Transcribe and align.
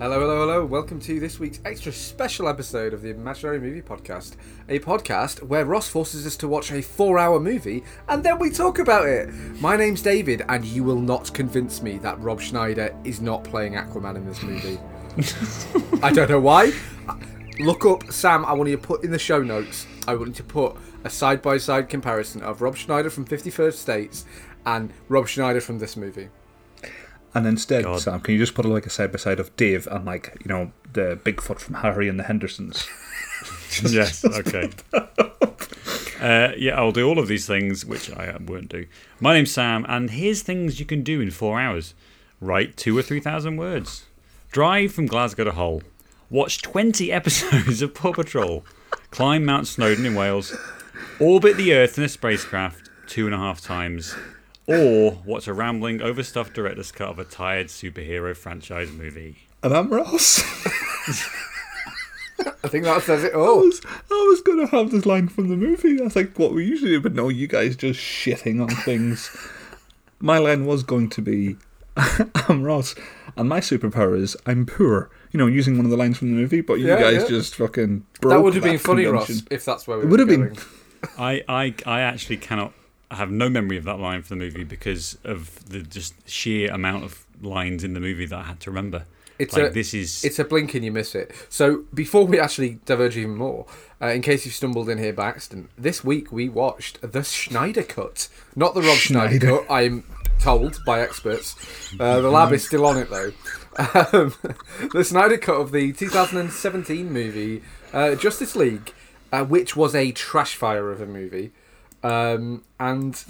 Hello, 0.00 0.18
hello, 0.18 0.40
hello. 0.40 0.64
Welcome 0.64 0.98
to 1.00 1.20
this 1.20 1.38
week's 1.38 1.60
extra 1.66 1.92
special 1.92 2.48
episode 2.48 2.94
of 2.94 3.02
the 3.02 3.10
Imaginary 3.10 3.60
Movie 3.60 3.82
Podcast. 3.82 4.36
A 4.70 4.78
podcast 4.78 5.42
where 5.42 5.66
Ross 5.66 5.90
forces 5.90 6.26
us 6.26 6.38
to 6.38 6.48
watch 6.48 6.72
a 6.72 6.80
four 6.80 7.18
hour 7.18 7.38
movie 7.38 7.84
and 8.08 8.24
then 8.24 8.38
we 8.38 8.48
talk 8.48 8.78
about 8.78 9.06
it. 9.06 9.28
My 9.60 9.76
name's 9.76 10.00
David, 10.00 10.42
and 10.48 10.64
you 10.64 10.84
will 10.84 10.98
not 10.98 11.34
convince 11.34 11.82
me 11.82 11.98
that 11.98 12.18
Rob 12.18 12.40
Schneider 12.40 12.96
is 13.04 13.20
not 13.20 13.44
playing 13.44 13.74
Aquaman 13.74 14.16
in 14.16 14.24
this 14.24 14.42
movie. 14.42 14.78
I 16.02 16.10
don't 16.10 16.30
know 16.30 16.40
why. 16.40 16.72
Look 17.58 17.84
up 17.84 18.10
Sam, 18.10 18.46
I 18.46 18.54
want 18.54 18.70
you 18.70 18.76
to 18.78 18.82
put 18.82 19.04
in 19.04 19.10
the 19.10 19.18
show 19.18 19.42
notes, 19.42 19.86
I 20.08 20.14
want 20.14 20.28
you 20.28 20.34
to 20.36 20.44
put 20.44 20.76
a 21.04 21.10
side 21.10 21.42
by 21.42 21.58
side 21.58 21.90
comparison 21.90 22.40
of 22.40 22.62
Rob 22.62 22.74
Schneider 22.74 23.10
from 23.10 23.26
51st 23.26 23.74
States 23.74 24.24
and 24.64 24.94
Rob 25.10 25.28
Schneider 25.28 25.60
from 25.60 25.78
this 25.78 25.94
movie. 25.94 26.30
And 27.34 27.46
instead, 27.46 27.84
God. 27.84 28.00
Sam, 28.00 28.20
can 28.20 28.34
you 28.34 28.40
just 28.40 28.54
put 28.54 28.64
like 28.64 28.86
a 28.86 28.90
side 28.90 29.12
by 29.12 29.18
side 29.18 29.38
of 29.38 29.54
Dave 29.56 29.86
and 29.88 30.04
like 30.04 30.36
you 30.44 30.48
know 30.48 30.72
the 30.92 31.18
Bigfoot 31.22 31.60
from 31.60 31.76
Harry 31.76 32.08
and 32.08 32.18
the 32.18 32.24
Hendersons? 32.24 32.88
yes, 33.82 34.24
okay. 34.24 34.70
Uh, 36.20 36.52
yeah, 36.58 36.76
I'll 36.76 36.92
do 36.92 37.08
all 37.08 37.18
of 37.18 37.28
these 37.28 37.46
things, 37.46 37.86
which 37.86 38.10
I 38.14 38.26
uh, 38.26 38.38
won't 38.44 38.68
do. 38.68 38.86
My 39.20 39.32
name's 39.32 39.52
Sam, 39.52 39.86
and 39.88 40.10
here's 40.10 40.42
things 40.42 40.78
you 40.78 40.84
can 40.84 41.02
do 41.02 41.20
in 41.20 41.30
four 41.30 41.58
hours 41.58 41.94
write 42.40 42.76
two 42.76 42.96
or 42.96 43.02
three 43.02 43.20
thousand 43.20 43.56
words, 43.56 44.06
drive 44.50 44.92
from 44.92 45.06
Glasgow 45.06 45.44
to 45.44 45.52
Hull, 45.52 45.82
watch 46.30 46.62
20 46.62 47.12
episodes 47.12 47.80
of 47.80 47.94
Paw 47.94 48.12
Patrol, 48.12 48.64
climb 49.10 49.44
Mount 49.44 49.66
Snowdon 49.66 50.04
in 50.04 50.14
Wales, 50.14 50.56
orbit 51.18 51.56
the 51.56 51.74
Earth 51.74 51.96
in 51.96 52.04
a 52.04 52.08
spacecraft 52.08 52.90
two 53.06 53.26
and 53.26 53.34
a 53.34 53.38
half 53.38 53.60
times, 53.60 54.14
or 54.70 55.12
watch 55.24 55.46
a 55.48 55.52
rambling, 55.54 56.00
overstuffed 56.02 56.54
director's 56.54 56.92
cut 56.92 57.08
of 57.08 57.18
a 57.18 57.24
tired 57.24 57.66
superhero 57.68 58.36
franchise 58.36 58.90
movie. 58.92 59.38
And 59.62 59.74
I'm 59.74 59.90
Ross. 59.92 60.40
I 62.64 62.68
think 62.68 62.84
that 62.84 63.02
says 63.02 63.24
it 63.24 63.34
I 63.34 63.38
all. 63.38 63.60
was, 63.60 63.80
I 63.84 64.26
was 64.30 64.40
gonna 64.40 64.66
have 64.68 64.90
this 64.90 65.04
line 65.04 65.28
from 65.28 65.48
the 65.48 65.56
movie. 65.56 65.96
That's 65.96 66.16
like 66.16 66.38
what 66.38 66.52
we 66.52 66.64
usually 66.64 66.92
do, 66.92 67.00
but 67.00 67.14
no, 67.14 67.28
you 67.28 67.46
guys 67.46 67.76
just 67.76 68.00
shitting 68.00 68.62
on 68.62 68.68
things. 68.68 69.36
my 70.20 70.38
line 70.38 70.64
was 70.64 70.82
going 70.82 71.10
to 71.10 71.22
be, 71.22 71.56
I'm 72.48 72.62
Ross, 72.62 72.94
and 73.36 73.48
my 73.48 73.60
superpower 73.60 74.16
is 74.18 74.36
I'm 74.46 74.64
poor. 74.66 75.10
You 75.32 75.38
know, 75.38 75.46
using 75.46 75.76
one 75.76 75.84
of 75.84 75.90
the 75.90 75.96
lines 75.96 76.16
from 76.18 76.28
the 76.30 76.36
movie, 76.40 76.60
but 76.62 76.74
you 76.74 76.88
Yeah, 76.88 76.98
guys 77.00 77.22
yeah. 77.22 77.28
just 77.28 77.54
fucking 77.56 78.04
broke 78.20 78.32
That 78.32 78.40
would 78.42 78.54
have 78.54 78.64
been 78.64 78.78
funny, 78.78 79.04
convention. 79.04 79.36
Ross, 79.36 79.44
if 79.50 79.64
that's 79.64 79.86
where 79.86 79.98
we 79.98 80.02
It 80.02 80.06
were 80.06 80.10
would 80.12 80.20
have 80.20 80.28
been. 80.28 80.56
I, 81.18 81.42
I, 81.48 81.74
I 81.86 82.00
actually 82.00 82.38
cannot 82.38 82.72
I 83.10 83.16
have 83.16 83.30
no 83.30 83.48
memory 83.48 83.76
of 83.76 83.84
that 83.84 83.98
line 83.98 84.22
for 84.22 84.28
the 84.30 84.36
movie 84.36 84.64
because 84.64 85.18
of 85.24 85.68
the 85.68 85.80
just 85.82 86.14
sheer 86.28 86.70
amount 86.72 87.04
of 87.04 87.24
lines 87.42 87.82
in 87.82 87.94
the 87.94 88.00
movie 88.00 88.26
that 88.26 88.38
I 88.38 88.42
had 88.44 88.60
to 88.60 88.70
remember. 88.70 89.04
It's 89.38 89.54
like 89.56 89.70
a- 89.70 89.70
this 89.70 89.94
is 89.94 90.22
It's 90.24 90.38
a 90.38 90.44
blink 90.44 90.74
and 90.74 90.84
you 90.84 90.92
miss 90.92 91.14
it. 91.14 91.32
So 91.48 91.84
before 91.94 92.26
we 92.26 92.38
actually 92.38 92.78
diverge 92.84 93.16
even 93.16 93.36
more, 93.36 93.66
uh, 94.00 94.08
in 94.08 94.20
case 94.22 94.44
you've 94.44 94.54
stumbled 94.54 94.88
in 94.90 94.98
here 94.98 95.12
by 95.14 95.28
accident, 95.28 95.70
this 95.78 96.04
week 96.04 96.30
we 96.30 96.48
watched 96.48 97.00
the 97.00 97.22
Schneider 97.22 97.82
cut, 97.82 98.28
not 98.54 98.74
the 98.74 98.82
Rob 98.82 98.96
Schneider, 98.98 99.38
Schneider. 99.40 99.58
cut. 99.64 99.70
I'm 99.72 100.04
told 100.38 100.78
by 100.86 101.00
experts. 101.00 101.56
Uh, 101.98 102.20
the 102.20 102.30
lab 102.30 102.52
is 102.52 102.64
still 102.66 102.84
on 102.86 102.98
it 102.98 103.08
though. 103.10 103.32
Um, 104.12 104.34
the 104.92 105.04
Snyder 105.04 105.38
cut 105.38 105.54
of 105.56 105.72
the 105.72 105.92
2017 105.92 107.10
movie 107.10 107.62
uh, 107.94 108.14
Justice 108.16 108.54
League, 108.54 108.92
uh, 109.32 109.44
which 109.44 109.74
was 109.74 109.94
a 109.94 110.12
trash 110.12 110.54
fire 110.54 110.90
of 110.92 111.00
a 111.00 111.06
movie, 111.06 111.52
um, 112.02 112.62
and 112.78 113.22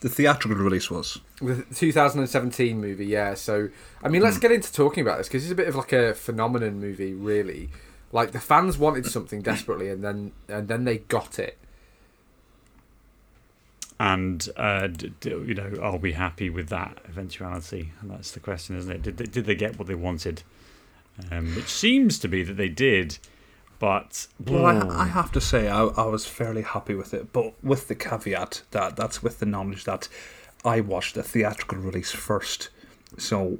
The 0.00 0.08
theatrical 0.08 0.62
release 0.62 0.90
was. 0.90 1.18
the 1.40 1.64
2017 1.74 2.80
movie, 2.80 3.06
yeah. 3.06 3.34
So, 3.34 3.68
I 4.02 4.08
mean, 4.08 4.22
let's 4.22 4.38
get 4.38 4.52
into 4.52 4.72
talking 4.72 5.02
about 5.02 5.18
this 5.18 5.28
because 5.28 5.44
it's 5.44 5.52
a 5.52 5.56
bit 5.56 5.68
of 5.68 5.74
like 5.76 5.92
a 5.92 6.14
phenomenon 6.14 6.80
movie, 6.80 7.12
really. 7.14 7.68
Like 8.12 8.32
the 8.32 8.40
fans 8.40 8.78
wanted 8.78 9.06
something 9.06 9.42
desperately, 9.42 9.88
and 9.90 10.02
then 10.04 10.32
and 10.48 10.68
then 10.68 10.84
they 10.84 10.98
got 10.98 11.38
it. 11.38 11.58
and 14.00 14.48
uh, 14.56 14.88
d- 14.88 15.12
d- 15.20 15.30
you 15.30 15.54
know 15.54 15.72
I'll 15.82 15.98
be 15.98 16.12
happy 16.12 16.50
with 16.50 16.68
that 16.68 16.98
eventuality, 17.08 17.92
and 18.00 18.10
that's 18.10 18.32
the 18.32 18.40
question, 18.40 18.76
isn't 18.76 18.90
it? 18.90 19.02
Did 19.02 19.16
they, 19.18 19.24
did 19.24 19.44
they 19.46 19.54
get 19.54 19.78
what 19.78 19.88
they 19.88 19.94
wanted? 19.94 20.42
Um, 21.30 21.54
which 21.54 21.68
seems 21.68 22.18
to 22.20 22.28
be 22.28 22.42
that 22.42 22.54
they 22.54 22.68
did, 22.68 23.18
but 23.84 24.26
Well, 24.46 24.64
I, 24.64 25.02
I 25.02 25.06
have 25.08 25.30
to 25.32 25.40
say, 25.40 25.68
I, 25.68 25.82
I 25.84 26.06
was 26.06 26.24
fairly 26.24 26.62
happy 26.62 26.94
with 26.94 27.12
it, 27.12 27.32
but 27.34 27.52
with 27.62 27.88
the 27.88 27.94
caveat 27.94 28.62
that 28.70 28.96
that's 28.96 29.22
with 29.22 29.40
the 29.40 29.46
knowledge 29.46 29.84
that 29.84 30.08
I 30.64 30.80
watched 30.80 31.14
the 31.14 31.22
theatrical 31.22 31.78
release 31.78 32.10
first. 32.10 32.70
So 33.18 33.58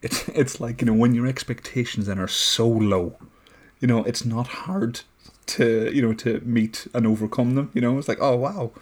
it's 0.00 0.28
it's 0.40 0.60
like 0.60 0.80
you 0.80 0.86
know 0.86 0.94
when 0.94 1.14
your 1.14 1.26
expectations 1.26 2.06
then 2.06 2.18
are 2.18 2.28
so 2.28 2.66
low, 2.66 3.16
you 3.80 3.88
know 3.88 4.02
it's 4.04 4.24
not 4.24 4.46
hard 4.46 5.00
to 5.46 5.90
you 5.94 6.00
know 6.00 6.14
to 6.14 6.40
meet 6.40 6.86
and 6.94 7.06
overcome 7.06 7.54
them. 7.54 7.70
You 7.74 7.82
know 7.82 7.98
it's 7.98 8.08
like 8.08 8.22
oh 8.22 8.36
wow. 8.36 8.72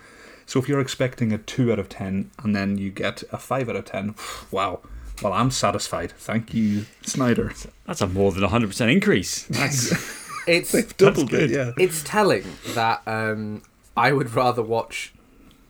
So 0.46 0.60
if 0.60 0.68
you're 0.68 0.80
expecting 0.80 1.32
a 1.32 1.38
two 1.38 1.72
out 1.72 1.78
of 1.80 1.88
ten 1.88 2.30
and 2.42 2.54
then 2.54 2.78
you 2.78 2.90
get 2.90 3.24
a 3.32 3.38
five 3.38 3.68
out 3.68 3.76
of 3.76 3.86
ten, 3.86 4.14
wow. 4.52 4.80
Well, 5.22 5.32
I'm 5.32 5.50
satisfied. 5.52 6.10
Thank 6.12 6.52
you, 6.52 6.86
Snyder. 7.02 7.52
that's 7.86 8.00
a 8.00 8.08
more 8.08 8.32
than 8.32 8.42
hundred 8.44 8.68
percent 8.68 8.90
increase. 8.90 9.44
That's 9.44 9.92
It's 10.46 10.72
They've 10.72 10.96
doubled 10.96 11.30
good. 11.30 11.50
it. 11.50 11.54
Yeah. 11.54 11.72
it's 11.78 12.02
telling 12.02 12.44
that 12.74 13.02
um, 13.06 13.62
I 13.96 14.12
would 14.12 14.34
rather 14.34 14.62
watch 14.62 15.12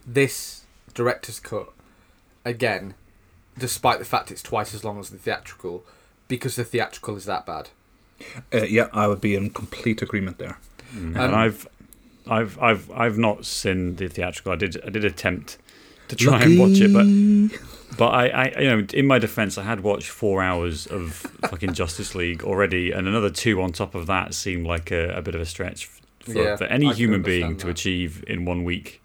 this 0.07 0.63
director's 0.95 1.41
cut 1.41 1.69
again, 2.45 2.95
despite 3.59 3.99
the 3.99 4.05
fact 4.05 4.31
it's 4.31 4.43
twice 4.43 4.75
as 4.75 4.85
long 4.85 4.99
as 4.99 5.11
the 5.11 5.19
theatrical, 5.19 5.85
because 6.29 6.57
the 6.57 6.65
theatrical 6.65 7.17
is 7.17 7.25
that 7.27 7.47
bad. 7.47 7.69
Uh, 8.53 8.59
yeah, 8.65 8.89
I 8.93 9.07
would 9.09 9.21
be 9.21 9.35
in 9.35 9.51
complete 9.51 10.01
agreement 10.03 10.39
there. 10.39 10.59
and 10.93 11.17
Um, 11.17 11.35
I've, 11.35 11.69
I've, 12.29 12.59
I've, 12.61 12.91
I've 12.93 13.19
not 13.19 13.45
seen 13.47 13.97
the 13.97 14.09
theatrical. 14.09 14.53
I 14.53 14.57
did, 14.57 14.81
I 14.87 14.91
did 14.91 15.05
attempt 15.05 15.59
to 16.09 16.17
try 16.17 16.41
and 16.43 16.59
watch 16.59 16.81
it, 16.81 16.93
but 16.93 17.07
But 17.97 18.09
I, 18.09 18.29
I, 18.29 18.61
you 18.61 18.69
know, 18.71 18.87
in 18.95 19.07
my 19.07 19.19
defense, 19.19 19.59
I 19.59 19.63
had 19.65 19.81
watched 19.81 20.09
four 20.09 20.43
hours 20.43 20.87
of 20.87 21.13
fucking 21.51 21.75
Justice 21.75 22.15
League 22.15 22.43
already, 22.43 22.91
and 22.93 23.07
another 23.07 23.31
two 23.31 23.61
on 23.61 23.73
top 23.73 23.95
of 23.95 24.07
that 24.07 24.35
seemed 24.35 24.67
like 24.67 24.91
a, 24.91 25.11
a 25.17 25.23
bit 25.23 25.35
of 25.35 25.41
a 25.41 25.47
stretch 25.47 25.87
for, 26.21 26.33
Yeah, 26.33 26.57
for 26.57 26.65
any 26.65 26.89
I 26.89 26.95
human 26.95 27.23
being 27.23 27.57
to 27.59 27.67
that. 27.67 27.71
achieve 27.73 28.25
in 28.27 28.45
one 28.45 28.65
week. 28.65 29.03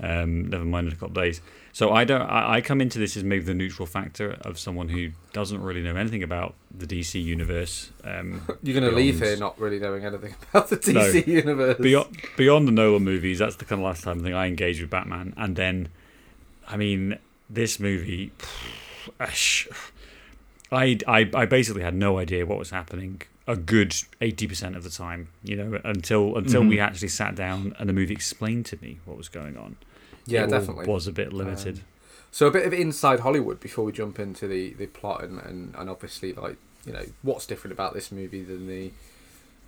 Um, 0.00 0.46
never 0.48 0.64
mind 0.64 0.86
in 0.86 0.92
a 0.92 0.96
couple 0.96 1.08
of 1.08 1.14
days. 1.14 1.40
So 1.72 1.92
I 1.92 2.04
don't. 2.04 2.22
I, 2.22 2.54
I 2.56 2.60
come 2.60 2.80
into 2.80 2.98
this 2.98 3.16
as 3.16 3.24
maybe 3.24 3.44
the 3.44 3.54
neutral 3.54 3.86
factor 3.86 4.32
of 4.42 4.58
someone 4.58 4.88
who 4.88 5.10
doesn't 5.32 5.60
really 5.62 5.82
know 5.82 5.96
anything 5.96 6.22
about 6.22 6.54
the 6.76 6.86
DC 6.86 7.22
universe. 7.22 7.90
Um, 8.04 8.42
You're 8.62 8.80
going 8.80 8.90
to 8.90 8.96
leave 8.96 9.20
here 9.20 9.36
not 9.36 9.58
really 9.60 9.78
knowing 9.80 10.04
anything 10.04 10.34
about 10.52 10.70
the 10.70 10.76
DC 10.76 11.26
universe. 11.26 11.78
beyond 11.78 12.16
beyond 12.36 12.68
the 12.68 12.72
Nolan 12.72 13.02
movies, 13.04 13.38
that's 13.40 13.56
the 13.56 13.64
kind 13.64 13.80
of 13.80 13.86
last 13.86 14.04
time 14.04 14.20
I 14.20 14.22
think 14.22 14.34
I 14.34 14.46
engaged 14.46 14.80
with 14.80 14.90
Batman. 14.90 15.34
And 15.36 15.56
then, 15.56 15.88
I 16.66 16.76
mean, 16.76 17.18
this 17.50 17.78
movie, 17.80 18.32
ash, 19.20 19.68
I, 20.70 20.98
I 21.06 21.30
I 21.34 21.46
basically 21.46 21.82
had 21.82 21.94
no 21.94 22.18
idea 22.18 22.44
what 22.46 22.58
was 22.58 22.70
happening 22.70 23.22
a 23.46 23.56
good 23.56 23.94
eighty 24.20 24.46
percent 24.46 24.76
of 24.76 24.84
the 24.84 24.90
time. 24.90 25.28
You 25.42 25.56
know, 25.56 25.80
until 25.84 26.36
until 26.36 26.64
we 26.64 26.78
actually 26.78 27.08
sat 27.08 27.34
down 27.34 27.74
and 27.78 27.88
the 27.88 27.92
movie 27.92 28.12
explained 28.14 28.66
to 28.66 28.78
me 28.82 28.98
what 29.04 29.16
was 29.16 29.28
going 29.28 29.56
on. 29.56 29.76
yeah, 30.26 30.44
It 30.44 30.50
definitely. 30.50 30.86
was 30.86 31.06
a 31.06 31.12
bit 31.12 31.32
limited. 31.32 31.80
So 32.30 32.46
a 32.46 32.50
bit 32.50 32.66
of 32.66 32.74
inside 32.74 33.20
Hollywood 33.20 33.58
before 33.58 33.86
we 33.86 33.92
jump 33.92 34.18
into 34.18 34.46
the, 34.46 34.74
the 34.74 34.86
plot 34.86 35.24
and, 35.24 35.38
and, 35.40 35.74
and 35.74 35.88
obviously 35.88 36.34
like 36.34 36.56
you 36.84 36.92
know 36.92 37.04
what's 37.22 37.46
different 37.46 37.72
about 37.72 37.94
this 37.94 38.12
movie 38.12 38.42
than 38.42 38.66
the 38.66 38.90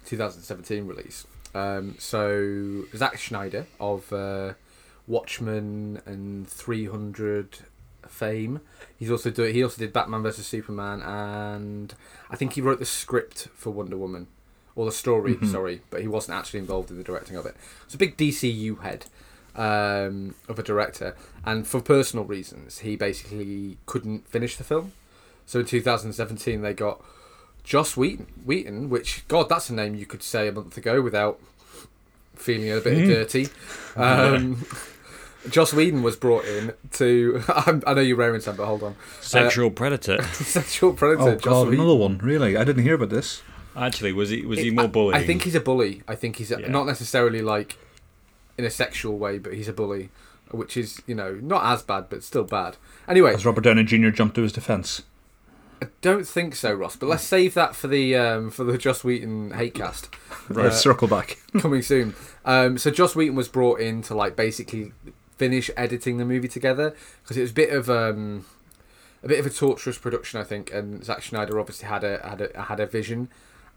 2017 0.05 0.87
release. 0.87 1.26
Um, 1.55 1.94
so 1.99 2.85
Zack 2.94 3.19
Schneider 3.19 3.67
of 3.81 4.12
uh, 4.12 4.53
Watchmen 5.06 6.00
and 6.06 6.47
300 6.49 7.59
fame. 8.11 8.61
He's 8.99 9.11
also 9.11 9.31
do 9.31 9.45
he 9.45 9.62
also 9.62 9.79
did 9.79 9.93
Batman 9.93 10.23
vs 10.23 10.47
Superman 10.47 11.01
and 11.03 11.95
I 12.29 12.37
think 12.37 12.55
he 12.55 12.61
wrote 12.61 12.79
the 12.79 12.87
script 12.87 13.49
for 13.55 13.71
Wonder 13.71 13.97
Woman 13.97 14.27
or 14.75 14.87
the 14.87 14.93
story. 14.93 15.39
Sorry, 15.47 15.83
but 15.91 16.01
he 16.01 16.09
wasn't 16.09 16.39
actually 16.39 16.61
involved 16.61 16.91
in 16.91 16.97
the 16.97 17.05
directing 17.05 17.37
of 17.37 17.47
it. 17.47 17.57
It's 17.85 17.95
a 17.95 17.99
big 17.99 18.17
DCU 18.17 18.81
head 18.83 19.07
um, 19.55 20.35
of 20.49 20.59
a 20.59 20.62
director, 20.62 21.17
and 21.45 21.67
for 21.67 21.81
personal 21.81 22.25
reasons, 22.25 22.79
he 22.79 22.97
basically 22.97 23.79
couldn't 23.87 24.29
finish 24.29 24.57
the 24.57 24.65
film. 24.65 24.93
So 25.47 25.61
in 25.61 25.67
2017, 25.67 26.62
they 26.62 26.73
got 26.73 27.03
Joss 27.65 27.97
Whedon, 27.97 28.27
Whedon, 28.45 28.89
which 28.89 29.27
God, 29.29 29.49
that's 29.49 29.69
a 29.69 29.75
name 29.75 29.95
you 29.95 30.07
could 30.07 30.23
say 30.23 30.49
a 30.49 30.53
month 30.53 30.77
ago 30.77 31.03
without 31.03 31.41
feeling 32.35 32.71
a 32.71 32.81
bit 32.81 33.07
dirty. 33.07 33.49
Um, 33.97 34.65
Joss 35.49 35.73
Whedon 35.73 36.03
was 36.03 36.17
brought 36.17 36.45
in 36.45 36.75
to. 36.93 37.43
I'm, 37.49 37.83
I 37.87 37.95
know 37.95 38.01
you're 38.03 38.17
raring, 38.17 38.41
Sam, 38.41 38.57
but 38.57 38.67
hold 38.67 38.83
on. 38.83 38.97
Sexual 39.21 39.71
predator. 39.71 40.23
Sexual 40.33 40.93
predator. 40.95 41.23
Oh 41.31 41.35
Joss 41.37 41.43
god, 41.45 41.69
Whedon. 41.69 41.81
another 41.85 41.99
one. 41.99 42.19
Really, 42.19 42.57
I 42.57 42.65
didn't 42.65 42.83
hear 42.83 42.95
about 42.95 43.09
this. 43.11 43.43
Actually, 43.77 44.13
was 44.13 44.31
he 44.31 44.43
was 44.45 44.59
he 44.59 44.69
It- 44.69 44.75
more 44.75 44.85
I- 44.85 44.89
bullying? 44.89 45.15
I 45.23 45.25
think 45.27 45.43
he's 45.43 45.55
a 45.55 45.61
bully. 45.61 46.03
I 46.09 46.15
think 46.15 46.37
he's 46.37 46.51
a, 46.53 46.61
Yeah. 46.61 46.69
not 46.69 46.87
necessarily 46.87 47.41
like 47.41 47.79
in 48.59 48.65
a 48.65 48.71
sexual 48.71 49.17
way, 49.17 49.39
but 49.39 49.55
he's 49.55 49.69
a 49.69 49.73
bully, 49.73 50.11
which 50.51 50.77
is 50.77 51.01
you 51.07 51.15
know 51.15 51.39
not 51.41 51.65
as 51.73 51.83
bad, 51.83 52.07
but 52.11 52.23
still 52.23 52.45
bad. 52.45 52.77
Anyway, 53.09 53.33
As 53.33 53.47
Robert 53.47 53.63
Downey 53.65 53.85
Jr. 53.85 54.11
jumped 54.11 54.35
to 54.35 54.43
his 54.43 54.53
defense. 54.53 55.03
I 55.83 55.87
don't 56.03 56.27
think 56.27 56.57
so, 56.57 56.75
Ross. 56.75 56.97
But 56.97 57.09
let's 57.09 57.23
save 57.25 57.55
that 57.55 57.75
for 57.75 57.89
the 57.89 58.15
um, 58.15 58.51
for 58.51 58.65
the 58.65 58.77
Joss 58.77 59.03
Whedon 59.03 59.53
hate 59.53 59.73
cast 59.73 60.15
Right, 60.51 60.67
Uh, 60.67 60.71
circle 60.71 61.09
back. 61.09 61.39
coming 61.59 61.81
soon. 61.81 62.15
Um, 62.45 62.77
so 62.77 62.91
Joss 62.91 63.17
Whedon 63.17 63.35
was 63.35 63.49
brought 63.49 63.81
in 63.81 64.03
to 64.03 64.15
like 64.15 64.37
basically 64.37 64.93
finish 65.41 65.71
editing 65.77 66.19
the 66.19 66.25
movie 66.33 66.49
together 66.49 66.95
because 67.23 67.37
it 67.39 67.41
was 67.47 67.51
a 67.53 67.55
bit 67.63 67.71
of 67.79 67.89
um, 67.89 68.45
a 69.25 69.29
bit 69.29 69.39
of 69.41 69.47
a 69.47 69.51
torturous 69.51 69.99
production, 69.99 70.39
I 70.41 70.45
think. 70.45 70.65
And 70.73 71.03
Zack 71.05 71.23
Schneider 71.23 71.59
obviously 71.59 71.89
had 71.89 72.05
a 72.05 72.15
had 72.27 72.41
a 72.43 72.63
had 72.71 72.81
a 72.81 72.87
vision, 72.87 73.29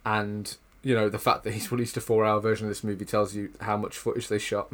and 0.06 0.56
you 0.84 0.94
know 0.94 1.08
the 1.10 1.20
fact 1.28 1.44
that 1.44 1.54
he's 1.54 1.72
released 1.72 1.96
a 1.98 2.02
four-hour 2.02 2.40
version 2.42 2.68
of 2.68 2.72
this 2.72 2.84
movie 2.84 3.06
tells 3.06 3.34
you 3.36 3.50
how 3.62 3.78
much 3.78 3.98
footage 3.98 4.28
they 4.28 4.40
shot. 4.40 4.68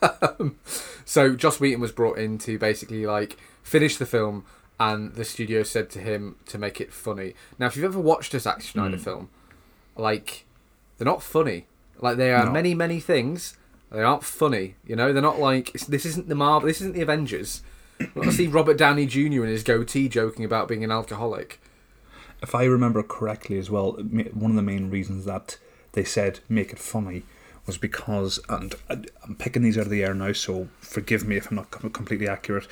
so 1.04 1.34
Joss 1.34 1.58
Whedon 1.60 1.80
was 1.80 1.92
brought 1.92 2.18
in 2.18 2.38
to 2.38 2.58
basically 2.58 3.06
like 3.06 3.36
finish 3.62 3.96
the 3.96 4.06
film, 4.06 4.44
and 4.78 5.14
the 5.14 5.24
studio 5.24 5.62
said 5.62 5.90
to 5.90 5.98
him 6.00 6.36
to 6.46 6.58
make 6.58 6.80
it 6.80 6.92
funny. 6.92 7.34
Now, 7.58 7.66
if 7.66 7.76
you've 7.76 7.84
ever 7.84 8.00
watched 8.00 8.34
a 8.34 8.40
Zack 8.40 8.60
Schneider 8.62 8.96
Mm. 8.96 9.00
film, 9.00 9.28
like 9.96 10.44
they're 10.98 11.04
not 11.14 11.22
funny. 11.22 11.66
Like 11.98 12.16
they 12.18 12.32
are 12.32 12.46
No. 12.46 12.52
many 12.52 12.74
many 12.74 13.00
things. 13.00 13.56
They 13.90 14.02
aren't 14.02 14.24
funny. 14.24 14.74
You 14.86 14.96
know, 14.96 15.12
they're 15.12 15.22
not 15.22 15.38
like 15.38 15.72
this 15.72 16.04
isn't 16.04 16.28
the 16.28 16.34
Marvel. 16.34 16.66
This 16.66 16.80
isn't 16.80 16.94
the 16.94 17.02
Avengers. 17.02 17.62
I 18.20 18.30
see 18.30 18.46
Robert 18.46 18.76
Downey 18.76 19.06
Jr. 19.06 19.42
and 19.42 19.48
his 19.48 19.62
goatee 19.62 20.08
joking 20.08 20.44
about 20.44 20.68
being 20.68 20.84
an 20.84 20.90
alcoholic. 20.90 21.60
If 22.42 22.54
I 22.54 22.64
remember 22.64 23.02
correctly 23.02 23.58
as 23.58 23.70
well, 23.70 23.92
one 23.92 24.50
of 24.50 24.56
the 24.56 24.62
main 24.62 24.90
reasons 24.90 25.24
that 25.24 25.58
they 25.92 26.04
said 26.04 26.40
make 26.48 26.72
it 26.72 26.78
funny 26.78 27.22
was 27.66 27.78
because, 27.78 28.38
and 28.48 28.74
I'm 28.88 29.34
picking 29.36 29.62
these 29.62 29.78
out 29.78 29.84
of 29.84 29.90
the 29.90 30.04
air 30.04 30.14
now, 30.14 30.32
so 30.32 30.68
forgive 30.80 31.26
me 31.26 31.36
if 31.36 31.50
I'm 31.50 31.56
not 31.56 31.70
completely 31.70 32.28
accurate, 32.28 32.68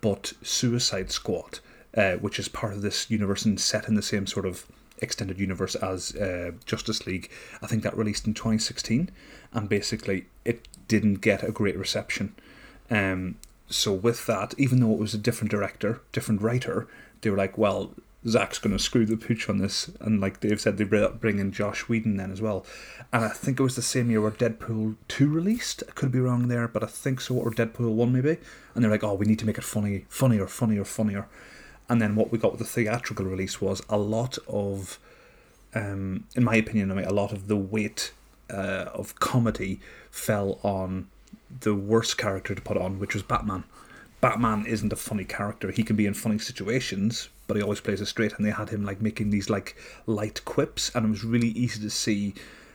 but 0.00 0.34
Suicide 0.42 1.10
Squad, 1.10 1.60
uh, 1.96 2.12
which 2.14 2.38
is 2.38 2.48
part 2.48 2.74
of 2.74 2.82
this 2.82 3.10
universe 3.10 3.44
and 3.44 3.58
set 3.58 3.88
in 3.88 3.94
the 3.94 4.02
same 4.02 4.26
sort 4.26 4.46
of 4.46 4.66
extended 4.98 5.38
universe 5.38 5.74
as 5.76 6.14
uh, 6.16 6.52
Justice 6.64 7.06
League, 7.06 7.30
I 7.62 7.66
think 7.66 7.82
that 7.82 7.96
released 7.96 8.26
in 8.26 8.34
2016, 8.34 9.10
and 9.52 9.68
basically 9.68 10.26
it 10.44 10.66
didn't 10.88 11.16
get 11.16 11.42
a 11.42 11.52
great 11.52 11.78
reception. 11.78 12.34
Um, 12.90 13.36
so 13.68 13.92
with 13.92 14.26
that, 14.26 14.54
even 14.58 14.80
though 14.80 14.92
it 14.92 14.98
was 14.98 15.14
a 15.14 15.18
different 15.18 15.50
director, 15.50 16.00
different 16.12 16.42
writer, 16.42 16.86
they 17.20 17.30
were 17.30 17.36
like, 17.36 17.58
well, 17.58 17.92
Zack's 18.26 18.58
going 18.58 18.76
to 18.76 18.82
screw 18.82 19.06
the 19.06 19.16
pooch 19.16 19.48
on 19.48 19.58
this, 19.58 19.90
and 20.00 20.20
like 20.20 20.40
they've 20.40 20.60
said, 20.60 20.78
they 20.78 20.84
br- 20.84 21.08
bring 21.08 21.38
in 21.38 21.52
Josh 21.52 21.88
Whedon 21.88 22.16
then 22.16 22.32
as 22.32 22.40
well. 22.40 22.66
And 23.12 23.24
I 23.24 23.28
think 23.28 23.60
it 23.60 23.62
was 23.62 23.76
the 23.76 23.82
same 23.82 24.10
year 24.10 24.20
where 24.20 24.32
Deadpool 24.32 24.96
two 25.06 25.28
released. 25.28 25.84
I 25.88 25.92
could 25.92 26.10
be 26.10 26.18
wrong 26.18 26.48
there, 26.48 26.66
but 26.66 26.82
I 26.82 26.86
think 26.86 27.20
so, 27.20 27.36
or 27.36 27.50
Deadpool 27.50 27.92
one 27.92 28.12
maybe. 28.12 28.38
And 28.74 28.82
they're 28.82 28.90
like, 28.90 29.04
oh, 29.04 29.14
we 29.14 29.26
need 29.26 29.38
to 29.40 29.46
make 29.46 29.58
it 29.58 29.64
funny, 29.64 30.06
funnier, 30.08 30.46
funnier, 30.48 30.84
funnier. 30.84 31.28
And 31.88 32.00
then 32.02 32.16
what 32.16 32.32
we 32.32 32.38
got 32.38 32.52
with 32.52 32.58
the 32.60 32.66
theatrical 32.66 33.24
release 33.26 33.60
was 33.60 33.80
a 33.88 33.96
lot 33.96 34.38
of, 34.48 34.98
um, 35.74 36.24
in 36.34 36.42
my 36.44 36.56
opinion, 36.56 36.90
I 36.90 36.94
mean, 36.94 37.04
a 37.04 37.12
lot 37.12 37.32
of 37.32 37.46
the 37.48 37.56
weight 37.56 38.12
uh, 38.50 38.86
of 38.92 39.18
comedy 39.20 39.80
fell 40.10 40.58
on 40.62 41.08
the 41.60 41.74
worst 41.74 42.18
character 42.18 42.54
to 42.54 42.60
put 42.60 42.76
on, 42.76 42.98
which 42.98 43.14
was 43.14 43.22
Batman. 43.22 43.64
Batman 44.20 44.66
isn't 44.66 44.92
a 44.92 44.96
funny 44.96 45.24
character. 45.24 45.70
He 45.70 45.82
can 45.84 45.94
be 45.94 46.06
in 46.06 46.14
funny 46.14 46.38
situations, 46.38 47.28
but 47.46 47.56
he 47.56 47.62
always 47.62 47.80
plays 47.80 48.00
it 48.00 48.06
straight. 48.06 48.32
And 48.36 48.44
they 48.44 48.50
had 48.50 48.70
him 48.70 48.84
like 48.84 49.00
making 49.00 49.30
these 49.30 49.48
like 49.48 49.76
light 50.06 50.44
quips, 50.44 50.90
and 50.94 51.06
it 51.06 51.10
was 51.10 51.22
really 51.24 51.48
easy 51.50 51.80
to 51.82 51.90
see. 51.90 52.34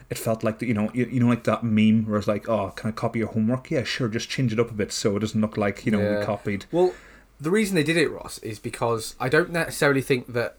It 0.10 0.18
felt 0.18 0.44
like 0.44 0.60
the, 0.60 0.68
you 0.68 0.74
know 0.74 0.90
you, 0.94 1.06
you 1.06 1.20
know 1.20 1.28
like 1.28 1.44
that 1.46 1.64
meme 1.64 2.06
where 2.06 2.18
it's 2.20 2.28
like, 2.28 2.48
oh, 2.48 2.70
can 2.76 2.90
I 2.90 2.92
copy 2.92 3.20
your 3.20 3.30
homework? 3.30 3.72
Yeah, 3.72 3.84
sure. 3.84 4.08
Just 4.08 4.30
change 4.30 4.54
it 4.54 4.60
up 4.60 4.70
a 4.70 4.74
bit 4.74 4.92
so 4.92 5.16
it 5.18 5.20
doesn't 5.20 5.42
look 5.42 5.58
like 5.58 5.86
you 5.86 5.92
know 5.92 6.00
Yeah. 6.02 6.20
we 6.20 6.26
copied. 6.26 6.66
Well, 6.72 6.94
the 7.42 7.52
reason 7.52 7.76
they 7.76 7.84
did 7.84 7.98
it, 7.98 8.10
Ross, 8.10 8.38
is 8.40 8.60
because 8.60 9.16
I 9.20 9.28
don't 9.28 9.50
necessarily 9.52 10.02
think 10.02 10.32
that 10.34 10.58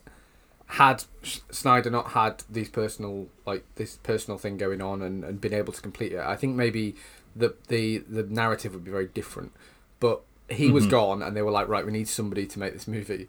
had 0.66 1.04
Snyder 1.50 1.90
not 1.90 2.08
had 2.12 2.42
these 2.50 2.68
personal 2.68 3.28
like 3.46 3.64
this 3.76 3.96
personal 4.02 4.38
thing 4.38 4.56
going 4.56 4.80
on 4.82 5.02
and, 5.02 5.22
and 5.24 5.40
been 5.40 5.52
able 5.54 5.72
to 5.72 5.80
complete 5.82 6.12
it, 6.12 6.20
I 6.20 6.34
think 6.36 6.56
maybe 6.56 6.96
the 7.36 7.54
the 7.68 7.98
the 7.98 8.22
narrative 8.24 8.74
would 8.74 8.84
be 8.84 8.90
very 8.90 9.06
different. 9.06 9.52
But 10.00 10.22
he 10.48 10.70
was 10.70 10.86
Mhm. 10.86 10.90
gone, 10.90 11.22
and 11.22 11.36
they 11.36 11.42
were 11.42 11.50
like, 11.50 11.68
right, 11.68 11.86
we 11.86 11.92
need 11.92 12.08
somebody 12.08 12.46
to 12.46 12.58
make 12.58 12.72
this 12.72 12.88
movie. 12.88 13.28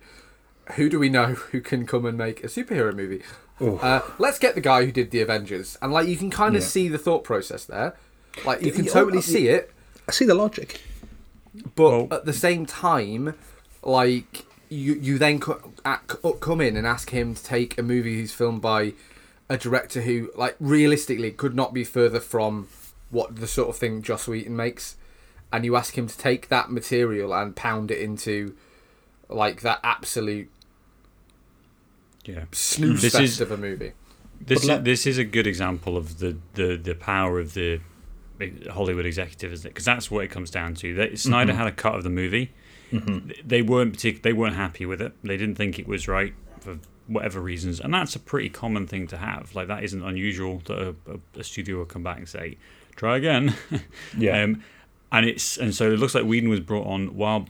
Who 0.75 0.89
do 0.89 0.97
we 0.99 1.09
know 1.09 1.25
who 1.51 1.61
can 1.61 1.85
come 1.85 2.05
and 2.05 2.17
make 2.17 2.43
a 2.43 2.47
superhero 2.47 2.93
movie? 2.95 3.21
Uh, 3.61 4.01
let's 4.17 4.39
get 4.39 4.55
the 4.55 4.61
guy 4.61 4.83
who 4.85 4.91
did 4.91 5.11
the 5.11 5.21
Avengers, 5.21 5.77
and 5.81 5.93
like 5.93 6.07
you 6.07 6.17
can 6.17 6.29
kind 6.31 6.55
of 6.55 6.61
Yeah. 6.63 6.67
see 6.67 6.87
the 6.87 6.97
thought 6.97 7.23
process 7.23 7.65
there. 7.65 7.95
Like 8.45 8.61
you 8.63 8.71
can 8.71 8.85
totally 8.85 9.19
oh, 9.19 9.21
see 9.21 9.47
it, 9.49 9.71
I 10.07 10.11
see 10.11 10.25
the 10.25 10.33
logic. 10.33 10.81
But 11.75 11.91
Well- 11.91 12.07
at 12.11 12.25
the 12.25 12.33
same 12.33 12.65
time, 12.65 13.35
like 13.83 14.45
you 14.69 14.93
you 14.95 15.17
then 15.17 15.39
co- 15.39 15.71
come 16.39 16.61
in 16.61 16.75
and 16.77 16.87
ask 16.87 17.09
him 17.11 17.35
to 17.35 17.43
take 17.43 17.77
a 17.77 17.83
movie 17.83 18.15
who's 18.19 18.33
filmed 18.33 18.61
by 18.61 18.93
a 19.49 19.57
director 19.57 20.01
who, 20.01 20.31
like, 20.35 20.55
realistically 20.59 21.29
could 21.29 21.53
not 21.53 21.73
be 21.73 21.83
further 21.83 22.19
from 22.19 22.67
what 23.11 23.35
the 23.35 23.45
sort 23.47 23.69
of 23.69 23.75
thing 23.75 24.01
Joss 24.01 24.27
Whedon 24.27 24.55
makes, 24.55 24.95
and 25.51 25.63
you 25.65 25.75
ask 25.75 25.95
him 25.97 26.07
to 26.07 26.17
take 26.17 26.47
that 26.47 26.71
material 26.71 27.33
and 27.33 27.55
pound 27.55 27.91
it 27.91 27.99
into 27.99 28.55
like 29.29 29.61
that 29.61 29.79
absolute 29.83 30.49
Yeah. 32.25 32.45
snooze 32.51 33.01
This 33.01 33.13
fest 33.13 33.23
is- 33.23 33.41
of 33.41 33.51
a 33.51 33.57
movie. 33.57 33.91
This 34.41 34.63
is, 34.63 34.67
let- 34.69 34.83
this 34.85 35.05
is 35.05 35.17
a 35.17 35.23
good 35.23 35.45
example 35.47 35.95
of 35.97 36.19
the, 36.19 36.37
the, 36.55 36.75
the 36.77 36.95
power 36.95 37.39
of 37.39 37.53
the 37.53 37.79
Hollywood 38.71 39.05
executive, 39.05 39.51
isn't 39.53 39.65
it? 39.67 39.69
Because 39.69 39.85
that's 39.85 40.09
what 40.11 40.23
it 40.23 40.29
comes 40.29 40.49
down 40.51 40.73
to. 40.75 40.93
That 40.95 41.17
Snyder 41.19 41.53
Mhm. 41.53 41.57
had 41.57 41.67
a 41.67 41.71
cut 41.71 41.95
of 41.95 42.03
the 42.03 42.09
movie. 42.09 42.51
Mm-hmm. 42.91 43.31
They 43.47 43.61
weren't 43.61 43.97
partic- 43.97 44.21
They 44.21 44.33
weren't 44.33 44.55
happy 44.55 44.85
with 44.85 45.01
it. 45.01 45.13
They 45.23 45.37
didn't 45.37 45.55
think 45.55 45.79
it 45.79 45.87
was 45.87 46.07
right 46.07 46.33
for 46.59 46.77
whatever 47.07 47.41
reasons, 47.41 47.79
and 47.79 47.93
that's 47.93 48.15
a 48.15 48.19
pretty 48.19 48.49
common 48.49 48.87
thing 48.87 49.07
to 49.07 49.17
have. 49.17 49.53
Like 49.55 49.67
that 49.67 49.83
isn't 49.83 50.01
unusual 50.03 50.61
that 50.65 50.77
a, 50.81 50.95
a, 51.11 51.39
a 51.39 51.43
studio 51.43 51.77
will 51.77 51.85
come 51.85 52.03
back 52.03 52.17
and 52.17 52.27
say, 52.29 52.57
"Try 52.95 53.17
again." 53.17 53.55
Yeah. 54.17 54.43
Um, 54.43 54.63
and 55.11 55.25
it's 55.25 55.57
and 55.57 55.73
so 55.75 55.91
it 55.91 55.99
looks 55.99 56.15
like 56.15 56.23
Whedon 56.25 56.49
was 56.49 56.59
brought 56.59 56.87
on 56.87 57.15
while 57.15 57.47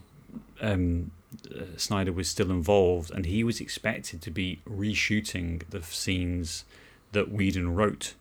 um, 0.60 1.10
uh, 1.54 1.64
Snyder 1.76 2.12
was 2.12 2.28
still 2.28 2.50
involved, 2.50 3.10
and 3.10 3.26
he 3.26 3.42
was 3.44 3.60
expected 3.60 4.20
to 4.22 4.30
be 4.30 4.60
reshooting 4.68 5.62
the 5.70 5.82
scenes 5.82 6.64
that 7.12 7.30
Whedon 7.30 7.74
wrote. 7.74 8.14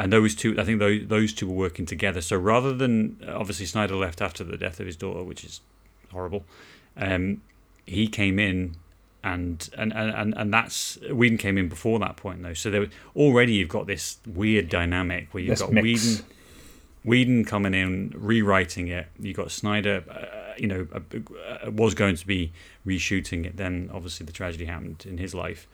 And 0.00 0.12
those 0.12 0.34
two, 0.34 0.58
I 0.58 0.64
think 0.64 0.78
those 0.80 1.06
those 1.06 1.32
two 1.32 1.46
were 1.46 1.54
working 1.54 1.86
together. 1.86 2.20
So 2.20 2.36
rather 2.36 2.72
than 2.74 2.94
obviously 3.28 3.66
Snyder 3.66 3.94
left 3.94 4.20
after 4.20 4.42
the 4.42 4.56
death 4.56 4.80
of 4.80 4.86
his 4.86 4.96
daughter, 4.96 5.22
which 5.22 5.44
is 5.44 5.60
horrible, 6.10 6.44
um, 6.96 7.42
he 7.86 8.08
came 8.08 8.38
in. 8.38 8.76
And, 9.22 9.68
and 9.76 9.92
and 9.92 10.32
and 10.34 10.50
that's 10.50 10.98
Whedon 11.12 11.36
came 11.36 11.58
in 11.58 11.68
before 11.68 11.98
that 11.98 12.16
point 12.16 12.42
though, 12.42 12.54
so 12.54 12.70
there 12.70 12.86
already 13.14 13.52
you've 13.52 13.68
got 13.68 13.86
this 13.86 14.16
weird 14.26 14.70
dynamic 14.70 15.28
where 15.34 15.42
you've 15.42 15.58
This 15.58 15.60
got 15.60 15.72
mix. 15.74 15.84
Whedon 15.84 16.24
Whedon 17.04 17.44
coming 17.44 17.74
in, 17.74 18.14
rewriting 18.16 18.88
it. 18.88 19.08
You 19.18 19.34
got 19.34 19.50
Snyder, 19.50 20.04
uh, 20.08 20.54
you 20.56 20.66
know, 20.66 20.86
uh, 20.94 21.00
uh, 21.66 21.70
was 21.70 21.94
going 21.94 22.16
to 22.16 22.26
be 22.26 22.52
reshooting 22.86 23.44
it. 23.44 23.58
Then 23.58 23.90
obviously 23.92 24.24
the 24.24 24.32
tragedy 24.32 24.64
happened 24.64 25.04
in 25.06 25.18
his 25.18 25.34
life. 25.34 25.66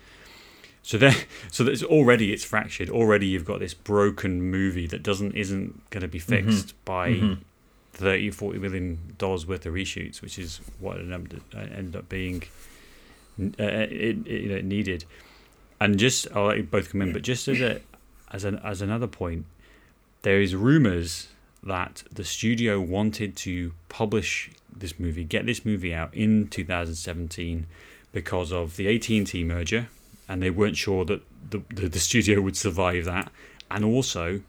So 0.87 0.99
there, 0.99 1.15
so 1.51 1.65
there's 1.65 1.83
already 1.83 2.33
it's 2.33 2.45
fractured. 2.45 2.89
Already 2.91 3.27
you've 3.27 3.45
got 3.45 3.59
this 3.59 3.75
broken 3.75 4.41
movie 4.41 4.87
that 4.87 5.03
doesn't 5.03 5.33
isn't 5.35 5.91
going 5.91 6.03
to 6.03 6.09
be 6.09 6.21
fixed 6.21 6.75
by 6.85 7.15
Mhm. 7.15 7.39
30, 7.95 8.31
40 8.31 8.59
million 8.61 8.99
dollars 9.19 9.47
worth 9.49 9.67
of 9.67 9.75
reshoots, 9.75 10.23
which 10.23 10.39
is 10.39 10.61
what 10.79 10.99
it 10.99 11.11
ended, 11.11 11.41
uh, 11.55 11.59
ended 11.59 11.97
up 11.97 12.09
being. 12.09 12.45
Uh, 13.41 13.65
it, 13.65 14.27
it, 14.27 14.43
you 14.43 14.49
know, 14.49 14.55
it 14.57 14.65
needed, 14.65 15.05
and 15.81 15.99
just 15.99 16.29
I'll 16.35 16.45
let 16.47 16.57
you 16.59 16.63
both 16.63 16.93
come 16.93 17.03
in, 17.03 17.13
but 17.13 17.23
just 17.23 17.49
as 17.49 17.61
a 17.61 17.81
as 18.33 18.45
an 18.45 18.61
as 18.63 18.81
another 18.81 19.09
point, 19.09 19.45
there 20.23 20.41
is 20.41 20.55
rumors 20.55 21.29
that 21.65 22.05
the 22.13 22.23
studio 22.25 22.81
wanted 22.81 23.35
to 23.39 23.73
publish 23.89 24.51
this 24.75 25.01
movie, 25.01 25.25
get 25.25 25.47
this 25.47 25.65
movie 25.65 25.93
out 25.93 26.15
in 26.15 26.47
2017 26.47 27.67
because 28.13 28.53
of 28.53 28.77
the 28.77 28.87
AT&T 28.95 29.43
merger, 29.43 29.89
and 30.29 30.43
they 30.43 30.51
weren't 30.51 30.77
sure 30.77 31.05
that 31.05 31.23
the 31.51 31.63
the, 31.75 31.89
the 31.89 31.99
studio 31.99 32.41
would 32.41 32.57
survive 32.57 33.05
that, 33.05 33.31
and 33.71 33.85
also 33.85 34.41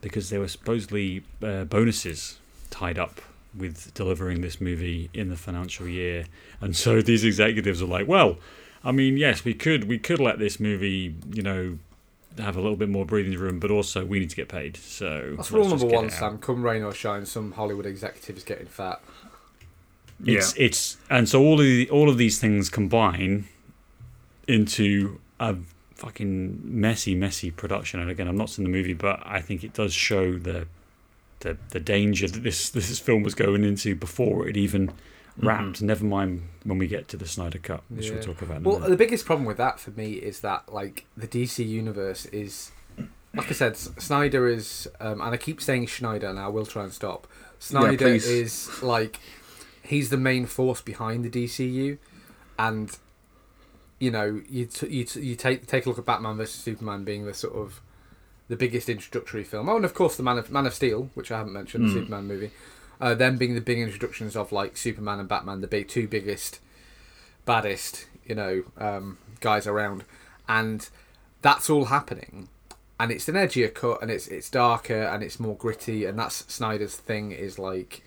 because 0.00 0.30
there 0.30 0.40
were 0.40 0.48
supposedly 0.48 1.24
uh, 1.42 1.64
bonuses 1.64 2.38
tied 2.70 2.98
up 2.98 3.20
with 3.56 3.94
delivering 3.94 4.42
this 4.42 4.60
movie 4.60 5.08
in 5.14 5.30
the 5.30 5.36
financial 5.36 5.88
year, 5.88 6.26
and 6.60 6.76
so 6.76 7.00
these 7.02 7.24
executives 7.24 7.80
are 7.82 7.86
like, 7.86 8.06
well, 8.06 8.38
I 8.84 8.92
mean, 8.92 9.16
yes, 9.16 9.44
we 9.44 9.54
could 9.54 9.84
we 9.84 9.98
could 9.98 10.20
let 10.20 10.38
this 10.38 10.60
movie, 10.60 11.14
you 11.32 11.42
know, 11.42 11.78
have 12.38 12.56
a 12.56 12.60
little 12.60 12.76
bit 12.76 12.88
more 12.88 13.04
breathing 13.04 13.38
room, 13.38 13.60
but 13.60 13.70
also 13.70 14.04
we 14.04 14.18
need 14.18 14.30
to 14.30 14.36
get 14.36 14.48
paid. 14.48 14.76
So 14.76 15.34
That's 15.36 15.50
rule 15.50 15.68
number 15.68 15.86
one. 15.86 16.10
Sam. 16.10 16.38
Come 16.38 16.62
rain 16.62 16.82
or 16.82 16.92
shine, 16.92 17.26
some 17.26 17.52
Hollywood 17.52 17.86
executives 17.86 18.44
getting 18.44 18.66
fat. 18.66 19.00
It's 20.24 20.54
it's 20.56 20.96
and 21.10 21.28
so 21.28 21.42
all 21.42 21.54
of 21.54 21.66
the, 21.66 21.90
all 21.90 22.08
of 22.08 22.18
these 22.18 22.38
things 22.38 22.70
combine 22.70 23.46
into 24.46 25.20
a 25.40 25.56
fucking 25.94 26.60
messy, 26.62 27.14
messy 27.14 27.50
production. 27.50 28.00
And 28.00 28.10
again, 28.10 28.28
I'm 28.28 28.36
not 28.36 28.50
seeing 28.50 28.68
the 28.68 28.76
movie, 28.76 28.94
but 28.94 29.22
I 29.24 29.40
think 29.40 29.64
it 29.64 29.72
does 29.72 29.92
show 29.92 30.38
the 30.38 30.66
the 31.40 31.56
the 31.70 31.80
danger 31.80 32.26
that 32.28 32.42
this 32.42 32.70
this 32.70 32.98
film 32.98 33.22
was 33.22 33.34
going 33.34 33.64
into 33.64 33.94
before 33.94 34.48
it 34.48 34.56
even 34.56 34.92
wrapped. 35.38 35.82
Never 35.82 36.04
mind 36.04 36.42
when 36.64 36.78
we 36.78 36.86
get 36.86 37.08
to 37.08 37.16
the 37.16 37.26
Snyder 37.26 37.58
Cut, 37.58 37.82
which 37.88 38.10
we'll 38.10 38.22
talk 38.22 38.42
about. 38.42 38.62
Well, 38.62 38.78
the 38.78 38.96
biggest 38.96 39.26
problem 39.26 39.46
with 39.46 39.56
that 39.58 39.78
for 39.78 39.90
me 39.90 40.14
is 40.14 40.40
that 40.40 40.72
like 40.72 41.06
the 41.16 41.28
DC 41.28 41.66
universe 41.66 42.26
is, 42.26 42.72
like 43.34 43.48
I 43.48 43.52
said, 43.52 43.76
Snyder 43.76 44.48
is, 44.48 44.88
um, 45.00 45.20
and 45.20 45.34
I 45.34 45.36
keep 45.36 45.60
saying 45.60 45.86
Schneider, 45.86 46.28
and 46.28 46.38
I 46.38 46.48
will 46.48 46.66
try 46.66 46.84
and 46.84 46.92
stop. 46.92 47.26
Snyder 47.58 47.96
please. 47.96 48.26
is 48.26 48.82
like 48.82 49.20
he's 49.82 50.10
the 50.10 50.16
main 50.16 50.46
force 50.46 50.80
behind 50.80 51.24
the 51.24 51.30
DCU, 51.30 51.98
and 52.58 52.96
you 54.04 54.10
know 54.10 54.28
you 54.56 54.64
t- 54.66 54.88
you 54.96 55.04
t- 55.04 55.20
you 55.28 55.34
take 55.34 55.66
take 55.66 55.84
a 55.86 55.88
look 55.88 55.98
at 55.98 56.04
Batman 56.04 56.36
versus 56.36 56.60
Superman 56.68 57.04
being 57.04 57.24
the 57.24 57.34
sort 57.34 57.54
of 57.62 57.80
the 58.48 58.56
biggest 58.56 58.88
introductory 58.88 59.44
film. 59.44 59.68
Oh, 59.70 59.76
and 59.76 59.84
of 59.84 59.94
course 59.94 60.16
the 60.16 60.22
Man 60.22 60.38
of 60.38 60.50
Man 60.50 60.66
of 60.66 60.74
Steel, 60.74 61.08
which 61.14 61.30
I 61.32 61.38
haven't 61.38 61.52
mentioned, 61.60 61.84
the 61.88 61.92
Mm. 61.92 61.94
Superman 62.00 62.26
movie. 62.26 62.50
Uh, 63.00 63.14
them 63.14 63.36
being 63.36 63.54
the 63.54 63.60
big 63.70 63.78
introductions 63.78 64.36
of 64.36 64.52
like 64.52 64.76
Superman 64.76 65.18
and 65.20 65.28
Batman, 65.28 65.60
the 65.60 65.66
big 65.66 65.88
two 65.88 66.06
biggest, 66.06 66.60
baddest, 67.44 68.06
you 68.24 68.34
know, 68.34 68.62
um, 68.78 69.18
guys 69.40 69.66
around, 69.66 70.04
and 70.48 70.88
that's 71.42 71.68
all 71.68 71.86
happening, 71.86 72.48
and 73.00 73.10
it's 73.10 73.28
an 73.28 73.34
edgier 73.34 73.72
cut, 73.72 74.00
and 74.02 74.10
it's 74.10 74.28
it's 74.28 74.48
darker, 74.50 75.02
and 75.02 75.22
it's 75.22 75.40
more 75.40 75.56
gritty, 75.56 76.04
and 76.04 76.18
that's 76.18 76.44
Snyder's 76.52 76.96
thing 76.96 77.32
is 77.32 77.58
like, 77.58 78.02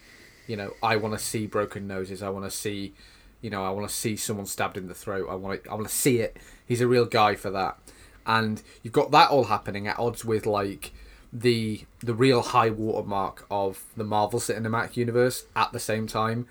you 0.48 0.56
know, 0.56 0.74
I 0.82 0.96
want 0.96 1.14
to 1.18 1.20
see 1.24 1.48
broken 1.48 1.88
noses, 1.88 2.24
I 2.24 2.30
want 2.30 2.46
to 2.46 2.52
see, 2.52 2.94
you 3.42 3.50
know, 3.50 3.64
I 3.64 3.70
want 3.70 3.88
to 3.88 3.94
see 3.94 4.16
someone 4.16 4.46
stabbed 4.46 4.78
in 4.78 4.88
the 4.88 4.94
throat, 4.94 5.28
I 5.30 5.36
want 5.36 5.64
to, 5.64 5.72
I 5.72 5.76
want 5.76 5.88
to 5.88 5.94
see 5.94 6.20
it. 6.20 6.38
He's 6.66 6.82
a 6.82 6.88
real 6.88 7.06
guy 7.06 7.36
for 7.36 7.50
that, 7.52 7.78
and 8.26 8.62
you've 8.84 8.94
got 8.94 9.12
that 9.12 9.30
all 9.30 9.46
happening 9.46 9.88
at 9.88 10.00
odds 10.00 10.26
with 10.26 10.46
like 10.46 10.92
the 11.32 11.86
the 12.00 12.14
real 12.14 12.42
high 12.42 12.70
watermark 12.70 13.46
of 13.52 13.84
the 13.96 14.04
Marvel 14.04 14.40
Cinematic 14.40 14.98
Universe 14.98 15.46
at 15.56 15.72
the 15.72 15.80
same 15.80 16.08
time, 16.08 16.48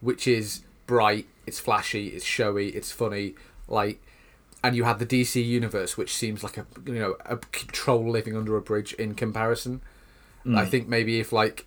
which 0.00 0.26
is 0.26 0.62
bright, 0.86 1.26
it's 1.46 1.60
flashy, 1.60 2.08
it's 2.08 2.24
showy, 2.24 2.68
it's 2.70 2.92
funny, 2.92 3.34
like 3.68 4.00
and 4.62 4.76
you 4.76 4.84
have 4.84 4.98
the 4.98 5.06
DC 5.06 5.44
universe 5.44 5.96
which 5.96 6.14
seems 6.14 6.44
like 6.44 6.58
a 6.58 6.66
you 6.86 6.94
know 6.94 7.16
a 7.24 7.36
troll 7.36 8.10
living 8.10 8.36
under 8.36 8.56
a 8.56 8.60
bridge 8.60 8.92
in 8.94 9.14
comparison. 9.14 9.80
I 10.46 10.48
mm. 10.48 10.68
think 10.68 10.88
maybe 10.88 11.20
if 11.20 11.32
like 11.32 11.66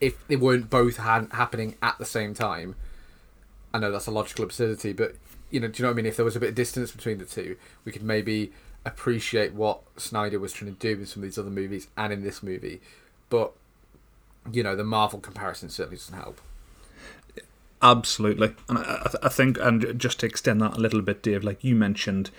if 0.00 0.26
they 0.28 0.36
weren't 0.36 0.70
both 0.70 0.96
ha- 0.96 1.26
happening 1.32 1.76
at 1.82 1.98
the 1.98 2.04
same 2.04 2.34
time, 2.34 2.74
I 3.74 3.78
know 3.78 3.90
that's 3.90 4.06
a 4.06 4.10
logical 4.10 4.44
absurdity, 4.44 4.92
but 4.92 5.14
you 5.50 5.60
know, 5.60 5.68
do 5.68 5.78
you 5.78 5.82
know 5.84 5.90
what 5.90 5.94
I 5.94 5.96
mean? 5.96 6.06
If 6.06 6.16
there 6.16 6.24
was 6.24 6.36
a 6.36 6.40
bit 6.40 6.50
of 6.50 6.54
distance 6.54 6.90
between 6.90 7.18
the 7.18 7.24
two, 7.24 7.56
we 7.84 7.92
could 7.92 8.02
maybe 8.02 8.52
appreciate 8.84 9.52
what 9.54 9.80
Snyder 9.96 10.38
was 10.40 10.52
trying 10.52 10.74
to 10.74 10.78
do 10.78 11.00
in 11.00 11.06
some 11.06 11.22
of 11.22 11.28
these 11.28 11.38
other 11.38 11.50
movies 11.50 11.88
and 11.96 12.12
in 12.12 12.22
this 12.22 12.42
movie. 12.42 12.80
But 13.28 13.52
you 14.50 14.62
know, 14.62 14.74
the 14.74 14.84
Marvel 14.84 15.20
comparison 15.20 15.68
certainly 15.68 15.96
doesn't 15.96 16.16
help. 16.18 16.40
Absolutely, 17.80 18.54
and 18.68 18.78
I, 18.78 19.10
I- 19.24 19.28
think, 19.28 19.58
and 19.60 19.98
just 19.98 20.20
to 20.20 20.26
extend 20.26 20.60
that 20.62 20.76
a 20.76 20.80
little 20.80 21.02
bit, 21.02 21.20
Dave, 21.22 21.42
like 21.42 21.64
you 21.64 21.74
mentioned, 21.74 22.30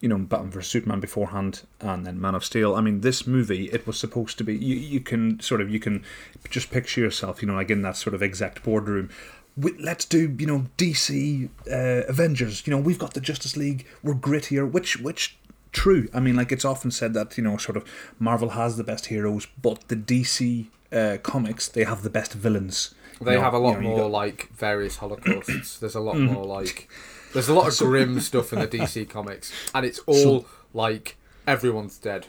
you 0.00 0.08
know, 0.08 0.16
Batman 0.16 0.50
vs 0.50 0.70
Superman 0.70 1.00
beforehand, 1.00 1.62
and 1.80 2.06
then 2.06 2.18
Man 2.18 2.34
of 2.34 2.44
Steel. 2.46 2.74
I 2.74 2.80
mean, 2.80 3.02
this 3.02 3.26
movie, 3.26 3.66
it 3.72 3.86
was 3.86 3.98
supposed 3.98 4.38
to 4.38 4.44
be. 4.44 4.56
You, 4.56 4.74
you 4.76 5.00
can 5.00 5.38
sort 5.40 5.60
of, 5.60 5.68
you 5.70 5.78
can 5.80 6.02
just 6.48 6.70
picture 6.70 7.02
yourself, 7.02 7.42
you 7.42 7.48
know, 7.48 7.54
like 7.54 7.68
in 7.68 7.82
that 7.82 7.98
sort 7.98 8.14
of 8.14 8.22
exact 8.22 8.62
boardroom. 8.62 9.10
We, 9.56 9.72
let's 9.78 10.04
do, 10.04 10.34
you 10.38 10.46
know, 10.46 10.66
DC 10.78 11.48
uh, 11.70 12.06
Avengers. 12.08 12.66
You 12.66 12.70
know, 12.72 12.78
we've 12.80 12.98
got 12.98 13.14
the 13.14 13.20
Justice 13.20 13.56
League. 13.56 13.86
We're 14.02 14.14
grittier. 14.14 14.70
Which, 14.70 14.98
which, 14.98 15.36
true. 15.72 16.08
I 16.14 16.20
mean, 16.20 16.36
like 16.36 16.52
it's 16.52 16.64
often 16.64 16.90
said 16.90 17.14
that 17.14 17.36
you 17.36 17.44
know, 17.44 17.56
sort 17.56 17.76
of, 17.76 17.84
Marvel 18.18 18.50
has 18.50 18.76
the 18.76 18.84
best 18.84 19.06
heroes, 19.06 19.46
but 19.60 19.88
the 19.88 19.96
DC 19.96 20.66
uh, 20.92 21.18
comics 21.22 21.68
they 21.68 21.84
have 21.84 22.02
the 22.02 22.10
best 22.10 22.32
villains. 22.32 22.94
They 23.20 23.32
You 23.32 23.36
know, 23.38 23.42
have 23.44 23.54
a 23.54 23.58
you 23.58 23.62
lot 23.62 23.74
know, 23.80 23.88
more 23.88 23.98
got- 23.98 24.10
like 24.12 24.48
various 24.56 24.96
holocausts. 24.96 25.78
There's 25.78 25.94
a 25.94 26.00
lot 26.00 26.18
more 26.18 26.44
like 26.44 26.88
there's 27.34 27.48
a 27.48 27.54
lot 27.54 27.68
of 27.68 27.76
grim 27.78 28.18
stuff 28.20 28.52
in 28.52 28.60
the 28.60 28.66
DC 28.68 29.08
comics, 29.16 29.52
and 29.74 29.84
it's 29.84 29.98
all 30.06 30.46
like 30.72 31.16
everyone's 31.46 31.98
dead. 31.98 32.26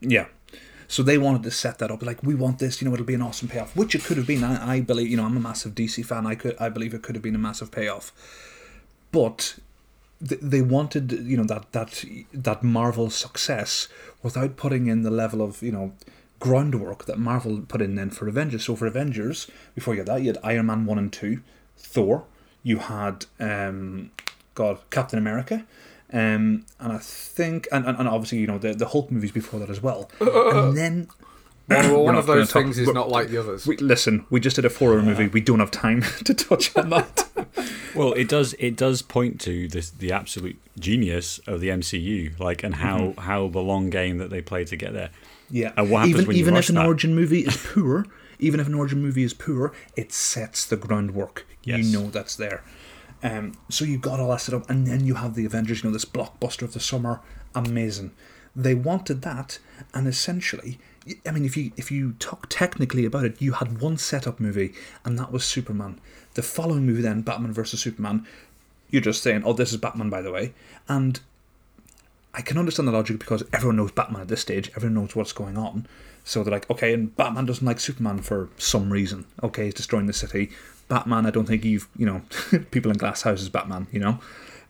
Yeah. 0.00 0.26
So 0.90 1.04
they 1.04 1.18
wanted 1.18 1.44
to 1.44 1.52
set 1.52 1.78
that 1.78 1.92
up 1.92 2.02
like 2.02 2.20
we 2.24 2.34
want 2.34 2.58
this, 2.58 2.82
you 2.82 2.88
know, 2.88 2.92
it'll 2.92 3.06
be 3.06 3.14
an 3.14 3.22
awesome 3.22 3.46
payoff, 3.46 3.76
which 3.76 3.94
it 3.94 4.02
could 4.02 4.16
have 4.16 4.26
been. 4.26 4.42
I, 4.42 4.72
I 4.72 4.80
believe, 4.80 5.06
you 5.06 5.16
know, 5.16 5.24
I'm 5.24 5.36
a 5.36 5.40
massive 5.40 5.72
DC 5.72 6.04
fan. 6.04 6.26
I 6.26 6.34
could, 6.34 6.56
I 6.58 6.68
believe 6.68 6.92
it 6.92 7.02
could 7.02 7.14
have 7.14 7.22
been 7.22 7.36
a 7.36 7.38
massive 7.38 7.70
payoff, 7.70 8.12
but 9.12 9.54
th- 10.26 10.40
they 10.42 10.62
wanted, 10.62 11.12
you 11.12 11.36
know, 11.36 11.44
that 11.44 11.70
that 11.70 12.04
that 12.32 12.64
Marvel 12.64 13.08
success 13.08 13.86
without 14.24 14.56
putting 14.56 14.88
in 14.88 15.02
the 15.02 15.12
level 15.12 15.42
of, 15.42 15.62
you 15.62 15.70
know, 15.70 15.92
groundwork 16.40 17.04
that 17.04 17.20
Marvel 17.20 17.60
put 17.60 17.80
in 17.80 17.94
then 17.94 18.10
for 18.10 18.26
Avengers. 18.26 18.64
So 18.64 18.74
for 18.74 18.88
Avengers, 18.88 19.48
before 19.76 19.94
you 19.94 20.00
had 20.00 20.08
that, 20.08 20.22
you 20.22 20.26
had 20.26 20.38
Iron 20.42 20.66
Man 20.66 20.86
one 20.86 20.98
and 20.98 21.12
two, 21.12 21.40
Thor. 21.78 22.24
You 22.64 22.78
had, 22.78 23.26
um, 23.38 24.10
God, 24.54 24.78
Captain 24.90 25.20
America. 25.20 25.64
Um, 26.12 26.66
and 26.80 26.92
I 26.92 26.98
think, 26.98 27.68
and, 27.70 27.86
and, 27.86 27.96
and 27.98 28.08
obviously, 28.08 28.38
you 28.38 28.46
know, 28.46 28.58
the, 28.58 28.74
the 28.74 28.88
Hulk 28.88 29.10
movies 29.10 29.32
before 29.32 29.60
that 29.60 29.70
as 29.70 29.80
well. 29.80 30.10
Uh, 30.20 30.24
uh, 30.24 30.48
and 30.50 30.58
uh. 30.58 30.70
then 30.72 31.08
Well, 31.68 32.04
one 32.04 32.16
of 32.16 32.26
those 32.26 32.34
gonna 32.34 32.46
talk- 32.46 32.62
things 32.74 32.78
is 32.78 32.92
not 32.92 33.08
like 33.08 33.28
the 33.28 33.38
others. 33.38 33.66
we, 33.66 33.76
listen, 33.76 34.26
we 34.30 34.40
just 34.40 34.56
did 34.56 34.64
a 34.64 34.70
four-hour 34.70 35.02
movie. 35.02 35.28
We 35.28 35.40
don't 35.40 35.60
have 35.60 35.70
time 35.70 36.02
to 36.24 36.34
touch 36.34 36.76
on 36.76 36.90
that. 36.90 37.28
Well, 37.92 38.12
it 38.12 38.28
does. 38.28 38.54
It 38.60 38.76
does 38.76 39.02
point 39.02 39.40
to 39.40 39.66
this 39.66 39.90
the 39.90 40.12
absolute 40.12 40.56
genius 40.78 41.40
of 41.48 41.60
the 41.60 41.70
MCU, 41.70 42.38
like 42.38 42.62
and 42.62 42.76
how 42.76 42.98
mm-hmm. 42.98 43.20
how 43.22 43.48
the 43.48 43.58
long 43.58 43.90
game 43.90 44.18
that 44.18 44.30
they 44.30 44.40
play 44.40 44.64
to 44.64 44.76
get 44.76 44.92
there. 44.92 45.10
Yeah, 45.50 45.72
And 45.76 45.90
what 45.90 46.06
happens 46.06 46.22
even 46.22 46.36
even 46.36 46.54
rush 46.54 46.66
if 46.66 46.70
an 46.70 46.74
that? 46.76 46.86
origin 46.86 47.14
movie 47.16 47.40
is 47.40 47.56
poor, 47.56 48.06
even 48.38 48.60
if 48.60 48.68
an 48.68 48.74
origin 48.74 49.02
movie 49.02 49.24
is 49.24 49.34
poor, 49.34 49.72
it 49.96 50.12
sets 50.12 50.64
the 50.64 50.76
groundwork. 50.76 51.46
Yes. 51.64 51.84
You 51.84 51.98
know 51.98 52.10
that's 52.10 52.36
there. 52.36 52.62
Um, 53.22 53.58
so 53.68 53.84
you've 53.84 54.00
got 54.00 54.20
all 54.20 54.30
that 54.30 54.40
set 54.40 54.54
up, 54.54 54.68
and 54.70 54.86
then 54.86 55.04
you 55.04 55.14
have 55.14 55.34
the 55.34 55.44
Avengers. 55.44 55.82
You 55.82 55.90
know 55.90 55.92
this 55.92 56.04
blockbuster 56.04 56.62
of 56.62 56.72
the 56.72 56.80
summer, 56.80 57.20
amazing. 57.54 58.12
They 58.56 58.74
wanted 58.74 59.22
that, 59.22 59.58
and 59.94 60.08
essentially, 60.08 60.78
I 61.26 61.30
mean, 61.30 61.44
if 61.44 61.56
you 61.56 61.72
if 61.76 61.90
you 61.90 62.12
talk 62.18 62.46
technically 62.48 63.04
about 63.04 63.24
it, 63.24 63.40
you 63.40 63.52
had 63.52 63.80
one 63.80 63.96
setup 63.98 64.40
movie, 64.40 64.72
and 65.04 65.18
that 65.18 65.32
was 65.32 65.44
Superman. 65.44 66.00
The 66.34 66.42
following 66.42 66.86
movie, 66.86 67.02
then 67.02 67.22
Batman 67.22 67.52
versus 67.52 67.80
Superman. 67.80 68.26
You're 68.90 69.02
just 69.02 69.22
saying, 69.22 69.42
"Oh, 69.44 69.52
this 69.52 69.70
is 69.70 69.78
Batman," 69.78 70.10
by 70.10 70.22
the 70.22 70.32
way, 70.32 70.52
and 70.88 71.20
I 72.32 72.42
can 72.42 72.58
understand 72.58 72.88
the 72.88 72.92
logic 72.92 73.18
because 73.18 73.42
everyone 73.52 73.76
knows 73.76 73.92
Batman 73.92 74.22
at 74.22 74.28
this 74.28 74.40
stage. 74.40 74.70
Everyone 74.76 74.94
knows 74.94 75.16
what's 75.16 75.32
going 75.32 75.58
on. 75.58 75.86
So 76.24 76.42
they're 76.42 76.52
like, 76.52 76.70
okay, 76.70 76.92
and 76.92 77.14
Batman 77.16 77.46
doesn't 77.46 77.66
like 77.66 77.80
Superman 77.80 78.22
for 78.22 78.50
some 78.56 78.92
reason. 78.92 79.26
Okay, 79.42 79.64
he's 79.64 79.74
destroying 79.74 80.06
the 80.06 80.12
city. 80.12 80.50
Batman, 80.90 81.24
I 81.24 81.30
don't 81.30 81.46
think 81.46 81.64
you've, 81.64 81.88
you 81.96 82.04
know, 82.04 82.20
people 82.70 82.90
in 82.90 82.98
glass 82.98 83.22
houses, 83.22 83.48
Batman, 83.48 83.86
you 83.90 84.00
know. 84.00 84.18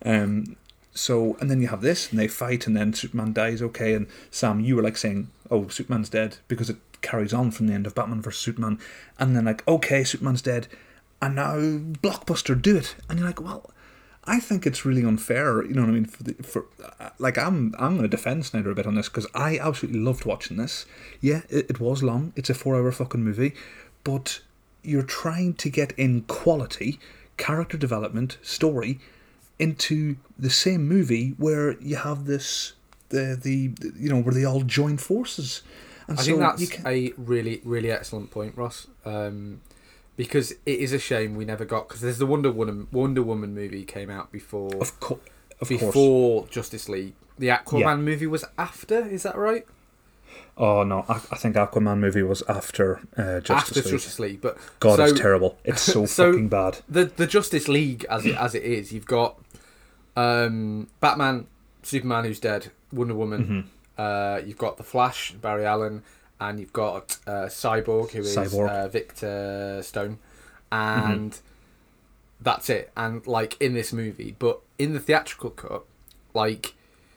Um, 0.05 0.57
so, 0.93 1.37
and 1.41 1.51
then 1.51 1.61
you 1.61 1.69
have 1.69 1.81
this, 1.81 2.11
and 2.11 2.21
they 2.21 2.29
fight, 2.29 2.67
and 2.67 2.77
then 2.77 2.93
Superman 2.93 3.33
dies. 3.33 3.63
Okay, 3.63 3.95
and 3.95 4.07
Sam, 4.31 4.61
you 4.61 4.77
were 4.77 4.83
like 4.83 4.97
saying, 4.97 5.31
oh, 5.51 5.67
Superman's 5.69 6.11
dead 6.11 6.37
because 6.47 6.71
it 6.71 6.77
carries 7.01 7.33
on 7.33 7.51
from 7.51 7.67
the 7.67 7.73
end 7.73 7.87
of 7.87 7.95
Batman 7.95 8.21
versus 8.21 8.41
Superman. 8.41 8.79
And 9.19 9.35
then, 9.35 9.47
like, 9.47 9.67
okay, 9.67 10.05
Superman's 10.05 10.43
dead, 10.43 10.69
and 11.23 11.35
now 11.35 11.57
Blockbuster, 11.57 12.61
do 12.61 12.77
it. 12.77 12.95
And 13.09 13.19
you're 13.19 13.29
like, 13.29 13.41
well, 13.41 13.71
I 14.25 14.41
think 14.41 14.67
it's 14.67 14.85
really 14.85 15.05
unfair. 15.05 15.65
You 15.65 15.73
know 15.73 15.83
what 15.83 15.89
I 15.89 15.93
mean? 15.93 16.05
For 16.05 16.23
the, 16.23 16.35
for 16.43 16.67
uh, 17.01 17.11
like, 17.19 17.39
I'm 17.39 17.75
I'm 17.79 17.97
going 17.97 18.03
to 18.03 18.09
defend 18.09 18.45
Snyder 18.45 18.71
a 18.71 18.75
bit 18.75 18.87
on 18.87 18.95
this 18.95 19.09
because 19.09 19.27
I 19.35 19.59
absolutely 19.59 20.01
loved 20.01 20.27
watching 20.27 20.59
this. 20.59 20.85
Yeah, 21.23 21.43
it, 21.49 21.71
it 21.71 21.81
was 21.81 22.03
long. 22.03 22.35
It's 22.37 22.51
a 22.51 22.55
four-hour 22.55 22.93
fucking 22.93 23.25
movie, 23.25 23.55
but 24.05 24.43
you're 24.83 25.03
trying 25.03 25.55
to 25.55 25.71
get 25.71 25.93
in 25.93 26.23
quality, 26.23 26.99
character 27.37 27.77
development, 27.77 28.39
story 28.43 28.99
into 29.59 30.17
the 30.39 30.51
same 30.51 30.89
movie 30.89 31.31
where 31.37 31.79
you 31.81 31.97
have 31.97 32.25
this 32.27 32.73
the 33.11 33.39
the 33.41 33.73
you 33.99 34.09
know 34.09 34.21
where 34.21 34.35
they 34.35 34.45
all 34.45 34.63
join 34.63 34.97
forces. 34.97 35.63
And 36.09 36.19
I 36.19 36.23
so 36.23 36.27
think 36.27 36.41
that's 36.41 36.69
can, 36.71 36.87
a 36.87 37.13
really, 37.17 37.61
really 37.65 37.91
excellent 37.91 38.31
point, 38.33 38.57
Ross. 38.57 38.89
Um, 39.05 39.61
because 40.17 40.53
it 40.67 40.79
is 40.81 40.93
a 40.93 40.99
shame 40.99 41.37
we 41.37 41.45
never 41.45 41.65
got 41.65 41.89
because 41.89 42.01
there's 42.01 42.19
the 42.19 42.27
Wonder 42.27 42.51
Woman 42.51 42.89
Wonder 42.93 43.23
Woman 43.23 43.55
movie 43.55 43.85
came 43.85 44.11
out 44.11 44.33
before 44.33 44.75
of, 44.81 44.99
co- 45.01 45.21
of 45.61 45.69
before 45.69 45.93
course. 45.93 46.51
Justice 46.51 46.89
League. 46.89 47.15
The 47.39 47.49
Aquaman 47.49 47.81
Yeah. 47.81 47.97
movie 47.97 48.27
was 48.27 48.45
after. 48.59 49.07
Is 49.07 49.23
that 49.23 49.37
right? 49.37 49.67
Oh 50.57 50.83
no, 50.83 51.05
I, 51.09 51.15
I 51.15 51.37
think 51.37 51.57
Aquaman 51.57 51.99
movie 51.99 52.23
was 52.23 52.43
after 52.49 53.01
uh, 53.17 53.41
Justice 53.41 53.51
after 53.51 53.75
League. 53.81 53.93
Justice 53.93 54.19
League, 54.19 54.41
but 54.41 54.59
God, 54.79 54.97
so, 54.97 55.05
it's 55.05 55.19
terrible. 55.21 55.59
It's 55.65 55.83
so, 55.83 56.05
so- 56.07 56.33
fucking 56.33 56.49
bad. 56.49 56.79
the 56.89 57.05
the 57.05 57.27
Justice 57.27 57.69
League 57.69 58.05
as 58.11 58.27
it 58.27 58.37
as 58.37 58.55
it 58.55 58.63
is, 58.63 58.93
you've 58.93 59.07
got 59.07 59.39
um, 60.17 60.89
Batman, 61.01 61.47
Superman 61.83 62.25
who's 62.25 62.41
dead, 62.41 62.71
Wonder 62.93 63.15
Woman. 63.15 63.45
Mm-hmm. 63.45 63.69
Uh, 64.01 64.41
you've 64.47 64.59
got 64.59 64.77
the 64.77 64.83
Flash, 64.83 65.33
Barry 65.33 65.65
Allen, 65.65 66.03
and 66.41 66.59
you've 66.59 66.73
got 66.73 67.19
uh, 67.27 67.47
Cyborg, 67.47 68.11
who 68.13 68.21
is 68.21 68.37
Cyborg. 68.37 68.69
Uh, 68.69 68.89
Victor 68.89 69.81
Stone, 69.83 70.19
and 70.73 71.39
that's 72.41 72.71
it. 72.71 72.91
And 72.97 73.27
like 73.27 73.61
in 73.61 73.75
this 73.75 73.93
movie, 73.93 74.35
but 74.39 74.61
in 74.79 74.95
the 74.95 75.01
theatrical 75.01 75.51
cut, 75.51 75.85
like 76.35 76.75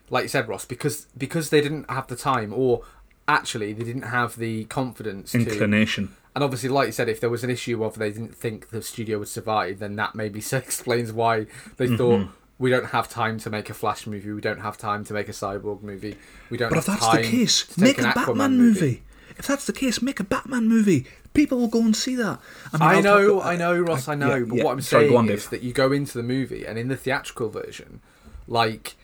like 0.09 0.23
you 0.23 0.29
said, 0.29 0.47
Ross, 0.47 0.65
because 0.65 1.07
because 1.17 1.49
they 1.49 1.61
didn't 1.61 1.89
have 1.89 2.07
the 2.07 2.15
time, 2.15 2.53
or 2.53 2.83
actually 3.27 3.73
they 3.73 3.83
didn't 3.83 4.03
have 4.03 4.37
the 4.37 4.65
confidence 4.65 5.31
to 5.31 5.39
Inclination. 5.39 6.15
and 6.35 6.43
obviously, 6.43 6.69
like 6.69 6.87
you 6.87 6.91
said, 6.91 7.07
if 7.09 7.19
there 7.19 7.29
was 7.29 7.43
an 7.43 7.49
issue 7.49 7.83
of 7.83 7.97
they 7.97 8.11
didn't 8.11 8.35
think 8.35 8.69
the 8.69 8.81
studio 8.81 9.19
would 9.19 9.27
survive, 9.27 9.79
then 9.79 9.95
that 9.95 10.15
maybe 10.15 10.39
explains 10.51 11.11
why 11.11 11.45
they 11.77 11.87
Mm-hmm. 11.87 11.95
thought 11.97 12.27
we 12.59 12.69
don't 12.69 12.87
have 12.87 13.09
time 13.09 13.39
to 13.39 13.49
make 13.49 13.69
a 13.69 13.73
Flash 13.73 14.05
movie, 14.07 14.31
we 14.31 14.39
don't 14.41 14.61
have 14.61 14.77
time 14.77 15.03
to 15.05 15.13
make 15.13 15.27
a 15.27 15.31
Cyborg 15.33 15.81
movie, 15.81 16.15
we 16.49 16.57
don't. 16.57 16.69
But 16.69 16.77
if 16.79 16.85
have 16.85 16.99
that's 16.99 17.15
the 17.17 17.23
case, 17.23 17.65
to 17.67 17.81
make 17.81 17.97
a 17.99 18.07
an 18.07 18.13
Batman 18.13 18.35
Aquaman 18.51 18.57
movie. 18.57 19.03
If 19.37 19.47
that's 19.47 19.65
the 19.65 19.73
case, 19.73 20.01
make 20.01 20.19
a 20.19 20.23
Batman 20.23 20.67
movie. 20.67 21.07
People 21.33 21.57
will 21.57 21.67
go 21.67 21.79
and 21.81 21.95
see 21.95 22.15
that. 22.15 22.39
mean, 22.73 22.81
I 22.83 23.01
know, 23.01 23.41
I 23.41 23.55
know, 23.55 23.79
Ross, 23.79 24.07
I 24.07 24.13
know. 24.13 24.35
yeah, 24.35 24.45
but 24.47 24.55
yeah. 24.57 24.63
what 24.63 24.71
I'm 24.73 24.81
Sorry, 24.81 25.05
saying 25.07 25.17
on, 25.17 25.29
is 25.29 25.49
that 25.49 25.63
you 25.63 25.73
go 25.73 25.91
into 25.91 26.15
the 26.17 26.23
movie, 26.23 26.65
and 26.65 26.77
in 26.77 26.87
the 26.89 26.95
theatrical 26.95 27.49
version, 27.49 27.99
like, 28.47 28.95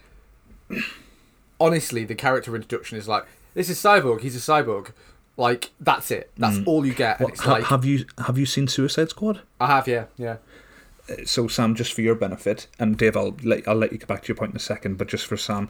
honestly, 1.60 2.06
the 2.06 2.16
character 2.16 2.56
introduction 2.56 2.98
is 2.98 3.08
like, 3.08 3.26
"This 3.60 3.70
is 3.70 3.78
Cyborg. 3.78 4.22
He's 4.22 4.38
a 4.38 4.52
cyborg." 4.52 4.94
Like 5.36 5.72
that's 5.80 6.12
it. 6.12 6.32
That's 6.38 6.60
all 6.66 6.86
you 6.86 6.94
get. 6.94 7.20
What, 7.20 7.32
it's 7.34 7.42
ha- 7.42 7.52
like 7.52 7.64
have 7.66 7.84
you 7.84 8.06
have 8.26 8.38
you 8.38 8.46
seen 8.46 8.70
Suicide 8.70 9.10
Squad? 9.10 9.42
I 9.60 9.68
have, 9.68 9.86
yeah, 9.86 10.06
yeah. 10.18 10.38
so 11.26 11.50
Sam, 11.50 11.76
just 11.76 11.92
for 11.92 12.02
your 12.02 12.16
benefit, 12.16 12.68
and 12.80 12.98
Dave, 12.98 13.18
I'll 13.18 13.36
let 13.44 13.68
I'll 13.68 13.76
let 13.76 13.92
you 13.92 13.98
get 13.98 14.08
back 14.08 14.24
to 14.24 14.28
your 14.30 14.38
point 14.38 14.52
in 14.52 14.56
a 14.56 14.62
second, 14.62 14.98
but 14.98 15.10
just 15.10 15.26
for 15.26 15.36
Sam, 15.36 15.68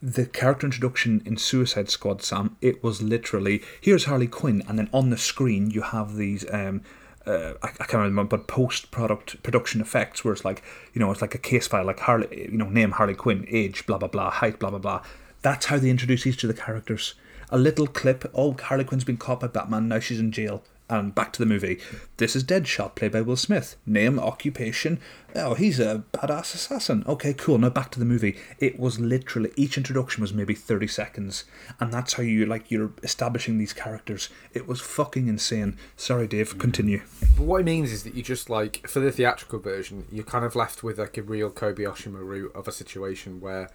the 0.00 0.26
character 0.26 0.66
introduction 0.66 1.20
in 1.24 1.36
Suicide 1.36 1.90
Squad, 1.90 2.22
Sam, 2.22 2.56
it 2.60 2.82
was 2.82 3.02
literally 3.02 3.60
here's 3.80 4.04
Harley 4.04 4.28
Quinn, 4.28 4.62
and 4.68 4.78
then 4.78 4.88
on 4.92 5.10
the 5.10 5.18
screen 5.18 5.70
you 5.70 5.82
have 5.82 6.14
these. 6.14 6.44
Um, 6.52 6.82
uh, 7.26 7.54
I, 7.60 7.68
I 7.68 7.84
can't 7.86 8.04
remember, 8.04 8.36
but 8.36 8.46
post 8.46 8.92
product 8.92 9.42
production 9.42 9.80
effects 9.80 10.24
where 10.24 10.32
it's 10.32 10.44
like 10.44 10.62
you 10.94 11.00
know 11.00 11.10
it's 11.10 11.22
like 11.22 11.34
a 11.34 11.38
case 11.38 11.66
file, 11.66 11.84
like 11.84 12.00
Harley, 12.00 12.48
you 12.50 12.58
know, 12.58 12.68
name 12.68 12.92
Harley 12.92 13.14
Quinn, 13.14 13.46
age, 13.48 13.84
blah 13.86 13.98
blah 13.98 14.08
blah, 14.08 14.30
height, 14.30 14.58
blah 14.58 14.70
blah 14.70 14.78
blah. 14.78 15.02
That's 15.46 15.66
how 15.66 15.78
they 15.78 15.90
introduce 15.90 16.26
each 16.26 16.42
of 16.42 16.48
the 16.48 16.60
characters. 16.60 17.14
A 17.50 17.56
little 17.56 17.86
clip. 17.86 18.28
Oh, 18.34 18.56
Harley 18.60 18.82
Quinn's 18.82 19.04
been 19.04 19.16
caught 19.16 19.38
by 19.38 19.46
Batman. 19.46 19.86
Now 19.86 20.00
she's 20.00 20.18
in 20.18 20.32
jail. 20.32 20.64
And 20.90 21.14
back 21.14 21.32
to 21.34 21.38
the 21.38 21.46
movie. 21.46 21.78
This 22.16 22.34
is 22.34 22.42
Deadshot, 22.42 22.96
played 22.96 23.12
by 23.12 23.20
Will 23.20 23.36
Smith. 23.36 23.76
Name, 23.86 24.18
occupation. 24.18 24.98
Oh, 25.36 25.54
he's 25.54 25.78
a 25.78 26.02
badass 26.12 26.54
assassin. 26.54 27.04
Okay, 27.06 27.32
cool. 27.32 27.58
Now 27.58 27.68
back 27.68 27.92
to 27.92 28.00
the 28.00 28.04
movie. 28.04 28.36
It 28.58 28.80
was 28.80 28.98
literally 28.98 29.52
each 29.54 29.76
introduction 29.76 30.20
was 30.20 30.34
maybe 30.34 30.54
thirty 30.54 30.88
seconds, 30.88 31.44
and 31.78 31.92
that's 31.92 32.14
how 32.14 32.24
you 32.24 32.44
like 32.44 32.72
you're 32.72 32.90
establishing 33.04 33.58
these 33.58 33.72
characters. 33.72 34.28
It 34.52 34.66
was 34.66 34.80
fucking 34.80 35.28
insane. 35.28 35.76
Sorry, 35.96 36.26
Dave. 36.26 36.58
Continue. 36.58 37.02
But 37.36 37.46
what 37.46 37.60
it 37.60 37.64
means 37.64 37.92
is 37.92 38.02
that 38.02 38.14
you 38.14 38.22
just 38.24 38.50
like 38.50 38.88
for 38.88 38.98
the 38.98 39.12
theatrical 39.12 39.60
version, 39.60 40.06
you're 40.10 40.24
kind 40.24 40.44
of 40.44 40.56
left 40.56 40.82
with 40.82 40.98
like 40.98 41.16
a 41.16 41.22
real 41.22 41.50
Kobayashi 41.50 42.10
Maru 42.10 42.50
of 42.52 42.66
a 42.66 42.72
situation 42.72 43.40
where, 43.40 43.70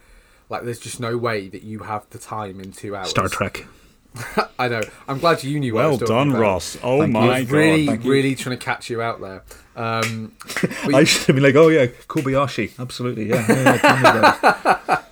like, 0.51 0.63
there's 0.63 0.79
just 0.79 0.99
no 0.99 1.17
way 1.17 1.47
that 1.47 1.63
you 1.63 1.79
have 1.79 2.07
the 2.11 2.19
time 2.19 2.59
in 2.59 2.71
two 2.71 2.95
hours. 2.95 3.09
Star 3.09 3.27
Trek. 3.27 3.65
I 4.59 4.67
know. 4.67 4.81
I'm 5.07 5.19
glad 5.19 5.41
you 5.43 5.57
knew. 5.59 5.73
what 5.73 5.85
I 5.85 5.87
Well 5.87 5.97
was 5.99 6.09
done, 6.09 6.29
about. 6.31 6.41
Ross. 6.41 6.77
Oh 6.83 6.99
Thank 6.99 7.13
my 7.13 7.39
was 7.39 7.47
god. 7.47 7.51
really, 7.57 7.85
thank 7.87 8.03
you. 8.03 8.11
really 8.11 8.35
trying 8.35 8.57
to 8.59 8.63
catch 8.63 8.89
you 8.89 9.01
out 9.01 9.21
there. 9.21 9.43
Um, 9.75 10.33
I 10.93 10.99
you- 10.99 11.05
should 11.05 11.27
have 11.27 11.35
been 11.37 11.43
like, 11.43 11.55
oh 11.55 11.69
yeah, 11.69 11.85
Kobayashi. 11.87 12.77
Absolutely, 12.77 13.29
yeah. 13.29 13.45
yeah, 13.47 13.63
yeah 13.63 13.77
tell 13.77 13.95
me 14.13 14.19
about 14.19 14.89
it. 14.89 14.99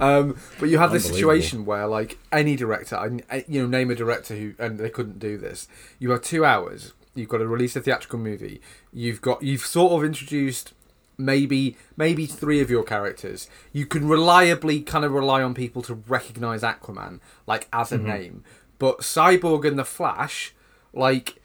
Um, 0.00 0.36
but 0.58 0.68
you 0.70 0.78
have 0.78 0.90
this 0.90 1.06
situation 1.06 1.64
where, 1.64 1.86
like, 1.86 2.18
any 2.32 2.56
director, 2.56 2.96
I, 2.96 3.20
I- 3.30 3.44
you 3.46 3.62
know, 3.62 3.68
name 3.68 3.90
a 3.90 3.94
director 3.94 4.34
who, 4.34 4.54
and 4.58 4.76
they 4.78 4.90
couldn't 4.90 5.20
do 5.20 5.38
this. 5.38 5.68
You 6.00 6.10
have 6.10 6.22
two 6.22 6.44
hours. 6.44 6.92
You've 7.14 7.28
got 7.28 7.38
to 7.38 7.46
release 7.46 7.76
a 7.76 7.80
theatrical 7.80 8.18
movie. 8.18 8.60
You've 8.92 9.20
got, 9.22 9.42
you've 9.42 9.64
sort 9.64 9.92
of 9.92 10.04
introduced 10.04 10.72
maybe, 11.16 11.76
maybe 11.96 12.26
three 12.26 12.60
of 12.60 12.70
your 12.70 12.84
characters. 12.84 13.48
You 13.72 13.86
can 13.86 14.08
reliably 14.08 14.80
kind 14.80 15.04
of 15.04 15.12
rely 15.12 15.42
on 15.42 15.54
people 15.54 15.82
to 15.82 15.94
recognize 15.94 16.62
Aquaman, 16.62 17.20
like 17.46 17.68
as 17.72 17.92
a 17.92 17.98
mm-hmm. 17.98 18.08
name. 18.08 18.44
But 18.78 19.00
Cyborg 19.00 19.66
and 19.66 19.78
the 19.78 19.84
Flash, 19.84 20.54
like, 20.92 21.40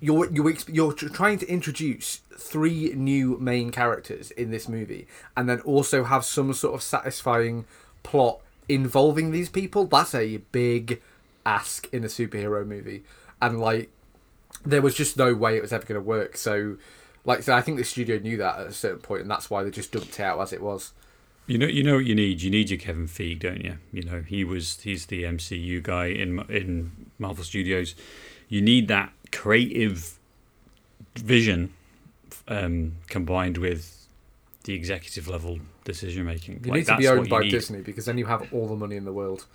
you're 0.00 0.30
you're 0.30 0.54
you're 0.68 0.92
trying 0.92 1.38
to 1.38 1.48
introduce 1.48 2.20
three 2.36 2.92
new 2.94 3.38
main 3.38 3.70
characters 3.70 4.30
in 4.32 4.50
this 4.50 4.68
movie, 4.68 5.06
and 5.36 5.48
then 5.48 5.60
also 5.60 6.04
have 6.04 6.24
some 6.24 6.52
sort 6.52 6.74
of 6.74 6.82
satisfying 6.82 7.64
plot 8.02 8.40
involving 8.68 9.30
these 9.30 9.48
people. 9.48 9.86
That's 9.86 10.14
a 10.14 10.38
big 10.52 11.00
ask 11.44 11.88
in 11.92 12.04
a 12.04 12.08
superhero 12.08 12.66
movie, 12.66 13.04
and 13.40 13.60
like 13.60 13.90
there 14.64 14.82
was 14.82 14.94
just 14.94 15.16
no 15.16 15.34
way 15.34 15.56
it 15.56 15.62
was 15.62 15.72
ever 15.72 15.86
going 15.86 16.00
to 16.00 16.06
work. 16.06 16.36
So, 16.36 16.76
like, 17.26 17.42
so 17.42 17.54
I 17.54 17.60
think 17.60 17.76
the 17.76 17.84
studio 17.84 18.18
knew 18.18 18.36
that 18.38 18.60
at 18.60 18.66
a 18.68 18.72
certain 18.72 19.00
point, 19.00 19.22
and 19.22 19.30
that's 19.30 19.50
why 19.50 19.62
they 19.64 19.70
just 19.70 19.92
dumped 19.92 20.18
it 20.18 20.20
out 20.20 20.40
as 20.40 20.52
it 20.52 20.62
was. 20.62 20.92
You 21.48 21.58
know, 21.58 21.66
you 21.66 21.82
know 21.82 21.96
what 21.96 22.06
you 22.06 22.14
need. 22.14 22.40
You 22.40 22.50
need 22.50 22.70
your 22.70 22.78
Kevin 22.78 23.06
Feige, 23.06 23.40
don't 23.40 23.62
you? 23.62 23.78
You 23.92 24.02
know, 24.02 24.22
he 24.22 24.44
was 24.44 24.80
he's 24.80 25.06
the 25.06 25.24
MCU 25.24 25.82
guy 25.82 26.06
in 26.06 26.40
in 26.48 27.10
Marvel 27.18 27.44
Studios. 27.44 27.94
You 28.48 28.62
need 28.62 28.88
that 28.88 29.12
creative 29.32 30.18
vision 31.16 31.74
um, 32.48 32.96
combined 33.08 33.58
with 33.58 34.06
the 34.64 34.74
executive 34.74 35.28
level 35.28 35.58
decision 35.84 36.26
making. 36.26 36.62
You 36.64 36.72
need 36.72 36.86
to 36.86 36.96
be 36.96 37.08
owned 37.08 37.28
by 37.28 37.48
Disney 37.48 37.80
because 37.80 38.06
then 38.06 38.18
you 38.18 38.26
have 38.26 38.52
all 38.52 38.66
the 38.66 38.76
money 38.76 38.96
in 38.96 39.04
the 39.04 39.12
world. 39.12 39.46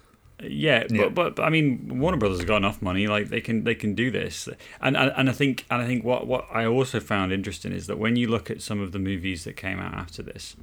Yeah, 0.41 0.85
Yeah. 0.89 1.03
But, 1.03 1.15
but 1.15 1.35
but 1.35 1.43
I 1.43 1.49
mean, 1.49 1.99
Warner 1.99 2.17
Brothers 2.17 2.39
has 2.39 2.45
got 2.45 2.57
enough 2.57 2.81
money. 2.81 3.07
Like 3.07 3.29
they 3.29 3.41
can 3.41 3.63
they 3.63 3.75
can 3.75 3.95
do 3.95 4.11
this, 4.11 4.47
and 4.81 4.97
and, 4.97 5.11
and 5.15 5.29
I 5.29 5.33
think 5.33 5.65
and 5.69 5.81
I 5.81 5.85
think 5.85 6.03
what 6.03 6.27
what 6.27 6.47
I 6.51 6.65
also 6.65 6.99
found 6.99 7.31
interesting 7.31 7.71
is 7.71 7.87
that 7.87 7.97
when 7.97 8.15
you 8.15 8.27
look 8.27 8.49
at 8.49 8.61
some 8.61 8.79
of 8.79 8.91
the 8.91 8.99
movies 8.99 9.43
that 9.43 9.55
came 9.55 9.79
out 9.79 9.93
after 9.93 10.23
this, 10.23 10.55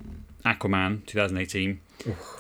Aquaman 0.45 1.07
2018, 1.07 1.81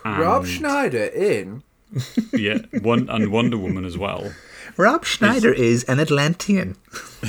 Rob 0.05 0.46
Schneider 0.46 1.05
in. 1.05 1.62
yeah, 2.33 2.59
one 2.83 3.09
and 3.09 3.33
Wonder 3.33 3.57
Woman 3.57 3.85
as 3.85 3.96
well. 3.96 4.33
Rob 4.77 5.05
Schneider 5.05 5.53
is 5.53 5.85
an 5.85 6.01
Atlantean. 6.01 6.77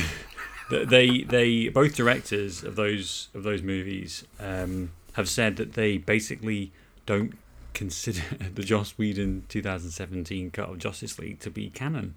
They 0.69 1.24
they 1.24 1.69
both 1.69 1.95
directors 1.95 2.63
of 2.63 2.76
those 2.76 3.30
of 3.34 3.41
those 3.41 3.63
movies 3.63 4.24
um, 4.39 4.91
have 5.13 5.28
said 5.28 5.56
that 5.56 5.74
they 5.74 5.98
basically 5.98 6.72
don't 7.08 7.34
consider 7.73 8.21
the 8.53 8.63
Joss 8.63 8.91
Whedon 8.97 9.43
2017 9.49 10.51
cut 10.51 10.69
of 10.69 10.77
Justice 10.79 11.17
League 11.19 11.39
to 11.41 11.49
be 11.49 11.69
canon, 11.69 12.15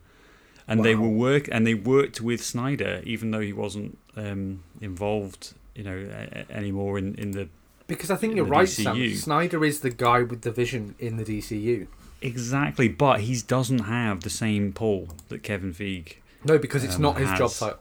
and 0.69 0.85
they 0.85 0.95
Wow. 0.95 1.03
will 1.03 1.12
work 1.15 1.49
and 1.53 1.67
they 1.67 1.75
worked 1.75 2.21
with 2.21 2.43
Snyder 2.45 3.03
even 3.05 3.31
though 3.31 3.41
he 3.41 3.53
wasn't 3.53 3.99
um, 4.17 4.62
involved, 4.81 5.55
you 5.75 5.85
know, 5.85 6.09
a- 6.11 6.51
anymore 6.53 6.99
in 6.99 7.15
in 7.17 7.33
the 7.33 7.49
Because 7.87 8.11
I 8.11 8.17
think 8.17 8.37
you're 8.37 8.45
right, 8.45 8.69
Sam. 8.69 9.17
Snyder 9.17 9.65
is 9.65 9.81
the 9.81 9.91
guy 9.91 10.23
with 10.23 10.43
the 10.43 10.51
vision 10.53 10.95
in 10.99 11.17
the 11.17 11.25
DCU. 11.25 11.87
exactly, 12.21 12.88
but 12.88 13.21
he 13.21 13.41
doesn't 13.47 13.81
have 13.81 14.21
the 14.23 14.31
same 14.31 14.73
pull 14.73 15.09
that 15.29 15.43
Kevin 15.43 15.73
Feige 15.75 16.15
No, 16.45 16.59
because 16.59 16.85
it's 16.85 16.97
Um, 16.97 17.03
not 17.03 17.19
his 17.19 17.29
job 17.33 17.51
title, 17.51 17.79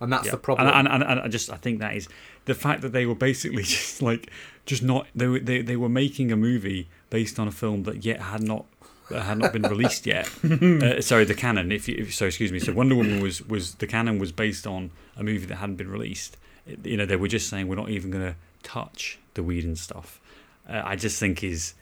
and 0.00 0.12
that's 0.12 0.26
Yeah. 0.26 0.30
the 0.32 0.36
problem. 0.38 0.68
And, 0.68 0.88
and, 0.88 1.02
and, 1.02 1.10
and 1.10 1.20
I 1.20 1.28
just 1.28 1.50
I 1.50 1.56
think 1.56 1.78
that 1.80 1.94
is 1.96 2.08
the 2.46 2.54
fact 2.54 2.80
that 2.82 2.92
they 2.92 3.06
were 3.06 3.14
basically 3.14 3.62
just 3.76 4.00
like 4.02 4.30
just 4.66 4.82
not 4.82 5.06
they 5.14 5.26
were 5.26 5.38
they, 5.40 5.60
they 5.62 5.76
were 5.76 5.88
making 5.90 6.32
a 6.32 6.36
movie 6.36 6.88
based 7.16 7.38
on 7.38 7.46
a 7.46 7.52
film 7.52 7.78
that 7.84 8.04
yet 8.04 8.20
had 8.32 8.42
not 8.42 8.64
that 9.10 9.22
had 9.22 9.38
not 9.38 9.52
been 9.52 9.62
released 9.74 10.04
yet. 10.16 10.26
uh, 10.44 11.00
sorry, 11.00 11.24
the 11.24 11.34
canon. 11.44 11.70
If 11.78 11.88
you 11.88 11.94
if, 12.00 12.14
so, 12.14 12.24
excuse 12.26 12.50
me. 12.52 12.58
So 12.58 12.72
Wonder 12.72 12.94
Woman 12.96 13.20
was 13.22 13.36
was 13.54 13.74
the 13.76 13.86
canon 13.86 14.18
was 14.18 14.32
based 14.32 14.66
on 14.66 14.90
a 15.16 15.22
movie 15.22 15.46
that 15.46 15.56
hadn't 15.56 15.76
been 15.82 15.90
released. 15.98 16.36
It- 16.66 16.84
you 16.90 16.96
know, 16.96 17.06
they 17.06 17.16
were 17.16 17.28
just 17.36 17.48
saying 17.50 17.68
we're 17.68 17.76
not 17.84 17.90
even 17.90 18.10
going 18.10 18.24
to 18.32 18.36
touch 18.62 19.18
the 19.34 19.42
Whedon 19.42 19.76
stuff. 19.76 20.20
Uh, 20.68 20.82
I 20.92 20.96
just 20.96 21.20
think 21.20 21.44
is 21.44 21.74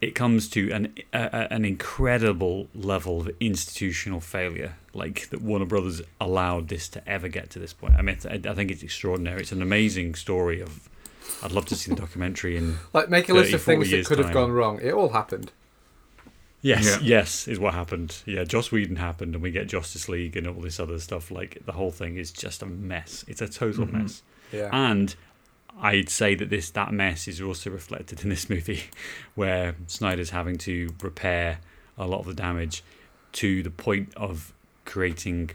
it 0.00 0.14
comes 0.14 0.48
to 0.50 0.70
an 0.72 0.82
an 1.12 1.64
incredible 1.64 2.68
level 2.74 3.20
of 3.22 3.30
institutional 3.40 4.20
failure, 4.20 4.72
like 4.92 5.28
that 5.30 5.40
Warner 5.40 5.66
Brothers 5.66 6.02
allowed 6.20 6.68
this 6.68 6.88
to 6.94 7.08
ever 7.08 7.28
get 7.28 7.50
to 7.50 7.58
this 7.58 7.72
point. 7.72 7.94
I 7.98 8.02
mean, 8.02 8.18
I 8.50 8.54
think 8.56 8.70
it's 8.70 8.82
extraordinary. 8.82 9.40
It's 9.42 9.52
an 9.52 9.62
amazing 9.62 10.14
story 10.16 10.60
of. 10.60 10.88
I'd 11.42 11.52
love 11.52 11.66
to 11.66 11.76
see 11.76 11.90
the 11.90 11.96
documentary 11.96 12.56
and 12.56 12.76
like 12.92 13.08
make 13.08 13.28
a 13.28 13.34
list 13.34 13.52
of 13.52 13.62
things 13.62 13.90
that 13.90 14.06
could 14.06 14.18
have 14.18 14.28
time. 14.28 14.34
gone 14.34 14.52
wrong. 14.52 14.80
It 14.82 14.92
all 14.92 15.10
happened. 15.10 15.52
yes, 16.62 16.84
Yeah. 16.86 16.98
yes, 17.02 17.46
is 17.48 17.58
what 17.58 17.74
happened. 17.74 18.22
Yeah, 18.26 18.44
Joss 18.44 18.72
Whedon 18.72 18.96
happened, 18.96 19.34
and 19.34 19.42
we 19.42 19.50
get 19.50 19.68
Justice 19.68 20.08
League 20.08 20.36
and 20.36 20.46
all 20.46 20.60
this 20.60 20.80
other 20.80 20.98
stuff. 20.98 21.30
Like 21.30 21.58
the 21.64 21.72
whole 21.72 21.90
thing 21.92 22.16
is 22.16 22.32
just 22.32 22.62
a 22.62 22.66
mess. 22.66 23.24
It's 23.28 23.40
a 23.40 23.48
total 23.48 23.86
Mhm. 23.86 23.92
mess. 23.92 24.22
Yeah. 24.52 24.70
And 24.72 25.14
I'd 25.80 26.08
say 26.08 26.34
that 26.34 26.50
this 26.50 26.70
that 26.70 26.92
mess 26.92 27.28
is 27.28 27.40
also 27.40 27.70
reflected 27.70 28.22
in 28.22 28.30
this 28.30 28.50
movie, 28.50 28.84
where 29.36 29.76
Snyder's 29.86 30.30
having 30.30 30.58
to 30.58 30.88
repair 31.02 31.58
a 31.96 32.06
lot 32.06 32.20
of 32.20 32.26
the 32.26 32.34
damage 32.34 32.82
to 33.34 33.62
the 33.62 33.70
point 33.70 34.12
of 34.16 34.52
creating 34.84 35.50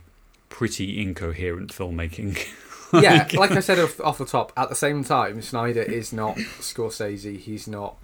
pretty 0.49 1.01
incoherent 1.01 1.73
filmmaking. 1.73 2.37
yeah, 3.01 3.27
like 3.33 3.51
I 3.51 3.59
said 3.59 3.79
off, 3.79 3.99
off 4.01 4.17
the 4.17 4.25
top, 4.25 4.51
at 4.55 4.69
the 4.69 4.75
same 4.75 5.03
time, 5.03 5.41
Snyder 5.41 5.81
is 5.81 6.13
not 6.13 6.35
Scorsese. 6.37 7.39
He's 7.39 7.67
not, 7.67 7.95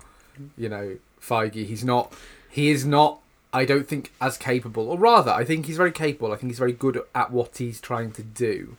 you 0.58 0.70
know, 0.70 0.98
Feige. 1.22 1.66
He's 1.66 1.84
not. 1.84 2.14
He 2.50 2.70
is 2.72 2.86
not. 2.86 3.20
I 3.52 3.66
don't 3.66 3.88
think 3.88 4.12
as 4.22 4.38
capable, 4.38 4.90
or 4.90 4.98
rather, 4.98 5.32
I 5.32 5.44
think 5.44 5.66
he's 5.66 5.78
very 5.78 5.92
capable. 5.92 6.32
I 6.32 6.36
think 6.38 6.52
he's 6.52 6.60
very 6.60 6.74
good 6.74 7.02
at 7.16 7.32
what 7.32 7.58
he's 7.58 7.82
trying 7.82 8.12
to 8.14 8.24
do. 8.24 8.78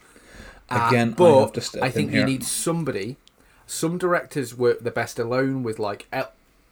Uh, 0.71 0.87
Again, 0.89 1.11
I 1.11 1.15
but 1.15 1.41
have 1.41 1.53
to 1.55 1.61
step 1.61 1.83
I 1.83 1.91
think 1.91 2.11
in 2.13 2.19
you 2.19 2.25
need 2.25 2.45
somebody. 2.45 3.17
Some 3.67 3.99
directors 3.99 4.57
work 4.57 4.81
the 4.81 4.91
best 4.91 5.19
alone 5.19 5.63
with 5.63 5.79
like 5.79 6.07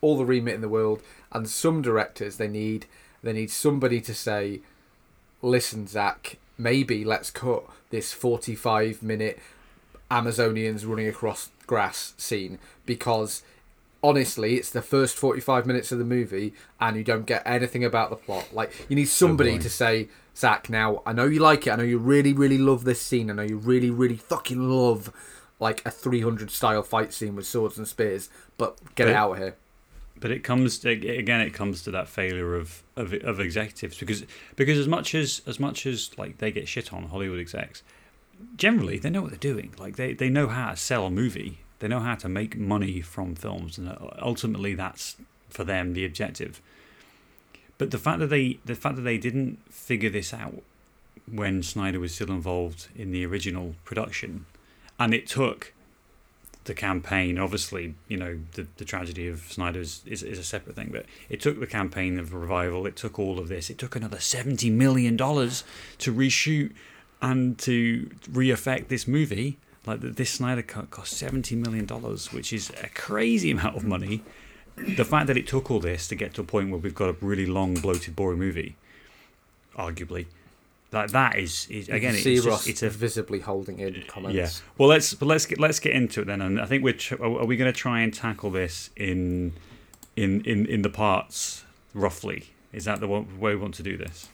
all 0.01 0.17
the 0.17 0.25
remit 0.25 0.55
in 0.55 0.61
the 0.61 0.69
world, 0.69 1.03
and 1.33 1.49
some 1.49 1.83
directors 1.83 2.37
they 2.37 2.49
need 2.49 2.87
they 3.23 3.33
need 3.33 3.51
somebody 3.51 4.01
to 4.01 4.15
say, 4.15 4.61
"Listen, 5.43 5.87
Zack, 5.87 6.39
maybe 6.57 7.05
let's 7.05 7.31
cut 7.31 7.65
this 7.91 8.13
45 8.13 9.03
minute 9.03 9.39
Amazonians 10.11 10.87
running 10.87 11.09
across 11.09 11.51
grass 11.67 12.15
scene 12.17 12.59
because 12.87 13.43
honestly, 14.03 14.55
it's 14.57 14.71
the 14.71 14.83
first 14.83 15.17
45 15.17 15.67
minutes 15.67 15.93
of 15.93 15.99
the 15.99 16.05
movie 16.05 16.55
and 16.81 16.97
you 16.97 17.05
don't 17.05 17.27
get 17.27 17.43
anything 17.45 17.85
about 17.85 18.11
the 18.11 18.17
plot. 18.17 18.49
Like, 18.53 18.73
you 18.89 18.97
need 18.97 19.09
somebody 19.09 19.53
boy. 19.53 19.63
to 19.63 19.71
say, 19.71 20.09
Zack, 20.37 20.71
now, 20.71 21.03
I 21.05 21.13
know 21.13 21.25
you 21.27 21.41
like 21.41 21.67
it. 21.67 21.71
I 21.71 21.77
know 21.77 21.83
you 21.83 21.99
really, 21.99 22.33
really 22.33 22.59
love 22.59 22.85
this 22.85 23.03
scene. 23.03 23.31
I 23.31 23.35
know 23.35 23.43
you 23.43 23.57
really, 23.57 23.91
really 23.91 24.17
fucking 24.17 24.69
love, 24.69 25.13
like, 25.59 25.85
a 25.85 25.91
300 25.91 26.51
style 26.51 26.83
fight 26.83 27.13
scene 27.13 27.35
with 27.35 27.47
swords 27.47 27.77
and 27.77 27.89
spears, 27.89 28.29
but 28.57 28.79
get 28.95 29.09
it 29.09 29.17
out 29.17 29.33
of 29.33 29.39
here. 29.39 29.57
But 30.21 30.31
it 30.31 30.45
comes 30.45 30.79
to, 30.81 30.91
again 30.91 31.41
it 31.41 31.55
comes 31.55 31.83
to 31.83 31.91
that 31.91 32.09
failure 32.09 32.55
of, 32.55 32.83
of 32.97 33.13
of 33.13 33.41
executives 33.41 33.99
because 33.99 34.25
because 34.57 34.79
as 34.79 34.89
much 34.89 35.15
as 35.15 35.43
as 35.47 35.59
much 35.61 35.87
as 35.87 36.11
like 36.19 36.39
they 36.39 36.51
get 36.51 36.69
shit 36.69 36.93
on 36.93 37.05
Hollywood 37.05 37.41
execs 37.41 37.83
generally 38.57 38.99
they 38.99 39.11
know 39.11 39.23
what 39.23 39.31
they're 39.31 39.39
doing. 39.39 39.75
Like 39.79 39.97
they 39.97 40.13
they 40.13 40.29
know 40.29 40.49
how 40.49 40.71
to 40.71 40.77
sell 40.77 41.07
a 41.07 41.11
movie. 41.11 41.59
They 41.81 41.89
know 41.89 42.01
how 42.01 42.17
to 42.17 42.29
make 42.29 42.57
money 42.57 43.01
from 43.01 43.35
films 43.35 43.79
and 43.79 43.89
uh, 43.89 43.97
ultimately 44.21 44.75
that's 44.75 45.17
for 45.49 45.65
them 45.65 45.95
the 45.95 46.05
objective. 46.05 46.61
But 47.79 47.91
the 47.91 47.99
fact 47.99 48.19
that 48.21 48.29
they 48.29 48.59
the 48.65 48.75
fact 48.75 48.97
that 48.97 49.03
they 49.03 49.19
didn't 49.19 49.59
figure 49.73 50.11
this 50.11 50.35
out 50.35 50.63
when 51.31 51.63
Snyder 51.63 52.01
was 52.01 52.15
still 52.15 52.31
involved 52.31 52.89
in 52.97 53.13
the 53.13 53.25
original 53.27 53.75
production 53.85 54.47
and 54.99 55.15
it 55.15 55.27
took 55.27 55.73
the 56.69 56.75
campaign. 56.75 57.39
Obviously, 57.39 57.95
you 58.07 58.17
know 58.17 58.39
the, 58.53 58.69
the 58.77 58.85
tragedy 58.85 59.27
of 59.27 59.41
Snyder 59.51 59.81
is, 59.81 60.03
is, 60.07 60.23
a 60.23 60.45
separate 60.45 60.77
thing, 60.77 60.91
but 60.93 61.07
it 61.29 61.41
took 61.41 61.59
the 61.59 61.67
campaign 61.67 62.19
of 62.21 62.33
revival. 62.33 62.87
It 62.87 62.95
took 62.95 63.19
all 63.19 63.41
of 63.41 63.49
this. 63.49 63.69
It 63.69 63.79
took 63.79 63.97
another 63.97 64.21
seventy 64.21 64.71
million 64.71 65.17
dollars 65.17 65.65
to 65.99 66.15
reshoot 66.15 66.73
and 67.21 67.59
to 67.59 68.09
re-effect 68.31 68.89
this 68.89 69.09
movie. 69.09 69.59
Like 69.85 70.03
th- 70.03 70.15
this 70.15 70.31
Snyder 70.31 70.63
cut 70.63 70.91
cost 70.91 71.15
seventy 71.15 71.57
million 71.57 71.87
dollars, 71.87 72.33
which 72.33 72.53
is 72.53 72.71
a 72.83 72.89
crazy 72.91 73.51
amount 73.51 73.77
of 73.77 73.85
money. 73.85 74.23
The 74.77 75.05
fact 75.05 75.27
that 75.27 75.37
it 75.37 75.49
took 75.49 75.73
all 75.73 75.81
this 75.81 76.07
to 76.07 76.15
get 76.15 76.35
to 76.35 76.43
a 76.43 76.45
point 76.45 76.71
where 76.71 76.79
we've 76.79 76.95
got 76.95 77.09
a 77.09 77.17
really 77.21 77.47
long, 77.47 77.75
bloated, 77.75 78.15
boring 78.15 78.39
movie, 78.39 78.77
arguably, 79.77 80.27
like 80.93 81.11
that 81.11 81.39
is, 81.39 81.67
is 81.71 81.89
You 81.89 81.95
again, 81.95 82.11
can 82.11 82.15
it's 82.15 82.25
see 82.25 82.37
just, 82.37 82.49
Ross 82.49 82.67
it's 82.67 82.83
a 82.83 82.89
visibly 82.91 83.41
holding 83.41 83.79
in 83.79 84.05
comments. 84.09 84.35
yeah. 84.37 84.49
Well, 84.79 84.89
let's 84.89 85.13
but 85.15 85.27
let's 85.27 85.45
get 85.47 85.59
let's 85.61 85.81
get 85.81 85.93
into 85.93 86.23
it 86.23 86.27
then. 86.27 86.41
And 86.41 86.61
I 86.61 86.67
think 86.67 86.83
we're 86.83 86.95
tr- 86.95 87.23
are 87.23 87.45
we 87.45 87.57
going 87.57 87.73
to 87.73 87.79
try 87.79 88.01
and 88.01 88.13
tackle 88.13 88.51
this 88.51 88.91
in 88.97 89.53
in 90.17 90.43
in 90.45 90.67
in 90.67 90.83
the 90.83 90.89
parts 90.91 91.65
roughly? 91.95 92.51
Is 92.73 92.85
that 92.87 93.01
the 93.01 93.09
way 93.09 93.25
we 93.39 93.57
want 93.57 93.75
to 93.75 93.83
do 93.83 93.97
this? 93.97 94.29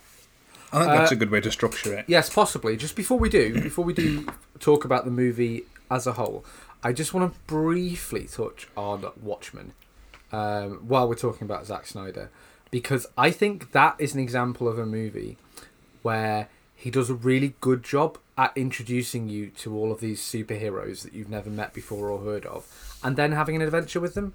I 0.72 0.78
think 0.80 0.90
that's 0.92 1.12
Uh, 1.12 1.14
a 1.14 1.18
good 1.18 1.30
way 1.30 1.40
to 1.40 1.52
structure 1.52 1.94
it. 1.94 2.04
Yes, 2.08 2.28
possibly. 2.30 2.76
Just 2.76 2.96
before 2.96 3.18
we 3.18 3.28
do, 3.28 3.60
before 3.62 3.84
we 3.84 3.92
do 3.92 4.26
talk 4.58 4.84
about 4.84 5.04
the 5.04 5.10
movie 5.10 5.62
as 5.88 6.06
a 6.06 6.12
whole, 6.14 6.44
I 6.82 6.92
just 6.92 7.14
want 7.14 7.32
to 7.32 7.40
briefly 7.46 8.24
touch 8.24 8.66
on 8.76 9.06
Watchmen 9.22 9.72
um, 10.32 10.78
while 10.88 11.08
we're 11.08 11.14
talking 11.14 11.44
about 11.44 11.64
Zack 11.66 11.86
Snyder, 11.86 12.28
because 12.72 13.06
I 13.16 13.30
think 13.30 13.70
that 13.70 13.94
is 14.00 14.14
an 14.14 14.20
example 14.20 14.66
of 14.66 14.78
a 14.78 14.86
movie 14.86 15.36
where 16.04 16.48
he 16.76 16.90
does 16.90 17.10
a 17.10 17.14
really 17.14 17.54
good 17.60 17.82
job 17.82 18.18
at 18.36 18.52
introducing 18.56 19.28
you 19.28 19.48
to 19.48 19.76
all 19.76 19.90
of 19.90 20.00
these 20.00 20.20
superheroes 20.20 21.02
that 21.02 21.12
you've 21.14 21.28
never 21.30 21.48
met 21.50 21.72
before 21.72 22.10
or 22.10 22.20
heard 22.20 22.44
of, 22.46 22.66
and 23.02 23.16
then 23.16 23.32
having 23.32 23.56
an 23.56 23.62
adventure 23.62 24.00
with 24.00 24.14
them. 24.14 24.34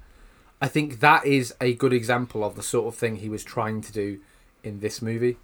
I 0.62 0.68
think 0.68 1.00
that 1.00 1.26
is 1.26 1.54
a 1.62 1.74
good 1.76 1.94
example 1.94 2.44
of 2.44 2.56
the 2.56 2.64
sort 2.64 2.88
of 2.94 2.96
thing 3.00 3.18
he 3.18 3.30
was 3.30 3.44
trying 3.44 3.82
to 3.82 3.94
do 3.94 4.20
in 4.64 4.80
this 4.82 5.02
movie. 5.02 5.38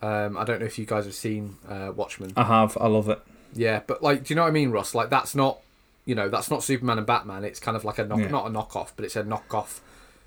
Um, 0.00 0.38
I 0.38 0.44
don't 0.44 0.60
know 0.60 0.66
if 0.66 0.78
you 0.78 0.86
guys 0.86 1.04
have 1.06 1.14
seen 1.14 1.56
uh, 1.68 1.92
Watchmen. 1.94 2.32
I 2.36 2.44
have. 2.44 2.78
I 2.80 2.86
love 2.86 3.08
it. 3.08 3.20
Yeah, 3.54 3.80
but 3.86 4.02
like, 4.02 4.24
do 4.24 4.32
you 4.32 4.36
know 4.36 4.42
what 4.42 4.48
I 4.48 4.52
mean, 4.52 4.70
Ross? 4.70 4.94
Like, 4.94 5.10
that's 5.10 5.34
not, 5.34 5.60
you 6.04 6.14
know, 6.14 6.28
that's 6.28 6.50
not 6.50 6.62
Superman 6.62 6.98
and 6.98 7.06
Batman. 7.06 7.44
It's 7.44 7.58
kind 7.60 7.76
of 7.76 7.84
like 7.84 7.98
a 7.98 8.04
knock, 8.04 8.20
Yeah. 8.20 8.28
not 8.28 8.46
a 8.46 8.50
knockoff, 8.50 8.92
but 8.96 9.04
it's 9.04 9.16
a 9.16 9.22
knockoff 9.22 9.80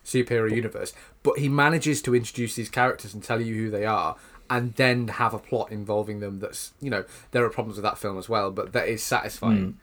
superhero 0.06 0.54
universe. 0.54 0.94
But 1.24 1.38
he 1.40 1.48
manages 1.48 2.02
to 2.04 2.16
introduce 2.16 2.56
these 2.56 2.70
characters 2.70 3.14
and 3.14 3.24
tell 3.24 3.40
you 3.40 3.56
who 3.56 3.70
they 3.70 3.86
are, 3.86 4.16
and 4.52 4.74
then 4.74 5.08
have 5.08 5.34
a 5.34 5.40
plot 5.40 5.72
involving 5.72 6.20
them. 6.20 6.40
That's, 6.42 6.74
you 6.82 6.90
know, 6.90 7.06
there 7.32 7.46
are 7.46 7.50
problems 7.50 7.78
with 7.78 7.84
that 7.84 7.98
film 7.98 8.18
as 8.18 8.28
well, 8.28 8.52
but 8.52 8.74
that 8.74 8.90
is 8.90 9.02
satisfying. 9.02 9.78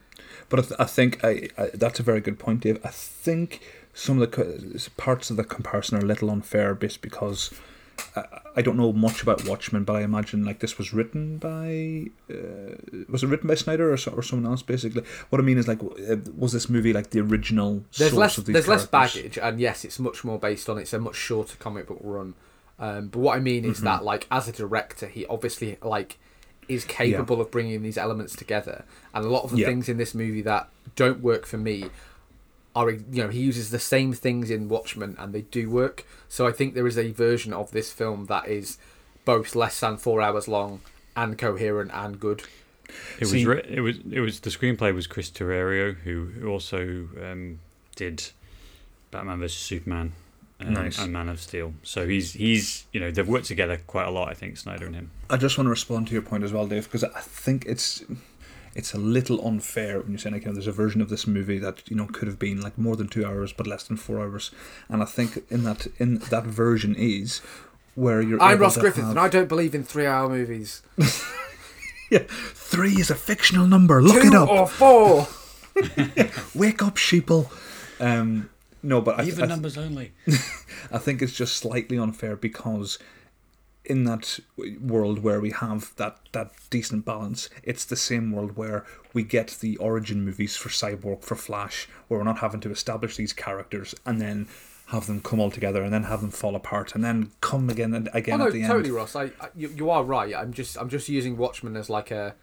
But 0.47 0.59
I, 0.59 0.61
th- 0.61 0.79
I 0.79 0.85
think 0.85 1.23
I, 1.23 1.49
I, 1.57 1.69
that's 1.73 1.99
a 1.99 2.03
very 2.03 2.21
good 2.21 2.37
point, 2.37 2.61
Dave. 2.61 2.79
I 2.85 2.89
think 2.89 3.61
some 3.95 4.21
of 4.21 4.29
the 4.29 4.35
co- 4.37 4.89
parts 4.95 5.31
of 5.31 5.37
the 5.37 5.43
comparison 5.43 5.97
are 5.97 6.01
a 6.01 6.05
little 6.05 6.29
unfair, 6.29 6.75
just 6.75 7.01
because 7.01 7.51
I, 8.15 8.25
I 8.57 8.61
don't 8.61 8.77
know 8.77 8.93
much 8.93 9.23
about 9.23 9.43
Watchmen, 9.45 9.85
but 9.85 9.95
I 9.95 10.01
imagine 10.01 10.45
like 10.45 10.59
this 10.59 10.77
was 10.77 10.93
written 10.93 11.39
by 11.39 12.11
uh, 12.31 12.75
was 13.09 13.23
it 13.23 13.27
written 13.27 13.47
by 13.47 13.55
Snyder 13.55 13.89
or, 13.89 13.97
or 14.15 14.21
someone 14.21 14.51
else? 14.51 14.61
Basically, 14.61 15.03
what 15.31 15.41
I 15.41 15.43
mean 15.43 15.57
is 15.57 15.67
like, 15.67 15.81
uh, 15.81 16.17
was 16.37 16.51
this 16.51 16.69
movie 16.69 16.93
like 16.93 17.09
the 17.09 17.21
original 17.21 17.83
There's 17.97 18.11
source 18.11 18.19
less, 18.19 18.37
of 18.37 18.45
these 18.45 18.53
there's 18.53 18.67
less 18.67 18.85
baggage, 18.85 19.39
and 19.39 19.59
yes, 19.59 19.83
it's 19.83 19.97
much 19.97 20.23
more 20.23 20.37
based 20.37 20.69
on. 20.69 20.77
It's 20.77 20.93
a 20.93 20.99
much 20.99 21.15
shorter 21.15 21.57
comic 21.57 21.87
book 21.87 21.99
run. 22.03 22.35
Um, 22.79 23.07
but 23.09 23.19
what 23.19 23.35
I 23.35 23.39
mean 23.39 23.63
Mm-hmm. 23.63 23.71
is 23.71 23.81
that, 23.81 24.03
like, 24.03 24.25
as 24.31 24.47
a 24.47 24.51
director, 24.51 25.07
he 25.07 25.25
obviously 25.25 25.77
like 25.83 26.17
is 26.67 26.85
capable 26.85 27.41
of 27.41 27.49
bringing 27.51 27.81
these 27.81 27.97
elements 27.97 28.35
together. 28.35 28.85
And 29.13 29.25
a 29.25 29.29
lot 29.29 29.43
of 29.43 29.51
the 29.51 29.57
Yeah. 29.57 29.67
things 29.67 29.89
in 29.89 29.97
this 29.97 30.13
movie 30.15 30.41
that 30.43 30.69
don't 30.95 31.19
work 31.21 31.45
for 31.45 31.57
me 31.57 31.85
are, 32.75 32.91
you 32.91 33.23
know, 33.23 33.27
he 33.29 33.39
uses 33.41 33.71
the 33.71 33.79
same 33.79 34.13
things 34.13 34.49
in 34.51 34.69
Watchmen, 34.69 35.15
and 35.19 35.33
they 35.33 35.41
do 35.41 35.69
work. 35.69 36.05
So 36.29 36.45
I 36.47 36.51
think 36.51 36.75
there 36.75 36.85
is 36.87 36.97
a 36.97 37.11
version 37.11 37.51
of 37.53 37.71
this 37.71 37.91
film 37.91 38.27
that 38.27 38.47
is 38.47 38.77
both 39.25 39.55
less 39.55 39.79
than 39.79 39.97
four 39.97 40.21
hours 40.21 40.47
long 40.47 40.81
and 41.15 41.37
coherent 41.37 41.89
and 41.93 42.19
good. 42.19 42.43
It 43.19 43.25
See- 43.25 43.37
was 43.37 43.45
writ- 43.45 43.65
it 43.67 43.81
was 43.81 43.97
it 44.11 44.19
was 44.19 44.39
the 44.39 44.49
screenplay 44.51 44.93
was 44.93 45.05
Chris 45.07 45.29
Terrio 45.29 45.95
who, 46.03 46.25
who 46.27 46.47
also 46.49 47.09
um, 47.21 47.59
did 47.95 48.29
Batman 49.11 49.39
vs 49.39 49.57
Superman 49.57 50.13
and, 50.59 50.73
Nice. 50.73 50.99
and 50.99 51.13
Man 51.13 51.29
of 51.29 51.39
Steel. 51.39 51.73
So 51.83 52.07
he's 52.07 52.33
he's 52.33 52.85
you 52.93 52.99
know 52.99 53.11
they've 53.11 53.27
worked 53.27 53.45
together 53.45 53.79
quite 53.87 54.07
a 54.07 54.11
lot. 54.11 54.29
I 54.29 54.33
think 54.33 54.57
Snyder 54.57 54.85
and 54.85 54.95
him. 54.95 55.11
I 55.29 55.37
just 55.37 55.57
want 55.57 55.65
to 55.67 55.71
respond 55.71 56.07
to 56.07 56.13
your 56.13 56.21
point 56.21 56.43
as 56.43 56.51
well, 56.53 56.67
Dave, 56.67 56.83
because 56.85 57.03
I 57.03 57.19
think 57.21 57.65
it's 57.65 58.03
it's 58.75 58.93
a 58.93 58.97
little 58.99 59.45
unfair 59.47 59.99
when 59.99 60.11
you're 60.11 60.19
saying 60.19 60.33
like, 60.33 60.43
you 60.43 60.49
know, 60.49 60.53
there's 60.53 60.67
a 60.67 60.71
version 60.71 61.01
of 61.01 61.09
this 61.09 61.25
movie 61.25 61.57
that 61.59 61.89
you 61.89 61.95
know 61.95 62.05
could 62.07 62.27
have 62.27 62.37
been 62.39 62.61
like 62.61 62.77
more 62.77 62.95
than 62.95 63.07
two 63.07 63.25
hours 63.25 63.51
but 63.53 63.67
less 63.67 63.83
than 63.83 63.97
four 63.97 64.19
hours, 64.21 64.51
and 64.89 65.01
I 65.01 65.05
think 65.05 65.43
in 65.49 65.63
that 65.63 65.87
in 65.97 66.19
that 66.29 66.43
version 66.45 66.93
is 66.95 67.41
where 67.95 68.21
you're. 68.21 68.41
I'm 68.41 68.59
Ross 68.59 68.75
to 68.75 68.79
Griffith, 68.81 69.01
have- 69.03 69.11
and 69.11 69.19
I 69.19 69.27
don't 69.29 69.47
believe 69.49 69.73
in 69.73 69.83
three-hour 69.83 70.29
movies. 70.29 70.81
three 72.09 72.93
is 72.99 73.09
a 73.09 73.15
fictional 73.15 73.67
number. 73.67 74.01
Look 74.01 74.21
Two 74.21 74.27
it 74.29 74.33
up. 74.33 74.49
or 74.49 74.67
four. 74.67 75.27
Wake 76.55 76.81
up, 76.83 76.95
sheeple. 76.95 77.49
Um, 77.99 78.49
no, 78.83 79.01
but 79.01 79.19
I, 79.19 79.23
Even 79.25 79.45
I, 79.45 79.47
numbers 79.47 79.77
only. 79.77 80.13
I 80.91 80.97
think 80.97 81.21
it's 81.21 81.33
just 81.33 81.57
slightly 81.57 81.97
unfair 81.97 82.35
because 82.35 82.99
in 83.85 84.03
that 84.03 84.39
world 84.81 85.19
where 85.23 85.39
we 85.41 85.51
have 85.51 85.93
that, 85.95 86.17
that 86.31 86.51
decent 86.69 87.05
balance, 87.05 87.49
it's 87.63 87.85
the 87.85 87.95
same 87.95 88.31
world 88.31 88.55
where 88.55 88.85
we 89.13 89.23
get 89.23 89.57
the 89.61 89.77
origin 89.77 90.23
movies 90.23 90.55
for 90.55 90.69
Cyborg, 90.69 91.23
for 91.23 91.35
Flash, 91.35 91.87
where 92.07 92.19
we're 92.19 92.23
not 92.25 92.39
having 92.39 92.59
to 92.61 92.71
establish 92.71 93.15
these 93.15 93.33
characters 93.33 93.95
and 94.05 94.21
then 94.21 94.47
have 94.87 95.05
them 95.07 95.21
come 95.21 95.39
all 95.39 95.51
together 95.51 95.83
and 95.83 95.93
then 95.93 96.03
have 96.03 96.21
them 96.21 96.31
fall 96.31 96.55
apart 96.55 96.95
and 96.95 97.03
then 97.03 97.31
come 97.41 97.69
again 97.69 97.93
and 97.93 98.09
again 98.13 98.13
Oh 98.13 98.15
again 98.15 98.39
no, 98.39 98.45
at 98.47 98.53
the 98.53 98.61
totally, 98.63 98.85
end. 98.89 98.95
Ross. 98.95 99.15
I, 99.15 99.23
I 99.39 99.49
you, 99.55 99.69
you 99.69 99.89
are 99.91 100.03
right. 100.03 100.35
I'm 100.35 100.51
just 100.51 100.77
I'm 100.77 100.89
just 100.89 101.07
using 101.09 101.37
Watchmen 101.37 101.75
as 101.77 101.89
like 101.89 102.09
a 102.11 102.35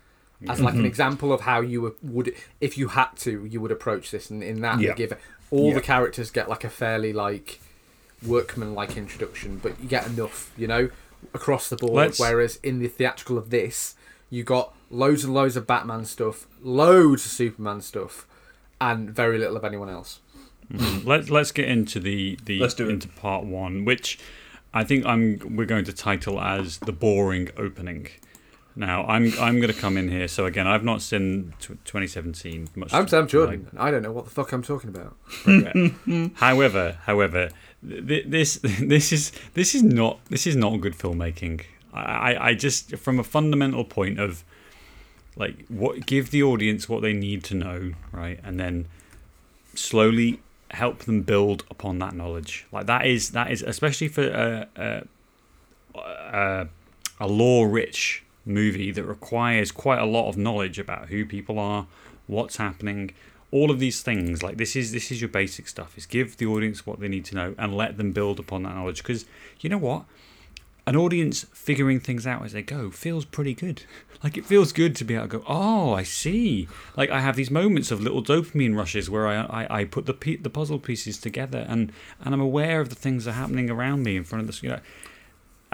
as 0.49 0.61
like 0.61 0.75
an 0.75 0.81
mm-hmm. 0.81 0.87
example 0.87 1.33
of 1.33 1.40
how 1.40 1.61
you 1.61 1.81
would- 1.81 1.96
would 2.03 2.35
if 2.61 2.77
you 2.77 2.88
had 2.88 3.09
to 3.16 3.44
you 3.46 3.61
would 3.61 3.72
approach 3.72 4.11
this, 4.11 4.31
and 4.31 4.42
in 4.44 4.61
that 4.61 4.79
Yeah. 4.81 4.90
they 4.90 4.96
give 4.96 5.18
all 5.51 5.69
Yeah. 5.69 5.75
the 5.75 5.81
characters 5.81 6.31
get 6.31 6.49
like 6.49 6.65
a 6.65 6.69
fairly 6.71 7.13
like 7.13 7.61
workman 8.27 8.75
like 8.75 8.97
introduction, 8.97 9.59
but 9.63 9.81
you 9.81 9.89
get 9.89 10.07
enough, 10.07 10.53
you 10.57 10.67
know, 10.67 10.89
across 11.35 11.69
the 11.69 11.77
board. 11.77 11.93
Let's- 11.93 12.19
Whereas 12.21 12.59
in 12.63 12.79
the 12.79 12.89
theatrical 12.89 13.39
of 13.39 13.51
this, 13.51 13.95
you 14.31 14.43
got 14.43 14.75
loads 14.91 15.25
and 15.25 15.35
loads 15.35 15.57
of 15.57 15.67
Batman 15.67 16.05
stuff, 16.05 16.47
loads 16.63 17.25
of 17.27 17.31
Superman 17.33 17.81
stuff, 17.81 18.27
and 18.81 19.11
very 19.11 19.39
little 19.39 19.57
of 19.57 19.65
anyone 19.65 19.89
else. 19.89 20.21
Mm-hmm. 20.73 21.07
let's 21.09 21.31
let's 21.31 21.53
get 21.53 21.69
into 21.69 22.01
the 22.01 22.37
the 22.45 22.59
Let's 22.59 22.75
do 22.75 22.89
it. 22.89 22.91
into 22.91 23.07
part 23.07 23.45
one, 23.45 23.85
which 23.85 24.19
I 24.75 24.83
think 24.83 25.07
I'm 25.07 25.39
we're 25.57 25.65
going 25.65 25.85
to 25.85 25.93
title 25.93 26.41
as 26.41 26.79
the 26.79 26.93
boring 26.93 27.51
opening. 27.57 28.09
Now 28.77 29.07
I'm 29.07 29.33
I'm 29.41 29.57
going 29.57 29.73
to 29.73 29.81
come 29.81 29.97
in 29.97 30.11
here. 30.11 30.29
So 30.29 30.45
again, 30.45 30.67
I've 30.67 30.85
not 30.85 31.01
seen 31.01 31.55
tw 31.59 31.69
2017 31.87 32.69
much. 32.77 32.93
I'm 32.93 33.09
Sam 33.09 33.23
like 33.23 33.31
Jordan. 33.31 33.69
I 33.79 33.91
don't 33.91 34.03
know 34.03 34.12
what 34.12 34.27
the 34.27 34.31
fuck 34.31 34.53
I'm 34.53 34.62
talking 34.62 34.91
about. 34.91 35.17
however, 36.37 36.99
however, 37.05 37.49
th- 37.89 38.27
this 38.29 38.61
this 38.62 39.12
is 39.12 39.33
this 39.55 39.75
is 39.75 39.83
not 39.83 40.23
this 40.27 40.47
is 40.47 40.57
not 40.57 40.77
good 40.83 40.93
filmmaking. 40.93 41.62
I, 41.95 42.01
I 42.35 42.49
I 42.49 42.55
just 42.55 42.97
from 42.97 43.19
a 43.19 43.25
fundamental 43.25 43.83
point 43.83 44.21
of 44.21 44.45
like 45.37 45.67
what 45.69 46.05
give 46.05 46.31
the 46.31 46.43
audience 46.43 46.87
what 46.87 47.01
they 47.01 47.15
need 47.15 47.45
to 47.45 47.55
know, 47.55 47.93
right, 48.12 48.39
and 48.45 48.61
then 48.61 48.89
slowly 49.75 50.41
help 50.73 51.05
them 51.05 51.23
build 51.23 51.65
upon 51.71 51.99
that 52.01 52.15
knowledge. 52.15 52.67
Like 52.71 52.85
that 52.87 53.07
is 53.07 53.31
that 53.31 53.51
is 53.51 53.62
especially 53.62 54.09
for 54.09 54.29
a 54.29 54.69
a, 54.77 55.03
a, 55.95 56.69
a 57.19 57.27
law 57.27 57.65
rich 57.65 58.23
movie 58.47 58.91
that 58.93 59.05
requires 59.05 59.73
quite 59.73 59.99
a 59.99 60.07
lot 60.07 60.29
of 60.29 60.37
knowledge 60.37 60.79
about 60.79 61.09
who 61.09 61.27
people 61.27 61.59
are, 61.59 61.87
what's 62.27 62.57
happening, 62.57 63.13
all 63.51 63.71
of 63.71 63.79
these 63.79 64.03
things. 64.03 64.43
Like 64.43 64.57
this 64.57 64.77
is 64.77 64.93
this 64.93 65.11
is 65.11 65.21
your 65.21 65.29
basic 65.29 65.69
stuff. 65.69 65.97
Is 65.99 66.07
give 66.07 66.37
the 66.37 66.47
audience 66.47 66.87
what 66.87 67.01
they 67.01 67.09
need 67.09 67.25
to 67.27 67.35
know 67.35 67.55
and 67.59 67.77
let 67.77 67.97
them 67.97 68.13
build 68.13 68.39
upon 68.39 68.63
that 68.63 68.75
knowledge. 68.75 68.99
Because 68.99 69.27
you 69.61 69.69
know 69.69 69.79
what, 69.79 70.05
an 70.87 70.97
audience 70.97 71.45
figuring 71.53 72.01
things 72.01 72.27
out 72.27 72.45
as 72.45 72.53
they 72.53 72.63
go 72.63 72.91
feels 72.91 73.25
pretty 73.25 73.55
good. 73.55 73.83
Like 74.25 74.39
it 74.39 74.47
feels 74.47 74.73
good 74.73 74.97
to 74.97 75.05
be 75.05 75.15
able 75.15 75.29
to 75.29 75.39
go, 75.39 75.45
oh, 75.47 75.93
I 75.93 76.03
see. 76.03 76.69
Like 76.97 77.11
I 77.11 77.21
have 77.21 77.37
these 77.37 77.51
moments 77.51 77.91
of 77.91 78.01
little 78.01 78.25
dopamine 78.25 78.75
rushes 78.75 79.11
where 79.11 79.27
I 79.27 79.43
I, 79.43 79.81
I 79.81 79.85
put 79.85 80.07
the 80.07 80.15
pe- 80.15 80.37
the 80.37 80.49
puzzle 80.49 80.79
pieces 80.79 81.19
together 81.19 81.67
and 81.69 81.93
and 82.25 82.33
I'm 82.33 82.41
aware 82.41 82.81
of 82.81 82.89
the 82.89 82.95
things 82.95 83.27
that 83.27 83.33
are 83.33 83.35
happening 83.35 83.69
around 83.69 84.05
me 84.05 84.17
in 84.17 84.25
front 84.25 84.41
of 84.41 84.47
this. 84.47 84.63
You 84.63 84.71
know, 84.71 84.81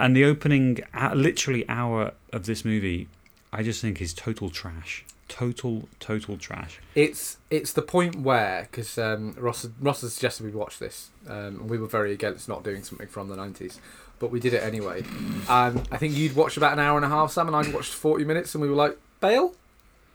and 0.03 0.15
the 0.15 0.25
opening, 0.25 0.79
uh, 0.93 1.13
literally 1.15 1.63
hour 1.69 2.11
of 2.33 2.45
this 2.45 2.65
movie, 2.65 3.07
I 3.53 3.63
just 3.63 3.79
think 3.81 4.01
is 4.01 4.13
total 4.13 4.49
trash. 4.49 5.05
Total, 5.29 5.87
total 6.01 6.37
trash. 6.37 6.79
It's 6.93 7.37
it's 7.49 7.71
the 7.71 7.81
point 7.81 8.17
where 8.17 8.67
because 8.69 8.97
um, 8.97 9.33
Ross 9.39 9.65
Ross 9.79 10.01
has 10.01 10.13
suggested 10.13 10.45
we 10.45 10.51
watch 10.51 10.77
this, 10.77 11.09
um, 11.27 11.61
and 11.61 11.69
we 11.69 11.77
were 11.77 11.87
very 11.87 12.11
against 12.11 12.49
not 12.49 12.63
doing 12.65 12.83
something 12.83 13.07
from 13.07 13.29
the 13.29 13.37
nineties, 13.37 13.79
but 14.19 14.29
we 14.29 14.39
did 14.41 14.53
it 14.53 14.61
anyway. 14.61 15.03
And 15.49 15.87
I 15.91 15.97
think 15.97 16.15
you'd 16.17 16.35
watched 16.35 16.57
about 16.57 16.73
an 16.73 16.79
hour 16.79 16.97
and 16.97 17.05
a 17.05 17.09
half, 17.09 17.31
Sam, 17.31 17.47
and 17.47 17.55
I'd 17.55 17.73
watched 17.73 17.93
forty 17.93 18.25
minutes, 18.25 18.53
and 18.53 18.61
we 18.61 18.69
were 18.69 18.75
like, 18.75 18.97
bail, 19.21 19.55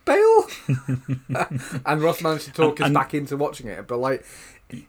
bail. 0.04 0.46
and 1.86 2.02
Ross 2.02 2.22
managed 2.22 2.44
to 2.44 2.52
talk 2.52 2.78
And- 2.78 2.80
us 2.80 2.86
and- 2.88 2.94
back 2.94 3.14
into 3.14 3.36
watching 3.36 3.66
it. 3.68 3.86
But 3.86 3.98
like, 3.98 4.24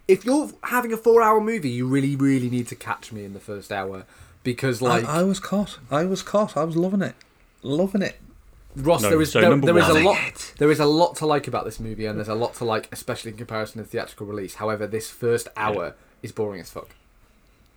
if 0.07 0.25
you're 0.25 0.51
having 0.63 0.91
a 0.93 0.97
four-hour 0.97 1.39
movie, 1.41 1.69
you 1.69 1.87
really, 1.87 2.15
really 2.17 2.49
need 2.49 2.67
to 2.67 2.75
catch 2.75 3.11
me 3.13 3.23
in 3.23 3.33
the 3.33 3.39
first 3.39 3.71
hour 3.71 4.05
because 4.53 4.81
like 4.81 5.05
I, 5.05 5.19
I 5.19 5.23
was 5.23 5.39
caught. 5.39 5.77
I 5.91 6.05
was 6.05 6.21
caught. 6.23 6.57
I 6.57 6.63
was 6.63 6.75
loving 6.75 7.01
it, 7.01 7.15
loving 7.61 8.01
it. 8.01 8.17
Ross, 8.75 9.01
No, 9.01 9.09
there 9.09 9.21
is 9.21 9.31
so 9.31 9.41
there, 9.41 9.55
there 9.57 9.77
is 9.77 9.89
a 9.89 9.93
one- 9.95 10.03
lot 10.05 10.53
there 10.57 10.71
is 10.71 10.79
a 10.79 10.85
lot 10.85 11.15
to 11.17 11.25
like 11.25 11.47
about 11.47 11.65
this 11.65 11.79
movie, 11.79 12.05
and 12.05 12.17
there's 12.17 12.27
a 12.29 12.35
lot 12.35 12.53
to 12.55 12.65
like, 12.65 12.87
especially 12.91 13.31
in 13.31 13.37
comparison 13.37 13.77
to 13.77 13.83
the 13.83 13.89
theatrical 13.89 14.25
release. 14.25 14.55
However, 14.55 14.87
this 14.87 15.09
first 15.09 15.47
hour 15.55 15.95
is 16.23 16.31
boring 16.31 16.61
as 16.61 16.69
fuck. 16.69 16.89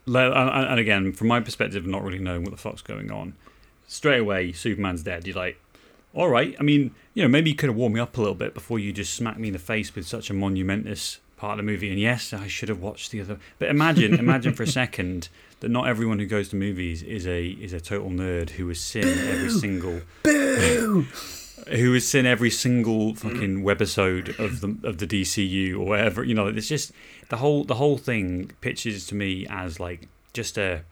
And 0.06 0.16
and 0.16 0.80
again, 0.80 1.12
from 1.12 1.28
my 1.28 1.40
perspective, 1.40 1.87
not 1.87 2.02
really 2.02 2.18
knowing 2.18 2.42
what 2.42 2.50
the 2.50 2.56
fuck's 2.56 2.82
going 2.82 3.11
on, 3.11 3.35
straight 3.87 4.20
away, 4.20 4.52
Superman's 4.52 5.02
dead. 5.02 5.26
You're 5.26 5.37
like, 5.37 5.61
all 6.14 6.28
right. 6.28 6.56
I 6.58 6.62
mean, 6.62 6.94
you 7.14 7.22
know, 7.22 7.28
maybe 7.28 7.50
you 7.50 7.56
could 7.56 7.68
have 7.68 7.76
warmed 7.76 7.94
me 7.94 8.00
up 8.00 8.16
a 8.16 8.20
little 8.20 8.35
bit 8.35 8.54
before 8.54 8.78
you 8.78 8.92
just 8.92 9.14
smacked 9.14 9.38
me 9.38 9.48
in 9.48 9.52
the 9.52 9.58
face 9.61 9.94
with 9.94 10.06
such 10.06 10.28
a 10.30 10.35
monumentous 10.35 11.20
part 11.37 11.58
of 11.58 11.64
the 11.64 11.70
movie. 11.72 11.90
And 11.90 11.98
yes, 12.00 12.32
I 12.32 12.46
should 12.48 12.68
have 12.68 12.80
watched 12.80 13.11
the 13.12 13.20
other. 13.20 13.38
But 13.58 13.68
imagine, 13.68 14.14
imagine 14.14 14.54
for 14.54 14.62
a 14.64 14.66
second 14.82 15.28
that 15.62 15.70
not 15.70 15.87
everyone 15.87 16.18
who 16.18 16.27
goes 16.27 16.48
to 16.48 16.57
movies 16.57 17.05
is 17.05 17.25
a 17.25 17.46
is 17.46 17.72
a 17.72 17.81
total 17.81 18.11
nerd 18.11 18.51
who 18.51 18.66
has 18.66 18.81
seen 18.81 19.05
every 19.05 19.48
single 19.48 20.01
Boo! 20.25 21.03
who 21.68 21.94
has 21.94 22.07
seen 22.07 22.27
every 22.27 22.51
single 22.51 23.14
fucking 23.14 23.62
webisode 23.62 24.37
of 24.40 24.61
the 24.61 24.77
of 24.87 24.98
the 24.98 25.07
DCU 25.07 25.75
or 25.75 25.87
whatever. 25.87 26.25
You 26.25 26.35
know, 26.35 26.48
it's 26.48 26.66
just 26.66 26.90
the 27.29 27.37
whole 27.37 27.62
the 27.62 27.77
whole 27.77 27.96
thing 27.96 28.51
pitches 28.61 29.07
to 29.07 29.14
me 29.14 29.46
as 29.48 29.79
like 29.79 30.09
just 30.33 30.59
a 30.59 30.83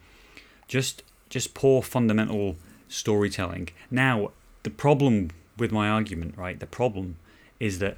just 0.69 1.03
just 1.29 1.53
poor 1.53 1.81
fundamental 1.81 2.55
storytelling. 2.87 3.69
Now, 3.89 4.31
the 4.63 4.69
problem 4.69 5.31
with 5.57 5.73
my 5.73 5.89
argument, 5.89 6.37
right? 6.37 6.57
The 6.57 6.65
problem 6.65 7.17
is 7.59 7.79
that 7.79 7.97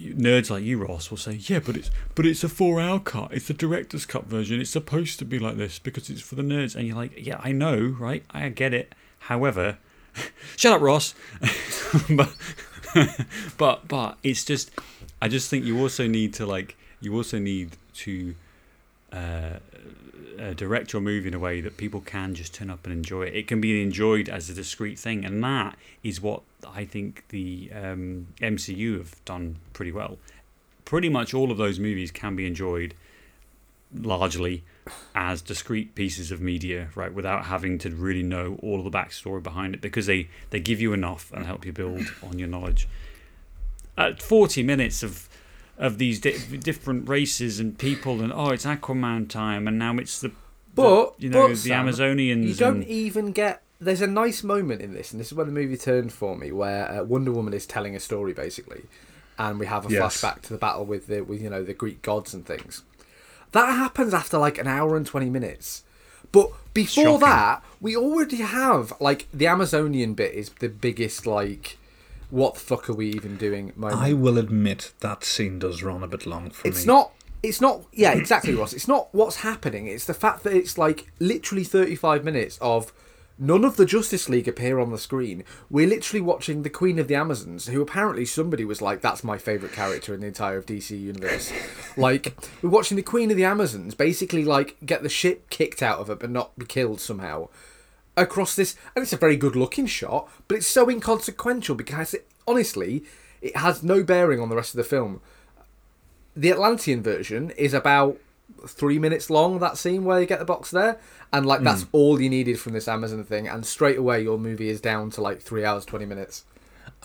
nerds 0.00 0.50
like 0.50 0.62
you, 0.64 0.78
Ross, 0.78 1.10
will 1.10 1.18
say, 1.18 1.32
"Yeah, 1.32 1.60
but 1.60 1.76
it's 1.76 1.90
but 2.14 2.26
it's 2.26 2.44
a 2.44 2.48
four-hour 2.48 3.00
cut. 3.00 3.32
It's 3.32 3.48
the 3.48 3.54
director's 3.54 4.06
cut 4.06 4.26
version. 4.26 4.60
It's 4.60 4.70
supposed 4.70 5.18
to 5.20 5.24
be 5.24 5.38
like 5.38 5.56
this 5.56 5.78
because 5.78 6.10
it's 6.10 6.20
for 6.20 6.34
the 6.34 6.42
nerds." 6.42 6.74
And 6.74 6.86
you're 6.86 6.96
like, 6.96 7.12
"Yeah, 7.16 7.40
I 7.42 7.52
know, 7.52 7.94
right? 7.98 8.24
I 8.30 8.48
get 8.48 8.74
it. 8.74 8.94
However, 9.20 9.78
shut 10.56 10.72
up, 10.72 10.80
Ross." 10.80 11.14
but 12.10 12.34
but 13.58 13.88
but 13.88 14.18
it's 14.22 14.44
just, 14.44 14.70
I 15.20 15.28
just 15.28 15.50
think 15.50 15.64
you 15.64 15.80
also 15.80 16.06
need 16.06 16.34
to 16.34 16.46
like 16.46 16.76
you 17.00 17.14
also 17.14 17.38
need 17.38 17.76
to. 17.94 18.34
Uh, 19.12 19.58
uh, 20.40 20.52
direct 20.54 20.92
your 20.92 21.02
movie 21.02 21.28
in 21.28 21.34
a 21.34 21.38
way 21.38 21.60
that 21.60 21.76
people 21.76 22.00
can 22.00 22.34
just 22.34 22.54
turn 22.54 22.70
up 22.70 22.84
and 22.84 22.92
enjoy 22.92 23.22
it. 23.22 23.34
It 23.34 23.46
can 23.46 23.60
be 23.60 23.82
enjoyed 23.82 24.28
as 24.28 24.50
a 24.50 24.54
discrete 24.54 24.98
thing, 24.98 25.24
and 25.24 25.42
that 25.42 25.76
is 26.02 26.20
what 26.20 26.42
I 26.66 26.84
think 26.84 27.24
the 27.28 27.70
um, 27.74 28.28
MCU 28.40 28.98
have 28.98 29.24
done 29.24 29.56
pretty 29.72 29.92
well. 29.92 30.18
Pretty 30.84 31.08
much 31.08 31.34
all 31.34 31.50
of 31.50 31.58
those 31.58 31.78
movies 31.78 32.10
can 32.10 32.36
be 32.36 32.46
enjoyed 32.46 32.94
largely 33.94 34.64
as 35.14 35.40
discrete 35.40 35.94
pieces 35.94 36.30
of 36.30 36.40
media, 36.40 36.88
right, 36.94 37.12
without 37.12 37.46
having 37.46 37.78
to 37.78 37.90
really 37.90 38.22
know 38.22 38.58
all 38.62 38.78
of 38.78 38.84
the 38.84 38.96
backstory 38.96 39.42
behind 39.42 39.74
it, 39.74 39.80
because 39.80 40.06
they 40.06 40.28
they 40.50 40.60
give 40.60 40.80
you 40.80 40.92
enough 40.92 41.32
and 41.32 41.46
help 41.46 41.64
you 41.64 41.72
build 41.72 42.02
on 42.22 42.38
your 42.38 42.48
knowledge. 42.48 42.88
At 43.96 44.22
forty 44.22 44.62
minutes 44.62 45.02
of 45.02 45.28
of 45.78 45.98
these 45.98 46.20
di- 46.20 46.38
different 46.58 47.08
races 47.08 47.58
and 47.60 47.76
people, 47.78 48.20
and 48.22 48.32
oh, 48.32 48.50
it's 48.50 48.64
Aquaman 48.64 49.28
time, 49.28 49.66
and 49.68 49.78
now 49.78 49.96
it's 49.98 50.20
the 50.20 50.30
But 50.74 51.16
the, 51.18 51.24
you 51.24 51.30
know 51.30 51.42
but, 51.42 51.48
the 51.48 51.56
Sam, 51.56 51.86
Amazonians. 51.86 52.46
You 52.46 52.54
don't 52.54 52.76
and, 52.76 52.84
even 52.86 53.32
get. 53.32 53.62
There's 53.80 54.00
a 54.00 54.06
nice 54.06 54.42
moment 54.42 54.80
in 54.82 54.94
this, 54.94 55.10
and 55.12 55.20
this 55.20 55.28
is 55.28 55.34
where 55.34 55.44
the 55.44 55.52
movie 55.52 55.76
turned 55.76 56.12
for 56.12 56.36
me, 56.36 56.52
where 56.52 56.90
uh, 56.90 57.04
Wonder 57.04 57.32
Woman 57.32 57.52
is 57.52 57.66
telling 57.66 57.94
a 57.96 58.00
story 58.00 58.32
basically, 58.32 58.82
and 59.38 59.58
we 59.58 59.66
have 59.66 59.84
a 59.86 59.90
Yes. 59.92 60.20
flashback 60.22 60.42
to 60.42 60.52
the 60.52 60.58
battle 60.58 60.84
with 60.84 61.06
the 61.08 61.22
with 61.22 61.42
you 61.42 61.50
know 61.50 61.62
the 61.64 61.74
Greek 61.74 62.00
gods 62.02 62.32
and 62.34 62.46
things. 62.46 62.82
That 63.52 63.66
happens 63.66 64.14
after 64.14 64.38
like 64.38 64.58
an 64.58 64.66
hour 64.66 64.96
and 64.96 65.04
twenty 65.04 65.28
minutes, 65.28 65.82
but 66.32 66.50
before 66.72 67.04
Shocking. 67.04 67.20
that, 67.20 67.62
we 67.80 67.96
already 67.96 68.38
have 68.38 68.92
like 69.00 69.26
the 69.34 69.46
Amazonian 69.48 70.14
bit 70.14 70.32
is 70.34 70.50
the 70.60 70.68
biggest 70.68 71.26
like. 71.26 71.78
What 72.34 72.54
the 72.54 72.60
fuck 72.60 72.90
are 72.90 72.94
we 72.94 73.10
even 73.10 73.36
doing? 73.36 73.72
Moment. 73.76 74.02
I 74.02 74.12
will 74.12 74.38
admit 74.38 74.90
that 74.98 75.22
scene 75.22 75.60
does 75.60 75.84
run 75.84 76.02
a 76.02 76.08
bit 76.08 76.26
long 76.26 76.50
for 76.50 76.66
It's 76.66 76.78
me. 76.78 76.80
It's 76.80 76.84
not. 76.84 77.12
It's 77.44 77.60
not. 77.60 77.82
Yeah, 77.92 78.10
exactly, 78.10 78.56
Ross. 78.56 78.72
It's 78.72 78.88
not 78.88 79.14
what's 79.14 79.36
happening. 79.36 79.86
It's 79.86 80.04
the 80.04 80.14
fact 80.14 80.42
that 80.42 80.52
it's 80.52 80.76
like 80.76 81.12
literally 81.20 81.62
thirty-five 81.62 82.24
minutes 82.24 82.58
of 82.60 82.92
none 83.38 83.64
of 83.64 83.76
the 83.76 83.86
Justice 83.86 84.28
League 84.28 84.48
appear 84.48 84.80
on 84.80 84.90
the 84.90 84.98
screen. 84.98 85.44
We're 85.70 85.86
literally 85.86 86.20
watching 86.22 86.64
the 86.64 86.70
Queen 86.70 86.98
of 86.98 87.06
the 87.06 87.14
Amazons, 87.14 87.68
who 87.68 87.80
apparently 87.80 88.24
somebody 88.24 88.64
was 88.64 88.82
like, 88.82 89.00
"That's 89.00 89.22
my 89.22 89.38
favorite 89.38 89.72
character 89.72 90.12
in 90.12 90.18
the 90.18 90.26
entire 90.26 90.60
DC 90.60 90.90
universe." 90.90 91.52
like 91.96 92.34
we're 92.62 92.68
watching 92.68 92.96
the 92.96 93.04
Queen 93.04 93.30
of 93.30 93.36
the 93.36 93.44
Amazons 93.44 93.94
basically 93.94 94.44
like 94.44 94.76
get 94.84 95.04
the 95.04 95.08
shit 95.08 95.48
kicked 95.50 95.84
out 95.84 96.00
of 96.00 96.08
her, 96.08 96.16
but 96.16 96.30
not 96.30 96.58
be 96.58 96.66
killed 96.66 97.00
somehow 97.00 97.48
across 98.16 98.54
this 98.54 98.76
and 98.94 99.02
it's 99.02 99.12
a 99.12 99.16
very 99.16 99.36
good 99.36 99.56
looking 99.56 99.86
shot 99.86 100.28
but 100.48 100.56
it's 100.56 100.66
so 100.66 100.88
inconsequential 100.88 101.74
because 101.74 102.14
it, 102.14 102.26
honestly 102.46 103.04
it 103.42 103.56
has 103.56 103.82
no 103.82 104.02
bearing 104.02 104.40
on 104.40 104.48
the 104.48 104.56
rest 104.56 104.72
of 104.72 104.78
the 104.78 104.84
film. 104.84 105.20
The 106.34 106.50
atlantean 106.50 107.02
version 107.02 107.50
is 107.50 107.74
about 107.74 108.18
three 108.66 108.98
minutes 108.98 109.30
long 109.30 109.58
that 109.58 109.76
scene 109.76 110.04
where 110.04 110.20
you 110.20 110.26
get 110.26 110.38
the 110.38 110.44
box 110.44 110.70
there 110.70 110.98
and 111.32 111.44
like 111.44 111.62
that's 111.62 111.86
all 111.92 112.20
you 112.20 112.28
needed 112.28 112.60
from 112.60 112.72
this 112.72 112.88
amazon 112.88 113.24
thing 113.24 113.48
and 113.48 113.64
straight 113.64 113.96
away 113.98 114.22
your 114.22 114.38
movie 114.38 114.68
is 114.68 114.80
down 114.80 115.10
to 115.10 115.20
like 115.20 115.40
three 115.40 115.64
hours 115.64 115.84
20 115.84 116.06
minutes. 116.06 116.44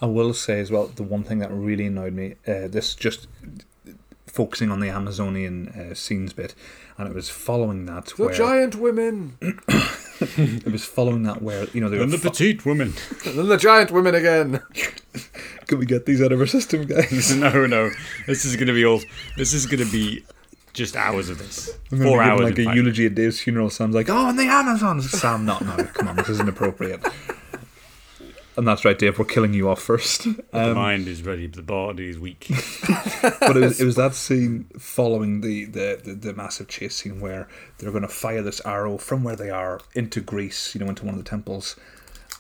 I 0.01 0.05
will 0.05 0.33
say 0.33 0.59
as 0.59 0.71
well, 0.71 0.87
the 0.87 1.03
one 1.03 1.23
thing 1.23 1.39
that 1.39 1.51
really 1.51 1.85
annoyed 1.85 2.13
me, 2.13 2.35
uh, 2.47 2.67
this 2.67 2.95
just 2.95 3.27
focusing 4.27 4.71
on 4.71 4.79
the 4.79 4.89
Amazonian 4.89 5.67
uh, 5.69 5.93
scenes 5.93 6.33
bit, 6.33 6.55
and 6.99 7.07
it 7.07 7.15
was 7.15 7.29
following 7.29 7.85
that 7.87 8.07
the 8.17 8.25
where 8.25 8.33
giant 8.33 8.75
women 8.75 9.35
it 9.41 10.71
was 10.71 10.85
following 10.85 11.23
that 11.23 11.41
where 11.41 11.65
you 11.73 11.81
know 11.81 11.89
they 11.89 11.97
were. 11.97 12.03
and 12.03 12.11
the 12.11 12.17
fo- 12.19 12.29
petite 12.29 12.65
women, 12.65 12.93
and 13.25 13.37
then 13.39 13.47
the 13.47 13.57
giant 13.57 13.89
women 13.91 14.13
again 14.13 14.61
Can 15.67 15.77
we 15.77 15.85
get 15.85 16.07
these 16.07 16.19
out 16.19 16.31
of 16.31 16.39
our 16.39 16.47
system, 16.47 16.85
guys? 16.87 17.35
no, 17.35 17.67
no, 17.67 17.91
this 18.25 18.43
is 18.43 18.55
gonna 18.55 18.73
be 18.73 18.83
all. 18.85 19.01
This 19.37 19.53
is 19.53 19.67
gonna 19.67 19.85
be 19.85 20.23
just 20.73 20.95
hours 20.95 21.29
of 21.29 21.37
this. 21.37 21.69
I'm 21.91 21.99
Four 21.99 22.05
be 22.05 22.09
giving, 22.11 22.19
hours. 22.21 22.41
like 22.41 22.57
a 22.59 22.63
fact. 22.65 22.75
eulogy 22.75 23.05
at 23.05 23.13
Dave's 23.13 23.39
funeral. 23.39 23.69
Sam's 23.69 23.93
like, 23.93 24.09
"Oh, 24.09 24.29
and 24.29 24.39
the 24.39 24.45
Amazons." 24.45 25.11
Sam, 25.11 25.45
not 25.45 25.63
now. 25.63 25.77
Come 25.93 26.07
on, 26.07 26.15
this 26.15 26.27
is 26.27 26.39
inappropriate. 26.39 27.05
And 28.59 28.67
that's 28.67 28.83
right, 28.83 28.99
Dave. 28.99 29.17
We're 29.17 29.23
killing 29.23 29.53
you 29.53 29.69
off 29.69 29.81
first. 29.81 30.23
the 30.51 30.69
Um, 30.71 30.75
mind 30.75 31.07
is 31.07 31.23
ready, 31.23 31.47
but 31.47 31.55
the 31.55 31.63
body 31.63 32.09
is 32.09 32.19
weak. 32.19 32.47
but 33.39 33.55
it 33.55 33.61
was, 33.61 33.79
it 33.79 33.85
was 33.85 33.95
that 33.95 34.13
scene 34.15 34.65
following 34.77 35.39
the, 35.39 35.63
the, 35.63 36.01
the, 36.03 36.13
the 36.13 36.33
massive 36.33 36.67
chase 36.67 36.97
scene 36.97 37.21
where 37.21 37.47
they're 37.77 37.91
going 37.91 38.01
to 38.01 38.09
fire 38.09 38.41
this 38.41 38.59
arrow 38.65 38.97
from 38.97 39.23
where 39.23 39.37
they 39.37 39.49
are 39.49 39.79
into 39.95 40.19
Greece, 40.19 40.75
you 40.75 40.81
know, 40.81 40.89
into 40.89 41.05
one 41.05 41.13
of 41.15 41.23
the 41.23 41.29
temples. 41.29 41.77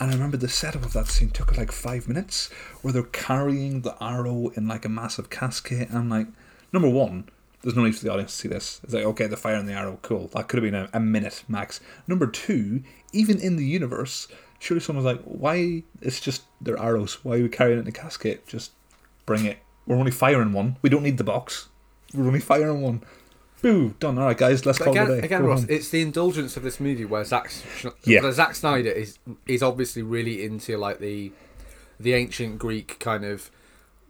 And 0.01 0.11
I 0.11 0.13
remember 0.13 0.35
the 0.35 0.49
setup 0.49 0.83
of 0.83 0.91
that 0.91 1.07
scene 1.07 1.29
took 1.29 1.55
like 1.57 1.71
five 1.71 2.09
minutes, 2.09 2.49
where 2.81 2.91
they're 2.91 3.03
carrying 3.03 3.81
the 3.83 3.95
arrow 4.03 4.49
in 4.55 4.67
like 4.67 4.83
a 4.83 4.89
massive 4.89 5.29
casket. 5.29 5.87
And 5.87 5.97
I'm 5.97 6.09
like, 6.09 6.27
number 6.73 6.89
one, 6.89 7.29
there's 7.61 7.77
no 7.77 7.85
need 7.85 7.95
for 7.95 8.03
the 8.03 8.11
audience 8.11 8.31
to 8.33 8.37
see 8.41 8.47
this. 8.49 8.81
It's 8.83 8.93
like, 8.93 9.05
okay, 9.05 9.27
the 9.27 9.37
fire 9.37 9.55
and 9.55 9.69
the 9.69 9.73
arrow, 9.73 9.99
cool. 10.01 10.27
That 10.33 10.49
could 10.49 10.61
have 10.61 10.69
been 10.69 10.81
a, 10.81 10.89
a 10.91 10.99
minute 10.99 11.45
max. 11.47 11.79
Number 12.07 12.27
two, 12.27 12.83
even 13.13 13.39
in 13.39 13.55
the 13.55 13.65
universe, 13.65 14.27
surely 14.59 14.81
someone's 14.81 15.05
like, 15.05 15.21
why? 15.23 15.83
It's 16.01 16.19
just 16.19 16.43
their 16.61 16.77
arrows. 16.77 17.23
Why 17.23 17.37
are 17.37 17.41
we 17.43 17.49
carrying 17.49 17.77
it 17.79 17.81
in 17.81 17.87
a 17.87 17.91
casket? 17.91 18.45
Just 18.47 18.71
bring 19.25 19.45
it. 19.45 19.57
We're 19.87 19.95
only 19.95 20.11
firing 20.11 20.53
one. 20.53 20.77
We 20.81 20.89
don't 20.89 21.03
need 21.03 21.17
the 21.17 21.23
box. 21.23 21.67
We're 22.13 22.27
only 22.27 22.39
firing 22.39 22.81
one. 22.81 23.01
boo, 23.61 23.93
done. 23.99 24.17
All 24.17 24.25
right, 24.25 24.37
guys, 24.37 24.65
let's 24.65 24.77
But 24.79 24.85
call 24.85 24.93
again, 24.93 25.07
it 25.11 25.11
a 25.17 25.21
day. 25.21 25.25
again, 25.25 25.41
Go 25.41 25.47
Ross, 25.47 25.59
home. 25.61 25.67
it's 25.69 25.89
the 25.89 26.01
indulgence 26.01 26.55
of 26.57 26.63
this 26.63 26.79
movie 26.79 27.05
where 27.05 27.23
Zack, 27.25 27.51
Yeah. 28.05 28.21
where 28.21 28.31
Zack 28.31 28.55
Snyder 28.55 28.89
is 28.91 29.17
is 29.47 29.61
obviously 29.61 30.01
really 30.01 30.43
into 30.45 30.77
like 30.77 30.99
the 30.99 31.31
the 31.99 32.13
ancient 32.13 32.57
Greek 32.59 32.97
kind 32.99 33.25
of. 33.25 33.51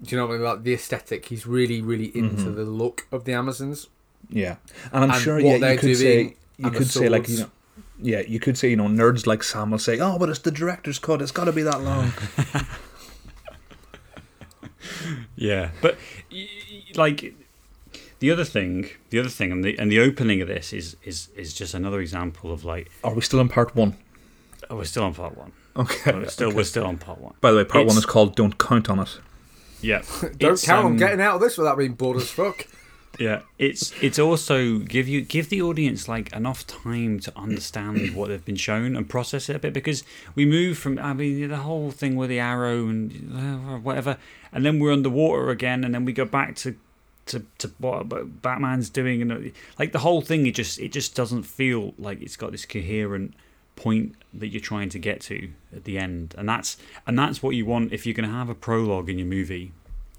Do 0.04 0.16
you 0.16 0.18
know 0.22 0.28
what 0.28 0.36
I 0.36 0.38
mean? 0.38 0.46
Like 0.46 0.64
the 0.64 0.74
aesthetic. 0.76 1.26
He's 1.26 1.46
really, 1.48 1.82
really 1.82 2.16
into 2.16 2.44
Mm-hmm. 2.46 2.56
the 2.56 2.64
look 2.64 3.08
of 3.12 3.24
the 3.26 3.34
Amazons. 3.34 3.88
Yeah, 4.30 4.58
and 4.94 5.04
I'm 5.06 5.12
and 5.12 5.20
sure. 5.22 5.40
Yeah, 5.40 5.56
you 5.56 5.78
could 5.78 5.82
doing 5.82 5.96
say 5.96 6.36
you 6.58 6.70
could 6.72 6.88
say 6.88 7.10
like 7.10 7.28
you 7.28 7.40
know. 7.40 7.52
Yeah, 8.02 8.22
you 8.22 8.40
could 8.40 8.58
say 8.58 8.70
you 8.70 8.76
know 8.78 8.88
nerds 8.88 9.28
like 9.28 9.44
Sam 9.44 9.72
will 9.72 9.78
say, 9.80 10.00
"Oh, 10.00 10.18
but 10.18 10.30
it's 10.30 10.40
the 10.40 10.52
director's 10.52 11.00
cut. 11.00 11.22
It's 11.22 11.32
got 11.32 11.46
to 11.46 11.52
be 11.52 11.64
that 11.64 11.82
long." 11.82 12.14
Yeah, 15.36 15.72
but 15.82 15.98
y- 16.32 16.48
y- 16.72 16.84
like 16.96 17.34
the 18.20 18.32
other 18.32 18.44
thing, 18.44 18.90
the 19.10 19.20
other 19.20 19.30
thing, 19.30 19.52
and 19.52 19.64
the 19.64 19.78
and 19.78 19.92
the 19.92 20.00
opening 20.00 20.42
of 20.42 20.48
this 20.48 20.74
is 20.74 20.96
is 21.04 21.30
is 21.36 21.54
just 21.54 21.74
another 21.74 22.00
example 22.02 22.52
of 22.52 22.64
like, 22.66 22.90
Are 23.04 23.14
we 23.14 23.22
still 23.22 23.40
in 23.40 23.50
part 23.50 23.76
one? 23.76 23.96
oh, 24.70 24.76
we're 24.78 24.84
still 24.86 25.04
on 25.04 25.14
part 25.14 25.38
one. 25.38 25.52
Okay. 25.76 26.12
We're 26.14 26.28
still 26.28 26.54
we're 26.54 26.64
still 26.64 26.86
on 26.86 26.98
part 26.98 27.20
one. 27.20 27.34
By 27.42 27.52
the 27.52 27.58
way, 27.58 27.64
part 27.66 27.86
one 27.88 27.98
is 27.98 28.06
called 28.06 28.36
"Don't 28.36 28.58
Count 28.58 28.90
on 28.90 29.00
It." 29.00 29.20
Yeah, 29.82 30.02
Don't 30.38 30.54
It's, 30.54 30.66
count 30.66 30.86
on 30.86 30.92
um, 30.94 30.98
getting 30.98 31.22
out 31.22 31.36
of 31.36 31.42
this 31.42 31.58
without 31.58 31.78
being 31.78 31.94
bored 31.94 32.18
as 32.18 32.30
fuck. 32.30 32.66
Yeah, 33.19 33.41
it's 33.58 33.91
it's 34.01 34.17
also 34.17 34.77
give 34.77 35.10
you 35.10 35.19
give 35.19 35.49
the 35.49 35.62
audience 35.62 36.08
like 36.08 36.32
enough 36.32 36.65
time 36.65 37.19
to 37.19 37.38
understand 37.38 38.15
what 38.15 38.29
they've 38.29 38.45
been 38.45 38.55
shown 38.55 38.95
and 38.95 39.10
process 39.10 39.49
it 39.49 39.58
a 39.58 39.60
bit 39.60 39.73
because 39.73 40.03
we 40.36 40.45
move 40.45 40.77
from 40.77 40.97
I 40.97 41.13
mean 41.13 41.49
the 41.49 41.58
whole 41.58 41.91
thing 41.91 42.15
with 42.15 42.29
the 42.29 42.39
arrow 42.39 42.88
and 42.88 43.12
uh, 43.36 43.77
whatever, 43.79 44.17
and 44.53 44.65
then 44.65 44.79
we're 44.79 44.93
underwater 44.93 45.49
again, 45.49 45.84
and 45.84 45.93
then 45.93 46.05
we 46.05 46.13
go 46.13 46.23
back 46.23 46.55
to 46.58 46.77
to, 47.25 47.43
to 47.58 47.71
what 47.77 48.08
Batman's 48.41 48.89
doing, 48.89 49.21
and 49.21 49.32
uh, 49.32 49.39
like 49.77 49.91
the 49.91 49.99
whole 49.99 50.21
thing, 50.21 50.47
it 50.47 50.55
just 50.55 50.79
it 50.79 50.93
just 50.93 51.13
doesn't 51.13 51.43
feel 51.43 51.93
like 51.97 52.21
it's 52.21 52.38
got 52.38 52.51
this 52.51 52.65
coherent 52.65 53.34
point 53.75 54.15
that 54.34 54.47
you're 54.47 54.62
trying 54.62 54.89
to 54.89 54.99
get 54.99 55.19
to 55.21 55.49
at 55.75 55.84
the 55.84 55.97
end, 55.97 56.36
and 56.38 56.47
that's 56.47 56.77
and 57.05 57.19
that's 57.19 57.43
what 57.43 57.51
you 57.51 57.65
want 57.65 57.91
if 57.91 58.05
you're 58.05 58.15
going 58.15 58.29
to 58.29 58.36
have 58.36 58.49
a 58.49 58.55
prologue 58.55 59.10
in 59.10 59.19
your 59.19 59.27
movie, 59.27 59.73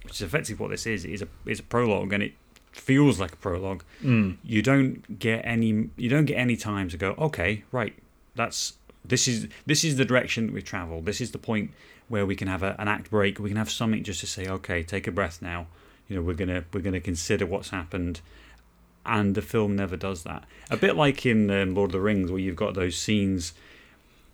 which 0.04 0.16
is 0.16 0.22
effectively 0.22 0.62
what 0.62 0.70
this 0.70 0.86
is. 0.86 1.06
Is 1.06 1.22
a 1.22 1.28
is 1.46 1.60
a 1.60 1.62
prologue, 1.62 2.12
and 2.12 2.22
it 2.22 2.32
feels 2.72 3.20
like 3.20 3.32
a 3.32 3.36
prologue. 3.36 3.82
Mm. 4.02 4.36
You 4.44 4.62
don't 4.62 5.18
get 5.18 5.42
any 5.44 5.90
you 5.96 6.08
don't 6.08 6.26
get 6.26 6.36
any 6.36 6.56
time 6.56 6.88
to 6.90 6.96
go. 6.96 7.14
Okay, 7.18 7.64
right, 7.72 7.94
that's 8.34 8.74
this 9.04 9.26
is 9.28 9.48
this 9.66 9.84
is 9.84 9.96
the 9.96 10.04
direction 10.04 10.46
that 10.46 10.52
we've 10.52 10.64
travelled. 10.64 11.06
This 11.06 11.20
is 11.20 11.32
the 11.32 11.38
point 11.38 11.70
where 12.08 12.26
we 12.26 12.34
can 12.34 12.48
have 12.48 12.62
a, 12.62 12.74
an 12.78 12.88
act 12.88 13.10
break. 13.10 13.38
We 13.38 13.50
can 13.50 13.56
have 13.56 13.70
something 13.70 14.02
just 14.02 14.20
to 14.20 14.26
say, 14.26 14.48
okay, 14.48 14.82
take 14.82 15.06
a 15.06 15.12
breath 15.12 15.40
now. 15.40 15.66
You 16.08 16.16
know, 16.16 16.22
we're 16.22 16.34
gonna 16.34 16.64
we're 16.72 16.80
gonna 16.80 17.00
consider 17.00 17.46
what's 17.46 17.70
happened 17.70 18.20
and 19.06 19.34
the 19.34 19.42
film 19.42 19.76
never 19.76 19.96
does 19.96 20.22
that. 20.24 20.44
A 20.70 20.76
bit 20.76 20.96
like 20.96 21.24
in 21.24 21.50
um, 21.50 21.74
Lord 21.74 21.88
of 21.88 21.92
the 21.92 22.00
Rings, 22.00 22.30
where 22.30 22.40
you've 22.40 22.56
got 22.56 22.74
those 22.74 22.96
scenes. 22.96 23.52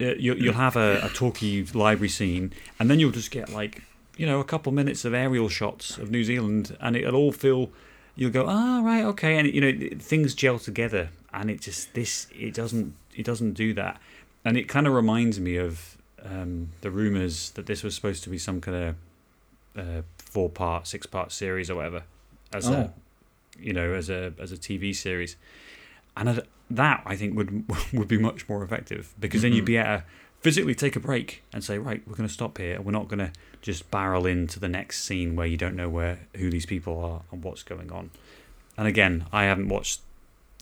Uh, 0.01 0.15
you, 0.17 0.35
you'll 0.35 0.55
have 0.55 0.77
a, 0.77 1.01
a 1.03 1.09
talky 1.09 1.65
library 1.65 2.09
scene, 2.09 2.53
and 2.79 2.91
then 2.91 3.01
you'll 3.01 3.11
just 3.13 3.31
get 3.31 3.49
like 3.49 3.83
you 4.17 4.27
know 4.27 4.41
a 4.41 4.45
couple 4.45 4.73
minutes 4.73 5.05
of 5.05 5.15
aerial 5.15 5.49
shots 5.49 5.99
of 5.99 6.11
New 6.11 6.25
Zealand, 6.25 6.77
and 6.81 6.97
it'll 6.97 7.17
all 7.17 7.33
feel. 7.33 7.71
You'll 8.17 8.31
go, 8.31 8.47
ah, 8.49 8.81
right, 8.83 9.05
okay, 9.05 9.37
and 9.39 9.47
you 9.53 9.61
know 9.61 9.89
things 9.99 10.35
gel 10.35 10.59
together, 10.59 11.11
and 11.35 11.51
it 11.51 11.61
just 11.61 11.93
this 11.95 12.27
it 12.35 12.55
doesn't 12.55 12.95
it 13.15 13.25
doesn't 13.27 13.53
do 13.53 13.75
that, 13.75 14.01
and 14.45 14.57
it 14.57 14.69
kind 14.69 14.87
of 14.87 14.95
reminds 14.95 15.39
me 15.39 15.57
of 15.57 15.99
um, 16.25 16.71
the 16.81 16.91
rumors 16.91 17.51
that 17.51 17.67
this 17.67 17.83
was 17.83 17.95
supposed 17.95 18.25
to 18.25 18.31
be 18.31 18.39
some 18.39 18.61
kind 18.61 18.77
of 19.77 19.79
uh, 19.79 20.03
four 20.17 20.49
part, 20.49 20.87
six 20.87 21.07
part 21.07 21.31
series 21.31 21.69
or 21.71 21.75
whatever, 21.77 22.05
as 22.55 22.69
a 22.71 22.75
Oh. 22.77 22.93
you 23.61 23.73
know 23.75 23.93
as 23.93 24.09
a 24.09 24.33
as 24.39 24.51
a 24.51 24.57
TV 24.57 24.95
series, 24.95 25.37
and 26.17 26.43
that 26.71 27.03
I 27.05 27.17
think 27.17 27.37
would 27.37 27.65
would 27.93 28.09
be 28.09 28.19
much 28.19 28.49
more 28.49 28.65
effective 28.65 29.15
because 29.21 29.43
then 29.43 29.53
you'd 29.53 29.65
Mhm. 29.65 29.67
be 29.67 29.79
at 29.79 29.99
to 29.99 30.05
physically 30.47 30.77
take 30.77 30.95
a 30.95 31.01
break 31.01 31.43
and 31.53 31.65
say 31.65 31.77
right 31.77 32.07
we're 32.07 32.15
going 32.15 32.29
to 32.29 32.33
stop 32.33 32.57
here 32.57 32.77
and 32.77 32.85
we're 32.85 32.93
not 32.93 33.09
going 33.09 33.19
to 33.19 33.33
just 33.63 33.91
barrel 33.91 34.27
into 34.27 34.61
the 34.61 34.69
next 34.69 35.03
scene 35.03 35.35
where 35.35 35.45
you 35.45 35.57
don't 35.57 35.75
know 35.75 35.89
where 35.89 36.21
who 36.37 36.49
these 36.51 36.65
people 36.65 37.05
are 37.05 37.23
and 37.33 37.43
what's 37.43 37.65
going 37.65 37.91
on. 37.91 38.11
And 38.79 38.87
again, 38.87 39.27
I 39.33 39.43
haven't 39.43 39.69
watched. 39.69 40.03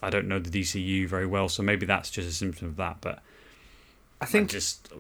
I 0.03 0.09
don't 0.09 0.27
know 0.27 0.39
the 0.39 0.49
DCU 0.49 1.07
very 1.07 1.27
well, 1.27 1.51
so 1.51 1.63
maybe 1.63 1.85
that's 1.85 2.09
just 2.09 2.27
a 2.27 2.33
symptom 2.33 2.69
of 2.69 2.77
that. 2.77 3.03
But 3.03 3.19
I 4.23 4.25
I 4.25 4.27
think 4.27 4.49
just 4.49 4.91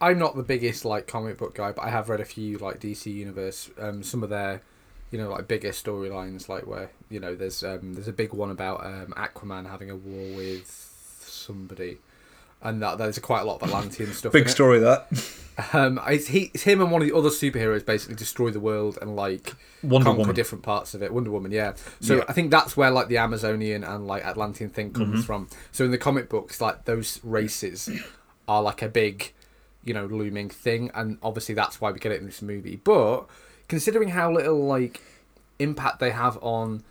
I'm 0.00 0.18
not 0.18 0.34
the 0.34 0.42
biggest 0.42 0.84
like 0.84 1.06
comic 1.06 1.38
book 1.38 1.54
guy, 1.54 1.70
but 1.70 1.84
I 1.84 1.90
have 1.90 2.08
read 2.08 2.18
a 2.18 2.24
few 2.24 2.58
like 2.58 2.80
DC 2.80 3.06
Universe. 3.06 3.70
Um, 3.78 4.02
some 4.02 4.24
of 4.24 4.30
their, 4.30 4.60
you 5.12 5.18
know, 5.20 5.30
like 5.30 5.46
bigger 5.46 5.70
storylines, 5.70 6.48
like 6.48 6.66
where 6.66 6.90
you 7.08 7.20
know 7.20 7.36
there's 7.36 7.62
um, 7.62 7.94
there's 7.94 8.08
a 8.08 8.12
big 8.12 8.32
one 8.32 8.50
about 8.50 8.84
um, 8.84 9.14
Aquaman 9.16 9.70
having 9.70 9.88
a 9.88 9.94
war 9.94 10.36
with 10.36 10.66
somebody, 11.20 11.98
and 12.62 12.82
that 12.82 12.98
there's 12.98 13.18
quite 13.18 13.40
a 13.40 13.44
lot 13.44 13.60
of 13.62 13.68
Atlantean 13.68 14.12
stuff. 14.12 14.32
Big 14.32 14.48
story 14.48 14.78
that 14.80 15.06
Um, 15.72 15.98
it's 16.06 16.26
he, 16.26 16.50
it's 16.52 16.64
him 16.64 16.82
and 16.82 16.90
one 16.90 17.00
of 17.00 17.08
the 17.08 17.16
other 17.16 17.30
superheroes 17.30 17.84
basically 17.84 18.14
destroy 18.14 18.50
the 18.50 18.60
world 18.60 18.98
and 19.00 19.16
like 19.16 19.54
Wonder 19.82 20.04
conquer 20.04 20.18
Woman. 20.20 20.34
different 20.36 20.62
parts 20.62 20.92
of 20.92 21.02
it. 21.02 21.14
Wonder 21.14 21.30
Woman, 21.30 21.50
yeah. 21.50 21.72
So 22.00 22.16
Yeah. 22.16 22.24
I 22.28 22.34
think 22.34 22.50
that's 22.50 22.76
where 22.76 22.90
like 22.90 23.08
the 23.08 23.16
Amazonian 23.16 23.82
and 23.82 24.06
like 24.06 24.22
Atlantean 24.24 24.68
thing 24.68 24.92
comes 24.92 25.22
Mhm. 25.22 25.26
from. 25.26 25.48
So 25.72 25.84
in 25.86 25.92
the 25.92 25.98
comic 25.98 26.28
books, 26.28 26.60
like 26.60 26.84
those 26.84 27.20
races 27.24 27.88
are 28.46 28.60
like 28.62 28.82
a 28.82 28.88
big, 28.88 29.32
you 29.82 29.94
know, 29.94 30.04
looming 30.04 30.50
thing, 30.50 30.90
and 30.94 31.16
obviously 31.22 31.54
that's 31.54 31.80
why 31.80 31.90
we 31.90 31.98
get 32.00 32.12
it 32.12 32.20
in 32.20 32.26
this 32.26 32.42
movie. 32.42 32.76
But 32.84 33.24
considering 33.68 34.08
how 34.10 34.30
little 34.30 34.62
like 34.66 35.00
impact 35.58 36.00
they 36.00 36.10
have 36.10 36.36
on 36.42 36.82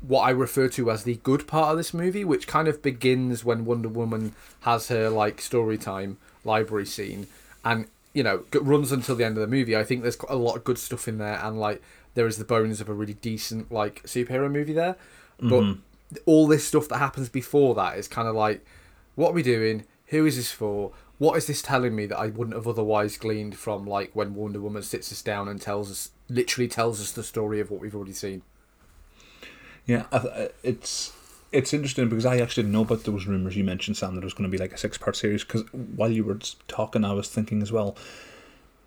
what 0.00 0.22
I 0.22 0.30
refer 0.30 0.68
to 0.68 0.90
as 0.90 1.04
the 1.04 1.16
good 1.16 1.46
part 1.46 1.72
of 1.72 1.76
this 1.76 1.92
movie, 1.92 2.24
which 2.24 2.46
kind 2.46 2.68
of 2.68 2.82
begins 2.82 3.44
when 3.44 3.64
Wonder 3.64 3.88
Woman 3.88 4.34
has 4.60 4.88
her 4.88 5.08
like 5.10 5.40
story 5.40 5.76
time 5.78 6.16
library 6.44 6.86
scene, 6.86 7.26
and 7.64 7.86
you 8.14 8.22
know 8.22 8.44
runs 8.54 8.92
until 8.92 9.14
the 9.16 9.24
end 9.24 9.36
of 9.36 9.40
the 9.42 9.46
movie. 9.56 9.76
I 9.76 9.84
think 9.84 10.02
there's 10.02 10.16
quite 10.16 10.32
a 10.32 10.38
lot 10.38 10.56
of 10.56 10.64
good 10.64 10.78
stuff 10.78 11.06
in 11.08 11.18
there, 11.18 11.38
and 11.42 11.60
like 11.60 11.82
there 12.14 12.26
is 12.26 12.38
the 12.38 12.44
bones 12.44 12.80
of 12.80 12.88
a 12.88 12.94
really 12.94 13.14
decent 13.14 13.70
like 13.70 14.02
superhero 14.04 14.50
movie 14.50 14.72
there. 14.72 14.96
But 15.38 15.62
Mhm. 15.62 15.78
all 16.26 16.46
this 16.46 16.66
stuff 16.66 16.88
that 16.88 16.98
happens 16.98 17.28
before 17.28 17.74
that 17.76 17.96
is 17.96 18.08
kind 18.08 18.26
of 18.28 18.34
like, 18.34 18.64
what 19.14 19.30
are 19.30 19.34
we 19.34 19.42
doing? 19.42 19.84
Who 20.06 20.26
is 20.26 20.36
this 20.36 20.50
for? 20.50 20.92
What 21.18 21.36
is 21.36 21.46
this 21.46 21.62
telling 21.62 21.94
me 21.94 22.06
that 22.06 22.18
I 22.18 22.26
wouldn't 22.26 22.56
have 22.56 22.66
otherwise 22.66 23.16
gleaned 23.16 23.56
from 23.56 23.86
like 23.86 24.10
when 24.14 24.34
Wonder 24.34 24.60
Woman 24.60 24.82
sits 24.82 25.12
us 25.12 25.22
down 25.22 25.46
and 25.48 25.60
tells 25.60 25.90
us, 25.90 26.10
literally 26.28 26.66
tells 26.68 27.00
us 27.00 27.12
the 27.12 27.22
story 27.22 27.60
of 27.60 27.70
what 27.70 27.80
we've 27.80 27.94
already 27.94 28.12
seen. 28.14 28.42
Yeah, 29.90 30.04
uh, 30.12 30.46
it's 30.62 31.12
it's 31.50 31.74
interesting 31.74 32.08
because 32.08 32.24
I 32.24 32.38
actually 32.38 32.62
didn't 32.62 32.74
know 32.74 32.82
about 32.82 33.02
those 33.02 33.26
rumors 33.26 33.56
you 33.56 33.64
mentioned, 33.64 33.96
Sam, 33.96 34.14
that 34.14 34.20
it 34.20 34.24
was 34.24 34.34
going 34.34 34.48
to 34.48 34.56
be 34.56 34.62
like 34.62 34.72
a 34.72 34.78
six 34.78 34.96
part 34.96 35.16
series. 35.16 35.42
Because 35.42 35.62
while 35.72 36.12
you 36.12 36.22
were 36.22 36.38
talking, 36.68 37.04
I 37.04 37.12
was 37.12 37.28
thinking 37.28 37.60
as 37.60 37.72
well. 37.72 37.96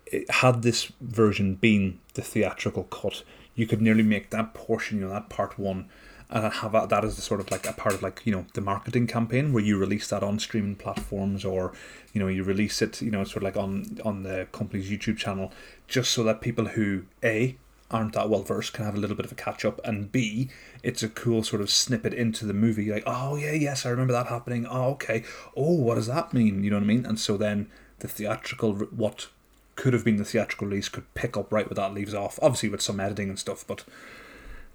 It, 0.06 0.30
had 0.30 0.62
this 0.62 0.90
version 1.02 1.56
been 1.56 2.00
the 2.14 2.22
theatrical 2.22 2.84
cut, 2.84 3.22
you 3.54 3.66
could 3.66 3.82
nearly 3.82 4.02
make 4.02 4.30
that 4.30 4.54
portion, 4.54 4.98
you 4.98 5.04
know, 5.04 5.10
that 5.10 5.28
part 5.28 5.58
one, 5.58 5.90
and 6.30 6.50
have 6.50 6.72
that, 6.72 6.88
that 6.88 7.04
as 7.04 7.18
a 7.18 7.20
sort 7.20 7.40
of 7.40 7.50
like 7.50 7.68
a 7.68 7.74
part 7.74 7.94
of 7.94 8.02
like 8.02 8.22
you 8.24 8.32
know 8.32 8.46
the 8.54 8.62
marketing 8.62 9.06
campaign 9.06 9.52
where 9.52 9.62
you 9.62 9.76
release 9.76 10.08
that 10.08 10.22
on 10.22 10.38
streaming 10.38 10.74
platforms 10.74 11.44
or 11.44 11.74
you 12.14 12.20
know 12.20 12.28
you 12.28 12.42
release 12.42 12.80
it 12.80 13.02
you 13.02 13.10
know 13.10 13.24
sort 13.24 13.38
of 13.38 13.42
like 13.42 13.58
on 13.58 13.98
on 14.06 14.22
the 14.22 14.48
company's 14.52 14.90
YouTube 14.90 15.18
channel, 15.18 15.52
just 15.86 16.12
so 16.12 16.22
that 16.22 16.40
people 16.40 16.64
who 16.64 17.02
a 17.22 17.58
aren't 17.90 18.14
that 18.14 18.28
well 18.28 18.42
versed 18.42 18.72
can 18.72 18.84
have 18.84 18.94
a 18.94 18.98
little 18.98 19.16
bit 19.16 19.26
of 19.26 19.32
a 19.32 19.36
catch 19.36 19.64
up, 19.64 19.80
and 19.84 20.10
b 20.10 20.48
it's 20.82 21.02
a 21.02 21.08
cool 21.08 21.42
sort 21.42 21.62
of 21.62 21.70
snippet 21.70 22.14
into 22.14 22.46
the 22.46 22.54
movie. 22.54 22.90
Like, 22.90 23.04
oh 23.06 23.36
yeah, 23.36 23.52
yes, 23.52 23.86
I 23.86 23.90
remember 23.90 24.12
that 24.12 24.26
happening. 24.26 24.66
Oh 24.66 24.90
okay. 24.92 25.24
Oh, 25.56 25.74
what 25.74 25.96
does 25.96 26.06
that 26.06 26.32
mean? 26.32 26.64
You 26.64 26.70
know 26.70 26.76
what 26.76 26.84
I 26.84 26.86
mean? 26.86 27.06
And 27.06 27.18
so 27.18 27.36
then 27.36 27.68
the 28.00 28.08
theatrical, 28.08 28.74
what 28.74 29.28
could 29.76 29.92
have 29.92 30.04
been 30.04 30.16
the 30.16 30.24
theatrical 30.24 30.68
release 30.68 30.88
could 30.88 31.12
pick 31.14 31.36
up 31.36 31.52
right 31.52 31.68
where 31.68 31.74
that 31.74 31.94
leaves 31.94 32.14
off. 32.14 32.38
Obviously 32.42 32.68
with 32.68 32.82
some 32.82 33.00
editing 33.00 33.28
and 33.28 33.38
stuff, 33.38 33.64
but 33.66 33.84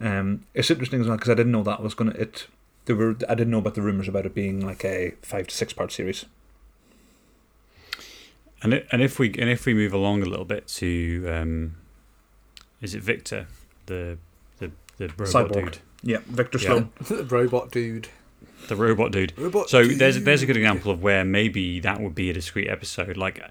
um, 0.02 0.46
it's 0.54 0.72
interesting 0.72 1.02
as 1.02 1.08
well 1.08 1.18
because 1.18 1.30
I 1.30 1.36
didn't 1.36 1.52
know 1.52 1.64
that 1.64 1.82
was 1.82 1.94
gonna 1.94 2.12
it. 2.12 2.48
There 2.86 2.96
were 2.96 3.16
I 3.28 3.36
didn't 3.36 3.52
know 3.52 3.60
about 3.60 3.76
the 3.76 3.82
rumors 3.82 4.08
about 4.08 4.26
it 4.26 4.34
being 4.34 4.66
like 4.66 4.84
a 4.86 5.14
five 5.22 5.48
to 5.48 5.56
six 5.56 5.74
part 5.74 5.92
series. 5.92 6.26
and 8.62 8.74
it, 8.74 8.88
and 8.92 9.02
if 9.02 9.20
we 9.20 9.28
and 9.28 9.50
if 9.50 9.66
we 9.66 9.74
move 9.74 9.94
along 9.94 10.22
a 10.22 10.26
little 10.26 10.46
bit 10.46 10.68
to 10.68 11.26
um, 11.32 11.76
is 12.82 12.96
it 12.96 13.02
Victor 13.04 13.48
the 13.88 14.18
the 14.60 14.72
the 14.98 15.08
robot 15.18 15.28
Cyborg. 15.52 15.54
dude 15.66 15.78
Yeah, 16.04 16.18
Victor 16.28 16.58
Yeah. 16.60 16.68
Sloan. 16.68 16.90
the 17.10 17.24
robot 17.26 17.72
dude. 17.72 18.08
the 18.68 18.76
robot 18.76 19.12
dude 19.12 19.34
Robot 19.38 19.70
So 19.70 19.84
dude. 19.84 20.00
there's 20.00 20.22
there's 20.24 20.42
a 20.42 20.46
good 20.46 20.58
example 20.58 20.92
of 20.92 21.02
where 21.02 21.24
maybe 21.26 21.80
that 21.80 22.00
would 22.02 22.16
be 22.16 22.30
a 22.30 22.34
discrete 22.34 22.70
episode, 22.70 23.18
like, 23.18 23.42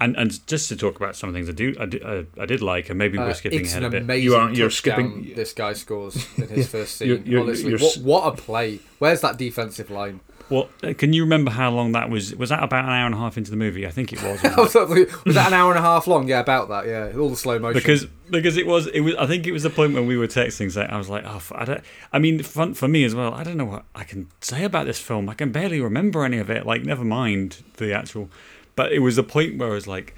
and 0.00 0.16
and 0.16 0.46
just 0.46 0.68
to 0.68 0.76
talk 0.76 0.96
about 0.96 1.16
some 1.16 1.32
things 1.32 1.48
I 1.48 1.52
do 1.52 1.74
I 1.80 1.86
did, 1.86 2.02
uh, 2.04 2.22
I 2.38 2.46
did 2.46 2.60
like, 2.62 2.88
and 2.90 2.98
maybe 2.98 3.18
Uh, 3.18 3.26
we're 3.26 3.34
skipping 3.34 3.66
ahead 3.66 3.82
a 3.82 3.90
bit. 3.90 4.02
amazing 4.02 4.24
You 4.24 4.36
aren't- 4.36 4.56
you're 4.56 4.70
skipping- 4.70 5.32
This 5.34 5.52
guy 5.52 5.72
scores 5.72 6.26
in 6.36 6.48
his 6.48 6.58
Yeah. 6.58 6.64
first 6.64 6.96
scene. 6.96 7.08
You're- 7.08 7.22
you're- 7.24 7.42
Honestly, 7.42 7.70
you're 7.70 7.78
what, 7.80 7.96
what 7.98 8.22
a 8.32 8.36
play! 8.36 8.78
Where's 8.98 9.20
that 9.22 9.36
defensive 9.38 9.90
line? 9.90 10.20
Well, 10.50 10.68
uh, 10.82 10.94
can 10.96 11.12
you 11.12 11.24
remember 11.24 11.50
how 11.50 11.70
long 11.70 11.92
that 11.92 12.08
was? 12.08 12.34
Was 12.34 12.48
that 12.48 12.62
about 12.62 12.84
an 12.84 12.90
hour 12.90 13.06
and 13.06 13.14
a 13.14 13.18
half 13.18 13.36
into 13.36 13.50
the 13.50 13.56
movie? 13.56 13.86
I 13.86 13.90
think 13.90 14.12
it 14.12 14.22
was. 14.22 14.40
it? 14.44 15.24
was 15.24 15.34
that 15.34 15.48
an 15.48 15.54
hour 15.54 15.70
and 15.70 15.78
a 15.78 15.82
half 15.82 16.06
long? 16.06 16.26
Yeah, 16.26 16.40
about 16.40 16.68
that. 16.68 16.86
Yeah, 16.86 17.12
all 17.18 17.28
the 17.28 17.36
slow 17.36 17.58
motion. 17.58 17.78
because 17.78 18.06
because 18.30 18.56
it 18.56 18.66
was 18.66 18.86
it 18.88 19.00
was 19.00 19.14
I 19.16 19.26
think 19.26 19.46
it 19.46 19.52
was 19.52 19.62
the 19.62 19.70
point 19.70 19.94
when 19.94 20.06
we 20.06 20.16
were 20.16 20.26
texting 20.26 20.70
saying 20.70 20.90
I 20.90 20.96
was 20.96 21.08
like 21.08 21.24
oh 21.26 21.42
I 21.54 21.64
don't 21.64 21.82
I 22.12 22.18
mean 22.18 22.42
fun 22.42 22.74
for 22.74 22.88
me 22.88 23.04
as 23.04 23.14
well 23.14 23.34
I 23.34 23.42
don't 23.42 23.56
know 23.56 23.64
what 23.64 23.84
I 23.94 24.04
can 24.04 24.28
say 24.40 24.64
about 24.64 24.86
this 24.86 24.98
film 24.98 25.28
I 25.28 25.34
can 25.34 25.52
barely 25.52 25.80
remember 25.80 26.24
any 26.24 26.38
of 26.38 26.50
it 26.50 26.66
like 26.66 26.84
never 26.84 27.04
mind 27.04 27.62
the 27.76 27.92
actual 27.92 28.28
but 28.76 28.92
it 28.92 29.00
was 29.00 29.16
the 29.16 29.22
point 29.22 29.58
where 29.58 29.70
I 29.70 29.74
was 29.74 29.86
like 29.86 30.14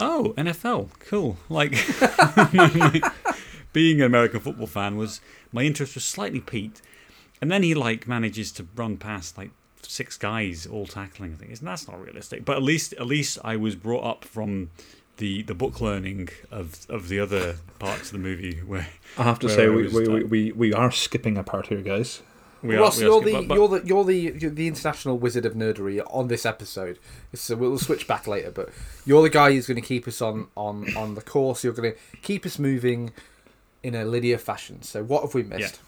oh 0.00 0.34
NFL 0.36 0.90
cool 1.00 1.36
like 1.48 1.72
being 3.72 4.00
an 4.00 4.06
American 4.06 4.40
football 4.40 4.66
fan 4.66 4.96
was 4.96 5.20
my 5.52 5.62
interest 5.62 5.94
was 5.94 6.04
slightly 6.04 6.40
piqued 6.40 6.82
and 7.40 7.50
then 7.50 7.62
he 7.62 7.74
like 7.74 8.08
manages 8.08 8.50
to 8.52 8.66
run 8.74 8.96
past 8.96 9.38
like 9.38 9.50
six 9.84 10.16
guys 10.16 10.66
all 10.66 10.86
tackling 10.86 11.34
things 11.36 11.58
and 11.60 11.68
that's 11.68 11.86
not 11.88 12.00
realistic 12.02 12.44
but 12.44 12.56
at 12.56 12.62
least 12.62 12.92
at 12.94 13.06
least 13.06 13.38
I 13.44 13.56
was 13.56 13.74
brought 13.76 14.04
up 14.04 14.24
from 14.24 14.70
the 15.18 15.42
the 15.42 15.54
book 15.54 15.80
learning 15.80 16.28
of 16.50 16.86
of 16.88 17.08
the 17.08 17.20
other 17.20 17.56
parts 17.78 18.06
of 18.06 18.12
the 18.12 18.18
movie 18.18 18.58
where 18.60 18.88
I 19.16 19.22
have 19.22 19.38
to 19.40 19.48
say 19.48 19.68
we, 19.68 19.86
we, 19.88 20.08
we, 20.08 20.24
we, 20.24 20.52
we 20.52 20.72
are 20.72 20.90
skipping 20.90 21.36
a 21.36 21.44
part 21.44 21.68
here, 21.68 21.82
guys. 21.82 22.20
we 22.62 22.74
Ross, 22.76 22.98
are 23.00 23.04
you're 23.04 23.20
the 23.20 23.32
but- 23.32 23.48
but- 23.48 23.54
you're 23.54 23.68
the 23.68 23.86
you're 23.86 24.04
the 24.04 24.18
you're 24.40 24.50
the 24.50 24.66
international 24.66 25.16
wizard 25.18 25.46
of 25.46 25.54
nerdery 25.54 26.02
on 26.10 26.26
this 26.26 26.44
episode. 26.44 26.98
So 27.32 27.54
we'll 27.54 27.78
switch 27.78 28.08
back 28.08 28.26
later, 28.26 28.50
but 28.50 28.70
you're 29.06 29.22
the 29.22 29.30
guy 29.30 29.52
who's 29.52 29.66
going 29.68 29.80
to 29.80 29.86
keep 29.86 30.08
us 30.08 30.20
on 30.20 30.48
on 30.56 30.96
on 30.96 31.14
the 31.14 31.22
course. 31.22 31.62
You're 31.62 31.74
going 31.74 31.92
to 31.92 31.98
keep 32.22 32.44
us 32.44 32.58
moving 32.58 33.12
in 33.84 33.94
a 33.94 34.04
linear 34.04 34.38
fashion. 34.38 34.82
So 34.82 35.04
what 35.04 35.22
have 35.22 35.34
we 35.34 35.42
missed? 35.44 35.78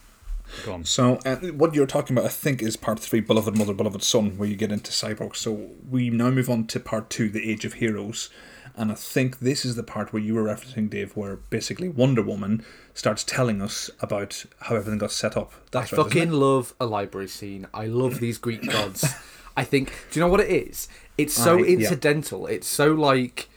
Go 0.65 0.75
on. 0.75 0.85
So, 0.85 1.17
uh, 1.25 1.37
what 1.37 1.75
you're 1.75 1.87
talking 1.87 2.17
about, 2.17 2.27
I 2.27 2.33
think, 2.33 2.63
is 2.63 2.77
part 2.77 2.99
three, 3.01 3.21
Beloved 3.21 3.57
Mother, 3.57 3.73
Beloved 3.75 4.03
Son, 4.03 4.37
where 4.39 4.49
you 4.49 4.57
get 4.57 4.73
into 4.73 4.91
cyborgs. 4.91 5.37
So, 5.37 5.71
we 5.91 6.11
now 6.11 6.31
move 6.31 6.49
on 6.51 6.67
to 6.69 6.81
part 6.81 7.11
two, 7.11 7.29
The 7.29 7.51
Age 7.51 7.65
of 7.65 7.75
Heroes. 7.75 8.31
And 8.79 8.93
I 8.93 8.95
think 8.95 9.39
this 9.39 9.65
is 9.65 9.75
the 9.75 9.83
part 9.83 10.13
where 10.13 10.21
you 10.23 10.35
were 10.35 10.43
referencing, 10.43 10.91
Dave, 10.91 11.17
where 11.17 11.37
basically 11.37 11.89
Wonder 11.89 12.21
Woman 12.23 12.63
starts 12.93 13.25
telling 13.25 13.63
us 13.63 13.91
about 14.01 14.45
how 14.61 14.77
everything 14.77 14.99
got 14.99 15.13
set 15.13 15.35
up. 15.35 15.53
That's 15.71 15.93
I 15.93 15.97
right. 15.97 16.05
fucking 16.07 16.31
love 16.31 16.75
a 16.79 16.85
library 16.85 17.29
scene. 17.29 17.67
I 17.73 17.87
love 17.87 18.21
these 18.21 18.37
Greek 18.37 18.69
gods. 18.71 19.05
I 19.57 19.65
think. 19.65 19.89
Do 20.11 20.21
you 20.21 20.27
know 20.27 20.31
what 20.31 20.41
it 20.41 20.51
is? 20.51 20.89
It's 21.17 21.33
so 21.33 21.57
Aye, 21.59 21.63
yeah. 21.69 21.77
incidental. 21.79 22.47
It's 22.47 22.67
so 22.69 22.93
like 22.93 23.49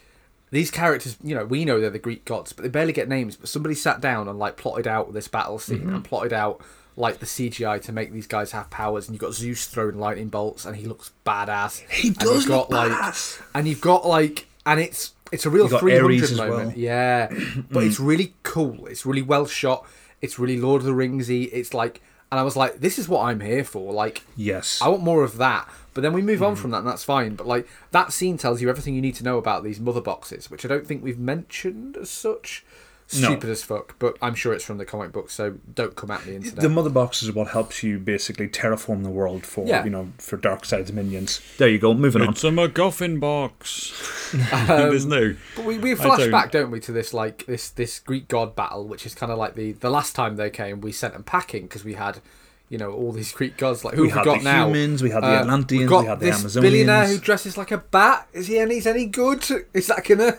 these 0.52 0.72
characters. 0.72 1.18
You 1.22 1.36
know, 1.36 1.44
we 1.44 1.66
know 1.66 1.82
they're 1.82 1.90
the 1.90 2.00
Greek 2.00 2.24
gods, 2.24 2.54
but 2.54 2.64
they 2.64 2.70
barely 2.70 2.94
get 2.94 3.10
names. 3.10 3.36
But 3.36 3.50
somebody 3.50 3.76
sat 3.76 4.00
down 4.00 4.30
and 4.30 4.40
like 4.40 4.56
plotted 4.56 4.88
out 4.88 5.12
this 5.12 5.28
battle 5.28 5.60
scene 5.60 5.80
Mm-hmm. 5.80 5.96
and 5.96 6.06
plotted 6.06 6.32
out 6.32 6.62
like 7.00 7.20
the 7.20 7.26
CGI 7.26 7.82
to 7.84 7.92
make 7.92 8.12
these 8.12 8.28
guys 8.28 8.52
have 8.52 8.70
powers. 8.70 9.08
And 9.08 9.16
you've 9.16 9.22
got 9.22 9.34
Zeus 9.34 9.66
throwing 9.66 9.98
lightning 9.98 10.30
bolts, 10.30 10.66
and 10.66 10.76
he 10.76 10.86
looks 10.86 11.12
badass. 11.26 11.80
He 11.90 12.10
And 12.10 12.18
does 12.18 12.36
you've 12.44 12.48
got, 12.48 12.70
look 12.70 12.70
like, 12.70 12.92
badass. 12.92 13.42
and 13.56 13.68
you've 13.68 13.82
got 13.82 14.06
like, 14.06 14.48
and 14.66 14.80
it's 14.80 15.14
it's 15.32 15.46
a 15.46 15.50
real 15.50 15.70
You 15.70 15.80
three 15.80 15.98
hundred 15.98 16.36
moment. 16.38 16.68
well. 16.70 16.74
Yeah, 16.78 17.32
but 17.72 17.84
it's 17.84 18.00
really 18.00 18.34
cool. 18.44 18.86
It's 18.88 19.06
really 19.06 19.22
well 19.24 19.48
shot. 19.48 19.86
It's 20.22 20.38
really 20.38 20.60
Lord 20.60 20.82
of 20.82 20.86
the 20.86 20.92
Ringsy. 20.94 21.50
It's 21.54 21.74
like, 21.74 22.02
and 22.32 22.40
I 22.40 22.44
was 22.44 22.56
like, 22.58 22.80
this 22.82 23.00
is 23.00 23.08
what 23.08 23.24
I'm 23.26 23.40
here 23.40 23.64
for. 23.64 23.94
Like, 23.94 24.24
Yes. 24.36 24.80
I 24.82 24.90
want 24.90 25.02
more 25.04 25.24
of 25.24 25.38
that. 25.38 25.68
But 25.94 26.02
then 26.02 26.14
we 26.14 26.22
move 26.22 26.40
Mm. 26.42 26.48
on 26.48 26.56
from 26.56 26.72
that, 26.72 26.80
and 26.80 26.88
that's 26.88 27.04
fine. 27.04 27.36
But 27.36 27.48
like 27.48 27.68
that 27.92 28.12
scene 28.14 28.38
tells 28.38 28.62
you 28.62 28.70
everything 28.70 28.96
you 28.96 29.02
need 29.02 29.16
to 29.16 29.24
know 29.24 29.38
about 29.38 29.64
these 29.64 29.80
mother 29.80 30.02
boxes, 30.02 30.50
which 30.52 30.66
I 30.66 30.68
don't 30.68 30.86
think 30.86 31.04
we've 31.04 31.18
mentioned 31.20 31.96
as 31.98 32.10
such. 32.10 32.66
No. 33.12 33.30
Stupid 33.30 33.50
as 33.50 33.64
fuck, 33.64 33.96
but 33.98 34.18
I'm 34.22 34.36
sure 34.36 34.54
it's 34.54 34.64
from 34.64 34.78
the 34.78 34.86
comic 34.86 35.12
book, 35.12 35.32
so 35.32 35.56
don't 35.74 35.96
come 35.96 36.12
at 36.12 36.26
me 36.28 36.36
into 36.36 36.52
that. 36.54 36.62
the 36.62 36.70
mother 36.70 36.92
box 36.92 37.24
is 37.24 37.32
what 37.32 37.48
helps 37.48 37.82
you 37.82 37.98
basically 37.98 38.48
terraform 38.48 39.02
the 39.04 39.10
world 39.10 39.48
for 39.48 39.66
Yeah. 39.68 39.84
you 39.84 39.90
know 39.90 40.10
for 40.20 40.38
Darkseid's 40.38 40.94
minions. 40.94 41.42
There 41.58 41.68
you 41.70 41.80
go. 41.80 41.96
Moving 41.96 42.22
on. 42.22 42.30
It's 42.30 42.44
a 42.44 42.52
MacGuffin 42.52 43.20
box. 43.20 43.92
There's 44.68 45.08
no. 45.08 45.36
But 45.56 45.66
we, 45.66 45.80
we 45.80 45.96
flash 45.96 46.20
don't- 46.20 46.30
back, 46.32 46.52
don't 46.52 46.70
we, 46.70 46.80
to 46.82 46.92
this 46.92 47.12
like 47.14 47.46
this 47.48 47.70
this 47.70 48.00
Greek 48.00 48.28
god 48.28 48.56
battle, 48.56 48.88
which 48.88 49.06
is 49.08 49.16
kind 49.16 49.32
of 49.32 49.40
like 49.40 49.56
the 49.56 49.72
the 49.72 49.90
last 49.90 50.16
time 50.16 50.36
they 50.36 50.52
came, 50.52 50.80
we 50.82 50.92
sent 50.92 51.14
them 51.14 51.24
packing 51.24 51.64
because 51.64 51.84
we 51.84 51.96
had, 51.96 52.20
you 52.70 52.78
know, 52.78 52.92
all 52.92 53.12
these 53.12 53.32
Greek 53.32 53.58
gods. 53.58 53.84
Like 53.84 53.96
who 53.96 54.04
We 54.04 54.10
have 54.10 54.20
had 54.20 54.26
got 54.26 54.38
the 54.40 54.44
now? 54.44 54.68
humans, 54.68 55.02
we 55.02 55.10
had 55.10 55.24
the 55.24 55.28
Uh, 55.30 55.42
Atlanteans, 55.42 55.80
we've 55.80 55.90
got 55.90 56.02
we 56.04 56.08
had 56.10 56.20
the 56.20 56.26
this 56.28 56.54
billionaire 56.56 57.08
who 57.08 57.18
dresses 57.18 57.58
like 57.58 57.72
a 57.72 57.80
bat. 57.80 58.28
Is 58.34 58.46
he 58.46 58.60
any? 58.60 58.78
Is 58.78 58.86
any 58.86 59.08
good? 59.08 59.44
Is 59.74 59.88
that 59.88 60.06
gonna? 60.06 60.38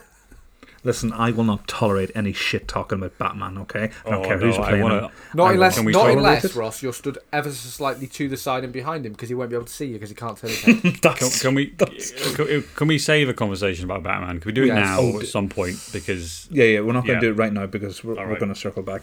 Listen, 0.83 1.13
I 1.13 1.31
will 1.31 1.45
not 1.45 1.69
tolerate 1.69 2.11
any 2.15 2.33
shit 2.33 2.67
talking 2.67 2.97
about 2.99 3.19
Batman. 3.19 3.59
Okay, 3.59 3.91
I 4.07 4.11
don't 4.11 4.25
Oh, 4.25 4.27
care 4.27 4.39
no, 4.39 4.47
who's 4.47 4.57
I 4.57 4.69
playing 4.71 4.83
wanna- 4.83 5.01
him. 5.09 5.11
Not 5.35 5.45
I 5.51 5.53
unless, 5.53 5.77
Can 5.77 5.85
we 5.85 5.93
not 5.93 6.11
unless 6.11 6.45
it? 6.47 6.55
Ross, 6.55 6.83
you're 6.83 6.95
stood 6.95 7.19
ever 7.35 7.51
so 7.51 7.69
slightly 7.69 8.07
to 8.07 8.29
the 8.31 8.37
side 8.39 8.65
and 8.65 8.73
behind 8.73 9.05
him 9.05 9.13
because 9.13 9.29
he 9.29 9.35
won't 9.35 9.51
be 9.51 9.57
able 9.57 9.67
to 9.67 9.73
see 9.73 9.85
you 9.87 9.93
because 9.95 10.09
he 10.09 10.15
can't 10.15 10.39
turn 10.39 10.49
his 10.49 10.61
head. 10.63 10.81
Can, 10.83 10.93
That's- 11.03 11.43
can 11.43 11.55
we 11.55 11.67
can, 11.67 12.65
can 12.77 12.89
we 12.89 12.99
save 12.99 13.29
a 13.29 13.35
conversation 13.35 13.85
about 13.85 14.03
Batman? 14.03 14.41
Can 14.41 14.49
we 14.49 14.53
do 14.53 14.63
it 14.63 14.69
Yes. 14.69 14.77
now 14.77 15.01
Oh, 15.01 15.21
at 15.21 15.27
some 15.27 15.51
point? 15.51 15.77
Because 15.93 16.49
Yeah, 16.51 16.65
yeah, 16.65 16.81
we're 16.81 16.93
not 16.95 17.05
going 17.07 17.17
Yeah. 17.17 17.21
to 17.21 17.27
do 17.27 17.33
it 17.33 17.37
right 17.37 17.53
now 17.53 17.67
because 17.67 18.03
we're, 18.03 18.19
All 18.19 18.27
we're 18.27 18.39
going 18.39 18.53
to 18.55 18.59
circle 18.59 18.83
back. 18.83 19.03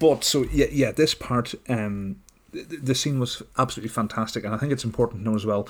But 0.00 0.24
so 0.24 0.44
yeah, 0.52 0.66
yeah, 0.72 0.90
this 0.90 1.14
part, 1.14 1.54
um, 1.68 2.16
th- 2.52 2.66
the 2.68 2.94
scene 2.96 3.20
was 3.20 3.42
absolutely 3.56 3.90
fantastic, 3.90 4.44
and 4.44 4.52
I 4.52 4.58
think 4.58 4.72
it's 4.72 4.84
important 4.84 5.22
to 5.24 5.30
know 5.30 5.36
as 5.36 5.46
well. 5.46 5.68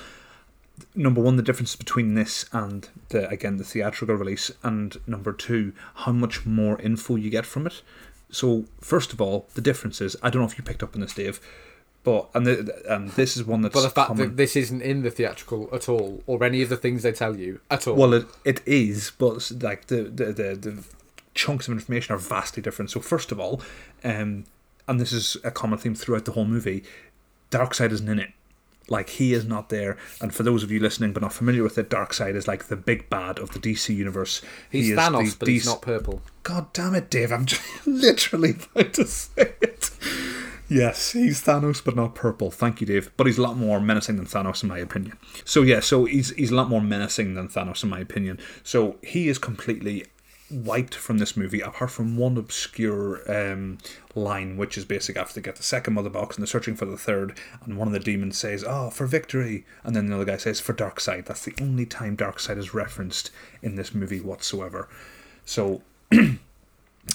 Number 0.95 1.21
one, 1.21 1.35
the 1.37 1.43
difference 1.43 1.75
between 1.75 2.13
this 2.13 2.45
and 2.51 2.87
the 3.09 3.27
again 3.29 3.57
the 3.57 3.63
theatrical 3.63 4.15
release, 4.15 4.51
and 4.63 4.97
number 5.07 5.33
two, 5.33 5.73
how 5.95 6.11
much 6.11 6.45
more 6.45 6.79
info 6.81 7.15
you 7.15 7.29
get 7.29 7.45
from 7.45 7.65
it. 7.67 7.81
So 8.29 8.65
first 8.81 9.13
of 9.13 9.21
all, 9.21 9.47
the 9.55 9.61
difference 9.61 10.01
is 10.01 10.15
I 10.21 10.29
don't 10.29 10.41
know 10.41 10.47
if 10.47 10.57
you 10.57 10.63
picked 10.63 10.83
up 10.83 10.93
on 10.95 11.01
this, 11.01 11.13
Dave, 11.13 11.39
but 12.03 12.29
and 12.33 12.45
the, 12.45 12.83
and 12.87 13.09
this 13.11 13.35
is 13.35 13.43
one 13.43 13.61
that's 13.61 13.73
but 13.73 13.81
the 13.81 13.89
fact 13.89 14.07
common. 14.07 14.29
that 14.29 14.37
this 14.37 14.55
isn't 14.55 14.81
in 14.81 15.01
the 15.01 15.11
theatrical 15.11 15.69
at 15.73 15.89
all, 15.89 16.23
or 16.27 16.43
any 16.43 16.61
of 16.61 16.69
the 16.69 16.77
things 16.77 17.03
they 17.03 17.11
tell 17.11 17.35
you 17.35 17.59
at 17.71 17.87
all. 17.87 17.95
Well, 17.95 18.13
it, 18.13 18.27
it 18.45 18.61
is, 18.65 19.11
but 19.17 19.51
like 19.61 19.87
the, 19.87 20.03
the, 20.03 20.25
the, 20.25 20.55
the 20.55 20.83
chunks 21.33 21.67
of 21.67 21.73
information 21.73 22.13
are 22.13 22.19
vastly 22.19 22.61
different. 22.61 22.91
So 22.91 22.99
first 22.99 23.31
of 23.31 23.39
all, 23.39 23.61
um, 24.03 24.45
and 24.87 24.99
this 24.99 25.11
is 25.11 25.37
a 25.43 25.51
common 25.51 25.79
theme 25.79 25.95
throughout 25.95 26.25
the 26.25 26.31
whole 26.31 26.45
movie, 26.45 26.83
Darkseid 27.51 27.91
isn't 27.91 28.07
in 28.07 28.19
it. 28.19 28.31
Like 28.89 29.09
he 29.09 29.33
is 29.33 29.45
not 29.45 29.69
there. 29.69 29.97
And 30.21 30.33
for 30.33 30.43
those 30.43 30.63
of 30.63 30.71
you 30.71 30.79
listening 30.79 31.13
but 31.13 31.21
not 31.21 31.33
familiar 31.33 31.63
with 31.63 31.77
it, 31.77 31.89
Darkseid 31.89 32.35
is 32.35 32.47
like 32.47 32.65
the 32.65 32.75
big 32.75 33.09
bad 33.09 33.39
of 33.39 33.51
the 33.51 33.59
DC 33.59 33.95
universe. 33.95 34.41
he's 34.71 34.87
he 34.87 34.91
is 34.91 34.99
Thanos, 34.99 35.31
the 35.31 35.35
but 35.39 35.47
he's 35.47 35.65
not 35.65 35.81
purple. 35.81 36.21
God 36.43 36.71
damn 36.73 36.95
it, 36.95 37.09
Dave! 37.09 37.31
I'm 37.31 37.45
literally 37.85 38.55
about 38.73 38.93
to 38.93 39.05
say 39.05 39.53
it. 39.61 39.91
Yes, 40.69 41.11
he's 41.11 41.41
Thanos, 41.41 41.83
but 41.83 41.95
not 41.95 42.13
purple. 42.13 42.51
Thank 42.51 42.81
you, 42.81 42.87
Dave. 42.87 43.11
But 43.15 43.27
he's 43.27 43.37
a 43.37 43.41
lot 43.41 43.57
more 43.57 43.79
menacing 43.79 44.17
than 44.17 44.25
Thanos, 44.25 44.63
in 44.63 44.69
my 44.69 44.79
opinion. 44.79 45.17
So 45.45 45.61
yeah, 45.61 45.79
so 45.79 46.05
he's 46.05 46.31
he's 46.31 46.51
a 46.51 46.55
lot 46.55 46.69
more 46.69 46.81
menacing 46.81 47.35
than 47.35 47.47
Thanos, 47.47 47.83
in 47.83 47.89
my 47.89 47.99
opinion. 47.99 48.39
So 48.63 48.97
he 49.01 49.29
is 49.29 49.37
completely 49.37 50.05
wiped 50.49 50.95
from 50.95 51.17
this 51.17 51.35
movie, 51.35 51.61
apart 51.61 51.91
from 51.91 52.17
one 52.17 52.37
obscure 52.37 53.21
um, 53.31 53.77
line, 54.15 54.57
which 54.57 54.77
is 54.77 54.85
basically 54.85 55.19
after 55.21 55.35
they 55.35 55.43
get 55.43 55.55
the 55.55 55.63
second 55.63 55.93
mother 55.93 56.09
box 56.09 56.35
and 56.35 56.41
they're 56.41 56.47
searching 56.47 56.75
for 56.75 56.85
the 56.85 56.97
third, 56.97 57.37
and 57.63 57.77
one 57.77 57.87
of 57.87 57.93
the 57.93 57.99
demons 57.99 58.37
says, 58.37 58.63
"Oh, 58.65 58.89
for 58.89 59.05
victory," 59.05 59.65
and 59.83 59.95
then 59.95 60.07
the 60.07 60.15
other 60.15 60.25
guy 60.25 60.37
says, 60.37 60.59
"For 60.59 60.73
Darkseid." 60.73 61.25
That's 61.25 61.45
the 61.45 61.55
only 61.61 61.85
time 61.85 62.15
Darkseid 62.15 62.57
is 62.57 62.73
referenced 62.73 63.31
in 63.61 63.75
this 63.75 63.93
movie 63.93 64.21
whatsoever. 64.21 64.87
So 65.45 65.81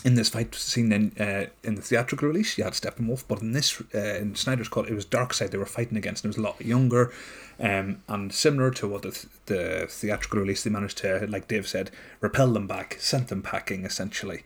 in 0.04 0.14
this 0.14 0.30
fight 0.30 0.54
scene 0.54 0.92
in, 0.92 1.12
uh, 1.18 1.46
in 1.62 1.74
the 1.74 1.82
theatrical 1.82 2.28
release, 2.28 2.58
you 2.58 2.64
had 2.64 2.72
Steppenwolf, 2.72 3.24
but 3.28 3.40
in 3.40 3.52
this, 3.52 3.80
uh, 3.94 3.98
in 3.98 4.34
Snyder's 4.34 4.68
Cut, 4.68 4.88
it 4.88 4.94
was 4.94 5.06
Darkseid 5.06 5.50
they 5.50 5.58
were 5.58 5.66
fighting 5.66 5.96
against, 5.96 6.24
and 6.24 6.32
it 6.32 6.36
was 6.36 6.44
a 6.44 6.48
lot 6.48 6.60
younger, 6.60 7.12
um, 7.60 8.02
and 8.08 8.32
similar 8.32 8.70
to 8.72 8.88
what 8.88 9.02
the, 9.02 9.10
th- 9.10 9.26
the 9.46 9.86
theatrical 9.88 10.40
release, 10.40 10.64
they 10.64 10.70
managed 10.70 10.98
to, 10.98 11.26
like 11.28 11.48
Dave 11.48 11.68
said, 11.68 11.90
repel 12.20 12.52
them 12.52 12.66
back, 12.66 12.96
sent 12.98 13.28
them 13.28 13.42
packing, 13.42 13.84
essentially. 13.84 14.42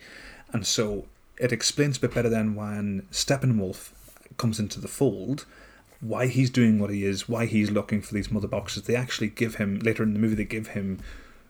And 0.53 0.67
so 0.67 1.07
it 1.39 1.53
explains 1.53 1.97
a 1.99 2.01
bit 2.01 2.15
better 2.15 2.29
then 2.29 2.55
when 2.55 3.07
Steppenwolf 3.11 3.91
comes 4.37 4.61
into 4.61 4.81
the 4.81 4.89
fold, 4.89 5.47
why 6.01 6.27
he's 6.27 6.51
doing 6.51 6.79
what 6.79 6.91
he 6.91 7.05
is, 7.05 7.29
why 7.29 7.47
he's 7.47 7.71
looking 7.71 8.03
for 8.03 8.15
these 8.15 8.31
mother 8.31 8.49
boxes. 8.49 8.83
They 8.83 8.97
actually 8.97 9.29
give 9.29 9.57
him, 9.57 9.79
later 9.79 10.03
in 10.03 10.13
the 10.13 10.19
movie, 10.19 10.35
they 10.35 10.45
give 10.45 10.69
him 10.69 11.01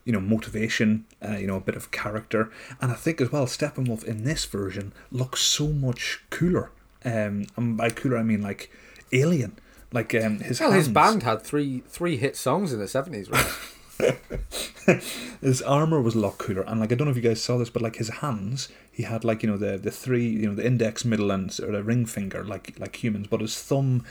you 0.06 0.12
know, 0.12 0.20
motivation, 0.20 1.04
uh, 1.22 1.36
you 1.36 1.46
know, 1.46 1.56
a 1.56 1.60
bit 1.60 1.76
of 1.76 1.90
character. 1.90 2.50
And 2.80 2.90
I 2.90 2.94
think 2.94 3.20
as 3.20 3.30
well, 3.30 3.44
Steppenwolf 3.44 4.02
in 4.04 4.24
this 4.24 4.46
version 4.46 4.94
looks 5.10 5.42
so 5.42 5.68
much 5.68 6.22
cooler. 6.30 6.70
Um, 7.04 7.46
and 7.56 7.76
by 7.76 7.90
cooler, 7.90 8.16
I 8.16 8.22
mean 8.22 8.40
like 8.40 8.70
alien. 9.12 9.58
Like 9.92 10.14
um, 10.14 10.40
his 10.40 10.60
Well, 10.60 10.72
his 10.72 10.88
band 10.88 11.22
had 11.24 11.42
three 11.42 11.82
three 11.86 12.16
hit 12.16 12.36
songs 12.36 12.72
in 12.72 12.78
the 12.78 12.88
seventies, 12.88 13.28
right? 13.28 13.46
his 15.40 15.62
armor 15.62 16.00
was 16.00 16.14
a 16.14 16.18
lot 16.18 16.38
cooler. 16.38 16.62
And 16.62 16.80
like 16.80 16.92
I 16.92 16.94
don't 16.94 17.06
know 17.06 17.10
if 17.10 17.16
you 17.16 17.22
guys 17.22 17.42
saw 17.42 17.58
this, 17.58 17.70
but 17.70 17.82
like 17.82 17.96
his 17.96 18.08
hands, 18.08 18.68
he 18.90 19.02
had 19.02 19.24
like 19.24 19.42
you 19.42 19.50
know 19.50 19.56
the 19.56 19.76
the 19.78 19.90
three, 19.90 20.28
you 20.28 20.48
know, 20.48 20.54
the 20.54 20.66
index, 20.66 21.04
middle, 21.04 21.30
and 21.30 21.56
or 21.60 21.72
the 21.72 21.82
ring 21.82 22.06
finger, 22.06 22.44
like 22.44 22.78
like 22.78 23.02
humans. 23.02 23.26
But 23.28 23.40
his 23.40 23.60
thumb 23.60 24.04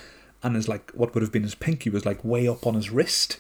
and 0.44 0.56
his 0.56 0.68
like 0.68 0.92
what 0.92 1.14
would 1.14 1.22
have 1.22 1.32
been 1.32 1.44
his 1.44 1.56
pinky 1.56 1.90
was 1.90 2.06
like 2.06 2.24
way 2.24 2.48
up 2.48 2.66
on 2.66 2.76
his 2.76 2.90
wrist. 2.90 3.40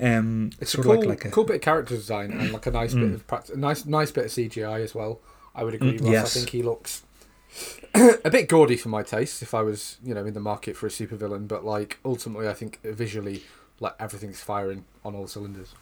Um, 0.00 0.50
It's 0.60 0.72
a 0.74 0.76
sort 0.76 0.84
cool, 0.86 0.92
of 0.94 0.98
like, 1.00 1.08
like 1.08 1.24
a, 1.26 1.30
cool 1.30 1.44
bit 1.44 1.56
of 1.56 1.62
character 1.62 1.94
design 1.94 2.32
and 2.32 2.52
like 2.52 2.66
a 2.66 2.70
nice 2.70 2.94
bit 2.94 3.12
of 3.12 3.26
practice, 3.26 3.56
nice 3.56 3.84
nice 3.86 4.10
bit 4.10 4.24
of 4.26 4.30
CGI 4.32 4.82
as 4.82 4.94
well. 4.94 5.20
I 5.54 5.62
would 5.62 5.74
agree, 5.74 5.98
Mm, 5.98 6.02
Ross. 6.02 6.10
yes. 6.10 6.36
I 6.36 6.38
think 6.40 6.50
he 6.50 6.62
looks 6.62 7.02
a 8.24 8.30
bit 8.30 8.48
gaudy 8.48 8.76
for 8.76 8.88
my 8.88 9.04
taste 9.04 9.40
if 9.40 9.54
I 9.54 9.62
was, 9.62 9.98
you 10.04 10.12
know, 10.14 10.24
in 10.26 10.34
the 10.34 10.40
market 10.40 10.76
for 10.76 10.86
a 10.88 10.90
supervillain, 10.90 11.46
but 11.46 11.64
like 11.64 11.98
ultimately 12.04 12.48
I 12.48 12.54
think 12.54 12.80
visually 12.82 13.44
like 13.78 13.94
everything's 14.00 14.40
firing 14.40 14.84
on 15.04 15.14
all 15.14 15.28
cylinders. 15.28 15.74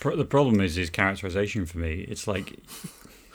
The 0.00 0.24
problem 0.26 0.60
is 0.60 0.74
his 0.74 0.90
characterization 0.90 1.64
for 1.64 1.78
me. 1.78 2.04
It's 2.08 2.26
like, 2.26 2.58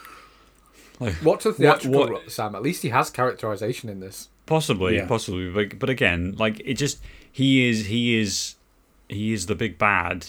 like 0.99 1.15
Watch 1.23 1.43
the 1.45 1.53
theatrical 1.53 1.99
what- 1.99 2.09
ro- 2.09 2.27
Sam. 2.27 2.55
At 2.55 2.61
least 2.61 2.83
he 2.83 2.89
has 2.89 3.09
characterization 3.09 3.89
in 3.89 3.99
this. 3.99 4.29
possibly, 4.45 4.95
Yeah. 4.97 5.07
possibly, 5.07 5.49
but 5.49 5.79
but 5.79 5.89
again, 5.89 6.35
like 6.37 6.61
it 6.65 6.75
just 6.75 6.99
he 7.31 7.67
is 7.69 7.87
he 7.87 8.19
is 8.19 8.55
he 9.09 9.33
is 9.33 9.45
the 9.45 9.55
big 9.55 9.77
bad 9.77 10.25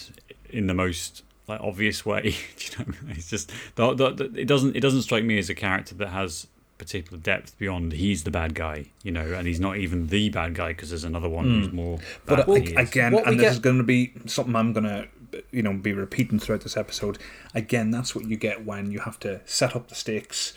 in 0.49 0.67
the 0.67 0.73
most 0.73 1.23
like 1.47 1.59
obvious 1.61 2.05
way. 2.05 2.21
Do 2.57 2.65
you 2.65 2.77
know? 2.79 2.85
What 2.85 2.95
I 3.01 3.05
mean? 3.05 3.15
It's 3.17 3.29
just 3.29 3.51
the, 3.75 3.93
the, 3.93 4.11
the, 4.11 4.23
it 4.39 4.47
doesn't 4.47 4.75
it 4.75 4.79
doesn't 4.81 5.01
strike 5.03 5.23
me 5.23 5.37
as 5.37 5.49
a 5.49 5.55
character 5.55 5.95
that 5.95 6.09
has 6.09 6.47
particular 6.77 7.17
depth 7.21 7.57
beyond 7.57 7.91
he's 7.91 8.23
the 8.23 8.31
bad 8.31 8.55
guy, 8.55 8.85
you 9.03 9.11
know, 9.11 9.33
and 9.33 9.45
he's 9.45 9.59
not 9.59 9.75
even 9.77 10.07
the 10.07 10.29
bad 10.29 10.55
guy 10.55 10.69
because 10.69 10.89
there's 10.89 11.03
another 11.03 11.27
one 11.27 11.45
who's 11.45 11.71
more. 11.73 11.97
Hmm. 11.97 12.03
But 12.25 12.35
bad 12.37 12.47
than 12.55 12.65
he 12.67 12.75
again, 12.75 13.11
What 13.13 13.25
we 13.25 13.31
and 13.31 13.39
this 13.39 13.45
get- 13.45 13.51
is 13.53 13.59
going 13.59 13.77
to 13.79 13.83
be 13.83 14.13
something 14.27 14.55
I'm 14.55 14.71
going 14.71 14.85
to, 14.85 15.07
you 15.51 15.61
know, 15.61 15.73
be 15.73 15.91
repeating 15.91 16.39
throughout 16.39 16.61
this 16.61 16.77
episode. 16.77 17.17
Again, 17.53 17.91
that's 17.91 18.15
what 18.15 18.25
you 18.25 18.37
get 18.37 18.65
when 18.65 18.91
you 18.91 18.99
have 19.01 19.19
to 19.19 19.41
set 19.45 19.75
up 19.75 19.89
the 19.89 19.95
stakes 19.95 20.53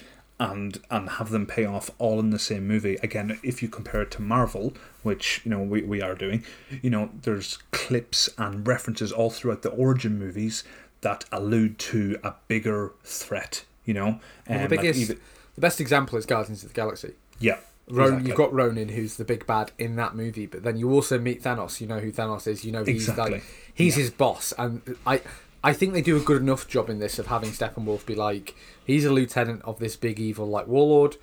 and 0.51 0.79
and 0.91 1.09
have 1.11 1.31
them 1.31 1.47
pay 1.47 1.65
off 1.65 1.91
all 1.99 2.19
in 2.19 2.31
the 2.31 2.39
same 2.39 2.67
movie. 2.67 2.97
Again, 3.03 3.39
if 3.43 3.63
you 3.63 3.69
compare 3.69 4.03
it 4.03 4.11
to 4.13 4.23
Marvel, 4.23 4.75
which 5.03 5.41
you 5.45 5.51
know 5.53 5.61
we, 5.63 5.83
we 5.83 6.03
are 6.03 6.15
doing, 6.15 6.45
you 6.83 6.91
know, 6.91 7.11
there's 7.23 7.59
clips 7.71 8.29
and 8.37 8.67
references 8.67 9.13
all 9.13 9.31
throughout 9.31 9.63
the 9.63 9.71
origin 9.71 10.19
movies 10.19 10.65
that 11.03 11.25
allude 11.33 11.79
to 11.79 12.19
a 12.25 12.35
bigger 12.49 12.93
threat. 13.05 13.65
You 13.85 13.95
know, 13.95 14.05
Well, 14.07 14.21
the 14.49 14.55
Um, 14.55 14.61
like 14.63 14.69
biggest, 14.71 15.01
even- 15.01 15.21
the 15.55 15.61
best 15.61 15.81
example 15.81 16.19
is 16.19 16.27
Guardians 16.27 16.63
of 16.63 16.71
the 16.71 16.75
Galaxy. 16.75 17.13
yeah. 17.39 17.59
Ron, 17.91 18.07
exactly. 18.07 18.29
You've 18.29 18.37
got 18.39 18.53
Ronan, 18.55 18.89
who's 18.91 19.17
the 19.17 19.25
big 19.25 19.45
bad 19.45 19.73
in 19.77 19.97
that 19.97 20.15
movie, 20.15 20.47
but 20.47 20.63
then 20.63 20.77
you 20.77 20.93
also 20.93 21.19
meet 21.19 21.43
Thanos. 21.43 21.81
You 21.81 21.89
know 21.89 21.99
who 21.99 22.13
Thanos 22.13 22.47
is. 22.47 22.65
You 22.65 22.71
know 22.71 22.85
he's 22.85 23.09
Exactly. 23.09 23.33
like 23.35 23.45
he's 23.75 23.97
Yeah. 23.97 24.03
his 24.05 24.11
boss, 24.11 24.55
and 24.57 24.81
I 25.05 25.21
I 25.65 25.73
think 25.73 25.93
they 25.93 26.03
do 26.03 26.17
a 26.17 26.21
good 26.21 26.43
enough 26.43 26.67
job 26.67 26.91
in 26.91 26.99
this 26.99 27.19
of 27.19 27.29
having 27.29 27.51
Steppenwolf 27.51 28.05
be 28.05 28.15
like 28.15 28.55
he's 28.85 29.05
a 29.05 29.13
lieutenant 29.13 29.63
of 29.65 29.79
this 29.79 29.97
big 29.97 30.19
evil 30.19 30.47
like 30.47 30.67
warlord, 30.67 31.17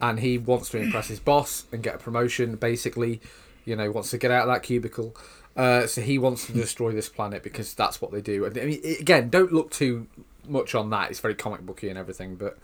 and 0.00 0.20
he 0.20 0.38
wants 0.38 0.70
to 0.70 0.78
impress 0.78 1.08
his 1.08 1.20
boss 1.20 1.66
and 1.72 1.82
get 1.82 1.96
a 1.96 1.98
promotion. 1.98 2.56
Basically, 2.56 3.20
you 3.64 3.76
know, 3.76 3.90
wants 3.90 4.10
to 4.10 4.18
get 4.18 4.30
out 4.30 4.48
of 4.48 4.54
that 4.54 4.62
cubicle. 4.62 5.14
Uh, 5.56 5.86
so 5.86 6.00
he 6.00 6.18
wants 6.18 6.46
to 6.46 6.52
destroy 6.52 6.92
this 6.92 7.08
planet 7.08 7.42
because 7.42 7.74
that's 7.74 8.00
what 8.00 8.10
they 8.10 8.20
do. 8.20 8.44
I 8.46 8.50
mean, 8.50 8.80
again, 8.98 9.28
don't 9.28 9.52
look 9.52 9.70
too 9.70 10.08
much 10.48 10.74
on 10.74 10.90
that. 10.90 11.10
It's 11.10 11.20
very 11.20 11.34
comic 11.34 11.64
booky 11.64 11.88
and 11.88 11.98
everything, 11.98 12.34
but 12.36 12.58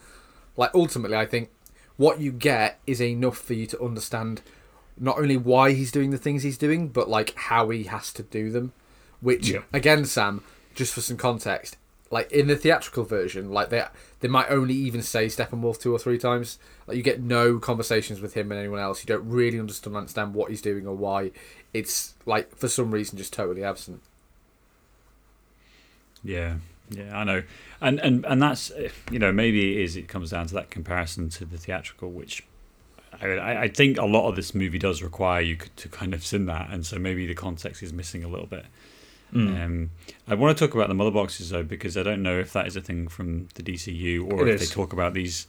like 0.56 0.70
ultimately, 0.74 1.16
I 1.16 1.26
think 1.26 1.50
what 1.96 2.18
you 2.18 2.32
get 2.32 2.80
is 2.86 3.00
enough 3.00 3.38
for 3.38 3.54
you 3.54 3.66
to 3.66 3.80
understand 3.80 4.42
not 4.98 5.18
only 5.18 5.36
why 5.36 5.72
he's 5.72 5.92
doing 5.92 6.10
the 6.10 6.18
things 6.18 6.42
he's 6.42 6.58
doing, 6.58 6.88
but 6.88 7.08
like 7.08 7.34
how 7.36 7.68
he 7.68 7.84
has 7.84 8.12
to 8.14 8.22
do 8.22 8.50
them. 8.50 8.72
Which 9.20 9.48
Yeah. 9.50 9.60
again, 9.72 10.04
Sam, 10.06 10.42
just 10.74 10.94
for 10.94 11.00
some 11.00 11.16
context, 11.16 11.76
like 12.10 12.30
in 12.32 12.48
the 12.48 12.56
theatrical 12.56 13.04
version, 13.04 13.50
like 13.50 13.70
they 13.70 13.84
they 14.20 14.28
might 14.28 14.50
only 14.50 14.74
even 14.74 15.02
say 15.02 15.26
Steppenwolf 15.26 15.78
two 15.78 15.94
or 15.94 15.98
three 15.98 16.18
times. 16.18 16.58
Like 16.86 16.96
you 16.96 17.02
get 17.02 17.20
no 17.20 17.58
conversations 17.58 18.20
with 18.20 18.34
him 18.34 18.50
and 18.50 18.58
anyone 18.58 18.80
else. 18.80 19.02
You 19.02 19.06
don't 19.06 19.28
really 19.28 19.58
understand 19.58 19.96
understand 19.96 20.34
what 20.34 20.50
he's 20.50 20.62
doing 20.62 20.86
or 20.86 20.94
why. 20.94 21.30
It's 21.72 22.14
like 22.26 22.56
for 22.56 22.68
some 22.68 22.90
reason 22.90 23.16
just 23.16 23.32
totally 23.32 23.62
absent. 23.62 24.02
Yeah, 26.22 26.56
yeah, 26.90 27.16
I 27.16 27.24
know, 27.24 27.42
and 27.80 28.00
and 28.00 28.24
and 28.26 28.42
that's 28.42 28.70
uh, 28.72 28.88
you 29.10 29.18
know 29.18 29.32
maybe 29.32 29.76
it 29.76 29.84
is 29.84 29.96
it 29.96 30.08
comes 30.08 30.30
down 30.30 30.46
to 30.48 30.54
that 30.54 30.70
comparison 30.70 31.28
to 31.30 31.44
the 31.44 31.56
theatrical, 31.56 32.10
which 32.10 32.44
I 33.20 33.26
I 33.26 33.62
I 33.62 33.68
think 33.68 33.98
a 33.98 34.04
lot 34.04 34.28
of 34.28 34.36
this 34.36 34.54
movie 34.54 34.78
does 34.78 35.02
require 35.02 35.40
you 35.40 35.58
to 35.76 35.88
kind 35.88 36.12
of 36.12 36.26
sin 36.26 36.46
that, 36.46 36.70
and 36.70 36.84
so 36.84 36.98
maybe 36.98 37.26
the 37.26 37.34
context 37.34 37.82
is 37.82 37.92
missing 37.92 38.24
a 38.24 38.28
little 38.28 38.46
bit. 38.46 38.66
Mm. 39.34 39.64
Um, 39.64 39.90
I 40.26 40.34
want 40.34 40.56
to 40.56 40.66
talk 40.66 40.74
about 40.74 40.88
the 40.88 40.94
mother 40.94 41.10
boxes 41.10 41.50
though, 41.50 41.62
because 41.62 41.96
I 41.96 42.02
don't 42.02 42.22
know 42.22 42.38
if 42.38 42.52
that 42.52 42.66
is 42.66 42.74
a 42.76 42.80
thing 42.80 43.06
from 43.08 43.48
the 43.54 43.62
DCU 43.62 44.26
or 44.32 44.46
It 44.48 44.54
if 44.54 44.60
is. 44.62 44.68
they 44.68 44.74
talk 44.74 44.92
about 44.92 45.14
these, 45.14 45.46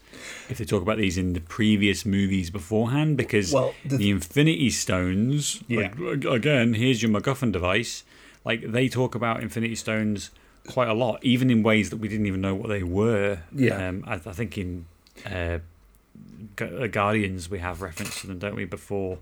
if 0.50 0.58
they 0.60 0.66
talk 0.66 0.82
about 0.82 0.98
these 0.98 1.18
in 1.18 1.34
the 1.34 1.40
previous 1.42 2.06
movies 2.06 2.50
beforehand. 2.50 3.18
Because 3.18 3.52
Well, 3.54 3.74
the- 3.86 3.98
the, 3.98 4.10
Infinity 4.12 4.70
Stones, 4.70 5.64
Yeah. 5.68 5.92
like, 5.98 6.26
again, 6.26 6.76
here's 6.76 7.02
your 7.02 7.12
MacGuffin 7.12 7.52
device. 7.52 8.04
Like 8.46 8.72
they 8.72 8.88
talk 8.88 9.16
about 9.16 9.42
Infinity 9.42 9.76
Stones 9.76 10.32
quite 10.68 10.88
a 10.88 10.94
lot, 10.94 11.24
even 11.24 11.50
in 11.50 11.64
ways 11.64 11.90
that 11.90 11.98
we 11.98 12.08
didn't 12.08 12.28
even 12.28 12.42
know 12.42 12.54
what 12.56 12.70
they 12.70 12.84
were. 12.84 13.40
Yeah. 13.56 13.88
Um, 13.88 14.04
I, 14.08 14.14
I 14.14 14.20
think 14.34 14.58
in 14.58 14.86
uh, 15.26 15.60
uh, 16.60 16.88
Guardians 16.88 17.50
we 17.50 17.60
have 17.60 17.82
reference 17.82 18.22
to 18.22 18.28
them, 18.28 18.38
don't 18.40 18.56
we? 18.56 18.66
Before. 18.66 19.18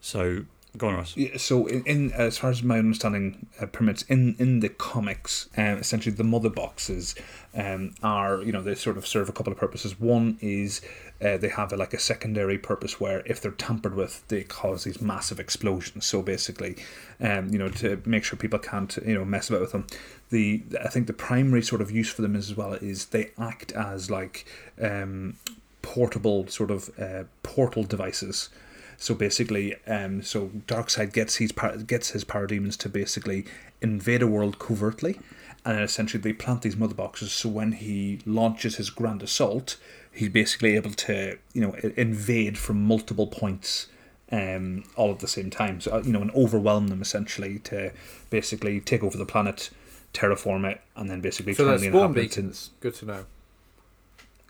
So 0.00 0.44
go 0.76 0.88
on, 0.88 0.94
Ross. 0.94 1.16
Yeah, 1.16 1.36
so 1.36 1.66
in, 1.66 1.84
in 1.84 2.12
as 2.12 2.38
far 2.38 2.50
as 2.50 2.62
my 2.62 2.78
understanding 2.78 3.46
uh, 3.60 3.66
permits, 3.66 4.02
in 4.02 4.36
in 4.38 4.60
the 4.60 4.68
comics, 4.68 5.48
um, 5.56 5.78
essentially 5.78 6.14
the 6.14 6.24
mother 6.24 6.50
boxes 6.50 7.14
um, 7.54 7.94
are 8.02 8.42
you 8.42 8.52
know 8.52 8.62
they 8.62 8.74
sort 8.74 8.96
of 8.96 9.06
serve 9.06 9.28
a 9.28 9.32
couple 9.32 9.52
of 9.52 9.58
purposes. 9.58 9.98
One 9.98 10.38
is 10.40 10.80
uh, 11.22 11.36
they 11.36 11.48
have 11.48 11.72
a, 11.72 11.76
like 11.76 11.94
a 11.94 11.98
secondary 11.98 12.58
purpose 12.58 13.00
where 13.00 13.22
if 13.26 13.40
they're 13.40 13.52
tampered 13.52 13.94
with, 13.94 14.26
they 14.28 14.42
cause 14.42 14.84
these 14.84 15.00
massive 15.00 15.38
explosions. 15.38 16.06
So 16.06 16.22
basically, 16.22 16.76
um, 17.20 17.48
you 17.50 17.58
know 17.58 17.68
to 17.68 18.02
make 18.04 18.24
sure 18.24 18.38
people 18.38 18.58
can't 18.58 18.96
you 19.06 19.14
know 19.14 19.24
mess 19.24 19.48
about 19.48 19.60
with 19.60 19.72
them. 19.72 19.86
The 20.30 20.62
I 20.84 20.88
think 20.88 21.06
the 21.06 21.12
primary 21.12 21.62
sort 21.62 21.80
of 21.80 21.90
use 21.90 22.10
for 22.10 22.22
them 22.22 22.34
is 22.34 22.50
as 22.50 22.56
well 22.56 22.74
is 22.74 23.06
they 23.06 23.30
act 23.38 23.72
as 23.72 24.10
like 24.10 24.44
um, 24.80 25.36
portable 25.82 26.48
sort 26.48 26.70
of 26.70 26.90
uh, 26.98 27.24
portal 27.42 27.84
devices. 27.84 28.48
So 28.96 29.14
basically, 29.14 29.74
um, 29.86 30.22
so 30.22 30.48
Darkseid 30.66 31.12
gets 31.12 31.36
his 31.36 31.52
par- 31.52 31.76
gets 31.78 32.10
his 32.10 32.24
parademons 32.24 32.76
to 32.78 32.88
basically 32.88 33.44
invade 33.80 34.22
a 34.22 34.26
world 34.26 34.58
covertly, 34.58 35.18
and 35.64 35.76
then 35.76 35.82
essentially 35.82 36.20
they 36.22 36.32
plant 36.32 36.62
these 36.62 36.76
mother 36.76 36.94
boxes. 36.94 37.32
So 37.32 37.48
when 37.48 37.72
he 37.72 38.20
launches 38.24 38.76
his 38.76 38.90
grand 38.90 39.22
assault, 39.22 39.76
he's 40.12 40.28
basically 40.30 40.76
able 40.76 40.92
to 40.92 41.38
you 41.52 41.60
know 41.60 41.74
invade 41.96 42.56
from 42.58 42.82
multiple 42.84 43.26
points, 43.26 43.88
um, 44.32 44.84
all 44.96 45.10
at 45.10 45.18
the 45.20 45.28
same 45.28 45.50
time. 45.50 45.80
So 45.80 45.92
uh, 45.96 46.02
you 46.04 46.12
know, 46.12 46.22
and 46.22 46.30
overwhelm 46.32 46.88
them 46.88 47.02
essentially 47.02 47.58
to 47.60 47.92
basically 48.30 48.80
take 48.80 49.02
over 49.02 49.18
the 49.18 49.26
planet, 49.26 49.70
terraform 50.12 50.70
it, 50.70 50.80
and 50.96 51.10
then 51.10 51.20
basically 51.20 51.54
So 51.54 51.64
turn 51.64 51.80
they're 51.80 51.90
the 51.90 51.98
spawn 51.98 52.12
beacons. 52.12 52.70
Good 52.80 52.94
to 52.96 53.06
know. 53.06 53.26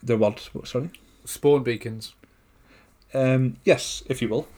They're 0.03 0.19
what- 0.19 0.51
Sorry. 0.65 0.91
Spawn 1.25 1.63
beacons. 1.63 2.13
Um, 3.15 3.57
yes, 3.65 4.03
if 4.07 4.21
you 4.21 4.29
will. 4.29 4.49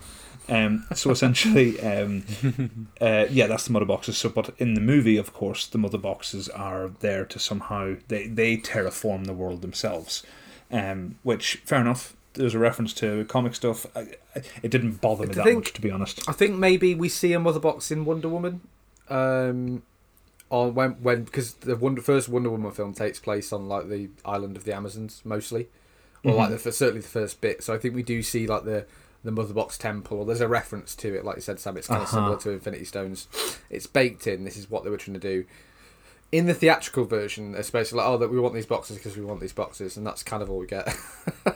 Um, 0.49 0.87
so 0.95 1.11
essentially, 1.11 1.81
um, 1.81 2.23
uh, 3.01 3.27
yeah, 3.31 3.47
that's 3.49 3.67
the 3.67 3.73
mother 3.73 3.85
boxes. 3.85 4.17
So, 4.17 4.29
but 4.29 4.51
in 4.59 4.75
the 4.75 4.81
movie, 4.81 5.17
of 5.17 5.33
course, 5.33 5.67
the 5.67 5.79
mother 5.79 5.99
boxes 5.99 6.49
are 6.49 6.89
there 7.01 7.25
to 7.27 7.39
somehow 7.39 7.97
they 8.09 8.29
they 8.29 8.57
terraform 8.57 9.27
the 9.27 9.33
world 9.35 9.63
themselves. 9.63 10.23
Um, 10.71 11.17
which 11.23 11.57
fair 11.65 11.81
enough. 11.81 12.15
There's 12.35 12.55
a 12.55 12.59
reference 12.59 12.93
to 12.95 13.25
comic 13.25 13.55
stuff. 13.55 13.87
I, 13.97 14.01
I, 14.37 14.43
it 14.63 14.71
didn't 14.71 15.01
bother 15.01 15.25
me 15.25 15.31
I 15.33 15.35
that 15.37 15.45
think- 15.45 15.57
much, 15.65 15.73
to 15.73 15.81
be 15.81 15.91
honest. 15.91 16.29
I 16.29 16.33
think 16.33 16.55
maybe 16.57 16.95
we 16.95 17.09
see 17.09 17.33
a 17.33 17.41
mother 17.41 17.59
box 17.61 17.91
in 17.91 18.05
Wonder 18.05 18.29
Woman. 18.29 18.61
Um, 19.09 19.83
on 20.51 20.75
when 20.75 20.91
when 21.03 21.25
because 21.25 21.55
the 21.55 21.77
Wonder, 21.77 22.03
first 22.03 22.29
Wonder 22.29 22.51
Woman 22.51 22.71
film 22.73 22.93
takes 22.93 23.19
place 23.19 23.53
on 23.55 23.69
like 23.69 23.89
the 23.89 24.11
island 24.25 24.57
of 24.57 24.65
the 24.65 24.75
Amazons 24.75 25.23
mostly, 25.25 25.69
or 26.27 26.35
like 26.35 26.51
Mhm. 26.51 26.63
the, 26.63 26.73
certainly 26.73 27.01
the 27.01 27.09
first 27.09 27.41
bit. 27.41 27.63
So 27.63 27.73
I 27.75 27.79
think 27.79 27.95
we 27.95 28.03
do 28.03 28.23
see 28.23 28.47
like 28.47 28.65
the 28.65 28.87
the 29.25 29.33
mother 29.33 29.55
box 29.55 29.77
temple. 29.77 30.25
There's 30.25 30.41
a 30.41 30.47
reference 30.47 30.95
to 30.97 31.13
it, 31.15 31.25
like 31.25 31.37
you 31.37 31.43
said, 31.43 31.59
Sam. 31.59 31.77
It's 31.77 31.89
kind 31.89 32.01
of 32.03 32.07
Uh-huh. 32.09 32.17
similar 32.17 32.37
to 32.39 32.51
Infinity 32.51 32.85
Stones. 32.85 33.27
It's 33.71 33.87
baked 33.87 34.27
in. 34.29 34.45
This 34.45 34.57
is 34.57 34.71
what 34.71 34.85
they 34.85 34.91
were 34.91 34.97
trying 34.97 35.19
to 35.19 35.21
do. 35.21 35.45
In 36.31 36.47
the 36.47 36.55
theatrical 36.55 37.05
version, 37.05 37.55
it's 37.57 37.71
basically 37.71 37.99
like, 37.99 38.07
oh, 38.09 38.19
that 38.19 38.31
we 38.31 38.39
want 38.39 38.55
these 38.55 38.67
boxes 38.67 38.97
because 38.99 39.17
we 39.17 39.25
want 39.25 39.41
these 39.41 39.53
boxes, 39.53 39.97
and 39.97 40.07
that's 40.07 40.23
kind 40.23 40.43
of 40.43 40.51
all 40.51 40.59
we 40.59 40.67
get. 40.67 40.87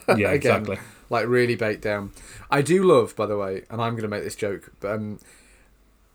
Yeah, 0.09 0.33
Again, 0.33 0.35
exactly. 0.63 0.79
like 1.11 1.27
really 1.29 1.55
baked 1.55 1.83
down. 1.83 2.11
I 2.51 2.63
do 2.63 2.83
love, 2.83 3.15
by 3.15 3.27
the 3.27 3.37
way, 3.37 3.63
and 3.71 3.81
I'm 3.81 3.93
going 3.93 4.03
to 4.03 4.09
make 4.09 4.25
this 4.25 4.35
joke, 4.35 4.73
but 4.81 4.93
um, 4.93 5.21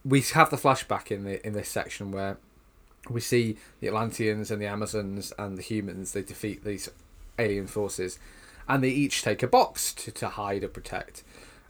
we 0.04 0.20
have 0.20 0.50
the 0.50 0.56
flashback 0.58 1.10
in 1.10 1.24
the 1.24 1.44
in 1.46 1.54
this 1.54 1.68
section 1.70 2.12
where 2.12 2.36
we 3.08 3.20
see 3.22 3.56
the 3.80 3.86
Atlanteans 3.88 4.50
and 4.50 4.60
the 4.60 4.66
Amazons 4.66 5.32
and 5.38 5.56
the 5.56 5.62
humans. 5.62 6.12
They 6.12 6.22
defeat 6.22 6.64
these 6.64 6.90
alien 7.38 7.66
forces, 7.66 8.18
and 8.68 8.82
they 8.82 8.90
each 8.90 9.22
take 9.22 9.42
a 9.42 9.48
box 9.48 9.92
to, 9.94 10.10
to 10.12 10.28
hide 10.28 10.64
or 10.64 10.68
protect. 10.68 11.22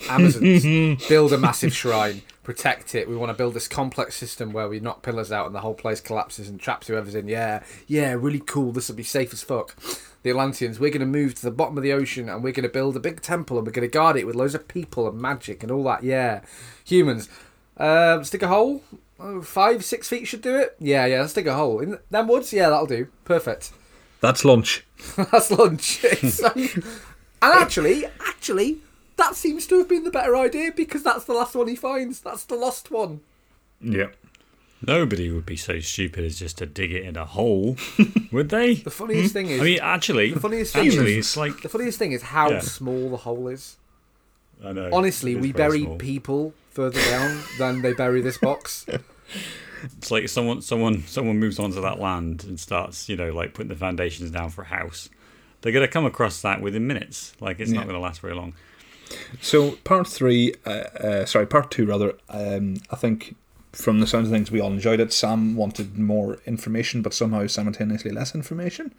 Amazons 0.08 1.06
build 1.08 1.32
a 1.32 1.38
massive 1.38 1.74
shrine, 1.74 2.22
protect 2.42 2.94
it. 2.94 3.08
We 3.08 3.16
want 3.16 3.30
to 3.30 3.34
build 3.34 3.54
this 3.54 3.68
complex 3.68 4.14
system 4.14 4.52
where 4.52 4.68
we 4.68 4.80
knock 4.80 5.02
pillars 5.02 5.32
out 5.32 5.46
and 5.46 5.54
the 5.54 5.60
whole 5.60 5.74
place 5.74 6.00
collapses 6.00 6.48
and 6.48 6.60
traps 6.60 6.86
whoever's 6.86 7.14
in. 7.14 7.28
Yeah, 7.28 7.62
yeah, 7.86 8.12
really 8.12 8.40
cool. 8.40 8.72
This 8.72 8.88
will 8.88 8.96
be 8.96 9.02
safe 9.02 9.32
as 9.32 9.42
fuck. 9.42 9.74
The 10.22 10.30
Atlanteans, 10.30 10.78
we're 10.78 10.90
going 10.90 11.00
to 11.00 11.06
move 11.06 11.34
to 11.36 11.42
the 11.42 11.50
bottom 11.50 11.76
of 11.76 11.82
the 11.82 11.92
ocean 11.92 12.28
and 12.28 12.42
we're 12.42 12.52
going 12.52 12.64
to 12.64 12.72
build 12.72 12.96
a 12.96 13.00
big 13.00 13.22
temple 13.22 13.58
and 13.58 13.66
we're 13.66 13.72
going 13.72 13.88
to 13.88 13.92
guard 13.92 14.16
it 14.16 14.26
with 14.26 14.36
loads 14.36 14.54
of 14.54 14.68
people 14.68 15.08
and 15.08 15.20
magic 15.20 15.62
and 15.62 15.72
all 15.72 15.84
that. 15.84 16.02
Yeah, 16.02 16.42
humans, 16.84 17.28
um, 17.76 18.24
stick 18.24 18.42
a 18.42 18.48
hole. 18.48 18.82
Oh, 19.18 19.40
five, 19.40 19.84
six 19.84 20.08
feet 20.08 20.28
should 20.28 20.42
do 20.42 20.56
it. 20.56 20.76
Yeah, 20.78 21.06
yeah, 21.06 21.20
let's 21.22 21.32
dig 21.32 21.46
a 21.46 21.54
hole 21.54 21.80
in 21.80 21.98
them 22.10 22.28
woods. 22.28 22.52
Yeah, 22.52 22.68
that'll 22.68 22.86
do. 22.86 23.08
Perfect. 23.24 23.72
That's 24.20 24.44
lunch. 24.44 24.84
That's 25.16 25.50
lunch. 25.50 26.00
It's 26.04 26.42
um, 26.42 26.52
And 27.42 27.54
actually, 27.54 28.06
actually, 28.26 28.78
that 29.16 29.36
seems 29.36 29.66
to 29.68 29.78
have 29.78 29.88
been 29.88 30.04
the 30.04 30.10
better 30.10 30.36
idea 30.36 30.72
because 30.74 31.02
that's 31.02 31.24
the 31.24 31.32
last 31.32 31.54
one 31.54 31.68
he 31.68 31.76
finds. 31.76 32.20
That's 32.20 32.44
the 32.44 32.54
lost 32.54 32.90
one. 32.90 33.20
Yeah. 33.80 34.08
Nobody 34.86 35.30
would 35.30 35.46
be 35.46 35.56
so 35.56 35.80
stupid 35.80 36.24
as 36.24 36.38
just 36.38 36.58
to 36.58 36.66
dig 36.66 36.92
it 36.92 37.02
in 37.04 37.16
a 37.16 37.24
hole, 37.24 37.76
would 38.32 38.50
they? 38.50 38.74
The 38.74 38.90
funniest 38.90 39.32
thing 39.32 39.46
hmm? 39.46 39.52
is, 39.52 39.60
I 39.60 39.64
mean, 39.64 39.78
actually, 39.80 40.32
the 40.32 40.40
funniest 40.40 40.74
thing 40.74 40.86
actually, 40.86 41.18
is, 41.18 41.26
it's 41.26 41.36
like 41.36 41.62
the 41.62 41.68
funniest 41.68 41.98
thing 41.98 42.12
is 42.12 42.22
how 42.22 42.50
Yeah. 42.50 42.60
small 42.60 43.10
the 43.10 43.16
hole 43.16 43.48
is. 43.48 43.76
I 44.64 44.72
know. 44.72 44.90
Honestly, 44.92 45.34
we 45.34 45.52
bury 45.52 45.82
small. 45.82 45.96
people 45.96 46.54
further 46.70 47.00
down 47.10 47.42
than 47.58 47.82
they 47.82 47.92
bury 47.92 48.20
this 48.20 48.38
box. 48.38 48.86
It's 49.84 50.10
like 50.10 50.28
someone, 50.28 50.62
someone, 50.62 51.02
someone 51.06 51.38
moves 51.38 51.58
onto 51.58 51.80
that 51.82 52.00
land 52.00 52.44
and 52.44 52.58
starts, 52.58 53.08
you 53.08 53.16
know, 53.16 53.32
like 53.32 53.54
putting 53.54 53.68
the 53.68 53.76
foundations 53.76 54.30
down 54.30 54.50
for 54.50 54.62
a 54.62 54.66
house. 54.66 55.10
They're 55.60 55.72
going 55.72 55.86
to 55.86 55.92
come 55.92 56.06
across 56.06 56.42
that 56.42 56.60
within 56.60 56.86
minutes. 56.86 57.34
Like 57.40 57.60
it's 57.60 57.70
not 57.70 57.84
going 57.84 57.96
to 57.96 58.00
last 58.00 58.20
very 58.20 58.34
long. 58.34 58.54
So 59.40 59.72
part 59.84 60.06
three, 60.06 60.54
uh, 60.64 60.70
uh, 60.70 61.26
sorry, 61.26 61.46
part 61.46 61.70
two 61.70 61.86
rather. 61.86 62.14
Um, 62.28 62.76
I 62.90 62.96
think 62.96 63.36
from 63.76 64.00
the 64.00 64.06
sound 64.06 64.26
of 64.26 64.32
things, 64.32 64.50
we 64.50 64.60
all 64.60 64.72
enjoyed 64.72 65.00
it. 65.00 65.12
Sam 65.12 65.54
wanted 65.54 65.98
more 65.98 66.38
information, 66.46 67.02
but 67.02 67.12
somehow 67.14 67.46
simultaneously 67.46 68.10
less 68.10 68.34
information. 68.34 68.94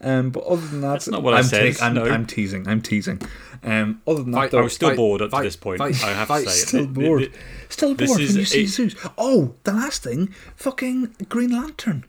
Um, 0.00 0.30
but 0.30 0.44
other 0.44 0.66
than 0.66 0.80
that, 0.82 0.92
That's 0.92 1.08
not 1.08 1.22
what 1.22 1.34
I 1.34 1.38
I'm 1.38 1.44
said, 1.44 1.76
I'm, 1.80 1.94
no. 1.94 2.04
I'm 2.04 2.26
teasing. 2.26 2.68
I'm 2.68 2.80
teasing. 2.82 3.20
Um, 3.64 4.00
other 4.06 4.22
than 4.22 4.30
that, 4.32 4.38
Fight- 4.38 4.50
though, 4.52 4.58
I 4.60 4.62
was 4.62 4.72
still 4.74 4.90
Fight- 4.90 4.96
bored 4.96 5.22
up 5.22 5.30
fight- 5.32 5.38
to 5.42 5.46
this 5.48 5.56
point. 5.56 5.78
fight- 5.78 6.04
I 6.04 6.12
have 6.12 6.28
fight- 6.28 6.44
to 6.44 6.50
say, 6.50 6.66
still 6.66 6.80
It- 6.80 6.84
it- 6.84 6.94
bored. 6.94 7.22
it- 7.22 7.32
Still 7.68 7.94
bored 7.94 8.20
is 8.20 8.28
when 8.30 8.38
you 8.38 8.44
see 8.44 8.64
a- 8.64 8.66
Zeus. 8.68 8.94
Oh, 9.16 9.54
the 9.64 9.72
last 9.72 10.04
thing, 10.04 10.28
fucking 10.56 11.16
Green 11.28 11.50
Lantern. 11.50 12.04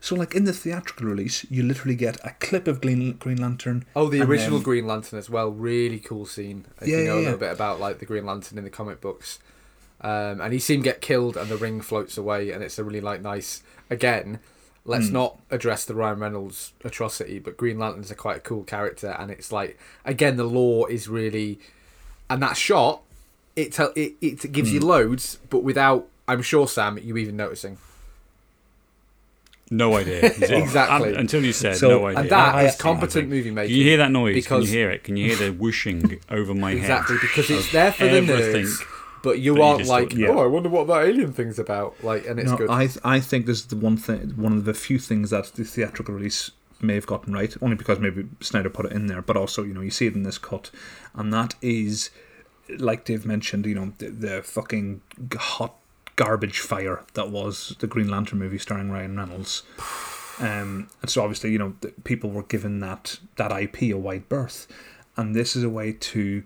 So, 0.00 0.14
like 0.16 0.34
in 0.34 0.44
the 0.44 0.52
theatrical 0.52 1.06
release, 1.06 1.46
you 1.48 1.62
literally 1.62 1.94
get 1.94 2.16
a 2.24 2.30
clip 2.40 2.66
of 2.68 2.80
Green 2.80 3.12
Green 3.18 3.38
Lantern. 3.40 3.84
Oh, 3.96 4.08
the 4.08 4.20
original 4.20 4.58
then- 4.58 4.64
Green 4.64 4.86
Lantern 4.86 5.18
as 5.18 5.30
well. 5.30 5.50
Really 5.50 5.98
cool 6.00 6.26
scene. 6.26 6.64
If 6.80 6.88
Yeah, 6.88 6.98
you 6.98 7.04
know 7.04 7.10
yeah, 7.10 7.14
a 7.14 7.16
little 7.18 7.30
yeah. 7.32 7.36
bit 7.38 7.52
about 7.52 7.78
like 7.80 7.98
the 8.00 8.06
Green 8.06 8.26
Lantern 8.26 8.58
in 8.58 8.64
the 8.64 8.70
comic 8.70 9.00
books. 9.00 9.38
Um, 10.02 10.40
and 10.40 10.52
he 10.52 10.58
seen 10.58 10.78
him 10.78 10.82
get 10.82 11.00
killed, 11.00 11.36
and 11.36 11.48
the 11.48 11.56
ring 11.56 11.80
floats 11.80 12.16
away, 12.18 12.50
and 12.50 12.62
it's 12.62 12.78
a 12.78 12.84
really 12.84 13.00
like 13.00 13.22
nice. 13.22 13.62
Again, 13.88 14.40
let's 14.84 15.06
Hmm. 15.08 15.12
not 15.14 15.38
address 15.50 15.84
the 15.84 15.94
Ryan 15.94 16.18
Reynolds 16.18 16.72
atrocity, 16.84 17.38
but 17.38 17.56
Green 17.56 17.78
Lantern's 17.78 18.10
a 18.10 18.14
quite 18.16 18.38
a 18.38 18.40
cool 18.40 18.64
character, 18.64 19.14
and 19.18 19.30
it's 19.30 19.52
like 19.52 19.78
again 20.04 20.36
the 20.36 20.44
lore 20.44 20.90
is 20.90 21.08
really, 21.08 21.60
and 22.28 22.42
that 22.42 22.56
shot, 22.56 23.02
it 23.54 23.72
tell 23.72 23.92
it, 23.94 24.14
it 24.20 24.50
gives 24.50 24.70
Hmm. 24.70 24.74
you 24.74 24.80
loads, 24.80 25.38
but 25.50 25.60
without 25.62 26.08
I'm 26.26 26.42
sure 26.42 26.66
Sam 26.66 26.98
you 26.98 27.16
even 27.16 27.36
noticing. 27.36 27.78
No 29.70 29.96
idea. 29.96 30.24
Exactly. 30.40 31.10
Un- 31.14 31.16
Until 31.20 31.44
you 31.44 31.52
said 31.52 31.76
So- 31.76 31.88
no 31.88 32.06
And 32.06 32.18
idea. 32.18 32.30
that 32.30 32.54
I- 32.54 32.64
is 32.66 32.76
competent 32.76 33.28
movie 33.28 33.44
Can 33.44 33.54
making. 33.54 33.76
you 33.76 33.84
hear 33.84 33.96
that 33.98 34.10
noise? 34.10 34.46
Can 34.46 34.62
you 34.62 34.68
hear 34.68 34.90
it? 34.90 35.02
Can 35.04 35.16
you 35.16 35.28
hear 35.28 35.36
the 35.36 35.52
whooshing 35.52 36.20
over 36.30 36.54
my 36.54 36.72
Exactly, 36.72 37.16
head? 37.16 37.24
Exactly, 37.24 37.28
because 37.28 37.50
it's 37.50 37.72
there 37.72 37.92
for 37.92 38.04
the 38.04 38.10
everything 38.18 38.64
nerds, 38.66 38.84
but 39.22 39.38
you 39.38 39.54
that 39.54 39.58
you 39.58 39.64
aren't 39.64 39.78
just 39.80 39.90
like, 39.90 40.10
talked 40.10 40.22
about. 40.22 40.36
oh, 40.36 40.42
I 40.42 40.46
wonder 40.46 40.68
what 40.68 40.86
that 40.88 41.04
alien 41.04 41.32
thing's 41.32 41.58
about. 41.58 42.02
Like, 42.02 42.26
and 42.26 42.38
it's 42.38 42.50
no, 42.50 42.56
good. 42.56 42.70
I 42.70 42.88
I 43.04 43.20
think 43.20 43.46
this 43.46 43.58
is 43.58 43.66
the 43.66 43.76
one 43.76 43.96
thing, 43.96 44.30
one 44.36 44.52
of 44.52 44.64
the 44.64 44.74
few 44.74 44.98
things 44.98 45.30
that 45.30 45.46
the 45.54 45.64
theatrical 45.64 46.14
release 46.14 46.50
may 46.80 46.94
have 46.94 47.06
gotten 47.06 47.32
right, 47.32 47.54
only 47.62 47.76
because 47.76 47.98
maybe 47.98 48.26
Snyder 48.40 48.68
put 48.68 48.86
it 48.86 48.92
in 48.92 49.06
there, 49.06 49.22
but 49.22 49.36
also 49.36 49.62
you 49.62 49.72
know 49.72 49.80
you 49.80 49.90
see 49.90 50.06
it 50.06 50.14
in 50.14 50.24
this 50.24 50.38
cut, 50.38 50.70
and 51.14 51.32
that 51.32 51.54
is, 51.62 52.10
like 52.78 53.04
Dave 53.04 53.24
mentioned, 53.24 53.66
you 53.66 53.74
know 53.74 53.92
the, 53.98 54.10
the 54.10 54.42
fucking 54.42 55.00
hot 55.36 55.76
garbage 56.16 56.60
fire 56.60 57.02
that 57.14 57.30
was 57.30 57.74
the 57.78 57.86
Green 57.86 58.08
Lantern 58.08 58.38
movie 58.38 58.58
starring 58.58 58.90
Ryan 58.90 59.16
Reynolds. 59.16 59.62
Um, 60.38 60.88
and 61.02 61.10
so 61.10 61.22
obviously, 61.22 61.52
you 61.52 61.58
know, 61.58 61.74
the 61.82 61.92
people 62.04 62.30
were 62.30 62.42
given 62.42 62.80
that 62.80 63.18
that 63.36 63.52
IP 63.52 63.82
a 63.82 63.94
wide 63.94 64.28
berth, 64.30 64.66
and 65.14 65.36
this 65.36 65.54
is 65.54 65.62
a 65.62 65.68
way 65.68 65.92
to 65.92 66.42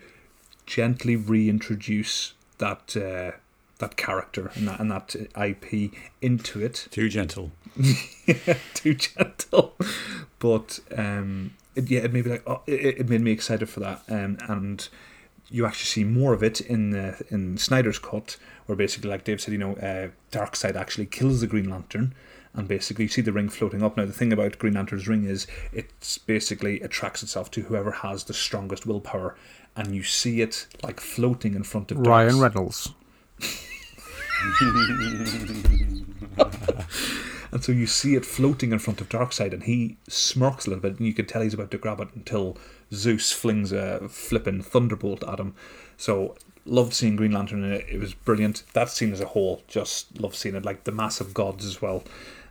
gently 0.66 1.14
reintroduce 1.14 2.34
that 2.58 2.96
uh, 2.96 3.36
that 3.78 3.96
character 3.96 4.50
and 4.54 4.68
that 4.68 4.80
and 4.80 4.90
that 4.90 5.14
IP 5.36 5.92
into 6.20 6.64
it. 6.64 6.88
Too 6.90 7.08
gentle. 7.08 7.52
Too 8.74 8.94
gentle, 8.94 9.74
but 10.38 10.80
um, 10.96 11.54
it, 11.74 11.90
yeah, 11.90 12.00
it 12.00 12.12
made 12.12 12.24
me 12.24 12.32
like 12.32 12.42
oh, 12.46 12.62
it, 12.66 13.00
it 13.00 13.08
made 13.08 13.20
me 13.20 13.32
excited 13.32 13.68
for 13.68 13.80
that, 13.80 14.02
um, 14.08 14.38
and 14.48 14.88
you 15.50 15.66
actually 15.66 15.86
see 15.86 16.04
more 16.04 16.32
of 16.32 16.42
it 16.42 16.60
in 16.60 16.90
the 16.90 17.22
in 17.30 17.58
Snyder's 17.58 17.98
cut, 17.98 18.36
where 18.66 18.76
basically, 18.76 19.10
like 19.10 19.24
Dave 19.24 19.40
said, 19.40 19.52
you 19.52 19.58
know, 19.58 19.74
uh, 19.74 20.08
Darkseid 20.32 20.74
actually 20.74 21.06
kills 21.06 21.40
the 21.40 21.46
Green 21.46 21.68
Lantern, 21.68 22.14
and 22.54 22.66
basically 22.66 23.04
you 23.04 23.08
see 23.08 23.22
the 23.22 23.32
ring 23.32 23.48
floating 23.48 23.82
up. 23.82 23.96
Now, 23.96 24.06
the 24.06 24.12
thing 24.12 24.32
about 24.32 24.58
Green 24.58 24.74
Lantern's 24.74 25.06
ring 25.06 25.24
is 25.24 25.46
it's 25.72 26.18
basically 26.18 26.80
attracts 26.80 27.22
itself 27.22 27.50
to 27.52 27.62
whoever 27.62 27.90
has 27.90 28.24
the 28.24 28.34
strongest 28.34 28.86
willpower, 28.86 29.36
and 29.76 29.94
you 29.94 30.02
see 30.02 30.40
it 30.40 30.66
like 30.82 31.00
floating 31.00 31.54
in 31.54 31.62
front 31.62 31.90
of 31.90 31.98
Darkseid. 31.98 32.40
Reynolds. 32.40 32.92
And 37.52 37.62
so 37.64 37.72
you 37.72 37.86
see 37.86 38.16
it 38.16 38.26
floating 38.26 38.72
in 38.72 38.78
front 38.80 39.00
of 39.00 39.08
Darkseid, 39.08 39.54
and 39.54 39.62
he 39.62 39.96
smirks 40.08 40.66
a 40.66 40.70
little 40.70 40.82
bit, 40.82 40.98
and 40.98 41.06
you 41.06 41.14
can 41.14 41.24
tell 41.26 41.40
he's 41.40 41.54
about 41.54 41.70
to 41.70 41.78
grab 41.78 42.00
it 42.00 42.08
until 42.14 42.58
Zeus 42.92 43.32
flings 43.32 43.72
a 43.72 44.08
flipping 44.10 44.60
thunderbolt 44.62 45.22
at 45.26 45.38
him. 45.40 45.54
So 45.96 46.34
loved 46.66 46.92
seeing 46.92 47.16
Green 47.16 47.32
Lantern 47.32 47.64
in 47.64 47.72
it. 47.72 47.86
It 47.88 47.98
was 47.98 48.12
brilliant. 48.12 48.64
That 48.74 48.90
scene 48.90 49.10
as 49.12 49.20
a 49.22 49.26
whole, 49.26 49.62
just 49.68 50.20
love 50.20 50.34
seeing 50.34 50.54
it. 50.56 50.64
Like 50.66 50.84
the 50.84 50.92
massive 50.92 51.32
gods 51.32 51.64
as 51.64 51.80
well. 51.80 52.02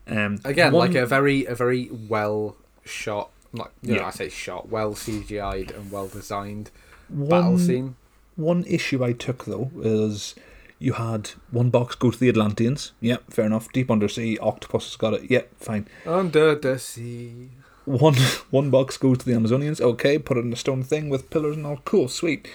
Um, 0.08 0.40
Again, 0.46 0.72
one- 0.72 0.88
like 0.88 0.96
a 0.98 1.06
very, 1.06 1.46
a 1.46 1.54
very 1.54 1.90
well 1.92 2.56
shot. 2.86 3.30
Like, 3.54 3.72
you 3.84 3.96
know, 3.96 4.02
Yeah. 4.02 4.08
I 4.08 4.12
say 4.12 4.30
shot, 4.30 4.70
well 4.70 4.96
CGI'd 4.96 5.70
and 5.72 5.92
well 5.92 6.08
designed 6.08 6.72
battle 7.10 7.52
one, 7.52 7.60
scene. 7.60 7.96
One 8.36 8.64
issue 8.66 9.04
I 9.04 9.14
took 9.14 9.46
though 9.46 9.72
is 9.82 10.36
you 10.80 10.94
had 10.94 11.32
one 11.52 11.70
box 11.70 11.96
go 11.96 12.12
to 12.12 12.18
the 12.18 12.30
Atlanteans. 12.30 12.92
Yep, 13.02 13.32
fair 13.32 13.46
enough. 13.46 13.72
Deep 13.72 13.90
undersea, 13.90 14.38
octopus 14.40 14.86
has 14.86 14.96
got 14.96 15.14
it. 15.14 15.32
Yep, 15.32 15.52
fine. 15.58 15.88
Under 16.06 16.56
the 16.56 16.78
sea. 16.78 17.50
One 17.86 18.16
one 18.50 18.70
box 18.70 18.98
goes 18.98 19.20
to 19.20 19.26
the 19.26 19.34
Amazonians. 19.34 19.82
Okay, 19.82 20.18
put 20.20 20.38
it 20.38 20.46
in 20.46 20.54
a 20.54 20.58
stone 20.58 20.84
thing 20.84 21.10
with 21.10 21.30
pillars 21.30 21.56
and 21.56 21.66
all. 21.66 21.78
Cool, 21.86 22.08
sweet. 22.08 22.48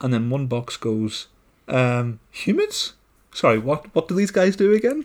And 0.00 0.12
then 0.12 0.30
one 0.30 0.46
box 0.46 0.76
goes 0.76 1.28
um, 1.68 2.20
humans. 2.30 2.94
Sorry, 3.32 3.58
what 3.58 3.94
what 3.94 4.08
do 4.08 4.14
these 4.14 4.30
guys 4.30 4.56
do 4.56 4.74
again? 4.74 5.04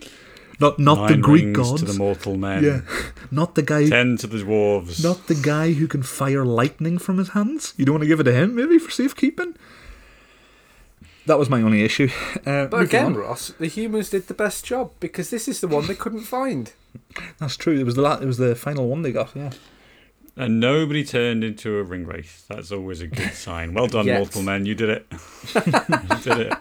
Not 0.60 0.78
not 0.78 1.08
the 1.08 1.16
Greek 1.16 1.44
rings 1.44 1.56
gods. 1.56 1.82
to 1.82 1.86
the 1.86 1.98
mortal 1.98 2.36
men. 2.36 2.64
yeah, 2.64 2.80
not 3.30 3.54
the 3.54 3.62
guy. 3.62 3.88
Ten 3.88 4.16
to 4.16 4.26
the 4.26 4.38
dwarves. 4.38 5.02
Not 5.04 5.26
the 5.28 5.34
guy 5.36 5.72
who 5.72 5.86
can 5.86 6.02
fire 6.02 6.44
lightning 6.44 6.98
from 6.98 7.18
his 7.18 7.28
hands. 7.30 7.74
You 7.76 7.84
don't 7.84 7.94
want 7.94 8.02
to 8.02 8.08
give 8.08 8.18
it 8.20 8.24
to 8.24 8.32
him, 8.32 8.54
maybe 8.56 8.78
for 8.78 8.90
safekeeping. 8.90 9.54
That 11.26 11.38
was 11.38 11.48
my 11.50 11.60
only 11.62 11.82
issue. 11.84 12.08
Uh, 12.46 12.66
But 12.66 12.80
again, 12.82 13.06
on. 13.06 13.14
Ross, 13.16 13.52
the 13.58 13.66
humans 13.66 14.10
did 14.10 14.28
the 14.28 14.34
best 14.34 14.64
job 14.64 14.92
because 14.98 15.28
this 15.30 15.46
is 15.46 15.60
the 15.60 15.68
one 15.68 15.86
they 15.86 15.94
couldn't 15.94 16.22
find. 16.22 16.72
that's 17.38 17.56
true. 17.56 17.78
It 17.78 17.84
was 17.84 17.94
the 17.96 18.02
la- 18.02 18.18
it 18.18 18.24
was 18.26 18.38
the 18.38 18.54
final 18.56 18.88
one 18.88 19.02
they 19.02 19.12
got. 19.12 19.30
Yeah. 19.36 19.50
And 20.36 20.58
nobody 20.60 21.04
turned 21.04 21.44
into 21.44 21.76
a 21.78 21.82
ring 21.82 22.06
wraith. 22.06 22.46
That's 22.48 22.72
always 22.72 23.00
a 23.00 23.06
good 23.08 23.34
sign. 23.34 23.74
Well 23.74 23.88
done, 23.88 24.06
Yet. 24.10 24.18
mortal 24.18 24.42
men. 24.42 24.66
You 24.66 24.74
did 24.74 24.88
it. 24.88 25.06
you 25.54 26.16
did 26.22 26.38
it. 26.38 26.54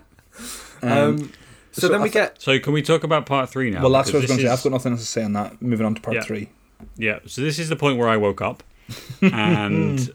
Um, 0.81 1.31
so, 1.77 1.87
so 1.87 1.91
then 1.93 2.01
I 2.01 2.03
we 2.03 2.09
get 2.09 2.41
So 2.41 2.59
can 2.59 2.73
we 2.73 2.81
talk 2.81 3.03
about 3.03 3.25
part 3.25 3.49
three 3.49 3.69
now? 3.71 3.81
well, 3.81 3.91
that's 3.91 4.09
what 4.09 4.15
I 4.15 4.17
was 4.19 4.23
Because 4.23 4.29
going 4.29 4.37
to 4.39 4.43
say. 4.43 4.49
this 4.49 4.59
I've 4.59 4.63
got 4.63 4.71
nothing 4.75 4.91
else 4.93 5.01
to 5.01 5.07
say 5.07 5.23
on 5.23 5.33
that. 5.33 5.61
Moving 5.61 5.85
on 5.85 5.95
to 5.95 6.01
part 6.01 6.15
Yeah. 6.15 6.23
three. 6.23 6.49
Yeah, 6.97 7.19
so 7.25 7.41
this 7.41 7.57
is 7.59 7.69
the 7.69 7.75
point 7.75 7.97
where 7.97 8.07
I 8.07 8.17
woke 8.17 8.39
up, 8.41 8.61
and 9.21 10.13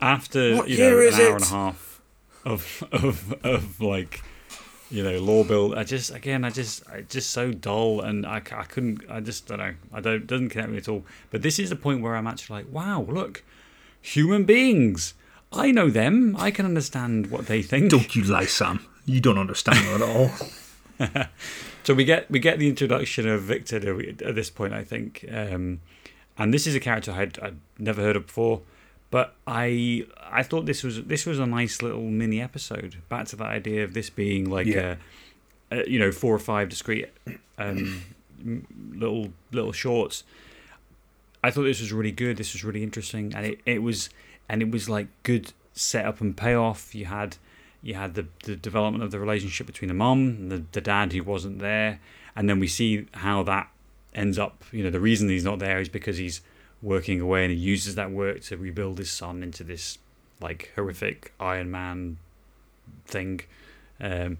after 0.00 0.56
What 0.56 0.68
you 0.68 0.78
know 0.78 0.98
an 1.00 1.14
hour 1.14 1.20
it? 1.20 1.32
and 1.34 1.42
a 1.42 1.46
half 1.46 2.00
of 2.44 2.82
of 2.92 3.34
of 3.44 3.80
like 3.80 4.22
you 4.90 5.02
know 5.04 5.18
lore 5.18 5.44
build, 5.44 5.74
I 5.76 5.84
just 5.84 6.14
again 6.14 6.44
I 6.44 6.50
just 6.50 6.88
I 6.88 7.02
just 7.02 7.30
so 7.30 7.52
dull, 7.52 8.00
and 8.00 8.24
I, 8.24 8.36
I 8.36 8.62
couldn't 8.64 9.02
I 9.10 9.20
just 9.20 9.46
don't 9.48 9.58
know 9.58 9.74
I 9.92 10.00
don't 10.00 10.26
doesn't 10.26 10.48
connect 10.48 10.68
with 10.68 10.74
me 10.74 10.78
at 10.78 10.88
all. 10.88 11.04
But 11.30 11.42
this 11.42 11.58
is 11.58 11.68
the 11.70 11.76
point 11.76 12.00
where 12.00 12.16
I'm 12.16 12.26
actually 12.26 12.62
like, 12.64 12.72
wow, 12.72 13.02
look, 13.08 13.44
human 14.00 14.44
beings. 14.44 15.12
I 15.52 15.70
know 15.72 15.90
them. 15.90 16.36
I 16.38 16.50
can 16.50 16.64
understand 16.66 17.30
what 17.30 17.46
they 17.46 17.60
think. 17.62 17.90
Don't 17.90 18.14
you 18.16 18.22
lie, 18.24 18.44
Sam. 18.46 18.80
You 19.06 19.20
don't 19.20 19.38
understand 19.38 19.78
her 19.78 19.94
at 19.96 20.02
all. 20.02 20.30
So 21.84 21.94
we 21.94 22.04
get 22.04 22.30
we 22.30 22.38
get 22.38 22.58
the 22.58 22.68
introduction 22.68 23.26
of 23.26 23.42
Victor 23.42 23.76
at 24.26 24.34
this 24.34 24.50
point, 24.50 24.74
I 24.74 24.84
think, 24.84 25.24
um, 25.32 25.80
and 26.36 26.52
this 26.52 26.66
is 26.66 26.74
a 26.74 26.80
character 26.80 27.12
I'd, 27.12 27.38
I'd 27.38 27.56
never 27.78 28.02
heard 28.02 28.14
of 28.14 28.26
before, 28.26 28.60
but 29.10 29.34
I 29.46 30.04
I 30.30 30.42
thought 30.42 30.66
this 30.66 30.82
was 30.82 31.04
this 31.04 31.24
was 31.24 31.38
a 31.38 31.46
nice 31.46 31.80
little 31.80 32.02
mini 32.02 32.42
episode. 32.42 32.96
Back 33.08 33.26
to 33.28 33.36
that 33.36 33.46
idea 33.48 33.84
of 33.84 33.94
this 33.94 34.10
being 34.10 34.50
like 34.50 34.66
Yeah. 34.66 34.96
a, 35.70 35.80
a, 35.80 35.88
you 35.88 35.98
know 35.98 36.12
four 36.12 36.34
or 36.34 36.38
five 36.38 36.68
discrete 36.68 37.06
um, 37.56 38.02
little 38.92 39.32
little 39.50 39.72
shorts. 39.72 40.24
I 41.42 41.50
thought 41.50 41.62
this 41.62 41.80
was 41.80 41.92
really 41.92 42.12
good. 42.12 42.36
This 42.36 42.52
was 42.52 42.64
really 42.64 42.82
interesting, 42.82 43.32
and 43.34 43.46
it, 43.46 43.60
it 43.64 43.82
was 43.82 44.10
and 44.46 44.60
it 44.60 44.70
was 44.70 44.90
like 44.90 45.06
good 45.22 45.54
setup 45.72 46.20
and 46.20 46.36
payoff. 46.36 46.94
You 46.94 47.06
had 47.06 47.38
you 47.82 47.94
had 47.94 48.14
the, 48.14 48.26
the 48.44 48.56
development 48.56 49.04
of 49.04 49.10
the 49.10 49.18
relationship 49.18 49.66
between 49.66 49.88
the 49.88 49.94
mum 49.94 50.18
and 50.28 50.52
the, 50.52 50.64
the 50.72 50.80
dad 50.80 51.12
who 51.12 51.22
wasn't 51.22 51.58
there, 51.60 52.00
and 52.34 52.48
then 52.48 52.58
we 52.60 52.66
see 52.66 53.06
how 53.14 53.42
that 53.44 53.68
ends 54.14 54.38
up. 54.38 54.64
You 54.72 54.84
know, 54.84 54.90
the 54.90 55.00
reason 55.00 55.28
he's 55.28 55.44
not 55.44 55.58
there 55.58 55.80
is 55.80 55.88
because 55.88 56.18
he's 56.18 56.40
working 56.82 57.20
away 57.20 57.44
and 57.44 57.52
he 57.52 57.58
uses 57.58 57.94
that 57.96 58.10
work 58.10 58.40
to 58.42 58.56
rebuild 58.56 58.98
his 58.98 59.10
son 59.10 59.42
into 59.42 59.64
this 59.64 59.98
like 60.40 60.72
horrific 60.76 61.32
Iron 61.40 61.70
Man 61.70 62.18
thing. 63.06 63.40
Um, 64.00 64.38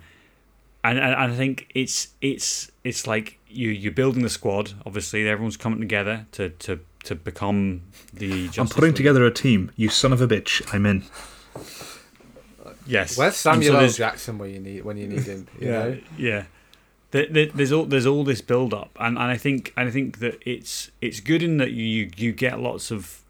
and, 0.84 0.98
and 0.98 1.14
and 1.14 1.32
I 1.32 1.36
think 1.36 1.68
it's 1.74 2.08
it's 2.20 2.70
it's 2.84 3.06
like 3.06 3.38
you 3.48 3.70
you're 3.70 3.92
building 3.92 4.22
the 4.22 4.30
squad. 4.30 4.74
Obviously, 4.86 5.28
everyone's 5.28 5.56
coming 5.56 5.80
together 5.80 6.26
to 6.32 6.50
to 6.50 6.80
to 7.04 7.14
become 7.14 7.82
the. 8.12 8.46
Justice 8.46 8.58
I'm 8.58 8.68
putting 8.68 8.90
League. 8.90 8.96
together 8.96 9.24
a 9.26 9.30
team. 9.32 9.72
You 9.76 9.88
son 9.88 10.12
of 10.12 10.20
a 10.20 10.28
bitch. 10.28 10.62
I'm 10.72 10.86
in. 10.86 11.04
Yes, 12.88 13.16
Where's 13.18 13.34
And 13.46 13.62
so 13.62 13.68
Samuel 13.68 13.76
L. 13.84 13.88
Jackson 13.90 14.38
when 14.38 14.50
you 14.54 14.60
need 14.60 14.84
when 14.84 14.96
you 14.96 15.06
need 15.06 15.22
him? 15.24 15.46
You 15.60 15.68
know? 15.70 15.98
yeah. 16.16 16.44
There, 17.10 17.26
there, 17.26 17.46
there's 17.46 17.72
all 17.72 17.84
there's 17.86 18.06
all 18.06 18.24
this 18.24 18.40
build 18.42 18.74
up, 18.74 18.90
and, 19.00 19.16
and 19.16 19.30
I 19.30 19.36
think 19.36 19.72
and 19.76 19.88
I 19.88 19.92
think 19.92 20.18
that 20.18 20.38
it's 20.44 20.90
it's 21.00 21.20
good 21.20 21.42
in 21.42 21.56
that 21.58 21.70
you 21.72 22.10
you 22.16 22.32
get 22.32 22.60
lots 22.60 22.90
of 22.90 23.22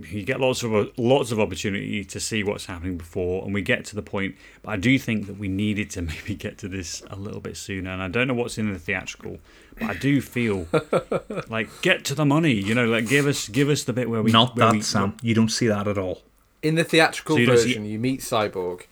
you 0.00 0.22
get 0.24 0.40
lots 0.40 0.62
of 0.62 0.72
lots 0.96 1.32
of 1.32 1.40
opportunity 1.40 2.04
to 2.04 2.20
see 2.20 2.44
what's 2.44 2.66
happening 2.66 2.96
before, 2.96 3.44
and 3.44 3.52
we 3.52 3.62
get 3.62 3.84
to 3.86 3.96
the 3.96 4.02
point. 4.02 4.36
But 4.62 4.70
I 4.72 4.76
do 4.76 4.96
think 4.98 5.26
that 5.26 5.38
we 5.38 5.48
needed 5.48 5.90
to 5.90 6.02
maybe 6.10 6.34
get 6.36 6.58
to 6.58 6.68
this 6.68 7.02
a 7.10 7.16
little 7.16 7.40
bit 7.40 7.56
sooner, 7.56 7.90
and 7.90 8.00
I 8.02 8.08
don't 8.08 8.28
know 8.28 8.34
what's 8.34 8.58
in 8.58 8.72
the 8.72 8.78
theatrical, 8.78 9.38
but 9.78 9.90
I 9.90 9.94
do 9.94 10.20
feel 10.20 10.68
like 11.48 11.68
get 11.82 12.04
to 12.06 12.14
the 12.14 12.24
money. 12.24 12.52
You 12.52 12.74
know, 12.76 12.86
like 12.86 13.08
give 13.08 13.26
us 13.26 13.48
give 13.48 13.68
us 13.68 13.82
the 13.84 13.92
bit 13.92 14.08
where 14.08 14.22
we 14.22 14.30
Not 14.30 14.56
where 14.56 14.66
that, 14.66 14.72
we, 14.72 14.82
Sam. 14.82 15.16
You 15.20 15.34
don't 15.34 15.48
see 15.50 15.66
that 15.66 15.88
at 15.88 15.98
all. 15.98 16.22
In 16.62 16.76
the 16.76 16.84
theatrical 16.84 17.36
So 17.36 17.40
you 17.40 17.46
don't 17.46 17.58
see- 17.58 17.64
version, 17.70 17.86
you 17.86 17.98
meet 17.98 18.20
Cyborg, 18.20 18.82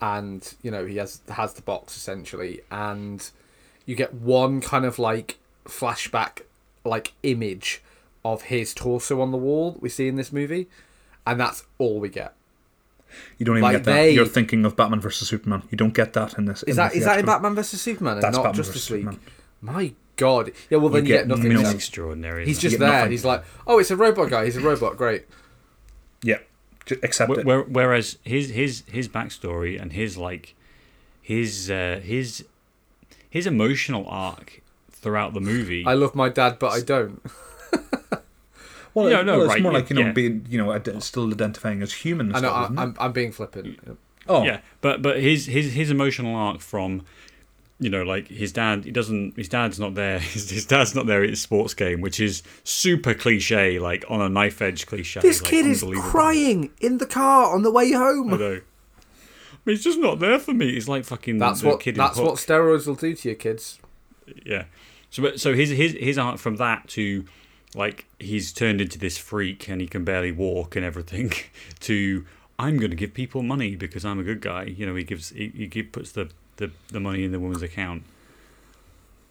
and 0.00 0.54
you 0.62 0.70
know 0.70 0.84
he 0.86 0.96
has 0.96 1.20
has 1.30 1.54
the 1.54 1.62
box 1.62 1.96
essentially, 1.96 2.60
and 2.70 3.30
you 3.86 3.94
get 3.96 4.14
one 4.14 4.60
kind 4.60 4.84
of 4.84 4.98
like 4.98 5.38
flashback, 5.64 6.42
like 6.84 7.12
image 7.22 7.82
of 8.24 8.42
his 8.42 8.74
torso 8.74 9.20
on 9.20 9.30
the 9.30 9.38
wall 9.38 9.76
we 9.80 9.88
see 9.88 10.08
in 10.08 10.16
this 10.16 10.32
movie, 10.32 10.66
and 11.26 11.38
that's 11.40 11.64
all 11.78 12.00
we 12.00 12.08
get. 12.08 12.34
You 13.38 13.46
don't 13.46 13.56
even 13.56 13.62
Like 13.62 13.72
get 13.76 13.84
that. 13.84 13.92
they- 13.94 14.10
You're 14.10 14.26
thinking 14.26 14.64
of 14.64 14.76
Batman 14.76 15.00
versus 15.00 15.28
Superman. 15.28 15.62
You 15.70 15.78
don't 15.78 15.94
get 15.94 16.12
that 16.14 16.36
in 16.36 16.44
this. 16.46 16.62
Is 16.64 16.70
in 16.70 16.76
that 16.76 16.92
the 16.92 16.98
is 16.98 17.04
that 17.04 17.20
in. 17.20 17.24
Batman 17.26 17.54
versus 17.54 17.80
Superman 17.80 18.14
and 18.14 18.22
That's 18.22 18.36
not 18.36 18.42
Batman 18.44 18.56
Justice 18.56 18.74
versus 18.88 18.90
League? 18.90 19.00
Superman. 19.04 19.20
My 19.62 19.92
God! 20.16 20.50
Yeah, 20.70 20.78
well 20.78 20.88
then 20.90 21.06
You 21.06 21.12
you, 21.12 21.14
get 21.18 21.28
get 21.28 21.36
nothing. 21.36 21.52
no- 21.54 21.60
It's 21.60 21.72
extraordinary. 21.72 22.44
He's 22.46 22.58
isn't 22.58 22.70
just 22.70 22.80
there. 22.80 22.88
nothing. 22.88 23.02
and 23.04 23.12
He's 23.12 23.24
like, 23.24 23.44
oh, 23.66 23.78
it's 23.78 23.90
a 23.92 23.96
robot 23.96 24.28
guy. 24.30 24.44
He's 24.44 24.56
a 24.56 24.60
robot. 24.60 24.96
Great. 24.96 25.24
Yeah, 26.90 26.96
accept 27.02 27.32
Wh- 27.32 27.38
it. 27.38 27.44
where- 27.46 27.62
Whereas 27.62 28.18
his 28.24 28.50
his 28.50 28.82
his 28.90 29.08
backstory 29.08 29.80
and 29.80 29.92
his 29.92 30.16
like 30.16 30.54
his 31.20 31.70
uh, 31.70 32.00
his 32.02 32.44
his 33.28 33.46
emotional 33.46 34.06
arc 34.08 34.62
throughout 34.90 35.34
the 35.34 35.40
movie. 35.40 35.84
I 35.86 35.94
love 35.94 36.14
my 36.14 36.28
dad, 36.28 36.58
but 36.58 36.72
I 36.72 36.80
don't. 36.80 37.20
well, 38.94 39.10
Yeah, 39.10 39.20
it- 39.20 39.26
no, 39.26 39.32
well, 39.38 39.42
it's 39.46 39.54
right, 39.54 39.62
more 39.62 39.72
like 39.72 39.90
you 39.90 39.96
know 39.96 40.02
yeah. 40.06 40.12
being 40.12 40.46
you 40.48 40.58
know 40.58 40.72
ad- 40.72 41.02
still 41.02 41.30
identifying 41.30 41.82
as 41.82 41.92
human. 41.92 42.28
And 42.28 42.36
I 42.36 42.40
know. 42.40 42.48
stuff, 42.48 42.72
I. 42.78 42.82
I'm 42.82 42.96
I'm 42.98 43.12
being 43.12 43.32
flippant. 43.32 43.78
oh, 44.28 44.44
yeah, 44.44 44.60
but 44.80 45.02
but 45.02 45.20
his 45.20 45.46
his 45.46 45.74
his 45.74 45.90
emotional 45.90 46.34
arc 46.34 46.60
from 46.60 47.02
you 47.78 47.90
know 47.90 48.02
like 48.02 48.28
his 48.28 48.52
dad 48.52 48.84
he 48.84 48.90
doesn't 48.90 49.36
his 49.36 49.48
dad's 49.48 49.78
not 49.78 49.94
there 49.94 50.18
his, 50.34 50.48
his 50.50 50.64
dad's 50.64 50.94
not 50.94 51.06
there 51.06 51.22
at 51.22 51.28
his 51.28 51.42
sports 51.42 51.74
game 51.74 52.00
which 52.00 52.18
is 52.18 52.42
super 52.64 53.12
cliche 53.12 53.78
like 53.78 54.04
on 54.08 54.20
a 54.22 54.28
knife 54.28 54.62
edge 54.62 54.86
cliche 54.86 55.20
This 55.20 55.42
like, 55.42 55.50
kid 55.50 55.66
is 55.66 55.84
crying 55.98 56.70
in 56.80 56.98
the 56.98 57.06
car 57.06 57.54
on 57.54 57.62
the 57.62 57.70
way 57.70 57.92
I 57.94 57.98
home. 57.98 58.30
know. 58.30 58.60
But 59.64 59.72
he's 59.74 59.82
just 59.84 59.98
not 59.98 60.20
there 60.20 60.38
for 60.38 60.54
me. 60.54 60.72
He's 60.74 60.88
like 60.88 61.04
fucking 61.04 61.38
That's 61.38 61.60
the 61.62 61.66
what 61.68 61.80
kid 61.80 61.96
in 61.96 61.98
that's 61.98 62.18
what 62.18 62.34
steroids 62.36 62.86
will 62.86 62.94
do 62.94 63.14
to 63.14 63.28
your 63.28 63.34
kids. 63.36 63.78
yeah. 64.44 64.64
So 65.10 65.22
but- 65.22 65.40
so 65.40 65.54
his 65.54 65.70
his 65.70 65.92
his 65.94 66.18
arc 66.18 66.38
from 66.38 66.56
that 66.56 66.86
to 66.90 67.24
like 67.74 68.06
he's 68.18 68.52
turned 68.52 68.80
into 68.80 68.96
this 68.98 69.18
freak 69.18 69.68
and 69.68 69.80
he 69.80 69.86
can 69.88 70.04
barely 70.04 70.32
walk 70.32 70.76
and 70.76 70.84
everything 70.84 71.32
to 71.80 72.24
I'm 72.58 72.78
going 72.78 72.90
to 72.90 72.96
give 72.96 73.12
people 73.12 73.42
money 73.42 73.76
because 73.76 74.04
I'm 74.04 74.18
a 74.18 74.22
good 74.22 74.40
guy. 74.40 74.64
You 74.64 74.86
know 74.86 74.94
he 74.94 75.04
gives 75.04 75.30
he, 75.30 75.68
he 75.72 75.82
puts 75.82 76.12
the, 76.12 76.30
the 76.56 76.70
the 76.88 77.00
money 77.00 77.24
in 77.24 77.32
the 77.32 77.40
woman's 77.40 77.62
account. 77.62 78.04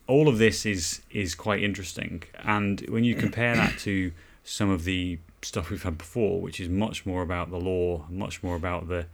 All 0.07 0.27
of 0.27 0.37
this 0.37 0.65
is 0.65 1.01
is 1.11 1.35
quite 1.35 1.63
interesting. 1.63 2.23
And 2.43 2.81
when 2.89 3.03
you 3.03 3.15
compare 3.15 3.55
that 3.55 3.79
to 3.79 4.11
some 4.43 4.69
of 4.69 4.83
the 4.83 5.17
stuff 5.41 5.69
we've 5.69 5.83
had 5.83 5.97
before 5.97 6.41
which 6.41 6.59
is 6.59 6.69
much 6.69 7.05
more 7.05 7.21
about 7.21 7.51
the 7.51 7.57
lore 7.57 8.05
much 8.09 8.41
more 8.41 8.55
about 8.55 8.87
the 8.87 9.05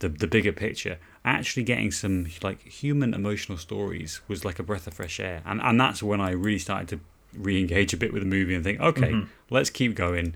the, 0.00 0.08
the 0.08 0.26
bigger 0.26 0.52
picture 0.52 0.98
actually 1.24 1.62
getting 1.62 1.90
some 1.90 2.26
like 2.42 2.62
human 2.62 3.14
emotional 3.14 3.56
stories 3.56 4.20
was 4.28 4.44
like 4.44 4.58
a 4.58 4.62
breath 4.62 4.86
of 4.86 4.94
fresh 4.94 5.20
air. 5.20 5.42
And 5.46 5.60
and 5.62 5.80
that's 5.80 6.02
when 6.02 6.20
i 6.20 6.30
really 6.30 6.58
started 6.58 6.88
to 6.88 7.00
re-engage 7.38 7.94
a 7.94 7.96
bit 7.96 8.12
with 8.12 8.22
the 8.22 8.28
movie 8.28 8.54
and 8.54 8.62
think 8.62 8.78
okay 8.80 9.12
mm-hmm. 9.12 9.30
let's 9.50 9.70
keep 9.70 9.94
going. 9.94 10.34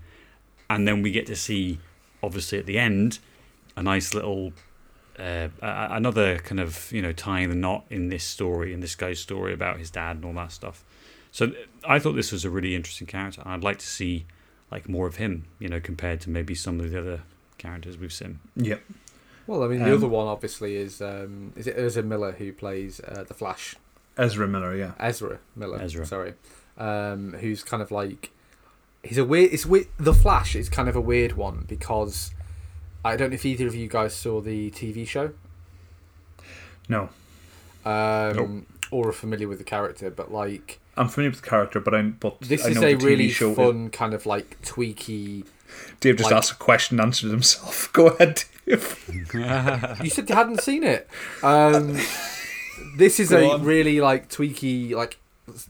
And 0.71 0.87
then 0.87 1.03
we 1.03 1.11
get 1.11 1.27
to 1.27 1.37
see 1.37 1.79
obviously 2.23 2.59
at 2.59 2.67
the 2.67 2.79
end 2.79 3.19
a 3.77 3.83
nice 3.83 4.15
little 4.15 4.53
uh, 5.19 5.49
another 5.63 6.39
kind 6.39 6.61
of 6.61 6.91
you 6.93 7.01
know 7.03 7.13
tying 7.13 7.49
the 7.49 7.55
knot 7.55 7.85
in 7.91 8.09
this 8.09 8.25
story 8.25 8.73
in 8.73 8.81
this 8.81 8.95
guy's 8.95 9.19
story 9.19 9.53
about 9.53 9.79
his 9.79 9.91
dad 9.91 10.17
and 10.17 10.25
all 10.25 10.33
that 10.35 10.53
stuff 10.53 10.85
so 11.33 11.53
i 11.89 11.99
thought 11.99 12.13
this 12.13 12.33
was 12.33 12.45
a 12.45 12.51
really 12.51 12.75
interesting 12.75 13.07
character 13.07 13.43
i'd 13.47 13.65
like 13.65 13.79
to 13.79 13.87
see 13.87 14.27
like 14.71 14.89
more 14.89 15.07
of 15.07 15.17
him 15.17 15.45
you 15.59 15.69
know 15.69 15.81
compared 15.81 16.21
to 16.21 16.29
maybe 16.31 16.55
some 16.55 16.81
of 16.81 16.91
the 16.91 16.99
other 16.99 17.21
characters 17.59 17.97
we've 17.99 18.13
seen 18.13 18.39
yeah. 18.57 18.77
Well, 19.47 19.63
I 19.63 19.69
mean, 19.69 19.79
the 19.79 19.91
Um, 19.93 19.99
other 19.99 20.09
one 20.09 20.27
obviously 20.27 20.75
is 20.75 21.01
um, 21.01 21.53
is 21.55 21.69
it 21.69 21.79
Ezra 21.79 22.03
Miller 22.03 22.33
who 22.33 22.53
plays 22.53 22.99
uh, 22.99 23.23
the 23.23 23.33
Flash? 23.33 23.77
Ezra 24.19 24.49
Miller. 24.49 24.75
Yeah. 24.75 24.95
Ezra 24.99 25.39
Miller. 25.55 25.81
Ezra. 25.81 26.05
Sorry. 26.05 26.35
Um, 26.77 27.33
who's 27.35 27.63
kind 27.63 27.81
of 27.81 27.93
like 27.93 28.33
he's 29.05 29.19
a 29.19 29.25
weird. 29.25 29.53
It's 29.53 29.65
weird. 29.65 29.87
The 29.99 30.15
Flash 30.15 30.57
is 30.57 30.69
kind 30.69 30.89
of 30.89 30.97
a 30.97 31.01
weird 31.01 31.35
one 31.35 31.65
because 31.69 32.33
I 33.07 33.17
don't 33.17 33.31
know 33.31 33.35
if 33.35 33.45
either 33.47 33.67
of 33.67 33.75
you 33.75 33.89
guys 33.89 34.15
saw 34.15 34.41
the 34.41 34.71
TV 34.71 35.07
show 35.07 35.31
No, 36.89 37.09
um, 37.85 38.37
Nope. 38.37 38.65
or 38.91 39.09
are 39.09 39.13
familiar 39.13 39.49
with 39.49 39.59
the 39.59 39.65
character, 39.65 40.11
but 40.11 40.31
like 40.33 40.79
I'm 40.97 41.09
familiar 41.09 41.31
with 41.31 41.43
the 41.43 41.49
character, 41.49 41.81
but 41.81 41.95
I'm. 41.95 42.17
but 42.21 42.41
this 42.41 42.65
I 42.65 42.69
is 42.71 42.77
a 42.79 42.95
really 42.97 43.29
show. 43.31 43.55
fun 43.55 43.91
kind 43.91 44.15
of 44.15 44.25
like 44.27 44.61
tweaky. 44.63 45.45
Dave 46.01 46.17
just 46.17 46.31
like- 46.31 46.39
asked 46.39 46.53
a 46.53 46.57
question, 46.57 47.01
answered 47.01 47.31
himself. 47.31 47.91
Go 47.93 48.09
ahead, 48.09 48.45
Dave. 48.67 49.03
You 50.03 50.11
said 50.11 50.29
you 50.29 50.35
hadn't 50.35 50.61
seen 50.63 50.83
it. 50.85 51.09
Um, 51.43 51.99
this 52.97 53.21
is 53.21 53.31
Go 53.31 53.39
a 53.39 53.55
on. 53.55 53.63
really 53.65 54.01
like 54.01 54.29
tweaky, 54.31 54.93
like 54.93 55.19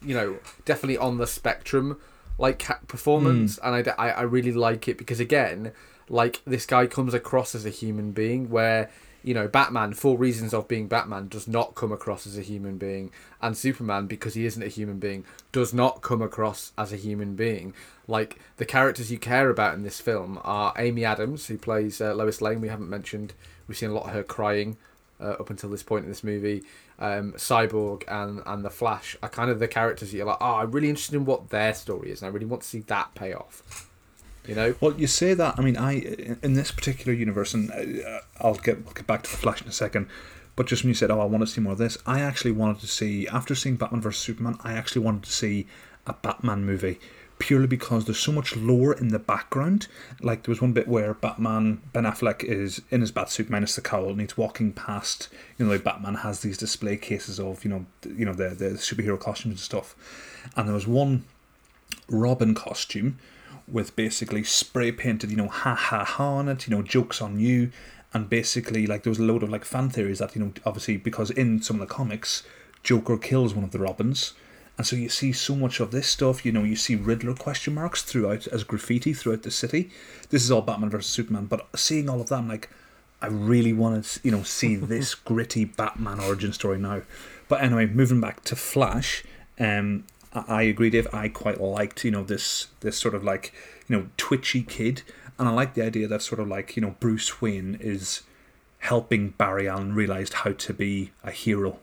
you 0.05 0.15
know, 0.15 0.37
definitely 0.65 0.97
on 0.99 1.19
the 1.19 1.27
spectrum, 1.27 1.99
like 2.39 2.61
ca- 2.61 2.79
performance, 2.87 3.59
and 3.59 3.89
I 3.99 4.09
I 4.11 4.23
really 4.23 4.53
like 4.53 4.87
it 4.89 4.97
because 4.97 5.19
again, 5.21 5.73
like 6.09 6.43
this 6.45 6.67
guy 6.67 6.87
comes 6.87 7.15
across 7.15 7.55
as 7.55 7.67
a 7.67 7.71
human 7.71 8.13
being, 8.13 8.51
where 8.51 8.91
you 9.23 9.35
know 9.35 9.49
Batman, 9.49 9.93
for 9.93 10.17
reasons 10.17 10.55
of 10.55 10.69
being 10.69 10.87
Batman, 10.89 11.29
does 11.29 11.49
not 11.49 11.75
come 11.75 11.93
across 11.93 12.27
as 12.27 12.39
a 12.39 12.43
human 12.43 12.79
being, 12.79 13.11
and 13.41 13.57
Superman, 13.57 14.07
because 14.07 14.35
he 14.35 14.47
isn't 14.47 14.63
a 14.63 14.69
human 14.69 14.99
being, 14.99 15.25
does 15.53 15.75
not 15.75 16.03
come 16.03 16.23
across 16.23 16.73
as 16.79 16.93
a 16.93 16.97
human 16.97 17.35
being. 17.35 17.75
Like 18.07 18.39
the 18.57 18.65
characters 18.65 19.11
you 19.11 19.19
care 19.19 19.51
about 19.51 19.75
in 19.75 19.83
this 19.83 20.01
film 20.01 20.41
are 20.45 20.73
Amy 20.77 21.05
Adams, 21.05 21.47
who 21.47 21.59
plays 21.59 22.01
uh, 22.01 22.15
Lois 22.15 22.41
Lane. 22.41 22.61
We 22.61 22.69
haven't 22.69 22.91
mentioned. 22.91 23.35
We've 23.67 23.77
seen 23.77 23.91
a 23.91 23.95
lot 23.95 24.07
of 24.07 24.13
her 24.13 24.23
crying 24.23 24.77
uh, 25.21 25.31
up 25.41 25.51
until 25.51 25.71
this 25.71 25.83
point 25.83 26.05
in 26.05 26.11
this 26.11 26.25
movie. 26.25 26.63
Um, 26.99 27.33
Cyborg 27.33 28.05
and 28.09 28.43
and 28.47 28.65
the 28.65 28.71
Flash 28.71 29.17
are 29.23 29.29
kind 29.29 29.51
of 29.51 29.59
the 29.59 29.69
characters 29.69 30.15
you're 30.15 30.27
like, 30.27 30.39
oh, 30.41 30.57
I'm 30.57 30.71
really 30.71 30.89
interested 30.89 31.17
in 31.17 31.25
what 31.25 31.51
their 31.51 31.75
story 31.75 32.11
is, 32.11 32.23
and 32.23 32.29
I 32.29 32.33
really 32.33 32.47
want 32.47 32.63
to 32.63 32.69
see 32.69 32.81
that 32.81 33.15
pay 33.15 33.33
off. 33.33 33.86
You 34.47 34.55
know, 34.55 34.75
Well, 34.81 34.95
you 34.95 35.07
say 35.07 35.35
that. 35.35 35.59
I 35.59 35.63
mean, 35.63 35.77
I 35.77 35.95
in 36.43 36.55
this 36.55 36.71
particular 36.71 37.13
universe, 37.13 37.55
and 37.55 37.71
uh, 37.71 38.21
I'll 38.41 38.55
get 38.55 38.79
I'll 38.87 38.93
get 38.93 39.07
back 39.07 39.23
to 39.25 39.31
the 39.31 39.37
Flash 39.37 39.63
in 39.63 39.69
a 39.69 39.73
second. 39.73 40.09
But 40.55 40.67
just 40.67 40.83
when 40.83 40.89
you 40.89 40.95
said, 40.95 41.11
"Oh, 41.11 41.21
I 41.21 41.25
want 41.25 41.43
to 41.43 41.47
see 41.47 41.61
more 41.61 41.73
of 41.73 41.79
this," 41.79 41.99
I 42.07 42.21
actually 42.21 42.53
wanted 42.53 42.81
to 42.81 42.87
see. 42.87 43.27
After 43.29 43.55
seeing 43.55 43.77
Batman 43.77 44.01
vs 44.01 44.21
Superman, 44.21 44.57
I 44.63 44.75
actually 44.75 45.03
wanted 45.03 45.25
to 45.25 45.33
see 45.33 45.67
a 46.07 46.15
Batman 46.15 46.65
movie 46.65 46.99
purely 47.39 47.67
because 47.67 48.07
there's 48.07 48.19
so 48.19 48.33
much 48.33 48.57
lore 48.57 48.95
in 48.95 49.09
the 49.09 49.19
background. 49.19 49.89
Like 50.23 50.45
there 50.45 50.53
was 50.53 50.63
one 50.63 50.73
bit 50.73 50.89
where 50.89 51.15
Batman 51.15 51.83
Ben 51.93 52.05
Affleck 52.05 52.43
is 52.43 52.81
in 52.91 53.01
his 53.03 53.13
batsuit 53.13 53.51
minus 53.51 53.75
the 53.75 53.83
cowl, 53.83 54.11
and 54.11 54.21
he's 54.21 54.37
walking 54.37 54.73
past. 54.73 55.29
You 55.59 55.67
know, 55.67 55.73
like 55.73 55.85
Batman 55.85 56.17
has 56.17 56.41
these 56.41 56.57
display 56.57 56.97
cases 56.97 57.39
of 57.39 57.65
you 57.65 57.71
know 57.71 57.87
you 58.05 58.25
know 58.25 58.33
the 58.33 58.51
the 58.51 58.71
superhero 58.71 59.19
costumes 59.19 59.55
and 59.55 59.61
stuff. 59.61 59.95
And 60.57 60.67
there 60.69 60.75
was 60.75 60.87
one 60.87 61.25
Robin 62.09 62.55
costume 62.55 63.19
with 63.69 63.97
basically 63.97 64.45
spray 64.45 64.93
painted, 64.93 65.31
you 65.31 65.37
know, 65.37 65.49
ha 65.49 65.75
ha 65.75 66.05
ha 66.05 66.25
on 66.25 66.49
it, 66.49 66.69
you 66.69 66.77
know, 66.77 66.83
jokes 66.83 67.21
on 67.21 67.41
you, 67.41 67.71
and 68.13 68.31
basically 68.31 68.87
like 68.87 69.03
there 69.03 69.11
was 69.11 69.19
a 69.19 69.25
load 69.25 69.43
of 69.43 69.51
like 69.51 69.65
fan 69.65 69.91
theories 69.91 70.21
that 70.21 70.35
you 70.35 70.43
know 70.43 70.53
obviously 70.65 70.97
because 70.97 71.31
in 71.31 71.61
some 71.61 71.81
of 71.81 71.89
the 71.89 71.95
comics, 71.95 72.43
Joker 72.83 73.19
kills 73.19 73.55
one 73.55 73.65
of 73.65 73.73
the 73.73 73.79
Robins, 73.79 74.33
and 74.79 74.87
so 74.87 74.97
you 74.97 75.09
see 75.09 75.33
so 75.33 75.55
much 75.55 75.81
of 75.81 75.91
this 75.91 76.09
stuff. 76.09 76.45
You 76.45 76.53
know, 76.53 76.63
you 76.63 76.77
see 76.77 76.95
Riddler 76.95 77.35
question 77.35 77.75
marks 77.75 78.03
throughout 78.03 78.47
as 78.47 78.65
graffiti 78.65 79.13
throughout 79.13 79.43
the 79.43 79.51
city. 79.51 79.91
This 80.31 80.45
is 80.45 80.51
all 80.51 80.63
Batman 80.63 80.91
versus 80.91 81.11
Superman, 81.11 81.47
but 81.47 81.67
seeing 81.77 82.09
all 82.09 82.21
of 82.21 82.29
that, 82.29 82.37
I'm 82.37 82.49
like, 82.49 82.71
I 83.21 83.27
really 83.27 83.73
want 83.73 84.05
to 84.05 84.21
you 84.23 84.31
know 84.31 84.43
see 84.43 84.77
this 84.77 85.15
gritty 85.15 85.65
Batman 85.65 86.21
origin 86.21 86.53
story 86.53 86.79
now. 86.79 87.03
But 87.49 87.63
anyway, 87.63 87.87
moving 87.87 88.21
back 88.21 88.45
to 88.45 88.57
Flash, 88.57 89.25
um, 89.59 90.05
I 90.49 90.63
agree, 90.63 90.91
Dave. 90.91 91.09
I 91.13 91.29
quite 91.29 91.61
liked, 91.61 92.05
you 92.05 92.11
know, 92.11 92.23
this 92.25 92.69
this 92.81 92.99
sort 92.99 93.15
of 93.15 93.25
like, 93.25 93.53
you 93.89 93.97
know, 93.97 94.09
twitchy 94.17 94.63
kid. 94.63 95.03
and 95.39 95.49
I 95.49 95.53
like 95.53 95.75
the 95.75 95.83
idea 95.83 96.09
that 96.09 96.23
sort 96.23 96.41
of 96.41 96.49
like 96.49 96.77
you 96.77 96.83
know 96.83 96.97
Bruce 97.01 97.41
Wayne 97.41 97.77
is 97.81 98.23
helping 98.79 99.31
Barry 99.31 99.69
Allen 99.69 99.95
realize 99.95 100.33
how 100.33 100.53
to 100.53 100.73
be 100.73 101.11
a 101.25 101.31
hero. 101.31 101.79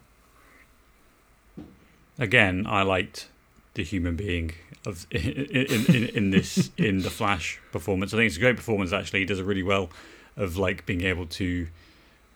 Again, 2.20 2.66
I 2.68 2.84
liked 2.84 3.28
the 3.74 3.84
human 3.84 4.16
being 4.16 4.54
of 4.86 5.08
in, 5.12 5.22
in, 5.22 5.95
in, 5.95 6.04
in 6.10 6.30
this 6.32 6.72
in 6.78 7.01
the 7.01 7.10
Flash 7.10 7.60
performance. 7.72 8.14
I 8.14 8.18
think 8.18 8.28
it's 8.28 8.38
a 8.38 8.39
great 8.39 8.56
performance. 8.56 8.93
Actually, 8.93 9.20
he 9.20 9.26
does 9.26 9.39
it 9.39 9.45
really 9.45 9.64
well 9.64 9.89
of 10.36 10.58
like 10.58 10.86
being 10.86 11.04
able 11.04 11.26
to, 11.28 11.68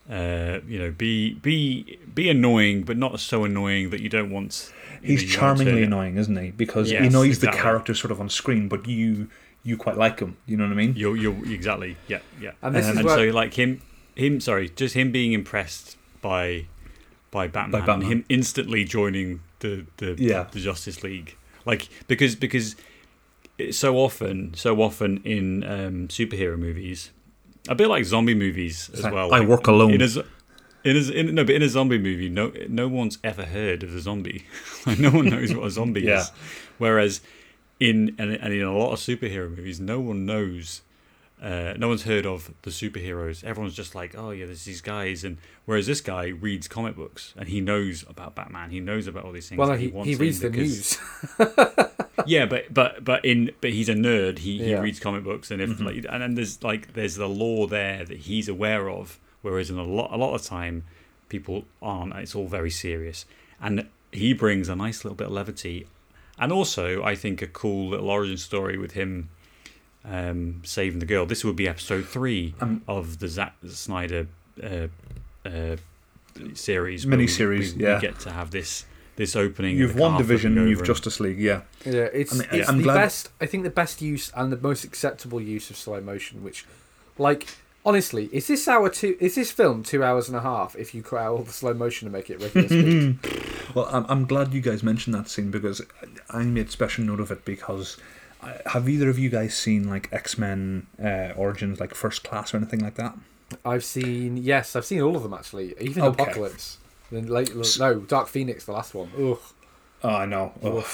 uh, 0.10 0.60
you 0.68 0.80
know, 0.80 0.92
be 0.92 1.34
be 1.36 2.00
be 2.14 2.30
annoying, 2.30 2.84
but 2.84 2.98
not 2.98 3.20
so 3.20 3.44
annoying 3.44 3.90
that 3.92 4.02
you 4.02 4.10
don't 4.10 4.32
want. 4.32 4.74
You 5.02 5.08
He's 5.08 5.22
know, 5.22 5.28
you 5.28 5.28
want 5.42 5.58
charmingly 5.58 5.84
annoying, 5.84 6.18
isn't 6.18 6.36
he? 6.38 6.52
Because 6.52 6.88
he 6.90 6.94
Yes, 6.96 7.12
knows 7.14 7.28
exactly. 7.28 7.58
the 7.58 7.64
character 7.64 7.94
sort 7.94 8.12
of 8.12 8.20
on 8.20 8.30
screen, 8.30 8.68
but 8.68 8.88
you 8.88 9.28
you 9.64 9.76
quite 9.78 9.98
like 9.98 10.20
him. 10.20 10.38
You 10.46 10.56
know 10.58 10.64
what 10.66 10.72
I 10.74 10.76
mean? 10.76 10.94
You're 10.96 11.18
you're 11.18 11.36
exactly 11.52 11.98
yeah 12.08 12.20
yeah. 12.42 12.52
And 12.62 12.76
this 12.76 12.86
Um, 12.86 12.92
is 12.92 12.98
and 12.98 13.06
where 13.06 13.18
so 13.32 13.36
like 13.36 13.54
him 13.56 13.82
him 14.16 14.40
sorry 14.40 14.70
just 14.70 14.96
him 14.96 15.12
being 15.12 15.34
impressed 15.34 15.98
by 16.22 16.66
by 17.32 17.48
Batman, 17.48 17.72
by 17.72 17.86
Batman. 17.86 18.02
and 18.02 18.12
him 18.12 18.26
instantly 18.30 18.84
joining 18.86 19.42
the 19.60 19.86
the, 19.98 20.16
Yeah. 20.18 20.46
the 20.52 20.60
Justice 20.60 21.04
League 21.04 21.36
like 21.66 21.90
because 22.08 22.36
because 22.36 22.76
so 23.72 23.98
often 23.98 24.54
so 24.54 24.82
often 24.82 25.22
in 25.24 25.64
um, 25.64 26.08
superhero 26.08 26.58
movies 26.58 27.12
a 27.68 27.76
bit 27.76 27.88
like 27.90 28.06
zombie 28.06 28.36
movies 28.36 28.90
as 28.94 29.04
like, 29.04 29.14
well 29.14 29.34
I 29.34 29.40
like, 29.40 29.48
work 29.48 29.68
alone. 29.68 29.92
in 29.96 30.02
a, 30.02 30.08
z- 30.08 30.24
in 30.88 30.96
a, 30.98 31.12
in, 31.12 31.36
no 31.36 31.44
but 31.44 31.56
in 31.56 31.62
a 31.64 31.70
zombie 31.70 31.98
movie 31.98 32.30
no 32.30 32.52
no 32.70 32.88
one's 32.88 33.18
ever 33.24 33.44
heard 33.46 33.84
of 33.84 33.92
the 33.92 34.00
zombie 34.00 34.46
like 34.86 35.00
no 35.00 35.12
one 35.12 35.26
knows 35.30 35.54
what 35.54 35.66
a 35.66 35.72
zombie 35.72 36.02
Yeah. 36.02 36.22
is 36.22 36.32
whereas 36.78 37.22
in 37.80 38.16
and, 38.18 38.32
and 38.34 38.54
in 38.54 38.64
a 38.64 38.76
lot 38.76 38.92
of 38.94 39.00
superhero 39.00 39.50
movies 39.50 39.80
no 39.80 40.00
one 40.00 40.26
knows 40.26 40.82
uh, 41.40 41.74
no 41.78 41.88
one's 41.88 42.02
heard 42.06 42.26
of 42.26 42.52
the 42.64 42.72
superheroes. 42.72 43.44
Everyone's 43.44 43.76
just 43.76 43.94
like, 43.94 44.16
oh 44.18 44.32
yeah, 44.32 44.48
there's 44.48 44.66
these 44.66 44.82
guys, 44.82 45.24
and 45.24 45.38
whereas 45.66 45.86
this 45.86 46.02
guy 46.02 46.30
reads 46.30 46.68
comic 46.68 46.96
books 46.96 47.36
and 47.38 47.48
he 47.48 47.62
knows 47.62 48.04
about 48.10 48.34
Batman, 48.34 48.72
he 48.72 48.80
knows 48.80 49.06
about 49.06 49.24
all 49.24 49.32
these 49.32 49.48
things. 49.48 49.60
well, 49.60 49.72
he, 49.74 49.90
wants 49.90 50.08
he 50.08 50.14
in 50.14 50.20
reads 50.20 50.40
the 50.40 50.50
because- 50.50 50.98
news. 51.38 51.48
Yeah, 52.26 52.48
but 52.48 52.74
but 52.74 53.06
but 53.06 53.24
in 53.24 53.52
but 53.62 53.70
he's 53.70 53.88
a 53.88 53.94
nerd. 53.94 54.40
He, 54.40 54.58
he 54.58 54.74
reads 54.76 55.00
comic 55.00 55.24
books, 55.24 55.52
and 55.52 55.62
if 55.62 55.80
like 55.80 56.04
and 56.10 56.24
then 56.24 56.34
there's 56.34 56.64
like 56.64 56.94
there's 56.94 57.16
the 57.16 57.30
lore 57.30 57.68
there 57.68 58.04
that 58.04 58.18
he's 58.18 58.50
aware 58.50 58.90
of, 58.90 59.20
whereas 59.50 59.70
in 59.70 59.78
a 59.78 59.84
lot 59.84 60.12
a 60.12 60.18
lot 60.18 60.34
of 60.36 60.42
time 60.44 60.84
people 61.30 61.66
aren't. 61.82 62.14
It's 62.16 62.36
all 62.36 62.48
very 62.48 62.72
serious, 62.72 63.26
and 63.62 63.88
he 64.12 64.34
brings 64.34 64.70
a 64.70 64.76
nice 64.76 65.04
little 65.04 65.16
bit 65.16 65.28
of 65.28 65.34
levity, 65.34 65.88
and 66.40 66.52
also 66.52 67.04
I 67.04 67.16
think 67.16 67.42
a 67.42 67.48
cool 67.48 67.90
little 67.90 68.10
origin 68.10 68.38
story 68.38 68.78
with 68.78 68.94
him 68.94 69.30
um, 70.06 70.62
saving 70.64 71.00
the 71.00 71.06
girl. 71.06 71.26
This 71.26 71.44
would 71.44 71.56
be 71.56 71.68
episode 71.68 72.06
three 72.06 72.56
Um, 72.62 72.82
of 72.88 73.20
the 73.20 73.28
Zack 73.28 73.56
Snyder 73.68 74.28
uh, 74.64 74.88
uh, 75.46 75.76
series, 76.54 77.06
where 77.06 77.18
we- 77.18 77.26
Miniseries, 77.26 77.78
yeah. 77.80 77.96
We 77.96 78.02
get 78.02 78.20
to 78.22 78.32
have 78.32 78.52
this 78.52 78.86
this 79.16 79.36
opening. 79.36 79.76
You've 79.78 79.96
the 79.96 80.02
WandaVision, 80.02 80.54
you've 80.54 80.70
over 80.74 80.78
and- 80.82 80.86
Justice 80.86 81.20
League, 81.20 81.40
yeah. 81.40 81.62
Yeah, 81.86 82.08
it's 82.14 82.34
I 82.34 82.38
mean, 82.38 82.48
it's 82.52 82.70
I'm 82.70 82.78
the 82.78 82.84
glad- 82.84 82.96
best. 82.96 83.30
I 83.42 83.46
think 83.48 83.64
the 83.64 83.70
best 83.72 84.02
use 84.02 84.32
and 84.36 84.52
the 84.52 84.58
most 84.70 84.84
acceptable 84.86 85.42
use 85.42 85.70
of 85.72 85.76
slow 85.76 86.00
motion. 86.02 86.44
Which, 86.44 86.66
like, 87.18 87.48
honestly, 87.88 88.30
is 88.34 88.48
this 88.48 88.68
hour 88.68 88.90
two? 88.90 89.18
Is 89.20 89.36
this 89.36 89.50
film 89.50 89.82
two 89.82 90.04
hours 90.04 90.28
and 90.28 90.38
a 90.38 90.42
half? 90.42 90.76
If 90.76 90.94
you 90.94 91.02
cut 91.02 91.20
out 91.22 91.32
all 91.32 91.44
the 91.44 91.54
slow 91.54 91.74
motion 91.74 92.08
and 92.08 92.14
make 92.14 92.30
it 92.30 92.40
regular 92.42 92.68
speed. 92.68 93.18
Well, 93.74 93.88
I'm, 93.90 94.06
I'm 94.10 94.26
glad 94.26 94.54
you 94.54 94.62
guys 94.62 94.84
mentioned 94.84 95.16
that 95.16 95.30
scene 95.30 95.50
because 95.50 95.82
I 96.30 96.44
made 96.44 96.70
special 96.70 97.06
note 97.06 97.22
of 97.22 97.32
it 97.32 97.46
because 97.46 97.98
I, 98.44 98.58
have 98.68 98.88
either 98.90 99.10
of 99.10 99.18
you 99.18 99.30
guys 99.30 99.56
seen 99.56 99.90
like 99.90 100.12
X 100.12 100.38
Men 100.38 100.86
uh, 101.04 101.32
Origins, 101.36 101.80
like 101.80 101.96
First 101.96 102.24
Class 102.24 102.54
or 102.54 102.58
anything 102.58 102.82
like 102.82 102.96
that? 102.96 103.18
I've 103.64 103.86
seen 103.86 104.36
yes, 104.38 104.76
I've 104.76 104.86
seen 104.86 105.02
all 105.02 105.16
of 105.16 105.24
them 105.24 105.34
actually. 105.34 105.74
Even 105.80 106.04
Okay. 106.04 106.24
Apocalypse. 106.24 106.78
Then 107.10 107.28
late, 107.28 107.52
no, 107.80 108.02
Dark 108.02 108.28
Phoenix, 108.28 108.66
the 108.66 108.74
last 108.74 108.94
one. 108.94 109.10
Ugh. 109.18 109.40
Oh, 110.04 110.10
I 110.10 110.26
know. 110.26 110.52
Ugh. 110.62 110.86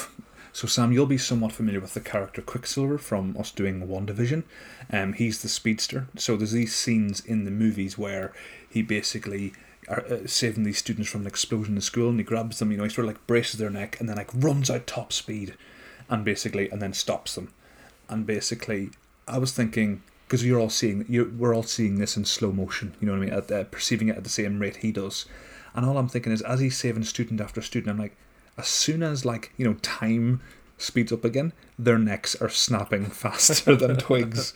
So, 0.53 0.67
Sam, 0.67 0.91
you'll 0.91 1.07
be 1.07 1.17
somewhat 1.17 1.51
familiar 1.51 1.79
with 1.79 1.95
the 1.95 1.99
character 1.99 2.39
Quicksilver 2.39 2.99
from 2.99 3.35
us 3.37 3.49
doing 3.49 3.87
WandaVision. 3.87 4.43
Um, 4.91 5.13
he's 5.13 5.41
the 5.41 5.49
speedster. 5.49 6.07
So, 6.15 6.37
there's 6.37 6.51
these 6.51 6.75
scenes 6.75 7.19
in 7.25 7.43
the 7.43 7.51
movies 7.51 7.97
where 7.97 8.31
he 8.69 8.83
basically 8.83 9.53
are 9.89 10.05
uh, 10.05 10.27
saving 10.27 10.63
these 10.63 10.77
students 10.77 11.09
from 11.09 11.21
an 11.21 11.27
explosion 11.27 11.75
in 11.75 11.81
school, 11.81 12.09
and 12.09 12.19
he 12.19 12.23
grabs 12.23 12.59
them. 12.59 12.71
You 12.71 12.77
know, 12.77 12.83
he 12.83 12.89
sort 12.91 13.05
of 13.05 13.15
like 13.15 13.25
braces 13.25 13.59
their 13.59 13.71
neck, 13.71 13.99
and 13.99 14.07
then 14.07 14.15
like 14.15 14.29
runs 14.31 14.69
out 14.69 14.85
top 14.85 15.11
speed, 15.11 15.55
and 16.07 16.23
basically, 16.23 16.69
and 16.69 16.79
then 16.79 16.93
stops 16.93 17.33
them. 17.33 17.51
And 18.07 18.27
basically, 18.27 18.91
I 19.27 19.39
was 19.39 19.53
thinking 19.53 20.03
because 20.27 20.45
you're 20.45 20.59
all 20.59 20.69
seeing, 20.69 21.05
you're, 21.09 21.29
we're 21.29 21.55
all 21.55 21.63
seeing 21.63 21.97
this 21.97 22.15
in 22.15 22.25
slow 22.25 22.51
motion. 22.51 22.95
You 22.99 23.07
know 23.07 23.13
what 23.13 23.21
I 23.21 23.25
mean? 23.25 23.33
At, 23.33 23.51
uh, 23.51 23.63
perceiving 23.65 24.09
it 24.09 24.17
at 24.17 24.23
the 24.23 24.29
same 24.29 24.59
rate 24.59 24.77
he 24.77 24.91
does. 24.91 25.25
And 25.73 25.85
all 25.85 25.97
I'm 25.97 26.09
thinking 26.09 26.31
is, 26.31 26.41
as 26.43 26.59
he's 26.59 26.77
saving 26.77 27.03
student 27.03 27.41
after 27.41 27.61
student, 27.61 27.89
I'm 27.91 27.99
like, 27.99 28.15
as 28.57 28.67
soon 28.67 29.03
as 29.03 29.25
like 29.25 29.51
you 29.57 29.65
know 29.65 29.75
time 29.81 30.41
speeds 30.77 31.11
up 31.11 31.23
again, 31.25 31.53
their 31.79 31.97
necks 31.99 32.35
are 32.41 32.49
snapping 32.49 33.05
faster 33.05 33.75
than 33.75 33.95
twigs. 34.09 34.53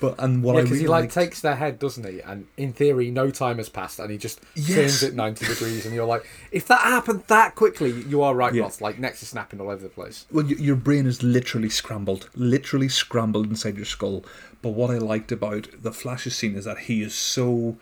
But 0.00 0.14
and 0.20 0.44
what 0.44 0.52
Yeah, 0.52 0.58
I 0.60 0.62
because 0.62 0.70
really 0.70 0.82
he 0.84 0.88
like 0.88 1.00
liked- 1.02 1.14
takes 1.14 1.40
their 1.40 1.56
head, 1.56 1.80
doesn't 1.80 2.06
he? 2.06 2.20
And 2.20 2.46
in 2.56 2.72
theory, 2.72 3.10
no 3.10 3.32
time 3.32 3.56
has 3.56 3.68
passed, 3.68 3.98
and 3.98 4.12
he 4.12 4.16
just 4.16 4.40
Yes. 4.54 4.76
turns 4.76 5.02
it 5.02 5.14
ninety 5.16 5.44
degrees, 5.44 5.86
and 5.86 5.92
you're 5.94 6.06
like, 6.06 6.24
if 6.52 6.68
that 6.68 6.82
happened 6.82 7.24
that 7.26 7.56
quickly, 7.56 7.90
you 8.02 8.22
are 8.22 8.32
right, 8.32 8.54
Yeah. 8.54 8.62
Ross. 8.62 8.80
Like 8.80 9.00
necks 9.00 9.24
are 9.24 9.26
snapping 9.26 9.60
all 9.60 9.68
over 9.70 9.82
the 9.82 9.88
place. 9.88 10.24
well, 10.30 10.44
y- 10.46 10.54
your 10.56 10.76
brain 10.76 11.04
is 11.06 11.24
literally 11.24 11.68
scrambled, 11.68 12.30
literally 12.36 12.88
scrambled 12.88 13.48
inside 13.48 13.74
your 13.76 13.86
skull. 13.86 14.24
But 14.62 14.70
what 14.70 14.90
I 14.92 14.98
liked 14.98 15.32
about 15.32 15.66
the 15.82 15.90
Flash's 15.92 16.36
scene 16.36 16.54
is 16.54 16.64
that 16.66 16.78
he 16.80 17.02
is 17.02 17.12
so 17.14 17.76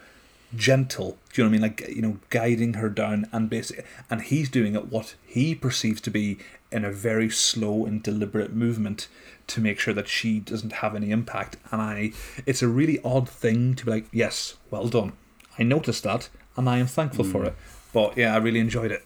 gentle. 0.55 1.19
Do 1.33 1.43
you 1.43 1.45
know 1.45 1.51
what 1.51 1.65
I 1.65 1.69
mean? 1.69 1.87
Like 1.87 1.97
you 1.97 2.03
know, 2.03 2.19
guiding 2.31 2.75
her 2.75 2.89
down, 2.89 3.29
and 3.33 3.51
basic, 3.51 3.85
and 4.11 4.23
he's 4.23 4.49
doing 4.49 4.75
it 4.75 4.87
what 4.87 5.15
he 5.27 5.55
perceives 5.55 6.01
to 6.03 6.11
be 6.11 6.39
in 6.71 6.85
a 6.85 6.91
very 6.91 7.31
slow 7.31 7.87
and 7.87 8.03
deliberate 8.03 8.53
movement 8.53 9.09
to 9.47 9.61
make 9.61 9.79
sure 9.79 9.95
that 9.95 10.09
she 10.09 10.41
doesn't 10.41 10.75
have 10.75 10.95
any 10.95 11.11
impact. 11.11 11.57
And 11.71 11.81
I, 11.81 12.13
it's 12.45 12.63
a 12.63 12.69
really 12.69 13.01
odd 13.05 13.29
thing 13.29 13.75
to 13.77 13.85
be 13.85 13.91
like, 13.93 14.07
yes, 14.13 14.57
well 14.71 14.89
done. 14.89 15.13
I 15.59 15.63
noticed 15.63 16.03
that, 16.03 16.29
and 16.57 16.69
I 16.69 16.79
am 16.79 16.87
thankful 16.87 17.25
for 17.25 17.41
hmm. 17.41 17.47
it. 17.47 17.55
But 17.93 18.17
yeah, 18.17 18.35
I 18.35 18.39
really 18.39 18.61
enjoyed 18.61 18.91
it. 18.91 19.05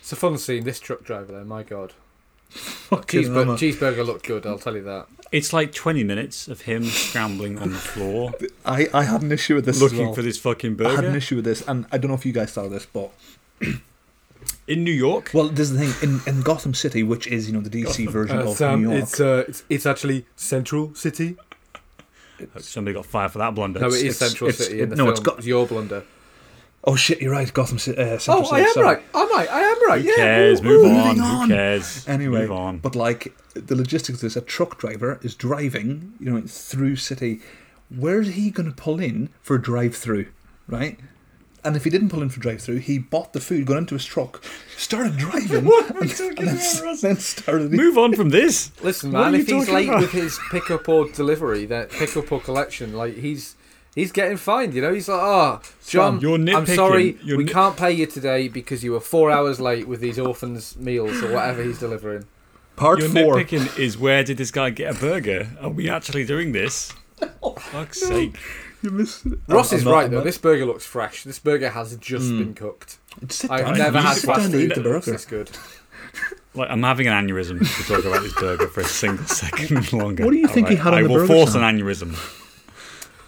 It's 0.00 0.12
a 0.12 0.16
fun 0.16 0.38
scene. 0.38 0.64
This 0.64 0.80
truck 0.80 1.04
driver, 1.04 1.32
there, 1.32 1.44
my 1.44 1.62
god, 1.62 1.92
Fucking 2.52 3.22
cheeseburger, 3.22 3.58
cheeseburger 3.58 4.04
looked 4.04 4.26
good. 4.26 4.46
I'll 4.46 4.58
tell 4.58 4.76
you 4.76 4.82
that. 4.82 5.06
It's 5.32 5.52
like 5.52 5.72
20 5.72 6.04
minutes 6.04 6.46
of 6.46 6.60
him 6.62 6.84
scrambling 6.84 7.58
on 7.58 7.70
the 7.72 7.78
floor 7.78 8.32
I, 8.66 8.88
I 8.92 9.04
had 9.04 9.22
an 9.22 9.32
issue 9.32 9.54
with 9.54 9.64
this. 9.64 9.76
as 9.76 9.82
looking 9.82 10.04
well. 10.06 10.14
for 10.14 10.20
this 10.22 10.38
fucking 10.38 10.74
burger. 10.76 10.90
I 10.90 10.94
had 10.96 11.04
an 11.06 11.16
issue 11.16 11.36
with 11.36 11.46
this, 11.46 11.66
and 11.66 11.86
I 11.90 11.96
don't 11.98 12.10
know 12.10 12.14
if 12.16 12.26
you 12.26 12.32
guys 12.32 12.52
saw 12.52 12.68
this, 12.68 12.86
but 12.86 13.10
In 14.68 14.84
New 14.84 14.92
York? 14.92 15.30
well, 15.32 15.48
there's 15.48 15.70
the 15.70 15.78
thing 15.86 16.10
in, 16.10 16.20
in 16.26 16.42
Gotham 16.42 16.74
City, 16.74 17.02
which 17.02 17.26
is 17.26 17.46
you 17.48 17.54
know 17.54 17.60
the 17.60 17.70
DC 17.70 18.08
version 18.10 18.38
of 18.38 18.60
New 18.60 18.90
York. 18.90 19.02
it's 19.02 19.20
uh, 19.20 19.44
it's 19.48 19.64
it's 19.70 19.86
actually 19.86 20.26
Central 20.36 20.94
City. 20.94 21.36
Somebody 22.58 22.94
got 22.94 23.06
fired 23.06 23.30
for 23.32 23.38
that 23.38 23.54
blunder. 23.54 23.80
No, 23.80 23.86
it 23.86 23.94
is 23.94 24.02
it's- 24.02 24.16
Central 24.18 24.50
it's- 24.50 24.66
City 24.66 24.80
in 24.82 24.88
the 24.90 24.96
no, 24.96 25.04
film. 25.04 25.10
it's 25.12 25.20
got- 25.20 25.38
It's 25.38 25.46
your 25.46 25.66
blunder. 25.66 26.02
Oh 26.84 26.96
shit, 26.96 27.20
you're 27.20 27.32
right, 27.32 27.52
Gotham 27.52 27.78
City. 27.78 27.98
Uh, 28.00 28.18
Central 28.18 28.48
Oh, 28.48 28.54
I 28.56 28.60
am 28.60 28.72
sorry. 28.72 28.86
right. 28.86 29.02
Am 29.14 29.28
I? 29.34 29.46
I 29.50 29.60
am 29.60 29.88
right. 29.88 30.02
Who 30.02 30.08
yeah. 30.08 30.16
cares? 30.16 30.60
woo, 30.62 30.68
Move 30.68 30.82
woo. 30.82 30.88
on. 30.90 31.06
moving 31.08 31.22
Who 31.22 31.28
on. 31.36 31.48
cares? 31.48 32.08
Anyway, 32.08 32.40
Move 32.42 32.52
on. 32.52 32.78
but 32.78 32.94
like 32.96 33.34
the 33.54 33.74
logistics 33.76 34.18
of 34.18 34.20
this, 34.22 34.36
a 34.36 34.40
truck 34.40 34.78
driver 34.78 35.18
is 35.22 35.34
driving, 35.34 36.14
you 36.20 36.30
know, 36.30 36.42
through 36.46 36.96
city. 36.96 37.40
Where's 37.94 38.28
he 38.34 38.50
going 38.50 38.68
to 38.70 38.74
pull 38.74 39.00
in 39.00 39.28
for 39.42 39.56
a 39.56 39.62
drive-through, 39.62 40.26
right? 40.66 40.98
And 41.64 41.76
if 41.76 41.84
he 41.84 41.90
didn't 41.90 42.08
pull 42.08 42.22
in 42.22 42.30
for 42.30 42.40
drive-through, 42.40 42.78
he 42.78 42.98
bought 42.98 43.34
the 43.34 43.40
food, 43.40 43.66
got 43.66 43.76
into 43.76 43.94
his 43.94 44.04
truck, 44.06 44.42
started 44.76 45.16
driving, 45.18 45.64
What 45.66 45.90
are 45.90 46.00
we 46.00 46.08
and, 46.08 46.10
talking 46.10 46.48
and 46.48 46.58
then, 46.58 46.78
about, 46.82 47.00
then 47.02 47.16
started. 47.18 47.70
Move 47.72 47.98
on 47.98 48.14
from 48.16 48.30
this. 48.30 48.72
Listen, 48.82 49.12
What 49.12 49.30
man, 49.30 49.34
if 49.40 49.46
he's 49.46 49.68
late 49.68 49.88
about? 49.88 50.00
with 50.00 50.10
his 50.12 50.40
pickup 50.50 50.88
or 50.88 51.08
delivery, 51.10 51.66
that 51.66 51.90
pickup 51.90 52.32
or 52.32 52.40
collection, 52.40 52.94
like 52.94 53.14
he's 53.16 53.54
he's 53.94 54.12
getting 54.12 54.36
fined. 54.36 54.74
You 54.74 54.82
know, 54.82 54.92
he's 54.92 55.08
like, 55.08 55.20
oh, 55.20 55.60
John, 55.86 56.20
you're 56.20 56.34
I'm 56.36 56.66
sorry, 56.66 57.18
You're 57.22 57.38
we 57.38 57.44
nit- 57.44 57.52
can't 57.52 57.76
pay 57.76 57.92
you 57.92 58.06
today 58.06 58.48
because 58.48 58.82
you 58.84 58.92
were 58.92 59.00
four 59.00 59.30
hours 59.30 59.60
late 59.60 59.86
with 59.88 60.00
these 60.00 60.18
orphans' 60.18 60.76
meals 60.76 61.22
or 61.22 61.32
whatever 61.32 61.62
he's 61.62 61.78
delivering. 61.78 62.24
Part 62.76 63.00
Your 63.00 63.08
four. 63.10 63.34
nitpicking 63.36 63.78
is 63.78 63.98
where 63.98 64.24
did 64.24 64.38
this 64.38 64.50
guy 64.50 64.70
get 64.70 64.96
a 64.96 64.98
burger? 64.98 65.48
Are 65.60 65.68
we 65.68 65.90
actually 65.90 66.24
doing 66.24 66.52
this? 66.52 66.92
Fuck's 67.60 68.00
sake. 68.08 68.36
You 68.82 68.90
missed 68.90 69.26
it. 69.26 69.38
Ross 69.46 69.72
I'm 69.72 69.78
is 69.78 69.84
not- 69.84 69.92
right 69.92 70.04
I'm 70.06 70.10
though. 70.10 70.16
not- 70.18 70.24
This 70.24 70.38
burger 70.38 70.66
looks 70.66 70.84
fresh. 70.84 71.24
This 71.24 71.38
burger 71.38 71.70
has 71.70 71.94
just 71.96 72.30
hmm. 72.30 72.38
been 72.38 72.54
cooked. 72.54 72.98
I've 73.50 73.76
never 73.76 73.98
you 73.98 74.04
had 74.04 74.14
sit 74.16 74.26
fast 74.26 74.50
food 74.50 74.54
eat 74.62 74.74
that 74.74 74.82
the 74.82 74.88
looks 74.88 75.06
burger. 75.06 75.12
this 75.18 75.24
good. 75.26 75.50
Like 76.54 76.68
I'm 76.68 76.82
having 76.82 77.06
an 77.08 77.14
aneurysm 77.26 77.60
to 77.60 77.82
talk 77.94 78.04
about 78.04 78.22
this 78.22 78.34
burger 78.34 78.68
for 78.68 78.82
a 78.82 78.84
single 78.84 79.24
second 79.26 79.90
longer. 79.94 80.22
What 80.26 80.32
do 80.32 80.36
you 80.36 80.46
think 80.48 80.68
he 80.68 80.74
had 80.76 80.88
on 80.92 80.98
I 80.98 81.02
the 81.02 81.08
burger? 81.08 81.20
I 81.20 81.22
will 81.22 81.26
force 81.46 81.52
Sam? 81.52 81.62
an 81.62 81.78
aneurysm 81.78 82.14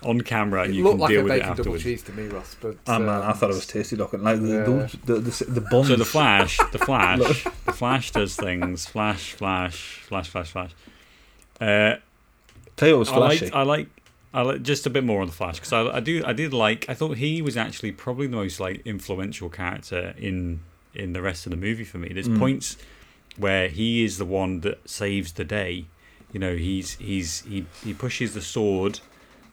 on 0.04 0.20
camera, 0.20 0.62
and 0.62 0.72
It 0.72 0.76
you 0.76 0.84
looked 0.84 0.94
can 0.94 1.00
like 1.00 1.08
deal 1.10 1.20
a 1.20 1.24
with 1.24 1.32
it 1.32 1.36
bacon 1.36 1.48
double 1.50 1.60
afterwards. 1.60 1.82
cheese 1.82 2.02
to 2.02 2.12
me, 2.12 2.26
Ross. 2.28 2.56
But 2.60 2.76
Oh 2.86 2.98
man, 2.98 3.08
I 3.08 3.30
um, 3.30 3.34
thought 3.36 3.50
it 3.50 3.54
was 3.54 3.66
tasty 3.66 3.96
looking. 3.96 4.22
Like 4.22 4.40
the, 4.40 4.48
Yeah. 4.48 4.62
those, 4.64 4.92
the, 5.04 5.14
the 5.20 5.44
the 5.52 5.60
buns. 5.60 5.88
So 5.88 5.96
the 5.96 6.04
Flash, 6.04 6.58
the 6.72 6.78
Flash, 6.86 7.44
the 7.66 7.72
Flash 7.72 8.10
does 8.12 8.36
things. 8.36 8.86
Flash, 8.86 9.32
Flash, 9.32 10.00
Flash, 10.08 10.28
Flash, 10.28 10.50
Flash. 10.50 10.70
Uh, 11.60 11.96
Tell 12.76 12.88
you 12.88 12.98
what 12.98 13.08
I 13.08 13.16
like. 13.18 13.54
I 13.54 13.62
like, 13.62 13.88
I 14.32 14.42
li- 14.42 14.58
just 14.58 14.84
a 14.84 14.90
bit 14.90 15.04
more 15.04 15.20
on 15.20 15.28
the 15.28 15.32
Flash 15.32 15.56
because 15.60 15.72
I, 15.72 15.96
I 15.96 16.00
do 16.00 16.24
I 16.26 16.32
did 16.32 16.52
like 16.52 16.86
I 16.88 16.94
thought 16.94 17.16
he 17.18 17.40
was 17.40 17.56
actually 17.56 17.92
probably 17.92 18.26
the 18.26 18.34
most 18.36 18.58
like 18.58 18.82
influential 18.84 19.48
character 19.48 20.12
in 20.18 20.60
in 20.92 21.12
the 21.12 21.22
rest 21.22 21.46
of 21.46 21.50
the 21.50 21.56
movie 21.56 21.84
for 21.84 21.98
me. 21.98 22.08
There's 22.12 22.28
Mm. 22.28 22.38
points 22.38 22.76
where 23.36 23.68
he 23.68 24.04
is 24.04 24.18
the 24.18 24.24
one 24.24 24.60
that 24.60 24.88
saves 24.90 25.32
the 25.32 25.44
day. 25.44 25.86
You 26.32 26.40
know, 26.40 26.56
he's 26.56 26.94
he's 26.94 27.42
he 27.42 27.64
he 27.84 27.94
pushes 27.94 28.34
the 28.34 28.40
sword 28.42 28.98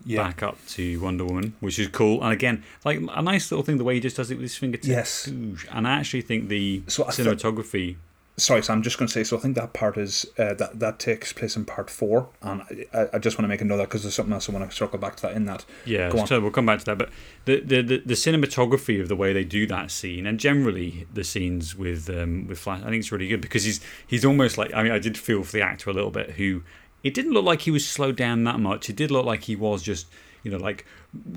Yeah. 0.06 0.24
back 0.24 0.42
up 0.44 0.58
to 0.70 1.00
Wonder 1.02 1.26
Woman, 1.26 1.56
which 1.60 1.78
is 1.80 1.88
cool. 1.88 2.24
And 2.24 2.34
again, 2.34 2.64
like 2.86 3.00
a 3.00 3.22
nice 3.22 3.52
little 3.52 3.64
thing 3.64 3.78
the 3.78 3.84
way 3.84 3.96
he 3.96 4.00
just 4.00 4.18
does 4.18 4.32
it 4.32 4.36
with 4.36 4.44
his 4.44 4.56
fingertips. 4.56 4.88
Yes. 4.88 5.28
And 5.28 5.88
I 5.88 5.92
actually 6.00 6.22
think 6.22 6.48
the 6.50 6.84
So 6.88 7.04
cinematography. 7.06 7.98
Sorry, 8.38 8.64
so 8.64 8.74
I'm 8.74 8.82
just 8.82 8.98
going 8.98 9.08
to 9.08 9.14
say. 9.14 9.24
So 9.24 9.38
I 9.38 9.40
think 9.42 9.56
that 9.56 9.74
part 9.74 9.98
is 9.98 10.26
uh, 10.40 10.54
that 10.56 10.80
that 10.80 10.98
takes 11.00 11.32
place 11.34 11.56
in 11.58 11.66
part 11.66 11.90
four, 11.90 12.30
and 12.42 12.62
I, 12.94 13.08
I 13.14 13.20
just 13.20 13.38
want 13.38 13.44
to 13.44 13.48
make 13.50 13.62
a 13.62 13.66
note 13.66 13.76
of 13.76 13.80
that 13.82 13.90
because 13.90 14.04
there's 14.04 14.16
something 14.16 14.34
else 14.34 14.50
I 14.50 14.54
want 14.54 14.68
to 14.68 14.76
circle 14.76 14.98
back 14.98 15.18
to 15.18 15.24
that 15.24 15.34
in 15.36 15.46
that. 15.46 15.66
Yeah, 15.86 16.10
Go 16.10 16.20
on. 16.20 16.28
so 16.28 16.40
we'll 16.40 16.50
come 16.50 16.66
back 16.66 16.80
to 16.80 16.86
that. 16.86 16.98
But 16.98 17.10
the, 17.46 17.60
the, 17.60 17.82
the, 17.82 17.98
the 18.04 18.14
cinematography 18.16 19.00
of 19.02 19.10
the 19.10 19.18
way 19.18 19.34
they 19.34 19.44
do 19.44 19.68
that 19.68 19.92
scene, 19.92 20.26
and 20.26 20.40
generally 20.40 21.06
the 21.14 21.26
scenes 21.26 21.76
with 21.76 22.10
um, 22.10 22.48
with 22.48 22.58
Flash, 22.58 22.80
I 22.82 22.86
think 22.86 22.96
it's 23.02 23.12
really 23.12 23.28
good 23.28 23.42
because 23.42 23.66
he's 23.66 23.80
he's 24.08 24.26
almost 24.26 24.58
like 24.58 24.74
I 24.74 24.82
mean 24.82 24.94
I 24.94 24.98
did 25.00 25.18
feel 25.18 25.44
for 25.44 25.52
the 25.52 25.62
actor 25.62 25.90
a 25.90 25.94
little 25.94 26.10
bit 26.12 26.32
who 26.32 26.64
it 27.04 27.14
didn't 27.14 27.32
look 27.34 27.46
like 27.46 27.62
he 27.62 27.72
was 27.72 27.88
slowed 27.88 28.16
down 28.16 28.44
that 28.46 28.60
much. 28.60 28.90
It 28.90 28.96
did 28.96 29.12
look 29.12 29.26
like 29.26 29.44
he 29.44 29.56
was 29.56 29.82
just 29.84 30.08
you 30.44 30.52
know 30.52 30.58
like 30.58 30.86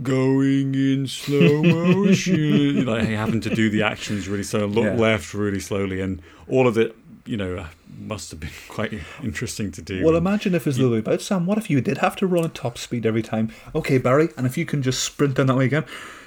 going 0.03 0.75
in 0.75 1.07
slow 1.07 1.63
motion. 1.63 2.87
like 2.87 3.07
he 3.07 3.13
happened 3.15 3.43
to 3.45 3.55
do 3.55 3.69
the 3.71 3.83
actions 3.83 4.29
really 4.29 4.43
slow, 4.45 4.67
look 4.67 4.85
Yeah. 4.85 4.95
left 4.95 5.35
really 5.35 5.61
slowly, 5.61 6.01
and 6.01 6.23
all 6.49 6.67
of 6.67 6.79
it 6.79 6.95
you 7.27 7.37
know 7.37 7.67
must 7.99 8.31
have 8.31 8.41
been 8.41 8.51
quite 8.69 8.93
interesting 9.23 9.71
to 9.73 9.83
do. 9.83 10.05
Well, 10.05 10.17
imagine 10.17 10.55
if 10.55 10.67
it's 10.67 10.77
the 10.77 10.85
other 10.87 10.93
way 10.95 10.99
about 10.99 11.23
Sam. 11.23 11.47
What 11.47 11.59
if 11.59 11.71
you 11.71 11.81
did 11.81 11.99
have 11.99 12.17
to 12.17 12.27
run 12.27 12.45
at 12.45 12.55
top 12.55 12.77
speed 12.79 13.07
every 13.07 13.23
time? 13.23 13.53
Okay, 13.75 13.99
Barry, 13.99 14.29
and 14.37 14.47
if 14.47 14.57
you 14.59 14.65
can 14.67 14.83
just 14.83 15.03
sprint 15.03 15.35
down 15.37 15.47
that 15.47 15.57
way 15.57 15.67
again, 15.67 15.85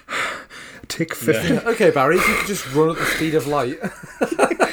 take 0.87 1.13
fifty. 1.15 1.57
okay, 1.59 1.89
Barry, 1.91 2.17
if 2.17 2.27
you 2.27 2.35
could 2.35 2.47
just 2.47 2.73
run 2.73 2.89
at 2.89 2.97
the 2.97 3.05
speed 3.05 3.35
of 3.35 3.47
light. 3.47 3.77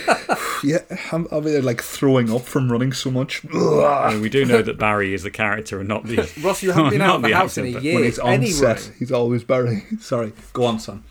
Yeah, 0.65 0.79
I'm, 1.13 1.27
I'll 1.31 1.41
like 1.63 1.83
throwing 1.83 2.31
up 2.33 2.43
from 2.43 2.71
running 2.73 2.93
so 2.93 3.11
much. 3.11 3.45
I 3.53 4.13
mean, 4.13 4.21
we 4.23 4.29
do 4.29 4.45
know 4.45 4.63
that 4.69 4.79
Barry 4.79 5.15
is 5.15 5.23
the 5.23 5.31
character 5.31 5.79
and 5.81 5.89
not 5.89 6.05
the 6.05 6.17
Ross, 6.43 6.63
you 6.63 6.73
haven't 6.73 6.91
been 6.91 7.01
out 7.03 7.17
of 7.17 7.23
the 7.23 7.29
the 7.29 7.35
house 7.35 7.59
actor, 7.59 7.69
in 7.69 7.77
a 7.77 7.81
year. 7.81 7.95
when 7.95 8.05
he's 8.05 8.19
on 8.19 8.33
anyway. 8.33 8.51
set, 8.53 8.93
he's 8.99 9.13
always 9.13 9.45
Barry. 9.45 9.85
Sorry, 10.01 10.33
go 10.53 10.65
on, 10.65 10.79
son. 10.79 11.05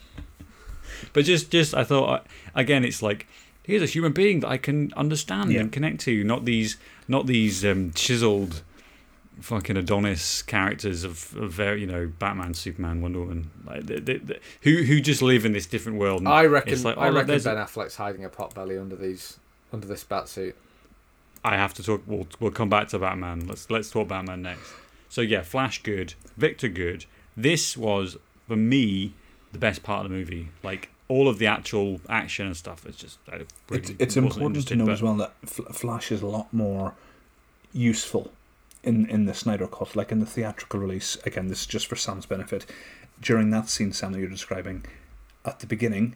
But 1.14 1.26
just, 1.26 1.52
just 1.52 1.74
I 1.76 1.84
thought 1.84 2.26
again, 2.56 2.84
it's 2.84 3.02
like 3.02 3.28
here's 3.64 3.82
a 3.84 3.86
human 3.86 4.12
being 4.12 4.40
that 4.42 4.50
I 4.50 4.58
can 4.58 4.92
understand 4.98 5.52
Yeah. 5.52 5.62
and 5.62 5.72
connect 5.72 6.00
to, 6.02 6.24
not 6.24 6.46
these, 6.46 6.78
not 7.08 7.28
these 7.28 7.64
um, 7.64 7.92
chiseled, 7.94 8.62
fucking 9.40 9.78
Adonis 9.78 10.42
characters 10.42 11.04
of, 11.04 11.36
of 11.38 11.52
very, 11.52 11.82
you 11.82 11.88
know, 11.88 12.12
Batman, 12.20 12.54
Superman, 12.54 13.02
Wonder 13.02 13.20
Woman, 13.20 13.52
like 13.66 13.86
they, 13.86 14.00
they, 14.00 14.18
they- 14.18 14.40
who 14.64 14.84
who 14.84 15.00
just 15.02 15.22
live 15.22 15.46
in 15.46 15.54
this 15.54 15.66
different 15.66 15.98
world. 16.00 16.26
I 16.28 16.46
reckon. 16.46 16.82
like, 16.84 16.98
I 16.98 17.02
oh, 17.02 17.06
look, 17.08 17.16
reckon 17.16 17.28
there's 17.28 17.44
Ben 17.46 17.58
a- 17.58 17.66
Affleck's 17.66 17.96
hiding 17.96 18.26
a 18.26 18.30
pot 18.30 18.54
belly 18.56 18.78
under 18.78 18.96
these, 18.96 19.40
under 19.74 19.88
this 19.88 20.04
bat 20.04 20.30
suit. 20.30 20.56
I 21.44 21.58
have 21.58 21.74
to 21.74 21.84
talk. 21.84 22.04
We'll 22.06 22.28
we'll 22.40 22.52
come 22.52 22.70
back 22.70 22.88
to 22.90 23.00
Batman. 23.00 23.48
Let's 23.48 23.70
let's 23.70 23.90
talk 23.92 24.08
Batman 24.08 24.44
next. 24.44 24.72
So 25.10 25.22
yeah, 25.22 25.42
Flash 25.42 25.84
good, 25.84 26.14
Victor 26.38 26.70
good. 26.70 27.06
This 27.36 27.76
was 27.76 28.18
for 28.48 28.56
me 28.56 29.14
the 29.52 29.60
best 29.60 29.84
part 29.84 30.06
of 30.06 30.12
the 30.12 30.18
movie. 30.18 30.50
Like 30.64 30.90
all 31.10 31.28
of 31.28 31.40
the 31.40 31.48
actual 31.48 32.00
action 32.08 32.46
and 32.46 32.56
stuff. 32.56 32.86
It's 32.86 32.98
just 32.98 33.20
uh, 33.32 33.40
really 33.70 33.82
It's, 33.82 33.90
it's 34.00 34.18
important 34.18 34.68
to 34.68 34.76
know 34.76 34.86
but- 34.86 34.94
as 34.94 35.02
well 35.02 35.16
that 35.16 35.34
Flash 35.46 36.12
is 36.12 36.22
a 36.22 36.28
lot 36.28 36.54
more 36.54 36.94
useful 37.74 38.32
in 38.84 39.10
in 39.10 39.26
the 39.26 39.34
Snyder 39.34 39.68
cut, 39.68 39.96
like 39.96 40.12
in 40.12 40.20
the 40.20 40.26
theatrical 40.26 40.80
release. 40.80 41.18
Again, 41.26 41.48
this 41.48 41.62
is 41.62 41.68
just 41.68 41.88
for 41.88 41.96
Sam's 41.96 42.26
benefit. 42.26 42.66
During 43.22 43.52
that 43.52 43.70
scene, 43.70 43.94
Sam, 43.94 44.12
that 44.14 44.20
you're 44.20 44.28
describing, 44.30 44.84
at 45.46 45.60
the 45.60 45.68
beginning, 45.68 46.16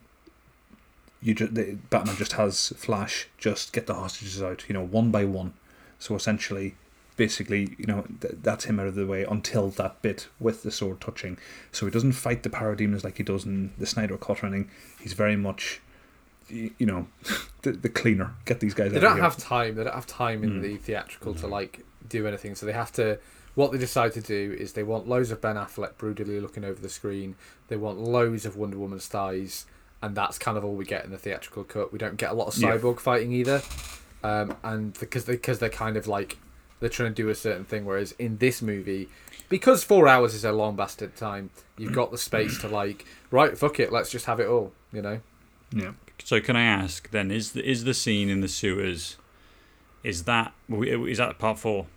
you 1.21 1.33
just 1.33 1.55
the, 1.55 1.77
Batman 1.89 2.15
just 2.15 2.33
has 2.33 2.69
Flash 2.77 3.27
just 3.37 3.73
get 3.73 3.87
the 3.87 3.93
hostages 3.95 4.41
out, 4.41 4.65
you 4.67 4.73
know, 4.73 4.83
one 4.85 5.11
by 5.11 5.25
one. 5.25 5.53
So 5.99 6.15
essentially, 6.15 6.75
basically, 7.15 7.75
you 7.79 7.85
know, 7.87 8.05
th- 8.21 8.35
that's 8.43 8.65
him 8.65 8.79
out 8.79 8.87
of 8.87 8.95
the 8.95 9.05
way 9.07 9.23
until 9.23 9.69
that 9.71 10.01
bit 10.01 10.27
with 10.39 10.61
the 10.63 10.71
sword 10.71 11.01
touching. 11.01 11.37
So 11.71 11.85
he 11.87 11.91
doesn't 11.91 12.11
fight 12.11 12.43
the 12.43 12.49
parademons 12.49 13.03
like 13.03 13.17
he 13.17 13.23
does 13.23 13.45
in 13.45 13.71
the 13.79 13.85
Snyder 13.87 14.17
cut 14.17 14.43
running. 14.43 14.69
He's 14.99 15.13
very 15.13 15.35
much, 15.35 15.81
you 16.49 16.71
know, 16.85 17.07
the, 17.63 17.71
the 17.71 17.89
cleaner. 17.89 18.35
Get 18.45 18.59
these 18.59 18.73
guys 18.75 18.87
out. 18.87 18.93
They 18.93 18.99
don't 18.99 19.19
have 19.19 19.37
time. 19.37 19.75
They 19.75 19.83
don't 19.83 19.95
have 19.95 20.07
time 20.07 20.43
in 20.43 20.59
Mm. 20.59 20.61
the 20.61 20.77
theatrical 20.77 21.33
to 21.35 21.47
like 21.47 21.83
do 22.07 22.27
anything. 22.27 22.53
So 22.55 22.65
they 22.65 22.73
have 22.73 22.91
to. 22.93 23.17
What 23.55 23.71
they 23.71 23.79
decide 23.79 24.13
to 24.13 24.21
do 24.21 24.55
is 24.59 24.73
they 24.73 24.83
want 24.83 25.07
loads 25.07 25.31
of 25.31 25.41
Ben 25.41 25.55
Affleck 25.55 25.97
brutally 25.97 26.39
looking 26.39 26.63
over 26.63 26.79
the 26.79 26.89
screen. 26.89 27.35
They 27.69 27.75
want 27.75 27.97
loads 27.97 28.45
of 28.45 28.55
Wonder 28.55 28.77
Woman's 28.77 29.07
thighs, 29.07 29.65
and 30.01 30.15
that's 30.15 30.37
kind 30.37 30.57
of 30.57 30.63
all 30.65 30.73
we 30.75 30.85
get 30.85 31.05
in 31.05 31.11
the 31.11 31.17
theatrical 31.17 31.63
cut. 31.63 31.91
We 31.91 31.99
don't 31.99 32.17
get 32.17 32.31
a 32.31 32.33
lot 32.33 32.47
of 32.47 32.57
Yeah. 32.57 32.71
cyborg 32.77 32.99
fighting 32.99 33.31
either, 33.31 33.61
um, 34.23 34.55
and 34.63 34.97
because 34.99 35.25
they 35.25 35.33
because 35.33 35.59
they're 35.59 35.69
kind 35.69 35.97
of 35.97 36.07
like 36.07 36.37
they're 36.79 36.89
trying 36.89 37.09
to 37.09 37.15
do 37.15 37.29
a 37.29 37.35
certain 37.35 37.65
thing. 37.65 37.85
Whereas 37.85 38.13
in 38.19 38.37
this 38.37 38.61
movie, 38.61 39.09
because 39.49 39.83
four 39.83 40.07
hours 40.07 40.33
is 40.33 40.43
a 40.45 40.51
long 40.51 40.75
bastard 40.75 41.15
time, 41.15 41.49
you've 41.77 41.93
got 41.93 42.11
the 42.11 42.17
space 42.17 42.59
to 42.59 42.67
like 42.67 43.05
right, 43.31 43.57
fuck 43.57 43.79
it, 43.79 43.91
let's 43.91 44.09
just 44.11 44.25
have 44.25 44.39
it 44.39 44.47
all. 44.47 44.73
You 44.93 45.01
know. 45.01 45.21
Yeah. 45.71 45.91
So 46.23 46.39
can 46.41 46.55
I 46.55 46.63
ask 46.63 47.09
then? 47.11 47.29
Is 47.31 47.51
the, 47.51 47.67
is 47.69 47.83
the 47.83 47.93
scene 47.93 48.29
in 48.29 48.41
the 48.41 48.47
sewers? 48.47 49.17
Is 50.03 50.23
that 50.23 50.53
is 50.69 51.17
that 51.17 51.37
part 51.39 51.59
four? 51.59 51.87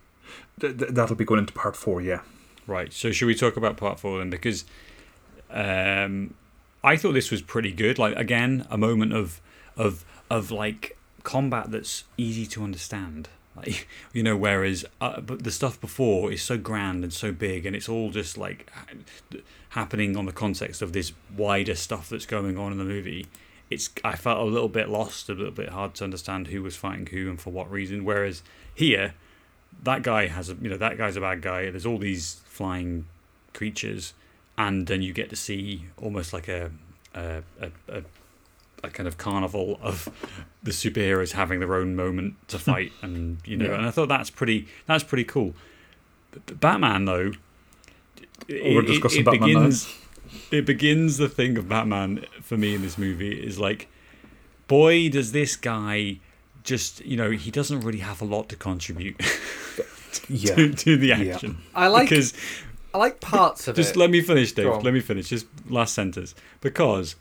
Th- 0.60 0.76
th- 0.76 0.90
that'll 0.92 1.16
be 1.16 1.24
going 1.24 1.40
into 1.40 1.52
part 1.52 1.76
four, 1.76 2.00
yeah. 2.02 2.20
Right. 2.66 2.92
So 2.92 3.12
should 3.12 3.26
we 3.26 3.34
talk 3.34 3.56
about 3.56 3.76
part 3.76 3.98
four 4.00 4.18
then? 4.18 4.28
Because 4.30 4.64
um, 5.50 6.34
I 6.82 6.96
thought 6.96 7.12
this 7.12 7.30
was 7.30 7.42
pretty 7.42 7.72
good. 7.72 7.98
Like 7.98 8.16
again, 8.16 8.66
a 8.70 8.78
moment 8.78 9.12
of 9.12 9.40
of 9.76 10.04
of 10.30 10.50
like 10.50 10.96
combat 11.22 11.70
that's 11.70 12.04
easy 12.16 12.46
to 12.46 12.62
understand. 12.64 13.28
Like, 13.56 13.88
you 14.12 14.22
know, 14.22 14.36
whereas 14.36 14.84
uh, 15.00 15.20
but 15.20 15.44
the 15.44 15.50
stuff 15.50 15.80
before 15.80 16.32
is 16.32 16.42
so 16.42 16.56
grand 16.56 17.04
and 17.04 17.12
so 17.12 17.32
big, 17.32 17.66
and 17.66 17.76
it's 17.76 17.88
all 17.88 18.10
just 18.10 18.38
like 18.38 18.70
happening 19.70 20.16
on 20.16 20.26
the 20.26 20.32
context 20.32 20.82
of 20.82 20.92
this 20.92 21.12
wider 21.36 21.74
stuff 21.74 22.08
that's 22.08 22.26
going 22.26 22.58
on 22.58 22.72
in 22.72 22.78
the 22.78 22.84
movie. 22.84 23.26
It's 23.68 23.90
I 24.02 24.16
felt 24.16 24.40
a 24.40 24.44
little 24.44 24.68
bit 24.68 24.88
lost, 24.88 25.28
a 25.28 25.34
little 25.34 25.52
bit 25.52 25.68
hard 25.68 25.94
to 25.96 26.04
understand 26.04 26.48
who 26.48 26.62
was 26.62 26.76
fighting 26.76 27.06
who 27.06 27.28
and 27.28 27.40
for 27.40 27.50
what 27.50 27.70
reason. 27.70 28.04
Whereas 28.04 28.42
here, 28.74 29.14
that 29.82 30.02
guy 30.02 30.26
has 30.26 30.50
a 30.50 30.54
you 30.54 30.70
know 30.70 30.76
that 30.76 30.98
guy's 30.98 31.16
a 31.16 31.20
bad 31.20 31.42
guy. 31.42 31.70
There's 31.70 31.86
all 31.86 31.98
these 31.98 32.40
flying 32.46 33.06
creatures, 33.52 34.14
and 34.58 34.86
then 34.86 35.02
you 35.02 35.12
get 35.12 35.30
to 35.30 35.36
see 35.36 35.86
almost 35.96 36.32
like 36.32 36.48
a 36.48 36.70
a, 37.14 37.42
a, 37.60 37.70
a, 37.88 38.02
a 38.84 38.88
kind 38.90 39.06
of 39.08 39.18
carnival 39.18 39.78
of 39.82 40.08
the 40.62 40.70
superheroes 40.70 41.32
having 41.32 41.60
their 41.60 41.74
own 41.74 41.96
moment 41.96 42.34
to 42.48 42.58
fight, 42.58 42.92
and 43.02 43.38
you 43.44 43.56
know, 43.56 43.66
Yeah. 43.66 43.74
and 43.74 43.86
I 43.86 43.90
thought 43.90 44.08
that's 44.08 44.30
pretty 44.30 44.68
that's 44.86 45.04
pretty 45.04 45.24
cool. 45.24 45.54
B- 46.32 46.40
B- 46.46 46.54
Batman 46.54 47.04
though, 47.06 47.32
it, 48.48 48.74
We're 48.74 48.82
discussing 48.82 49.20
it 49.22 49.24
Batman 49.24 49.40
now. 49.52 49.58
begins. 49.60 49.96
It 50.52 50.64
begins 50.66 51.16
the 51.18 51.28
thing 51.28 51.58
of 51.58 51.68
Batman 51.68 52.24
for 52.40 52.56
me 52.56 52.74
in 52.74 52.82
this 52.82 52.96
movie 52.96 53.32
is 53.44 53.58
like, 53.58 53.88
boy, 54.68 55.08
does 55.08 55.32
this 55.32 55.56
guy 55.56 56.20
just 56.62 57.04
you 57.04 57.16
know 57.16 57.30
he 57.30 57.50
doesn't 57.50 57.80
really 57.80 57.98
have 58.00 58.20
a 58.20 58.24
lot 58.24 58.48
to 58.50 58.54
contribute 58.56 59.16
Yeah. 60.28 60.54
to, 60.54 60.72
to 60.74 60.96
the 60.96 61.06
Yeah. 61.08 61.34
action 61.34 61.58
I 61.74 61.88
like 61.88 62.08
because 62.10 62.34
I 62.92 62.98
like 62.98 63.20
parts 63.20 63.68
of 63.68 63.76
just 63.76 63.90
it. 63.90 63.90
Just 63.90 63.96
let 63.96 64.10
me 64.10 64.20
finish, 64.20 64.52
Dave. 64.52 64.82
Let 64.82 64.94
me 64.94 65.00
finish. 65.00 65.28
Just 65.28 65.46
last 65.68 65.94
sentence. 65.94 66.34
Because 66.60 67.16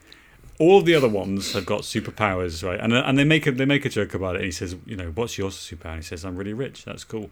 all 0.60 0.82
the 0.82 0.94
other 0.94 1.08
ones 1.08 1.54
have 1.54 1.66
got 1.66 1.82
superpowers, 1.82 2.64
right? 2.64 2.80
And 2.80 2.94
and 2.94 3.18
they 3.18 3.24
make 3.24 3.48
a 3.48 3.52
they 3.52 3.66
make 3.66 3.86
a 3.86 3.90
joke 3.90 4.14
about 4.14 4.36
it. 4.36 4.40
And 4.40 4.46
he 4.46 4.52
says, 4.52 4.76
you 4.86 4.96
know, 4.96 5.12
what's 5.12 5.38
your 5.38 5.50
superpower? 5.50 5.94
And 5.94 6.04
he 6.04 6.04
says, 6.04 6.26
I'm 6.26 6.36
really 6.36 6.54
rich. 6.54 6.86
That's 6.86 7.04
cool. 7.04 7.30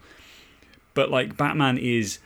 But 0.93 1.11
like 1.11 1.37
Batman 1.37 1.77
is 1.77 2.19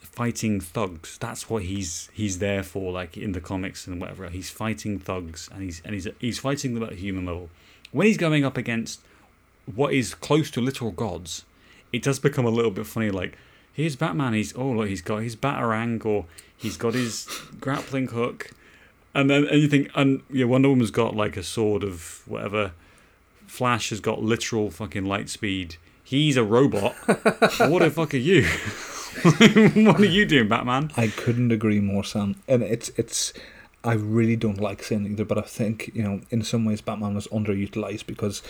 fighting 0.00 0.60
thugs. 0.60 1.16
That's 1.18 1.48
what 1.48 1.62
he's 1.62 2.10
he's 2.12 2.40
there 2.40 2.62
for. 2.62 2.92
Like 2.92 3.16
in 3.16 3.32
the 3.32 3.40
comics 3.40 3.86
and 3.86 4.00
whatever, 4.00 4.28
he's 4.28 4.50
fighting 4.50 4.98
thugs, 4.98 5.48
and 5.52 5.62
he's 5.62 5.80
and 5.84 5.94
he's 5.94 6.08
he's 6.18 6.38
fighting 6.38 6.74
them 6.74 6.82
at 6.82 6.92
a 6.92 6.96
human 6.96 7.24
level. 7.24 7.50
When 7.92 8.06
he's 8.06 8.18
going 8.18 8.44
up 8.44 8.56
against 8.56 9.00
what 9.74 9.92
is 9.92 10.14
close 10.14 10.50
to 10.52 10.60
literal 10.60 10.90
gods, 10.90 11.44
it 11.92 12.02
does 12.02 12.18
become 12.18 12.44
a 12.44 12.50
little 12.50 12.70
bit 12.70 12.86
funny. 12.86 13.10
Like 13.10 13.38
here's 13.78 13.94
Batman. 13.94 14.34
He's 14.34 14.54
oh 14.56 14.72
look, 14.72 14.88
he's 14.88 15.00
got 15.00 15.22
his 15.22 15.36
batarang 15.36 16.04
or 16.04 16.26
he's 16.54 16.76
got 16.76 16.94
his 16.94 17.26
grappling 17.60 18.08
hook, 18.08 18.50
and 19.14 19.30
then 19.30 19.46
and 19.46 19.62
you 19.62 19.68
think 19.68 19.90
and 19.94 20.20
yeah, 20.30 20.44
Wonder 20.44 20.68
Woman's 20.68 20.90
got 20.90 21.16
like 21.16 21.36
a 21.38 21.42
sword 21.42 21.82
of 21.82 22.22
whatever. 22.26 22.72
Flash 23.46 23.88
has 23.88 24.00
got 24.00 24.22
literal 24.22 24.70
fucking 24.70 25.06
light 25.06 25.30
speed. 25.30 25.76
He's 26.04 26.36
a 26.36 26.44
robot. 26.44 26.94
what 27.06 27.78
the 27.80 27.90
fuck 27.94 28.12
are 28.12 28.18
you? 28.18 28.42
what 29.86 30.00
are 30.00 30.04
you 30.04 30.26
doing, 30.26 30.48
Batman? 30.48 30.90
I 30.96 31.08
couldn't 31.08 31.50
agree 31.50 31.80
more, 31.80 32.04
Sam. 32.04 32.36
And 32.46 32.62
it's 32.62 32.90
it's 32.96 33.32
I 33.84 33.94
really 33.94 34.36
don't 34.36 34.60
like 34.60 34.82
saying 34.82 35.06
either, 35.06 35.24
but 35.24 35.38
I 35.38 35.42
think, 35.42 35.90
you 35.94 36.02
know, 36.02 36.20
in 36.30 36.42
some 36.42 36.64
ways 36.64 36.80
Batman 36.80 37.14
was 37.14 37.28
underutilized 37.28 38.06
because 38.06 38.42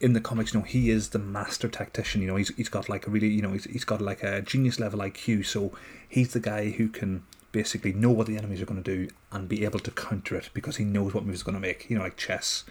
in 0.00 0.12
the 0.12 0.20
comics, 0.20 0.52
you 0.52 0.60
know, 0.60 0.66
he 0.66 0.90
is 0.90 1.10
the 1.10 1.18
master 1.18 1.68
tactician. 1.68 2.20
You 2.20 2.26
know, 2.28 2.36
he's 2.36 2.54
he's 2.56 2.68
got 2.68 2.88
like 2.88 3.06
a 3.06 3.10
really, 3.10 3.28
you 3.28 3.42
know, 3.42 3.52
he's, 3.52 3.64
he's 3.64 3.84
got 3.84 4.00
like 4.00 4.22
a 4.22 4.42
genius 4.42 4.78
level 4.80 5.00
IQ. 5.00 5.46
So 5.46 5.72
he's 6.08 6.32
the 6.32 6.40
guy 6.40 6.70
who 6.70 6.88
can 6.88 7.22
basically 7.52 7.92
know 7.92 8.10
what 8.10 8.26
the 8.26 8.36
enemies 8.36 8.60
are 8.60 8.66
going 8.66 8.82
to 8.82 8.96
do 8.96 9.08
and 9.30 9.48
be 9.48 9.64
able 9.64 9.78
to 9.78 9.90
counter 9.92 10.34
it 10.36 10.50
because 10.52 10.76
he 10.76 10.84
knows 10.84 11.14
what 11.14 11.24
moves 11.24 11.38
he's 11.38 11.42
going 11.44 11.54
to 11.54 11.60
make. 11.60 11.88
You 11.88 11.96
know, 11.96 12.02
like 12.02 12.16
chess. 12.16 12.64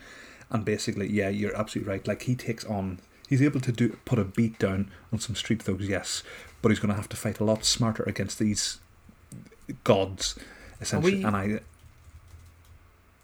And 0.49 0.63
basically, 0.65 1.09
yeah, 1.09 1.29
you're 1.29 1.55
absolutely 1.55 1.91
right. 1.91 2.07
Like 2.07 2.23
he 2.23 2.35
takes 2.35 2.63
on, 2.65 2.99
he's 3.27 3.41
able 3.41 3.61
to 3.61 3.71
do 3.71 3.97
put 4.05 4.19
a 4.19 4.23
beat 4.23 4.59
down 4.59 4.91
on 5.11 5.17
some 5.19 5.35
street 5.35 5.63
thugs, 5.63 5.87
yes, 5.87 6.21
but 6.61 6.69
he's 6.69 6.79
going 6.79 6.89
to 6.91 6.95
have 6.95 7.09
to 7.09 7.17
fight 7.17 7.39
a 7.39 7.43
lot 7.43 7.65
smarter 7.65 8.03
against 8.03 8.37
these 8.37 8.79
gods, 9.83 10.37
essentially. 10.81 11.15
we- 11.19 11.23
and 11.23 11.35
I, 11.35 11.59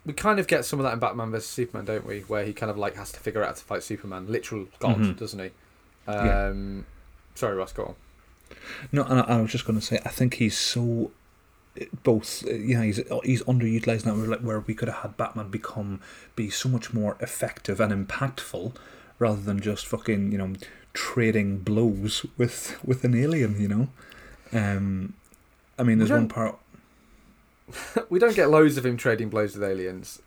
we 0.09 0.13
kind 0.13 0.39
of 0.39 0.47
get 0.47 0.65
some 0.65 0.79
of 0.79 0.83
that 0.85 0.93
in 0.93 0.99
Batman 0.99 1.31
vs 1.31 1.47
Superman, 1.49 1.85
don't 1.85 2.05
we? 2.05 2.21
Where 2.21 2.43
he 2.43 2.51
kind 2.53 2.69
of 2.69 2.77
like 2.77 2.95
has 2.95 3.11
to 3.11 3.19
figure 3.19 3.41
out 3.43 3.47
how 3.47 3.53
to 3.53 3.63
fight 3.63 3.83
Superman, 3.83 4.25
literal 4.27 4.65
god, 4.79 4.97
Mhm. 4.97 5.17
doesn't 5.17 5.39
he? 5.39 5.49
Yeah. 6.07 6.47
Um, 6.47 6.85
Sorry, 7.35 7.55
Ross, 7.55 7.71
go 7.71 7.83
on. 7.85 7.95
No, 8.91 9.03
and 9.03 9.19
I, 9.21 9.23
I 9.37 9.41
was 9.41 9.51
just 9.51 9.65
going 9.65 9.79
to 9.79 9.85
say, 9.85 9.99
I 10.03 10.09
think 10.09 10.33
he's 10.35 10.57
so 10.57 11.11
both. 12.03 12.43
uh, 12.45 12.51
Yeah, 12.53 12.83
he's 12.83 12.97
he's 13.23 13.43
underutilized 13.43 14.05
now. 14.05 14.15
Where 14.15 14.59
we 14.59 14.73
could 14.73 14.87
have 14.89 14.97
had 15.03 15.17
Batman 15.17 15.49
become 15.49 16.01
be 16.35 16.49
so 16.49 16.67
much 16.67 16.93
more 16.93 17.15
effective 17.21 17.79
and 17.79 17.91
impactful, 18.07 18.75
rather 19.19 19.41
than 19.41 19.59
just 19.61 19.85
fucking 19.87 20.31
you 20.31 20.37
know 20.39 20.53
trading 20.93 21.59
blows 21.59 22.25
with 22.37 22.77
with 22.83 23.03
an 23.03 23.15
alien. 23.15 23.61
You 23.61 23.67
know, 23.67 23.87
um, 24.51 25.13
I 25.77 25.83
mean, 25.83 25.99
there's 25.99 26.11
one 26.11 26.27
part. 26.27 26.57
we 28.09 28.19
don't 28.19 28.35
get 28.35 28.49
loads 28.49 28.77
of 28.77 28.85
him 28.85 28.97
trading 28.97 29.29
blows 29.29 29.55
with 29.55 29.63
aliens. 29.63 30.21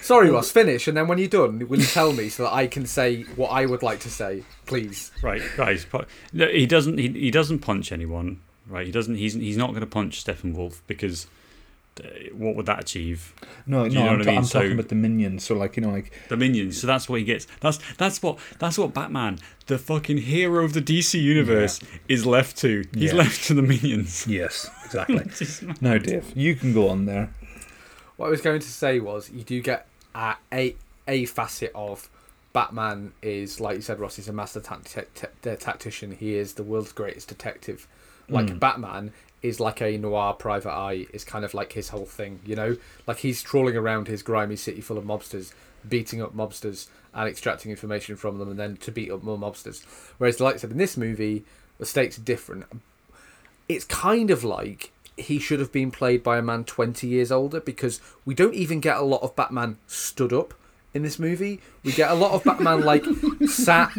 Sorry, 0.00 0.30
Ross, 0.30 0.52
finish, 0.52 0.86
and 0.86 0.96
then 0.96 1.08
when 1.08 1.18
you're 1.18 1.26
done, 1.26 1.66
will 1.68 1.80
you 1.80 1.86
tell 1.86 2.12
me 2.12 2.28
so 2.28 2.44
that 2.44 2.52
I 2.52 2.68
can 2.68 2.86
say 2.86 3.22
what 3.34 3.48
I 3.48 3.66
would 3.66 3.82
like 3.82 3.98
to 4.00 4.10
say, 4.10 4.44
please? 4.64 5.10
Right, 5.20 5.42
guys. 5.56 5.84
No, 6.32 6.46
he 6.46 6.64
doesn't. 6.64 6.98
He, 6.98 7.08
he 7.08 7.30
doesn't 7.32 7.58
punch 7.58 7.90
anyone. 7.90 8.40
Right. 8.68 8.86
He 8.86 8.92
doesn't. 8.92 9.16
He's 9.16 9.34
he's 9.34 9.56
not 9.56 9.70
going 9.70 9.80
to 9.80 9.86
punch 9.86 10.24
Steppenwolf 10.24 10.80
because 10.86 11.26
what 12.32 12.54
would 12.56 12.66
that 12.66 12.80
achieve? 12.80 13.32
No, 13.66 13.86
no, 13.86 14.00
I'm, 14.00 14.06
what 14.06 14.20
I 14.20 14.24
ta- 14.24 14.30
mean? 14.30 14.38
I'm 14.38 14.44
So- 14.44 14.58
talking 14.60 14.72
about 14.72 14.88
the 14.88 14.94
minions. 14.94 15.44
So 15.44 15.54
like 15.54 15.76
you 15.76 15.82
know, 15.82 15.90
like 15.90 16.12
The 16.28 16.36
minions. 16.36 16.80
So 16.80 16.86
that's 16.86 17.08
what 17.08 17.18
he 17.20 17.24
gets. 17.24 17.46
That's 17.60 17.78
that's 17.96 18.22
what 18.22 18.38
that's 18.58 18.78
what 18.78 18.92
Batman, 18.94 19.38
the 19.66 19.78
fucking 19.78 20.18
hero 20.18 20.64
of 20.64 20.72
the 20.72 20.82
DC 20.82 21.20
universe, 21.20 21.80
is 22.08 22.26
left 22.26 22.56
to. 22.58 22.84
He's 22.94 23.12
Yeah. 23.12 23.18
left 23.18 23.44
to 23.44 23.54
the 23.54 23.62
minions. 23.62 24.26
yes, 24.26 24.70
exactly. 24.84 25.16
It's 25.18 25.38
just- 25.38 25.82
now, 25.82 25.98
Dave, 25.98 26.32
you 26.36 26.54
can 26.54 26.72
go 26.74 26.88
on 26.88 27.06
there. 27.06 27.30
What 28.16 28.26
I 28.26 28.30
was 28.30 28.40
going 28.40 28.60
to 28.60 28.68
say 28.68 28.98
was 29.00 29.30
you 29.30 29.42
do 29.42 29.60
get 29.60 29.86
uh, 30.14 30.34
a 30.52 30.74
a 31.08 31.24
facet 31.26 31.70
of 31.74 32.08
Batman 32.52 33.12
is 33.22 33.60
like 33.60 33.76
you 33.76 33.82
said, 33.82 33.98
Ross. 34.00 34.16
He's 34.16 34.28
a 34.28 34.32
master 34.32 34.60
ta- 34.60 34.78
ta- 34.84 35.26
ta- 35.42 35.56
tactician. 35.56 36.12
He 36.12 36.34
is 36.36 36.54
the 36.54 36.62
world's 36.62 36.92
greatest 36.92 37.28
detective. 37.28 37.86
Like 38.28 38.46
Mm. 38.46 38.58
Batman 38.58 39.12
is 39.42 39.60
like 39.60 39.80
a 39.80 39.98
noir 39.98 40.34
private 40.34 40.70
eye. 40.72 41.06
Is 41.12 41.24
kind 41.24 41.44
of 41.44 41.54
like 41.54 41.72
his 41.72 41.90
whole 41.90 42.06
thing. 42.06 42.40
You 42.44 42.56
know, 42.56 42.76
like 43.06 43.18
he's 43.18 43.42
trawling 43.42 43.76
around 43.76 44.08
his 44.08 44.22
grimy 44.22 44.56
city 44.56 44.80
full 44.80 44.98
of 44.98 45.04
mobsters, 45.04 45.52
beating 45.88 46.22
up 46.22 46.34
mobsters 46.34 46.88
and 47.14 47.28
extracting 47.28 47.70
information 47.70 48.16
from 48.16 48.38
them, 48.38 48.50
and 48.50 48.58
then 48.58 48.76
to 48.78 48.92
beat 48.92 49.10
up 49.10 49.22
more 49.22 49.38
mobsters. 49.38 49.84
Whereas, 50.18 50.40
like 50.40 50.56
I 50.56 50.58
said, 50.58 50.70
in 50.70 50.78
this 50.78 50.96
movie, 50.96 51.44
the 51.78 51.86
stakes 51.86 52.18
are 52.18 52.22
different. 52.22 52.64
It's 53.68 53.84
kind 53.84 54.30
of 54.30 54.44
like 54.44 54.92
he 55.16 55.38
should 55.38 55.60
have 55.60 55.72
been 55.72 55.90
played 55.90 56.22
by 56.22 56.38
a 56.38 56.42
man 56.42 56.64
20 56.64 57.06
years 57.06 57.32
older 57.32 57.60
because 57.60 58.00
we 58.24 58.34
don't 58.34 58.54
even 58.54 58.80
get 58.80 58.96
a 58.96 59.02
lot 59.02 59.22
of 59.22 59.34
Batman 59.34 59.78
stood 59.86 60.32
up 60.32 60.54
in 60.92 61.02
this 61.02 61.18
movie. 61.18 61.60
We 61.84 61.92
get 61.92 62.10
a 62.10 62.14
lot 62.14 62.32
of 62.32 62.44
Batman 62.44 62.82
like 62.82 63.04
sat 63.46 63.92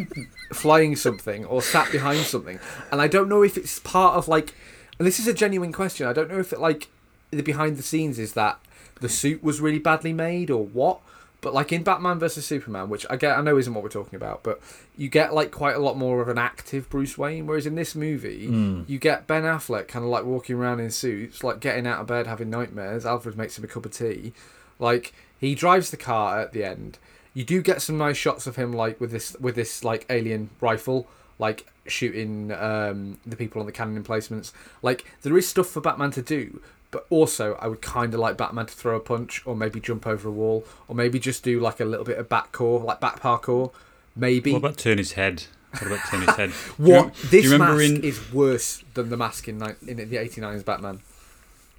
flying 0.52 0.96
something 0.96 1.44
or 1.44 1.62
sat 1.62 1.90
behind 1.92 2.20
something. 2.20 2.58
And 2.90 3.00
I 3.00 3.08
don't 3.08 3.28
know 3.28 3.42
if 3.42 3.56
it's 3.56 3.78
part 3.80 4.16
of 4.16 4.28
like 4.28 4.54
and 4.98 5.06
this 5.06 5.18
is 5.18 5.26
a 5.26 5.34
genuine 5.34 5.72
question. 5.72 6.06
I 6.06 6.12
don't 6.12 6.30
know 6.30 6.40
if 6.40 6.52
it 6.52 6.60
like 6.60 6.88
the 7.30 7.42
behind 7.42 7.76
the 7.76 7.82
scenes 7.82 8.18
is 8.18 8.32
that 8.34 8.58
the 9.00 9.08
suit 9.08 9.42
was 9.42 9.60
really 9.60 9.78
badly 9.78 10.12
made 10.12 10.50
or 10.50 10.64
what. 10.64 11.00
But 11.40 11.54
like 11.54 11.72
in 11.72 11.84
Batman 11.84 12.18
versus 12.18 12.44
Superman, 12.44 12.88
which 12.88 13.06
I 13.08 13.16
get, 13.16 13.38
I 13.38 13.42
know 13.42 13.56
isn't 13.58 13.72
what 13.72 13.84
we're 13.84 13.90
talking 13.90 14.16
about, 14.16 14.42
but 14.42 14.60
you 14.96 15.08
get 15.08 15.32
like 15.32 15.52
quite 15.52 15.76
a 15.76 15.78
lot 15.78 15.96
more 15.96 16.20
of 16.20 16.28
an 16.28 16.36
active 16.36 16.90
Bruce 16.90 17.16
Wayne. 17.16 17.46
Whereas 17.46 17.64
in 17.64 17.76
this 17.76 17.94
movie, 17.94 18.46
hmm. 18.46 18.82
you 18.88 18.98
get 18.98 19.28
Ben 19.28 19.44
Affleck 19.44 19.86
kind 19.86 20.04
of 20.04 20.10
like 20.10 20.24
walking 20.24 20.56
around 20.56 20.80
in 20.80 20.90
suits, 20.90 21.44
like 21.44 21.60
getting 21.60 21.86
out 21.86 22.00
of 22.00 22.08
bed, 22.08 22.26
having 22.26 22.50
nightmares. 22.50 23.06
Alfred 23.06 23.36
makes 23.36 23.56
him 23.56 23.62
a 23.62 23.68
cup 23.68 23.86
of 23.86 23.92
tea, 23.92 24.32
like 24.80 25.12
he 25.38 25.54
drives 25.54 25.90
the 25.90 25.96
car 25.96 26.40
at 26.40 26.52
the 26.52 26.64
end. 26.64 26.98
You 27.34 27.44
do 27.44 27.62
get 27.62 27.82
some 27.82 27.96
nice 27.96 28.16
shots 28.16 28.48
of 28.48 28.56
him 28.56 28.72
like 28.72 29.00
with 29.00 29.12
this 29.12 29.36
with 29.38 29.54
this 29.54 29.84
like 29.84 30.06
alien 30.10 30.50
rifle, 30.60 31.06
like 31.38 31.66
shooting 31.86 32.52
um, 32.52 33.18
the 33.26 33.36
people 33.36 33.60
on 33.60 33.66
the 33.66 33.72
cannon 33.72 33.96
emplacements. 33.96 34.52
Like 34.82 35.04
there 35.22 35.36
is 35.38 35.48
stuff 35.48 35.68
for 35.68 35.80
Batman 35.80 36.10
to 36.12 36.22
do, 36.22 36.60
but 36.90 37.06
also 37.10 37.54
I 37.60 37.68
would 37.68 37.82
kind 37.82 38.12
of 38.14 38.20
like 38.20 38.36
Batman 38.36 38.66
to 38.66 38.74
throw 38.74 38.96
a 38.96 39.00
punch 39.00 39.42
or 39.46 39.54
maybe 39.56 39.80
jump 39.80 40.06
over 40.06 40.28
a 40.28 40.32
wall 40.32 40.64
or 40.88 40.94
maybe 40.94 41.18
just 41.18 41.42
do 41.42 41.60
like 41.60 41.80
a 41.80 41.84
little 41.84 42.04
bit 42.04 42.18
of 42.18 42.28
back 42.28 42.52
core, 42.52 42.80
like 42.80 43.00
back 43.00 43.20
parkour. 43.20 43.72
Maybe 44.16 44.52
What 44.52 44.58
about 44.58 44.78
turn 44.78 44.98
his 44.98 45.12
head? 45.12 45.44
What 45.72 45.86
about 45.86 46.00
turn 46.08 46.20
his 46.22 46.34
head? 46.36 46.50
Do 46.78 46.82
what 46.82 47.04
you, 47.06 47.28
this 47.28 47.44
do 47.44 47.50
you 47.50 47.58
mask 47.58 47.82
in 47.84 48.02
is 48.02 48.32
worse 48.32 48.82
than 48.94 49.10
the 49.10 49.18
mask 49.18 49.48
in, 49.48 49.62
in 49.86 49.96
the 49.98 50.16
89's 50.16 50.62
Batman. 50.62 51.00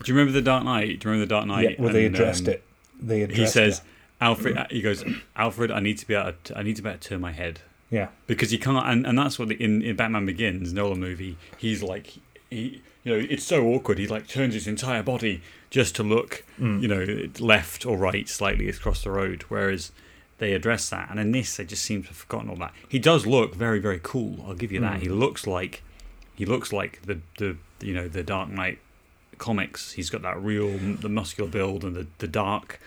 Do 0.03 0.11
you 0.11 0.15
remember 0.15 0.31
the 0.31 0.43
Dark 0.43 0.63
Knight? 0.63 0.99
Do 0.99 1.09
you 1.09 1.11
remember 1.11 1.25
the 1.25 1.29
Dark 1.29 1.47
Knight? 1.47 1.71
yeah, 1.71 1.81
where 1.83 1.91
they 1.91 2.05
And, 2.05 2.15
addressed 2.15 2.47
um, 2.47 2.53
it. 2.53 2.63
They 3.01 3.23
addressed 3.23 3.39
He 3.39 3.47
says, 3.47 3.79
it. 3.79 3.83
Alfred. 4.21 4.67
He 4.69 4.81
goes, 4.81 5.03
Alfred. 5.35 5.71
I 5.71 5.79
need 5.79 5.97
to 5.97 6.07
be 6.07 6.13
able. 6.13 6.33
To, 6.45 6.57
I 6.57 6.61
need 6.61 6.75
to 6.75 6.81
be 6.83 6.87
able 6.89 6.99
to 6.99 7.09
turn 7.09 7.19
my 7.19 7.31
head 7.31 7.61
Yeah. 7.91 8.09
because 8.27 8.51
you 8.53 8.59
can't. 8.59 8.85
And, 8.85 9.05
and 9.07 9.17
that's 9.17 9.39
what 9.39 9.47
the, 9.49 9.55
in 9.55 9.81
in 9.81 9.95
Batman 9.95 10.25
Begins, 10.25 10.73
Nolan 10.73 10.99
movie. 10.99 11.37
He's 11.57 11.81
like 11.83 12.17
he. 12.49 12.81
You 13.05 13.13
know, 13.17 13.25
it's 13.29 13.45
so 13.45 13.65
awkward. 13.67 13.97
He 13.97 14.07
like 14.07 14.27
turns 14.27 14.53
his 14.53 14.67
entire 14.67 15.01
body 15.01 15.41
just 15.69 15.95
to 15.95 16.03
look, 16.03 16.43
Mm. 16.59 16.81
you 16.81 16.87
know, 16.89 17.29
left 17.39 17.85
or 17.85 17.97
right 17.97 18.27
slightly 18.27 18.67
across 18.67 19.03
the 19.03 19.09
road. 19.11 19.43
Whereas 19.47 19.91
they 20.37 20.51
address 20.53 20.89
that, 20.89 21.09
and 21.09 21.17
in 21.19 21.31
this, 21.31 21.55
they 21.55 21.63
just 21.63 21.81
seem 21.83 22.01
to 22.03 22.09
have 22.09 22.17
forgotten 22.17 22.49
all 22.49 22.57
that. 22.57 22.73
He 22.89 22.99
does 22.99 23.25
look 23.25 23.55
very, 23.55 23.79
very 23.79 23.99
cool. 24.03 24.43
I'll 24.45 24.53
give 24.53 24.71
you 24.71 24.81
that. 24.81 24.97
Mm. 24.99 25.03
He 25.03 25.09
looks 25.09 25.47
like 25.47 25.81
he 26.35 26.45
looks 26.45 26.73
like 26.73 27.01
the 27.03 27.19
the 27.37 27.55
you 27.81 27.93
know 27.93 28.09
the 28.09 28.21
Dark 28.21 28.49
Knight 28.49 28.79
comics. 29.37 29.93
He's 29.93 30.09
got 30.09 30.21
that 30.23 30.39
real 30.41 30.77
the 30.77 31.09
muscular 31.09 31.49
build 31.49 31.83
and 31.85 31.95
the 31.95 32.07
the 32.17 32.27
dark 32.27 32.79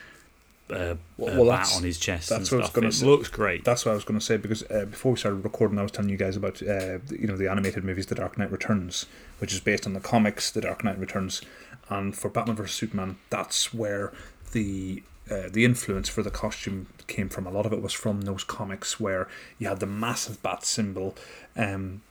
uh, 0.73 0.95
Well, 1.17 1.51
uh, 1.51 1.57
bat 1.59 1.73
on 1.77 1.83
his 1.83 1.99
chest 1.99 2.29
that's 2.29 2.51
what 2.51 2.59
I 2.59 2.61
was 2.63 2.71
gonna 2.71 2.89
It 2.89 2.93
say. 2.95 3.07
looks 3.07 3.29
great. 3.29 3.65
That's 3.65 3.85
what 3.85 3.93
I 3.93 3.95
was 3.95 4.05
going 4.05 4.19
to 4.19 4.25
say 4.25 4.37
because 4.37 4.63
uh, 4.71 4.87
before 4.87 5.13
we 5.13 5.19
started 5.19 5.45
recording, 5.45 5.79
I 5.79 5.83
was 5.83 5.93
telling 5.93 6.11
you 6.11 6.17
guys 6.17 6.37
about 6.37 6.63
uh, 6.63 6.99
you 7.11 7.27
know 7.27 7.37
the 7.37 7.51
animated 7.51 7.85
movies, 7.85 8.07
The 8.07 8.15
Dark 8.15 8.39
Knight 8.39 8.51
Returns, 8.51 9.07
which 9.39 9.53
is 9.53 9.61
based 9.61 9.87
on 9.87 9.93
the 9.95 10.01
comics, 10.01 10.51
The 10.51 10.61
Dark 10.63 10.83
Knight 10.85 10.99
Returns, 10.99 11.43
and 11.89 12.17
for 12.17 12.29
Batman 12.29 12.57
vs 12.57 12.75
Superman, 12.75 13.17
that's 13.31 13.73
where 13.75 14.13
the 14.53 15.03
uh, 15.31 15.49
the 15.51 15.65
influence 15.65 16.09
for 16.09 16.23
the 16.23 16.31
costume 16.31 16.89
came 17.07 17.29
from. 17.29 17.47
A 17.47 17.51
lot 17.51 17.65
of 17.67 17.73
it 17.73 17.81
was 17.81 17.93
from 17.93 18.23
those 18.23 18.43
comics 18.45 18.99
where 18.99 19.29
you 19.59 19.69
had 19.69 19.81
the 19.81 19.87
massive 19.87 20.43
bat 20.43 20.65
symbol. 20.65 21.15
Um, 21.57 22.03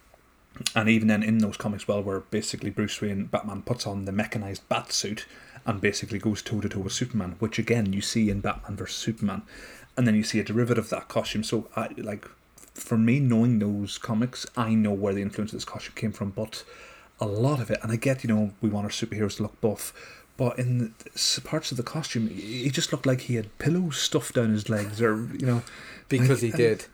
and 0.76 0.90
even 0.90 1.08
then, 1.08 1.24
in 1.24 1.38
those 1.40 1.56
comics, 1.58 1.88
well, 1.88 2.04
where 2.04 2.20
basically 2.20 2.70
Bruce 2.70 3.00
Wayne, 3.02 3.26
Batman 3.26 3.62
puts 3.62 3.88
on 3.88 4.04
the 4.06 4.12
mechanized 4.12 4.68
bat 4.70 4.92
suit 4.92 5.26
and 5.66 5.80
basically 5.82 6.20
goes 6.20 6.42
toe 6.42 6.62
to 6.62 6.70
toe 6.70 6.80
with 6.80 6.94
Superman, 6.94 7.36
which 7.40 7.60
again 7.60 7.94
you 7.94 8.02
see 8.02 8.30
in 8.30 8.42
Batman 8.42 8.76
vs 8.78 8.96
Superman, 8.98 9.42
and 9.98 10.08
then 10.08 10.16
you 10.16 10.24
see 10.24 10.40
a 10.40 10.44
derivative 10.44 10.86
of 10.86 10.90
that 10.92 11.08
costume. 11.08 11.44
So, 11.44 11.68
I 11.76 11.90
like 11.98 12.26
for 12.74 12.98
me, 12.98 13.20
knowing 13.20 13.60
those 13.60 13.98
comics, 13.98 14.46
I 14.56 14.74
know 14.74 14.92
where 14.94 15.14
the 15.14 15.22
influence 15.22 15.52
of 15.52 15.58
this 15.58 15.66
costume 15.66 15.94
came 15.96 16.12
from, 16.14 16.32
but 16.32 16.64
a 17.20 17.26
lot 17.26 17.60
of 17.60 17.70
it, 17.70 17.80
and 17.84 17.92
I 17.92 17.98
get, 17.98 18.24
you 18.24 18.30
know, 18.34 18.54
we 18.62 18.70
want 18.70 18.86
our 18.86 18.90
superheroes 18.92 19.36
to 19.38 19.44
look 19.44 19.60
buff, 19.62 19.94
but 20.38 20.58
in 20.58 20.94
the 21.14 21.42
parts 21.44 21.70
of 21.72 21.78
the 21.78 21.84
costume, 21.84 22.30
he 22.30 22.70
just 22.72 22.92
looked 22.92 23.06
like 23.06 23.22
he 23.22 23.36
had 23.36 23.56
pillows 23.60 23.98
stuffed 23.98 24.36
down 24.36 24.50
his 24.52 24.70
legs, 24.70 25.02
or 25.02 25.28
you 25.38 25.46
know, 25.46 25.62
Because 26.10 26.42
he 26.42 26.48
Like, 26.50 26.58
did. 26.58 26.86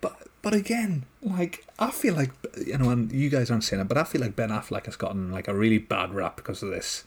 but 0.00 0.16
but 0.42 0.52
again, 0.52 1.04
like 1.22 1.64
I 1.78 1.90
feel 1.90 2.14
like 2.14 2.32
you 2.66 2.76
know, 2.76 2.90
and 2.90 3.10
you 3.12 3.30
guys 3.30 3.50
aren't 3.50 3.64
saying 3.64 3.80
it, 3.82 3.88
but 3.88 3.96
I 3.96 4.04
feel 4.04 4.20
like 4.20 4.36
Ben 4.36 4.50
Affleck 4.50 4.84
has 4.86 4.96
gotten 4.96 5.30
like 5.30 5.48
a 5.48 5.54
really 5.54 5.78
bad 5.78 6.12
rap 6.12 6.36
because 6.36 6.62
of 6.62 6.70
this, 6.70 7.04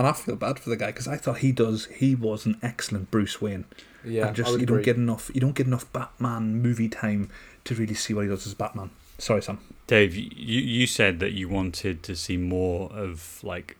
and 0.00 0.08
I 0.08 0.12
feel 0.12 0.34
bad 0.36 0.58
for 0.58 0.70
the 0.70 0.76
guy 0.76 0.86
because 0.86 1.06
I 1.06 1.16
thought 1.16 1.38
he 1.38 1.52
does 1.52 1.86
he 1.86 2.14
was 2.14 2.46
an 2.46 2.58
excellent 2.62 3.10
Bruce 3.10 3.40
Wayne. 3.40 3.64
Yeah, 4.04 4.28
and 4.28 4.36
just 4.36 4.48
I 4.48 4.52
would 4.52 4.60
you 4.60 4.64
agree. 4.64 4.76
don't 4.78 4.84
get 4.84 4.96
enough 4.96 5.30
you 5.34 5.40
don't 5.40 5.54
get 5.54 5.66
enough 5.66 5.92
Batman 5.92 6.60
movie 6.62 6.88
time 6.88 7.28
to 7.64 7.74
really 7.74 7.94
see 7.94 8.14
what 8.14 8.22
he 8.22 8.28
does 8.28 8.46
as 8.46 8.54
Batman. 8.54 8.90
Sorry, 9.18 9.42
Sam. 9.42 9.58
Dave, 9.86 10.14
you 10.16 10.60
you 10.60 10.86
said 10.86 11.20
that 11.20 11.32
you 11.32 11.48
wanted 11.48 12.02
to 12.04 12.16
see 12.16 12.36
more 12.38 12.90
of 12.92 13.38
like 13.44 13.76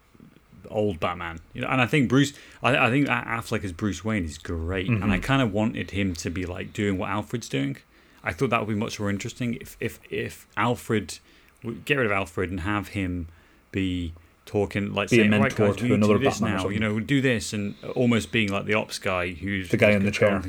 old 0.68 1.00
Batman, 1.00 1.40
you 1.54 1.62
know, 1.62 1.68
and 1.68 1.80
I 1.80 1.86
think 1.86 2.08
Bruce, 2.08 2.32
I, 2.62 2.76
I 2.76 2.90
think 2.90 3.08
Affleck 3.08 3.64
as 3.64 3.72
Bruce 3.72 4.04
Wayne 4.04 4.24
is 4.24 4.36
great, 4.38 4.88
and 4.88 5.02
I 5.12 5.18
Mhm. 5.18 5.22
kind 5.22 5.42
of 5.42 5.52
wanted 5.52 5.90
him 5.92 6.14
to 6.16 6.30
be 6.30 6.44
like 6.46 6.72
doing 6.72 6.98
what 6.98 7.08
Alfred's 7.10 7.48
doing. 7.48 7.78
I 8.22 8.32
thought 8.34 8.50
that 8.50 8.60
would 8.60 8.68
be 8.72 8.78
much 8.78 9.00
more 9.00 9.08
interesting 9.10 9.54
if 9.54 9.76
if 9.80 9.98
if 10.10 10.46
Alfred 10.56 11.18
would 11.64 11.84
get 11.86 11.96
rid 11.96 12.06
of 12.06 12.12
Alfred 12.12 12.50
and 12.50 12.60
have 12.60 12.88
him 12.88 13.26
be 13.72 14.12
talking 14.50 14.92
like 14.92 15.08
Be 15.10 15.16
a 15.16 15.20
saying, 15.20 15.30
right 15.30 15.40
mentor 15.42 15.68
guys, 15.68 15.76
to 15.76 15.82
we 15.84 15.88
need 15.90 15.94
another 15.96 16.18
do 16.18 16.24
this 16.24 16.40
Batman 16.40 16.56
now, 16.56 16.68
you 16.70 16.80
know, 16.80 16.98
do 17.00 17.20
this, 17.20 17.52
and 17.52 17.74
almost 17.94 18.32
being 18.32 18.50
like 18.50 18.64
the 18.64 18.74
ops 18.74 18.98
guy 18.98 19.30
who's 19.30 19.68
The 19.68 19.76
guy 19.76 19.90
in 19.90 20.04
the 20.04 20.10
chair. 20.10 20.42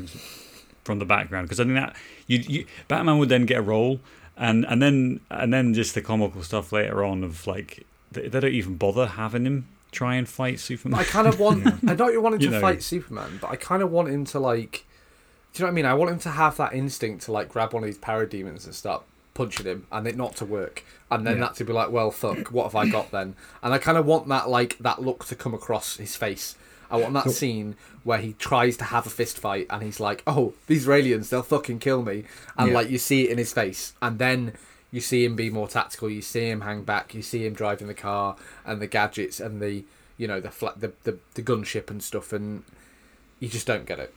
from 0.84 0.98
the 0.98 1.04
background 1.04 1.46
because 1.46 1.60
I 1.60 1.64
think 1.64 1.76
that 1.76 1.94
you, 2.26 2.38
you 2.38 2.66
Batman 2.88 3.18
would 3.18 3.28
then 3.28 3.46
get 3.46 3.58
a 3.58 3.62
role 3.62 4.00
and 4.36 4.64
and 4.66 4.82
then 4.82 5.20
and 5.30 5.52
then 5.54 5.72
just 5.74 5.94
the 5.94 6.02
comical 6.02 6.42
stuff 6.42 6.72
later 6.72 7.04
on 7.04 7.22
of 7.22 7.46
like 7.46 7.86
they, 8.10 8.26
they 8.28 8.40
don't 8.40 8.52
even 8.52 8.76
bother 8.76 9.06
having 9.06 9.44
him 9.46 9.66
try 9.92 10.14
and 10.16 10.28
fight 10.28 10.58
Superman. 10.58 10.98
I 10.98 11.04
kind 11.04 11.28
of 11.28 11.38
want. 11.38 11.66
I 11.88 11.94
don't 11.94 12.20
want 12.22 12.34
him 12.34 12.40
You 12.40 12.46
to 12.48 12.54
know. 12.54 12.60
fight 12.60 12.82
Superman, 12.82 13.38
but 13.40 13.50
I 13.50 13.56
kind 13.56 13.82
of 13.82 13.90
want 13.92 14.08
him 14.08 14.24
to 14.26 14.40
like. 14.40 14.84
Do 15.52 15.58
you 15.62 15.64
know 15.64 15.66
what 15.66 15.72
I 15.72 15.74
mean? 15.74 15.84
I 15.84 15.94
want 15.94 16.10
him 16.10 16.18
to 16.20 16.30
have 16.30 16.56
that 16.56 16.72
instinct 16.72 17.24
to 17.26 17.32
like 17.32 17.48
grab 17.50 17.74
one 17.74 17.82
of 17.82 17.86
these 17.86 17.98
parademons 17.98 18.64
and 18.64 18.74
start 18.74 19.02
punching 19.34 19.66
him, 19.66 19.86
and 19.90 20.06
it 20.06 20.16
not 20.16 20.36
to 20.36 20.44
work, 20.44 20.84
and 21.10 21.26
then 21.26 21.38
Yeah. 21.38 21.46
that 21.46 21.56
to 21.56 21.64
be 21.64 21.72
like, 21.72 21.90
well, 21.90 22.10
fuck, 22.10 22.48
what 22.52 22.64
have 22.64 22.74
I 22.74 22.88
got 22.88 23.10
then? 23.10 23.34
And 23.62 23.72
I 23.74 23.78
kind 23.78 23.96
of 23.98 24.06
want 24.06 24.28
that 24.28 24.48
like 24.48 24.76
that 24.78 25.00
look 25.02 25.24
to 25.26 25.34
come 25.34 25.54
across 25.54 25.96
his 25.96 26.16
face. 26.16 26.54
I 26.90 26.96
want 26.98 27.14
that 27.14 27.24
So- 27.24 27.30
scene 27.32 27.76
where 28.04 28.18
he 28.18 28.34
tries 28.34 28.76
to 28.78 28.84
have 28.84 29.06
a 29.06 29.10
fist 29.10 29.38
fight, 29.38 29.66
and 29.70 29.82
he's 29.82 29.98
like, 30.00 30.22
"Oh, 30.26 30.54
these 30.66 30.88
aliens, 30.88 31.30
they'll 31.30 31.42
fucking 31.42 31.78
kill 31.78 32.02
me," 32.02 32.24
and 32.58 32.68
Yeah. 32.68 32.74
like 32.74 32.90
you 32.90 32.98
see 32.98 33.24
it 33.24 33.30
in 33.30 33.38
his 33.38 33.52
face, 33.52 33.92
and 34.02 34.18
then. 34.18 34.52
You 34.94 35.00
see 35.00 35.24
him 35.24 35.36
be 35.36 35.48
more 35.48 35.68
tactical. 35.68 36.10
You 36.10 36.20
see 36.20 36.50
him 36.50 36.60
hang 36.60 36.82
back. 36.82 37.14
You 37.14 37.22
see 37.22 37.46
him 37.46 37.54
driving 37.54 37.86
the 37.86 37.94
car 37.94 38.36
and 38.66 38.78
the 38.78 38.86
gadgets 38.86 39.40
and 39.40 39.58
the 39.58 39.84
you 40.18 40.28
know 40.28 40.38
the 40.38 40.50
flat 40.50 40.82
the, 40.82 40.92
the 41.04 41.16
the 41.32 41.40
gunship 41.40 41.88
and 41.88 42.02
stuff, 42.02 42.30
and 42.30 42.62
you 43.40 43.48
just 43.48 43.66
don't 43.66 43.86
get 43.86 43.98
it. 43.98 44.12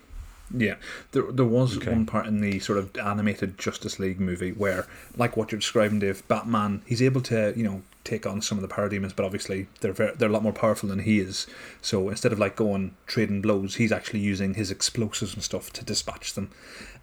Yeah, 0.54 0.76
there 1.12 1.24
there 1.32 1.46
was 1.46 1.78
Okay. 1.78 1.92
one 1.92 2.06
part 2.06 2.28
in 2.28 2.40
the 2.40 2.60
sort 2.60 2.78
of 2.78 2.96
animated 2.98 3.58
Justice 3.58 4.00
League 4.00 4.20
movie 4.20 4.52
where, 4.52 4.86
like 5.18 5.36
what 5.36 5.52
you're 5.52 5.60
describing, 5.60 6.00
Dave, 6.00 6.26
Batman, 6.28 6.82
he's 6.86 7.02
able 7.02 7.22
to 7.22 7.54
you 7.56 7.64
know 7.64 7.82
take 8.04 8.28
on 8.28 8.40
some 8.40 8.60
of 8.60 8.62
the 8.62 8.68
parademons, 8.68 9.16
but 9.16 9.26
obviously 9.26 9.66
they're 9.82 9.92
very, 9.92 10.14
they're 10.16 10.30
a 10.30 10.32
lot 10.32 10.44
more 10.44 10.54
powerful 10.54 10.88
than 10.88 11.00
he 11.00 11.20
is. 11.20 11.48
So 11.82 12.10
instead 12.10 12.32
of 12.32 12.38
like 12.38 12.56
going 12.56 12.96
trading 13.08 13.42
blows, 13.42 13.76
he's 13.76 13.92
actually 13.92 14.20
using 14.20 14.54
his 14.54 14.70
explosives 14.70 15.34
and 15.34 15.44
stuff 15.44 15.74
to 15.74 15.84
dispatch 15.84 16.36
them. 16.36 16.52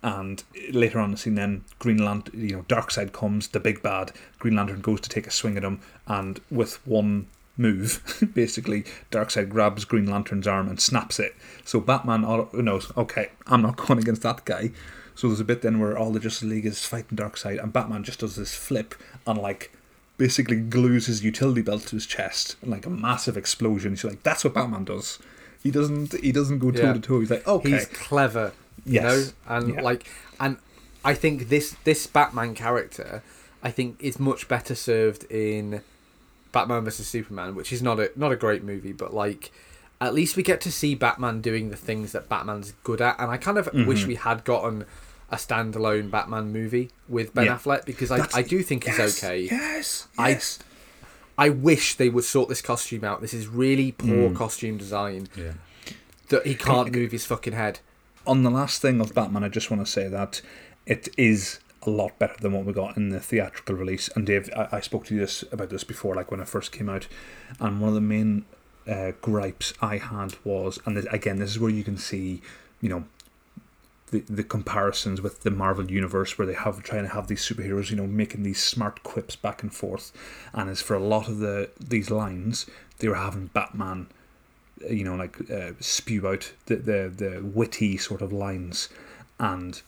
And 0.05 0.45
later 0.71 1.01
on 1.01 1.07
in 1.07 1.11
the 1.11 1.17
scene, 1.17 1.35
then 1.35 1.65
Green 1.81 2.05
Lantern, 2.05 2.41
you 2.41 2.57
know, 2.57 2.63
Darkseid 2.69 3.13
comes, 3.13 3.49
the 3.49 3.59
big 3.59 3.83
bad. 3.83 4.13
Green 4.39 4.55
Lantern 4.55 4.81
goes 4.81 5.01
to 5.01 5.09
take 5.09 5.27
a 5.27 5.33
swing 5.33 5.57
at 5.57 5.65
him, 5.65 5.81
and 6.07 6.41
with 6.53 6.85
one 6.87 7.27
move, 7.57 8.03
basically, 8.35 8.85
Darkseid 9.11 9.49
grabs 9.49 9.85
Green 9.85 10.07
Lantern's 10.07 10.47
arm 10.47 10.69
and 10.69 10.81
snaps 10.81 11.19
it. 11.19 11.35
So 11.65 11.81
Batman 11.81 12.23
knows, 12.53 12.93
okay, 12.97 13.31
I'm 13.47 13.63
not 13.63 13.77
going 13.87 13.99
against 13.99 14.23
that 14.23 14.45
guy. 14.45 14.71
So 15.15 15.29
there's 15.29 15.41
a 15.41 15.45
bit 15.45 15.61
then 15.63 15.79
where 15.79 15.97
all 15.99 16.11
the 16.11 16.21
Justice 16.21 16.49
League 16.49 16.65
is 16.67 16.85
fighting 16.87 17.19
Darkseid, 17.19 17.63
and 17.63 17.73
Batman 17.73 18.03
just 18.05 18.21
does 18.21 18.37
this 18.37 18.55
flip 18.55 18.95
and 19.27 19.39
like 19.39 19.71
basically 20.17 20.57
glues 20.61 21.07
his 21.07 21.23
utility 21.25 21.61
belt 21.63 21.83
to 21.89 21.97
his 21.97 22.07
chest, 22.07 22.57
and 22.63 22.71
like 22.71 22.87
a 22.87 22.91
massive 22.91 23.37
explosion. 23.37 23.93
He's 23.93 24.05
like, 24.05 24.23
that's 24.23 24.43
what 24.45 24.55
Batman 24.55 24.85
does. 24.85 25.19
He 25.63 25.71
doesn't. 25.71 26.15
He 26.21 26.33
doesn't 26.33 26.59
go 26.61 26.71
toe 26.71 26.93
to 26.95 26.99
toe. 27.01 27.21
He's 27.21 27.31
like, 27.31 27.47
okay, 27.47 27.71
He's 27.71 27.87
clever, 27.87 28.53
you 28.87 28.95
Yes. 28.95 29.03
know, 29.05 29.55
and 29.57 29.75
Yeah. 29.75 29.83
like, 29.83 30.11
and 30.41 30.57
I 31.05 31.15
think 31.15 31.51
this 31.51 31.77
this 31.85 32.07
Batman 32.07 32.55
character, 32.55 33.23
I 33.63 33.71
think, 33.71 34.03
is 34.03 34.19
much 34.19 34.49
better 34.49 34.75
served 34.75 35.25
in 35.31 35.83
Batman 36.53 36.85
vs 36.85 37.07
Superman, 37.09 37.55
which 37.55 37.73
is 37.73 37.83
not 37.83 37.99
a 37.99 38.11
not 38.17 38.31
a 38.33 38.37
great 38.37 38.63
movie, 38.63 38.93
but 38.93 39.13
like. 39.15 39.51
At 40.01 40.15
least 40.15 40.37
we 40.37 40.43
get 40.43 40.61
to 40.63 40.73
see 40.73 40.97
Batman 40.97 41.41
doing 41.41 41.71
the 41.71 41.77
things 41.77 42.11
that 42.11 42.29
Batman's 42.29 42.73
good 42.83 43.01
at, 43.01 43.15
and 43.21 43.31
I 43.31 43.37
kind 43.37 43.57
of 43.57 43.69
wish 43.73 44.03
Mhm. 44.03 44.07
we 44.09 44.15
had 44.17 44.43
gotten 44.43 44.85
a 45.31 45.37
standalone 45.37 46.11
Batman 46.11 46.53
movie 46.53 46.91
with 47.09 47.33
Ben 47.35 47.45
Yeah. 47.45 47.57
Affleck 47.57 47.85
because 47.85 48.11
I, 48.11 48.17
That's- 48.17 48.35
I 48.35 48.43
do 48.43 48.65
think 48.65 48.83
he's 48.83 48.99
okay. 48.99 49.43
Yes, 49.49 50.09
I- 50.19 50.31
yes. 50.31 50.59
I 51.39 51.45
I 51.47 51.49
wish 51.51 51.95
they 51.95 52.09
would 52.09 52.25
sort 52.25 52.49
this 52.49 52.61
costume 52.61 53.05
out. 53.05 53.21
This 53.21 53.33
is 53.33 53.47
really 53.47 53.93
poor 53.93 54.31
Mm. 54.31 54.35
costume 54.35 54.77
design 54.77 55.29
yeah. 55.37 55.53
that 56.31 56.45
he 56.49 56.57
can't 56.57 56.93
move 56.93 57.13
his 57.13 57.25
fucking 57.25 57.53
head. 57.53 57.79
on 58.27 58.43
the 58.43 58.51
last 58.51 58.83
thing 58.83 59.01
of 59.01 59.15
Batman, 59.15 59.45
I 59.45 59.49
just 59.49 59.71
want 59.71 59.87
to 59.87 59.91
say 59.91 60.09
that 60.09 60.41
it 60.85 61.09
is 61.17 61.61
a 61.85 61.91
lot 61.91 62.19
better 62.19 62.37
than 62.41 62.53
what 62.53 62.65
we 62.65 62.73
got 62.73 62.97
in 62.97 63.11
the 63.11 63.21
theatrical 63.21 63.75
release. 63.75 64.09
And 64.15 64.27
Dave, 64.27 64.51
I, 64.57 64.69
I 64.73 64.81
spoke 64.81 65.07
to 65.07 65.15
you 65.15 65.21
this 65.21 65.45
about 65.53 65.71
this 65.71 65.85
before, 65.85 66.15
like 66.15 66.31
when 66.31 66.41
it 66.41 66.49
first 66.49 66.73
came 66.73 66.89
out. 66.89 67.09
And 67.61 67.81
one 67.81 67.89
of 67.89 67.95
the 67.95 68.01
main 68.01 68.45
uh, 68.89 69.13
gripes 69.21 69.75
I 69.81 69.99
had 69.99 70.35
was, 70.45 70.79
and 70.87 70.97
this, 70.97 71.07
again, 71.07 71.39
this 71.39 71.51
is 71.51 71.59
where 71.59 71.71
you 71.71 71.85
can 71.85 71.97
see, 71.97 72.43
you 72.81 72.89
know, 72.89 73.05
the 74.11 74.21
the 74.29 74.45
comparisons 74.45 75.23
with 75.23 75.41
the 75.41 75.51
Marvel 75.51 75.91
universe, 75.91 76.37
where 76.37 76.47
they 76.47 76.55
have 76.55 76.83
trying 76.83 77.05
to 77.05 77.15
have 77.15 77.29
these 77.29 77.47
superheroes, 77.47 77.91
you 77.91 77.97
know, 77.97 78.07
making 78.07 78.43
these 78.43 78.63
smart 78.63 79.03
quips 79.03 79.37
back 79.37 79.63
and 79.63 79.75
forth. 79.75 80.13
And 80.53 80.69
as 80.69 80.83
for 80.83 80.95
a 80.95 81.01
lot 81.01 81.29
of 81.29 81.39
the 81.39 81.71
these 81.81 82.11
lines, 82.11 82.67
they 82.99 83.09
were 83.09 83.15
having 83.15 83.47
Batman 83.47 84.09
you 84.91 85.05
know, 85.05 85.15
like 85.15 85.51
uh, 85.51 85.73
spew 85.81 86.27
out 86.27 86.53
the, 86.67 86.77
the 86.77 87.13
the 87.15 87.41
witty 87.43 87.97
sort 87.97 88.23
of 88.23 88.33
lines, 88.33 88.89
and 89.39 89.83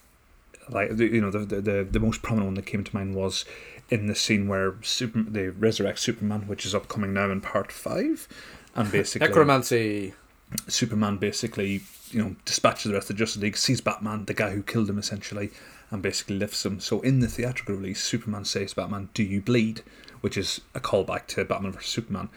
like 0.68 0.96
the, 0.96 1.06
you 1.06 1.20
know 1.20 1.30
the, 1.30 1.60
the 1.60 1.86
the 1.88 2.00
most 2.00 2.22
prominent 2.22 2.48
one 2.48 2.54
that 2.54 2.66
came 2.66 2.84
to 2.84 2.96
mind 2.96 3.14
was 3.14 3.44
in 3.90 4.06
the 4.06 4.14
scene 4.14 4.48
where 4.48 4.74
Super 4.82 5.22
they 5.22 5.48
resurrect 5.48 5.98
Superman, 5.98 6.46
which 6.46 6.64
is 6.64 6.74
upcoming 6.74 7.12
now 7.12 7.30
in 7.30 7.40
part 7.40 7.70
five, 7.72 8.28
and 8.74 8.90
basically 8.90 9.28
Necromancy. 9.28 10.14
Superman 10.68 11.16
basically 11.16 11.82
you 12.10 12.22
know 12.22 12.36
dispatches 12.44 12.84
the 12.84 12.94
rest 12.94 13.10
of 13.10 13.16
the 13.16 13.18
Justice 13.18 13.42
League, 13.42 13.56
sees 13.56 13.80
Batman, 13.80 14.24
the 14.26 14.34
guy 14.34 14.50
who 14.50 14.62
killed 14.62 14.88
him 14.88 14.98
essentially, 14.98 15.50
and 15.90 16.02
basically 16.02 16.36
lifts 16.36 16.64
him. 16.64 16.80
So 16.80 17.00
in 17.00 17.20
the 17.20 17.28
theatrical 17.28 17.74
release, 17.74 18.02
Superman 18.02 18.44
says 18.44 18.70
to 18.70 18.76
Batman, 18.76 19.08
"Do 19.14 19.22
you 19.22 19.40
bleed?" 19.40 19.82
which 20.24 20.38
is 20.38 20.62
a 20.74 20.80
callback 20.80 21.26
to 21.26 21.44
Batman 21.44 21.72
vs 21.72 21.90
Superman. 21.90 22.30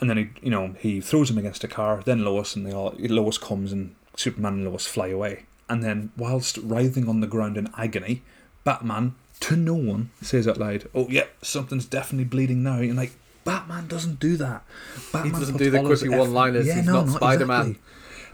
And 0.00 0.10
then 0.10 0.18
he, 0.18 0.28
you 0.42 0.50
know, 0.50 0.74
he 0.78 1.00
throws 1.00 1.30
him 1.30 1.38
against 1.38 1.64
a 1.64 1.68
car. 1.68 2.02
Then 2.04 2.26
Lois 2.26 2.54
and 2.54 2.66
they 2.66 2.74
all 2.74 2.94
Lois 2.98 3.38
comes 3.38 3.72
and 3.72 3.94
Superman 4.16 4.54
and 4.54 4.64
Lois 4.66 4.86
fly 4.86 5.08
away. 5.08 5.44
And 5.70 5.82
then, 5.82 6.10
whilst 6.16 6.58
writhing 6.58 7.08
on 7.08 7.20
the 7.20 7.26
ground 7.28 7.56
in 7.56 7.70
agony, 7.78 8.22
Batman, 8.64 9.14
to 9.40 9.56
no 9.56 9.74
one, 9.74 10.10
says 10.20 10.46
out 10.48 10.58
loud, 10.58 10.88
"Oh 10.94 11.06
yeah, 11.08 11.26
something's 11.42 11.86
definitely 11.86 12.24
bleeding 12.24 12.62
now." 12.62 12.78
And 12.80 12.96
like, 12.96 13.12
Batman 13.44 13.86
doesn't 13.86 14.18
do 14.20 14.36
that. 14.36 14.64
Batman 15.12 15.32
doesn't 15.40 15.56
do 15.56 15.70
the 15.70 15.78
all 15.78 15.86
his 15.86 16.02
quippy 16.02 16.08
effort- 16.08 16.18
one-liners. 16.18 16.66
He's 16.66 16.84
not 16.84 17.08
Spider-Man. 17.08 17.76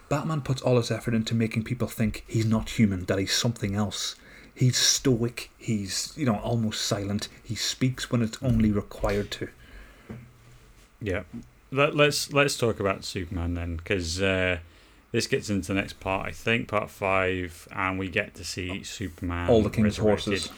Batman 0.08 0.40
puts 0.40 0.62
all 0.62 0.76
his 0.76 0.90
effort 0.90 1.14
into 1.14 1.34
making 1.34 1.64
people 1.64 1.88
think 1.88 2.24
he's 2.26 2.46
not 2.46 2.70
human, 2.70 3.04
that 3.04 3.18
he's 3.18 3.32
something 3.34 3.74
else. 3.74 4.16
He's 4.54 4.78
stoic. 4.78 5.50
He's 5.58 6.14
you 6.16 6.24
know 6.24 6.36
almost 6.36 6.80
silent. 6.82 7.28
He 7.44 7.54
speaks 7.54 8.10
when 8.10 8.22
it's 8.22 8.38
only 8.42 8.72
required 8.72 9.30
to. 9.32 9.48
Yeah, 11.02 11.24
Let, 11.70 11.94
let's 11.94 12.32
let's 12.32 12.56
talk 12.56 12.80
about 12.80 13.04
Superman 13.04 13.54
then, 13.54 13.76
because 13.76 14.22
uh, 14.22 14.58
this 15.12 15.26
gets 15.26 15.48
into 15.50 15.68
the 15.68 15.74
next 15.74 16.00
part. 16.00 16.26
I 16.26 16.32
think 16.32 16.68
part 16.68 16.90
five, 16.90 17.68
and 17.72 17.98
we 17.98 18.08
get 18.08 18.34
to 18.34 18.44
see 18.44 18.82
Superman. 18.82 19.48
all 19.50 19.62
the 19.62 19.70
king's 19.70 19.96
horses. 19.98 20.50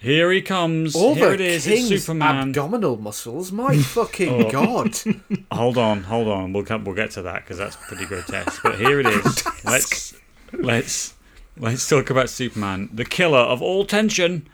Here 0.00 0.30
he 0.32 0.42
comes. 0.42 0.94
All 0.94 1.14
Here 1.14 1.28
the 1.28 1.34
it 1.34 1.40
is. 1.40 1.64
king's 1.64 1.90
It's 1.90 2.04
Superman. 2.04 2.48
abdominal 2.48 2.96
muscles. 2.98 3.50
My 3.52 3.76
fucking 3.82 4.46
Oh. 4.46 4.50
god! 4.50 4.94
hold 5.52 5.78
on, 5.78 6.02
hold 6.04 6.28
on. 6.28 6.52
We'll 6.52 6.64
come, 6.64 6.84
we'll 6.84 6.94
get 6.94 7.12
to 7.12 7.22
that 7.22 7.44
because 7.44 7.58
that's 7.58 7.76
pretty 7.76 8.04
grotesque. 8.04 8.62
But 8.62 8.78
here 8.78 9.00
it 9.00 9.06
is. 9.06 9.44
let's 9.64 10.14
let's 10.52 11.14
let's 11.56 11.88
talk 11.88 12.10
about 12.10 12.28
Superman, 12.28 12.90
the 12.92 13.04
killer 13.04 13.38
of 13.38 13.62
all 13.62 13.84
tension. 13.86 14.46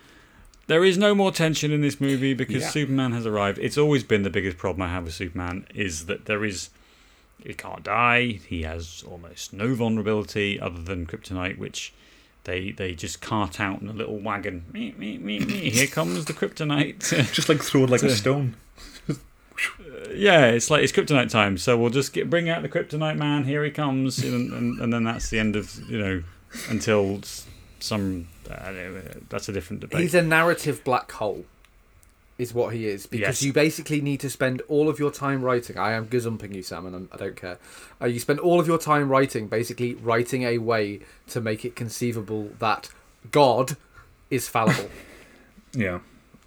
There 0.68 0.84
is 0.84 0.96
no 0.96 1.16
more 1.16 1.32
tension 1.32 1.72
in 1.72 1.80
this 1.80 2.00
movie 2.00 2.32
because 2.32 2.62
Yeah. 2.62 2.68
Superman 2.68 3.10
has 3.10 3.26
arrived. 3.26 3.58
It's 3.58 3.76
always 3.78 4.04
been 4.04 4.22
the 4.22 4.30
biggest 4.30 4.56
problem 4.56 4.82
I 4.82 4.88
have 4.92 5.02
with 5.04 5.14
Superman 5.14 5.66
is 5.74 6.06
that 6.06 6.26
there 6.26 6.44
is 6.44 6.70
he 7.44 7.54
can't 7.54 7.82
die. 7.82 8.38
He 8.46 8.62
has 8.62 9.04
almost 9.08 9.52
no 9.52 9.74
vulnerability 9.74 10.58
other 10.60 10.80
than 10.82 11.06
kryptonite, 11.06 11.58
which 11.58 11.92
they 12.44 12.70
they 12.70 12.94
just 12.94 13.20
cart 13.20 13.60
out 13.60 13.80
in 13.82 13.88
a 13.88 13.92
little 13.92 14.18
wagon. 14.18 14.64
Me, 14.72 14.94
me, 14.96 15.18
me, 15.18 15.40
me. 15.40 15.70
Here 15.70 15.86
comes 15.98 16.24
the 16.24 16.32
kryptonite. 16.32 17.32
Just 17.34 17.48
like 17.48 17.62
throw 17.62 17.84
it 17.84 17.90
like 17.90 18.02
a 18.02 18.10
So- 18.10 18.14
stone. 18.16 18.56
Uh, 19.08 19.14
yeah, 20.14 20.46
it's 20.46 20.70
like 20.70 20.82
it's 20.82 20.92
kryptonite 20.92 21.28
time, 21.28 21.58
so 21.58 21.76
we'll 21.76 21.90
just 21.90 22.14
get 22.14 22.30
bring 22.30 22.48
out 22.48 22.62
the 22.62 22.68
kryptonite 22.68 23.18
man. 23.18 23.44
Here 23.44 23.62
he 23.62 23.70
comes, 23.70 24.18
and, 24.24 24.50
and, 24.54 24.80
and 24.80 24.90
then 24.92 25.04
that's 25.04 25.28
the 25.28 25.38
end 25.38 25.54
of 25.54 25.78
you 25.90 25.98
know 25.98 26.22
until 26.70 27.20
some. 27.78 28.28
I 28.50 28.70
know, 28.72 29.02
that's 29.28 29.48
a 29.50 29.52
different 29.52 29.80
debate. 29.80 30.00
He's 30.00 30.14
a 30.14 30.22
narrative 30.22 30.82
black 30.82 31.12
hole, 31.12 31.44
is 32.40 32.54
what 32.54 32.74
he 32.74 32.86
is. 32.86 33.06
Because 33.06 33.40
Yes. 33.40 33.42
you 33.42 33.52
basically 33.52 34.00
need 34.00 34.20
to 34.20 34.30
spend 34.30 34.62
all 34.68 34.88
of 34.88 34.98
your 34.98 35.10
time 35.10 35.42
writing. 35.42 35.76
I 35.78 35.92
am 35.92 36.06
gazumping 36.06 36.54
you, 36.54 36.62
Sam, 36.62 36.86
and 36.86 36.94
I'm, 36.96 37.08
I 37.12 37.16
don't 37.16 37.36
care. 37.36 37.58
Uh, 38.00 38.06
you 38.06 38.18
spend 38.18 38.38
all 38.40 38.58
of 38.60 38.66
your 38.66 38.78
time 38.78 39.08
writing, 39.08 39.46
basically 39.48 39.94
writing 39.94 40.42
a 40.44 40.58
way 40.58 41.00
to 41.28 41.40
make 41.40 41.64
it 41.64 41.76
conceivable 41.76 42.50
that 42.58 42.88
God 43.30 43.76
is 44.30 44.48
fallible. 44.48 44.90
Yeah. 45.72 46.00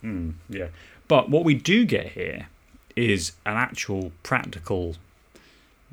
Mm, 0.03 0.34
yeah, 0.49 0.68
but 1.07 1.30
what 1.30 1.45
we 1.45 1.53
do 1.53 1.86
get 1.86 2.07
here 2.07 2.48
is 2.94 3.32
an 3.45 3.56
actual 3.56 4.11
practical 4.22 4.98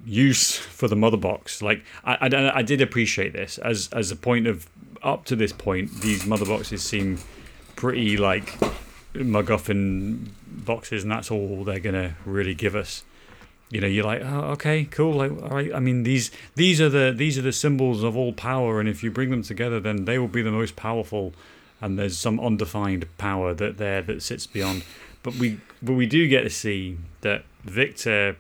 use 0.05 0.57
for 0.57 0.89
the 0.89 0.97
mother 0.97 1.17
box. 1.17 1.63
Like 1.63 1.85
I, 2.05 2.15
I, 2.29 2.59
I 2.59 2.63
did 2.63 2.81
appreciate 2.81 3.33
this 3.33 3.59
as 3.59 3.89
as 3.93 4.11
a 4.11 4.17
point 4.17 4.49
of 4.49 4.69
up 5.03 5.25
to 5.27 5.37
this 5.37 5.53
point, 5.53 6.01
these 6.01 6.27
mother 6.27 6.45
boxes 6.45 6.83
seem 6.83 7.19
pretty 7.77 8.17
like 8.17 8.53
MacGuffin 9.15 10.29
boxes, 10.47 11.03
and 11.03 11.13
that's 11.13 11.31
all 11.31 11.65
they're 11.65 11.81
gonna 11.81 12.17
really 12.25 12.55
give 12.55 12.75
us. 12.77 13.05
you 13.71 13.81
know, 13.81 13.87
you're 13.87 14.05
like, 14.05 14.21
oh, 14.25 14.51
okay, 14.53 14.85
cool. 14.85 15.13
Like, 15.15 15.31
all 15.31 15.51
right. 15.51 15.73
I 15.73 15.79
mean, 15.79 16.03
these 16.03 16.31
these 16.57 16.81
are 16.81 16.89
the 16.89 17.13
these 17.17 17.39
are 17.39 17.43
the 17.43 17.53
symbols 17.53 18.03
of 18.03 18.17
all 18.17 18.33
power, 18.33 18.81
and 18.81 18.89
if 18.89 19.03
you 19.03 19.11
bring 19.11 19.31
them 19.31 19.43
together, 19.43 19.79
then 19.79 20.05
they 20.07 20.19
will 20.19 20.29
be 20.29 20.43
the 20.43 20.51
most 20.51 20.77
powerful. 20.77 21.33
And 21.81 21.99
there's 21.99 22.19
some 22.19 22.39
undefined 22.41 23.07
power 23.17 23.55
that 23.55 23.79
there 23.79 24.03
that 24.03 24.23
sits 24.23 24.47
beyond. 24.47 24.85
But 25.23 25.37
we 25.37 25.61
but 25.81 25.95
we 25.95 26.07
do 26.07 26.29
get 26.29 26.43
to 26.43 26.51
see 26.51 26.99
that 27.23 27.45
Victor 27.65 28.37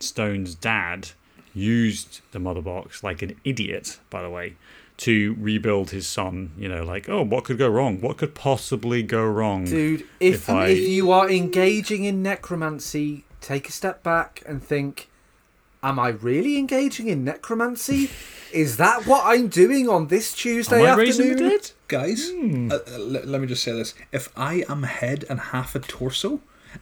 Stone's 0.00 0.54
dad 0.54 1.10
used 1.54 2.20
the 2.32 2.38
mother 2.38 2.62
box 2.62 3.04
like 3.04 3.22
an 3.22 3.36
idiot, 3.44 3.98
by 4.08 4.22
the 4.22 4.30
way, 4.30 4.54
to 5.00 5.34
rebuild 5.38 5.90
his 5.90 6.06
son. 6.06 6.52
You 6.58 6.68
know, 6.68 6.82
like, 6.84 7.08
oh, 7.08 7.22
what 7.22 7.44
could 7.44 7.58
go 7.58 7.68
wrong? 7.68 8.00
What 8.00 8.18
could 8.18 8.34
possibly 8.34 9.02
go 9.02 9.24
wrong? 9.24 9.64
Dude, 9.64 10.02
if 10.20 10.34
If 10.34 10.50
I- 10.50 10.68
if 10.68 10.88
you 10.88 11.10
are 11.10 11.28
engaging 11.30 12.04
in 12.04 12.22
necromancy, 12.22 13.24
take 13.40 13.68
a 13.68 13.72
step 13.72 14.02
back 14.02 14.42
and 14.46 14.62
think, 14.62 15.08
am 15.82 15.98
I 15.98 16.08
really 16.08 16.58
engaging 16.58 17.08
in 17.08 17.24
necromancy? 17.24 18.10
Is 18.52 18.76
that 18.78 19.06
what 19.06 19.22
I'm 19.24 19.48
doing 19.48 19.88
on 19.88 20.08
this 20.08 20.34
Tuesday 20.34 20.84
Am 20.84 20.98
I 20.98 21.04
the 21.04 21.08
afternoon? 21.10 21.38
dead? 21.38 21.70
Guys, 21.88 22.30
uh, 22.30 22.74
uh, 22.74 22.98
let, 22.98 23.26
let 23.28 23.40
me 23.40 23.46
just 23.46 23.62
say 23.62 23.72
this. 23.72 23.94
If 24.12 24.28
I 24.36 24.64
am 24.68 24.82
head 24.82 25.24
and 25.30 25.40
half 25.40 25.74
a 25.74 25.78
torso, 25.78 26.40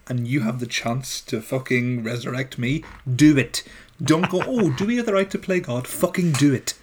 and 0.08 0.26
you 0.28 0.40
have 0.40 0.60
the 0.60 0.66
chance 0.66 1.20
to 1.22 1.40
fucking 1.40 2.02
resurrect 2.04 2.58
me, 2.58 2.84
do 3.14 3.38
it. 3.38 3.62
Don't 4.02 4.28
go, 4.30 4.42
oh, 4.46 4.70
do 4.70 4.84
we 4.86 4.96
have 4.96 5.06
the 5.06 5.12
right 5.14 5.30
to 5.30 5.38
play 5.38 5.60
God? 5.60 5.86
Fucking 5.86 6.32
do 6.32 6.52
it. 6.52 6.74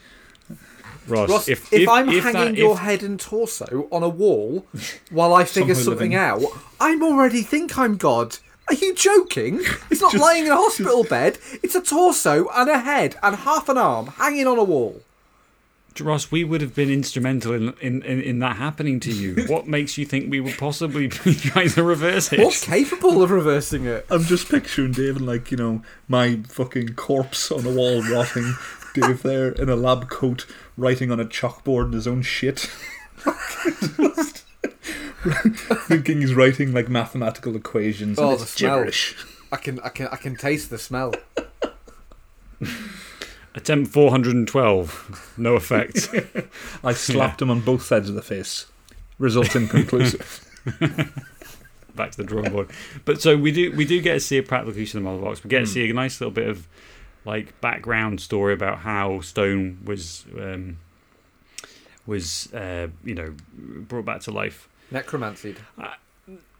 Ross, 1.07 1.29
Ross, 1.29 1.47
if, 1.47 1.71
if, 1.73 1.81
if, 1.81 1.89
I'm 1.89 2.09
if 2.09 2.23
hanging 2.23 2.53
that, 2.53 2.57
your 2.57 2.73
if, 2.73 2.79
head 2.79 3.03
and 3.03 3.19
torso 3.19 3.87
on 3.91 4.03
a 4.03 4.09
wall 4.09 4.65
while 5.11 5.33
I 5.33 5.43
figure 5.43 5.75
something 5.75 6.11
living. 6.11 6.15
out, 6.15 6.41
I'm 6.79 7.03
already 7.03 7.41
think 7.43 7.77
I'm 7.77 7.97
God. 7.97 8.37
Are 8.67 8.73
you 8.73 8.95
joking? 8.95 9.59
It's 9.91 10.01
not 10.01 10.11
Just- 10.13 10.21
lying 10.23 10.45
in 10.45 10.51
a 10.51 10.55
hospital 10.55 11.03
bed. 11.09 11.37
It's 11.61 11.75
a 11.75 11.81
torso 11.81 12.47
and 12.55 12.69
a 12.69 12.79
head 12.79 13.15
and 13.21 13.35
half 13.35 13.69
an 13.69 13.77
arm 13.77 14.07
hanging 14.07 14.47
on 14.47 14.57
a 14.57 14.63
wall. 14.63 15.01
Ross, 16.01 16.29
we 16.29 16.43
would 16.43 16.59
have 16.59 16.75
been 16.75 16.89
instrumental 16.89 17.53
in, 17.53 17.73
in, 17.79 18.01
in, 18.01 18.21
in 18.21 18.39
that 18.39 18.57
happening 18.57 18.99
to 18.99 19.11
you. 19.13 19.45
what 19.47 19.65
makes 19.65 19.97
you 19.97 20.05
think 20.05 20.29
we 20.29 20.41
would 20.41 20.57
possibly 20.57 21.07
be 21.07 21.33
trying 21.35 21.69
to 21.69 21.83
reverse 21.83 22.33
it? 22.33 22.39
What's 22.39 22.65
capable 22.65 23.23
of 23.23 23.31
reversing 23.31 23.85
it? 23.85 24.05
I'm 24.09 24.23
just 24.23 24.49
picturing 24.49 24.91
Dave 24.91 25.15
and 25.15 25.25
like, 25.25 25.51
you 25.51 25.57
know, 25.57 25.83
my 26.09 26.41
fucking 26.49 26.95
corpse 26.95 27.49
on 27.49 27.65
a 27.65 27.71
wall 27.71 28.01
rotting. 28.03 28.55
Dave 28.95 29.21
there 29.21 29.49
in 29.49 29.69
a 29.69 29.75
lab 29.75 30.09
coat 30.09 30.45
writing 30.77 31.11
on 31.11 31.19
a 31.19 31.25
chalkboard 31.25 31.87
in 31.87 31.91
his 31.93 32.07
own 32.07 32.21
shit. 32.21 32.69
Just 33.97 34.45
thinking 35.87 36.21
he's 36.21 36.33
writing 36.33 36.73
like 36.73 36.89
mathematical 36.89 37.55
equations 37.55 38.19
Oh, 38.19 38.31
and 38.31 38.39
the 38.39 38.45
smell. 38.45 38.77
gibberish. 38.77 39.15
I 39.51 39.57
can, 39.57 39.79
I 39.81 39.89
can, 39.89 40.07
I 40.07 40.15
can 40.15 40.35
taste 40.35 40.69
the 40.69 40.77
smell. 40.77 41.13
Attempt 43.55 43.91
412. 43.91 45.33
No 45.37 45.55
effect. 45.55 46.09
I 46.83 46.93
slapped 46.93 47.41
him 47.41 47.49
on 47.49 47.61
both 47.61 47.83
sides 47.83 48.09
of 48.09 48.15
the 48.15 48.21
face. 48.21 48.65
Result 49.17 49.55
inconclusive. 49.55 50.45
Back 51.95 52.11
to 52.11 52.17
the 52.17 52.23
drawing 52.25 52.51
board. 52.51 52.69
But 53.05 53.21
so 53.21 53.37
we 53.37 53.53
do 53.53 53.71
we 53.71 53.85
do 53.85 54.01
get 54.01 54.13
to 54.15 54.19
see 54.19 54.37
a 54.37 54.43
practical 54.43 54.77
use 54.77 54.93
of 54.93 55.01
the 55.01 55.09
mother 55.09 55.21
box. 55.21 55.41
We 55.41 55.49
get 55.49 55.59
to 55.59 55.65
hmm. 55.65 55.71
see 55.71 55.89
a 55.89 55.93
nice 55.93 56.19
little 56.19 56.33
bit 56.33 56.49
of 56.49 56.67
like 57.25 57.59
background 57.61 58.21
story 58.21 58.53
about 58.53 58.79
how 58.79 59.19
Stone 59.21 59.79
was 59.85 60.25
um, 60.39 60.77
was 62.05 62.53
uh, 62.53 62.87
you 63.03 63.15
know 63.15 63.33
brought 63.55 64.05
back 64.05 64.21
to 64.21 64.31
life. 64.31 64.69
Necromancy. 64.91 65.55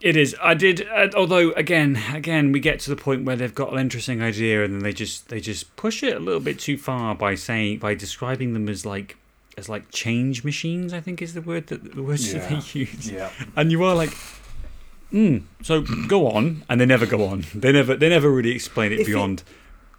It 0.02 0.16
is. 0.16 0.36
I 0.42 0.54
did. 0.54 0.88
Uh, 0.88 1.10
although 1.16 1.52
again, 1.52 2.02
again, 2.14 2.52
we 2.52 2.60
get 2.60 2.80
to 2.82 2.90
the 2.90 2.96
point 2.96 3.26
where 3.26 3.36
they've 3.36 3.56
got 3.56 3.72
an 3.72 3.80
interesting 3.80 4.22
idea, 4.22 4.64
and 4.64 4.74
then 4.74 4.84
they 4.84 4.94
just 4.94 5.30
they 5.30 5.40
just 5.40 5.76
push 5.76 6.04
it 6.04 6.16
a 6.16 6.20
little 6.20 6.42
bit 6.42 6.60
too 6.60 6.78
far 6.78 7.16
by 7.16 7.36
saying 7.36 7.80
by 7.80 7.96
describing 7.96 8.54
them 8.54 8.68
as 8.68 8.86
like 8.86 9.18
as 9.58 9.70
like 9.70 9.90
change 9.92 10.44
machines. 10.44 10.94
I 10.94 11.00
think 11.00 11.22
is 11.22 11.34
the 11.34 11.42
word 11.42 11.68
that 11.68 11.96
the 11.96 12.04
words 12.04 12.32
that 12.34 12.50
they 12.50 12.80
use. 12.80 13.10
yeah. 13.10 13.32
And 13.56 13.72
you 13.72 13.84
are 13.84 13.96
like, 13.96 14.14
hmm. 15.12 15.38
So 15.64 15.82
go 15.82 16.28
on, 16.28 16.64
and 16.70 16.82
they 16.82 16.86
never 16.86 17.06
go 17.06 17.26
on. 17.26 17.46
They 17.56 17.72
never 17.72 17.96
they 17.96 18.10
never 18.10 18.30
really 18.30 18.52
explain 18.52 18.92
it 18.92 19.00
If 19.00 19.08
it 19.08 19.12
beyond 19.12 19.44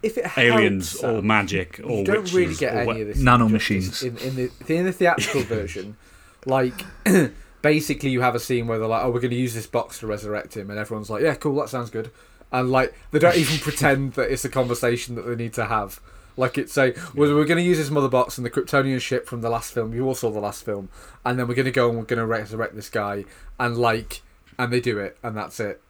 If 0.03 0.17
it 0.17 0.25
helps, 0.25 0.37
aliens 0.37 1.03
or 1.03 1.21
magic 1.21 1.79
or 1.83 1.99
you 1.99 2.03
don't 2.03 2.17
witches 2.19 2.33
really 2.35 2.55
get 2.55 2.75
or 2.75 2.91
any 2.91 3.01
of 3.01 3.07
this 3.07 3.17
Nanomachines. 3.17 4.03
in, 4.03 4.17
in 4.17 4.35
the 4.35 4.77
in 4.77 4.85
the 4.85 4.93
theatrical 4.93 5.41
version. 5.55 5.97
Like, 6.45 6.85
basically, 7.61 8.09
you 8.11 8.21
have 8.21 8.35
a 8.35 8.39
scene 8.39 8.67
where 8.67 8.79
they're 8.79 8.87
like, 8.87 9.03
"Oh, 9.03 9.09
we're 9.09 9.19
going 9.19 9.31
to 9.31 9.37
use 9.37 9.53
this 9.53 9.67
box 9.67 9.99
to 9.99 10.07
resurrect 10.07 10.55
him," 10.55 10.69
and 10.69 10.79
everyone's 10.79 11.09
like, 11.09 11.23
"Yeah, 11.23 11.33
cool, 11.35 11.55
that 11.55 11.69
sounds 11.69 11.89
good." 11.89 12.11
And 12.51 12.71
like, 12.71 12.93
they 13.11 13.19
don't 13.19 13.35
even 13.35 13.57
pretend 13.61 14.13
that 14.13 14.31
it's 14.31 14.45
a 14.45 14.49
conversation 14.49 15.15
that 15.15 15.23
they 15.23 15.35
need 15.35 15.53
to 15.53 15.65
have. 15.65 15.99
Like 16.37 16.57
it's 16.59 16.71
say, 16.71 16.93
well, 17.15 17.33
we're 17.33 17.45
going 17.45 17.57
to 17.57 17.63
use 17.63 17.79
this 17.79 17.89
mother 17.89 18.07
box 18.07 18.37
and 18.37 18.45
the 18.45 18.51
Kryptonian 18.51 19.01
ship 19.01 19.25
from 19.25 19.41
the 19.41 19.49
last 19.49 19.73
film. 19.73 19.93
You 19.93 20.05
all 20.05 20.13
saw 20.13 20.29
the 20.29 20.39
last 20.39 20.63
film, 20.63 20.89
and 21.25 21.39
then 21.39 21.47
we're 21.47 21.55
going 21.55 21.65
to 21.65 21.71
go 21.71 21.89
and 21.89 21.97
we're 21.97 22.05
going 22.05 22.19
to 22.19 22.27
resurrect 22.27 22.75
this 22.75 22.89
guy, 22.89 23.25
and 23.59 23.75
like, 23.75 24.21
and 24.59 24.71
they 24.71 24.79
do 24.79 24.99
it, 24.99 25.17
and 25.23 25.35
that's 25.35 25.59
it. 25.59 25.81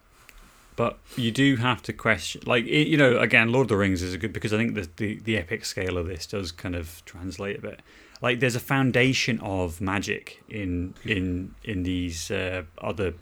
But 0.78 1.00
you 1.16 1.32
do 1.32 1.56
have 1.56 1.82
to 1.82 1.92
question, 1.92 2.44
like 2.46 2.66
it, 2.66 2.88
you 2.88 2.98
know, 2.98 3.18
again, 3.18 3.52
Lord 3.52 3.66
of 3.66 3.70
the 3.70 3.78
Rings 3.78 4.04
is 4.04 4.14
a 4.14 4.18
good 4.18 4.32
because 4.32 4.54
I 4.54 4.58
think 4.58 4.76
the, 4.76 4.88
the 4.96 5.20
the 5.20 5.36
epic 5.36 5.66
scale 5.66 5.98
of 5.98 6.08
this 6.08 6.28
does 6.28 6.52
kind 6.52 6.76
of 6.76 7.04
translate 7.04 7.58
a 7.58 7.62
bit. 7.62 7.82
Like 8.22 8.40
there's 8.40 8.56
a 8.56 8.60
foundation 8.60 9.40
of 9.40 9.82
magic 9.82 10.44
in 10.48 10.94
in 11.04 11.56
in 11.64 11.82
these 11.82 12.30
uh, 12.30 12.62
other 12.78 13.16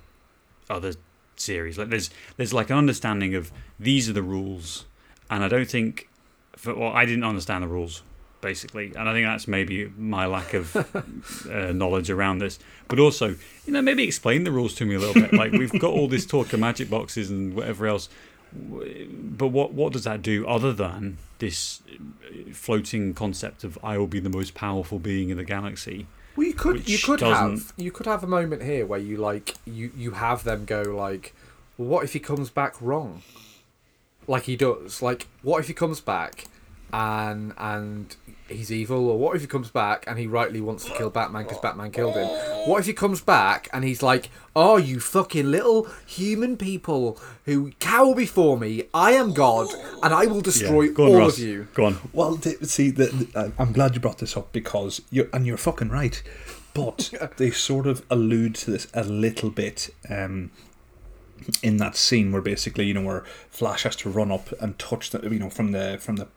other 0.70 0.96
series. 1.38 1.78
Like 1.78 1.90
there's 1.90 2.10
there's 2.36 2.54
like 2.54 2.70
an 2.70 2.78
understanding 2.78 3.36
of 3.36 3.54
these 3.80 4.10
are 4.10 4.14
the 4.14 4.22
rules, 4.22 4.86
and 5.30 5.42
I 5.42 5.48
don't 5.48 5.70
think, 5.70 6.10
for, 6.58 6.76
well, 6.76 6.92
I 6.92 7.06
didn't 7.06 7.24
understand 7.24 7.64
the 7.64 7.70
rules 7.70 8.04
basically, 8.46 8.94
and 8.96 9.10
I 9.10 9.14
think 9.14 9.26
that's 9.26 9.48
maybe 9.48 9.92
my 9.98 10.28
lack 10.28 10.54
of 10.54 10.76
uh, 11.50 11.72
knowledge 11.74 12.12
around 12.12 12.38
this. 12.38 12.60
But 12.88 13.00
also, 13.00 13.36
you 13.66 13.74
know, 13.74 13.82
maybe 13.82 14.04
explain 14.04 14.44
the 14.44 14.52
rules 14.52 14.76
to 14.76 14.86
me 14.86 14.94
a 14.94 15.00
little 15.00 15.20
bit. 15.20 15.34
Like 15.34 15.52
we've 15.52 15.72
got 15.80 15.92
all 15.92 16.08
this 16.08 16.28
talk 16.28 16.54
of 16.54 16.60
magic 16.60 16.88
boxes 16.88 17.32
and 17.32 17.56
whatever 17.56 17.88
else, 17.88 18.08
but 18.54 19.48
what 19.48 19.74
what 19.74 19.94
does 19.94 20.04
that 20.04 20.22
do 20.22 20.48
other 20.48 20.72
than 20.72 21.18
this 21.40 21.82
uh, 21.90 22.54
floating 22.54 23.16
concept 23.16 23.64
of 23.64 23.80
I 23.84 23.98
will 23.98 24.08
be 24.08 24.20
the 24.20 24.30
most 24.30 24.54
powerful 24.54 25.00
being 25.00 25.32
in 25.32 25.38
the 25.38 25.44
galaxy? 25.44 26.06
Well, 26.36 26.46
you 26.46 26.54
could 26.54 26.88
you 26.88 27.00
could 27.00 27.22
have 27.22 27.74
you 27.78 27.92
could 27.92 28.06
have 28.06 28.24
a 28.24 28.28
moment 28.28 28.62
here 28.62 28.86
where 28.86 29.00
you 29.00 29.18
like 29.18 29.56
you 29.66 29.92
you 29.98 30.12
have 30.12 30.44
them 30.44 30.66
go 30.66 30.84
like, 30.84 31.34
well, 31.80 31.88
what 31.88 32.04
if 32.04 32.14
he 32.14 32.20
comes 32.20 32.52
back 32.52 32.80
wrong? 32.80 33.24
Like 34.28 34.44
he 34.44 34.56
does. 34.56 35.02
Like, 35.02 35.28
what 35.42 35.60
if 35.62 35.68
he 35.68 35.74
comes 35.74 36.00
back 36.00 36.46
and 36.94 37.54
and 37.58 38.16
he's 38.48 38.72
evil, 38.72 39.10
or 39.10 39.18
what 39.18 39.36
if 39.36 39.42
he 39.42 39.48
comes 39.48 39.70
back 39.70 40.04
and 40.08 40.20
he 40.20 40.28
rightly 40.28 40.62
wants 40.62 40.86
to 40.86 40.92
kill 40.92 41.10
Batman 41.10 41.44
because 41.44 41.60
Batman 41.60 41.92
killed 41.92 42.16
him? 42.16 42.28
What 42.68 42.80
if 42.80 42.86
he 42.86 42.94
comes 42.94 43.22
back 43.22 43.68
and 43.74 43.84
he's 43.84 44.04
like, 44.04 44.30
oh, 44.56 44.78
you 44.78 45.00
fucking 45.00 45.50
little 45.50 45.88
human 46.06 46.58
people 46.58 47.20
who 47.46 47.72
cower 47.80 48.16
before 48.16 48.58
me, 48.58 48.84
I 48.94 49.12
am 49.14 49.34
God, 49.34 49.68
and 50.04 50.14
I 50.14 50.26
will 50.26 50.42
destroy 50.42 50.92
Go 50.92 51.06
on, 51.06 51.12
all 51.12 51.18
Ross. 51.20 51.38
of 51.38 51.44
you. 51.44 51.68
Go 51.74 51.86
on. 51.86 51.98
Well, 52.14 52.38
th- 52.38 52.64
see, 52.64 52.92
the, 52.92 53.06
the, 53.08 53.40
uh, 53.40 53.50
I'm 53.58 53.72
glad 53.72 53.96
you 53.96 54.02
brought 54.02 54.20
this 54.20 54.38
up 54.38 54.52
because 54.52 55.02
you're 55.10 55.28
and 55.34 55.46
you're 55.46 55.58
fucking 55.58 55.90
right. 55.90 56.22
But 56.74 57.14
they 57.38 57.52
sort 57.52 57.88
of 57.88 58.06
allude 58.10 58.56
to 58.56 58.72
this 58.72 58.88
a 58.94 59.04
little 59.04 59.50
bit 59.50 59.90
um, 60.10 60.52
in 61.64 61.78
that 61.78 61.96
scene 61.96 62.32
where 62.32 62.42
basically, 62.42 62.86
you 62.86 62.94
know, 62.94 63.02
where 63.04 63.24
Flash 63.50 63.84
has 63.84 63.96
to 63.98 64.10
run 64.10 64.32
up 64.32 64.52
and 64.62 64.78
touch 64.78 65.10
the, 65.12 65.22
you 65.30 65.40
know, 65.40 65.50
from 65.50 65.72
the 65.72 65.98
from 66.00 66.18
the 66.18 66.28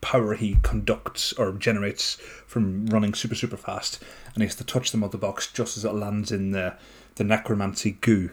power 0.00 0.34
he 0.34 0.56
conducts 0.62 1.32
or 1.34 1.52
generates 1.52 2.14
from 2.46 2.86
running 2.86 3.14
super 3.14 3.34
super 3.34 3.56
fast, 3.56 4.02
and 4.34 4.42
he 4.42 4.44
has 4.44 4.54
to 4.56 4.64
touch 4.64 4.90
the 4.90 4.98
mother 4.98 5.18
box 5.18 5.50
just 5.50 5.76
as 5.76 5.84
it 5.84 5.92
lands 5.94 6.30
in 6.32 6.52
the 6.52 6.74
the 7.16 7.24
necromancy 7.24 7.92
goo. 8.00 8.30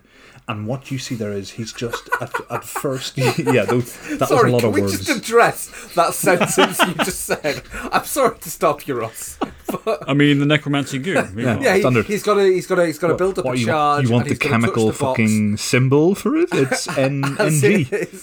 And 0.47 0.67
what 0.67 0.91
you 0.91 0.99
see 0.99 1.15
there 1.15 1.31
is 1.31 1.51
he's 1.51 1.73
just 1.73 2.07
at, 2.21 2.31
at 2.51 2.63
first, 2.63 3.17
yeah, 3.17 3.65
those, 3.65 3.97
that 4.19 4.29
sorry, 4.29 4.51
was 4.51 4.51
a 4.51 4.55
lot 4.55 4.59
can 4.59 4.69
of 4.69 4.75
we 4.75 4.81
words. 4.81 5.03
just 5.03 5.17
address 5.17 5.93
that 5.95 6.13
sentence 6.13 6.55
you 6.57 6.93
just 7.03 7.21
said? 7.25 7.63
I'm 7.91 8.05
sorry 8.05 8.37
to 8.37 8.49
stop 8.51 8.87
you, 8.87 8.93
Ross. 8.93 9.39
I 10.05 10.13
mean, 10.13 10.37
the 10.37 10.45
necromancy 10.45 10.99
goo. 10.99 11.13
you 11.35 11.45
know. 11.45 11.59
Yeah, 11.59 11.73
he, 11.73 11.81
Standard. 11.81 12.05
has 12.05 12.21
got 12.21 12.35
to, 12.35 12.43
he's 12.43 12.67
got 12.67 12.75
to, 12.75 12.85
he's 12.85 12.99
got 12.99 13.07
to 13.07 13.15
build 13.15 13.39
up 13.39 13.45
What, 13.45 13.55
a 13.55 13.59
you, 13.59 13.65
charge. 13.65 14.03
You 14.03 14.11
want 14.11 14.27
and 14.29 14.37
the 14.37 14.43
he's 14.43 14.51
gotta 14.51 14.61
touch 14.61 14.61
chemical 14.61 14.87
the 14.87 14.93
fucking 14.93 15.57
symbol 15.57 16.13
for 16.13 16.35
it? 16.35 16.49
It's 16.51 16.87
N 16.95 17.23
As 17.39 17.63
it 17.63 17.85
G. 17.87 18.17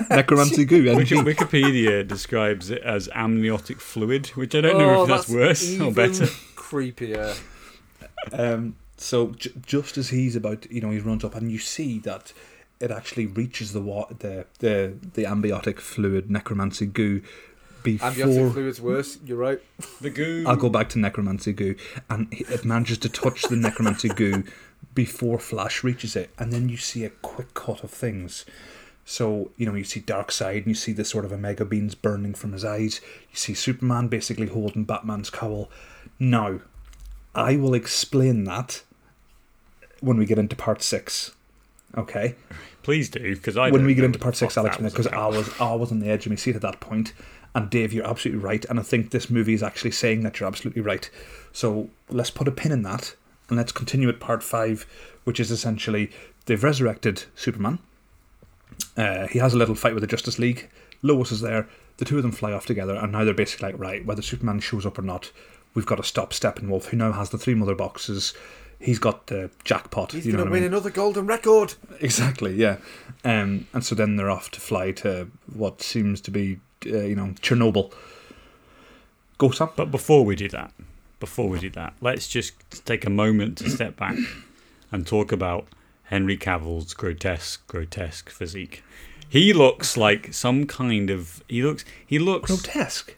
is. 0.00 0.08
Necromancy 0.10 0.64
goo. 0.64 0.94
Wiki- 0.96 1.16
NG. 1.18 1.24
Wikipedia 1.24 2.06
describes 2.06 2.70
it 2.70 2.82
as 2.82 3.08
amniotic 3.14 3.80
fluid, 3.80 4.28
which 4.28 4.54
I 4.54 4.60
don't 4.62 4.78
know 4.78 5.00
Oh, 5.00 5.02
if 5.02 5.08
that's, 5.08 5.28
worse 5.28 5.62
even 5.70 5.86
or 5.86 5.92
better. 5.92 6.26
Creepier. 6.56 7.38
Um, 8.32 8.76
so 8.96 9.30
j- 9.32 9.52
just 9.66 9.98
as 9.98 10.10
he's 10.10 10.36
about, 10.36 10.70
you 10.70 10.80
know, 10.80 10.90
he 10.90 10.98
runs 10.98 11.24
up 11.24 11.34
and 11.34 11.50
you 11.50 11.58
see 11.58 11.98
that 12.00 12.32
it 12.80 12.90
actually 12.90 13.26
reaches 13.26 13.72
the 13.72 13.80
wa- 13.80 14.08
the 14.18 14.46
the 14.60 14.94
the 15.14 15.24
ambiotic 15.24 15.78
fluid 15.80 16.30
necromancy 16.30 16.86
goo 16.86 17.20
before. 17.82 18.08
Amniotic 18.10 18.52
fluid's 18.52 18.80
worse. 18.80 19.18
You're 19.24 19.38
right. 19.38 19.60
The 20.00 20.10
goo. 20.10 20.44
I'll 20.46 20.56
go 20.56 20.68
back 20.68 20.88
to 20.90 20.98
necromancy 20.98 21.52
goo, 21.52 21.74
and 22.10 22.28
it 22.32 22.64
manages 22.64 22.98
to 22.98 23.08
touch 23.08 23.42
the 23.44 23.56
necromancy 23.56 24.08
goo 24.08 24.44
before 24.94 25.38
Flash 25.38 25.82
reaches 25.84 26.14
it, 26.16 26.30
and 26.38 26.52
then 26.52 26.68
you 26.68 26.76
see 26.76 27.04
a 27.04 27.10
quick 27.10 27.54
cut 27.54 27.82
of 27.84 27.90
things. 27.90 28.44
So, 29.04 29.50
you 29.56 29.66
know, 29.66 29.74
you 29.74 29.84
see 29.84 30.00
Darkseid 30.00 30.58
and 30.58 30.68
you 30.68 30.74
see 30.74 30.92
the 30.92 31.04
sort 31.04 31.24
of 31.24 31.32
Omega 31.32 31.64
beams 31.64 31.94
burning 31.94 32.34
from 32.34 32.52
his 32.52 32.64
eyes. 32.64 33.00
You 33.30 33.36
see 33.36 33.54
Superman 33.54 34.08
basically 34.08 34.46
holding 34.46 34.84
Batman's 34.84 35.30
cowl. 35.30 35.70
Now, 36.18 36.60
I 37.34 37.56
will 37.56 37.74
explain 37.74 38.44
that 38.44 38.82
when 40.00 40.16
we 40.18 40.26
get 40.26 40.38
into 40.38 40.56
part 40.56 40.82
six. 40.82 41.32
Okay? 41.96 42.36
Please 42.82 43.08
do, 43.08 43.34
because 43.34 43.56
I 43.56 43.70
when 43.70 43.84
we 43.84 43.94
get 43.94 44.04
into 44.04 44.18
part 44.18 44.36
six, 44.36 44.54
fuck 44.54 44.58
I'll 44.58 44.64
that 44.64 44.80
explain 44.80 44.86
it 44.88 44.90
because 44.90 45.06
I 45.06 45.26
was 45.26 45.60
I 45.60 45.74
was 45.74 45.92
on 45.92 46.00
the 46.00 46.08
edge 46.08 46.26
of 46.26 46.30
my 46.30 46.36
seat 46.36 46.56
at 46.56 46.62
that 46.62 46.80
point. 46.80 47.12
And 47.54 47.68
Dave, 47.68 47.92
you're 47.92 48.06
absolutely 48.06 48.42
right, 48.42 48.64
and 48.64 48.80
I 48.80 48.82
think 48.82 49.10
this 49.10 49.28
movie 49.28 49.52
is 49.52 49.62
actually 49.62 49.90
saying 49.90 50.22
that 50.22 50.40
you're 50.40 50.46
absolutely 50.46 50.80
right. 50.80 51.08
So 51.52 51.90
let's 52.08 52.30
put 52.30 52.48
a 52.48 52.50
pin 52.50 52.72
in 52.72 52.82
that, 52.82 53.14
and 53.48 53.58
let's 53.58 53.72
continue 53.72 54.08
at 54.08 54.20
part 54.20 54.42
five, 54.42 54.86
which 55.24 55.38
is 55.38 55.50
essentially 55.50 56.10
they've 56.46 56.62
resurrected 56.62 57.24
Superman. 57.36 57.78
Uh, 58.96 59.26
he 59.28 59.38
has 59.38 59.54
a 59.54 59.58
little 59.58 59.74
fight 59.74 59.94
with 59.94 60.02
the 60.02 60.06
Justice 60.06 60.38
League. 60.38 60.68
Lois 61.02 61.32
is 61.32 61.40
there. 61.40 61.68
The 61.98 62.04
two 62.04 62.16
of 62.16 62.22
them 62.22 62.32
fly 62.32 62.52
off 62.52 62.66
together, 62.66 62.94
and 62.94 63.12
now 63.12 63.24
they're 63.24 63.34
basically 63.34 63.72
like, 63.72 63.80
right, 63.80 64.04
whether 64.04 64.22
Superman 64.22 64.60
shows 64.60 64.86
up 64.86 64.98
or 64.98 65.02
not, 65.02 65.30
we've 65.74 65.86
got 65.86 65.96
to 65.96 66.02
stop 66.02 66.32
Steppenwolf, 66.32 66.86
who 66.86 66.96
now 66.96 67.12
has 67.12 67.30
the 67.30 67.38
three 67.38 67.54
mother 67.54 67.74
boxes. 67.74 68.34
He's 68.78 68.98
got 68.98 69.28
the 69.28 69.50
jackpot. 69.64 70.12
He's 70.12 70.26
you 70.26 70.32
know 70.32 70.38
gonna 70.38 70.50
what 70.50 70.56
I 70.56 70.60
win 70.60 70.62
mean? 70.64 70.72
another 70.72 70.90
golden 70.90 71.26
record. 71.26 71.74
Exactly, 72.00 72.54
yeah. 72.54 72.78
Um, 73.24 73.68
and 73.72 73.84
so 73.84 73.94
then 73.94 74.16
they're 74.16 74.30
off 74.30 74.50
to 74.52 74.60
fly 74.60 74.90
to 74.92 75.28
what 75.52 75.82
seems 75.82 76.20
to 76.22 76.30
be, 76.32 76.58
uh, 76.86 76.98
you 77.00 77.14
know, 77.14 77.26
Chernobyl. 77.40 77.92
Go, 79.38 79.50
Sam. 79.50 79.68
But 79.76 79.90
before 79.90 80.24
we 80.24 80.34
do 80.34 80.48
that, 80.48 80.72
before 81.20 81.48
we 81.48 81.60
do 81.60 81.70
that, 81.70 81.94
let's 82.00 82.26
just 82.26 82.54
take 82.84 83.04
a 83.06 83.10
moment 83.10 83.58
to 83.58 83.70
step 83.70 83.96
back 83.96 84.16
and 84.90 85.06
talk 85.06 85.30
about 85.30 85.66
Henry 86.12 86.36
Cavill's 86.36 86.92
grotesque, 86.92 87.66
grotesque 87.66 88.28
physique. 88.28 88.84
He 89.30 89.54
looks 89.54 89.96
like 89.96 90.34
some 90.34 90.66
kind 90.66 91.08
of. 91.08 91.42
He 91.48 91.62
looks. 91.62 91.86
He 92.06 92.18
looks. 92.18 92.50
Grotesque. 92.50 93.16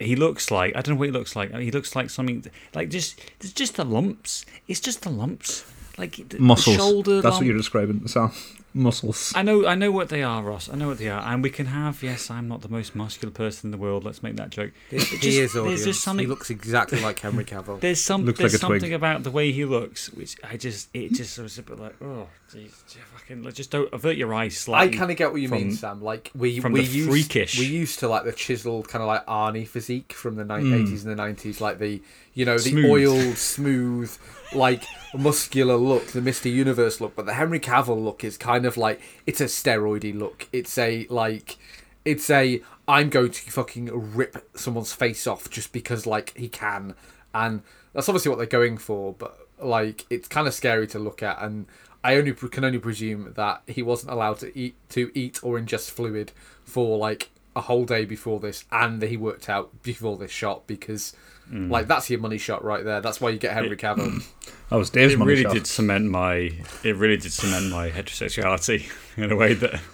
He 0.00 0.14
looks 0.14 0.52
like. 0.52 0.76
I 0.76 0.80
don't 0.80 0.94
know 0.94 0.98
what 1.00 1.08
he 1.08 1.12
looks 1.12 1.34
like. 1.34 1.52
He 1.56 1.72
looks 1.72 1.96
like 1.96 2.08
something. 2.08 2.46
Like 2.72 2.88
just. 2.88 3.20
It's 3.40 3.52
just 3.52 3.74
the 3.74 3.84
lumps. 3.84 4.46
It's 4.68 4.78
just 4.78 5.02
the 5.02 5.10
lumps. 5.10 5.64
Like 5.98 6.14
the- 6.16 6.22
the 6.36 6.38
Muscles. 6.38 6.76
shoulder. 6.76 7.16
That's 7.20 7.32
lump. 7.32 7.36
what 7.42 7.46
you're 7.46 7.56
describing, 7.56 8.06
Sam. 8.06 8.30
Muscles. 8.74 9.32
I 9.36 9.42
know, 9.42 9.66
I 9.66 9.74
know 9.74 9.90
what 9.92 10.08
they 10.08 10.22
are, 10.22 10.42
Ross. 10.42 10.68
I 10.68 10.76
know 10.76 10.88
what 10.88 10.98
they 10.98 11.08
are, 11.08 11.20
and 11.22 11.42
we 11.42 11.50
can 11.50 11.66
have. 11.66 12.02
Yes, 12.02 12.30
I'm 12.30 12.48
not 12.48 12.62
the 12.62 12.68
most 12.68 12.94
muscular 12.94 13.32
person 13.32 13.68
in 13.68 13.70
the 13.72 13.76
world. 13.78 14.04
Let's 14.04 14.22
make 14.22 14.36
that 14.36 14.50
joke. 14.50 14.72
He, 14.90 14.96
It 14.96 15.02
he 15.02 15.16
just- 15.16 15.24
is 15.26 15.52
there's 15.52 15.56
audience. 15.56 15.84
just 15.84 16.00
something- 16.02 16.24
He 16.24 16.28
looks 16.30 16.50
exactly 16.50 17.00
like 17.00 17.18
Henry 17.18 17.44
Cavill. 17.44 17.80
There's 17.80 18.00
some. 18.00 18.24
Looks 18.24 18.38
there's 18.38 18.54
like 18.54 18.62
a 18.62 18.66
twig. 18.66 18.80
something 18.80 18.94
about 18.94 19.22
the 19.24 19.30
way 19.30 19.52
he 19.52 19.64
looks, 19.64 20.12
which 20.12 20.36
I 20.42 20.56
just. 20.56 20.88
It 20.94 21.12
just 21.12 21.38
was 21.38 21.58
a 21.58 21.62
bit 21.62 21.78
like, 21.78 21.94
oh, 22.02 22.28
jeez, 22.52 22.70
fucking. 23.14 23.50
Just 23.52 23.70
don't 23.70 23.92
avert 23.92 24.16
your 24.16 24.32
eyes 24.34 24.68
I 24.68 24.88
kind 24.88 25.10
of 25.10 25.16
get 25.16 25.32
what 25.32 25.40
you 25.40 25.48
mean, 25.48 25.72
Sam. 25.72 26.02
Like 26.02 26.30
we 26.34 26.60
from 26.60 26.72
we 26.72 26.80
the 26.84 26.86
used 26.86 27.10
freakish- 27.10 27.58
we 27.58 27.66
used 27.66 27.98
to 28.00 28.08
like 28.08 28.24
the 28.24 28.32
chiseled 28.32 28.88
kind 28.88 29.02
of 29.02 29.08
like 29.08 29.26
Arnie 29.26 29.66
physique 29.68 30.12
from 30.12 30.36
the 30.36 30.44
Mm. 30.44 30.82
eighties 30.82 31.04
and 31.04 31.12
the 31.12 31.16
nineties, 31.16 31.60
like 31.60 31.78
the 31.78 32.02
you 32.34 32.44
know 32.44 32.58
the 32.58 32.70
Smooth. 32.70 32.90
oiled, 32.90 33.36
smooth, 33.36 34.16
like 34.54 34.84
muscular 35.14 35.76
look, 35.76 36.08
the 36.08 36.20
Mister 36.20 36.48
Universe 36.48 37.00
look. 37.00 37.14
But 37.14 37.26
the 37.26 37.34
Henry 37.34 37.60
Cavill 37.60 38.02
look 38.02 38.24
is 38.24 38.36
kind 38.36 38.66
of 38.66 38.76
like 38.76 39.00
it's 39.26 39.40
a 39.40 39.44
steroidy 39.44 40.18
look. 40.18 40.48
It's 40.52 40.76
a 40.78 41.06
like 41.10 41.58
it's 42.04 42.30
a 42.30 42.60
I'm 42.88 43.10
going 43.10 43.30
to 43.30 43.50
fucking 43.50 44.14
rip 44.14 44.48
someone's 44.56 44.92
face 44.92 45.26
off 45.26 45.48
just 45.50 45.72
because 45.72 46.06
like 46.06 46.36
he 46.36 46.48
can, 46.48 46.94
and 47.34 47.62
that's 47.92 48.08
obviously 48.08 48.30
what 48.30 48.38
they're 48.38 48.46
going 48.46 48.78
for. 48.78 49.12
But 49.12 49.38
like 49.60 50.06
it's 50.10 50.28
kind 50.28 50.48
of 50.48 50.54
scary 50.54 50.86
to 50.88 50.98
look 50.98 51.22
at, 51.22 51.40
and 51.42 51.66
I 52.02 52.16
only 52.16 52.32
can 52.32 52.64
only 52.64 52.78
presume 52.78 53.32
that 53.36 53.62
he 53.66 53.82
wasn't 53.82 54.12
allowed 54.12 54.38
to 54.40 54.58
eat 54.58 54.74
to 54.90 55.10
eat 55.14 55.38
or 55.42 55.60
ingest 55.60 55.90
fluid 55.90 56.32
for 56.64 56.98
like 56.98 57.30
a 57.54 57.60
whole 57.60 57.84
day 57.84 58.04
before 58.04 58.40
this, 58.40 58.64
and 58.72 59.00
that 59.00 59.10
he 59.10 59.16
worked 59.16 59.48
out 59.48 59.82
before 59.82 60.16
this 60.16 60.30
shot 60.30 60.66
because 60.66 61.14
Mm. 61.52 61.70
like 61.70 61.86
that's 61.86 62.08
your 62.08 62.18
money 62.18 62.38
shot 62.38 62.64
right 62.64 62.82
there. 62.82 63.00
That's 63.02 63.20
why 63.20 63.28
you 63.30 63.38
get 63.38 63.52
Henry 63.52 63.76
Cavill. 63.76 64.22
That 64.70 64.78
was 64.78 64.88
Dave's 64.88 65.12
it 65.12 65.18
money 65.18 65.28
really 65.32 65.42
shot. 65.42 65.52
did 65.52 65.66
cement 65.66 66.06
my. 66.10 66.50
It 66.82 66.96
really 66.96 67.18
did 67.18 67.30
cement 67.30 67.70
my 67.70 67.90
heterosexuality 67.90 68.90
in 69.18 69.30
a 69.30 69.36
way 69.36 69.52
that. 69.54 69.80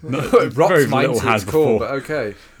No, 0.00 0.20
it 0.20 0.56
rocks 0.56 0.72
very 0.72 0.86
mine 0.86 1.06
little 1.12 1.20
has 1.20 1.44
core, 1.44 1.78
before. 1.78 1.78
but 1.80 1.90
okay. 2.04 2.34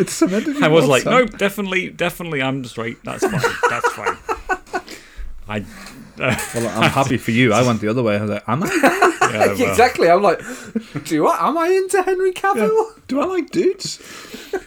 it's 0.00 0.12
cemented 0.14 0.62
I 0.62 0.68
was 0.68 0.86
like, 0.86 1.02
Sam. 1.02 1.12
no, 1.12 1.26
definitely, 1.26 1.90
definitely, 1.90 2.40
I'm 2.40 2.64
straight. 2.64 2.96
That's 3.04 3.22
fine. 3.26 3.42
That's 3.68 3.92
fine. 3.92 4.16
I. 5.46 5.64
Well, 6.18 6.68
I'm 6.82 6.90
happy 6.90 7.18
for 7.18 7.30
you. 7.30 7.52
I 7.52 7.62
went 7.62 7.82
the 7.82 7.88
other 7.88 8.02
way. 8.02 8.16
I 8.16 8.22
was 8.22 8.30
like, 8.30 8.48
am 8.48 8.62
I? 8.62 9.09
Yeah, 9.32 9.46
well, 9.46 9.70
exactly. 9.70 10.08
I'm 10.10 10.22
like, 10.22 10.40
do 11.04 11.26
I? 11.26 11.48
Am 11.48 11.58
I 11.58 11.68
into 11.68 12.02
Henry 12.02 12.32
Cavill? 12.32 13.06
Do 13.06 13.20
I 13.20 13.24
like 13.24 13.50
dudes? 13.50 14.00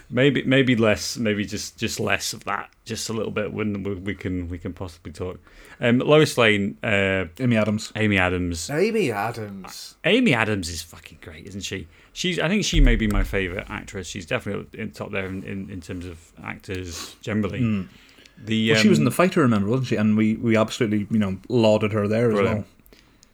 Maybe, 0.10 0.44
maybe 0.44 0.76
less. 0.76 1.18
Maybe 1.18 1.46
just, 1.46 1.78
just 1.78 2.00
less 2.00 2.34
of 2.34 2.44
that. 2.44 2.70
Just 2.86 3.10
a 3.10 3.14
little 3.14 3.32
bit. 3.32 3.54
When 3.54 3.84
we, 3.84 3.96
we 3.96 4.16
can, 4.16 4.50
we 4.50 4.58
can 4.58 4.74
possibly 4.74 5.12
talk. 5.12 5.40
Um, 5.80 6.00
Lois 6.00 6.38
Lane, 6.38 6.78
uh, 6.84 7.26
Amy 7.40 7.58
Adams. 7.58 7.92
Amy 7.96 8.18
Adams. 8.18 8.70
Amy 8.70 9.12
Adams. 9.12 9.96
Amy 10.06 10.34
Adams 10.34 10.70
is 10.70 10.82
fucking 10.82 11.20
great, 11.22 11.48
isn't 11.48 11.62
she? 11.62 11.88
She's. 12.14 12.40
I 12.40 12.48
think 12.48 12.64
she 12.64 12.80
may 12.80 12.96
be 12.96 13.08
my 13.08 13.24
favorite 13.24 13.66
actress. 13.70 14.08
She's 14.08 14.26
definitely 14.26 14.80
in 14.80 14.92
top 14.92 15.12
there 15.12 15.26
in, 15.26 15.44
in, 15.44 15.70
in 15.70 15.82
terms 15.82 16.06
of 16.06 16.32
actors 16.44 17.16
generally. 17.22 17.62
Mm. 17.62 17.88
The 18.38 18.72
Well, 18.72 18.82
she 18.82 18.90
was 18.90 18.98
in 18.98 19.04
um, 19.04 19.06
the 19.06 19.12
fighter, 19.12 19.42
remember, 19.42 19.70
wasn't 19.70 19.88
she? 19.88 19.96
And 19.96 20.18
we, 20.18 20.36
we 20.36 20.58
absolutely, 20.58 21.08
you 21.10 21.20
know, 21.20 21.38
lauded 21.50 21.92
her 21.92 22.08
there 22.08 22.30
as 22.30 22.34
Brilliant. 22.34 22.60
well. 22.60 22.68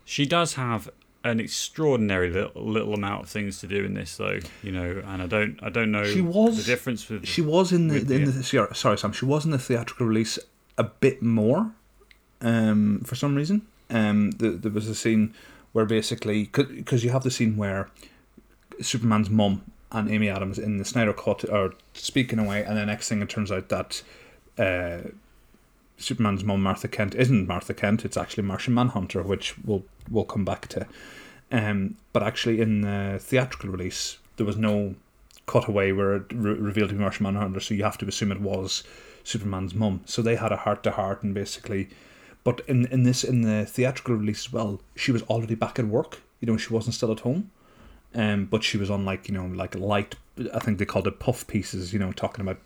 She 0.05 0.25
does 0.25 0.55
have 0.55 0.89
an 1.23 1.39
extraordinary 1.39 2.29
little, 2.29 2.63
little 2.63 2.93
amount 2.93 3.23
of 3.23 3.29
things 3.29 3.59
to 3.59 3.67
do 3.67 3.83
in 3.83 3.93
this, 3.93 4.15
though. 4.17 4.39
You 4.63 4.71
know, 4.71 5.03
and 5.05 5.21
I 5.21 5.27
don't, 5.27 5.59
I 5.61 5.69
don't 5.69 5.91
know 5.91 6.03
She 6.05 6.21
was- 6.21 6.57
the 6.57 6.63
difference 6.63 7.09
with. 7.09 7.27
She 7.27 7.41
was 7.41 7.71
in 7.71 7.87
the, 7.89 7.97
in 7.99 8.25
the- 8.25 8.43
sorry, 8.43 8.73
sorry, 8.75 8.97
Sam. 8.97 9.11
She 9.11 9.25
was 9.25 9.43
in 9.45 9.51
the 9.51 9.59
theatrical 9.59 10.05
release 10.05 10.39
a 10.77 10.83
bit 10.85 11.21
more, 11.21 11.71
um, 12.41 13.01
for 13.05 13.15
some 13.15 13.35
reason. 13.35 13.63
Um, 13.89 14.31
the, 14.31 14.51
there 14.51 14.71
was 14.71 14.87
a 14.87 14.95
scene 14.95 15.33
where 15.73 15.85
basically 15.85 16.45
because 16.45 17.03
you 17.03 17.09
have 17.09 17.23
the 17.23 17.31
scene 17.31 17.57
where 17.57 17.89
Superman's 18.81 19.29
mum 19.29 19.63
and 19.91 20.09
Amy 20.09 20.29
Adams 20.29 20.57
in 20.59 20.77
the 20.77 20.85
Snyder 20.85 21.13
Cut 21.13 21.47
are 21.49 21.73
speaking 21.93 22.39
away, 22.39 22.63
and 22.63 22.77
the 22.77 22.85
next 22.85 23.09
thing 23.09 23.21
it 23.21 23.29
turns 23.29 23.51
out 23.51 23.69
that 23.69 24.01
uh, 24.57 25.09
Superman's 25.99 26.43
mom 26.43 26.63
Martha 26.63 26.87
Kent 26.87 27.13
isn't 27.15 27.47
Martha 27.47 27.73
Kent; 27.73 28.05
it's 28.05 28.17
actually 28.17 28.43
Martian 28.43 28.73
Manhunter, 28.73 29.21
which 29.21 29.57
we'll 29.59 29.83
we'll 30.09 30.25
come 30.25 30.45
back 30.45 30.67
to. 30.69 30.87
Um, 31.51 31.97
but 32.13 32.23
actually, 32.23 32.61
in 32.61 32.81
the 32.81 33.17
theatrical 33.19 33.69
release, 33.69 34.17
there 34.37 34.45
was 34.45 34.57
no 34.57 34.95
cutaway 35.45 35.91
where 35.91 36.15
it 36.15 36.25
re- 36.33 36.53
revealed 36.53 36.89
to 36.89 36.95
be 36.95 37.01
Martian 37.01 37.23
Manhunter, 37.23 37.59
so 37.59 37.73
you 37.73 37.83
have 37.83 37.97
to 37.97 38.07
assume 38.07 38.31
it 38.31 38.41
was 38.41 38.83
Superman's 39.23 39.73
mom. 39.73 40.01
So 40.05 40.21
they 40.21 40.35
had 40.35 40.51
a 40.51 40.57
heart 40.57 40.83
to 40.83 40.91
heart, 40.91 41.23
and 41.23 41.33
basically, 41.33 41.89
but 42.43 42.61
in 42.67 42.85
in 42.87 43.03
this 43.03 43.23
in 43.23 43.41
the 43.41 43.65
theatrical 43.65 44.15
release 44.15 44.47
as 44.47 44.53
well, 44.53 44.81
she 44.95 45.11
was 45.11 45.23
already 45.23 45.55
back 45.55 45.79
at 45.79 45.85
work. 45.85 46.21
You 46.39 46.47
know, 46.47 46.57
she 46.57 46.73
wasn't 46.73 46.95
still 46.95 47.11
at 47.11 47.21
home, 47.21 47.51
um, 48.15 48.45
but 48.45 48.63
she 48.63 48.77
was 48.77 48.89
on 48.89 49.05
like 49.05 49.27
you 49.27 49.33
know 49.33 49.45
like 49.45 49.75
light. 49.75 50.15
I 50.53 50.59
think 50.59 50.77
they 50.77 50.85
called 50.85 51.07
it 51.07 51.19
puff 51.19 51.45
pieces. 51.47 51.93
You 51.93 51.99
know, 51.99 52.11
talking 52.11 52.41
about 52.41 52.59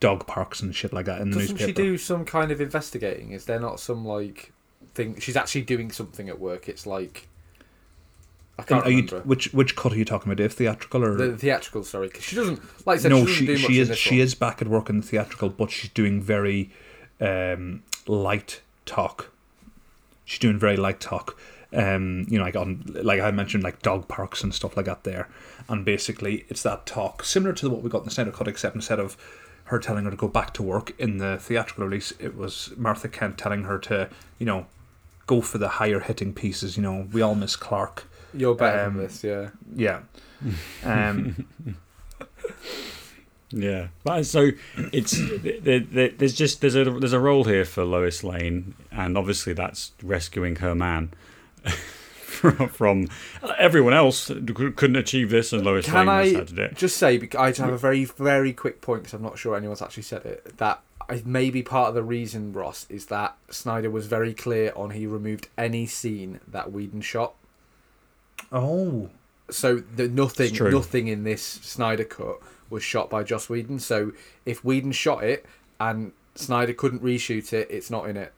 dog 0.00 0.26
parks 0.26 0.60
and 0.60 0.74
shit 0.74 0.92
like 0.92 1.06
that 1.06 1.20
in 1.20 1.30
the 1.30 1.38
Doesn't 1.40 1.56
newspaper. 1.56 1.80
she 1.80 1.86
do 1.88 1.98
some 1.98 2.24
kind 2.24 2.50
of 2.50 2.60
investigating? 2.60 3.32
Is 3.32 3.44
there 3.46 3.60
not 3.60 3.80
some 3.80 4.04
like 4.04 4.52
thing? 4.94 5.18
She's 5.18 5.36
actually 5.36 5.62
doing 5.62 5.90
something 5.90 6.28
at 6.28 6.38
work. 6.38 6.68
It's 6.68 6.86
like 6.86 7.28
I 8.58 8.62
can't 8.64 8.84
are 8.84 8.90
you, 8.90 9.02
which 9.24 9.52
which 9.52 9.76
cut 9.76 9.92
are 9.92 9.96
you 9.96 10.04
talking 10.04 10.30
about? 10.32 10.42
If 10.44 10.52
Theatrical 10.54 11.04
or 11.04 11.14
the 11.16 11.36
theatrical, 11.36 11.84
sorry, 11.84 12.08
because 12.08 12.24
she 12.24 12.36
doesn't 12.36 12.60
like 12.86 12.98
I 12.98 13.02
said. 13.02 13.10
no? 13.10 13.26
she, 13.26 13.46
She 13.46 13.56
she 13.56 13.78
is 13.80 13.96
she 13.96 14.16
one. 14.16 14.20
is 14.20 14.34
back 14.34 14.60
at 14.62 14.68
work 14.68 14.90
in 14.90 15.00
the 15.00 15.06
theatrical, 15.06 15.48
but 15.48 15.70
she's 15.70 15.90
doing 15.90 16.20
very 16.20 16.70
um, 17.20 17.82
light 18.06 18.60
talk. 18.86 19.30
She's 20.24 20.38
doing 20.40 20.58
very 20.58 20.76
light 20.76 21.00
talk. 21.00 21.38
Um, 21.72 22.24
you 22.28 22.38
know, 22.38 22.44
like 22.44 22.56
on 22.56 22.84
like 23.02 23.20
I 23.20 23.30
mentioned, 23.30 23.62
like 23.62 23.82
dog 23.82 24.08
parks 24.08 24.42
and 24.42 24.54
stuff 24.54 24.76
like 24.76 24.86
that 24.86 25.04
there, 25.04 25.28
and 25.68 25.84
basically 25.84 26.44
it's 26.48 26.62
that 26.62 26.86
talk 26.86 27.22
similar 27.24 27.52
to 27.54 27.68
what 27.70 27.82
we 27.82 27.90
got 27.90 27.98
in 27.98 28.04
the 28.06 28.10
Snyder 28.10 28.30
Cut, 28.32 28.48
except 28.48 28.74
instead 28.74 28.98
of 28.98 29.16
her 29.68 29.78
telling 29.78 30.04
her 30.04 30.10
to 30.10 30.16
go 30.16 30.28
back 30.28 30.52
to 30.54 30.62
work 30.62 30.98
in 30.98 31.18
the 31.18 31.38
theatrical 31.38 31.84
release, 31.84 32.12
it 32.18 32.36
was 32.36 32.72
Martha 32.76 33.08
Kent 33.08 33.38
telling 33.38 33.64
her 33.64 33.78
to, 33.78 34.08
you 34.38 34.46
know, 34.46 34.66
go 35.26 35.40
for 35.40 35.58
the 35.58 35.68
higher 35.68 36.00
hitting 36.00 36.32
pieces. 36.32 36.76
You 36.76 36.82
know, 36.82 37.08
we 37.12 37.22
all 37.22 37.34
miss 37.34 37.56
Clark. 37.56 38.08
You're 38.34 38.54
better 38.54 38.84
um, 38.84 38.96
than 38.96 39.04
this, 39.04 39.24
yeah. 39.24 39.50
Yeah. 39.74 40.00
Um, 40.84 41.46
Yeah, 43.50 43.88
but 44.04 44.26
so 44.26 44.50
it's 44.92 45.18
there, 45.42 45.80
there, 45.80 46.08
there's 46.10 46.34
just 46.34 46.60
there's 46.60 46.76
a 46.76 46.84
there's 46.84 47.14
a 47.14 47.20
role 47.20 47.44
here 47.44 47.64
for 47.64 47.82
Lois 47.82 48.22
Lane, 48.22 48.74
and 48.92 49.16
obviously 49.16 49.54
that's 49.54 49.92
rescuing 50.02 50.56
her 50.56 50.74
man 50.74 51.12
from, 52.38 52.68
from 52.68 53.08
everyone 53.58 53.94
else 53.94 54.28
couldn't 54.28 54.96
achieve 54.96 55.30
this, 55.30 55.52
and 55.52 55.64
Lois 55.64 55.84
Can 55.84 56.06
Lane 56.06 56.08
I 56.08 56.26
has 56.26 56.50
had 56.50 56.58
it. 56.58 56.76
just 56.76 56.96
say? 56.96 57.28
I 57.38 57.46
have 57.52 57.60
a 57.60 57.78
very 57.78 58.04
very 58.04 58.52
quick 58.52 58.80
point 58.80 59.02
because 59.02 59.14
I'm 59.14 59.22
not 59.22 59.38
sure 59.38 59.56
anyone's 59.56 59.82
actually 59.82 60.04
said 60.04 60.24
it. 60.24 60.56
That 60.58 60.80
I, 61.08 61.22
maybe 61.24 61.62
part 61.62 61.88
of 61.90 61.94
the 61.94 62.02
reason 62.02 62.52
Ross 62.52 62.86
is 62.90 63.06
that 63.06 63.36
Snyder 63.50 63.90
was 63.90 64.06
very 64.06 64.34
clear 64.34 64.72
on 64.76 64.90
he 64.90 65.06
removed 65.06 65.48
any 65.56 65.86
scene 65.86 66.40
that 66.46 66.70
Whedon 66.72 67.00
shot. 67.00 67.34
Oh, 68.52 69.10
So 69.50 69.76
the 69.76 70.08
nothing, 70.08 70.54
nothing 70.70 71.08
in 71.08 71.24
this 71.24 71.42
Snyder 71.42 72.04
cut 72.04 72.38
was 72.70 72.82
shot 72.82 73.08
by 73.10 73.22
Joss 73.22 73.48
Whedon. 73.48 73.78
So 73.78 74.12
if 74.44 74.64
Whedon 74.64 74.92
shot 74.92 75.24
it 75.24 75.46
and 75.80 76.12
Snyder 76.34 76.72
couldn't 76.72 77.02
reshoot 77.02 77.52
it, 77.52 77.68
it's 77.70 77.90
not 77.90 78.08
in 78.08 78.16
it. 78.16 78.32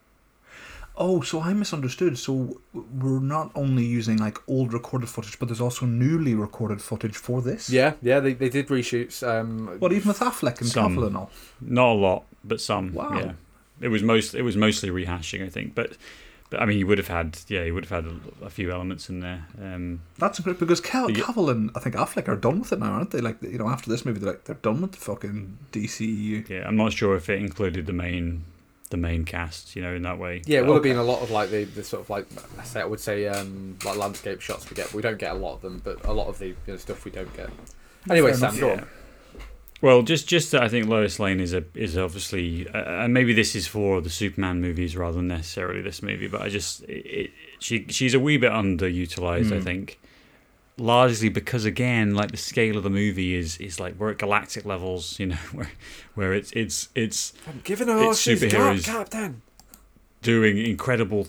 Oh, 1.01 1.23
so 1.23 1.41
I 1.41 1.53
misunderstood. 1.55 2.19
So 2.19 2.61
we're 2.75 3.19
not 3.21 3.51
only 3.55 3.85
using 3.85 4.19
like 4.19 4.39
old 4.47 4.73
recorded 4.73 5.09
footage, 5.09 5.39
but 5.39 5.49
there's 5.49 5.61
also 5.61 5.87
newly 5.87 6.35
recorded 6.35 6.81
footage 6.83 7.17
for 7.17 7.41
this. 7.43 7.71
Yeah, 7.71 7.95
yeah, 8.03 8.21
they, 8.21 8.35
they 8.35 8.49
did 8.51 8.69
reshoots. 8.69 9.27
Um, 9.27 9.67
What 9.81 9.93
even 9.93 10.09
with 10.09 10.21
Affleck 10.21 10.61
and 10.61 10.69
Some. 10.69 10.97
Cavill 10.97 11.07
and 11.09 11.17
all? 11.17 11.31
Not 11.61 11.89
a 11.91 11.95
lot, 11.95 12.25
but 12.45 12.61
some. 12.61 12.93
Wow. 12.95 13.19
Yeah, 13.19 13.33
it 13.81 13.89
was 13.89 14.03
most. 14.03 14.35
It 14.35 14.43
was 14.43 14.57
mostly 14.57 14.91
rehashing, 14.91 15.45
I 15.45 15.49
think. 15.49 15.75
But, 15.75 15.97
but 16.51 16.61
I 16.61 16.67
mean, 16.67 16.77
he 16.77 16.85
would 16.85 16.99
have 16.99 17.09
had. 17.09 17.39
Yeah, 17.49 17.65
he 17.65 17.71
would 17.73 17.87
have 17.87 18.05
had 18.05 18.13
a, 18.13 18.47
a 18.47 18.51
few 18.51 18.71
elements 18.71 19.09
in 19.09 19.21
there. 19.21 19.47
Um, 19.61 20.03
That's 20.19 20.39
great 20.41 20.59
because 20.59 20.81
Cav- 20.81 21.17
Yeah. 21.17 21.25
Cavill 21.25 21.51
and 21.51 21.71
I 21.75 21.81
think 21.81 21.95
Affleck 21.95 22.29
are 22.29 22.37
done 22.37 22.61
with 22.61 22.73
it 22.73 22.79
now, 22.79 22.93
aren't 22.93 23.11
they? 23.13 23.21
Like 23.21 23.43
you 23.43 23.57
know, 23.59 23.69
after 23.69 23.89
this 23.89 24.05
movie, 24.05 24.21
they're 24.21 24.33
like 24.33 24.45
they're 24.45 24.57
done 24.57 24.83
with 24.83 24.93
the 24.93 24.99
fucking 24.99 25.59
DCEU. 25.73 26.49
yeah, 26.49 26.67
I'm 26.69 26.77
not 26.77 26.93
sure 26.93 27.17
if 27.17 27.29
it 27.31 27.39
included 27.41 27.87
the 27.87 27.93
main, 27.95 28.45
the 28.91 28.97
main 28.97 29.25
cast. 29.25 29.75
You 29.75 29.83
know, 29.83 29.95
in 29.95 30.03
that 30.03 30.19
way. 30.19 30.43
yeah, 30.47 30.59
it 30.59 30.63
would 30.63 30.69
have 30.75 30.77
Okay. 30.81 30.91
been 30.91 30.99
a 30.99 31.03
lot 31.03 31.23
of 31.23 31.31
like 31.31 31.51
the, 31.51 31.65
the 31.65 31.83
sort 31.83 32.03
of 32.03 32.11
like 32.11 32.27
I 32.59 32.65
say 32.65 32.81
I 32.81 32.85
would 32.85 33.01
say 33.01 33.27
um, 33.27 33.79
like 33.85 33.97
landscape 33.97 34.41
shots 34.41 34.69
we 34.71 34.75
get. 34.77 34.93
We 34.93 35.03
don't 35.03 35.19
get 35.19 35.33
a 35.33 35.39
lot 35.39 35.55
of 35.55 35.63
them, 35.63 35.81
but 35.83 36.05
a 36.05 36.13
lot 36.13 36.29
of 36.29 36.39
the 36.39 36.49
you 36.49 36.57
know, 36.69 36.77
stuff 36.77 37.05
we 37.05 37.11
don't 37.11 37.35
get. 37.37 37.51
Anyway, 38.11 38.31
Fair 38.31 38.39
Sam, 38.39 38.49
enough. 38.51 38.61
go 38.61 38.71
on. 38.73 38.87
Well, 39.83 40.03
just 40.03 40.29
just 40.29 40.53
that 40.53 40.63
I 40.63 40.69
think 40.69 40.89
Lois 40.89 41.19
Lane 41.19 41.41
is 41.41 41.55
a 41.55 41.65
is 41.75 41.97
obviously, 41.97 42.69
uh, 42.69 42.79
and 43.05 43.15
maybe 43.15 43.33
this 43.33 43.57
is 43.57 43.67
for 43.67 44.03
the 44.03 44.11
Superman 44.11 44.61
movies 44.61 44.95
rather 44.95 45.17
than 45.17 45.29
necessarily 45.29 45.81
this 45.81 46.03
movie. 46.03 46.27
But 46.29 46.43
I 46.43 46.51
just 46.51 46.83
it, 46.83 47.07
it, 47.07 47.31
she 47.61 47.87
she's 47.89 48.13
a 48.13 48.21
wee 48.21 48.37
bit 48.37 48.53
underutilized, 48.53 49.53
I 49.53 49.61
Mm. 49.61 49.65
think, 49.65 49.99
largely 50.81 51.29
because 51.29 51.65
again, 51.65 52.15
like 52.15 52.31
the 52.31 52.37
scale 52.37 52.77
of 52.77 52.83
the 52.83 52.91
movie 52.91 53.35
is 53.35 53.59
is 53.59 53.79
like 53.79 53.95
we're 53.99 54.11
at 54.13 54.19
galactic 54.19 54.65
levels, 54.65 55.19
you 55.21 55.27
know, 55.27 55.37
where 55.53 55.71
where 56.15 56.33
it's 56.35 56.51
it's 56.53 56.89
it's 56.95 57.33
I'm 57.47 57.61
giving 57.65 57.89
a 57.89 57.93
It's 57.97 58.03
horse 58.03 58.25
his 58.25 58.41
job, 58.41 58.51
superheroes. 58.77 58.85
Captain. 58.85 59.43
doing 60.23 60.59
incredible, 60.59 61.29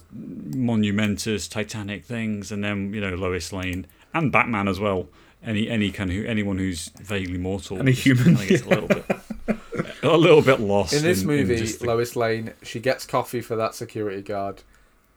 monumentous, 0.56 1.48
titanic 1.48 2.06
things, 2.06 2.52
and 2.52 2.64
then 2.64 2.94
you 2.94 3.02
know 3.02 3.14
Lois 3.16 3.52
Lane 3.54 3.88
and 4.14 4.32
Batman 4.32 4.68
as 4.68 4.80
well. 4.80 5.08
Any 5.44 5.68
any 5.70 5.92
kind 5.92 6.12
of 6.12 6.26
anyone 6.26 6.58
who's 6.60 6.90
vaguely 7.02 7.38
mortal, 7.40 7.80
Any 7.80 7.94
human, 7.94 8.36
kinda 8.36 8.46
gets 8.48 8.64
a 8.64 8.70
little 8.70 8.88
bit 8.88 9.06
a 10.04 10.18
little 10.18 10.42
bit 10.44 10.60
lost 10.60 10.94
In 10.94 11.02
this 11.02 11.24
movie, 11.24 11.56
just 11.58 11.80
the- 11.80 11.88
Lois 11.88 12.16
Lane, 12.16 12.54
she 12.62 12.80
gets 12.80 13.06
coffee 13.08 13.42
for 13.42 13.56
that 13.56 13.74
security 13.74 14.22
guard. 14.22 14.62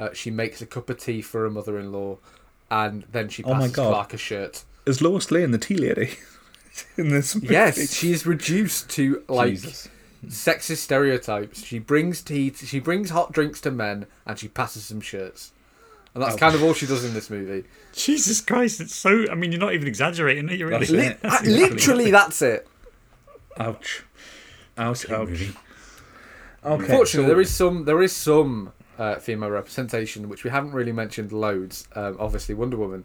Uh, 0.00 0.08
she 0.14 0.30
makes 0.30 0.60
a 0.62 0.66
cup 0.66 0.88
of 0.90 0.98
tea 0.98 1.20
for 1.20 1.42
her 1.42 1.50
mother-in-law, 1.50 2.18
and 2.70 3.04
then 3.12 3.28
she 3.28 3.42
Oh 3.44 3.50
my 3.54 3.60
passes 3.60 3.72
God. 3.76 3.90
Clark 3.90 4.14
a 4.14 4.16
shirt. 4.16 4.64
Is 4.86 5.00
Lois 5.00 5.30
Lane 5.30 5.50
the 5.50 5.58
tea 5.58 5.76
lady 5.76 6.14
in 6.96 7.08
this 7.10 7.34
movie? 7.34 7.48
Yes, 7.48 7.92
she's 7.94 8.26
reduced 8.26 8.90
to 8.90 9.22
like 9.28 9.50
Jesus. 9.52 9.88
sexist 10.26 10.78
stereotypes. 10.78 11.64
She 11.64 11.78
brings 11.78 12.20
tea. 12.22 12.50
To, 12.50 12.66
she 12.66 12.80
brings 12.80 13.10
hot 13.10 13.32
drinks 13.32 13.60
to 13.62 13.70
men, 13.70 14.06
and 14.26 14.38
she 14.38 14.48
passes 14.48 14.84
some 14.84 15.00
shirts. 15.00 15.52
And 16.14 16.22
that's 16.22 16.34
Ouch. 16.34 16.40
kind 16.40 16.54
of 16.54 16.62
all 16.62 16.74
she 16.74 16.86
does 16.86 17.04
in 17.04 17.12
this 17.12 17.28
movie. 17.28 17.66
Jesus 17.92 18.40
Christ, 18.40 18.80
it's 18.80 18.94
so. 18.94 19.24
I 19.30 19.34
mean, 19.34 19.50
you're 19.52 19.60
not 19.60 19.72
even 19.74 19.88
exaggerating, 19.88 20.48
are 20.48 20.54
you? 20.54 20.66
Really? 20.68 20.78
That's 20.78 20.90
Li- 20.90 21.06
it. 21.06 21.18
uh, 21.24 21.38
literally, 21.44 22.10
that's 22.12 22.40
it. 22.42 22.68
Ouch. 23.58 24.04
Ouch. 24.78 25.10
Ouch. 25.10 25.28
movie. 25.28 25.52
Okay. 26.64 26.86
Fortunately, 26.86 27.24
so- 27.24 27.26
there 27.26 27.40
is 27.40 27.50
some 27.54 27.84
there 27.84 28.02
is 28.02 28.14
some 28.14 28.72
uh, 28.98 29.16
female 29.16 29.50
representation 29.50 30.28
which 30.28 30.44
we 30.44 30.50
haven't 30.50 30.72
really 30.72 30.92
mentioned 30.92 31.32
loads. 31.32 31.88
Um, 31.94 32.16
obviously, 32.18 32.54
Wonder 32.54 32.76
Woman, 32.76 33.04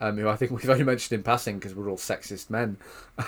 um, 0.00 0.16
who 0.16 0.28
I 0.28 0.36
think 0.36 0.50
we've 0.62 0.68
only 0.68 0.84
mentioned 0.84 1.18
in 1.18 1.22
passing 1.22 1.58
because 1.58 1.74
we're 1.74 1.88
all 1.88 1.96
sexist 1.96 2.50
men. 2.50 2.76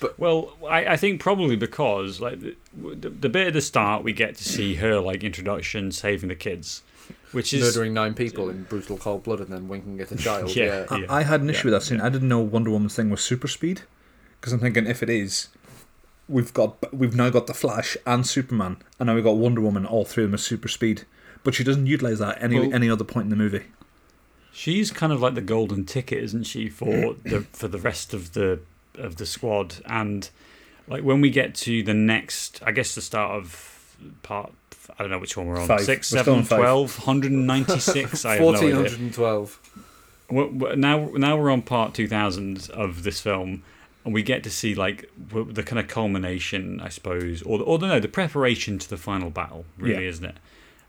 but 0.00 0.18
Well, 0.18 0.56
I, 0.68 0.86
I 0.86 0.96
think 0.96 1.20
probably 1.20 1.56
because 1.56 2.20
like 2.20 2.40
the, 2.40 2.56
the, 2.74 3.10
the 3.10 3.28
bit 3.28 3.48
at 3.48 3.52
the 3.52 3.60
start, 3.60 4.04
we 4.04 4.12
get 4.12 4.36
to 4.36 4.44
see 4.44 4.74
her 4.76 5.00
like 5.00 5.24
introduction, 5.24 5.92
saving 5.92 6.28
the 6.28 6.34
kids, 6.34 6.82
which 7.32 7.52
is 7.52 7.62
Murdering 7.62 7.94
nine 7.94 8.14
people 8.14 8.50
in 8.50 8.64
brutal 8.64 8.98
cold 8.98 9.22
blood 9.22 9.40
and 9.40 9.48
then 9.48 9.68
winking 9.68 10.00
at 10.00 10.12
a 10.12 10.16
child. 10.26 10.54
Yeah. 10.54 10.86
yeah. 10.90 11.06
I, 11.08 11.20
I 11.20 11.22
had 11.22 11.40
an 11.40 11.50
issue 11.50 11.68
with 11.68 11.74
that 11.74 11.82
scene. 11.82 12.00
I 12.00 12.08
didn't 12.08 12.28
know 12.28 12.40
Wonder 12.40 12.70
Woman's 12.70 12.94
thing 12.94 13.10
was 13.10 13.22
super 13.22 13.48
speed 13.48 13.82
because 14.40 14.52
I'm 14.52 14.60
thinking 14.60 14.86
if 14.86 15.02
it 15.02 15.10
is, 15.10 15.48
we've 16.28 16.52
got 16.52 16.92
we've 16.94 17.14
now 17.14 17.30
got 17.30 17.46
the 17.46 17.54
Flash 17.54 17.96
and 18.06 18.26
Superman, 18.26 18.76
and 18.98 19.06
now 19.06 19.14
we've 19.14 19.24
got 19.24 19.36
Wonder 19.36 19.60
Woman. 19.60 19.86
All 19.86 20.04
three 20.04 20.24
of 20.24 20.30
them 20.30 20.34
are 20.34 20.38
super 20.38 20.68
speed, 20.68 21.04
but 21.44 21.54
she 21.54 21.64
doesn't 21.64 21.86
utilize 21.86 22.18
that 22.18 22.42
any 22.42 22.58
Well- 22.60 22.74
any 22.74 22.88
other 22.90 23.04
point 23.04 23.24
in 23.24 23.30
the 23.30 23.36
movie. 23.36 23.64
she's 24.52 24.90
kind 24.90 25.12
of 25.12 25.20
like 25.20 25.34
the 25.34 25.40
golden 25.42 25.84
ticket, 25.84 26.22
isn't 26.24 26.44
she, 26.44 26.68
for 26.68 27.14
the 27.24 27.42
for 27.52 27.68
the 27.68 27.78
rest 27.78 28.14
of 28.14 28.32
the 28.32 28.60
of 28.96 29.16
the 29.16 29.26
squad? 29.26 29.76
And 29.86 30.28
like 30.88 31.02
when 31.02 31.20
we 31.20 31.30
get 31.30 31.54
to 31.56 31.82
the 31.82 31.94
next, 31.94 32.60
I 32.64 32.72
guess 32.72 32.94
the 32.94 33.02
start 33.02 33.32
of 33.32 33.96
part. 34.22 34.52
I 34.98 35.02
don't 35.02 35.10
know 35.10 35.18
which 35.18 35.36
one 35.36 35.46
we're 35.46 35.60
on. 35.60 35.66
Five. 35.66 35.80
Six, 35.80 36.12
We're 36.12 36.22
still 36.22 36.34
on 36.36 36.44
seven, 36.44 36.62
12, 36.62 36.98
196. 37.06 38.24
I 38.24 38.32
have 38.34 38.40
no 38.40 38.48
idea. 38.54 38.74
1412. 38.76 39.60
We're- 40.30 40.48
we're- 40.48 40.76
now 40.76 41.10
now 41.14 41.36
we're 41.36 41.50
on 41.50 41.62
part 41.62 41.92
2000 41.94 42.70
of 42.72 43.02
this 43.02 43.20
film 43.20 43.62
and 44.06 44.14
we 44.14 44.22
get 44.22 44.42
to 44.44 44.50
see 44.50 44.74
like 44.74 45.10
the 45.32 45.62
kind 45.62 45.78
of 45.78 45.88
culmination 45.88 46.80
i 46.80 46.88
suppose 46.88 47.42
or, 47.42 47.60
or 47.60 47.78
no 47.78 48.00
the 48.00 48.08
preparation 48.08 48.78
to 48.78 48.88
the 48.88 48.96
final 48.96 49.28
battle 49.28 49.64
really 49.76 50.04
Yeah. 50.04 50.10
isn't 50.10 50.24
it 50.24 50.36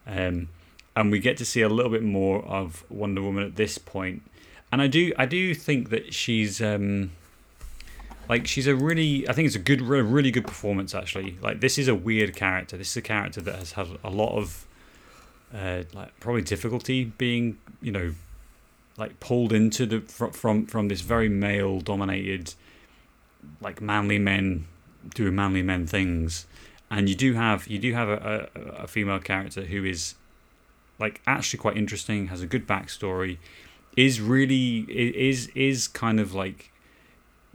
um, 0.06 0.48
and 0.96 1.12
we 1.12 1.20
get 1.20 1.36
to 1.38 1.46
see 1.46 1.62
a 1.62 1.68
little 1.70 1.92
bit 1.92 2.04
more 2.04 2.46
of 2.46 2.86
wonder 2.90 3.22
woman 3.22 3.44
at 3.44 3.56
this 3.58 3.78
point. 3.78 4.22
and 4.72 4.82
i 4.82 4.88
do 4.88 5.12
i 5.18 5.26
do 5.26 5.54
think 5.54 5.90
that 5.90 6.14
she's 6.14 6.62
um, 6.62 7.12
like 8.30 8.46
she's 8.48 8.68
a 8.68 8.76
really 8.76 9.28
i 9.28 9.34
think 9.34 9.48
it's 9.48 9.56
a 9.56 9.60
good 9.60 9.82
a 9.82 10.04
really 10.04 10.32
good 10.32 10.46
performance 10.46 10.94
actually 10.94 11.38
like 11.42 11.60
this 11.60 11.78
is 11.78 11.88
a 11.88 11.96
weird 11.96 12.36
character 12.36 12.78
this 12.78 12.92
is 12.92 12.98
a 12.98 13.02
character 13.02 13.42
that 13.42 13.56
has 13.56 13.72
had 13.74 13.88
a 14.04 14.10
lot 14.10 14.38
of 14.38 14.66
uh, 15.56 15.84
like 15.94 16.18
probably 16.20 16.42
difficulty 16.42 17.06
being 17.18 17.58
you 17.82 17.92
know 17.92 18.14
like 18.98 19.20
pulled 19.20 19.54
into 19.54 19.86
the 19.86 20.02
fr- 20.02 20.28
from 20.28 20.66
from 20.66 20.88
this 20.90 21.02
very 21.02 21.30
male 21.30 21.80
dominated 21.80 22.54
like 23.62 23.82
manly 23.82 24.20
men 24.20 24.68
doing 25.16 25.36
manly 25.36 25.62
men 25.62 25.88
things. 25.88 26.46
And 26.90 27.10
you 27.10 27.16
do 27.16 27.34
have 27.34 27.68
you 27.68 27.80
do 27.80 27.94
have 27.94 28.10
a, 28.10 28.50
a, 28.56 28.60
a 28.84 28.88
female 28.88 29.20
character 29.20 29.62
who 29.64 29.84
is 29.84 30.16
like 31.00 31.22
actually 31.28 31.60
quite 31.60 31.78
interesting 31.78 32.28
has 32.28 32.42
a 32.42 32.48
good 32.48 32.68
backstory 32.68 33.38
is 33.96 34.20
really 34.22 34.80
is 34.90 35.48
is 35.50 35.88
kind 35.88 36.20
of 36.20 36.34
like 36.34 36.72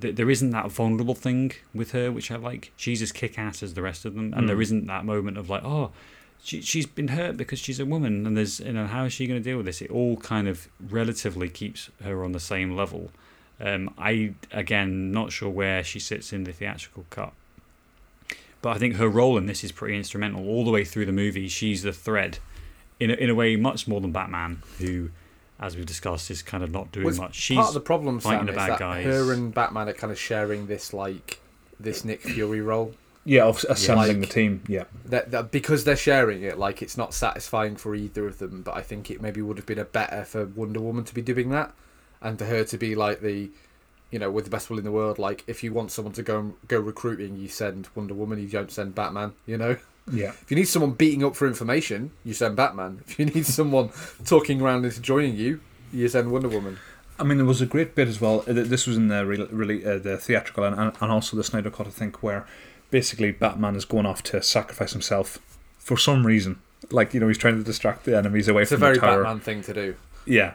th- 0.01 0.15
there 0.17 0.31
isn't 0.31 0.51
that 0.51 0.71
vulnerable 0.71 1.15
thing 1.15 1.53
with 1.75 1.93
her 1.93 2.13
which 2.13 2.31
i 2.31 2.37
like. 2.37 2.73
She's 2.77 3.01
as 3.03 3.11
kick-ass 3.13 3.63
as 3.63 3.75
the 3.75 3.83
rest 3.83 4.05
of 4.05 4.15
them 4.15 4.33
and 4.35 4.45
Mm. 4.45 4.47
there 4.49 4.61
isn't 4.61 4.87
that 4.87 5.05
moment 5.05 5.39
of 5.39 5.49
like 5.49 5.65
oh 5.65 5.93
she, 6.45 6.61
she's 6.61 6.87
been 6.87 7.09
hurt 7.09 7.37
because 7.37 7.59
she's 7.61 7.79
a 7.81 7.87
woman 7.87 8.27
and 8.27 8.37
there's 8.37 8.61
you 8.61 8.73
know 8.73 8.87
how 8.87 9.05
is 9.05 9.13
she 9.13 9.27
going 9.27 9.41
to 9.43 9.49
deal 9.49 9.57
with 9.57 9.67
this? 9.67 9.81
It 9.81 9.91
all 9.91 10.17
kind 10.19 10.47
of 10.49 10.69
relatively 10.81 11.49
keeps 11.49 11.89
her 12.03 12.23
on 12.25 12.33
the 12.33 12.41
same 12.41 12.77
level 12.77 13.11
um, 13.63 13.93
i 13.99 14.35
again 14.53 15.11
not 15.13 15.33
sure 15.33 15.49
where 15.49 15.83
she 15.83 15.99
sits 15.99 16.33
in 16.33 16.45
the 16.45 16.53
theatrical 16.53 17.05
cut 17.11 17.33
but 18.61 18.71
i 18.71 18.79
think 18.79 18.97
her 18.97 19.09
role 19.09 19.39
in 19.39 19.47
this 19.47 19.63
is 19.65 19.73
pretty 19.73 19.97
instrumental 19.97 20.47
all 20.47 20.65
the 20.65 20.71
way 20.71 20.85
through 20.85 21.07
the 21.07 21.13
movie 21.13 21.49
she's 21.49 21.83
the 21.83 21.93
thread 21.93 22.39
in 23.01 23.11
a, 23.11 23.15
in 23.15 23.31
a 23.31 23.35
way 23.35 23.57
much 23.57 23.87
more 23.89 24.01
than 24.01 24.13
batman 24.13 24.63
who 24.79 25.11
as 25.61 25.77
we've 25.77 25.87
discussed 25.87 26.29
is 26.31 26.43
kind 26.43 26.65
of 26.65 26.73
not 26.73 26.91
doing 26.91 27.07
Was 27.07 27.19
much 27.21 27.37
she's 27.37 27.57
Part 27.57 27.69
of 27.69 27.75
the 27.75 27.81
problem, 27.81 28.19
fighting 28.19 28.41
Sam, 28.41 28.47
the 28.47 28.53
is 28.53 28.57
bad 28.57 28.71
that 28.73 28.79
guys. 28.81 29.05
her 29.05 29.33
and 29.33 29.55
Batman 29.55 29.89
are 29.89 29.93
kind 29.93 30.11
of 30.11 30.19
sharing 30.19 30.67
this 30.67 30.93
like 30.93 31.41
this 31.79 32.05
Nick 32.05 32.21
Fury 32.23 32.61
role. 32.61 32.95
Yeah, 33.25 33.45
of 33.45 33.65
assembling 33.69 34.19
Like- 34.19 34.29
the 34.29 34.35
team. 34.35 34.63
Yeah, 34.67 34.85
That, 35.05 35.31
that 35.31 35.53
because 35.53 35.85
they're 35.85 35.95
sharing 35.95 36.43
it, 36.43 36.59
like 36.59 36.83
it's 36.83 36.97
not 36.97 37.15
satisfying 37.15 37.77
for 37.77 37.95
either 37.95 38.27
of 38.27 38.39
them. 38.39 38.63
But 38.63 38.75
I 38.77 38.83
think 38.83 39.09
it 39.09 39.23
maybe 39.23 39.41
would 39.41 39.57
have 39.57 39.67
been 39.67 39.79
a 39.79 39.85
better 39.85 40.25
for 40.25 40.47
Wonder 40.47 40.81
Woman 40.81 41.05
to 41.05 41.15
be 41.15 41.23
doing 41.23 41.51
that, 41.51 41.73
and 42.23 42.39
for 42.39 42.45
her 42.45 42.65
to 42.65 42.79
be 42.79 42.95
like 42.95 43.21
the, 43.21 43.51
you 44.11 44.19
know, 44.19 44.31
with 44.31 44.45
the 44.45 44.51
best 44.51 44.71
will 44.71 44.79
in 44.79 44.85
the 44.85 44.93
world. 44.93 45.19
Like 45.19 45.45
if 45.47 45.63
you 45.63 45.73
want 45.73 45.91
someone 45.91 46.15
to 46.15 46.23
go 46.23 46.55
go 46.69 46.79
recruiting, 46.79 47.37
you 47.37 47.49
send 47.49 47.89
Wonder 47.95 48.15
Woman. 48.15 48.39
You 48.39 48.49
don't 48.49 48.71
send 48.71 48.95
Batman. 48.95 49.33
You 49.47 49.59
know, 49.59 49.77
yeah. 50.11 50.31
if 50.31 50.51
you 50.51 50.57
need 50.57 50.69
someone 50.69 50.93
beating 50.93 51.25
up 51.25 51.37
for 51.37 51.47
information, 51.47 52.13
you 52.25 52.35
send 52.35 52.57
Batman. 52.57 53.01
If 53.07 53.19
you 53.19 53.27
need 53.27 53.47
someone 53.47 53.91
talking 54.25 54.61
around 54.61 54.85
into 54.85 55.01
joining 55.01 55.37
you, 55.37 55.61
you 55.93 56.09
send 56.09 56.31
Wonder 56.31 56.49
Woman. 56.49 56.79
I 57.19 57.25
mean, 57.25 57.37
there 57.37 57.47
was 57.47 57.61
a 57.61 57.67
great 57.67 57.95
bit 57.95 58.09
as 58.09 58.21
well. 58.21 58.41
This 58.47 58.87
was 58.87 58.97
in 58.97 59.09
the 59.09 59.25
re- 59.27 59.47
really 59.51 59.85
uh, 59.85 59.99
the 59.99 60.17
theatrical 60.17 60.65
and, 60.65 60.79
and 60.79 60.93
and 61.01 61.13
also 61.13 61.37
the 61.37 61.45
Snyder 61.45 61.71
Cut, 61.71 61.87
I 61.87 61.91
think, 61.91 62.23
where 62.23 62.47
basically 62.91 63.33
Batman 63.33 63.77
is 63.77 63.85
going 63.85 64.07
off 64.07 64.23
to 64.25 64.43
sacrifice 64.43 64.93
himself 64.93 65.39
for 65.79 65.97
some 65.97 66.27
reason. 66.27 66.61
Like 66.91 67.15
you 67.15 67.21
know, 67.21 67.29
he's 67.29 67.39
trying 67.39 67.59
to 67.59 67.63
distract 67.65 68.05
the 68.05 68.17
enemies 68.17 68.49
away 68.49 68.63
It's 68.63 68.73
a 68.73 68.75
from 68.75 68.81
very 68.81 68.95
the 68.95 69.01
tower. 69.01 69.23
Batman 69.23 69.41
thing 69.41 69.63
to 69.63 69.75
do. 69.75 69.95
Yeah, 70.27 70.55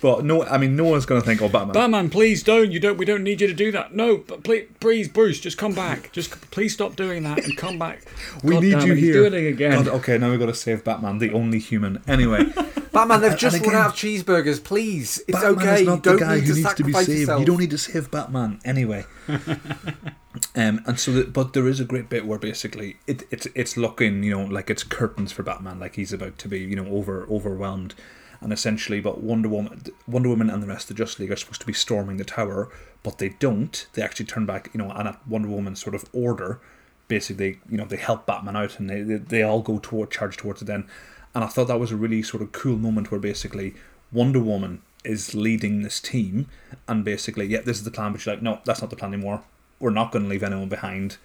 but 0.00 0.24
no, 0.24 0.44
I 0.44 0.58
mean, 0.58 0.76
no 0.76 0.84
one's 0.84 1.06
going 1.06 1.20
to 1.20 1.26
think, 1.26 1.42
"Oh, 1.42 1.48
Batman." 1.48 1.74
Batman, 1.74 2.10
please 2.10 2.42
don't. 2.42 2.70
You 2.70 2.80
don't. 2.80 2.96
We 2.96 3.04
don't 3.04 3.22
need 3.22 3.40
you 3.40 3.46
to 3.46 3.54
do 3.54 3.72
that. 3.72 3.94
No, 3.94 4.18
but 4.18 4.44
please, 4.44 4.68
please, 4.80 5.08
Bruce, 5.08 5.40
just 5.40 5.58
come 5.58 5.74
back. 5.74 6.12
Just 6.12 6.30
please 6.50 6.72
stop 6.72 6.96
doing 6.96 7.22
that 7.24 7.44
and 7.44 7.56
come 7.56 7.78
back. 7.78 8.02
We 8.42 8.54
God 8.54 8.62
need 8.62 8.70
damn 8.72 8.86
you 8.86 8.92
it, 8.92 8.96
he's 8.98 9.04
here. 9.04 9.30
doing 9.30 9.44
it 9.46 9.48
again. 9.48 9.72
God, 9.72 9.88
okay, 9.88 10.18
now 10.18 10.30
we've 10.30 10.38
got 10.38 10.46
to 10.46 10.54
save 10.54 10.84
Batman, 10.84 11.18
the 11.18 11.32
only 11.32 11.58
human. 11.58 12.02
Anyway, 12.06 12.44
Batman, 12.92 13.20
they've 13.20 13.36
just 13.36 13.56
and 13.56 13.66
run 13.66 13.76
out 13.76 13.86
of 13.88 13.92
cheeseburgers. 13.94 14.62
Please, 14.62 15.22
it's 15.26 15.40
Batman 15.40 15.68
okay. 15.68 15.80
is 15.80 15.86
not 15.86 15.96
you 15.96 16.02
don't 16.02 16.18
the 16.18 16.24
guy 16.24 16.34
need 16.36 16.44
who 16.44 16.54
to 16.54 16.60
needs 16.60 16.74
to 16.74 16.84
be 16.84 16.92
saved. 16.92 17.08
yourself. 17.08 17.40
You 17.40 17.46
don't 17.46 17.58
need 17.58 17.70
to 17.70 17.78
save 17.78 18.10
Batman 18.10 18.60
anyway. 18.64 19.04
um, 19.28 20.82
and 20.86 20.98
so, 20.98 21.12
that, 21.12 21.32
but 21.32 21.52
there 21.52 21.66
is 21.66 21.80
a 21.80 21.84
great 21.84 22.08
bit 22.08 22.26
where 22.26 22.38
basically 22.38 22.96
it, 23.06 23.24
it's 23.30 23.46
it's 23.54 23.76
looking, 23.76 24.22
you 24.22 24.36
know, 24.36 24.44
like 24.44 24.70
it's 24.70 24.82
curtains 24.82 25.32
for 25.32 25.42
Batman, 25.42 25.80
like 25.80 25.96
he's 25.96 26.12
about 26.12 26.38
to 26.38 26.48
be, 26.48 26.60
you 26.60 26.76
know, 26.76 26.86
over 26.86 27.26
overwhelmed, 27.30 27.94
and 28.40 28.52
essentially, 28.52 29.00
but 29.00 29.20
Wonder 29.20 29.48
Woman, 29.48 29.82
Wonder 30.06 30.28
Woman, 30.28 30.50
and 30.50 30.62
the 30.62 30.66
rest 30.66 30.90
of 30.90 30.96
the 30.96 31.02
Justice 31.02 31.20
League 31.20 31.32
are 31.32 31.36
supposed 31.36 31.60
to 31.60 31.66
be 31.66 31.72
storming 31.72 32.16
the 32.16 32.24
tower, 32.24 32.70
but 33.02 33.18
they 33.18 33.30
don't. 33.30 33.86
They 33.94 34.02
actually 34.02 34.26
turn 34.26 34.46
back, 34.46 34.70
you 34.72 34.78
know, 34.78 34.90
and 34.90 35.08
at 35.08 35.26
Wonder 35.26 35.48
Woman's 35.48 35.82
sort 35.82 35.94
of 35.94 36.04
order, 36.12 36.60
basically, 37.08 37.58
you 37.68 37.76
know, 37.76 37.84
they 37.84 37.96
help 37.96 38.26
Batman 38.26 38.56
out, 38.56 38.78
and 38.78 38.88
they 38.88 39.02
they, 39.02 39.16
they 39.16 39.42
all 39.42 39.62
go 39.62 39.78
toward 39.78 40.10
charge 40.10 40.36
towards 40.36 40.62
it 40.62 40.66
then. 40.66 40.86
And 41.34 41.44
I 41.44 41.48
thought 41.48 41.68
that 41.68 41.80
was 41.80 41.92
a 41.92 41.96
really 41.96 42.22
sort 42.22 42.42
of 42.42 42.52
cool 42.52 42.78
moment 42.78 43.10
where 43.10 43.20
basically 43.20 43.74
Wonder 44.12 44.40
Woman 44.40 44.82
is 45.04 45.34
leading 45.34 45.82
this 45.82 46.00
team, 46.00 46.46
and 46.86 47.04
basically, 47.04 47.46
yeah, 47.46 47.60
this 47.60 47.78
is 47.78 47.84
the 47.84 47.90
plan, 47.90 48.12
but 48.12 48.20
she's 48.20 48.26
like, 48.26 48.42
no, 48.42 48.60
that's 48.64 48.80
not 48.80 48.90
the 48.90 48.96
plan 48.96 49.12
anymore. 49.12 49.42
We're 49.78 49.90
not 49.90 50.12
going 50.12 50.24
to 50.24 50.28
leave 50.28 50.42
anyone 50.42 50.68
behind. 50.68 51.18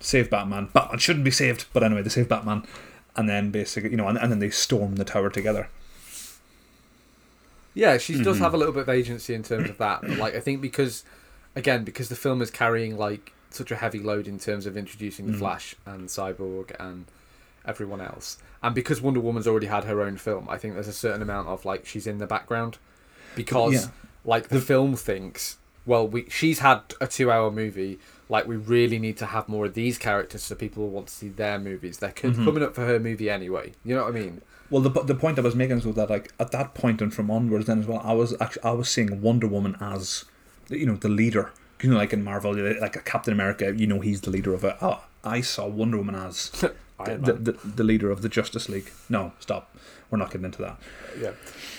Save 0.00 0.30
Batman. 0.30 0.68
Batman 0.72 0.98
shouldn't 0.98 1.24
be 1.24 1.30
saved, 1.30 1.66
but 1.72 1.82
anyway, 1.82 2.02
they 2.02 2.10
save 2.10 2.28
Batman, 2.28 2.66
and 3.14 3.28
then 3.28 3.50
basically, 3.50 3.90
you 3.90 3.96
know, 3.96 4.08
and, 4.08 4.18
and 4.18 4.30
then 4.30 4.38
they 4.38 4.50
storm 4.50 4.96
the 4.96 5.04
tower 5.04 5.30
together. 5.30 5.68
Yeah, 7.76 7.98
she 7.98 8.14
Mm-hmm. 8.14 8.22
does 8.22 8.38
have 8.38 8.54
a 8.54 8.56
little 8.56 8.72
bit 8.72 8.82
of 8.82 8.88
agency 8.88 9.34
in 9.34 9.42
terms 9.42 9.68
of 9.68 9.76
that. 9.78 10.00
But 10.00 10.16
like, 10.16 10.34
I 10.34 10.40
think 10.40 10.60
because, 10.62 11.04
again, 11.54 11.84
because 11.84 12.08
the 12.08 12.16
film 12.16 12.40
is 12.40 12.50
carrying 12.50 12.96
like 12.96 13.32
such 13.50 13.70
a 13.70 13.76
heavy 13.76 13.98
load 14.00 14.26
in 14.26 14.38
terms 14.38 14.64
of 14.66 14.76
introducing 14.76 15.26
the 15.26 15.32
Mhm. 15.34 15.38
Flash 15.38 15.74
and 15.84 16.08
Cyborg 16.08 16.74
and 16.80 17.04
everyone 17.66 18.00
else, 18.00 18.38
and 18.62 18.74
because 18.74 19.00
Wonder 19.02 19.20
Woman's 19.20 19.46
already 19.46 19.66
had 19.66 19.84
her 19.84 20.00
own 20.00 20.16
film, 20.16 20.48
I 20.48 20.56
think 20.56 20.74
there's 20.74 20.88
a 20.88 20.92
certain 20.92 21.20
amount 21.22 21.48
of 21.48 21.64
like 21.66 21.84
she's 21.86 22.06
in 22.06 22.18
the 22.18 22.26
background 22.26 22.78
because 23.34 23.74
Yeah. 23.74 23.86
like 24.24 24.48
the 24.48 24.60
film 24.60 24.96
thinks, 24.96 25.58
well, 25.84 26.06
we 26.08 26.26
she's 26.30 26.60
had 26.60 26.80
a 27.00 27.06
two-hour 27.06 27.50
movie. 27.50 27.98
Like 28.28 28.46
we 28.46 28.56
really 28.56 28.98
need 28.98 29.16
to 29.18 29.26
have 29.26 29.48
more 29.48 29.66
of 29.66 29.74
these 29.74 29.98
characters 29.98 30.42
so 30.42 30.54
people 30.54 30.82
will 30.84 30.90
want 30.90 31.08
to 31.08 31.14
see 31.14 31.28
their 31.28 31.58
movies. 31.58 31.98
They're 31.98 32.10
Mhm. 32.10 32.44
coming 32.44 32.62
up 32.62 32.74
for 32.74 32.84
her 32.86 32.98
movie 32.98 33.28
anyway. 33.30 33.72
You 33.84 33.94
know 33.94 34.02
what 34.04 34.16
I 34.16 34.18
mean? 34.18 34.42
Well, 34.70 34.82
the 34.82 34.90
the 35.02 35.14
point 35.14 35.38
I 35.38 35.42
was 35.42 35.54
making 35.54 35.76
was 35.80 35.94
that 35.94 36.10
like 36.10 36.32
at 36.40 36.50
that 36.52 36.74
point 36.74 37.00
and 37.00 37.12
from 37.14 37.30
onwards, 37.30 37.66
then 37.66 37.80
as 37.80 37.86
well, 37.86 38.00
I 38.04 38.12
was 38.12 38.34
actually 38.40 38.62
I 38.64 38.72
was 38.72 38.88
seeing 38.90 39.20
Wonder 39.20 39.46
Woman 39.46 39.76
as, 39.80 40.24
you 40.68 40.86
know, 40.86 40.96
the 40.96 41.08
leader. 41.08 41.52
You 41.82 41.90
know, 41.90 41.96
like 41.98 42.12
in 42.14 42.24
Marvel, 42.24 42.54
like 42.80 42.96
a 42.96 43.00
Captain 43.00 43.32
America, 43.34 43.72
you 43.76 43.86
know, 43.86 44.00
he's 44.00 44.22
the 44.22 44.30
leader 44.30 44.54
of 44.54 44.64
it. 44.64 44.76
Oh, 44.80 45.04
I 45.22 45.42
saw 45.42 45.66
Wonder 45.66 45.98
Woman 45.98 46.14
as 46.14 46.50
the, 46.50 46.72
the, 47.16 47.58
the, 47.64 47.84
leader 47.84 48.10
of 48.10 48.22
the 48.22 48.30
Justice 48.30 48.68
League. 48.70 48.90
No, 49.10 49.32
stop. 49.40 49.76
We're 50.10 50.18
not 50.18 50.30
getting 50.30 50.46
into 50.46 50.62
that. 50.62 50.78
Yeah. 51.20 51.32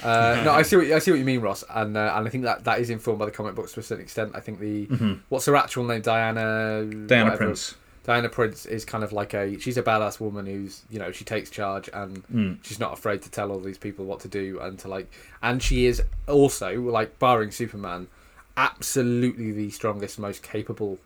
Uh, 0.04 0.42
no, 0.46 0.52
I 0.52 0.62
see 0.62 0.76
what 0.76 0.86
I 0.92 1.00
see 1.00 1.12
what 1.12 1.18
you 1.18 1.26
mean, 1.26 1.40
Ross, 1.42 1.64
and 1.70 1.98
uh, 1.98 2.14
and 2.16 2.28
I 2.28 2.30
think 2.30 2.44
that 2.44 2.66
that 2.66 2.80
is 2.80 2.90
informed 2.90 3.20
by 3.20 3.26
the 3.26 3.32
comic 3.32 3.56
books 3.56 3.72
to 3.74 3.80
a 3.80 3.84
certain 3.84 4.04
extent. 4.04 4.34
I 4.36 4.40
think 4.42 4.60
the 4.60 4.86
Mhm. 4.88 5.20
what's 5.30 5.46
her 5.46 5.56
actual 5.56 5.86
name, 5.86 6.02
Diana. 6.02 6.86
Diana 6.86 7.32
whatever. 7.32 7.38
Prince. 7.38 7.76
Diana 8.08 8.30
Prince 8.30 8.66
is 8.66 8.84
kind 8.86 9.04
of 9.04 9.12
like 9.14 9.34
a 9.36 9.60
she's 9.60 9.78
a 9.78 9.84
badass 9.84 10.20
woman 10.20 10.46
who's 10.48 10.82
you 10.90 10.98
know 10.98 11.12
she 11.12 11.24
takes 11.26 11.50
charge 11.52 11.90
and 11.94 12.26
Mm. 12.30 12.58
she's 12.64 12.80
not 12.80 12.94
afraid 12.94 13.22
to 13.24 13.30
tell 13.30 13.52
all 13.52 13.60
these 13.60 13.78
people 13.78 14.06
what 14.06 14.22
to 14.22 14.28
do 14.30 14.60
and 14.62 14.80
to 14.80 14.88
like 14.88 15.12
and 15.44 15.62
she 15.62 15.86
is 15.86 16.02
also 16.28 16.80
like 16.82 17.20
barring 17.20 17.52
Superman, 17.52 18.08
absolutely 18.56 19.52
the 19.52 19.70
strongest, 19.70 20.18
most 20.20 20.42
capable 20.44 20.98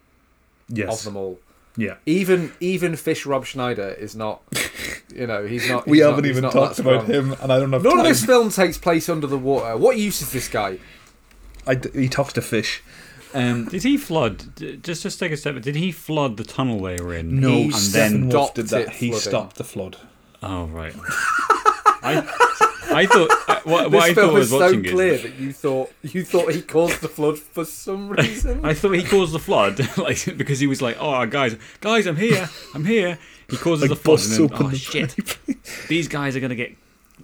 Yes. 0.69 0.99
of 0.99 1.03
them 1.05 1.17
all. 1.17 1.39
Yeah. 1.75 1.95
Even 2.05 2.51
even 2.59 2.95
Fish 2.95 3.25
Rob 3.25 3.45
Schneider 3.45 3.89
is 3.99 4.15
not, 4.15 4.41
you 5.15 5.25
know, 5.27 5.45
he's 5.45 5.67
not. 5.69 5.87
We 5.87 5.97
he's 5.97 6.05
haven't 6.05 6.23
not- 6.25 6.29
even 6.29 6.49
talked 6.49 6.79
about 6.79 7.05
him, 7.07 7.33
and 7.41 7.51
I 7.51 7.59
don't 7.59 7.71
know. 7.71 7.77
None 7.79 7.91
time. 7.91 7.99
of 8.01 8.05
this 8.05 8.23
film 8.25 8.49
takes 8.49 8.77
place 8.77 9.09
under 9.09 9.25
the 9.27 9.37
water. 9.37 9.75
What 9.77 9.97
use 9.97 10.21
is 10.21 10.31
this 10.31 10.47
guy? 10.49 10.77
I 11.65 11.75
d 11.75 11.89
he 11.93 12.09
talks 12.09 12.33
to 12.33 12.41
fish. 12.41 12.83
Um, 13.33 13.65
Did 13.65 13.83
he 13.83 13.97
flood? 13.97 14.43
Just 14.83 15.03
just 15.03 15.19
take 15.19 15.31
a 15.31 15.37
step. 15.37 15.61
Did 15.61 15.75
he 15.75 15.91
flood 15.91 16.37
the 16.37 16.43
tunnel 16.43 16.81
they 16.81 16.97
were 17.01 17.13
in? 17.15 17.39
no, 17.39 17.49
He 17.49 17.63
and 17.65 17.73
then 17.73 18.29
stopped 18.29 18.55
did 18.55 18.67
that. 18.69 18.89
He 18.89 19.09
flooding. 19.09 19.29
stopped 19.29 19.55
the 19.57 19.63
flood. 19.63 19.97
oh 20.43 20.65
right. 20.65 20.93
I 22.03 22.27
I 22.93 23.05
thought 23.05 23.29
uh, 23.47 23.59
what, 23.63 23.83
what 23.89 23.91
this 23.91 24.03
I 24.03 24.13
thought 24.13 24.23
I 24.23 24.27
is 24.27 24.33
was 24.33 24.49
so 24.49 24.57
watching 24.59 24.83
clear 24.83 25.13
is 25.13 25.21
that 25.23 25.35
you 25.35 25.53
thought 25.53 25.91
you 26.03 26.23
thought 26.25 26.53
he 26.53 26.61
caused 26.61 27.01
the 27.01 27.07
flood 27.07 27.39
for 27.39 27.63
some 27.63 28.09
reason. 28.17 28.65
I 28.65 28.73
thought 28.73 28.91
he 28.91 29.03
caused 29.03 29.33
the 29.33 29.39
flood 29.39 29.79
like 29.97 30.37
because 30.37 30.59
he 30.59 30.67
was 30.67 30.81
like, 30.81 30.97
oh 30.99 31.25
guys, 31.25 31.55
guys, 31.79 32.07
I'm 32.07 32.17
here, 32.17 32.49
I'm 32.73 32.83
here. 32.85 33.17
He 33.49 33.57
causes 33.57 33.89
Like 33.89 33.97
the 33.97 34.03
flood, 34.03 34.19
and 34.19 34.49
then, 34.49 34.65
oh 34.65 34.69
the 34.69 34.77
shit, 34.77 35.37
these 35.87 36.07
guys 36.07 36.35
are 36.35 36.39
gonna 36.39 36.55
get 36.55 36.75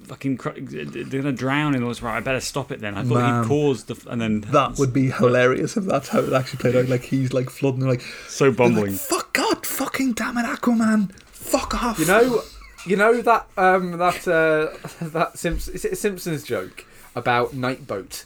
fucking 0.08 0.38
cr- 0.38 0.50
they're 0.60 1.22
gonna 1.22 1.32
drown 1.32 1.76
in 1.76 1.82
those. 1.82 2.02
Right, 2.02 2.18
I 2.18 2.20
better 2.20 2.40
stop 2.40 2.72
it 2.72 2.80
then. 2.82 2.96
I 2.96 3.04
thought 3.04 3.14
Man. 3.16 3.44
he 3.44 3.48
caused 3.50 3.88
the 3.88 3.96
f- 3.96 4.06
and 4.08 4.22
then 4.22 4.42
That 4.42 4.78
would 4.80 4.94
be 4.94 5.12
hilarious 5.12 5.78
if 5.78 5.86
that's 5.86 6.10
how 6.10 6.20
it 6.20 6.34
actually 6.34 6.60
played 6.60 6.76
out. 6.76 6.88
Like 6.90 7.04
he's 7.04 7.34
like 7.34 7.50
flooding, 7.50 7.82
like 7.88 8.02
so 8.28 8.46
they're 8.46 8.52
like, 8.52 8.58
bumbling. 8.58 8.94
fuck 8.94 9.34
God, 9.34 9.66
fucking 9.66 10.14
damn 10.14 10.38
it, 10.38 10.46
Aquaman, 10.46 11.12
fuck 11.24 11.74
off. 11.84 12.00
You 12.00 12.06
know, 12.06 12.42
you 12.86 12.96
know 12.96 13.22
that 13.22 13.48
um, 13.58 13.98
that 13.98 14.28
uh, 14.28 14.76
that 15.08 15.38
Simps- 15.38 15.68
is 15.68 15.86
it 15.86 15.94
a 15.94 15.96
Simpsons 15.96 16.44
joke 16.44 16.86
about 17.16 17.54
night 17.54 17.86
boat. 17.88 18.26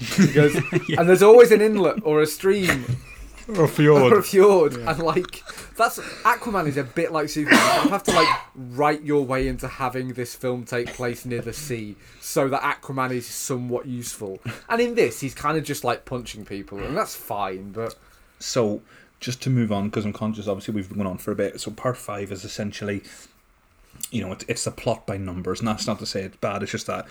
He 0.00 0.28
goes, 0.32 0.54
and 0.96 1.08
there's 1.08 1.22
always 1.22 1.50
an 1.50 1.60
inlet 1.60 1.96
or 2.04 2.22
a 2.22 2.26
stream 2.26 2.84
or 3.56 3.66
fjord, 3.66 4.12
or 4.12 4.18
a 4.18 4.22
fjord. 4.22 4.74
fjord, 4.74 4.88
and 4.88 4.98
like 5.02 5.42
that's 5.78 5.98
Aquaman 6.24 6.66
is 6.66 6.76
a 6.76 6.84
bit 6.84 7.12
like 7.12 7.28
Superman. 7.28 7.84
You 7.84 7.90
have 7.90 8.02
to 8.04 8.12
like 8.12 8.28
write 8.54 9.02
your 9.02 9.24
way 9.24 9.48
into 9.48 9.68
having 9.68 10.12
this 10.12 10.34
film 10.34 10.64
take 10.64 10.88
place 10.88 11.24
near 11.24 11.40
the 11.40 11.52
sea, 11.52 11.96
so 12.20 12.48
that 12.48 12.60
Aquaman 12.62 13.12
is 13.12 13.26
somewhat 13.26 13.86
useful. 13.86 14.40
And 14.68 14.80
in 14.80 14.94
this, 14.94 15.20
he's 15.20 15.34
kind 15.34 15.56
of 15.56 15.64
just 15.64 15.84
like 15.84 16.04
punching 16.04 16.44
people, 16.44 16.78
and 16.82 16.96
that's 16.96 17.14
fine. 17.14 17.72
But 17.72 17.94
So, 18.38 18.82
just 19.20 19.40
to 19.42 19.50
move 19.50 19.72
on, 19.72 19.88
because 19.88 20.04
I'm 20.04 20.12
conscious, 20.12 20.46
obviously 20.48 20.74
we've 20.74 20.88
been 20.88 21.06
on 21.06 21.18
for 21.18 21.32
a 21.32 21.36
bit. 21.36 21.60
So, 21.60 21.70
part 21.70 21.96
five 21.96 22.30
is 22.32 22.44
essentially, 22.44 23.02
you 24.10 24.20
know, 24.20 24.32
it, 24.32 24.44
it's 24.48 24.66
a 24.66 24.70
plot 24.70 25.06
by 25.06 25.16
numbers, 25.16 25.60
and 25.60 25.68
that's 25.68 25.86
not 25.86 25.98
to 26.00 26.06
say 26.06 26.22
it's 26.22 26.36
bad. 26.36 26.62
It's 26.62 26.72
just 26.72 26.86
that 26.88 27.06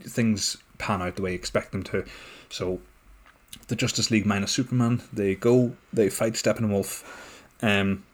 things 0.00 0.56
pan 0.78 1.02
out 1.02 1.16
the 1.16 1.22
way 1.22 1.30
you 1.30 1.36
expect 1.36 1.72
them 1.72 1.82
to. 1.84 2.04
So, 2.50 2.80
the 3.68 3.76
Justice 3.76 4.10
League 4.10 4.26
minus 4.26 4.52
Superman, 4.52 5.02
they 5.12 5.34
go, 5.34 5.76
they 5.92 6.10
fight 6.10 6.34
Steppenwolf. 6.34 7.04
Um, 7.60 8.04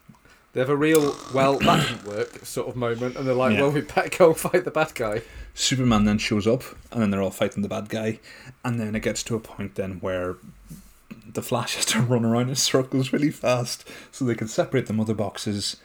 they 0.54 0.60
have 0.60 0.70
a 0.70 0.76
real 0.76 1.14
well 1.34 1.58
that 1.58 1.86
didn't 1.88 2.04
work 2.06 2.44
sort 2.46 2.68
of 2.68 2.76
moment, 2.76 3.16
and 3.16 3.26
they're 3.26 3.34
like, 3.34 3.52
Yeah. 3.54 3.62
well, 3.62 3.70
we 3.72 3.82
better 3.82 4.08
go 4.08 4.28
and 4.28 4.36
fight 4.38 4.64
the 4.64 4.70
bad 4.70 4.94
guy. 4.94 5.20
Superman 5.52 6.04
then 6.04 6.18
shows 6.18 6.46
up, 6.46 6.62
and 6.90 7.02
then 7.02 7.10
they're 7.10 7.22
all 7.22 7.30
fighting 7.30 7.62
the 7.62 7.68
bad 7.68 7.88
guy, 7.88 8.18
and 8.64 8.80
then 8.80 8.94
it 8.96 9.00
gets 9.00 9.22
to 9.24 9.36
a 9.36 9.40
point 9.40 9.74
then 9.74 9.98
where 10.00 10.36
the 11.32 11.42
Flash 11.42 11.74
has 11.76 11.84
to 11.86 12.00
run 12.00 12.24
around 12.24 12.48
in 12.48 12.54
circles 12.54 13.12
really 13.12 13.30
fast 13.30 13.86
so 14.10 14.24
they 14.24 14.34
can 14.34 14.48
separate 14.48 14.86
the 14.86 14.92
mother 14.92 15.14
boxes. 15.14 15.76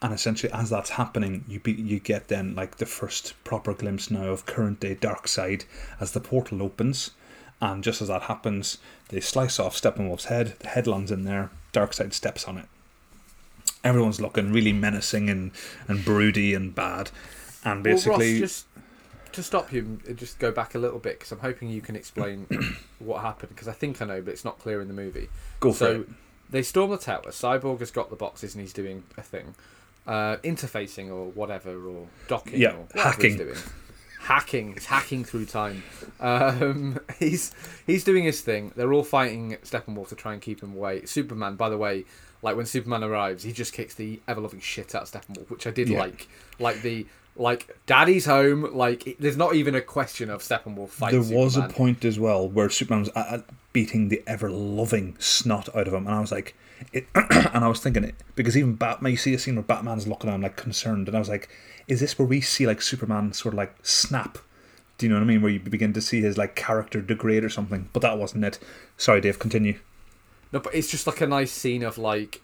And 0.00 0.14
essentially, 0.14 0.52
as 0.52 0.70
that's 0.70 0.90
happening, 0.90 1.44
you 1.48 1.58
be, 1.58 1.72
you 1.72 1.98
get 1.98 2.28
then 2.28 2.54
like 2.54 2.76
the 2.76 2.86
first 2.86 3.34
proper 3.42 3.74
glimpse 3.74 4.10
now 4.12 4.26
of 4.26 4.46
current 4.46 4.78
day 4.78 4.94
Darkseid 4.94 5.64
as 5.98 6.12
the 6.12 6.20
portal 6.20 6.62
opens, 6.62 7.10
and 7.60 7.82
just 7.82 8.00
as 8.00 8.06
that 8.06 8.22
happens, 8.22 8.78
they 9.08 9.18
slice 9.18 9.58
off 9.58 9.74
Steppenwolf's 9.74 10.26
head. 10.26 10.54
The 10.60 10.68
head 10.68 10.86
lands 10.86 11.10
in 11.10 11.24
there. 11.24 11.50
Darkseid 11.72 12.12
steps 12.12 12.44
on 12.46 12.58
it. 12.58 12.66
Everyone's 13.88 14.20
looking 14.20 14.52
really 14.52 14.72
menacing 14.72 15.30
and 15.30 15.50
and 15.88 16.04
broody 16.04 16.54
and 16.54 16.74
bad, 16.74 17.10
and 17.64 17.82
basically. 17.82 18.34
well, 18.34 18.40
Ross, 18.40 18.40
just 18.40 18.66
to 19.32 19.42
stop 19.42 19.72
you, 19.72 19.98
just 20.14 20.38
go 20.38 20.50
back 20.50 20.74
a 20.74 20.78
little 20.78 20.98
bit 20.98 21.18
because 21.18 21.32
I'm 21.32 21.38
hoping 21.38 21.68
you 21.68 21.80
can 21.80 21.96
explain 21.96 22.46
what 22.98 23.22
happened 23.22 23.50
because 23.50 23.68
I 23.68 23.72
think 23.72 24.02
I 24.02 24.06
know, 24.06 24.20
but 24.20 24.32
it's 24.32 24.44
not 24.44 24.58
clear 24.58 24.80
in 24.80 24.88
the 24.88 24.94
movie. 24.94 25.28
Go 25.60 25.72
for 25.72 25.78
so 25.78 26.00
it. 26.00 26.08
they 26.50 26.62
storm 26.62 26.90
the 26.90 26.98
tower. 26.98 27.22
Cyborg 27.28 27.80
has 27.80 27.90
got 27.90 28.10
the 28.10 28.16
boxes 28.16 28.54
and 28.54 28.62
he's 28.62 28.72
doing 28.72 29.04
a 29.16 29.22
thing, 29.22 29.54
uh, 30.06 30.36
interfacing 30.38 31.10
or 31.10 31.26
whatever, 31.30 31.88
or 31.88 32.08
docking 32.26 32.60
Yeah, 32.60 32.76
or 32.76 32.86
hacking. 33.00 33.54
Hacking, 34.28 34.74
he's 34.74 34.84
hacking 34.86 35.24
through 35.24 35.46
time. 35.46 35.82
Um, 36.20 36.98
he's 37.18 37.52
he's 37.86 38.04
doing 38.04 38.24
his 38.24 38.40
thing. 38.42 38.72
They're 38.76 38.92
all 38.92 39.02
fighting 39.04 39.56
Steppenwolf 39.64 40.08
to 40.10 40.14
try 40.14 40.34
and 40.34 40.42
keep 40.42 40.62
him 40.62 40.74
away. 40.74 41.06
Superman, 41.06 41.56
by 41.56 41.70
the 41.70 41.78
way, 41.78 42.04
like 42.42 42.54
when 42.56 42.66
Superman 42.66 43.02
arrives, 43.02 43.42
he 43.44 43.52
just 43.52 43.72
kicks 43.72 43.94
the 43.94 44.20
ever 44.28 44.40
loving 44.40 44.60
shit 44.60 44.94
out 44.94 45.02
of 45.02 45.10
Steppenwolf, 45.10 45.48
which 45.50 45.66
I 45.66 45.70
did 45.70 45.88
Yeah. 45.88 46.00
like. 46.00 46.28
Like 46.58 46.82
the 46.82 47.06
like 47.36 47.74
Daddy's 47.86 48.26
home. 48.26 48.68
Like 48.76 49.06
it, 49.06 49.16
there's 49.20 49.36
not 49.38 49.54
even 49.54 49.74
a 49.74 49.80
question 49.80 50.28
of 50.28 50.42
Steppenwolf 50.42 50.90
fighting. 50.90 51.22
There 51.22 51.38
was 51.38 51.54
Superman. 51.54 51.70
a 51.70 51.74
point 51.74 52.04
as 52.04 52.18
well 52.18 52.46
where 52.48 52.68
Superman 52.68 53.00
was 53.04 53.10
uh, 53.16 53.26
uh, 53.30 53.38
beating 53.72 54.08
the 54.08 54.22
ever 54.26 54.50
loving 54.50 55.16
snot 55.18 55.74
out 55.74 55.86
of 55.88 55.94
him, 55.94 56.06
and 56.06 56.14
I 56.14 56.20
was 56.20 56.32
like, 56.32 56.54
it, 56.92 57.06
and 57.14 57.64
I 57.64 57.68
was 57.68 57.80
thinking 57.80 58.04
it 58.04 58.14
because 58.34 58.56
even 58.56 58.74
Batman, 58.74 59.12
you 59.12 59.18
see 59.18 59.34
a 59.34 59.38
scene 59.38 59.56
where 59.56 59.62
Batman's 59.62 60.06
looking 60.06 60.30
at 60.30 60.34
him 60.34 60.42
like 60.42 60.56
concerned, 60.56 61.08
and 61.08 61.16
I 61.16 61.20
was 61.20 61.28
like, 61.28 61.48
is 61.86 62.00
this 62.00 62.18
where 62.18 62.28
we 62.28 62.40
see 62.40 62.66
like 62.66 62.82
Superman 62.82 63.32
sort 63.32 63.54
of 63.54 63.58
like 63.58 63.74
snap? 63.82 64.38
Do 64.98 65.06
you 65.06 65.10
know 65.10 65.16
what 65.16 65.22
I 65.22 65.26
mean? 65.26 65.42
Where 65.42 65.50
you 65.50 65.60
begin 65.60 65.92
to 65.92 66.00
see 66.00 66.20
his 66.20 66.36
like 66.36 66.56
character 66.56 67.00
degrade 67.00 67.44
or 67.44 67.48
something, 67.48 67.88
but 67.92 68.02
that 68.02 68.18
wasn't 68.18 68.44
it. 68.44 68.58
Sorry, 68.96 69.20
Dave. 69.20 69.38
Continue. 69.38 69.78
No, 70.52 70.60
but 70.60 70.74
it's 70.74 70.90
just 70.90 71.06
like 71.06 71.20
a 71.20 71.26
nice 71.26 71.52
scene 71.52 71.82
of 71.82 71.98
like, 71.98 72.40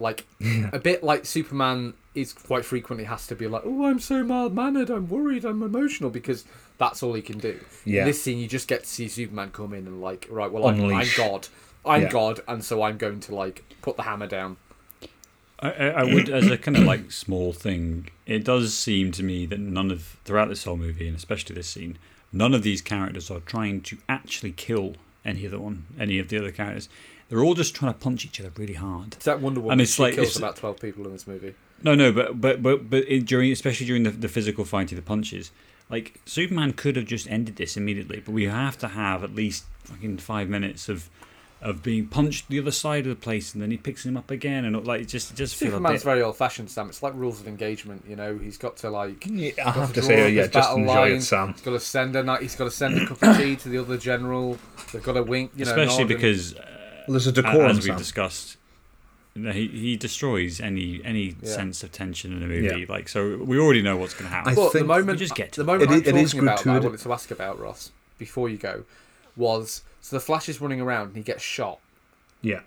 like 0.00 0.26
a 0.72 0.78
bit 0.78 1.02
like 1.02 1.24
Superman 1.24 1.94
is 2.14 2.32
quite 2.32 2.64
frequently 2.64 3.04
has 3.04 3.26
to 3.28 3.34
be 3.34 3.46
like, 3.46 3.62
"Oh, 3.64 3.86
I'm 3.86 4.00
so 4.00 4.22
mild 4.22 4.54
mannered. 4.54 4.90
I'm 4.90 5.08
worried. 5.08 5.44
I'm 5.44 5.62
emotional," 5.62 6.10
because 6.10 6.44
that's 6.78 7.02
all 7.02 7.14
he 7.14 7.22
can 7.22 7.38
do. 7.38 7.60
Yeah. 7.84 8.00
In 8.00 8.06
this 8.08 8.22
scene, 8.22 8.38
you 8.38 8.48
just 8.48 8.68
get 8.68 8.82
to 8.82 8.88
see 8.88 9.08
Superman 9.08 9.50
come 9.50 9.72
in 9.74 9.86
and 9.86 10.00
like, 10.00 10.26
right, 10.30 10.50
well, 10.50 10.66
I'm, 10.66 10.92
I'm 10.92 11.06
God. 11.16 11.48
I'm 11.86 12.02
Yeah. 12.02 12.10
God, 12.10 12.40
and 12.48 12.64
so 12.64 12.82
I'm 12.82 12.96
going 12.98 13.20
to 13.20 13.34
like 13.34 13.64
put 13.82 13.96
the 13.96 14.02
hammer 14.04 14.26
down. 14.26 14.56
I, 15.60 15.70
I 15.70 15.86
I 15.86 16.04
would, 16.14 16.28
as 16.28 16.50
a 16.50 16.58
kind 16.58 16.76
of 16.76 16.84
like 16.84 17.10
small 17.12 17.52
thing, 17.52 18.08
it 18.26 18.44
does 18.44 18.76
seem 18.76 19.12
to 19.12 19.22
me 19.22 19.46
that 19.46 19.60
none 19.60 19.90
of 19.90 20.16
throughout 20.24 20.48
this 20.48 20.64
whole 20.64 20.76
movie, 20.76 21.06
and 21.06 21.16
especially 21.16 21.54
this 21.54 21.68
scene, 21.68 21.96
none 22.32 22.54
of 22.54 22.62
these 22.62 22.80
characters 22.82 23.30
are 23.30 23.40
trying 23.40 23.80
to 23.82 23.98
actually 24.08 24.52
kill 24.52 24.94
any 25.24 25.44
of 25.44 25.52
the 25.52 25.60
one, 25.60 25.86
any 25.98 26.18
of 26.18 26.28
the 26.28 26.38
other 26.38 26.50
characters. 26.50 26.88
They're 27.28 27.42
all 27.42 27.54
just 27.54 27.74
trying 27.74 27.92
to 27.94 27.98
punch 27.98 28.24
each 28.26 28.38
other 28.40 28.50
really 28.56 28.74
hard. 28.74 29.16
Is 29.16 29.24
that 29.24 29.40
Wonder 29.40 29.60
Woman? 29.60 29.72
And 29.72 29.80
it's 29.80 29.94
she 29.94 30.02
like- 30.02 30.14
kills 30.14 30.28
it's- 30.28 30.38
about 30.38 30.56
twelve 30.56 30.80
people 30.80 31.06
in 31.06 31.12
this 31.12 31.26
movie. 31.26 31.54
No, 31.82 31.94
no, 31.94 32.12
but 32.12 32.40
but 32.40 32.62
but 32.62 32.90
but 32.90 33.04
it, 33.08 33.26
during, 33.26 33.50
especially 33.52 33.86
during 33.86 34.02
the, 34.04 34.10
the 34.10 34.28
physical 34.28 34.64
fighting, 34.64 34.96
the 34.96 35.02
punches, 35.02 35.50
like 35.90 36.20
Superman 36.26 36.72
could 36.72 36.96
have 36.96 37.06
just 37.06 37.28
ended 37.30 37.56
this 37.56 37.76
immediately, 37.76 38.20
but 38.24 38.32
we 38.32 38.44
have 38.44 38.76
to 38.78 38.88
have 38.88 39.22
at 39.24 39.34
least 39.34 39.64
fucking 39.84 40.18
five 40.18 40.48
minutes 40.48 40.88
of 40.88 41.08
of 41.64 41.82
being 41.82 42.06
punched 42.06 42.48
the 42.48 42.60
other 42.60 42.70
side 42.70 43.06
of 43.06 43.08
the 43.10 43.16
place, 43.16 43.54
and 43.54 43.62
then 43.62 43.70
he 43.70 43.76
picks 43.78 44.04
him 44.04 44.16
up 44.16 44.30
again, 44.30 44.64
and 44.66 44.86
like 44.86 45.00
it 45.00 45.06
just 45.08 45.30
it 45.32 45.34
just 45.36 45.56
feel 45.56 45.68
a 45.68 45.70
Superman's 45.72 46.02
bit. 46.02 46.04
very 46.04 46.22
old-fashioned, 46.22 46.70
Sam. 46.70 46.88
It's 46.90 47.02
like 47.02 47.14
rules 47.14 47.40
of 47.40 47.48
engagement. 47.48 48.04
You 48.06 48.16
know, 48.16 48.36
he's 48.36 48.58
got 48.58 48.76
to 48.78 48.90
like. 48.90 49.26
Yeah, 49.26 49.52
I 49.66 49.70
have 49.70 49.88
to 49.94 50.00
draw 50.00 50.08
say, 50.08 50.30
yeah, 50.30 50.46
just 50.46 50.70
enjoy 50.76 50.92
line. 50.94 51.12
it, 51.12 51.22
Sam. 51.22 51.52
He's 51.54 51.62
got 51.62 51.70
to 51.70 51.80
send 51.80 52.14
a 52.16 52.22
ni- 52.22 52.42
he's 52.42 52.54
got 52.54 52.64
to 52.64 52.70
send 52.70 52.98
a 53.00 53.06
cup 53.06 53.22
of 53.22 53.36
tea 53.38 53.56
to 53.56 53.68
the 53.70 53.78
other 53.78 53.96
general. 53.96 54.58
They've 54.92 55.02
got 55.02 55.14
to 55.14 55.22
wink, 55.22 55.52
you 55.56 55.64
know, 55.64 55.70
especially 55.70 56.02
and- 56.02 56.08
because, 56.08 56.54
uh, 56.54 56.60
Well, 57.08 57.12
there's 57.14 57.26
a 57.26 57.32
decorum, 57.32 57.70
as 57.70 57.76
we've 57.76 57.84
Sam. 57.84 57.96
discussed, 57.98 58.56
he 59.34 59.66
he 59.68 59.96
destroys 59.96 60.60
any 60.60 61.00
any 61.02 61.34
Yeah. 61.42 61.48
sense 61.50 61.82
of 61.82 61.92
tension 61.92 62.32
in 62.36 62.42
a 62.42 62.46
movie. 62.46 62.80
Yeah. 62.80 62.86
Like 62.90 63.08
so, 63.08 63.38
we 63.38 63.58
already 63.58 63.80
know 63.82 63.96
what's 63.96 64.12
going 64.14 64.28
to 64.28 64.34
happen. 64.36 64.52
I 64.52 64.54
But 64.54 64.64
the 64.66 64.70
think- 64.80 64.86
moment, 64.86 65.18
You 65.18 65.24
just 65.24 65.34
get 65.34 65.52
to 65.52 65.60
the 65.62 65.64
moment 65.64 65.90
it. 65.90 65.94
I'm 65.94 66.00
It- 66.00 66.06
it 66.08 66.16
is 66.16 66.32
talking 66.32 66.46
about 66.46 66.62
that 66.62 66.70
I 66.70 66.78
wanted 66.78 67.00
to 67.00 67.12
ask 67.12 67.30
about 67.30 67.58
Ross 67.58 67.90
before 68.18 68.48
you 68.50 68.58
go 68.58 68.84
was 69.34 69.82
so 70.04 70.16
the 70.16 70.20
Flash 70.20 70.50
is 70.50 70.60
running 70.60 70.82
around 70.82 71.06
and 71.08 71.16
he 71.16 71.22
gets 71.22 71.42
shot 71.42 71.78
Yeah. 72.42 72.60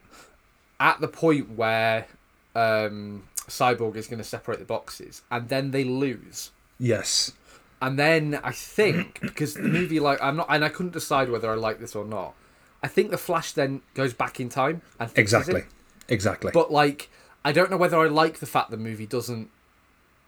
at 0.80 1.00
the 1.02 1.08
point 1.08 1.52
where 1.52 2.08
um, 2.56 3.28
Cyborg 3.48 3.96
is 3.96 4.08
going 4.08 4.18
to 4.18 4.24
separate 4.24 4.58
the 4.58 4.66
boxes, 4.66 5.22
and 5.30 5.48
then 5.50 5.70
they 5.70 5.84
lose. 5.84 6.50
Yes. 6.80 7.32
And 7.80 8.00
then 8.00 8.40
I 8.44 8.52
think 8.52 9.20
because 9.22 9.54
the 9.54 9.62
movie, 9.62 10.00
like, 10.00 10.20
I'm 10.22 10.38
not, 10.38 10.48
and 10.50 10.66
I 10.66 10.70
couldn't 10.70 10.94
decide 10.94 11.30
whether 11.30 11.52
I 11.52 11.54
like 11.54 11.80
this 11.80 11.96
or 11.96 12.04
not. 12.06 12.34
I 12.82 12.88
think 12.88 13.12
the 13.12 13.18
Flash 13.18 13.52
then 13.52 13.82
goes 13.94 14.14
back 14.16 14.40
in 14.40 14.50
time 14.50 14.82
and 15.00 15.12
Exactly. 15.16 15.62
it. 15.62 15.66
Exactly. 16.10 16.52
But 16.52 16.72
like, 16.72 17.10
I 17.46 17.52
don't 17.52 17.70
know 17.70 17.78
whether 17.78 17.98
I 17.98 18.08
like 18.08 18.40
the 18.40 18.46
fact 18.48 18.72
the 18.72 18.78
movie 18.78 19.06
doesn't. 19.06 19.50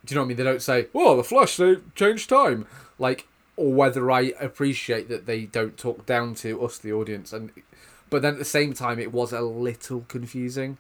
Do 0.06 0.14
you 0.14 0.16
know 0.16 0.22
what 0.22 0.26
I 0.26 0.28
mean? 0.30 0.38
They 0.38 0.44
don't 0.44 0.62
say, 0.62 0.88
"Oh, 0.94 1.18
the 1.18 1.24
Flash 1.24 1.58
they 1.58 1.78
changed 1.96 2.30
time," 2.30 2.66
like, 3.00 3.28
or 3.60 3.72
whether 3.74 4.10
I 4.10 4.34
appreciate 4.40 5.10
that 5.10 5.26
they 5.26 5.42
don't 5.46 5.78
talk 5.78 6.06
down 6.06 6.36
to 6.36 6.50
us, 6.66 6.78
the 6.78 6.94
audience, 6.94 7.34
and. 7.34 7.52
But 8.12 8.24
then 8.24 8.34
at 8.34 8.40
the 8.40 8.46
same 8.60 8.74
time, 8.74 8.98
it 8.98 9.12
was 9.14 9.32
a 9.32 9.42
little 9.42 10.04
confusing, 10.08 10.78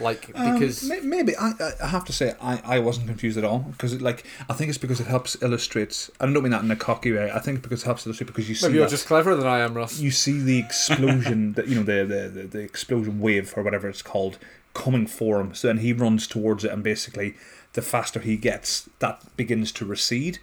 like 0.00 0.30
Um, 0.34 0.52
because 0.54 0.82
may- 0.86 1.00
maybe 1.00 1.34
I, 1.36 1.52
I- 1.58 1.72
I 1.84 1.86
have 1.86 2.04
to 2.06 2.12
say 2.12 2.34
I, 2.42 2.60
I 2.64 2.78
wasn't 2.80 3.06
confused 3.06 3.38
at 3.38 3.44
all 3.44 3.60
because 3.60 3.98
like 4.02 4.24
I 4.50 4.52
think 4.52 4.68
it's 4.68 4.76
because 4.78 5.00
it 5.00 5.06
helps 5.06 5.40
illustrate. 5.40 6.10
I 6.20 6.26
don't 6.26 6.42
mean 6.42 6.50
that 6.50 6.62
in 6.62 6.70
a 6.70 6.76
cocky 6.76 7.12
way. 7.12 7.30
I 7.32 7.38
think 7.38 7.62
because 7.62 7.82
it 7.82 7.86
helps 7.86 8.04
illustrate 8.04 8.26
because 8.26 8.48
you 8.50 8.54
see 8.54 8.66
maybe 8.66 8.76
you're 8.78 8.84
that- 8.86 8.90
just 8.90 9.06
cleverer 9.06 9.34
than 9.36 9.46
I 9.46 9.60
am, 9.60 9.72
Ross. 9.74 9.98
you 9.98 10.10
see 10.10 10.40
the 10.40 10.58
explosion 10.58 11.52
that 11.56 11.68
you 11.68 11.76
know 11.76 11.82
the, 11.84 12.04
the 12.04 12.28
the 12.28 12.42
the 12.48 12.60
explosion 12.60 13.18
wave 13.20 13.54
or 13.56 13.62
whatever 13.62 13.88
it's 13.88 14.02
called 14.02 14.36
coming 14.74 15.06
for 15.06 15.40
him. 15.40 15.54
So 15.54 15.68
then 15.68 15.78
he 15.78 15.94
runs 15.94 16.26
towards 16.26 16.64
it 16.64 16.70
and 16.70 16.82
basically 16.82 17.34
the 17.72 17.80
faster 17.80 18.20
he 18.20 18.36
gets, 18.36 18.90
that 18.98 19.22
begins 19.38 19.72
to 19.72 19.86
recede. 19.86 20.38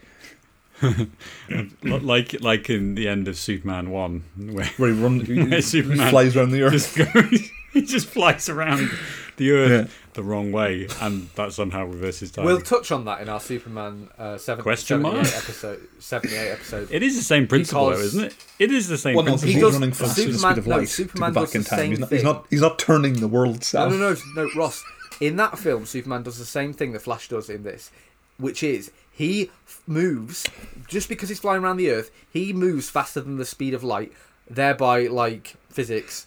L- 1.51 1.99
like 1.99 2.39
like 2.41 2.69
in 2.69 2.95
the 2.95 3.07
end 3.07 3.27
of 3.27 3.37
Superman 3.37 3.89
one, 3.89 4.23
where 4.37 4.65
Where 4.77 4.93
he 4.93 5.01
runs, 5.01 5.27
he, 5.27 5.35
Where 5.43 5.47
he 5.47 5.61
Superman 5.61 6.09
flies 6.09 6.35
around 6.35 6.51
the 6.51 6.63
earth. 6.63 6.71
just 6.73 6.95
goes, 6.97 7.49
he 7.73 7.81
just 7.81 8.07
flies 8.07 8.49
around 8.49 8.89
the 9.37 9.51
earth 9.51 9.87
Yeah. 9.89 9.93
the 10.13 10.23
wrong 10.23 10.51
way, 10.51 10.87
and 11.01 11.29
that 11.35 11.53
somehow 11.53 11.85
reverses 11.85 12.31
time. 12.31 12.45
We'll 12.45 12.61
touch 12.61 12.91
on 12.91 13.05
that 13.05 13.21
in 13.21 13.29
our 13.29 13.39
Superman 13.39 14.09
uh, 14.17 14.37
seven, 14.37 14.63
Question 14.63 15.01
78 15.03 15.13
mark? 15.15 15.27
episode. 15.35 15.87
Seventy-eight 15.99 16.51
episode. 16.51 16.87
it 16.91 17.03
is 17.03 17.15
the 17.17 17.23
same 17.23 17.47
principle, 17.47 17.85
though, 17.91 17.97
isn't 17.99 18.23
it? 18.25 18.35
It 18.59 18.71
is 18.71 18.87
the 18.87 18.97
same 18.97 19.15
Well, 19.15 19.23
principle. 19.23 19.47
because 19.47 19.49
He 19.49 19.53
he's 19.53 19.61
does- 19.63 19.73
running 19.73 19.91
faster 19.93 20.21
than 20.23 20.31
the 20.31 20.37
speed 20.37 20.55
Superman- 20.55 20.59
of 20.59 20.67
no, 20.81 20.85
Superman 20.85 21.29
to 21.29 21.33
go 21.35 21.41
does 21.41 21.49
back 21.51 21.55
in 21.55 21.63
the 21.63 21.69
time. 21.69 21.79
same 21.79 21.89
He's 21.91 21.99
not, 21.99 22.09
he's 22.11 22.23
not. 22.23 22.45
He's 22.49 22.61
not 22.61 22.79
turning 22.79 23.13
the 23.19 23.27
world 23.27 23.67
No, 23.73 23.89
no, 23.89 23.97
no, 23.97 24.15
no, 24.35 24.49
Ross. 24.55 24.83
In 25.21 25.35
that 25.37 25.57
film, 25.59 25.85
Superman 25.85 26.23
does 26.23 26.37
the 26.39 26.45
same 26.45 26.73
thing 26.73 26.91
the 26.91 26.99
Flash 26.99 27.29
does 27.29 27.49
in 27.49 27.63
this, 27.63 27.91
which 28.37 28.63
is 28.63 28.91
he 29.15 29.51
f- 29.67 29.81
moves 29.87 30.47
just 30.87 31.07
because 31.07 31.29
he's 31.29 31.39
flying 31.39 31.63
around 31.63 31.77
the 31.77 31.89
Earth. 31.91 32.09
He 32.31 32.51
moves 32.51 32.89
faster 32.89 33.21
than 33.21 33.37
the 33.37 33.45
speed 33.45 33.73
of 33.73 33.83
light, 33.83 34.11
thereby, 34.49 35.03
like 35.07 35.53
physics, 35.69 36.25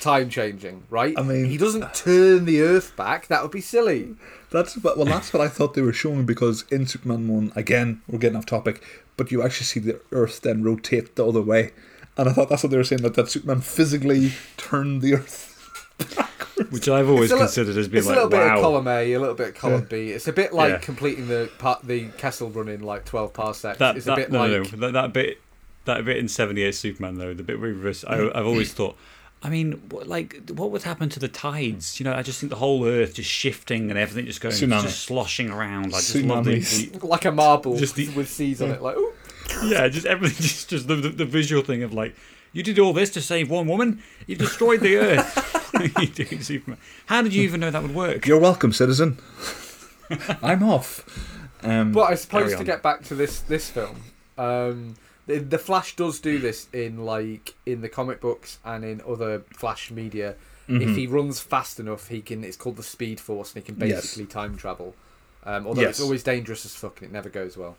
time 0.00 0.30
changing. 0.30 0.84
Right? 0.90 1.14
I 1.18 1.22
mean- 1.22 1.46
he 1.46 1.56
doesn't 1.58 1.92
turn 1.94 2.44
the 2.44 2.60
Earth 2.62 2.94
back. 2.96 3.26
That 3.26 3.42
would 3.42 3.50
be 3.50 3.60
silly. 3.60 4.14
That's 4.50 4.80
well, 4.82 5.04
that's 5.04 5.32
what 5.32 5.42
I 5.42 5.48
thought 5.48 5.74
they 5.74 5.82
were 5.82 5.92
showing 5.92 6.24
because 6.24 6.64
in 6.70 6.86
Superman 6.86 7.26
one, 7.26 7.52
again, 7.56 8.02
we're 8.08 8.18
getting 8.20 8.36
off 8.36 8.46
topic, 8.46 8.82
but 9.16 9.32
you 9.32 9.42
actually 9.42 9.66
see 9.66 9.80
the 9.80 10.00
Earth 10.12 10.40
then 10.42 10.62
rotate 10.62 11.16
the 11.16 11.26
other 11.26 11.42
way, 11.42 11.72
and 12.16 12.28
I 12.28 12.32
thought 12.32 12.48
that's 12.48 12.62
what 12.62 12.70
they 12.70 12.76
were 12.76 12.84
saying 12.84 13.02
that 13.02 13.14
that 13.14 13.28
Superman 13.30 13.60
physically 13.62 14.32
turned 14.56 15.02
the 15.02 15.14
Earth. 15.14 15.50
Which 16.70 16.88
I've 16.88 17.08
always 17.08 17.30
It's 17.30 17.40
a 17.40 17.44
considered 17.44 17.76
as 17.76 17.88
being 17.88 17.98
It's 17.98 18.06
a 18.06 18.10
like, 18.10 18.16
little 18.16 18.30
bit 18.30 18.40
of 18.46 18.60
column 18.60 18.88
A, 18.88 19.12
a 19.12 19.18
little 19.18 19.34
bit 19.34 19.48
of 19.48 19.54
column 19.54 19.86
B. 19.88 20.10
It's 20.10 20.28
a 20.28 20.32
bit 20.32 20.52
like 20.52 20.72
Yeah. 20.72 20.78
completing 20.78 21.28
the 21.28 21.50
part, 21.58 21.82
the 21.86 22.08
Kessel 22.18 22.50
run 22.50 22.68
in 22.68 22.80
like 22.80 23.04
twelve 23.04 23.32
parsecs. 23.32 23.78
that, 23.78 23.96
it's 23.96 24.06
that, 24.06 24.12
a 24.12 24.16
bit 24.16 24.32
no, 24.32 24.38
like 24.40 24.50
no, 24.50 24.58
no, 24.58 24.64
that, 24.78 24.92
that 24.92 25.12
bit, 25.12 25.40
that 25.84 26.04
bit 26.04 26.16
in 26.18 26.28
'78 26.28 26.74
Superman 26.74 27.16
though, 27.18 27.34
the 27.34 27.42
bit 27.42 27.60
where 27.60 27.68
he 27.70 27.74
reverse, 27.76 28.04
I, 28.04 28.28
I've 28.34 28.46
always 28.46 28.72
thought. 28.72 28.96
I 29.42 29.50
mean, 29.50 29.72
what, 29.90 30.06
like, 30.08 30.40
what 30.54 30.70
would 30.70 30.84
happen 30.84 31.10
to 31.10 31.20
the 31.20 31.28
tides? 31.28 32.00
You 32.00 32.04
know, 32.04 32.14
I 32.14 32.22
just 32.22 32.40
think 32.40 32.48
the 32.48 32.56
whole 32.56 32.86
Earth 32.86 33.14
just 33.14 33.28
shifting 33.30 33.90
and 33.90 33.98
everything 33.98 34.24
just 34.24 34.40
going, 34.40 34.54
Tsunami. 34.54 34.80
just 34.82 35.02
sloshing 35.02 35.50
around. 35.50 35.86
I 35.94 35.98
just 35.98 36.16
love 36.16 36.46
the, 36.46 36.60
the 36.60 37.06
like 37.06 37.26
a 37.26 37.30
marble 37.30 37.76
Just 37.76 37.94
the- 37.94 38.08
with 38.10 38.30
seas 38.30 38.62
on 38.62 38.70
it. 38.70 38.80
Like, 38.80 38.96
ooh. 38.96 39.12
yeah, 39.64 39.86
just 39.88 40.06
everything, 40.06 40.36
just 40.42 40.70
just 40.70 40.88
the, 40.88 40.96
the, 40.96 41.08
the 41.10 41.24
visual 41.26 41.62
thing 41.62 41.82
of 41.82 41.92
like, 41.92 42.16
you 42.54 42.62
did 42.62 42.78
all 42.78 42.94
this 42.94 43.10
to 43.10 43.20
save 43.20 43.50
one 43.50 43.66
woman. 43.66 44.02
You 44.26 44.36
destroyed 44.36 44.80
the 44.80 44.96
Earth. 44.96 45.50
you 46.00 46.06
doing 46.08 46.42
Superman. 46.42 46.78
How 47.06 47.22
did 47.22 47.32
you 47.34 47.42
even 47.42 47.60
know 47.60 47.70
that 47.70 47.82
would 47.82 47.94
work? 47.94 48.26
You're 48.26 48.38
welcome, 48.40 48.72
citizen. 48.72 49.18
I'm 50.42 50.62
off. 50.62 51.04
Um, 51.62 51.92
But 51.92 52.10
I 52.10 52.14
suppose 52.14 52.50
Carry 52.52 52.58
to 52.58 52.64
get 52.64 52.82
back 52.82 53.02
to 53.04 53.14
this 53.14 53.40
this 53.40 53.70
film, 53.70 54.02
um, 54.38 54.94
the, 55.26 55.38
the 55.38 55.58
Flash 55.58 55.96
does 55.96 56.20
do 56.20 56.38
this 56.38 56.68
in 56.72 57.04
like 57.04 57.54
in 57.66 57.80
the 57.80 57.88
comic 57.88 58.20
books 58.20 58.58
and 58.64 58.84
in 58.84 59.00
other 59.06 59.40
Flash 59.56 59.90
media. 59.90 60.36
Mm-hmm. 60.68 60.82
If 60.90 60.96
he 60.96 61.06
runs 61.06 61.40
fast 61.40 61.78
enough, 61.80 62.08
he 62.08 62.20
can. 62.22 62.42
It's 62.44 62.56
called 62.56 62.76
the 62.76 62.82
Speed 62.82 63.20
Force, 63.20 63.54
and 63.54 63.62
he 63.62 63.72
can 63.72 63.80
Yes. 63.88 64.00
basically 64.02 64.26
time 64.26 64.56
travel. 64.56 64.94
Um, 65.44 65.66
although 65.66 65.82
Yes. 65.82 65.90
it's 65.90 66.00
always 66.00 66.22
dangerous 66.22 66.64
as 66.64 66.74
fuck, 66.74 67.02
and 67.02 67.10
it 67.10 67.12
never 67.12 67.28
goes 67.28 67.56
well. 67.56 67.76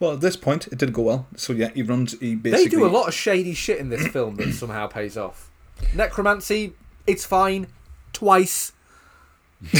well, 0.00 0.12
at 0.14 0.20
this 0.20 0.36
point, 0.36 0.66
it 0.68 0.78
did 0.78 0.92
go 0.92 1.02
well. 1.02 1.26
So 1.36 1.52
yeah, 1.52 1.68
he 1.74 1.82
runs. 1.82 2.18
He 2.18 2.34
basically 2.34 2.64
They 2.64 2.70
do 2.70 2.86
a 2.86 2.88
lot 2.88 3.06
of 3.08 3.14
shady 3.14 3.54
shit 3.54 3.78
in 3.78 3.88
this 3.88 4.06
film 4.08 4.36
that 4.36 4.52
somehow 4.54 4.86
pays 4.88 5.16
off. 5.16 5.48
Necromancy, 5.94 6.74
it's 7.06 7.24
fine, 7.24 7.66
twice. 8.12 8.72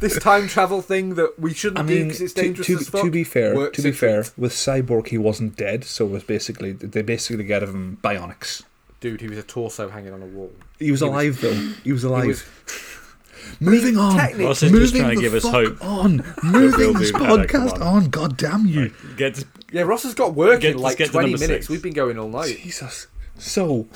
this 0.00 0.18
time 0.20 0.46
travel 0.48 0.80
thing 0.80 1.14
that 1.16 1.38
we 1.38 1.52
shouldn't 1.52 1.78
I 1.80 1.82
do 1.82 1.94
mean, 1.94 2.04
because 2.08 2.20
it's 2.20 2.32
dangerous 2.32 2.66
to, 2.68 2.74
as 2.76 2.88
fuck. 2.88 3.02
to 3.04 3.10
be 3.10 3.24
fair, 3.24 3.70
to 3.70 3.82
be 3.82 3.92
fair, 3.92 4.22
treat. 4.22 4.38
with 4.38 4.52
Cyborg, 4.52 5.08
he 5.08 5.18
wasn't 5.18 5.56
dead, 5.56 5.84
so 5.84 6.06
it 6.06 6.10
was 6.10 6.22
basically 6.24 6.72
they 6.72 7.02
basically 7.02 7.44
get 7.44 7.62
him 7.62 7.98
bionics. 8.02 8.62
dude, 9.00 9.20
he 9.20 9.28
was 9.28 9.38
a 9.38 9.42
torso 9.42 9.88
hanging 9.88 10.12
on 10.12 10.22
a 10.22 10.26
wall. 10.26 10.52
He 10.78 10.90
was 10.90 11.00
He 11.00 11.04
was- 11.06 11.12
alive 11.12 11.40
though. 11.40 11.72
He 11.84 11.92
was 11.92 12.04
alive. 12.04 12.22
He 12.22 12.28
was 12.28 12.44
Moving 13.60 13.96
on. 13.96 14.16
technically- 14.16 14.44
Ross 14.44 14.62
is 14.62 14.70
Moving 14.72 14.84
just 14.88 14.96
trying 14.96 15.16
to 15.16 15.22
give 15.22 15.34
us 15.34 15.42
hope. 15.44 15.84
on. 15.84 16.22
Moving 16.44 16.92
this 16.94 17.10
do 17.12 17.18
better, 17.18 17.44
podcast 17.46 17.74
on. 17.74 17.82
on. 17.82 18.08
God 18.10 18.36
damn 18.36 18.66
you. 18.66 18.92
Get 19.16 19.36
to, 19.36 19.46
yeah, 19.72 19.82
Ross 19.82 20.02
has 20.04 20.14
got 20.14 20.34
work 20.34 20.60
Get- 20.60 20.72
in 20.76 20.78
like 20.78 20.98
twenty 20.98 21.32
minutes. 21.32 21.46
six. 21.46 21.68
We've 21.68 21.82
been 21.82 21.92
going 21.94 22.18
all 22.18 22.28
night. 22.28 22.58
Jesus. 22.62 23.06
So, 23.38 23.86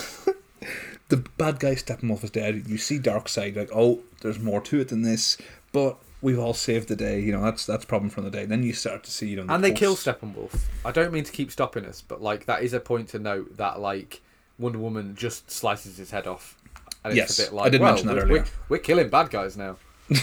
the 1.08 1.18
bad 1.36 1.60
guy 1.60 1.74
Steppenwolf 1.74 2.24
is 2.24 2.30
dead. 2.30 2.64
You 2.66 2.78
see 2.78 2.98
Darkseid 2.98 3.56
like, 3.56 3.70
oh, 3.74 4.00
there's 4.20 4.38
more 4.38 4.60
to 4.62 4.80
it 4.80 4.88
than 4.88 5.02
this, 5.02 5.36
but 5.72 5.98
we've 6.22 6.38
all 6.38 6.54
saved 6.54 6.88
the 6.88 6.96
day. 6.96 7.20
You 7.20 7.32
know, 7.32 7.42
that's 7.42 7.66
that's 7.66 7.84
problem 7.84 8.10
from 8.10 8.24
the 8.24 8.30
day. 8.30 8.46
Then 8.46 8.62
you 8.62 8.72
start 8.72 9.04
to 9.04 9.10
see, 9.10 9.28
you 9.28 9.36
know, 9.36 9.46
the 9.46 9.54
And 9.54 9.64
they 9.64 9.72
kill 9.72 9.96
Steppenwolf. 9.96 10.64
I 10.84 10.92
don't 10.92 11.12
mean 11.12 11.24
to 11.24 11.32
keep 11.32 11.50
stopping 11.50 11.84
us, 11.84 12.00
but 12.00 12.22
like 12.22 12.46
that 12.46 12.62
is 12.62 12.72
a 12.72 12.80
point 12.80 13.08
to 13.10 13.18
note 13.18 13.56
that 13.56 13.80
like 13.80 14.22
Wonder 14.58 14.78
Woman 14.78 15.14
just 15.14 15.50
slices 15.50 15.96
his 15.96 16.10
head 16.10 16.26
off. 16.26 16.56
And 17.04 17.16
Yes, 17.16 17.30
it's 17.30 17.38
a 17.40 17.42
bit 17.42 17.54
like, 17.54 17.66
I 17.66 17.70
did 17.70 17.80
well, 17.80 17.92
mention 17.92 18.08
that 18.08 18.16
we're, 18.16 18.22
earlier. 18.22 18.42
We're, 18.42 18.46
we're 18.68 18.78
killing 18.78 19.08
bad 19.08 19.30
guys 19.30 19.56
now. 19.56 19.76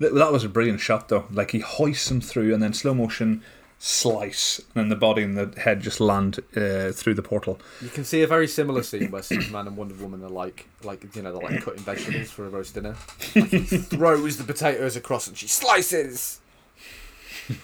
That, 0.00 0.12
that 0.14 0.32
was 0.32 0.42
a 0.42 0.48
brilliant 0.48 0.80
shot, 0.80 1.08
though. 1.08 1.26
Like 1.30 1.52
he 1.52 1.60
hoists 1.60 2.10
him 2.10 2.20
through, 2.20 2.52
and 2.52 2.62
then 2.62 2.72
slow 2.72 2.94
motion. 2.94 3.42
Slice, 3.86 4.60
and 4.60 4.74
then 4.74 4.88
the 4.88 4.96
body 4.96 5.22
and 5.22 5.36
the 5.36 5.60
head 5.60 5.82
just 5.82 6.00
land 6.00 6.38
uh, 6.56 6.90
through 6.90 7.12
the 7.12 7.22
portal. 7.22 7.60
You 7.82 7.90
can 7.90 8.04
see 8.04 8.22
a 8.22 8.26
very 8.26 8.48
similar 8.48 8.82
scene 8.82 9.10
where 9.10 9.22
Superman 9.22 9.66
and 9.66 9.76
Wonder 9.76 9.94
Woman 9.96 10.24
are 10.24 10.30
like, 10.30 10.66
like 10.82 11.14
you 11.14 11.20
know, 11.20 11.38
they're 11.38 11.50
like 11.50 11.62
cutting 11.62 11.82
vegetables 11.82 12.30
for 12.30 12.46
a 12.46 12.48
roast 12.48 12.74
dinner. 12.74 12.96
Like 13.36 13.50
he 13.50 13.58
throws 13.60 14.38
the 14.38 14.44
potatoes 14.44 14.96
across 14.96 15.26
and 15.26 15.36
she 15.36 15.48
slices. 15.48 16.40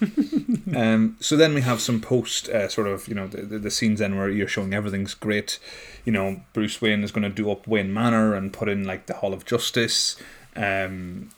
Um, 0.77 1.17
so 1.21 1.37
then 1.37 1.55
we 1.55 1.63
have 1.63 1.81
some 1.81 2.01
post 2.01 2.49
uh, 2.49 2.69
sort 2.69 2.87
of 2.87 3.09
you 3.09 3.15
know 3.15 3.27
the, 3.27 3.43
the, 3.43 3.59
the 3.59 3.71
scenes 3.71 3.99
then 3.99 4.17
where 4.17 4.29
you're 4.29 4.47
showing 4.47 4.73
everything's 4.73 5.15
great. 5.15 5.59
You 6.05 6.13
know 6.13 6.43
Bruce 6.53 6.81
Wayne 6.81 7.03
is 7.03 7.11
going 7.11 7.23
to 7.23 7.31
do 7.31 7.51
up 7.51 7.67
Wayne 7.67 7.93
Manor 7.93 8.35
and 8.35 8.53
put 8.53 8.69
in 8.69 8.85
like 8.85 9.07
the 9.07 9.15
Hall 9.15 9.33
of 9.33 9.45
Justice. 9.45 10.17
Um, 10.55 11.31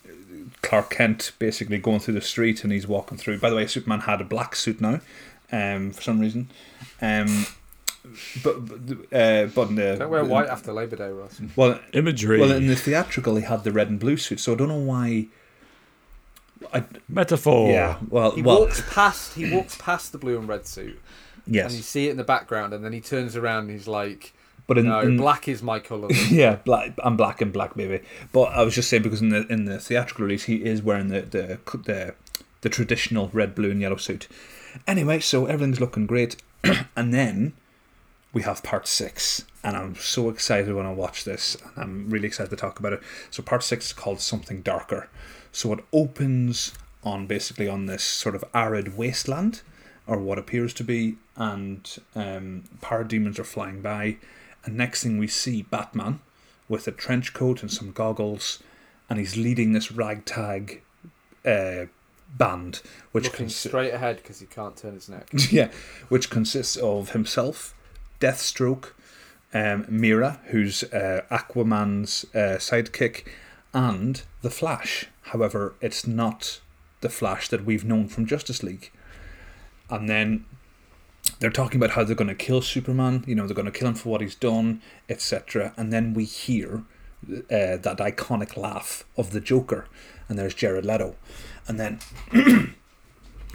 Clark 0.62 0.90
Kent 0.90 1.32
basically 1.38 1.78
going 1.78 1.98
through 2.00 2.14
the 2.14 2.20
street 2.20 2.62
and 2.64 2.72
he's 2.72 2.86
walking 2.86 3.18
through. 3.18 3.38
By 3.38 3.50
the 3.50 3.56
way, 3.56 3.66
Superman 3.66 4.00
had 4.00 4.20
a 4.20 4.24
black 4.24 4.54
suit 4.56 4.80
now, 4.80 5.00
um, 5.50 5.90
for 5.90 6.02
some 6.02 6.20
reason. 6.20 6.50
Um, 7.00 7.46
but 8.42 8.56
uh, 9.12 9.46
but 9.46 9.68
in 9.68 9.74
the, 9.76 9.96
Don't 9.98 10.10
wear 10.10 10.24
white 10.24 10.48
after 10.48 10.72
Labor 10.72 10.96
Day, 10.96 11.10
Ross. 11.10 11.40
Well, 11.56 11.78
Imagery. 11.92 12.40
well, 12.40 12.52
in 12.52 12.66
the 12.66 12.76
theatrical, 12.76 13.36
he 13.36 13.42
had 13.42 13.64
the 13.64 13.72
red 13.72 13.88
and 13.90 13.98
blue 14.00 14.16
suit, 14.16 14.40
so 14.40 14.52
I 14.52 14.56
don't 14.56 14.68
know 14.68 14.76
why. 14.78 15.26
I, 16.72 16.84
Metaphor. 17.08 17.70
yeah, 17.70 17.98
well, 18.08 18.30
He 18.32 18.42
well, 18.42 18.60
walks 18.60 18.82
past. 18.90 19.34
He 19.34 19.52
walks 19.52 19.76
past 19.78 20.12
the 20.12 20.18
blue 20.18 20.38
and 20.38 20.48
red 20.48 20.66
suit, 20.66 21.00
Yes. 21.46 21.66
and 21.70 21.76
you 21.76 21.82
see 21.82 22.06
it 22.06 22.12
in 22.12 22.16
the 22.16 22.24
background, 22.24 22.72
and 22.72 22.84
then 22.84 22.92
he 22.92 23.00
turns 23.00 23.36
around. 23.36 23.64
and 23.64 23.72
He's 23.72 23.88
like, 23.88 24.32
but 24.72 24.78
in, 24.78 24.86
"No, 24.86 25.00
in 25.00 25.18
black 25.18 25.48
is 25.48 25.62
my 25.62 25.78
color." 25.78 26.08
yeah, 26.30 26.56
black. 26.64 26.92
I'm 27.04 27.14
black 27.14 27.42
and 27.42 27.52
black, 27.52 27.74
baby. 27.74 28.02
But 28.32 28.54
I 28.54 28.62
was 28.62 28.74
just 28.74 28.88
saying 28.88 29.02
because 29.02 29.20
in 29.20 29.28
the 29.28 29.46
in 29.48 29.66
the 29.66 29.78
theatrical 29.78 30.24
release, 30.24 30.44
he 30.44 30.64
is 30.64 30.80
wearing 30.80 31.08
the 31.08 31.20
the 31.20 31.60
the, 31.84 32.14
the 32.62 32.68
traditional 32.70 33.28
red, 33.34 33.54
blue, 33.54 33.70
and 33.70 33.82
yellow 33.82 33.96
suit. 33.96 34.28
Anyway, 34.86 35.20
so 35.20 35.44
everything's 35.44 35.78
looking 35.78 36.06
great, 36.06 36.36
and 36.96 37.12
then 37.12 37.52
we 38.32 38.40
have 38.42 38.62
part 38.62 38.88
six, 38.88 39.44
and 39.62 39.76
I'm 39.76 39.94
so 39.94 40.30
excited 40.30 40.74
when 40.74 40.86
I 40.86 40.92
watch 40.92 41.24
this, 41.24 41.54
and 41.76 41.84
I'm 41.84 42.08
really 42.08 42.28
excited 42.28 42.48
to 42.48 42.56
talk 42.56 42.78
about 42.78 42.94
it. 42.94 43.02
So 43.30 43.42
part 43.42 43.62
six 43.62 43.88
is 43.88 43.92
called 43.92 44.20
Something 44.20 44.62
Darker. 44.62 45.10
So 45.52 45.70
it 45.74 45.84
opens 45.92 46.72
on 47.04 47.26
basically 47.26 47.68
on 47.68 47.84
this 47.84 48.02
sort 48.02 48.34
of 48.34 48.42
arid 48.54 48.96
wasteland, 48.96 49.60
or 50.06 50.16
what 50.16 50.38
appears 50.38 50.72
to 50.74 50.84
be, 50.84 51.16
and 51.36 51.98
um, 52.14 52.64
parademons 52.80 53.38
are 53.38 53.44
flying 53.44 53.82
by, 53.82 54.16
and 54.64 54.76
next 54.76 55.02
thing 55.02 55.18
we 55.18 55.28
see 55.28 55.62
Batman 55.62 56.20
with 56.68 56.86
a 56.86 56.92
trench 56.92 57.34
coat 57.34 57.62
and 57.62 57.70
some 57.70 57.92
goggles, 57.92 58.62
and 59.08 59.18
he's 59.18 59.36
leading 59.36 59.72
this 59.72 59.92
ragtag 59.92 60.82
uh, 61.44 61.86
band, 62.36 62.80
which 63.12 63.24
looking 63.24 63.46
consi- 63.46 63.68
straight 63.68 63.92
ahead 63.92 64.16
because 64.16 64.40
he 64.40 64.46
can't 64.46 64.76
turn 64.76 64.94
his 64.94 65.08
neck. 65.08 65.28
yeah, 65.50 65.70
which 66.08 66.30
consists 66.30 66.76
of 66.76 67.10
himself, 67.10 67.74
Deathstroke, 68.20 68.92
um, 69.52 69.84
Mera, 69.88 70.40
who's 70.46 70.84
uh, 70.84 71.22
Aquaman's 71.30 72.24
uh, 72.34 72.58
sidekick, 72.58 73.26
and 73.74 74.22
the 74.42 74.50
Flash. 74.50 75.06
However, 75.22 75.74
it's 75.80 76.06
not 76.06 76.60
the 77.00 77.08
Flash 77.08 77.48
that 77.48 77.64
we've 77.64 77.84
known 77.84 78.08
from 78.08 78.26
Justice 78.26 78.62
League. 78.62 78.90
And 79.90 80.08
then 80.08 80.46
they're 81.38 81.50
talking 81.50 81.78
about 81.78 81.94
how 81.94 82.04
they're 82.04 82.16
going 82.16 82.28
to 82.28 82.34
kill 82.34 82.62
Superman. 82.62 83.24
You 83.26 83.34
know, 83.34 83.46
they're 83.46 83.54
going 83.54 83.66
to 83.66 83.72
kill 83.72 83.88
him 83.88 83.94
for 83.94 84.08
what 84.08 84.20
he's 84.20 84.34
done, 84.34 84.80
etc. 85.08 85.72
And 85.76 85.92
then 85.92 86.14
we 86.14 86.24
hear 86.24 86.84
uh, 87.28 87.76
that 87.76 87.98
iconic 87.98 88.56
laugh 88.56 89.04
of 89.16 89.30
the 89.30 89.40
Joker, 89.40 89.86
and 90.28 90.38
there's 90.38 90.54
Jared 90.54 90.84
Leto, 90.84 91.16
and 91.68 91.78
then 91.78 92.00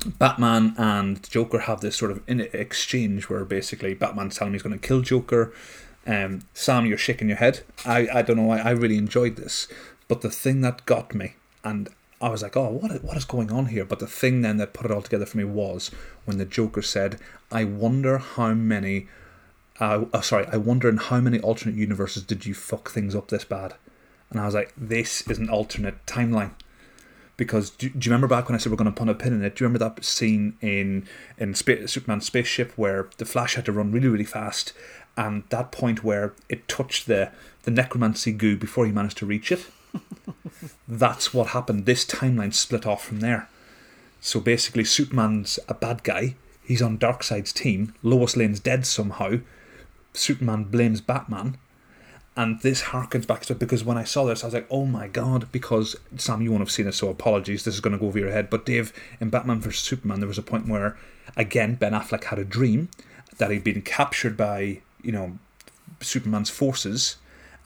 Batman 0.05 0.73
and 0.77 1.27
Joker 1.29 1.59
have 1.59 1.81
this 1.81 1.95
sort 1.95 2.11
of 2.11 2.21
in 2.27 2.41
exchange 2.53 3.29
where 3.29 3.43
basically 3.45 3.93
Batman's 3.93 4.37
telling 4.37 4.51
him 4.51 4.53
he's 4.53 4.63
going 4.63 4.79
to 4.79 4.87
kill 4.87 5.01
Joker. 5.01 5.53
Um, 6.05 6.43
Sam, 6.53 6.85
you're 6.85 6.97
shaking 6.97 7.27
your 7.27 7.37
head. 7.37 7.61
I, 7.85 8.07
I 8.13 8.21
don't 8.21 8.37
know 8.37 8.43
why. 8.43 8.59
I 8.59 8.71
really 8.71 8.97
enjoyed 8.97 9.35
this, 9.35 9.67
but 10.07 10.21
the 10.21 10.29
thing 10.29 10.61
that 10.61 10.85
got 10.85 11.13
me, 11.13 11.35
and 11.63 11.89
I 12.19 12.29
was 12.29 12.41
like, 12.41 12.57
oh, 12.57 12.69
what 12.69 13.03
what 13.03 13.17
is 13.17 13.25
going 13.25 13.51
on 13.51 13.67
here? 13.67 13.85
But 13.85 13.99
the 13.99 14.07
thing 14.07 14.41
then 14.41 14.57
that 14.57 14.73
put 14.73 14.85
it 14.85 14.91
all 14.91 15.01
together 15.01 15.25
for 15.25 15.37
me 15.37 15.43
was 15.43 15.91
when 16.25 16.37
the 16.37 16.45
Joker 16.45 16.81
said, 16.81 17.19
"I 17.51 17.63
wonder 17.63 18.17
how 18.17 18.53
many." 18.53 19.07
Uh, 19.79 20.05
oh, 20.11 20.21
sorry, 20.21 20.47
I 20.47 20.57
wonder 20.57 20.89
in 20.89 20.97
how 20.97 21.19
many 21.19 21.39
alternate 21.39 21.75
universes 21.75 22.23
did 22.23 22.47
you 22.47 22.55
fuck 22.55 22.89
things 22.89 23.13
up 23.13 23.27
this 23.27 23.45
bad? 23.45 23.75
And 24.31 24.39
I 24.39 24.45
was 24.45 24.55
like, 24.55 24.73
this 24.75 25.21
is 25.29 25.37
an 25.37 25.49
alternate 25.49 26.03
timeline 26.07 26.53
because 27.37 27.69
do, 27.69 27.89
do 27.89 27.95
you 28.07 28.11
remember 28.11 28.27
back 28.27 28.49
when 28.49 28.55
I 28.55 28.57
said 28.57 28.71
we're 28.71 28.77
going 28.77 28.91
to 28.91 28.99
put 28.99 29.07
a 29.07 29.13
pin 29.13 29.33
in 29.33 29.43
it? 29.43 29.55
Do 29.55 29.63
you 29.63 29.67
remember 29.67 29.87
that 29.87 30.03
scene 30.03 30.57
in 30.59 31.07
in 31.37 31.53
Spa- 31.53 31.85
Superman's 31.85 32.25
spaceship 32.25 32.73
where 32.75 33.09
the 33.17 33.25
Flash 33.25 33.55
had 33.55 33.65
to 33.65 33.71
run 33.71 33.91
really 33.91 34.07
really 34.07 34.25
fast, 34.25 34.73
and 35.15 35.43
that 35.49 35.71
point 35.71 36.03
where 36.03 36.33
it 36.49 36.67
touched 36.67 37.05
the 37.05 37.31
the 37.63 37.71
necromancy 37.71 38.31
goo 38.31 38.57
before 38.57 38.85
he 38.85 38.91
managed 38.91 39.17
to 39.17 39.25
reach 39.25 39.51
it? 39.51 39.67
That's 40.87 41.33
what 41.33 41.47
happened. 41.47 41.85
This 41.85 42.05
timeline 42.05 42.53
split 42.53 42.85
off 42.85 43.03
from 43.03 43.19
there. 43.19 43.49
So 44.21 44.39
basically, 44.39 44.83
Superman's 44.83 45.59
a 45.67 45.73
bad 45.73 46.03
guy. 46.03 46.35
He's 46.63 46.81
on 46.81 46.97
Darkseid's 46.97 47.53
team. 47.53 47.93
Lois 48.03 48.35
Lane's 48.35 48.59
dead 48.59 48.85
somehow. 48.85 49.39
Superman 50.13 50.65
blames 50.65 51.01
Batman 51.01 51.57
and 52.37 52.61
this 52.61 52.83
harkens 52.83 53.25
back 53.25 53.41
to 53.41 53.53
it 53.53 53.59
because 53.59 53.83
when 53.83 53.97
I 53.97 54.03
saw 54.03 54.23
this, 54.23 54.43
I 54.43 54.47
was 54.47 54.53
like, 54.53 54.67
"Oh 54.69 54.85
my 54.85 55.07
god!" 55.07 55.51
Because 55.51 55.95
Sam, 56.17 56.41
you 56.41 56.51
won't 56.51 56.61
have 56.61 56.71
seen 56.71 56.87
it, 56.87 56.93
so 56.93 57.09
apologies. 57.09 57.63
This 57.63 57.73
is 57.73 57.81
going 57.81 57.93
to 57.93 57.99
go 57.99 58.05
over 58.05 58.19
your 58.19 58.31
head. 58.31 58.51
But 58.51 58.65
Dave, 58.65 58.93
in 59.19 59.31
Batman 59.31 59.59
vs 59.59 59.81
Superman, 59.81 60.19
there 60.19 60.27
was 60.27 60.37
a 60.37 60.43
point 60.43 60.67
where, 60.67 60.95
again, 61.35 61.75
Ben 61.75 61.93
Affleck 61.93 62.25
had 62.25 62.37
a 62.37 62.45
dream 62.45 62.89
that 63.39 63.49
he'd 63.49 63.63
been 63.63 63.81
captured 63.81 64.37
by 64.37 64.81
you 65.01 65.11
know 65.11 65.39
Superman's 65.99 66.51
forces, 66.51 67.17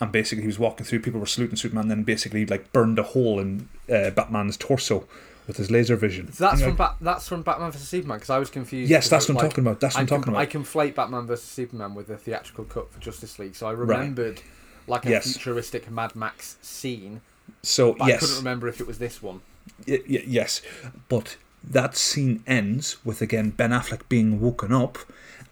and 0.02 0.12
basically 0.12 0.42
he 0.42 0.48
was 0.48 0.60
walking 0.60 0.86
through. 0.86 1.00
People 1.00 1.22
were 1.22 1.26
saluting 1.26 1.56
Superman, 1.56 1.84
and 1.84 1.92
then 1.92 2.04
basically 2.04 2.46
like 2.46 2.74
burned 2.74 3.00
a 3.00 3.04
hole 3.04 3.40
in 3.40 3.70
uh, 3.90 4.10
Batman's 4.10 4.58
torso 4.58 5.08
with 5.48 5.58
his 5.58 5.72
laser 5.72 5.96
vision. 5.96 6.32
So 6.34 6.44
that's 6.46 6.62
from 6.62 6.76
ba- 6.76 6.96
that's 7.00 7.28
from 7.28 7.44
Batman 7.44 7.72
vs 7.72 7.88
Superman 7.88 8.18
because 8.18 8.30
I 8.30 8.38
was 8.40 8.50
confused. 8.50 8.90
Yes, 8.92 9.08
that's 9.08 9.28
what 9.30 9.38
I'm 9.38 9.44
like, 9.44 9.50
talking 9.52 9.64
about. 9.66 9.80
That's 9.80 9.96
what 9.96 10.00
I 10.00 10.02
I'm 10.02 10.08
talking 10.08 10.24
com- 10.24 10.34
about. 10.34 10.42
I 10.42 10.46
conflate 10.48 10.96
Batman 10.96 11.26
vs 11.28 11.46
Superman 11.46 11.96
with 11.96 12.08
the 12.08 12.18
theatrical 12.18 12.66
cut 12.66 12.92
for 12.92 13.00
Justice 13.00 13.40
League, 13.40 13.56
so 13.56 13.68
I 13.68 13.72
remembered 13.72 14.42
like 14.88 15.06
a 15.06 15.12
Yes. 15.12 15.32
futuristic 15.34 15.90
Mad 15.90 16.16
Max 16.16 16.58
scene, 16.62 17.22
so 17.64 17.94
but 17.94 18.06
I 18.06 18.18
couldn't 18.18 18.36
remember 18.38 18.68
if 18.68 18.82
it 18.82 18.88
was 18.88 18.98
this 18.98 19.22
one. 19.22 19.42
Y- 19.88 20.02
y- 20.10 20.24
yes, 20.26 20.62
but 21.10 21.38
that 21.64 21.96
scene 21.96 22.44
ends 22.48 22.98
with 23.06 23.22
again 23.22 23.52
Ben 23.52 23.70
Affleck 23.70 24.02
being 24.10 24.40
woken 24.42 24.72
up, 24.74 24.98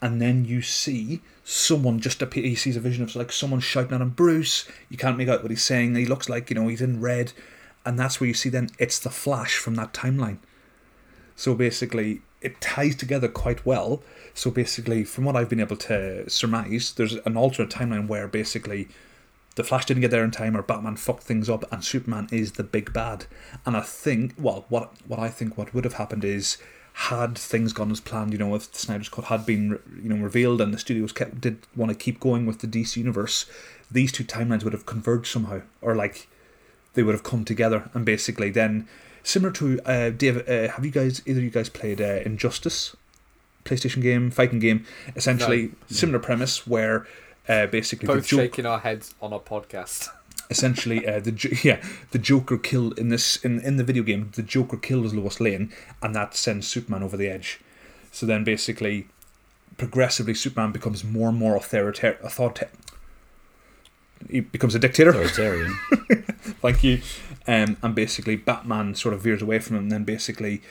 and 0.02 0.20
then 0.22 0.46
you 0.46 0.62
see 0.62 1.22
someone 1.50 2.00
just 2.00 2.22
appear. 2.22 2.44
He 2.44 2.54
sees 2.54 2.78
a 2.78 2.80
vision 2.80 3.04
of 3.04 3.16
like 3.16 3.32
someone 3.32 3.60
shouting 3.60 3.94
at 3.96 4.02
him, 4.02 4.12
Bruce. 4.12 4.70
You 4.88 4.98
can't 4.98 5.18
make 5.18 5.28
out 5.28 5.42
what 5.42 5.50
he's 5.50 5.64
saying. 5.64 5.96
He 5.96 6.06
looks 6.06 6.30
like 6.30 6.50
you 6.50 6.56
know 6.56 6.68
he's 6.68 6.82
in 6.82 7.02
red, 7.02 7.34
and 7.84 7.98
that's 7.98 8.22
where 8.22 8.28
you 8.28 8.36
see 8.36 8.50
then 8.50 8.70
it's 8.78 9.00
the 9.00 9.10
Flash 9.10 9.58
from 9.58 9.74
that 9.76 9.92
timeline. 9.92 10.38
So 11.36 11.56
basically, 11.56 12.22
it 12.40 12.62
ties 12.62 12.96
together 12.96 13.28
quite 13.28 13.66
well. 13.66 14.04
So 14.36 14.52
basically, 14.52 15.04
from 15.04 15.26
what 15.26 15.36
I've 15.36 15.50
been 15.50 15.60
able 15.60 15.78
to 15.78 16.30
surmise, 16.30 16.94
there's 16.94 17.14
an 17.14 17.36
alternate 17.36 17.72
timeline 17.72 18.08
where 18.08 18.28
basically 18.28 18.88
the 19.56 19.64
Flash 19.64 19.86
didn't 19.86 20.02
get 20.02 20.12
there 20.12 20.24
in 20.24 20.30
time, 20.30 20.56
or 20.56 20.62
Batman 20.62 20.98
fucked 20.98 21.24
things 21.24 21.50
up, 21.50 21.66
and 21.72 21.84
Superman 21.84 22.28
is 22.32 22.54
the 22.54 22.64
big 22.64 22.94
bad. 22.94 23.26
And 23.66 23.76
I 23.76 23.82
think, 23.82 24.36
well, 24.38 24.66
what 24.70 24.94
what 25.08 25.20
I 25.20 25.30
think 25.30 25.58
what 25.58 25.74
would 25.74 25.84
have 25.84 25.94
happened 25.94 26.24
is, 26.24 26.60
had 26.94 27.38
things 27.38 27.74
gone 27.74 27.92
as 27.92 28.00
planned, 28.00 28.34
you 28.34 28.40
know, 28.40 28.56
if 28.56 28.74
Snyder's 28.76 29.10
Cut 29.10 29.26
had 29.26 29.46
been, 29.46 29.80
you 30.02 30.10
know, 30.10 30.22
revealed, 30.24 30.62
and 30.62 30.74
the 30.74 30.78
studios 30.78 31.12
kept 31.12 31.42
did 31.42 31.60
want 31.76 31.92
to 31.92 31.98
keep 31.98 32.20
going 32.20 32.46
with 32.46 32.60
the 32.60 32.68
DC 32.68 32.98
universe, 32.98 33.46
these 33.90 34.12
two 34.12 34.24
timelines 34.24 34.64
would 34.64 34.74
have 34.74 34.86
converged 34.86 35.28
somehow, 35.28 35.62
or 35.82 35.96
like 35.96 36.28
they 36.94 37.04
would 37.04 37.16
have 37.16 37.24
come 37.24 37.46
together, 37.46 37.90
and 37.94 38.06
basically 38.06 38.50
then, 38.50 38.88
similar 39.24 39.52
to 39.54 39.80
uh, 39.86 40.10
Dave, 40.10 40.48
uh, 40.48 40.72
have 40.74 40.84
you 40.84 40.92
guys 40.92 41.22
either 41.26 41.42
you 41.42 41.50
guys 41.50 41.70
played 41.70 42.02
uh, 42.02 42.22
Injustice? 42.26 42.96
PlayStation 43.66 44.02
game, 44.02 44.32
fighting 44.32 44.60
game, 44.60 44.86
essentially 45.16 45.72
similar 45.88 46.18
premise 46.18 46.66
where 46.66 47.06
uh, 47.48 47.68
basically 47.68 48.08
Both 48.08 48.28
joke, 48.28 48.40
shaking 48.40 48.66
our 48.66 48.80
heads 48.80 49.14
on 49.22 49.34
our 49.34 49.40
podcast. 49.40 50.10
Essentially 50.50 51.08
uh, 51.08 51.20
the 51.20 51.60
yeah 51.64 51.82
the 52.12 52.20
Joker 52.20 52.58
killed 52.58 52.98
in 52.98 53.10
this 53.10 53.38
in, 53.44 53.60
in 53.62 53.78
the 53.78 53.84
video 53.84 54.04
game 54.04 54.32
the 54.36 54.44
Joker 54.44 54.78
kills 54.78 55.14
Lois 55.14 55.40
Lane 55.40 55.72
and 56.02 56.16
that 56.16 56.36
sends 56.36 56.68
Superman 56.68 57.04
over 57.04 57.18
the 57.18 57.30
edge. 57.30 57.60
So 58.12 58.26
then 58.26 58.44
basically 58.44 59.08
progressively 59.78 60.34
Superman 60.34 60.72
becomes 60.72 61.04
more 61.04 61.30
and 61.30 61.38
more 61.38 61.56
authoritarian. 61.56 62.22
Authorita- 62.24 62.70
he 64.30 64.42
becomes 64.42 64.76
a 64.76 64.80
dictator. 64.80 65.12
Authoritarian. 65.12 65.74
Thank 66.62 66.84
you. 66.84 67.02
Um, 67.48 67.78
and 67.82 67.96
basically, 67.96 68.36
Batman 68.36 68.96
sort 68.96 69.14
of 69.14 69.22
veers 69.22 69.42
away 69.42 69.60
from 69.60 69.78
him. 69.78 69.84
And 69.84 69.92
then 69.92 70.04
basically, 70.04 70.62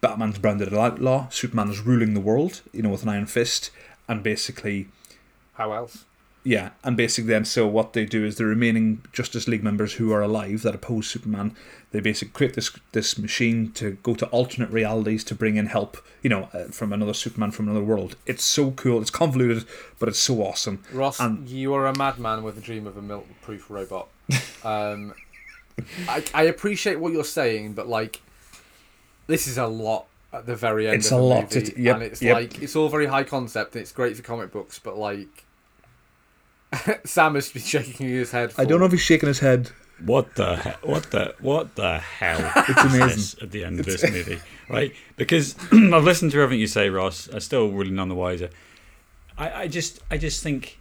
Batman's 0.00 0.38
branded 0.38 0.68
an 0.68 0.78
outlaw. 0.78 1.28
Superman 1.30 1.70
is 1.70 1.80
ruling 1.80 2.14
the 2.14 2.20
world, 2.20 2.60
you 2.72 2.82
know, 2.82 2.90
with 2.90 3.02
an 3.02 3.08
iron 3.08 3.26
fist. 3.26 3.70
And 4.06 4.22
basically, 4.22 4.88
How 5.54 5.72
else? 5.72 6.04
Yeah, 6.44 6.70
and 6.82 6.96
basically, 6.96 7.28
then 7.30 7.44
so 7.44 7.66
what 7.66 7.92
they 7.92 8.06
do 8.06 8.24
is 8.24 8.36
the 8.36 8.46
remaining 8.46 9.02
Justice 9.12 9.48
League 9.48 9.62
members 9.62 9.94
who 9.94 10.12
are 10.12 10.22
alive 10.22 10.62
that 10.62 10.74
oppose 10.74 11.06
Superman, 11.06 11.54
they 11.90 12.00
basically 12.00 12.32
create 12.32 12.54
this 12.54 12.70
this 12.92 13.18
machine 13.18 13.70
to 13.72 13.92
go 14.02 14.14
to 14.14 14.26
alternate 14.26 14.70
realities 14.70 15.24
to 15.24 15.34
bring 15.34 15.56
in 15.56 15.66
help, 15.66 15.98
you 16.22 16.30
know, 16.30 16.48
uh, 16.54 16.64
from 16.64 16.92
another 16.92 17.12
Superman 17.12 17.50
from 17.50 17.68
another 17.68 17.84
world. 17.84 18.16
It's 18.24 18.44
so 18.44 18.70
cool. 18.70 19.00
It's 19.02 19.10
convoluted, 19.10 19.64
but 19.98 20.08
it's 20.08 20.18
so 20.18 20.42
awesome. 20.42 20.82
Ross, 20.92 21.20
And- 21.20 21.48
you 21.48 21.74
are 21.74 21.86
a 21.86 21.96
madman 21.96 22.42
with 22.42 22.56
a 22.56 22.60
dream 22.62 22.86
of 22.86 22.96
a 22.96 23.02
milk-proof 23.02 23.68
robot. 23.70 24.08
Um, 24.64 25.14
I, 26.08 26.24
I 26.34 26.42
appreciate 26.42 26.98
what 26.98 27.12
you're 27.12 27.22
saying, 27.24 27.74
but 27.74 27.86
like, 27.88 28.20
this 29.28 29.46
is 29.46 29.56
a 29.56 29.66
lot 29.68 30.06
at 30.32 30.46
the 30.46 30.56
very 30.56 30.88
end. 30.88 30.96
It's 30.96 31.10
a 31.12 31.16
lot 31.16 31.54
movie, 31.54 31.70
to- 31.70 31.80
yep, 31.80 31.94
and 31.96 32.04
it's 32.04 32.20
yep. 32.20 32.34
like 32.34 32.60
it's 32.62 32.74
all 32.74 32.88
very 32.88 33.06
high 33.06 33.22
concept. 33.24 33.74
and 33.74 33.82
It's 33.82 33.92
great 33.92 34.16
for 34.16 34.22
comic 34.22 34.50
books, 34.50 34.78
but 34.78 34.98
like, 34.98 35.44
Sam 37.04 37.34
has 37.34 37.50
been 37.50 37.62
shaking 37.62 38.08
his 38.08 38.30
head. 38.30 38.52
I 38.58 38.64
don't 38.64 38.80
know 38.80 38.86
if 38.86 38.92
he's 38.92 39.00
shaking 39.00 39.26
his 39.28 39.38
head. 39.40 39.70
What 40.04 40.34
the 40.36 40.56
he- 40.56 40.86
what 40.88 41.10
the 41.10 41.34
what 41.40 41.74
the 41.74 41.98
hell 41.98 42.52
It's 42.68 42.80
amazing. 42.84 43.08
this 43.08 43.42
at 43.42 43.50
the 43.50 43.64
end 43.64 43.80
of 43.80 43.86
this 43.86 44.02
movie, 44.08 44.40
right? 44.68 44.92
Because 45.16 45.56
I've 45.72 46.04
listened 46.04 46.30
to 46.32 46.40
everything 46.40 46.60
you 46.60 46.68
say, 46.68 46.88
Ross. 46.88 47.28
I'm 47.32 47.40
still 47.40 47.70
really 47.70 47.90
none 47.90 48.08
the 48.08 48.14
wiser. 48.14 48.50
I, 49.36 49.62
I 49.62 49.68
just 49.68 50.00
I 50.10 50.16
just 50.18 50.42
think 50.42 50.78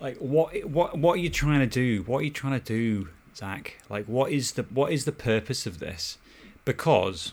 like 0.00 0.16
what 0.18 0.64
what 0.64 0.98
what 0.98 1.12
are 1.14 1.20
you 1.20 1.30
trying 1.30 1.60
to 1.60 1.66
do? 1.66 2.02
What 2.02 2.18
are 2.18 2.24
you 2.24 2.30
trying 2.30 2.58
to 2.58 2.64
do, 2.64 3.08
Zack? 3.36 3.76
Like 3.88 4.06
what 4.06 4.32
is 4.32 4.52
the 4.52 4.62
what 4.64 4.92
is 4.92 5.04
the 5.04 5.12
purpose 5.12 5.64
of 5.66 5.78
this? 5.78 6.18
Because 6.64 7.32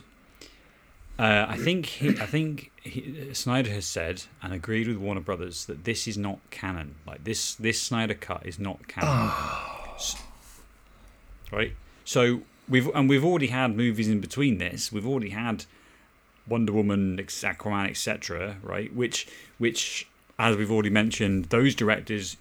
uh, 1.20 1.48
I 1.50 1.58
think 1.58 1.86
he, 1.86 2.10
I 2.12 2.26
think 2.26 2.72
he, 2.82 3.34
Snyder 3.34 3.70
has 3.72 3.86
said 3.86 4.24
and 4.42 4.54
agreed 4.54 4.88
with 4.88 4.96
Warner 4.96 5.20
Brothers 5.20 5.66
that 5.66 5.84
this 5.84 6.08
is 6.08 6.18
not 6.18 6.40
canon. 6.50 6.96
Like 7.06 7.26
this 7.26 7.56
this 7.56 7.82
Snyder 7.82 8.14
cut 8.14 8.46
is 8.46 8.58
not 8.58 8.88
canon. 8.88 9.32
Right? 11.52 11.74
So 12.06 12.44
we've 12.70 12.88
and 12.94 13.10
we've 13.10 13.26
already 13.26 13.48
had 13.48 13.76
movies 13.76 14.08
in 14.08 14.22
between 14.22 14.60
this. 14.60 14.92
We've 14.92 15.08
already 15.08 15.32
had 15.32 15.66
Wonder 16.48 16.72
Woman, 16.72 17.18
Aquaman, 17.18 17.90
etc. 17.90 18.58
Right? 18.62 18.94
Which 18.94 19.28
which 19.58 20.08
as 20.38 20.56
we've 20.56 20.72
already 20.72 20.92
mentioned, 20.92 21.46
those 21.46 21.74
directors 21.74 22.38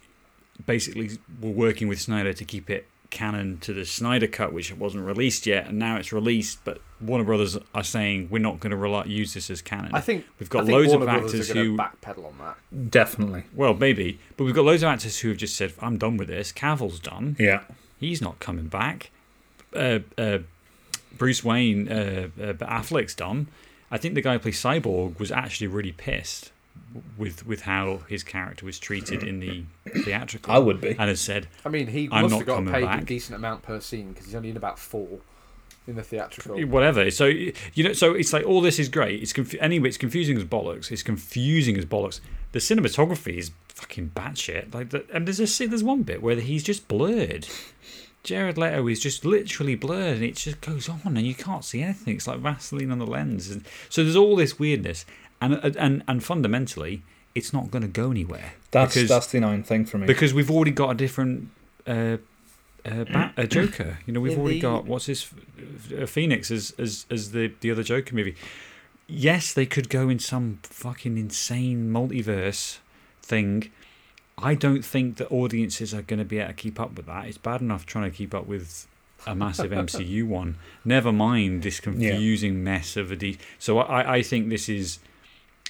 basically 0.65 1.17
were 1.41 1.49
working 1.49 1.87
with 1.87 1.99
Snyder 1.99 2.33
to 2.33 2.45
keep 2.45 2.69
it 2.69 2.87
canon 3.09 3.57
to 3.59 3.73
the 3.73 3.85
Snyder 3.85 4.27
cut, 4.27 4.53
which 4.53 4.75
wasn't 4.75 5.05
released 5.05 5.45
yet, 5.47 5.67
and 5.67 5.79
now 5.79 5.97
it's 5.97 6.13
released. 6.13 6.59
But 6.63 6.81
Warner 7.01 7.23
Brothers 7.23 7.57
are 7.73 7.83
saying 7.83 8.29
we're 8.29 8.39
not 8.39 8.59
going 8.59 8.71
to 8.71 8.77
rely, 8.77 9.05
use 9.05 9.33
this 9.33 9.49
as 9.49 9.61
canon. 9.61 9.91
I 9.93 10.01
think 10.01 10.25
we've 10.39 10.49
got 10.49 10.65
think 10.65 10.73
loads 10.73 10.89
Warner 10.89 11.05
of 11.05 11.11
Brothers 11.11 11.33
actors 11.33 11.51
are 11.51 11.53
who 11.53 11.77
backpedal 11.77 12.25
on 12.25 12.37
that. 12.39 12.91
Definitely. 12.91 13.43
well, 13.53 13.73
maybe, 13.73 14.19
but 14.37 14.43
we've 14.43 14.55
got 14.55 14.65
loads 14.65 14.83
of 14.83 14.89
actors 14.89 15.19
who 15.19 15.29
have 15.29 15.37
just 15.37 15.55
said, 15.55 15.73
"I'm 15.79 15.97
done 15.97 16.17
with 16.17 16.27
this." 16.27 16.51
Cavill's 16.51 16.99
done. 16.99 17.35
Yeah. 17.39 17.63
He's 17.99 18.21
not 18.21 18.39
coming 18.39 18.67
back. 18.67 19.11
Uh, 19.73 19.99
uh, 20.17 20.39
Bruce 21.17 21.43
Wayne, 21.43 21.91
uh, 21.91 22.29
uh, 22.39 22.53
Affleck's 22.53 23.13
done. 23.13 23.47
I 23.91 23.97
think 23.97 24.13
the 24.15 24.21
guy 24.21 24.33
who 24.33 24.39
plays 24.39 24.61
Cyborg 24.61 25.19
was 25.19 25.31
actually 25.31 25.67
really 25.67 25.91
pissed 25.91 26.51
with 27.17 27.45
with 27.45 27.61
how 27.61 28.01
his 28.07 28.23
character 28.23 28.65
was 28.65 28.79
treated 28.79 29.23
in 29.23 29.39
the 29.39 29.63
theatrical. 30.03 30.53
I 30.53 30.57
would 30.57 30.81
be. 30.81 30.89
and 30.89 31.01
has 31.01 31.21
said, 31.21 31.47
I 31.65 31.69
mean, 31.69 31.87
he 31.87 32.09
I'm 32.11 32.23
must 32.23 32.31
not 32.31 32.37
have 32.39 32.47
got 32.47 32.55
coming 32.55 32.73
paid 32.73 32.83
a 32.83 32.87
back. 32.87 33.05
decent 33.05 33.35
amount 33.35 33.63
per 33.63 33.79
scene 33.79 34.09
because 34.09 34.25
he's 34.25 34.35
only 34.35 34.49
in 34.49 34.57
about 34.57 34.79
four 34.79 35.19
in 35.87 35.95
the 35.95 36.03
theatrical. 36.03 36.59
whatever. 36.67 37.09
So 37.11 37.25
you 37.25 37.53
know, 37.83 37.93
so 37.93 38.13
it's 38.13 38.33
like 38.33 38.45
all 38.45 38.61
this 38.61 38.79
is 38.79 38.89
great. 38.89 39.21
It's 39.21 39.33
confu- 39.33 39.57
anyway, 39.59 39.89
it's 39.89 39.97
confusing 39.97 40.37
as 40.37 40.43
bollocks. 40.45 40.91
It's 40.91 41.03
confusing 41.03 41.77
as 41.77 41.85
bollocks. 41.85 42.19
The 42.51 42.59
cinematography 42.59 43.37
is 43.37 43.51
fucking 43.67 44.11
batshit. 44.15 44.73
Like, 44.73 44.89
the, 44.89 45.05
and 45.13 45.27
there's 45.27 45.39
a 45.39 45.47
scene- 45.47 45.69
there's 45.69 45.83
one 45.83 46.03
bit 46.03 46.21
where 46.21 46.35
he's 46.35 46.63
just 46.63 46.87
blurred. 46.87 47.47
Jared 48.21 48.57
Leto 48.57 48.85
is 48.87 48.99
just 48.99 49.23
literally 49.23 49.75
blurred, 49.75 50.15
and 50.17 50.25
it 50.25 50.35
just 50.35 50.59
goes 50.61 50.89
on, 50.89 50.99
and 51.05 51.21
you 51.25 51.33
can't 51.33 51.63
see 51.63 51.81
anything. 51.81 52.15
It's 52.17 52.27
like 52.27 52.39
Vaseline 52.39 52.91
on 52.91 52.99
the 52.99 53.07
lens. 53.07 53.49
And 53.49 53.63
so 53.87 54.03
there's 54.03 54.17
all 54.17 54.35
this 54.35 54.59
weirdness, 54.59 55.05
and 55.41 55.53
and 55.77 56.03
and 56.07 56.23
fundamentally, 56.23 57.03
it's 57.35 57.53
not 57.53 57.71
going 57.71 57.81
to 57.83 57.87
go 57.87 58.11
anywhere. 58.11 58.53
That's 58.71 58.95
because, 58.95 59.09
that's 59.09 59.27
the 59.27 59.37
annoying 59.39 59.63
thing 59.63 59.85
for 59.85 59.97
me. 59.97 60.07
because 60.07 60.33
we've 60.33 60.51
already 60.51 60.71
got 60.71 60.91
a 60.91 60.95
different 60.95 61.49
uh, 61.87 62.17
uh, 62.85 63.03
Bat, 63.05 63.33
a 63.37 63.47
Joker. 63.57 63.99
You 64.05 64.13
know, 64.13 64.19
we've 64.19 64.33
In 64.33 64.39
already 64.39 64.59
got 64.59 64.85
what's 64.85 65.05
his 65.07 65.29
uh, 65.99 66.05
Phoenix 66.05 66.51
as 66.51 66.73
as 66.77 67.05
as 67.09 67.31
the 67.31 67.51
the 67.61 67.71
other 67.71 67.83
Joker 67.83 68.15
movie. 68.15 68.35
Yes, 69.07 69.53
they 69.53 69.65
could 69.65 69.89
go 69.89 70.07
in 70.07 70.19
some 70.19 70.59
fucking 70.63 71.17
insane 71.17 71.89
multiverse 71.91 72.77
thing. 73.23 73.71
I 74.37 74.53
don't 74.53 74.85
think 74.85 75.17
that 75.17 75.29
audiences 75.31 75.93
are 75.93 76.03
going 76.03 76.19
to 76.19 76.25
be 76.25 76.37
able 76.37 76.49
to 76.49 76.53
keep 76.53 76.79
up 76.79 76.95
with 76.95 77.07
that. 77.07 77.25
It's 77.25 77.37
bad 77.37 77.59
enough 77.61 77.85
trying 77.85 78.09
to 78.09 78.15
keep 78.15 78.33
up 78.35 78.45
with 78.45 78.87
a 79.25 79.35
massive 79.35 79.71
MCU 79.85 80.25
one. 80.27 80.57
Never 80.85 81.11
mind 81.11 81.63
this 81.63 81.79
confusing 81.79 82.63
mess 82.63 82.95
of 82.95 83.11
a 83.11 83.15
D. 83.15 83.37
So 83.57 83.79
I, 83.79 84.17
I 84.17 84.21
think 84.21 84.49
this 84.49 84.69
is, 84.69 84.99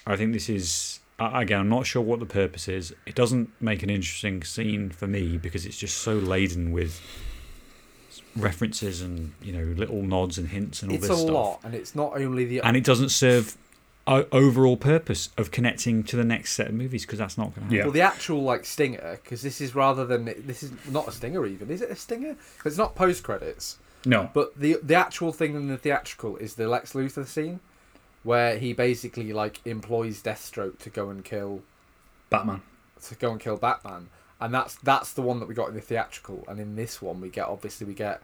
I 0.09 0.17
think 0.17 0.33
this 0.33 0.49
is 0.49 0.99
again. 1.19 1.59
I'm 1.61 1.69
not 1.69 1.85
sure 1.85 2.01
what 2.01 2.19
the 2.19 2.25
purpose 2.25 2.67
is. 2.67 2.93
It 3.05 3.13
doesn't 3.15 3.49
make 3.61 3.83
an 3.83 3.89
interesting 3.89 4.43
scene 4.43 4.89
for 4.89 5.07
me 5.07 5.37
because 5.37 5.65
it's 5.65 5.77
just 5.77 5.97
so 5.97 6.13
laden 6.13 6.71
with 6.71 6.99
references 8.35 9.01
and 9.01 9.33
you 9.41 9.51
know 9.51 9.63
little 9.75 10.01
nods 10.01 10.37
and 10.37 10.49
hints 10.49 10.81
and 10.81 10.91
all 10.91 10.97
it's 10.97 11.07
this 11.07 11.17
a 11.17 11.21
stuff 11.21 11.33
lot, 11.33 11.59
and 11.63 11.75
it's 11.75 11.95
not 11.95 12.19
only 12.19 12.45
the 12.45 12.59
and 12.61 12.75
it 12.75 12.83
doesn't 12.83 13.09
serve 13.09 13.55
o- 14.07 14.25
overall 14.31 14.77
purpose 14.77 15.29
of 15.37 15.51
connecting 15.51 16.03
to 16.03 16.15
the 16.15 16.23
next 16.23 16.53
set 16.53 16.67
of 16.67 16.73
movies 16.73 17.05
because 17.05 17.19
that's 17.19 17.37
not 17.37 17.55
going 17.55 17.55
to 17.55 17.61
happen. 17.61 17.75
Yeah. 17.77 17.83
well 17.83 17.91
the 17.91 18.01
actual 18.01 18.41
like 18.41 18.65
stinger 18.65 19.19
because 19.23 19.43
this 19.43 19.61
is 19.61 19.75
rather 19.75 20.05
than 20.05 20.25
this 20.25 20.63
is 20.63 20.71
not 20.89 21.07
a 21.07 21.11
stinger 21.11 21.45
even 21.45 21.69
is 21.69 21.81
it 21.81 21.91
a 21.91 21.95
stinger? 21.95 22.35
It's 22.65 22.77
not 22.77 22.95
post 22.95 23.23
credits, 23.23 23.77
no. 24.05 24.31
but 24.33 24.59
the 24.59 24.77
the 24.81 24.95
actual 24.95 25.31
thing 25.31 25.55
in 25.55 25.67
the 25.67 25.77
theatrical 25.77 26.37
is 26.37 26.55
the 26.55 26.67
Lex 26.67 26.93
Luthor 26.93 27.27
scene 27.27 27.59
where 28.23 28.57
he 28.57 28.73
basically 28.73 29.31
like 29.33 29.59
employs 29.65 30.21
Deathstroke 30.21 30.79
to 30.79 30.89
go 30.89 31.09
and 31.09 31.23
kill 31.23 31.61
Batman. 32.29 32.61
to 33.03 33.15
go 33.15 33.31
and 33.31 33.39
kill 33.39 33.57
Batman, 33.57 34.09
and 34.41 34.53
that's 34.53 34.75
that's 34.75 35.13
the 35.13 35.21
one 35.21 35.39
that 35.39 35.47
we 35.47 35.53
got 35.55 35.69
in 35.69 35.75
the 35.75 35.81
theatrical, 35.81 36.43
and 36.47 36.59
in 36.59 36.75
this 36.75 37.01
one 37.01 37.21
we 37.21 37.29
get 37.29 37.47
obviously 37.47 37.87
we 37.87 37.93
get 37.93 38.21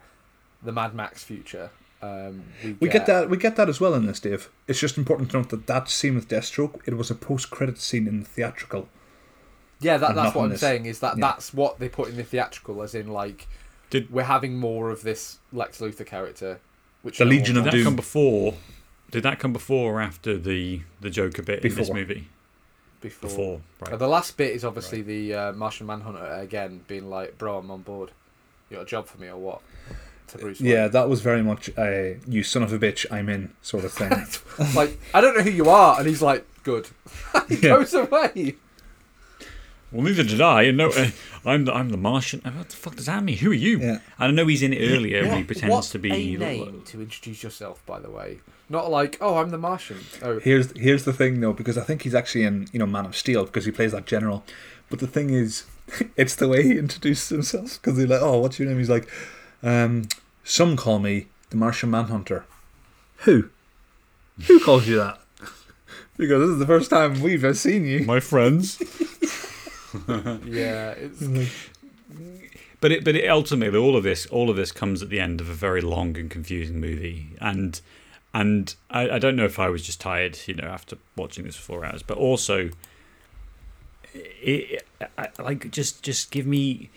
the 0.64 0.72
Mad 0.72 0.94
Max 0.94 1.24
future. 1.24 1.70
Um, 2.02 2.44
we, 2.64 2.74
We 2.74 2.90
get 2.90 3.06
that. 3.08 3.30
We 3.30 3.38
get 3.38 3.56
that 3.56 3.70
as 3.70 3.80
well 3.80 3.94
in 3.96 4.06
this, 4.06 4.20
Dave. 4.20 4.50
It's 4.68 4.80
just 4.80 4.98
important 4.98 5.32
to 5.32 5.38
note 5.38 5.50
that 5.50 5.66
that 5.68 5.90
scene 5.90 6.14
with 6.16 6.28
Deathstroke, 6.28 6.82
it 6.86 6.96
was 6.98 7.10
a 7.10 7.16
post-credit 7.16 7.80
scene 7.80 8.08
in 8.08 8.20
the 8.20 8.26
theatrical. 8.26 8.90
Yeah, 9.80 9.98
that, 9.98 10.14
that's 10.14 10.36
what 10.36 10.44
I'm 10.46 10.50
this. 10.52 10.60
saying. 10.62 10.86
Is 10.86 11.00
that 11.00 11.18
Yeah. 11.18 11.22
that's 11.32 11.54
what 11.54 11.80
they 11.80 11.90
put 11.90 12.10
in 12.10 12.18
the 12.18 12.24
theatrical, 12.24 12.82
as 12.84 12.94
in 12.96 13.08
like 13.08 13.48
Did- 13.90 14.12
we're 14.12 14.24
having 14.24 14.58
more 14.58 14.90
of 14.92 15.02
this 15.04 15.40
Lex 15.52 15.80
Luthor 15.80 16.06
character, 16.06 16.60
which 17.02 17.18
The 17.18 17.26
no 17.26 17.32
Legion 17.32 17.58
of 17.58 17.64
Doom 17.70 17.80
that 17.80 17.84
come 17.84 17.96
before? 17.96 18.54
Did 19.16 19.24
that 19.24 19.40
come 19.40 19.54
before 19.54 19.94
or 19.94 20.02
after 20.02 20.38
the 20.38 20.82
the 21.00 21.10
Joker 21.10 21.42
bit 21.42 21.64
in 21.64 21.74
this 21.74 21.90
movie? 21.90 22.28
before. 23.00 23.30
Before, 23.30 23.62
Uh, 23.82 23.90
right? 23.92 24.00
the 24.00 24.08
last 24.10 24.36
bit 24.36 24.52
is 24.54 24.66
obviously 24.66 25.02
the 25.02 25.34
uh, 25.34 25.52
Martian 25.54 25.88
Manhunter 25.88 26.26
again 26.42 26.82
being 26.90 27.10
like, 27.10 27.38
"Bro, 27.38 27.60
I'm 27.60 27.72
on 27.72 27.82
board. 27.82 28.12
You 28.70 28.76
got 28.78 28.84
a 28.84 28.86
job 28.86 29.08
for 29.08 29.18
me 29.22 29.28
or 29.30 29.38
what?" 29.38 29.62
To 30.30 30.38
Bruce 30.38 30.60
Wayne. 30.60 30.70
Yeah, 30.72 30.88
that 30.90 31.08
was 31.08 31.22
very 31.22 31.42
much 31.42 31.70
a 31.78 32.18
"you 32.28 32.44
son 32.44 32.62
of 32.62 32.74
a 32.74 32.78
bitch, 32.80 33.06
I'm 33.10 33.30
in" 33.30 33.54
sort 33.62 33.86
of 33.86 33.94
thing. 33.94 34.12
like 34.76 35.00
I 35.14 35.22
don't 35.22 35.34
know 35.38 35.44
who 35.44 35.50
you 35.52 35.70
are, 35.70 35.98
and 35.98 36.08
he's 36.10 36.22
like, 36.22 36.46
"Good." 36.64 36.90
he 37.48 37.56
Yeah. 37.56 37.78
goes 37.78 37.94
away. 37.94 38.56
Well, 39.92 40.04
neither 40.04 40.24
did 40.24 40.42
I. 40.42 40.64
And 40.64 40.78
no, 40.78 40.90
uh, 40.90 41.12
I'm 41.46 41.64
the 41.66 41.74
I'm 41.74 41.90
the 41.90 41.98
Martian. 41.98 42.42
Uh, 42.44 42.52
What 42.52 42.68
the 42.70 42.76
fuck 42.76 42.96
does 42.98 43.06
that 43.06 43.24
mean? 43.24 43.38
Who 43.38 43.52
are 43.52 43.54
you? 43.54 43.80
Yeah. 43.80 43.92
And 43.92 44.02
I 44.20 44.32
know 44.32 44.48
he's 44.48 44.62
in 44.64 44.74
it 44.74 44.86
earlier 44.94 45.26
when 45.26 45.38
he 45.38 45.44
pretends 45.46 45.72
what's 45.74 45.90
to 45.92 46.00
be. 46.00 46.36
a 46.36 46.38
name 46.38 46.82
to 46.88 47.02
introduce 47.02 47.44
yourself, 47.44 47.86
by 47.86 48.00
the 48.00 48.10
way. 48.10 48.40
Not 48.70 48.90
like, 48.90 49.18
"Oh, 49.22 49.38
I'm 49.38 49.52
the 49.52 49.58
Martian." 49.58 50.00
Oh, 50.22 50.40
Here's 50.40 50.76
here's 50.78 51.06
the 51.06 51.14
thing 51.14 51.40
though, 51.40 51.54
because 51.54 51.78
I 51.78 51.84
think 51.84 52.02
he's 52.02 52.16
actually 52.16 52.44
in 52.44 52.68
you 52.72 52.80
know 52.80 52.88
Man 52.88 53.06
of 53.06 53.16
Steel 53.16 53.46
because 53.46 53.66
he 53.66 53.72
plays 53.72 53.92
that 53.92 54.06
general. 54.06 54.44
But 54.90 55.00
the 55.00 55.08
thing 55.08 55.30
is, 55.30 55.66
it's 56.18 56.36
the 56.36 56.48
way 56.48 56.64
he 56.64 56.78
introduces 56.78 57.30
himself 57.30 57.80
because 57.82 57.98
they're 57.98 58.08
like, 58.08 58.22
"Oh, 58.22 58.40
what's 58.40 58.60
your 58.60 58.68
name?" 58.68 58.80
He's 58.80 58.90
like, 58.90 59.08
um, 59.62 60.08
"Some 60.44 60.78
call 60.78 61.00
me 61.00 61.28
the 61.52 61.58
Martian 61.58 61.92
Manhunter." 61.92 62.46
Who? 63.20 63.50
Who 64.48 64.60
calls 64.60 64.88
you 64.88 64.98
that? 64.98 65.20
because 66.18 66.42
this 66.42 66.50
is 66.50 66.60
the 66.60 66.66
first 66.66 66.90
time 66.90 67.22
we've 67.22 67.44
ever 67.44 67.54
seen 67.54 67.86
you. 67.86 68.04
My 68.04 68.20
friends. 68.20 68.80
yeah, 70.46 70.92
it's 70.92 71.24
But 72.82 72.92
it, 72.92 73.06
but 73.06 73.16
it 73.16 73.30
ultimately, 73.30 73.80
all 73.80 73.96
of 73.96 74.04
this, 74.04 74.26
all 74.26 74.50
of 74.50 74.58
this 74.58 74.72
comes 74.72 75.02
at 75.02 75.10
the 75.10 75.20
end 75.20 75.40
of 75.40 75.50
a 75.50 75.54
very 75.54 75.82
long 75.82 76.18
and 76.18 76.30
confusing 76.30 76.80
movie, 76.80 77.30
and 77.40 77.80
and 78.36 78.76
I, 78.90 79.12
I 79.12 79.20
don't 79.20 79.38
know 79.38 79.46
if 79.46 79.60
I 79.60 79.70
was 79.70 79.82
just 79.82 80.02
tired, 80.02 80.38
you 80.46 80.56
know, 80.56 80.68
after 80.68 80.98
watching 81.16 81.46
this 81.46 81.56
for 81.56 81.62
four 81.62 81.86
hours, 81.86 82.04
but 82.04 82.18
also, 82.18 82.70
it, 84.14 84.86
I, 85.18 85.30
like 85.40 85.72
just 85.72 86.04
just 86.04 86.32
give 86.32 86.46
me, 86.46 86.90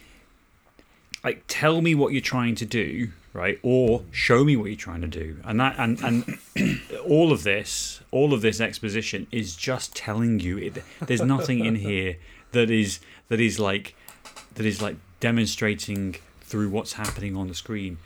like, 1.22 1.44
tell 1.46 1.80
me 1.80 1.94
what 1.94 2.12
you're 2.12 2.20
trying 2.20 2.56
to 2.56 2.66
do, 2.66 3.12
right, 3.32 3.60
or 3.62 4.02
show 4.10 4.42
me 4.42 4.56
what 4.56 4.64
you're 4.64 4.74
trying 4.74 5.02
to 5.02 5.06
do, 5.06 5.36
and 5.44 5.60
that 5.60 5.76
and 5.78 6.02
and 6.02 6.80
all 7.06 7.30
of 7.30 7.44
this, 7.44 8.00
all 8.10 8.34
of 8.34 8.42
this 8.42 8.60
exposition 8.60 9.28
is 9.30 9.54
just 9.54 9.94
telling 9.94 10.40
you. 10.40 10.58
It, 10.58 10.82
there's 11.00 11.22
nothing 11.22 11.64
in 11.64 11.76
here 11.76 12.16
that 12.50 12.68
is 12.68 12.98
that 13.28 13.38
is 13.38 13.60
like 13.60 13.94
that 14.56 14.66
is 14.66 14.82
like 14.82 14.96
demonstrating 15.20 16.16
through 16.40 16.70
what's 16.70 16.94
happening 16.94 17.36
on 17.36 17.46
the 17.46 17.54
screen. 17.54 17.98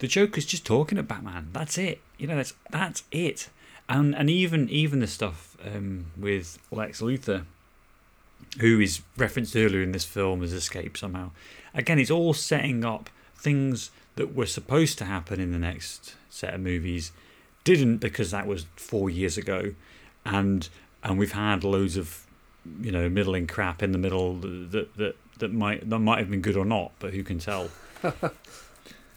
The 0.00 0.08
Joker's 0.08 0.46
just 0.46 0.66
talking 0.66 0.96
to 0.96 1.02
Batman. 1.02 1.50
That's 1.52 1.78
it. 1.78 2.00
You 2.18 2.26
know, 2.26 2.36
that's 2.36 2.54
that's 2.70 3.04
it. 3.12 3.48
And 3.88 4.14
and 4.14 4.28
even 4.28 4.68
even 4.68 5.00
the 5.00 5.06
stuff 5.06 5.56
um, 5.64 6.06
with 6.16 6.58
Lex 6.70 7.00
Luthor, 7.00 7.44
who 8.60 8.80
is 8.80 9.02
referenced 9.16 9.54
earlier 9.54 9.82
in 9.82 9.92
this 9.92 10.04
film 10.04 10.42
as 10.42 10.52
Escape 10.52 10.96
somehow. 10.96 11.30
Again, 11.74 11.98
it's 11.98 12.10
all 12.10 12.34
setting 12.34 12.84
up 12.84 13.10
things 13.36 13.90
that 14.16 14.34
were 14.34 14.46
supposed 14.46 14.98
to 14.98 15.04
happen 15.04 15.38
in 15.38 15.52
the 15.52 15.58
next 15.58 16.14
set 16.30 16.54
of 16.54 16.60
movies, 16.60 17.12
didn't 17.64 17.98
because 17.98 18.30
that 18.30 18.46
was 18.46 18.66
four 18.76 19.10
years 19.10 19.36
ago, 19.36 19.74
and 20.24 20.68
and 21.04 21.18
we've 21.18 21.32
had 21.32 21.62
loads 21.62 21.98
of 21.98 22.26
you 22.80 22.90
know 22.90 23.10
middling 23.10 23.46
crap 23.46 23.82
in 23.82 23.92
the 23.92 23.98
middle 23.98 24.36
that 24.36 24.96
that 24.96 25.16
that 25.38 25.52
might 25.52 25.90
that 25.90 25.98
might 25.98 26.18
have 26.20 26.30
been 26.30 26.40
good 26.40 26.56
or 26.56 26.64
not, 26.64 26.92
but 27.00 27.12
who 27.12 27.22
can 27.22 27.38
tell? 27.38 27.68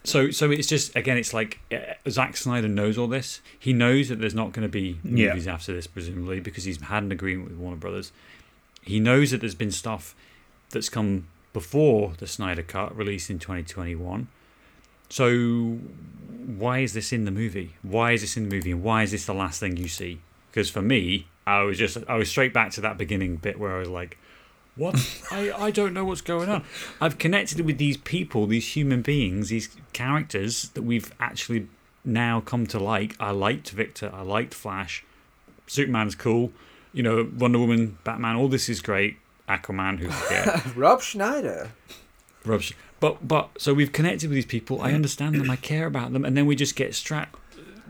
so 0.04 0.32
so 0.32 0.52
it's 0.52 0.68
just 0.68 0.96
again, 0.96 1.18
it's 1.18 1.34
like 1.34 1.60
uh, 1.72 1.78
Zack 2.10 2.36
Snyder 2.38 2.68
knows 2.68 2.98
all 2.98 3.08
this. 3.08 3.42
He 3.58 3.74
knows 3.74 4.10
that 4.10 4.20
there's 4.20 4.36
not 4.36 4.52
going 4.52 4.64
to 4.68 4.72
be 4.72 5.00
Yeah. 5.04 5.30
movies 5.30 5.48
after 5.48 5.74
this, 5.74 5.88
presumably 5.88 6.40
because 6.40 6.66
he's 6.66 6.82
had 6.82 7.04
an 7.04 7.12
agreement 7.12 7.50
with 7.50 7.58
Warner 7.58 7.78
Brothers. 7.78 8.12
He 8.82 9.00
knows 9.00 9.32
that 9.32 9.40
there's 9.40 9.56
been 9.56 9.72
stuff 9.72 10.14
that's 10.72 10.90
come 10.90 11.28
before 11.54 12.14
the 12.18 12.28
Snyder 12.28 12.64
Cut 12.64 12.96
released 12.98 13.30
in 13.30 13.40
2021. 13.40 14.28
So 15.10 15.78
why 16.58 16.80
is 16.80 16.94
this 16.94 17.14
in 17.14 17.26
the 17.26 17.32
movie? 17.32 17.76
Why 17.82 18.12
is 18.14 18.22
this 18.22 18.36
in 18.36 18.50
the 18.50 18.56
movie, 18.56 18.72
and 18.72 18.84
why 18.84 19.04
is 19.04 19.12
this 19.12 19.26
the 19.26 19.34
last 19.34 19.60
thing 19.60 19.78
you 19.78 19.88
see? 19.88 20.20
Because 20.52 20.70
for 20.70 20.82
me, 20.82 21.28
I 21.48 21.62
was 21.64 21.78
just 21.78 21.98
I 22.08 22.16
was 22.16 22.30
straight 22.30 22.54
back 22.54 22.72
to 22.72 22.82
that 22.82 22.98
beginning 22.98 23.38
bit 23.38 23.60
where 23.60 23.76
I 23.76 23.80
was 23.80 23.90
like, 23.90 24.18
"What? 24.76 24.96
I 25.32 25.52
I 25.52 25.72
don't 25.72 25.94
know 25.94 26.06
what's 26.06 26.22
going 26.22 26.50
on." 26.50 26.64
I've 27.02 27.18
connected 27.18 27.62
with 27.62 27.78
these 27.78 27.98
people, 27.98 28.48
these 28.48 28.76
human 28.76 29.02
beings, 29.02 29.50
these 29.50 29.70
characters 29.94 30.70
that 30.70 30.82
we've 30.84 31.12
actually 31.20 31.68
now 32.06 32.42
come 32.42 32.66
to 32.68 32.80
like. 32.80 33.16
I 33.20 33.32
liked 33.32 33.70
Victor. 33.72 34.12
I 34.14 34.22
liked 34.22 34.54
Flash. 34.54 35.04
Superman's 35.68 36.16
cool. 36.16 36.52
You 36.92 37.04
know, 37.04 37.30
Wonder 37.38 37.60
Woman, 37.60 37.98
Batman. 38.04 38.36
All 38.36 38.48
this 38.48 38.70
is 38.70 38.82
great. 38.82 39.18
Aquaman, 39.50 40.00
who 40.00 40.10
forget. 40.10 40.76
Rob 40.76 41.02
Schneider. 41.02 41.72
rubbish. 42.46 42.74
But 43.00 43.28
but 43.28 43.50
so 43.58 43.74
we've 43.74 43.92
connected 43.92 44.30
with 44.30 44.36
these 44.36 44.46
people. 44.46 44.82
I 44.82 44.94
understand 44.94 45.36
them. 45.36 45.50
I 45.50 45.56
care 45.58 45.86
about 45.86 46.14
them, 46.14 46.24
and 46.24 46.38
then 46.38 46.46
we 46.46 46.56
just 46.56 46.76
get 46.76 46.96
strapped, 46.96 47.38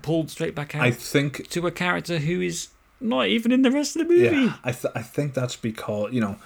pulled 0.02 0.32
straight 0.32 0.56
back 0.56 0.74
out 0.76 0.82
I 0.82 0.92
think 0.92 1.48
to 1.50 1.68
a 1.68 1.72
character 1.72 2.18
who 2.18 2.42
is 2.42 2.70
not 3.00 3.28
even 3.28 3.52
in 3.52 3.62
the 3.62 3.70
rest 3.70 3.96
of 3.96 4.08
the 4.08 4.14
movie. 4.14 4.36
Yeah, 4.46 4.54
I 4.64 4.72
th- 4.72 4.92
I 4.96 5.02
think 5.04 5.36
that's 5.36 5.56
because 5.56 6.12
you 6.12 6.22
know, 6.22 6.38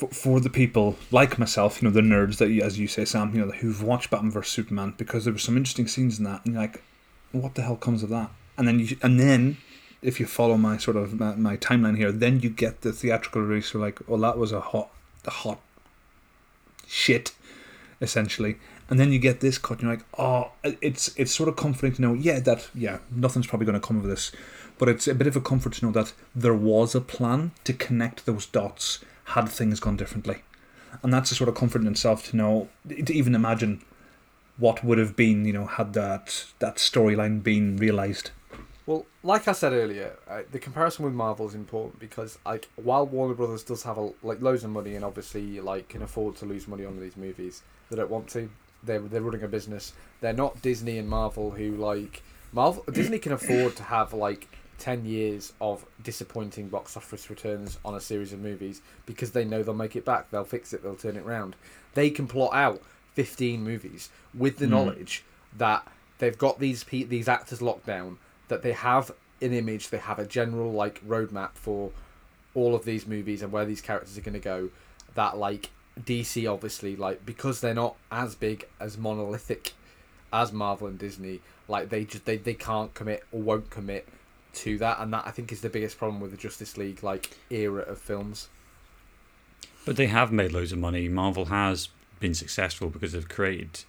for 0.00 0.08
for 0.08 0.40
the 0.40 0.50
people 0.50 0.96
like 1.10 1.38
myself, 1.38 1.80
you 1.80 1.88
know, 1.88 1.94
the 1.94 2.00
nerds 2.00 2.38
that, 2.38 2.50
as 2.64 2.78
you 2.78 2.88
say, 2.88 3.04
Sam, 3.04 3.34
you 3.34 3.44
know, 3.44 3.52
who've 3.52 3.82
watched 3.82 4.10
Batman 4.10 4.32
vs 4.32 4.50
Superman, 4.50 4.94
because 4.96 5.24
there 5.24 5.32
were 5.32 5.38
some 5.38 5.56
interesting 5.56 5.86
scenes 5.86 6.18
in 6.18 6.24
that, 6.24 6.44
and 6.44 6.54
you're 6.54 6.62
like, 6.62 6.82
what 7.32 7.54
the 7.54 7.62
hell 7.62 7.76
comes 7.76 8.02
of 8.02 8.08
that? 8.08 8.30
And 8.56 8.66
then 8.66 8.78
you, 8.78 8.96
and 9.02 9.20
then 9.20 9.58
if 10.02 10.18
you 10.18 10.26
follow 10.26 10.56
my 10.56 10.78
sort 10.78 10.96
of 10.96 11.18
my, 11.18 11.34
my 11.34 11.56
timeline 11.56 11.96
here, 11.96 12.12
then 12.12 12.40
you 12.40 12.50
get 12.50 12.80
the 12.80 12.92
theatrical 12.92 13.42
release. 13.42 13.72
You're 13.72 13.82
like, 13.82 14.00
well, 14.08 14.20
that 14.20 14.38
was 14.38 14.52
a 14.52 14.60
hot, 14.60 14.90
hot 15.26 15.60
shit, 16.86 17.32
essentially. 18.00 18.56
And 18.88 18.98
then 18.98 19.12
you 19.12 19.18
get 19.18 19.40
this 19.40 19.58
cut, 19.58 19.78
and 19.78 19.82
you're 19.82 19.96
like, 19.96 20.06
oh, 20.18 20.52
it's 20.80 21.14
it's 21.16 21.32
sort 21.32 21.48
of 21.48 21.56
comforting 21.56 21.94
to 21.96 22.02
know, 22.02 22.14
yeah, 22.14 22.40
that 22.40 22.70
yeah, 22.74 22.98
nothing's 23.10 23.46
probably 23.46 23.66
going 23.66 23.80
to 23.80 23.86
come 23.86 23.98
of 23.98 24.04
this, 24.04 24.32
but 24.78 24.88
it's 24.88 25.06
a 25.06 25.14
bit 25.14 25.26
of 25.26 25.36
a 25.36 25.40
comfort 25.40 25.74
to 25.74 25.84
know 25.84 25.92
that 25.92 26.12
there 26.34 26.54
was 26.54 26.94
a 26.94 27.00
plan 27.00 27.52
to 27.64 27.72
connect 27.72 28.24
those 28.26 28.46
dots 28.46 29.04
had 29.30 29.48
things 29.48 29.80
gone 29.80 29.96
differently, 29.96 30.42
and 31.02 31.12
that's 31.12 31.30
a 31.30 31.34
sort 31.34 31.48
of 31.48 31.54
comfort 31.54 31.82
in 31.82 31.88
itself 31.88 32.28
to 32.30 32.36
know 32.36 32.68
to 32.88 33.12
even 33.12 33.34
imagine 33.34 33.82
what 34.58 34.84
would 34.84 34.98
have 34.98 35.16
been, 35.16 35.44
you 35.44 35.52
know, 35.52 35.66
had 35.66 35.94
that 35.94 36.44
that 36.58 36.76
storyline 36.76 37.42
been 37.42 37.76
realized. 37.76 38.30
Well, 38.86 39.06
like 39.22 39.46
I 39.46 39.52
said 39.52 39.72
earlier, 39.72 40.16
uh, 40.28 40.42
the 40.50 40.58
comparison 40.58 41.04
with 41.04 41.14
Marvel 41.14 41.46
is 41.46 41.54
important 41.54 42.00
because, 42.00 42.38
like, 42.44 42.68
while 42.76 43.06
Warner 43.06 43.34
Brothers 43.34 43.62
does 43.62 43.82
have 43.84 43.98
a, 43.98 44.10
like 44.22 44.42
loads 44.42 44.64
of 44.64 44.70
money 44.70 44.96
and 44.96 45.04
obviously 45.04 45.60
like 45.60 45.88
can 45.88 46.02
afford 46.02 46.36
to 46.36 46.44
lose 46.46 46.66
money 46.66 46.84
on 46.84 46.98
these 46.98 47.16
movies, 47.16 47.62
they 47.88 47.96
don't 47.96 48.10
want 48.10 48.28
to. 48.30 48.50
They're 48.82 49.00
they're 49.00 49.22
running 49.22 49.42
a 49.42 49.48
business. 49.48 49.92
They're 50.20 50.32
not 50.32 50.60
Disney 50.62 50.98
and 50.98 51.08
Marvel 51.08 51.50
who 51.52 51.76
like 51.76 52.22
Marvel. 52.52 52.84
Disney 52.92 53.18
can 53.18 53.32
afford 53.32 53.76
to 53.76 53.82
have 53.84 54.12
like 54.12 54.48
ten 54.80 55.04
years 55.04 55.52
of 55.60 55.84
disappointing 56.02 56.68
box 56.68 56.96
office 56.96 57.30
returns 57.30 57.78
on 57.84 57.94
a 57.94 58.00
series 58.00 58.32
of 58.32 58.40
movies 58.40 58.82
because 59.06 59.30
they 59.30 59.44
know 59.44 59.62
they'll 59.62 59.74
make 59.74 59.94
it 59.94 60.04
back. 60.04 60.30
They'll 60.30 60.42
fix 60.44 60.72
it. 60.72 60.82
They'll 60.82 60.96
turn 60.96 61.16
it 61.16 61.24
round. 61.24 61.54
They 61.94 62.10
can 62.10 62.26
plot 62.26 62.54
out 62.54 62.82
fifteen 63.14 63.62
movies 63.62 64.08
with 64.34 64.56
the 64.58 64.66
Mm. 64.66 64.70
knowledge 64.70 65.22
that 65.56 65.86
they've 66.18 66.36
got 66.38 66.58
these 66.58 66.82
pe- 66.84 67.04
these 67.04 67.28
actors 67.28 67.60
locked 67.62 67.86
down 67.86 68.18
that 68.48 68.62
they 68.62 68.72
have 68.72 69.12
an 69.42 69.52
image, 69.52 69.88
they 69.90 69.98
have 69.98 70.18
a 70.18 70.26
general 70.26 70.72
like 70.72 71.06
roadmap 71.06 71.50
for 71.54 71.92
all 72.54 72.74
of 72.74 72.84
these 72.84 73.06
movies 73.06 73.42
and 73.42 73.52
where 73.52 73.64
these 73.64 73.80
characters 73.80 74.18
are 74.18 74.22
going 74.22 74.34
to 74.34 74.38
go. 74.40 74.70
That 75.14 75.36
like 75.38 75.70
DC 76.00 76.50
obviously 76.50 76.96
like 76.96 77.24
because 77.26 77.60
they're 77.60 77.74
not 77.74 77.94
as 78.10 78.34
big 78.34 78.66
as 78.78 78.96
monolithic 78.96 79.72
as 80.32 80.52
Marvel 80.52 80.86
and 80.86 80.98
Disney, 80.98 81.40
like 81.68 81.88
they 81.88 82.04
just 82.04 82.24
they, 82.24 82.36
they 82.36 82.54
can't 82.54 82.94
commit 82.94 83.24
or 83.32 83.40
won't 83.42 83.70
commit 83.70 84.06
to 84.54 84.78
that, 84.78 84.98
and 85.00 85.12
that 85.12 85.26
I 85.26 85.30
think 85.30 85.52
is 85.52 85.60
the 85.60 85.70
biggest 85.70 85.98
problem 85.98 86.20
with 86.20 86.30
the 86.30 86.36
Justice 86.36 86.76
League 86.76 87.02
like 87.02 87.30
era 87.50 87.82
of 87.82 87.98
films. 87.98 88.48
But 89.84 89.96
they 89.96 90.06
have 90.06 90.30
made 90.32 90.52
loads 90.52 90.72
of 90.72 90.78
money. 90.78 91.08
Marvel 91.08 91.46
has 91.46 91.88
been 92.18 92.34
successful 92.34 92.90
because 92.90 93.12
they've 93.12 93.28
created 93.28 93.84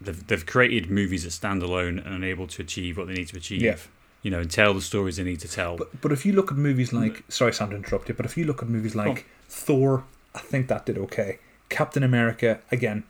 they've, 0.00 0.26
they've 0.26 0.46
created 0.46 0.90
movies 0.90 1.24
that 1.24 1.30
stand 1.30 1.62
alone 1.62 1.98
and 1.98 2.22
are 2.22 2.26
able 2.26 2.46
to 2.46 2.62
achieve 2.62 2.96
what 2.98 3.06
they 3.06 3.14
need 3.14 3.28
to 3.28 3.36
achieve. 3.36 3.62
Yeah. 3.62 3.76
You 4.22 4.30
know, 4.30 4.40
and 4.40 4.50
tell 4.50 4.74
the 4.74 4.82
stories 4.82 5.16
they 5.16 5.24
need 5.24 5.40
to 5.40 5.48
tell. 5.48 5.76
But 5.76 6.00
but 6.02 6.12
if 6.12 6.26
you 6.26 6.34
look 6.34 6.50
at 6.52 6.58
movies 6.58 6.92
like 6.92 7.24
sorry 7.28 7.54
Sam 7.54 7.70
to 7.70 7.76
interrupt 7.76 8.08
you, 8.08 8.14
but 8.14 8.26
if 8.26 8.36
you 8.36 8.44
look 8.44 8.62
at 8.62 8.68
movies 8.68 8.94
like 8.94 9.26
Thor, 9.48 10.04
I 10.34 10.40
think 10.40 10.68
that 10.68 10.84
did 10.84 10.98
okay. 10.98 11.38
Captain 11.70 12.02
America, 12.02 12.60
again, 12.70 13.04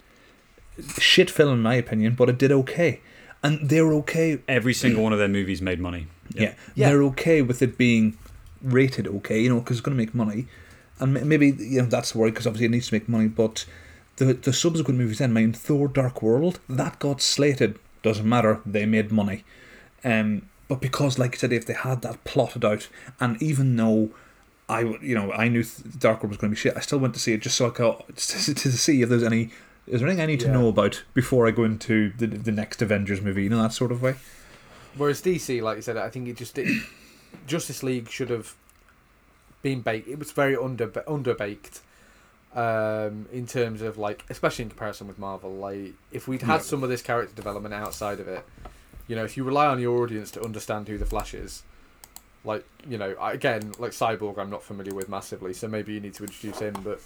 shit 0.99 1.29
film 1.29 1.55
in 1.55 1.63
my 1.63 1.75
opinion, 1.75 2.15
but 2.15 2.29
it 2.29 2.39
did 2.39 2.53
okay. 2.53 3.01
And 3.43 3.69
they're 3.69 3.93
okay 3.95 4.39
Every 4.49 4.75
single 4.75 5.03
one 5.03 5.13
of 5.13 5.19
their 5.19 5.29
movies 5.29 5.63
made 5.63 5.81
money. 5.81 6.07
yeah. 6.35 6.55
Yeah. 6.75 6.91
They're 6.91 7.03
okay 7.05 7.43
with 7.43 7.63
it 7.63 7.79
being 7.79 8.19
rated 8.63 9.07
okay, 9.07 9.41
you 9.41 9.49
know, 9.49 9.61
because 9.61 9.79
it's 9.79 9.85
going 9.85 9.97
to 9.97 10.03
make 10.03 10.15
money. 10.15 10.47
And 10.99 11.15
maybe, 11.27 11.49
you 11.59 11.81
know, 11.81 11.89
that's 11.89 12.13
the 12.13 12.19
worry 12.19 12.31
because 12.31 12.47
obviously 12.47 12.67
it 12.67 12.71
needs 12.71 12.89
to 12.89 12.95
make 12.95 13.09
money. 13.09 13.29
But 13.29 13.65
the 14.17 14.35
the 14.35 14.53
subsequent 14.53 14.99
movies 14.99 15.19
then, 15.19 15.31
I 15.31 15.41
mean, 15.41 15.53
Thor 15.55 15.89
Dark 15.89 16.21
World, 16.23 16.61
that 16.69 16.99
got 16.99 17.23
slated. 17.23 17.79
Doesn't 18.03 18.29
matter, 18.29 18.61
they 18.67 18.85
made 18.87 19.11
money. 19.11 19.45
Um, 20.05 20.43
but 20.69 20.81
because, 20.81 21.19
like 21.19 21.35
I 21.35 21.39
said, 21.39 21.53
if 21.53 21.67
they 21.67 21.75
had 21.75 22.03
that 22.03 22.23
plotted 22.25 22.65
out, 22.65 22.89
and 23.19 23.43
even 23.43 23.77
though 23.77 24.11
I, 24.69 24.81
you 24.83 25.15
know, 25.15 25.33
I 25.33 25.49
knew 25.49 25.65
Dark 25.99 26.23
World 26.23 26.31
was 26.31 26.39
going 26.39 26.51
to 26.51 26.55
be 26.55 26.61
shit, 26.61 26.77
I 26.77 26.81
still 26.81 26.99
went 26.99 27.15
to 27.15 27.21
see 27.21 27.33
it 27.33 27.41
just 27.41 27.57
so 27.57 27.67
I 27.67 27.71
could, 27.71 27.97
to, 28.17 28.55
to 28.55 28.73
see 28.73 29.03
if 29.03 29.09
there's 29.09 29.23
any. 29.23 29.51
Is 29.87 30.01
there 30.01 30.09
anything 30.09 30.23
I 30.23 30.27
need 30.27 30.41
to 30.41 30.53
know 30.53 30.69
about 30.69 31.03
before 31.15 31.47
I 31.49 31.51
go 31.51 31.65
into 31.65 32.13
the 32.17 32.27
the 32.27 32.53
next 32.53 32.81
Avengers 32.83 33.21
movie? 33.21 33.43
You 33.45 33.49
know 33.51 33.63
that 33.63 33.73
sort 33.73 33.91
of 33.93 34.03
way. 34.03 34.15
Whereas 34.97 35.23
DC, 35.23 35.63
like 35.63 35.77
you 35.77 35.83
said, 35.83 35.97
I 35.97 36.09
think 36.11 36.29
it 36.29 36.37
just 36.37 36.59
it, 36.59 36.83
Justice 37.47 37.83
League 37.83 38.09
should 38.11 38.31
have 38.31 38.55
been 39.63 39.81
baked. 39.83 40.09
It 40.09 40.19
was 40.19 40.33
very 40.33 40.57
under 40.57 40.89
underbaked 40.89 41.81
um, 42.55 43.27
in 43.33 43.47
terms 43.47 43.83
of 43.83 43.99
like, 43.99 44.25
especially 44.31 44.65
in 44.65 44.69
comparison 44.71 45.07
with 45.09 45.19
Marvel. 45.19 45.53
Like, 45.55 45.95
if 46.13 46.27
we'd 46.29 46.43
had 46.43 46.55
Yeah. 46.57 46.61
some 46.61 46.83
of 46.83 46.89
this 46.89 47.03
character 47.03 47.35
development 47.35 47.75
outside 47.75 48.21
of 48.21 48.29
it, 48.29 48.45
you 49.07 49.17
know, 49.17 49.25
if 49.25 49.37
you 49.37 49.45
rely 49.45 49.67
on 49.67 49.81
your 49.81 50.03
audience 50.03 50.31
to 50.33 50.43
understand 50.43 50.89
who 50.89 50.99
the 50.99 51.07
Flash 51.07 51.35
is, 51.35 51.63
like, 52.45 52.65
you 52.89 52.97
know, 52.99 53.15
again, 53.21 53.73
like 53.79 53.93
Cyborg, 53.93 54.39
I'm 54.39 54.51
not 54.51 54.63
familiar 54.63 54.95
with 54.95 55.09
massively, 55.09 55.53
so 55.53 55.69
maybe 55.69 55.93
you 55.93 56.01
need 56.01 56.15
to 56.15 56.25
introduce 56.25 56.59
him, 56.59 56.75
but 56.83 57.01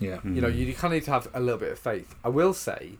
Yeah. 0.00 0.18
you 0.24 0.40
know, 0.40 0.48
Mhm. 0.48 0.56
you 0.66 0.74
kind 0.74 0.92
of 0.94 0.98
need 0.98 1.04
to 1.04 1.10
have 1.10 1.28
a 1.34 1.40
little 1.40 1.58
bit 1.58 1.72
of 1.72 1.78
faith. 1.78 2.14
I 2.24 2.28
will 2.28 2.54
say, 2.54 2.92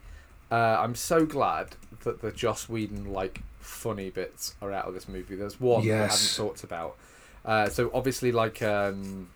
uh, 0.50 0.54
I'm 0.80 0.94
so 0.94 1.24
glad 1.26 1.76
that 2.04 2.22
the 2.22 2.30
Joss 2.32 2.68
Whedon 2.68 3.12
like 3.12 3.42
funny 3.60 4.10
bits 4.10 4.54
are 4.62 4.72
out 4.72 4.86
of 4.86 4.94
this 4.94 5.08
movie. 5.08 5.36
There's 5.36 5.60
one 5.60 5.86
that 5.86 5.92
I 5.94 5.98
Yes. 6.04 6.36
haven't 6.36 6.46
talked 6.48 6.64
about. 6.64 6.96
Uh, 7.44 7.68
so 7.68 7.90
obviously, 7.94 8.32
like, 8.32 8.60
um, 8.62 9.28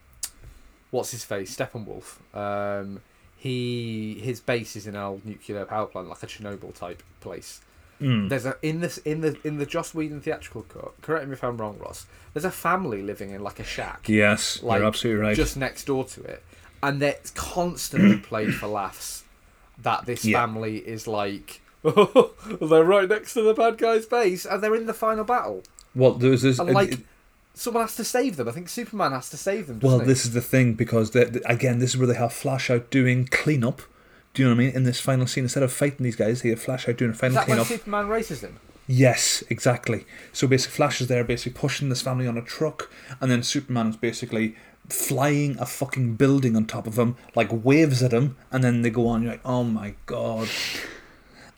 what's 0.90 1.10
his 1.12 1.24
face, 1.24 1.55
Steppenwolf. 1.56 2.16
Um, 2.36 3.01
he 3.36 4.20
his 4.22 4.40
base 4.40 4.76
is 4.76 4.86
in 4.86 4.94
an 4.94 5.02
old 5.02 5.24
nuclear 5.26 5.64
power 5.64 5.86
plant, 5.86 6.09
like 6.09 6.22
a 6.22 6.26
Chernobyl 6.26 6.74
type 6.74 7.02
place. 7.20 7.60
Mm. 8.01 8.28
There's 8.28 8.47
a 8.47 8.56
in 8.62 8.80
this 8.80 8.98
in 8.98 9.20
the 9.20 9.36
in 9.44 9.59
the 9.59 9.66
Joss 9.66 9.94
Whedon 9.94 10.20
theatrical 10.20 10.62
cut. 10.62 11.01
Correct 11.02 11.26
me 11.26 11.32
if 11.34 11.43
I'm 11.44 11.56
wrong, 11.56 11.78
Ross. 11.78 12.06
There's 12.34 12.44
a 12.44 12.51
family 12.51 13.02
living 13.02 13.30
in 13.30 13.43
like 13.43 13.59
a 13.60 13.64
shack 13.64 14.09
Yes, 14.09 14.62
like, 14.62 14.78
you're 14.78 14.89
absolutely 14.89 15.22
right. 15.22 15.36
just 15.36 15.56
next 15.56 15.84
door 15.84 16.05
to 16.05 16.22
it, 16.22 16.43
and 16.82 17.00
that's 17.00 17.30
constantly 17.30 18.16
played 18.22 18.54
for 18.54 18.66
laughs. 18.66 19.24
That 19.78 20.06
this 20.06 20.24
Yeah. 20.24 20.40
family 20.40 20.76
is 20.78 21.06
like, 21.09 21.60
they're 21.82 22.84
right 22.84 23.09
next 23.09 23.34
to 23.34 23.42
the 23.42 23.54
bad 23.54 23.78
guy's 23.78 24.06
base, 24.06 24.44
and 24.44 24.62
they're 24.62 24.74
in 24.76 24.86
the 24.86 24.94
final 24.94 25.24
battle. 25.24 25.62
well, 25.94 26.12
there's 26.12 26.42
this. 26.42 26.59
And 26.59 26.72
like, 26.72 26.98
someone 27.54 27.82
has 27.82 27.96
to 27.96 28.04
save 28.04 28.36
them. 28.36 28.48
I 28.48 28.52
think 28.52 28.68
Superman 28.68 29.12
has 29.12 29.28
to 29.30 29.36
save 29.36 29.66
them. 29.66 29.80
Well, 29.82 30.00
he? 30.00 30.06
this 30.06 30.24
is 30.24 30.32
the 30.32 30.40
thing 30.40 30.74
because 30.74 31.10
the, 31.10 31.24
the- 31.26 31.50
again, 31.50 31.78
this 31.78 31.90
is 31.90 31.96
where 31.98 32.06
they 32.06 32.14
have 32.14 32.32
Flash 32.32 32.70
out 32.70 32.90
doing 32.90 33.26
cleanup. 33.26 33.82
Do 34.34 34.42
you 34.42 34.48
know 34.48 34.54
what 34.54 34.62
I 34.62 34.66
mean? 34.66 34.74
In 34.76 34.84
this 34.84 35.00
final 35.00 35.26
scene, 35.26 35.44
instead 35.44 35.62
of 35.62 35.72
fighting 35.72 36.04
these 36.04 36.16
guys, 36.16 36.40
they 36.42 36.48
have 36.50 36.62
Flash 36.62 36.88
out 36.88 36.96
doing 36.96 37.10
a 37.10 37.14
is 37.14 37.20
final 37.20 37.34
that 37.34 37.48
when 37.48 37.56
cleanup. 37.59 37.66
Superman 37.66 38.09
races 38.09 38.40
them. 38.40 38.59
Yes, 38.86 39.42
exactly. 39.50 40.06
So 40.32 40.46
basically, 40.46 40.74
Flash 40.76 41.00
is 41.00 41.09
there, 41.09 41.22
basically 41.24 41.59
pushing 41.59 41.88
this 41.88 42.02
family 42.02 42.26
on 42.26 42.36
a 42.38 42.42
truck, 42.42 42.90
and 43.20 43.30
then 43.30 43.42
Superman 43.42 43.88
is 43.88 43.96
basically 43.96 44.56
flying 44.88 45.59
a 45.59 45.66
fucking 45.66 46.14
building 46.16 46.56
on 46.56 46.66
top 46.66 46.86
of 46.86 46.98
him, 46.98 47.16
like 47.34 47.48
waves 47.52 48.02
at 48.02 48.12
him, 48.12 48.36
and 48.50 48.62
then 48.62 48.82
they 48.82 48.90
go 48.90 49.06
on. 49.06 49.22
You're 49.22 49.32
like, 49.32 49.40
oh 49.44 49.64
my 49.64 49.94
god. 50.06 50.48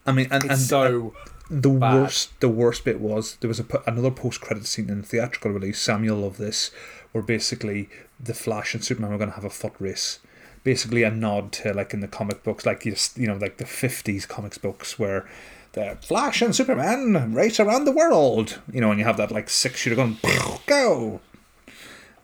I 0.06 0.12
mean, 0.12 0.28
and, 0.30 0.44
It's 0.44 0.52
and 0.52 0.60
so 0.60 1.14
the 1.50 1.70
bad. 1.70 1.94
worst, 1.94 2.40
the 2.40 2.48
worst 2.48 2.84
bit 2.84 3.00
was 3.00 3.36
there 3.36 3.48
was 3.48 3.60
a, 3.60 3.66
another 3.86 4.10
post-credit 4.10 4.66
scene 4.66 4.90
in 4.90 5.00
the 5.02 5.06
theatrical 5.06 5.50
release. 5.50 5.80
Samuel 5.80 6.26
of 6.26 6.36
this, 6.36 6.70
where 7.12 7.22
basically 7.22 7.88
the 8.20 8.34
Flash 8.34 8.74
and 8.74 8.84
Superman 8.84 9.10
were 9.10 9.18
going 9.18 9.30
to 9.30 9.36
have 9.36 9.44
a 9.44 9.50
foot 9.50 9.74
race. 9.78 10.20
Basically, 10.62 11.02
a 11.02 11.10
nod 11.10 11.52
to 11.52 11.74
like 11.74 11.92
in 11.92 12.00
the 12.00 12.08
comic 12.08 12.42
books, 12.42 12.64
like 12.64 12.84
you 12.84 12.92
just 12.92 13.18
you 13.18 13.26
know, 13.26 13.36
like 13.36 13.58
the 13.58 13.66
fifties 13.66 14.24
comics 14.26 14.56
books 14.58 14.98
where 14.98 15.28
the 15.72 15.98
Flash 16.00 16.40
and 16.40 16.54
Superman 16.56 17.34
race 17.34 17.60
around 17.60 17.84
the 17.84 17.92
world. 17.92 18.60
You 18.72 18.80
know, 18.80 18.90
and 18.90 18.98
you 18.98 19.04
have 19.04 19.18
that 19.18 19.30
like 19.30 19.50
six 19.50 19.80
shooter 19.80 19.96
gun, 19.96 20.18
go, 20.66 21.20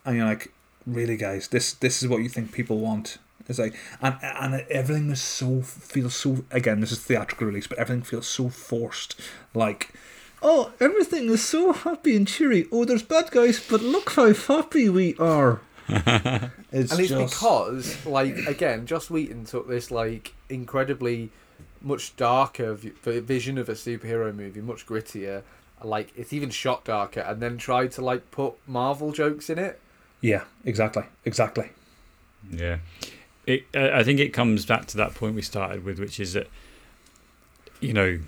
and 0.06 0.16
you're 0.16 0.24
like, 0.24 0.52
really, 0.92 1.16
guys, 1.16 1.48
this 1.48 1.72
this 1.72 2.02
is 2.02 2.08
what 2.08 2.22
you 2.22 2.28
think 2.28 2.52
people 2.52 2.78
want. 2.78 3.18
It's 3.48 3.58
like, 3.58 3.74
and 4.00 4.16
and 4.22 4.54
everything 4.70 5.10
is 5.10 5.20
so 5.20 5.62
feels 5.62 6.14
so. 6.14 6.44
Again, 6.50 6.80
this 6.80 6.92
is 6.92 7.00
theatrical 7.00 7.46
release, 7.46 7.66
but 7.66 7.78
everything 7.78 8.02
feels 8.02 8.26
so 8.26 8.48
forced. 8.48 9.20
Like, 9.54 9.92
oh, 10.42 10.72
everything 10.80 11.28
is 11.28 11.44
so 11.44 11.72
happy 11.72 12.16
and 12.16 12.28
cheery. 12.28 12.66
Oh, 12.70 12.84
there's 12.84 13.02
bad 13.02 13.30
guys, 13.30 13.64
but 13.68 13.82
look 13.82 14.10
how 14.10 14.32
happy 14.32 14.88
we 14.88 15.16
are. 15.16 15.60
it's 15.88 16.92
and 16.92 17.00
it's 17.00 17.08
just 17.08 17.34
because, 17.34 18.06
like, 18.06 18.36
again, 18.46 18.86
Joss 18.86 19.10
Whedon 19.10 19.44
took 19.44 19.68
this 19.68 19.90
like 19.90 20.34
incredibly 20.48 21.30
much 21.82 22.14
darker 22.16 22.74
v- 22.74 23.20
vision 23.20 23.58
of 23.58 23.68
a 23.68 23.72
superhero 23.72 24.34
movie, 24.34 24.60
much 24.60 24.86
grittier. 24.86 25.42
Like 25.82 26.12
it's 26.14 26.32
even 26.32 26.50
shot 26.50 26.84
darker, 26.84 27.20
and 27.20 27.40
then 27.40 27.56
tried 27.56 27.92
to 27.92 28.02
like 28.02 28.30
put 28.30 28.54
Marvel 28.66 29.12
jokes 29.12 29.50
in 29.50 29.58
it. 29.58 29.80
Yeah, 30.20 30.44
exactly, 30.64 31.04
exactly. 31.24 31.70
Yeah, 32.50 32.78
it. 33.46 33.64
I 33.74 34.02
think 34.02 34.20
it 34.20 34.30
comes 34.30 34.66
back 34.66 34.86
to 34.86 34.96
that 34.98 35.14
point 35.14 35.34
we 35.34 35.42
started 35.42 35.84
with, 35.84 35.98
which 35.98 36.20
is 36.20 36.34
that 36.34 36.48
you 37.80 37.92
know, 37.92 38.18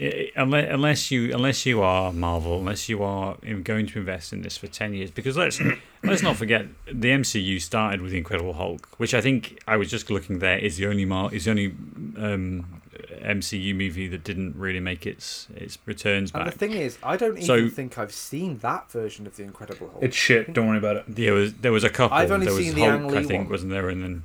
i 0.00 0.30
unless 0.36 0.68
unless 0.70 1.10
you 1.10 1.34
unless 1.34 1.66
you 1.66 1.82
are 1.82 2.12
Marvel, 2.12 2.58
unless 2.58 2.88
you 2.88 3.02
are 3.02 3.36
going 3.62 3.86
to 3.86 3.98
invest 3.98 4.32
in 4.32 4.42
this 4.42 4.56
for 4.56 4.66
ten 4.66 4.94
years, 4.94 5.10
because 5.10 5.36
let's 5.36 5.60
let's 6.02 6.22
not 6.22 6.36
forget 6.36 6.66
the 6.86 7.08
MCU 7.10 7.60
started 7.60 8.00
with 8.00 8.12
the 8.12 8.18
Incredible 8.18 8.54
Hulk, 8.54 8.88
which 8.98 9.14
I 9.14 9.20
think 9.20 9.60
I 9.66 9.76
was 9.76 9.90
just 9.90 10.10
looking 10.10 10.38
there 10.38 10.58
is 10.58 10.76
the 10.76 10.86
only 10.86 11.04
Mar- 11.04 11.32
is 11.32 11.44
the 11.44 11.50
only 11.50 11.74
um, 12.16 12.81
MCU 12.92 13.74
movie 13.74 14.06
that 14.08 14.22
didn't 14.22 14.54
really 14.56 14.80
make 14.80 15.06
its 15.06 15.46
its 15.54 15.78
returns 15.86 16.30
And 16.34 16.46
the 16.46 16.50
thing 16.50 16.72
is, 16.72 16.98
I 17.02 17.16
don't 17.16 17.38
even 17.38 17.70
think 17.70 17.96
I've 17.98 18.12
seen 18.12 18.58
that 18.58 18.90
version 18.90 19.26
of 19.26 19.36
the 19.36 19.44
Incredible 19.44 19.88
Hulk. 19.88 20.02
It's 20.02 20.16
shit. 20.16 20.52
Don't 20.52 20.68
worry 20.68 20.78
about 20.78 20.96
it. 20.96 21.04
There 21.08 21.32
was 21.32 21.54
there 21.54 21.72
was 21.72 21.84
a 21.84 21.90
couple. 21.90 22.16
I've 22.16 22.30
only 22.30 22.46
there 22.46 22.54
was 22.54 22.64
seen 22.64 22.74
the 22.74 22.84
Ang 22.84 23.02
Hulk, 23.02 23.12
Lee 23.12 23.18
I 23.18 23.22
think, 23.24 23.44
one. 23.44 23.50
wasn't 23.50 23.70
there? 23.70 23.88
And 23.88 24.02
then, 24.02 24.22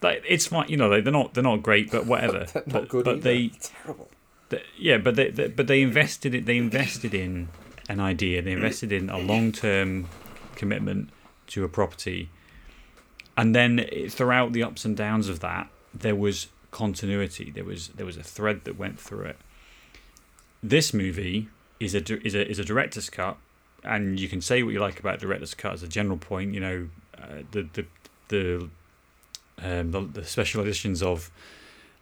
like, 0.00 0.24
it's 0.26 0.46
fine. 0.46 0.68
You 0.68 0.78
know, 0.78 0.88
like, 0.88 1.04
they're 1.04 1.12
not 1.12 1.34
they're 1.34 1.42
not 1.42 1.62
great, 1.62 1.90
but 1.90 2.06
whatever. 2.06 2.46
Not 2.54 2.68
but 2.68 2.88
good 2.88 3.04
but 3.04 3.16
either. 3.16 3.22
they, 3.22 3.48
terrible. 3.60 4.08
they, 4.48 4.62
yeah, 4.78 4.96
but 4.96 5.16
they, 5.16 5.30
they 5.30 5.48
but 5.48 5.66
they 5.66 5.82
invested 5.82 6.34
it. 6.34 6.46
They 6.46 6.56
invested 6.56 7.12
in 7.12 7.48
an 7.90 8.00
idea. 8.00 8.40
They 8.40 8.52
invested 8.52 8.90
in 8.92 9.10
a 9.10 9.18
long 9.18 9.52
term 9.52 10.08
commitment 10.56 11.10
to 11.48 11.64
a 11.64 11.68
property, 11.68 12.30
and 13.36 13.54
then 13.54 13.86
throughout 14.08 14.54
the 14.54 14.62
ups 14.62 14.86
and 14.86 14.96
downs 14.96 15.28
of 15.28 15.40
that, 15.40 15.68
there 15.92 16.16
was 16.16 16.46
continuity. 16.72 17.52
There 17.52 17.64
was 17.64 17.88
there 17.88 18.06
was 18.06 18.16
a 18.16 18.22
thread 18.24 18.64
that 18.64 18.76
went 18.76 18.98
through 18.98 19.26
it. 19.26 19.36
This 20.62 20.92
movie 20.92 21.48
is 21.78 21.94
a 21.94 22.02
is 22.26 22.34
a 22.34 22.48
is 22.50 22.58
a 22.58 22.64
director's 22.64 23.08
cut, 23.08 23.36
and 23.84 24.18
you 24.18 24.28
can 24.28 24.40
say 24.40 24.64
what 24.64 24.72
you 24.72 24.80
like 24.80 24.98
about 24.98 25.20
director's 25.20 25.54
cut 25.54 25.74
as 25.74 25.84
a 25.84 25.88
general 25.88 26.18
point. 26.18 26.54
You 26.54 26.60
know, 26.60 26.88
uh, 27.16 27.42
the 27.52 27.68
the 27.72 27.86
the, 28.28 28.70
um, 29.62 29.92
the 29.92 30.00
the 30.00 30.24
special 30.24 30.62
editions 30.62 31.02
of 31.02 31.30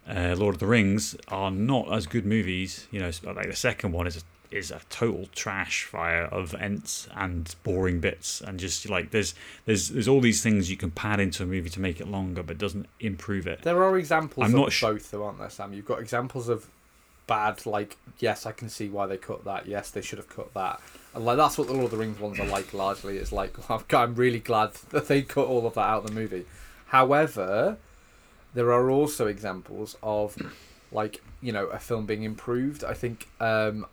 uh, 0.07 0.35
Lord 0.37 0.55
of 0.55 0.59
the 0.59 0.67
Rings 0.67 1.15
are 1.27 1.51
not 1.51 1.91
as 1.93 2.07
good 2.07 2.25
movies. 2.25 2.87
You 2.89 3.01
know, 3.01 3.11
like 3.23 3.47
the 3.47 3.55
second 3.55 3.91
one 3.91 4.07
is 4.07 4.23
is 4.51 4.71
a 4.71 4.81
total 4.89 5.27
trash 5.33 5.83
fire 5.83 6.25
of 6.25 6.53
ents 6.55 7.07
and 7.15 7.55
boring 7.63 7.99
bits, 7.99 8.41
and 8.41 8.59
just 8.59 8.89
like 8.89 9.11
there's 9.11 9.33
there's 9.65 9.89
there's 9.89 10.07
all 10.07 10.21
these 10.21 10.43
things 10.43 10.69
you 10.69 10.77
can 10.77 10.91
pad 10.91 11.19
into 11.19 11.43
a 11.43 11.45
movie 11.45 11.69
to 11.69 11.79
make 11.79 11.99
it 11.99 12.07
longer, 12.07 12.43
but 12.43 12.57
doesn't 12.57 12.87
improve 12.99 13.47
it. 13.47 13.61
There 13.63 13.83
are 13.83 13.97
examples 13.97 14.45
I'm 14.45 14.53
of 14.53 14.61
not 14.61 14.71
sh- 14.71 14.81
both, 14.81 15.11
though, 15.11 15.25
aren't 15.25 15.39
there, 15.39 15.49
Sam? 15.49 15.73
You've 15.73 15.85
got 15.85 15.99
examples 15.99 16.49
of 16.49 16.67
bad, 17.27 17.65
like, 17.65 17.97
yes, 18.19 18.45
I 18.45 18.51
can 18.51 18.67
see 18.67 18.89
why 18.89 19.07
they 19.07 19.15
cut 19.15 19.45
that. 19.45 19.65
Yes, 19.65 19.89
they 19.89 20.01
should 20.01 20.17
have 20.17 20.27
cut 20.27 20.53
that. 20.53 20.81
And 21.13 21.25
like 21.25 21.37
that's 21.37 21.57
what 21.57 21.67
the 21.67 21.73
Lord 21.73 21.85
of 21.85 21.91
the 21.91 21.97
Rings 21.97 22.19
ones 22.19 22.39
are 22.39 22.45
like. 22.45 22.73
Largely, 22.73 23.17
it's 23.17 23.31
like 23.31 23.53
I'm 23.69 23.83
I'm 23.91 24.15
really 24.15 24.39
glad 24.39 24.73
that 24.89 25.07
they 25.07 25.21
cut 25.21 25.47
all 25.47 25.65
of 25.65 25.75
that 25.75 25.81
out 25.81 26.03
of 26.03 26.07
the 26.07 26.13
movie. 26.13 26.45
However, 26.87 27.77
there 28.53 28.71
are 28.71 28.89
also 28.89 29.27
examples 29.27 29.97
of 30.03 30.37
like 30.91 31.21
you 31.41 31.51
know 31.51 31.67
a 31.67 31.79
film 31.79 32.05
being 32.05 32.23
improved. 32.23 32.83
I 32.83 32.93
think 32.93 33.29
um, 33.39 33.85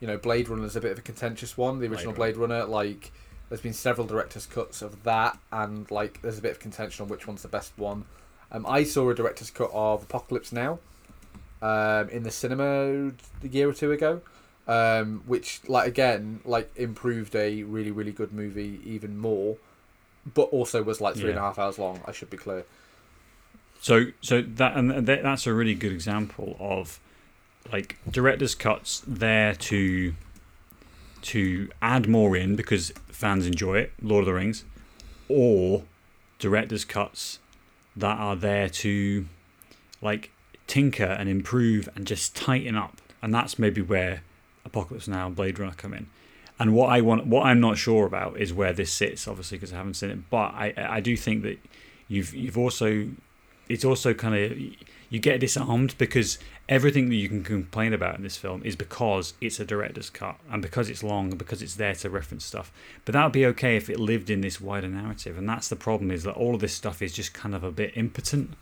you 0.00 0.06
know 0.06 0.18
Blade 0.18 0.48
Runner 0.48 0.64
is 0.64 0.76
a 0.76 0.80
bit 0.80 0.92
of 0.92 0.98
a 0.98 1.02
contentious 1.02 1.56
one. 1.56 1.78
The 1.80 1.86
original 1.86 2.12
Blade 2.12 2.34
Blade 2.34 2.48
Runner, 2.48 2.64
like 2.64 3.12
there's 3.48 3.60
been 3.60 3.72
several 3.72 4.06
director's 4.06 4.46
cuts 4.46 4.82
of 4.82 5.02
that, 5.04 5.38
and 5.52 5.90
like 5.90 6.22
there's 6.22 6.38
a 6.38 6.42
bit 6.42 6.52
of 6.52 6.58
contention 6.58 7.04
on 7.04 7.08
which 7.08 7.26
one's 7.26 7.42
the 7.42 7.48
best 7.48 7.72
one. 7.76 8.04
Um, 8.52 8.64
I 8.66 8.84
saw 8.84 9.10
a 9.10 9.14
director's 9.14 9.50
cut 9.50 9.70
of 9.72 10.04
Apocalypse 10.04 10.52
Now 10.52 10.78
um, 11.62 12.08
in 12.10 12.22
the 12.22 12.30
cinema 12.30 13.12
a 13.42 13.48
year 13.48 13.68
or 13.68 13.72
two 13.72 13.92
ago, 13.92 14.20
um, 14.68 15.22
which 15.26 15.60
like 15.68 15.88
again 15.88 16.40
like 16.44 16.70
improved 16.76 17.34
a 17.34 17.62
really 17.62 17.90
really 17.90 18.12
good 18.12 18.32
movie 18.32 18.80
even 18.84 19.16
more, 19.18 19.56
but 20.34 20.42
also 20.44 20.82
was 20.82 21.00
like 21.00 21.14
three 21.16 21.30
and 21.30 21.38
a 21.38 21.42
half 21.42 21.58
hours 21.58 21.78
long. 21.78 22.00
I 22.06 22.12
should 22.12 22.30
be 22.30 22.36
clear. 22.36 22.64
So 23.80 24.06
so 24.20 24.42
that 24.42 24.76
and 24.76 25.06
that, 25.06 25.22
that's 25.22 25.46
a 25.46 25.54
really 25.54 25.74
good 25.74 25.92
example 25.92 26.56
of 26.58 26.98
like 27.72 27.98
director's 28.10 28.54
cuts 28.54 29.02
there 29.06 29.54
to 29.54 30.14
to 31.22 31.68
add 31.82 32.08
more 32.08 32.36
in 32.36 32.54
because 32.54 32.92
fans 33.08 33.46
enjoy 33.46 33.78
it, 33.78 33.92
Lord 34.00 34.22
of 34.22 34.26
the 34.26 34.34
Rings, 34.34 34.64
or 35.28 35.82
director's 36.38 36.84
cuts 36.84 37.38
that 37.96 38.18
are 38.18 38.36
there 38.36 38.68
to 38.68 39.26
like 40.00 40.30
tinker 40.66 41.04
and 41.04 41.28
improve 41.28 41.88
and 41.96 42.06
just 42.06 42.36
tighten 42.36 42.76
up, 42.76 43.00
and 43.22 43.34
that's 43.34 43.58
maybe 43.58 43.80
where 43.80 44.22
Apocalypse 44.64 45.08
Now 45.08 45.26
and 45.26 45.36
Blade 45.36 45.58
Runner 45.58 45.74
come 45.76 45.94
in. 45.94 46.06
And 46.58 46.74
what 46.74 46.90
I 46.90 47.00
want, 47.00 47.26
what 47.26 47.44
I'm 47.44 47.60
not 47.60 47.76
sure 47.76 48.06
about, 48.06 48.38
is 48.38 48.52
where 48.52 48.72
this 48.72 48.92
sits, 48.92 49.28
obviously, 49.28 49.58
because 49.58 49.72
I 49.72 49.76
haven't 49.76 49.94
seen 49.94 50.10
it. 50.10 50.30
But 50.30 50.54
I, 50.54 50.72
I 50.76 51.00
do 51.00 51.16
think 51.16 51.42
that 51.42 51.58
you've, 52.08 52.34
you've 52.34 52.56
also, 52.56 53.08
it's 53.68 53.84
also 53.84 54.14
kind 54.14 54.34
of, 54.34 54.58
you 55.10 55.18
get 55.18 55.38
disarmed 55.38 55.96
because 55.98 56.38
everything 56.68 57.08
that 57.08 57.14
you 57.14 57.28
can 57.28 57.44
complain 57.44 57.92
about 57.92 58.16
in 58.16 58.22
this 58.22 58.36
film 58.36 58.62
is 58.64 58.74
because 58.74 59.34
it's 59.40 59.60
a 59.60 59.64
director's 59.64 60.10
cut 60.10 60.36
and 60.50 60.60
because 60.60 60.90
it's 60.90 61.02
long 61.02 61.30
and 61.30 61.38
because 61.38 61.62
it's 61.62 61.76
there 61.76 61.94
to 61.94 62.10
reference 62.10 62.44
stuff. 62.44 62.72
But 63.04 63.12
that 63.12 63.22
would 63.22 63.32
be 63.32 63.46
okay 63.46 63.76
if 63.76 63.88
it 63.88 64.00
lived 64.00 64.30
in 64.30 64.40
this 64.40 64.60
wider 64.60 64.88
narrative. 64.88 65.38
And 65.38 65.48
that's 65.48 65.68
the 65.68 65.76
problem 65.76 66.10
is 66.10 66.24
that 66.24 66.32
all 66.32 66.54
of 66.54 66.60
this 66.60 66.74
stuff 66.74 67.02
is 67.02 67.12
just 67.12 67.32
kind 67.32 67.54
of 67.54 67.62
a 67.62 67.70
bit 67.70 67.92
impotent 67.96 68.54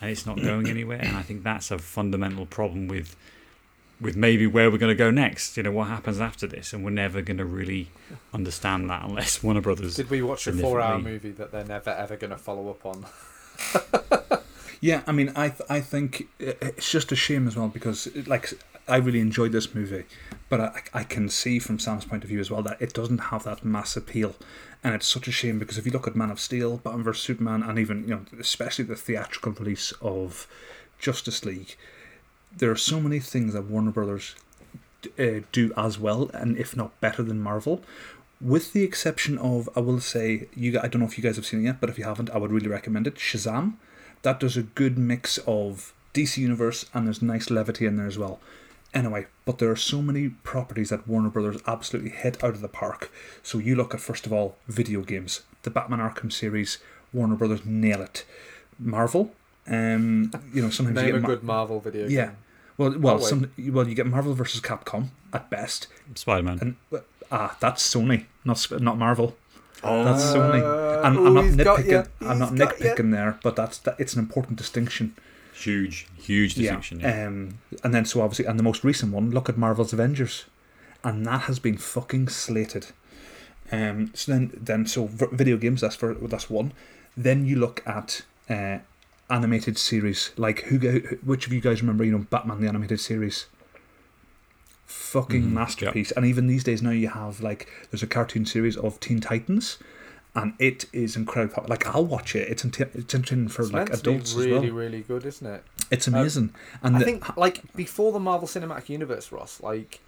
and 0.00 0.10
it's 0.10 0.26
not 0.26 0.40
going 0.40 0.68
anywhere. 0.68 1.00
And 1.00 1.16
I 1.16 1.22
think 1.22 1.42
that's 1.42 1.70
a 1.70 1.78
fundamental 1.78 2.46
problem 2.46 2.88
with 2.88 3.16
with 4.00 4.14
maybe 4.14 4.46
where 4.46 4.70
we're 4.70 4.78
going 4.78 4.92
to 4.92 4.94
go 4.94 5.10
next. 5.10 5.56
You 5.56 5.64
know, 5.64 5.72
what 5.72 5.88
happens 5.88 6.20
after 6.20 6.46
this, 6.46 6.72
and 6.72 6.84
we're 6.84 6.90
never 6.90 7.20
going 7.20 7.38
to 7.38 7.44
really 7.44 7.88
understand 8.32 8.88
that 8.90 9.04
unless 9.04 9.42
Warner 9.42 9.60
Brothers. 9.60 9.96
Did 9.96 10.10
we 10.10 10.22
watch 10.22 10.46
a 10.46 10.52
four-hour 10.52 11.00
movie 11.00 11.32
that 11.32 11.50
they're 11.50 11.64
never 11.64 11.90
ever 11.90 12.16
going 12.16 12.30
to 12.30 12.38
follow 12.38 12.70
up 12.70 12.86
on? 12.86 13.06
Yeah, 14.80 15.02
I 15.06 15.12
mean, 15.12 15.32
I 15.34 15.48
th- 15.48 15.68
I 15.68 15.80
think 15.80 16.28
it's 16.38 16.90
just 16.90 17.10
a 17.10 17.16
shame 17.16 17.48
as 17.48 17.56
well 17.56 17.68
because 17.68 18.08
like 18.26 18.52
I 18.86 18.96
really 18.96 19.20
enjoyed 19.20 19.52
this 19.52 19.74
movie, 19.74 20.04
but 20.48 20.60
I, 20.60 20.82
I 20.94 21.02
can 21.04 21.28
see 21.28 21.58
from 21.58 21.78
Sam's 21.78 22.04
point 22.04 22.22
of 22.22 22.28
view 22.28 22.38
as 22.40 22.50
well 22.50 22.62
that 22.62 22.80
it 22.80 22.94
doesn't 22.94 23.18
have 23.18 23.44
that 23.44 23.64
mass 23.64 23.96
appeal, 23.96 24.36
and 24.84 24.94
it's 24.94 25.06
such 25.06 25.26
a 25.26 25.32
shame 25.32 25.58
because 25.58 25.78
if 25.78 25.86
you 25.86 25.92
look 25.92 26.06
at 26.06 26.14
Man 26.14 26.30
of 26.30 26.38
Steel, 26.38 26.78
Batman 26.78 27.02
vs 27.02 27.22
Superman, 27.22 27.62
and 27.62 27.78
even 27.78 28.02
you 28.02 28.14
know 28.14 28.24
especially 28.38 28.84
the 28.84 28.96
theatrical 28.96 29.52
release 29.52 29.92
of 30.00 30.46
Justice 30.98 31.44
League, 31.44 31.76
there 32.56 32.70
are 32.70 32.76
so 32.76 33.00
many 33.00 33.18
things 33.18 33.54
that 33.54 33.64
Warner 33.64 33.90
Brothers 33.90 34.36
uh, 35.18 35.40
do 35.50 35.72
as 35.76 35.98
well, 35.98 36.30
and 36.32 36.56
if 36.56 36.76
not 36.76 36.98
better 37.00 37.22
than 37.22 37.40
Marvel. 37.40 37.82
With 38.40 38.72
the 38.72 38.84
exception 38.84 39.36
of, 39.36 39.68
I 39.74 39.80
will 39.80 39.98
say, 39.98 40.46
you. 40.54 40.78
I 40.78 40.86
don't 40.86 41.00
know 41.00 41.08
if 41.08 41.18
you 41.18 41.24
guys 41.24 41.34
have 41.34 41.44
seen 41.44 41.60
it 41.60 41.64
yet, 41.64 41.80
but 41.80 41.90
if 41.90 41.98
you 41.98 42.04
haven't, 42.04 42.30
I 42.30 42.38
would 42.38 42.52
really 42.52 42.68
recommend 42.68 43.08
it. 43.08 43.16
Shazam 43.16 43.74
that 44.22 44.40
does 44.40 44.56
a 44.56 44.62
good 44.62 44.98
mix 44.98 45.38
of 45.46 45.92
DC 46.14 46.38
Universe 46.38 46.86
and 46.94 47.06
there's 47.06 47.22
nice 47.22 47.50
levity 47.50 47.86
in 47.86 47.96
there 47.96 48.06
as 48.06 48.18
well. 48.18 48.40
Anyway, 48.94 49.26
but 49.44 49.58
there 49.58 49.70
are 49.70 49.76
so 49.76 50.00
many 50.00 50.30
properties 50.30 50.88
that 50.88 51.06
Warner 51.06 51.28
Brothers 51.28 51.60
absolutely 51.66 52.10
hit 52.10 52.42
out 52.42 52.54
of 52.54 52.60
the 52.62 52.68
park. 52.68 53.12
So 53.42 53.58
you 53.58 53.76
look 53.76 53.92
at 53.94 54.00
first 54.00 54.24
of 54.26 54.32
all 54.32 54.56
video 54.66 55.02
games, 55.02 55.42
the 55.62 55.70
Batman 55.70 55.98
Arkham 56.00 56.32
series. 56.32 56.78
Warner 57.12 57.36
Brothers 57.36 57.64
nail 57.64 58.00
it. 58.02 58.24
Marvel, 58.78 59.32
um, 59.66 60.30
you 60.52 60.62
know 60.62 60.70
sometimes 60.70 60.96
you 60.98 61.02
Name 61.02 61.12
get 61.12 61.14
a 61.16 61.20
Mar- 61.20 61.30
good 61.36 61.42
Marvel 61.42 61.80
video 61.80 62.06
yeah. 62.08 62.26
game. 62.26 62.36
Well, 62.76 62.98
well, 62.98 63.14
Oh, 63.16 63.18
some 63.18 63.50
well 63.70 63.88
you 63.88 63.94
get 63.94 64.06
Marvel 64.06 64.34
versus 64.34 64.60
Capcom 64.60 65.08
at 65.32 65.50
best, 65.50 65.86
Spider 66.14 66.42
Man. 66.44 66.76
ah, 67.32 67.56
that's 67.60 67.82
Sony, 67.94 68.26
not 68.44 68.70
not 68.80 68.98
Marvel. 68.98 69.36
Oh, 69.84 70.04
That's 70.04 70.24
Sony. 70.24 70.62
Uh, 70.62 71.00
I'm, 71.02 71.26
I'm 71.26 71.34
not 71.34 71.44
he's 71.44 71.56
got 71.56 71.84
ya. 71.86 72.02
nitpicking. 72.02 72.28
I'm 72.30 72.38
not 72.38 72.56
got 72.56 72.80
ya. 72.80 72.86
nitpicking 72.94 73.12
there, 73.12 73.38
but 73.42 73.54
that's 73.56 73.78
that, 73.78 73.96
it's 73.98 74.14
an 74.14 74.18
important 74.18 74.58
distinction. 74.58 75.14
huge, 75.54 76.06
huge 76.16 76.54
distinction. 76.54 77.00
Yeah. 77.00 77.26
Um, 77.26 77.58
and 77.84 77.94
then 77.94 78.04
so 78.04 78.20
obviously, 78.22 78.46
and 78.46 78.58
the 78.58 78.62
most 78.64 78.82
recent 78.84 79.12
one, 79.12 79.30
look 79.30 79.48
at 79.48 79.56
Marvel's 79.56 79.92
Avengers, 79.92 80.46
and 81.04 81.24
that 81.26 81.42
has 81.42 81.58
been 81.58 81.76
fucking 81.78 82.28
slated. 82.28 82.86
Um, 83.70 84.10
so 84.14 84.32
then, 84.32 84.50
then 84.60 84.86
so 84.86 85.06
v- 85.06 85.26
video 85.32 85.56
games. 85.56 85.80
That's 85.80 85.94
for 85.96 86.14
that's 86.14 86.48
one. 86.50 86.72
Then 87.16 87.46
you 87.46 87.56
look 87.56 87.82
at 87.86 88.22
uh, 88.48 88.78
animated 89.30 89.78
series. 89.78 90.30
Like 90.36 90.62
who, 90.62 90.78
go- 90.78 90.98
who? 90.98 91.16
Which 91.24 91.46
of 91.46 91.52
you 91.52 91.60
guys 91.60 91.82
remember? 91.82 92.04
You 92.04 92.12
know, 92.12 92.26
Batman 92.30 92.60
the 92.60 92.68
animated 92.68 92.98
series. 93.00 93.46
Fucking 94.88 95.42
Mhm, 95.44 95.52
masterpiece. 95.52 96.10
And 96.12 96.24
even 96.26 96.46
these 96.46 96.64
days 96.64 96.82
now, 96.82 96.90
you 96.90 97.08
have 97.08 97.40
like 97.40 97.68
there's 97.90 98.02
a 98.02 98.06
cartoon 98.06 98.46
series 98.46 98.76
of 98.76 98.98
Teen 99.00 99.20
Titans. 99.20 99.78
And 100.34 100.52
it 100.58 100.86
is 100.92 101.16
incredible. 101.16 101.64
Like 101.68 101.86
I'll 101.86 102.04
watch 102.06 102.34
it. 102.36 102.48
It's 102.48 102.62
enti- 102.62 102.94
it's 102.94 103.14
entertaining 103.14 103.48
for 103.48 103.62
It's 103.62 103.72
like 103.72 103.88
meant 103.90 103.98
to 104.02 104.10
be 104.10 104.10
adults 104.16 104.34
really, 104.34 104.54
as 104.54 104.62
well. 104.62 104.72
really 104.72 105.00
good, 105.02 105.24
isn't 105.26 105.46
it? 105.46 105.64
It's 105.90 106.06
amazing. 106.06 106.52
and 106.82 106.96
I 106.96 106.98
the- 107.00 107.04
think 107.04 107.36
like 107.36 107.62
before 107.74 108.12
the 108.12 108.20
Marvel 108.20 108.46
Cinematic 108.48 108.88
Universe, 108.88 109.30
Ross, 109.32 109.60
like 109.62 110.00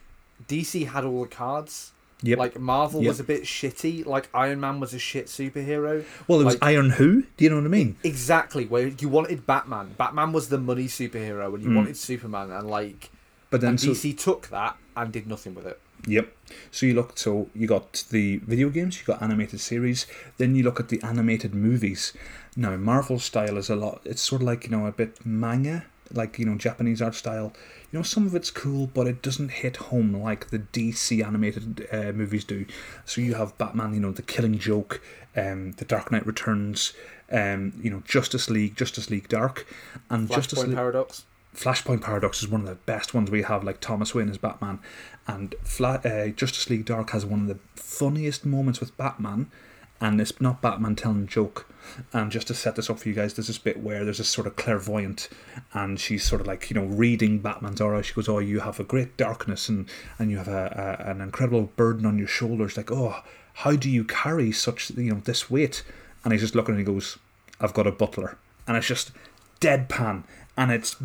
DC 0.49 0.87
had 0.87 1.05
all 1.05 1.23
the 1.23 1.29
cards. 1.29 1.93
Yep. 2.23 2.39
Like 2.39 2.61
Marvel 2.61 3.01
Yep. 3.03 3.09
was 3.09 3.21
a 3.21 3.25
bit 3.25 3.43
shitty. 3.45 4.05
Like 4.07 4.29
Iron 4.35 4.61
Man 4.61 4.79
was 4.79 4.93
a 4.95 4.99
shit 4.99 5.27
superhero. 5.27 6.05
Well, 6.29 6.41
it 6.41 6.45
was 6.45 6.55
Like- 6.55 6.63
Iron 6.65 6.91
Who. 6.91 7.23
Do 7.37 7.45
you 7.45 7.51
know 7.51 7.57
what 7.57 7.65
I 7.65 7.69
mean? 7.69 7.97
Exactly. 8.05 8.67
Where 8.67 8.89
you 8.89 9.09
wanted 9.09 9.47
Batman. 9.47 9.95
Batman 9.99 10.33
was 10.33 10.49
the 10.49 10.59
money 10.59 10.85
superhero, 10.87 11.55
and 11.55 11.63
you 11.63 11.71
Mm. 11.71 11.77
wanted 11.77 11.97
Superman, 11.97 12.51
and 12.51 12.69
like 12.69 13.11
But 13.51 13.61
then, 13.61 13.71
and 13.71 13.81
so 13.81 13.91
DC 13.91 14.17
took 14.17 14.49
that 14.49 14.77
and 14.97 15.13
did 15.13 15.27
nothing 15.27 15.55
with 15.55 15.67
it. 15.67 15.81
yep. 16.07 16.35
So 16.71 16.87
you 16.87 16.95
look. 16.95 17.19
So 17.19 17.49
you 17.55 17.67
got 17.67 18.05
the 18.11 18.39
video 18.39 18.71
games. 18.71 18.99
You 18.99 19.05
got 19.05 19.21
animated 19.21 19.61
series. 19.61 20.07
Then 20.39 20.55
you 20.55 20.63
look 20.63 20.81
at 20.81 20.89
the 20.89 21.03
animated 21.03 21.55
movies. 21.55 22.13
Now 22.57 22.77
Marvel 22.77 23.19
style 23.19 23.57
is 23.57 23.69
a 23.69 23.77
lot. 23.77 24.01
It's 24.05 24.23
sort 24.23 24.43
of 24.43 24.47
like 24.47 24.65
you 24.65 24.71
know 24.71 24.87
a 24.87 24.93
bit 24.93 25.25
manga, 25.25 25.85
like 26.13 26.39
you 26.39 26.47
know 26.47 26.57
Japanese 26.57 27.03
art 27.03 27.15
style. 27.15 27.53
You 27.91 27.99
know 27.99 28.03
some 28.03 28.27
of 28.27 28.35
it's 28.35 28.51
cool, 28.51 28.87
but 28.87 29.07
it 29.07 29.21
doesn't 29.21 29.51
hit 29.51 29.77
home 29.77 30.15
like 30.15 30.51
the 30.51 30.61
DC 30.61 31.25
animated 31.25 31.89
uh, 31.93 32.13
movies 32.13 32.45
do. 32.45 32.67
So 33.05 33.21
you 33.21 33.35
have 33.35 33.59
Batman. 33.59 33.95
You 33.95 34.01
know 34.01 34.13
the 34.13 34.23
Killing 34.23 34.59
Joke, 34.59 35.01
um, 35.37 35.73
the 35.73 35.85
Dark 35.85 36.13
Knight 36.13 36.27
Returns. 36.27 36.93
Um, 37.33 37.73
you 37.81 37.91
know 37.91 38.03
Justice 38.07 38.51
League, 38.51 38.77
Justice 38.77 39.11
League 39.11 39.29
Dark, 39.29 39.67
and 40.09 40.29
Justice 40.29 40.65
League. 40.65 40.75
Paradox. 40.75 41.25
Flashpoint 41.55 42.01
Paradox 42.01 42.43
is 42.43 42.49
one 42.49 42.63
of 42.63 42.67
the 42.67 42.75
best 42.75 43.13
ones 43.13 43.31
we 43.31 43.43
have, 43.43 43.65
like 43.65 43.81
Thomas 43.81 44.15
Wayne 44.15 44.31
as 44.31 44.39
Batman, 44.39 44.79
and 45.27 45.55
uh, 45.81 46.29
Justice 46.29 46.71
League 46.71 46.85
Dark 46.85 47.11
has 47.11 47.27
one 47.27 47.43
of 47.43 47.49
the 47.49 47.59
funniest 47.75 48.47
moments 48.47 48.81
with 48.81 48.97
Batman, 48.97 49.51
and 50.01 50.21
it's 50.21 50.41
not 50.41 50.63
Batman 50.63 50.97
telling 50.97 51.25
a 51.25 51.27
joke. 51.27 51.67
And 52.13 52.31
just 52.31 52.47
to 52.49 52.55
set 52.55 52.77
this 52.77 52.89
up 52.89 53.01
for 53.01 53.09
you 53.09 53.15
guys, 53.15 53.35
there's 53.35 53.49
this 53.49 53.59
bit 53.59 53.83
where 53.83 54.05
there's 54.05 54.19
this 54.19 54.29
sort 54.29 54.47
of 54.47 54.57
clairvoyant, 54.57 55.29
and 55.75 55.99
she's 55.99 56.25
sort 56.25 56.41
of 56.41 56.47
like 56.47 56.71
you 56.71 56.75
know 56.75 56.87
reading 56.87 57.41
Batman's 57.41 57.81
aura. 57.81 58.03
She 58.03 58.15
goes, 58.15 58.29
"Oh, 58.29 58.39
you 58.39 58.61
have 58.61 58.79
a 58.79 58.85
great 58.85 59.17
darkness, 59.17 59.69
and 59.69 59.89
and 60.19 60.31
you 60.31 60.39
have 60.39 60.49
a, 60.49 60.99
a 61.07 61.11
an 61.11 61.21
incredible 61.21 61.73
burden 61.77 62.07
on 62.07 62.17
your 62.17 62.29
shoulders. 62.29 62.77
Like, 62.77 62.93
oh, 62.93 63.23
how 63.55 63.73
do 63.77 63.91
you 63.91 64.05
carry 64.05 64.53
such 64.53 64.91
you 64.91 65.15
know 65.15 65.21
this 65.25 65.51
weight?" 65.51 65.83
And 66.23 66.33
he's 66.33 66.43
just 66.43 66.55
looking, 66.55 66.77
and 66.77 66.87
he 66.87 66.93
goes, 66.93 67.19
"I've 67.61 67.75
got 67.75 67.87
a 67.87 67.93
butler," 67.93 68.39
and 68.67 68.77
it's 68.77 68.87
just 68.87 69.11
deadpan, 69.61 70.25
and 70.61 70.71
it's 70.71 70.97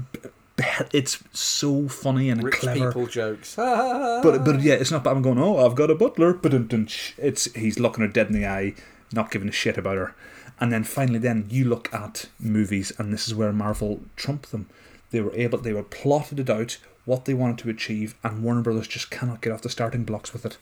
it's 0.94 1.22
so 1.34 1.88
funny 1.88 2.30
and 2.30 2.44
Rich 2.44 2.56
clever. 2.56 2.88
people 2.88 3.08
jokes. 3.08 3.56
But 3.58 4.44
but 4.46 4.62
yeah, 4.62 4.76
it's 4.76 4.92
not 4.92 5.04
Batman 5.04 5.24
going, 5.24 5.40
oh, 5.40 5.66
I've 5.66 5.76
got 5.76 5.90
a 5.92 5.96
butler. 5.96 6.34
But 6.34 6.54
it's 6.54 7.46
he's 7.54 7.80
looking 7.80 8.04
her 8.04 8.08
dead 8.12 8.28
in 8.28 8.34
the 8.34 8.46
eye, 8.48 8.74
not 9.12 9.32
giving 9.32 9.50
a 9.50 9.52
shit 9.54 9.78
about 9.78 9.98
her. 9.98 10.14
And 10.60 10.72
then 10.72 10.84
finally, 10.84 11.20
then 11.20 11.48
you 11.50 11.66
look 11.66 11.94
at 11.94 12.28
movies, 12.40 12.94
and 12.98 13.12
this 13.12 13.28
is 13.28 13.36
where 13.36 13.52
Marvel 13.52 14.02
trumped 14.16 14.52
them. 14.52 14.68
They 15.12 15.20
were 15.22 15.36
able, 15.36 15.58
they 15.60 15.74
were 15.74 15.84
plotted 15.84 16.40
it 16.40 16.50
out 16.50 16.78
what 17.06 17.26
they 17.26 17.34
wanted 17.34 17.58
to 17.60 17.70
achieve, 17.70 18.16
and 18.24 18.42
Warner 18.42 18.62
Brothers 18.62 18.88
just 18.88 19.12
cannot 19.12 19.42
get 19.42 19.52
off 19.54 19.62
the 19.62 19.70
starting 19.70 20.04
blocks 20.06 20.32
with 20.34 20.46
it. 20.46 20.58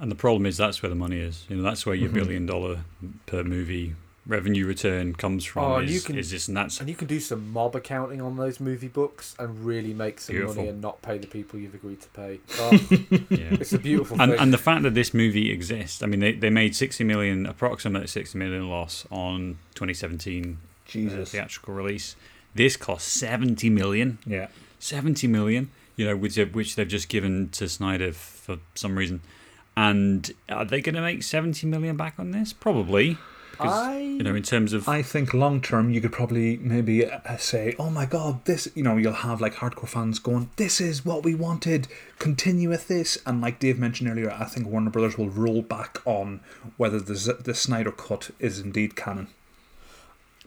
And 0.00 0.10
the 0.10 0.14
problem 0.16 0.44
is 0.46 0.56
that's 0.56 0.82
where 0.82 0.90
the 0.90 0.94
money 0.94 1.18
is. 1.20 1.46
You 1.48 1.56
know, 1.56 1.62
that's 1.62 1.86
where 1.86 1.94
your 1.94 2.10
Mhm. 2.10 2.14
billion 2.14 2.46
dollar 2.46 2.80
per 3.26 3.42
movie 3.44 3.94
revenue 4.26 4.66
return 4.66 5.14
comes 5.14 5.44
from. 5.44 5.64
Oh, 5.64 5.78
is, 5.78 5.92
you 5.92 6.00
can- 6.00 6.16
is 6.18 6.30
this 6.30 6.48
and 6.48 6.56
that's 6.56 6.80
and 6.80 6.88
you 6.88 6.94
can 6.94 7.06
do 7.06 7.20
some 7.20 7.52
mob 7.52 7.76
accounting 7.76 8.20
on 8.20 8.36
those 8.36 8.58
movie 8.60 8.88
books 8.88 9.34
and 9.38 9.64
really 9.64 9.92
make 9.92 10.20
some 10.20 10.34
Beautiful. 10.34 10.56
money 10.56 10.68
and 10.68 10.80
not 10.80 11.02
pay 11.02 11.18
the 11.18 11.26
people 11.26 11.58
you've 11.58 11.74
agreed 11.74 12.00
to 12.00 12.08
pay. 12.08 12.40
Oh, 12.58 12.70
yeah. 13.30 13.58
it's 13.60 13.72
a 13.72 13.78
beautiful 13.78 14.20
and, 14.20 14.32
thing. 14.32 14.40
and 14.40 14.52
the 14.52 14.58
fact 14.58 14.82
that 14.84 14.94
this 14.94 15.12
movie 15.12 15.50
exists, 15.50 16.02
I 16.02 16.06
mean, 16.06 16.20
they, 16.20 16.32
they 16.32 16.50
made 16.50 16.74
60 16.74 17.04
million, 17.04 17.44
approximately 17.46 18.06
60 18.06 18.38
million 18.38 18.68
loss 18.70 19.06
on 19.10 19.58
2017 19.74 20.52
uh, 20.52 20.56
Jesus. 20.90 21.30
theatrical 21.32 21.74
release. 21.74 22.16
This 22.54 22.76
cost 22.76 23.08
70 23.08 23.68
million. 23.70 24.18
Yeah. 24.26 24.48
70 24.78 25.26
million, 25.26 25.70
you 25.96 26.06
know, 26.06 26.16
which, 26.16 26.36
which 26.36 26.76
they've 26.76 26.88
just 26.88 27.08
given 27.08 27.48
to 27.50 27.68
Snyder 27.68 28.12
for 28.12 28.58
some 28.74 28.96
reason. 28.96 29.20
And 29.76 30.30
are 30.48 30.64
they 30.64 30.80
going 30.80 30.94
to 30.94 31.00
make 31.02 31.22
70 31.22 31.66
million 31.66 31.96
back 31.96 32.14
on 32.18 32.30
this? 32.30 32.52
Probably. 32.52 33.18
Because, 33.54 33.72
I 33.72 33.98
you 33.98 34.22
know, 34.24 34.34
in 34.34 34.42
terms 34.42 34.72
of. 34.72 34.88
I 34.88 35.00
think 35.02 35.32
long 35.32 35.60
term, 35.60 35.90
you 35.90 36.00
could 36.00 36.12
probably 36.12 36.56
maybe 36.56 37.06
uh, 37.06 37.36
say, 37.36 37.76
"Oh 37.78 37.88
my 37.88 38.04
God, 38.04 38.44
this!" 38.46 38.68
You 38.74 38.82
know, 38.82 38.96
you'll 38.96 39.12
have 39.12 39.40
like 39.40 39.54
hardcore 39.54 39.88
fans 39.88 40.18
going, 40.18 40.50
"This 40.56 40.80
is 40.80 41.04
what 41.04 41.22
we 41.22 41.34
wanted. 41.34 41.86
Continue 42.18 42.68
with 42.68 42.88
this." 42.88 43.16
And 43.24 43.40
like 43.40 43.60
Dave 43.60 43.78
mentioned 43.78 44.10
earlier, 44.10 44.30
I 44.32 44.44
think 44.46 44.66
Warner 44.66 44.90
Brothers 44.90 45.16
will 45.16 45.30
roll 45.30 45.62
back 45.62 45.98
on 46.04 46.40
whether 46.76 46.98
the 46.98 47.14
Z- 47.14 47.42
the 47.44 47.54
Snyder 47.54 47.92
cut 47.92 48.30
is 48.40 48.58
indeed 48.58 48.96
canon. 48.96 49.28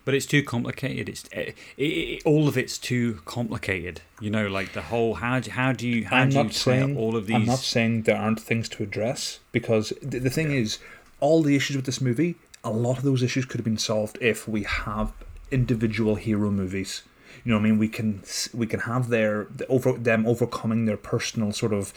But 0.04 0.14
it's 0.14 0.26
too 0.26 0.42
complicated. 0.42 1.10
It's 1.10 1.24
it, 1.34 1.56
it, 1.78 2.22
all 2.26 2.48
of 2.48 2.58
it's 2.58 2.78
too 2.78 3.20
complicated. 3.26 4.02
You 4.22 4.30
know, 4.30 4.48
like 4.48 4.74
the 4.74 4.84
whole 4.84 5.16
how 5.16 5.40
do, 5.40 5.52
how 5.52 5.74
do 5.74 5.88
you 5.88 6.06
how 6.06 6.18
I'm 6.18 6.30
do 6.30 6.44
you 6.44 6.50
saying 6.50 6.98
all 6.98 7.16
of 7.16 7.28
these? 7.28 7.36
I'm 7.36 7.46
not 7.46 7.60
saying 7.60 8.04
there 8.04 8.18
aren't 8.18 8.40
things 8.40 8.70
to 8.70 8.84
address 8.84 9.40
because 9.52 9.92
the, 10.02 10.20
the 10.20 10.30
thing 10.30 10.52
is, 10.52 10.80
all 11.20 11.42
the 11.44 11.56
issues 11.56 11.76
with 11.76 11.86
this 11.86 12.00
movie, 12.00 12.36
a 12.68 12.76
lot 12.88 12.98
of 12.98 13.04
those 13.04 13.24
issues 13.24 13.46
could 13.46 13.60
have 13.60 13.66
been 13.66 13.78
solved 13.78 14.18
if 14.22 14.48
we 14.48 14.64
have 14.64 15.12
individual 15.52 16.16
hero 16.16 16.52
movies. 16.52 17.04
You 17.44 17.52
know, 17.52 17.58
what 17.58 17.66
I 17.66 17.70
mean, 17.70 17.78
we 17.78 17.88
can 17.88 18.22
we 18.54 18.68
can 18.68 18.82
have 18.82 19.10
their 19.10 19.46
the 19.56 19.66
over 19.68 19.94
them 19.94 20.26
overcoming 20.26 20.86
their 20.86 20.98
personal 20.98 21.52
sort 21.54 21.74
of 21.74 21.94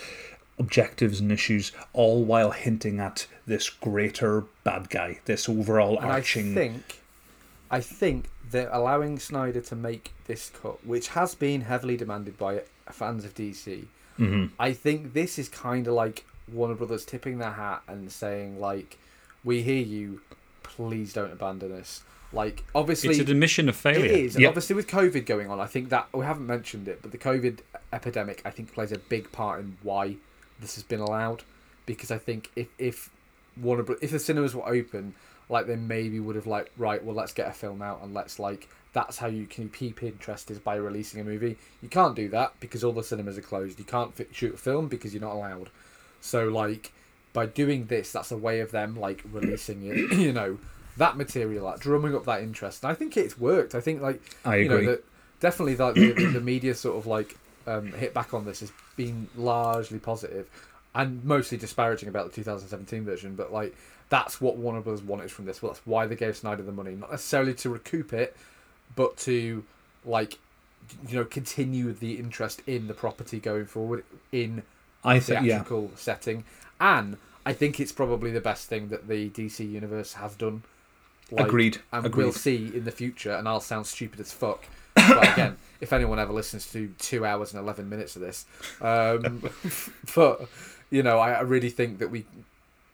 objectives 0.58 1.20
and 1.20 1.32
issues, 1.32 1.72
all 1.92 2.22
while 2.24 2.50
hinting 2.50 3.00
at 3.00 3.26
this 3.46 3.70
greater 3.70 4.44
bad 4.64 4.90
guy, 4.90 5.18
this 5.24 5.48
overall 5.48 5.96
and 5.98 6.06
I 6.06 6.14
arching. 6.16 6.54
think, 6.54 7.00
I 7.70 7.80
think 7.80 8.26
that 8.50 8.68
allowing 8.70 9.18
Snyder 9.18 9.60
to 9.62 9.76
make 9.76 10.12
this 10.26 10.50
cut, 10.50 10.84
which 10.86 11.08
has 11.08 11.34
been 11.34 11.62
heavily 11.62 11.96
demanded 11.96 12.36
by 12.36 12.62
fans 12.90 13.24
of 13.24 13.34
DC, 13.34 13.86
Mhm. 14.18 14.50
I 14.58 14.72
think 14.74 15.14
this 15.14 15.38
is 15.38 15.48
kind 15.48 15.86
of 15.86 15.94
like 15.94 16.24
Warner 16.52 16.74
Brothers 16.74 17.06
tipping 17.06 17.38
their 17.38 17.52
hat 17.52 17.82
and 17.88 18.12
saying 18.12 18.60
like, 18.60 18.98
"We 19.42 19.62
hear 19.62 19.82
you. 19.82 20.20
Please 20.76 21.12
don't 21.12 21.32
abandon 21.32 21.72
us." 21.72 22.02
Like, 22.32 22.62
obviously, 22.74 23.10
it's 23.10 23.18
an 23.18 23.30
admission 23.30 23.68
of 23.68 23.74
failure. 23.74 24.04
It 24.04 24.10
is, 24.12 24.36
and 24.36 24.42
Yep. 24.42 24.48
obviously 24.50 24.76
with 24.76 24.86
COVID 24.86 25.26
going 25.26 25.50
on, 25.50 25.58
I 25.58 25.66
think 25.66 25.88
that 25.88 26.06
we 26.14 26.24
haven't 26.24 26.46
mentioned 26.46 26.86
it, 26.86 27.00
but 27.02 27.10
the 27.10 27.18
COVID 27.18 27.58
epidemic, 27.92 28.40
I 28.44 28.50
think, 28.50 28.72
plays 28.72 28.92
a 28.92 28.98
big 28.98 29.32
part 29.32 29.58
in 29.58 29.76
why 29.82 30.16
this 30.60 30.76
has 30.76 30.84
been 30.84 31.00
allowed. 31.00 31.42
Because 31.86 32.10
I 32.12 32.18
think 32.18 32.50
if 32.54 32.68
if 32.78 33.10
Warner, 33.60 33.84
if 34.00 34.12
the 34.12 34.20
cinemas 34.20 34.54
were 34.54 34.68
open, 34.68 35.14
like 35.48 35.66
they 35.66 35.74
maybe 35.74 36.20
would 36.20 36.36
have 36.36 36.46
like, 36.46 36.70
right, 36.76 37.02
well, 37.02 37.16
let's 37.16 37.32
get 37.32 37.48
a 37.48 37.52
film 37.52 37.82
out 37.82 38.00
and 38.02 38.14
let's 38.14 38.38
like, 38.38 38.68
that's 38.92 39.18
how 39.18 39.26
you 39.26 39.46
can 39.46 39.68
keep 39.68 40.00
interest 40.02 40.50
is 40.52 40.60
by 40.60 40.76
releasing 40.76 41.20
a 41.20 41.24
movie. 41.24 41.56
You 41.82 41.88
can't 41.88 42.14
do 42.14 42.28
that 42.28 42.52
because 42.60 42.84
all 42.84 42.92
the 42.92 43.02
cinemas 43.02 43.36
are 43.38 43.42
closed. 43.42 43.78
You 43.80 43.84
can't 43.84 44.12
shoot 44.30 44.54
a 44.54 44.58
film 44.58 44.86
because 44.86 45.12
you're 45.12 45.20
not 45.20 45.34
allowed. 45.34 45.70
So 46.20 46.44
like, 46.44 46.92
by 47.32 47.46
doing 47.46 47.86
this, 47.86 48.12
that's 48.12 48.32
a 48.32 48.36
way 48.36 48.60
of 48.60 48.70
them 48.70 48.98
like 48.98 49.22
releasing 49.30 49.84
it. 49.84 50.12
You 50.18 50.32
know. 50.32 50.58
That 50.96 51.16
material, 51.16 51.64
like 51.64 51.80
drumming 51.80 52.14
up 52.14 52.26
that 52.26 52.42
interest, 52.42 52.82
and 52.82 52.90
I 52.90 52.94
think 52.94 53.16
it's 53.16 53.38
worked. 53.38 53.74
I 53.74 53.80
think 53.80 54.02
like 54.02 54.20
I 54.44 54.56
you 54.56 54.68
know, 54.68 54.84
that 54.84 55.04
definitely 55.38 55.76
like 55.76 55.94
the, 55.94 56.12
the 56.12 56.40
media 56.40 56.74
sort 56.74 56.98
of 56.98 57.06
like 57.06 57.38
um, 57.66 57.92
hit 57.92 58.12
back 58.12 58.34
on 58.34 58.44
this 58.44 58.60
has 58.60 58.72
been 58.96 59.28
largely 59.36 59.98
positive 59.98 60.50
and 60.94 61.24
mostly 61.24 61.56
disparaging 61.56 62.08
about 62.08 62.26
the 62.26 62.32
2017 62.34 63.04
version. 63.04 63.34
But 63.34 63.52
like 63.52 63.74
that's 64.08 64.40
what 64.40 64.56
Warner 64.56 64.80
Bros. 64.80 65.02
wanted 65.02 65.30
from 65.30 65.46
this. 65.46 65.62
Well, 65.62 65.72
that's 65.72 65.86
why 65.86 66.06
they 66.06 66.16
gave 66.16 66.36
Snyder 66.36 66.62
the 66.62 66.72
money, 66.72 66.94
not 66.94 67.10
necessarily 67.10 67.54
to 67.54 67.70
recoup 67.70 68.12
it, 68.12 68.36
but 68.96 69.16
to 69.18 69.64
like 70.04 70.38
you 71.08 71.16
know 71.16 71.24
continue 71.24 71.92
the 71.92 72.14
interest 72.14 72.62
in 72.66 72.88
the 72.88 72.94
property 72.94 73.38
going 73.38 73.66
forward 73.66 74.04
in 74.32 74.62
I 75.04 75.20
think 75.20 75.42
yeah. 75.42 75.58
theatrical 75.58 75.92
setting, 75.96 76.44
and 76.80 77.16
I 77.44 77.52
think 77.52 77.80
it's 77.80 77.92
probably 77.92 78.30
the 78.30 78.40
best 78.40 78.68
thing 78.68 78.88
that 78.88 79.08
the 79.08 79.30
DC 79.30 79.68
universe 79.68 80.14
has 80.14 80.34
done. 80.34 80.62
Like, 81.30 81.46
Agreed. 81.46 81.78
And 81.92 82.06
Agreed. 82.06 82.24
we'll 82.24 82.32
see 82.32 82.70
in 82.74 82.84
the 82.84 82.90
future, 82.90 83.32
and 83.32 83.48
I'll 83.48 83.60
sound 83.60 83.86
stupid 83.86 84.20
as 84.20 84.32
fuck. 84.32 84.64
But 84.94 85.32
again, 85.32 85.56
if 85.80 85.92
anyone 85.92 86.18
ever 86.18 86.32
listens 86.32 86.70
to 86.72 86.92
two 86.98 87.24
hours 87.24 87.52
and 87.52 87.62
eleven 87.62 87.88
minutes 87.88 88.16
of 88.16 88.22
this, 88.22 88.46
um, 88.80 89.48
but 90.14 90.48
you 90.90 91.02
know, 91.02 91.18
I, 91.18 91.32
I 91.32 91.40
really 91.42 91.70
think 91.70 91.98
that 91.98 92.10
we 92.10 92.24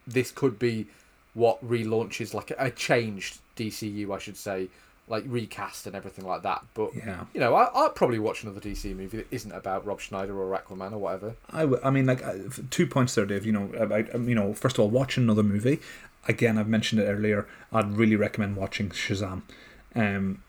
this 0.06 0.30
could 0.30 0.58
be 0.58 0.86
what 1.34 1.66
relaunches 1.66 2.32
like 2.34 2.50
a, 2.50 2.56
a 2.58 2.70
changed 2.70 3.38
DCU, 3.56 4.14
I 4.14 4.18
should 4.18 4.36
say, 4.36 4.68
like 5.08 5.24
recast 5.26 5.86
and 5.86 5.94
everything 5.94 6.26
like 6.26 6.42
that. 6.42 6.64
But 6.74 6.94
Yeah. 6.94 7.26
you 7.32 7.38
know, 7.40 7.54
I, 7.54 7.70
I'll 7.74 7.90
probably 7.90 8.18
watch 8.18 8.42
another 8.42 8.60
DC 8.60 8.94
movie 8.96 9.18
that 9.18 9.26
isn't 9.30 9.52
about 9.52 9.86
Rob 9.86 10.00
Schneider 10.00 10.36
or 10.36 10.58
Aquaman 10.58 10.92
or 10.92 10.98
whatever. 10.98 11.36
I, 11.50 11.60
w- 11.60 11.80
I 11.84 11.90
mean, 11.90 12.06
like 12.06 12.24
uh, 12.26 12.34
two 12.70 12.86
points 12.88 13.14
there, 13.14 13.24
Dave. 13.26 13.46
You 13.46 13.52
know, 13.52 13.70
about 13.78 14.12
um, 14.14 14.28
you 14.28 14.34
know, 14.34 14.52
first 14.52 14.76
of 14.78 14.80
all, 14.80 14.90
watch 14.90 15.16
another 15.16 15.42
movie. 15.44 15.78
Again, 16.28 16.58
I've 16.58 16.66
mentioned 16.68 17.00
it 17.00 17.04
earlier. 17.04 17.46
I'd 17.72 17.92
really 17.96 18.16
recommend 18.16 18.56
watching 18.56 18.88
Shazam. 18.90 19.42
Um, 19.94 20.42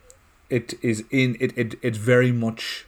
it 0.49 0.73
is 0.81 1.03
in 1.11 1.37
it. 1.39 1.55
It 1.57 1.75
it's 1.83 1.97
very 1.99 2.31
much. 2.31 2.85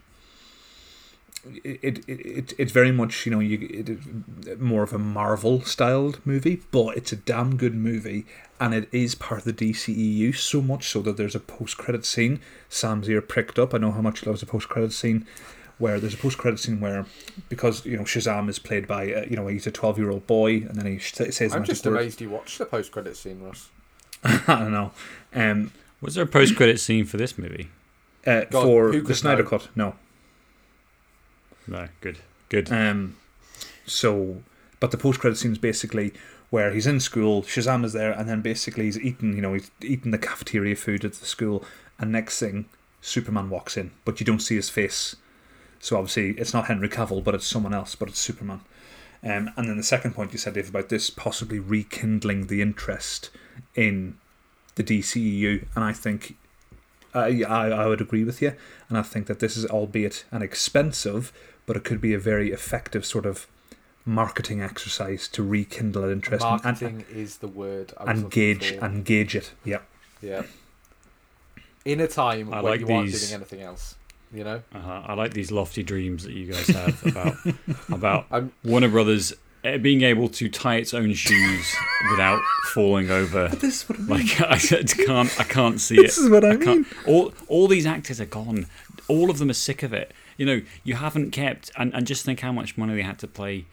It, 1.63 2.03
it, 2.07 2.09
it 2.09 2.53
it's 2.57 2.71
very 2.71 2.91
much 2.91 3.25
you 3.25 3.31
know 3.31 3.39
you 3.39 3.67
it 3.71 3.89
is 3.89 4.59
more 4.59 4.83
of 4.83 4.93
a 4.93 4.97
Marvel 4.97 5.61
styled 5.61 6.19
movie, 6.25 6.61
but 6.71 6.97
it's 6.97 7.11
a 7.11 7.15
damn 7.15 7.55
good 7.55 7.75
movie, 7.75 8.25
and 8.59 8.73
it 8.73 8.89
is 8.91 9.15
part 9.15 9.45
of 9.45 9.45
the 9.45 9.71
DCEU 9.71 10.35
so 10.35 10.61
much 10.61 10.89
so 10.89 11.01
that 11.01 11.17
there's 11.17 11.35
a 11.35 11.39
post 11.39 11.77
credit 11.77 12.05
scene. 12.05 12.41
Sam's 12.67 13.09
ear 13.09 13.21
pricked 13.21 13.57
up. 13.57 13.73
I 13.73 13.77
know 13.77 13.91
how 13.91 14.01
much 14.01 14.19
he 14.19 14.25
loves 14.25 14.41
a 14.43 14.45
post 14.45 14.69
credit 14.69 14.91
scene 14.91 15.25
where 15.77 15.99
there's 15.99 16.13
a 16.13 16.17
post 16.17 16.37
credit 16.37 16.59
scene 16.59 16.79
where 16.81 17.05
because 17.47 17.85
you 17.85 17.95
know 17.97 18.03
Shazam 18.03 18.49
is 18.49 18.59
played 18.59 18.85
by 18.85 19.13
uh, 19.13 19.25
you 19.29 19.35
know 19.35 19.47
he's 19.47 19.65
a 19.65 19.71
12 19.71 19.97
year 19.97 20.11
old 20.11 20.27
boy 20.27 20.55
and 20.57 20.75
then 20.75 20.85
he 20.85 20.99
sh- 20.99 21.13
says 21.13 21.53
I'm 21.53 21.61
magic 21.61 21.67
just 21.75 21.85
word. 21.85 21.95
amazed 21.95 22.21
you 22.21 22.29
watched 22.29 22.57
the 22.57 22.65
post 22.65 22.91
credit 22.91 23.15
scene, 23.15 23.41
Ross. 23.41 23.69
I 24.23 24.41
don't 24.47 24.71
know 24.71 24.91
um 25.33 25.71
Was 26.01 26.15
there 26.15 26.25
a 26.25 26.27
post 26.27 26.55
credit 26.57 26.79
scene 26.79 27.05
for 27.05 27.17
this 27.17 27.37
movie? 27.37 27.69
uh, 28.27 28.43
God, 28.51 28.63
for 28.63 28.91
the 28.91 29.15
Snyder 29.15 29.43
know? 29.43 29.49
cut 29.49 29.69
no 29.75 29.95
No, 31.69 31.87
good, 32.01 32.17
good. 32.49 32.71
um 32.71 33.15
so 33.85 34.41
but 34.79 34.91
the 34.91 34.97
post 34.97 35.19
credit 35.19 35.35
scene 35.37 35.51
is 35.51 35.57
basically 35.57 36.13
where 36.49 36.71
he's 36.73 36.87
in 36.87 36.99
school 36.99 37.43
Shazam 37.43 37.83
is 37.85 37.93
there 37.93 38.11
and 38.11 38.27
then 38.27 38.41
basically 38.41 38.85
he's 38.85 38.99
eating 38.99 39.35
you 39.35 39.41
know 39.41 39.53
he's 39.53 39.71
eating 39.81 40.11
the 40.11 40.17
cafeteria 40.17 40.75
food 40.75 41.05
at 41.05 41.13
the 41.13 41.25
school 41.25 41.63
and 41.99 42.11
next 42.11 42.39
thing 42.39 42.65
Superman 43.01 43.49
walks 43.49 43.77
in 43.77 43.91
but 44.05 44.19
you 44.19 44.25
don't 44.25 44.39
see 44.41 44.55
his 44.55 44.69
face 44.69 45.15
so 45.79 45.97
obviously 45.97 46.31
it's 46.31 46.53
not 46.53 46.65
Henry 46.65 46.89
Cavill 46.89 47.23
but 47.23 47.35
it's 47.35 47.47
someone 47.47 47.73
else 47.73 47.95
but 47.95 48.09
it's 48.09 48.19
Superman 48.19 48.61
Um, 49.23 49.51
and 49.57 49.67
then 49.67 49.75
the 49.77 49.83
second 49.83 50.13
point 50.15 50.31
you 50.31 50.39
said, 50.39 50.53
Dave, 50.53 50.69
about 50.69 50.87
this 50.89 51.09
possibly 51.09 51.59
rekindling 51.59 52.47
the 52.47 52.61
interest 52.61 53.29
in 53.75 54.17
the 54.75 54.83
DCEU, 54.83 55.65
and 55.75 55.83
I 55.83 55.91
think 55.91 56.37
I, 57.13 57.43
I 57.43 57.85
would 57.87 57.99
agree 57.99 58.23
with 58.23 58.41
you, 58.41 58.53
and 58.87 58.97
I 58.97 59.01
think 59.01 59.27
that 59.27 59.39
this 59.39 59.57
is 59.57 59.65
albeit 59.65 60.23
an 60.31 60.41
expensive, 60.41 61.33
but 61.69 61.77
it 61.77 61.83
could 61.83 62.01
be 62.01 62.15
a 62.15 62.19
very 62.19 62.51
effective 62.51 63.05
sort 63.05 63.27
of 63.27 63.45
marketing 64.03 64.59
exercise 64.59 65.27
to 65.27 65.43
rekindle 65.43 66.03
an 66.03 66.11
interest 66.11 66.43
and, 66.43 66.53
and, 66.55 66.63
Marketing 66.65 67.05
is 67.15 67.37
the 67.37 67.47
word. 67.47 67.93
I 67.95 68.05
was 68.05 68.23
and 68.23 68.31
gauge 68.31 68.71
for. 68.71 68.83
and 68.85 69.05
gauge 69.05 69.35
it. 69.35 69.51
Yeah, 69.63 69.81
Yeah. 70.19 70.41
In 71.85 71.99
a 71.99 72.07
time 72.07 72.51
I 72.51 72.61
when 72.61 72.71
like 72.71 72.79
you 72.81 72.87
aren't 72.91 73.11
doing 73.11 73.33
anything 73.33 73.61
else, 73.61 73.95
you 74.33 74.43
know. 74.43 74.63
Uh-huh. 74.73 75.03
I 75.05 75.13
like 75.13 75.35
these 75.35 75.51
lofty 75.51 75.83
dreams 75.83 76.23
that 76.23 76.33
you 76.33 76.51
guys 76.51 76.67
have 76.69 77.05
about 77.05 77.35
about 77.91 78.25
I'm- 78.31 78.51
Warner 78.63 78.89
Brothers 78.89 79.33
uh, 79.63 79.77
being 79.77 80.01
able 80.01 80.27
to 80.29 80.49
tie 80.49 80.77
its 80.77 80.95
own 80.95 81.13
shoes 81.13 81.75
without 82.09 82.41
falling 82.73 83.11
over. 83.11 83.47
this 83.61 83.83
is 83.83 83.89
what 83.89 83.99
I 83.99 84.01
mean. 84.01 84.09
Like 84.09 84.41
I 84.41 84.57
said, 84.57 84.91
can't 85.05 85.39
I 85.39 85.43
can't 85.43 85.79
see 85.79 85.97
it. 85.99 86.01
This 86.07 86.17
it. 86.17 86.23
is 86.23 86.29
what 86.31 86.43
I 86.43 86.55
can't- 86.55 86.65
mean. 86.65 86.85
All 87.05 87.31
all 87.47 87.67
these 87.67 87.85
actors 87.85 88.19
are 88.19 88.25
gone. 88.25 88.65
All 89.07 89.29
of 89.29 89.37
them 89.37 89.51
are 89.51 89.53
sick 89.69 89.83
of 89.83 89.93
it. 89.93 90.13
You 90.39 90.45
know, 90.45 90.61
you 90.83 90.95
haven't 90.95 91.31
kept 91.31 91.69
and, 91.77 91.93
and 91.93 92.07
just 92.07 92.25
think 92.25 92.39
how 92.39 92.51
much 92.51 92.77
money 92.77 92.95
they 92.95 93.01
had 93.01 93.19
to 93.19 93.27
play 93.27 93.65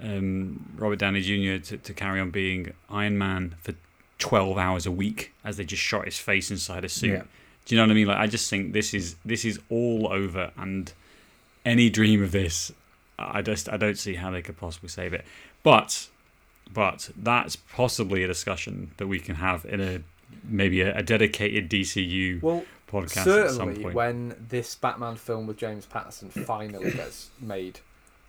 um, 0.00 0.72
Robert 0.76 0.98
Downey 0.98 1.20
Jr. 1.20 1.62
To, 1.68 1.76
to 1.76 1.92
carry 1.92 2.20
on 2.20 2.30
being 2.30 2.72
Iron 2.90 3.18
Man 3.18 3.54
for 3.60 3.74
twelve 4.18 4.56
hours 4.56 4.86
a 4.86 4.90
week 4.90 5.32
as 5.44 5.58
they 5.58 5.64
just 5.64 5.82
shot 5.82 6.06
his 6.06 6.18
face 6.18 6.50
inside 6.50 6.84
a 6.84 6.88
suit. 6.88 7.12
Yeah. 7.12 7.22
Do 7.66 7.74
you 7.74 7.80
know 7.80 7.84
what 7.84 7.90
I 7.90 7.94
mean? 7.94 8.06
Like 8.06 8.18
I 8.18 8.26
just 8.26 8.48
think 8.48 8.72
this 8.72 8.94
is 8.94 9.16
this 9.24 9.44
is 9.44 9.60
all 9.68 10.08
over, 10.10 10.52
and 10.56 10.92
any 11.64 11.90
dream 11.90 12.22
of 12.22 12.32
this, 12.32 12.72
I 13.18 13.42
just 13.42 13.68
I 13.68 13.76
don't 13.76 13.98
see 13.98 14.14
how 14.14 14.30
they 14.30 14.40
could 14.40 14.56
possibly 14.56 14.88
save 14.88 15.12
it. 15.12 15.24
But 15.62 16.08
but 16.72 17.10
that's 17.16 17.56
possibly 17.56 18.22
a 18.22 18.26
discussion 18.26 18.92
that 18.96 19.06
we 19.06 19.18
can 19.18 19.36
have 19.36 19.64
in 19.66 19.80
a 19.80 20.00
maybe 20.44 20.80
a, 20.80 20.96
a 20.96 21.02
dedicated 21.02 21.70
DCU 21.70 22.42
Well, 22.42 22.64
podcast 22.90 23.04
at 23.04 23.12
some 23.12 23.24
certainly 23.24 23.82
point. 23.82 23.94
when 23.94 24.46
this 24.48 24.74
Batman 24.74 25.16
film 25.16 25.46
with 25.46 25.56
James 25.56 25.86
Patterson 25.86 26.30
finally 26.30 26.90
gets 26.92 27.30
made, 27.40 27.80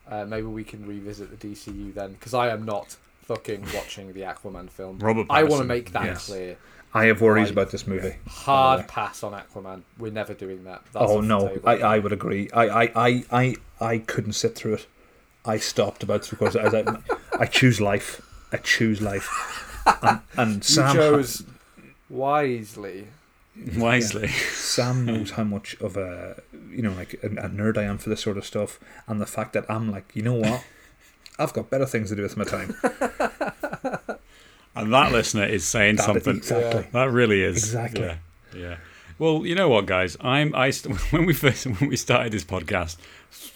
uh, 0.10 0.26
maybe 0.26 0.48
we 0.48 0.64
can 0.64 0.86
revisit 0.86 1.38
the 1.38 1.48
DCU 1.48 1.94
then, 1.94 2.14
because 2.14 2.34
I 2.34 2.50
am 2.50 2.66
not 2.66 2.96
fucking 3.24 3.66
watching 3.74 4.14
the 4.14 4.22
Aquaman 4.22 4.70
film. 4.70 5.00
Robert 5.00 5.28
I 5.30 5.44
want 5.44 5.62
to 5.62 5.68
make 5.68 5.92
that 5.92 6.06
yes. 6.06 6.28
clear. 6.28 6.58
I 6.94 7.06
have 7.06 7.22
worries 7.22 7.48
Right. 7.48 7.52
about 7.52 7.72
this 7.72 7.86
movie. 7.86 8.16
Hard 8.26 8.78
by 8.80 8.82
the 8.82 8.82
way. 8.84 8.88
pass 8.90 9.22
on 9.24 9.34
Aquaman. 9.34 9.82
We're 10.00 10.12
never 10.12 10.34
doing 10.34 10.64
that. 10.64 10.82
That's 10.94 11.12
oh 11.12 11.20
no. 11.22 11.60
I, 11.66 11.78
I 11.80 12.00
would 12.00 12.14
agree. 12.14 12.50
I, 12.52 12.68
I, 12.68 12.92
I, 12.96 13.24
I, 13.32 13.56
I 13.82 13.98
couldn't 14.00 14.34
sit 14.34 14.56
through 14.56 14.76
it. 14.76 14.88
I 15.46 15.58
stopped 15.58 16.02
about 16.04 16.24
three 16.24 16.38
quarters. 16.38 16.74
I, 16.74 16.80
I, 16.80 16.98
I 17.42 17.46
choose 17.46 17.80
life. 17.82 18.22
I 18.52 18.58
choose 18.58 19.02
life. 19.02 19.30
And, 20.02 20.22
and 20.38 20.56
you 20.56 20.62
Sam, 20.64 20.96
chose 20.96 21.44
wisely. 22.10 23.08
Wisely, 23.78 24.28
Sam 24.54 25.06
knows 25.06 25.32
how 25.32 25.44
much 25.44 25.76
of 25.82 25.98
a 25.98 26.42
you 26.70 26.82
know 26.82 26.92
like 26.94 27.16
a, 27.24 27.28
a 27.28 27.50
nerd 27.50 27.78
I 27.78 27.84
am 27.84 27.98
for 27.98 28.10
this 28.10 28.22
sort 28.22 28.38
of 28.38 28.46
stuff, 28.46 28.80
and 29.08 29.20
the 29.20 29.26
fact 29.26 29.54
that 29.54 29.66
I'm 29.70 29.92
like, 29.92 30.16
you 30.16 30.22
know 30.22 30.34
what, 30.36 30.64
I've 31.40 31.54
got 31.54 31.70
better 31.70 31.86
things 31.86 32.10
to 32.10 32.16
do 32.16 32.22
with 32.24 32.38
my 32.38 32.44
time. 32.44 32.76
and 34.76 34.94
that 34.94 35.12
listener 35.12 35.46
is 35.46 35.66
saying 35.68 35.96
That- 35.98 36.04
something. 36.06 36.38
exactly. 36.38 36.88
That 36.94 37.12
really 37.12 37.42
is 37.42 37.58
Exactly. 37.58 38.02
Yeah, 38.06 38.18
yeah. 38.56 38.78
Well, 39.20 39.48
you 39.48 39.56
know 39.56 39.68
what, 39.68 39.88
guys? 39.88 40.16
I'm 40.22 40.54
I 40.56 40.70
st- 40.70 40.96
when 41.12 41.26
we 41.26 41.34
first 41.34 41.66
when 41.66 41.90
we 41.90 41.96
started 41.98 42.32
this 42.32 42.44
podcast 42.44 42.98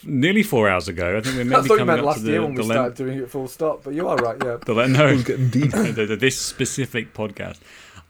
nearly 0.03 0.41
four 0.41 0.67
hours 0.67 0.87
ago. 0.87 1.17
I 1.17 1.21
think 1.21 1.35
we're 1.35 1.41
I 1.41 1.43
maybe 1.43 1.55
thought 1.55 1.63
you 1.63 1.69
coming 1.69 1.85
meant 1.87 1.99
up 1.99 2.05
last 2.07 2.17
to 2.17 2.23
the 2.23 2.31
year 2.31 2.41
when 2.41 2.55
the 2.55 2.61
we 2.63 2.67
length- 2.67 2.77
started 2.77 2.97
doing 2.97 3.19
it 3.19 3.29
full 3.29 3.47
stop, 3.47 3.83
but 3.83 3.93
you 3.93 4.07
are 4.07 4.17
right, 4.17 4.37
yeah. 4.43 4.57
the 4.65 4.73
le- 4.73 4.87
no, 4.87 5.07
Indeed. 5.09 5.71
the- 5.71 6.05
the- 6.07 6.15
this 6.15 6.39
specific 6.41 7.13
podcast. 7.13 7.59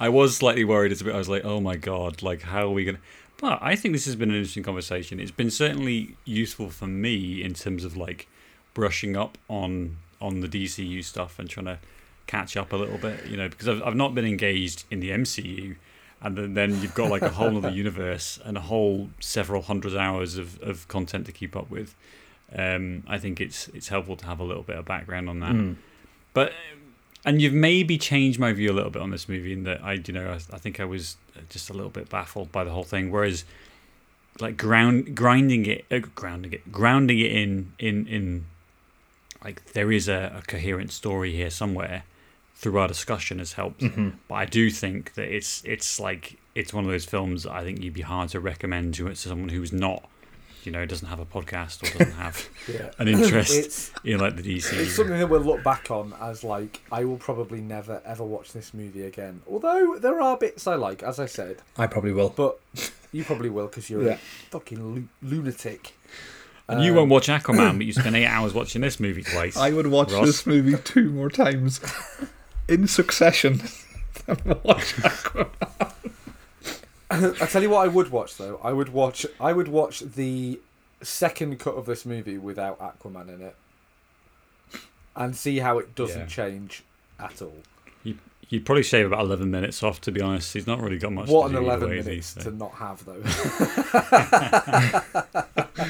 I 0.01 0.09
was 0.09 0.35
slightly 0.35 0.63
worried. 0.63 0.91
It's 0.91 1.01
a 1.01 1.03
bit. 1.03 1.13
I 1.13 1.19
was 1.19 1.29
like, 1.29 1.45
oh 1.45 1.61
my 1.61 1.75
god, 1.75 2.23
like 2.23 2.41
how 2.41 2.63
are 2.65 2.71
we 2.71 2.85
gonna? 2.85 2.97
But 3.37 3.59
I 3.61 3.75
think 3.75 3.93
this 3.93 4.05
has 4.05 4.15
been 4.15 4.31
an 4.31 4.35
interesting 4.35 4.63
conversation. 4.63 5.19
It's 5.19 5.29
been 5.29 5.51
certainly 5.51 6.17
useful 6.25 6.71
for 6.71 6.87
me 6.87 7.43
in 7.43 7.53
terms 7.53 7.85
of 7.85 7.95
like 7.95 8.27
brushing 8.73 9.15
up 9.15 9.37
on 9.47 9.97
on 10.19 10.39
the 10.39 10.47
DCU 10.47 11.03
stuff 11.03 11.37
and 11.37 11.47
trying 11.47 11.67
to 11.67 11.77
catch 12.25 12.57
up 12.57 12.73
a 12.73 12.77
little 12.77 12.97
bit. 12.97 13.27
You 13.27 13.37
know, 13.37 13.47
because 13.47 13.67
I've 13.67 13.83
I've 13.83 13.95
not 13.95 14.15
been 14.15 14.25
engaged 14.25 14.85
in 14.89 15.01
the 15.01 15.11
MCU, 15.11 15.75
and 16.19 16.35
then, 16.35 16.55
then 16.55 16.81
you've 16.81 16.95
got 16.95 17.11
like 17.11 17.21
a 17.21 17.29
whole 17.29 17.55
other 17.55 17.69
universe 17.83 18.39
and 18.43 18.57
a 18.57 18.61
whole 18.61 19.11
several 19.19 19.61
hundred 19.61 19.95
hours 19.95 20.35
of, 20.35 20.59
of 20.63 20.87
content 20.87 21.27
to 21.27 21.31
keep 21.31 21.55
up 21.55 21.69
with. 21.69 21.95
Um, 22.55 23.03
I 23.07 23.19
think 23.19 23.39
it's 23.39 23.67
it's 23.67 23.89
helpful 23.89 24.15
to 24.17 24.25
have 24.25 24.39
a 24.39 24.43
little 24.43 24.63
bit 24.63 24.77
of 24.77 24.85
background 24.85 25.29
on 25.29 25.41
that. 25.41 25.53
Mm. 25.53 25.75
But 26.33 26.53
and 27.25 27.41
you've 27.41 27.53
maybe 27.53 27.97
changed 27.97 28.39
my 28.39 28.51
view 28.53 28.71
a 28.71 28.73
little 28.73 28.89
bit 28.91 29.01
on 29.01 29.11
this 29.11 29.29
movie 29.29 29.53
in 29.53 29.63
that 29.63 29.83
I, 29.83 29.93
you 29.93 30.13
know, 30.13 30.29
I, 30.31 30.35
I 30.55 30.57
think 30.59 30.79
I 30.79 30.85
was 30.85 31.17
just 31.49 31.69
a 31.69 31.73
little 31.73 31.89
bit 31.91 32.09
baffled 32.09 32.51
by 32.51 32.63
the 32.63 32.71
whole 32.71 32.83
thing. 32.83 33.11
Whereas, 33.11 33.45
like 34.39 34.57
ground 34.57 35.15
grinding 35.15 35.65
it, 35.65 35.85
uh, 35.91 35.99
grounding 36.15 36.53
it, 36.53 36.71
grounding 36.71 37.19
it 37.19 37.31
in 37.31 37.73
in 37.79 38.07
in, 38.07 38.45
like 39.43 39.73
there 39.73 39.91
is 39.91 40.07
a, 40.07 40.33
a 40.37 40.41
coherent 40.47 40.91
story 40.91 41.31
here 41.33 41.49
somewhere 41.49 42.03
through 42.55 42.77
our 42.77 42.87
discussion 42.87 43.39
has 43.39 43.53
helped. 43.53 43.81
Mhm. 43.81 44.13
But 44.27 44.35
I 44.35 44.45
do 44.45 44.69
think 44.69 45.13
that 45.15 45.33
it's 45.35 45.63
it's 45.65 45.99
like 45.99 46.37
it's 46.55 46.73
one 46.73 46.85
of 46.85 46.91
those 46.91 47.05
films 47.05 47.45
I 47.45 47.63
think 47.63 47.81
you'd 47.81 47.93
be 47.93 48.01
hard 48.01 48.29
to 48.29 48.39
recommend 48.39 48.93
to, 48.95 49.07
to 49.09 49.15
someone 49.15 49.49
who's 49.49 49.71
not, 49.73 50.07
you 50.63 50.71
know, 50.71 50.85
doesn't 50.85 51.07
have 51.07 51.19
a 51.19 51.25
podcast 51.25 51.81
or 51.83 51.97
doesn't 51.97 52.13
have 52.15 52.47
yeah. 52.71 52.91
an 52.99 53.07
interest 53.07 53.51
It's 53.53 53.91
in 54.03 54.19
like 54.19 54.35
the 54.35 54.43
DC. 54.43 54.73
it's 54.73 54.95
something 54.95 55.17
that 55.17 55.27
we'll 55.29 55.41
look 55.41 55.63
back 55.63 55.89
on 55.91 56.13
as 56.21 56.43
like 56.43 56.81
I 56.91 57.03
will 57.05 57.17
probably 57.17 57.61
never 57.61 58.01
ever 58.05 58.23
watch 58.23 58.53
this 58.53 58.73
movie 58.73 59.03
again. 59.05 59.41
Although 59.49 59.97
there 59.99 60.21
are 60.21 60.37
bits 60.37 60.67
I 60.67 60.75
like, 60.75 61.03
as 61.03 61.19
I 61.19 61.25
said, 61.25 61.57
I 61.77 61.87
probably 61.87 62.13
will. 62.13 62.29
but 62.29 62.59
you 63.11 63.23
probably 63.23 63.49
will 63.49 63.67
because 63.67 63.89
you're 63.89 64.03
Yeah. 64.03 64.13
a 64.13 64.17
fucking 64.51 64.93
lu- 64.95 65.07
lunatic. 65.21 65.93
And 66.67 66.83
you 66.85 66.91
Um, 66.91 66.97
won't 66.97 67.09
watch 67.11 67.27
Aquaman, 67.27 67.77
but 67.77 67.85
you 67.85 67.91
spend 67.91 68.15
eight 68.15 68.25
hours 68.35 68.53
watching 68.53 68.81
this 68.81 68.99
movie 68.99 69.23
twice. 69.23 69.57
I 69.57 69.71
would 69.71 69.87
watch 69.87 70.11
Ross? 70.13 70.25
this 70.25 70.45
movie 70.47 70.77
two 70.83 71.09
more 71.11 71.29
times 71.29 71.81
in 72.69 72.87
succession. 72.87 73.61
than 74.27 74.37
watch 74.63 74.93
I 77.11 77.45
tell 77.47 77.61
you 77.61 77.69
what, 77.69 77.85
I 77.85 77.87
would 77.87 78.09
watch 78.09 78.37
though. 78.37 78.59
I 78.63 78.73
would 78.73 78.89
watch. 78.89 79.25
I 79.39 79.53
would 79.53 79.67
watch 79.67 79.99
the 79.99 80.59
second 81.01 81.59
cut 81.59 81.75
of 81.75 81.85
this 81.85 82.05
movie 82.05 82.37
without 82.37 82.79
Aquaman 82.79 83.29
in 83.33 83.41
it, 83.41 83.55
and 85.15 85.35
see 85.35 85.59
how 85.59 85.79
it 85.79 85.95
doesn't 85.95 86.21
Yeah. 86.21 86.25
change 86.27 86.83
at 87.19 87.41
all. 87.41 87.57
You'd 88.49 88.65
probably 88.65 88.83
shave 88.83 89.05
about 89.05 89.21
11 89.21 89.49
minutes 89.49 89.81
off, 89.81 90.01
to 90.01 90.11
be 90.11 90.19
honest. 90.19 90.51
He's 90.53 90.67
not 90.67 90.81
really 90.81 90.97
got 90.97 91.13
much 91.13 91.29
what 91.29 91.51
to 91.51 91.57
an 91.57 91.63
eleven 91.63 91.89
way, 91.89 92.01
minutes 92.01 92.33
to 92.33 92.51
not 92.51 92.73
have 92.73 93.05
though. 93.05 93.23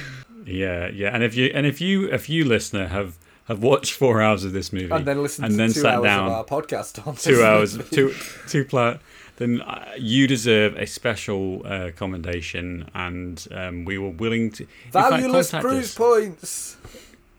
Yeah, 0.45 0.89
yeah. 0.89 1.10
And 1.14 1.23
if 1.23 1.35
you 1.35 1.52
and 1.53 1.65
if 1.68 1.80
you 1.81 2.10
if 2.11 2.27
you 2.30 2.45
listener 2.45 2.88
have 2.88 3.15
have 3.45 3.61
watched 3.61 3.93
four 3.93 4.22
hours 4.22 4.43
of 4.43 4.53
this 4.53 4.73
movie 4.73 4.89
and 4.91 5.06
then 5.06 5.22
listen 5.22 5.43
and 5.45 5.53
to 5.53 5.57
then 5.57 5.68
two 5.72 5.81
sat 5.81 5.95
hours 5.95 6.03
down 6.03 6.26
of 6.27 6.31
our 6.34 6.43
podcast 6.45 7.06
on 7.07 7.15
two 7.15 7.43
hours 7.43 7.77
movie. 7.77 7.95
two 7.95 8.14
two 8.48 8.65
pla 8.65 8.98
then 9.41 9.61
uh, 9.61 9.91
you 9.97 10.27
deserve 10.27 10.76
a 10.77 10.85
special 10.85 11.61
uh, 11.65 11.91
commendation 11.95 12.89
and 12.93 13.47
um, 13.51 13.85
we 13.85 13.97
were 13.97 14.09
willing 14.09 14.51
to 14.51 14.63
in 14.63 14.91
fact, 14.91 15.23
cruise 15.61 15.89
us. 15.89 15.95
points. 15.95 16.77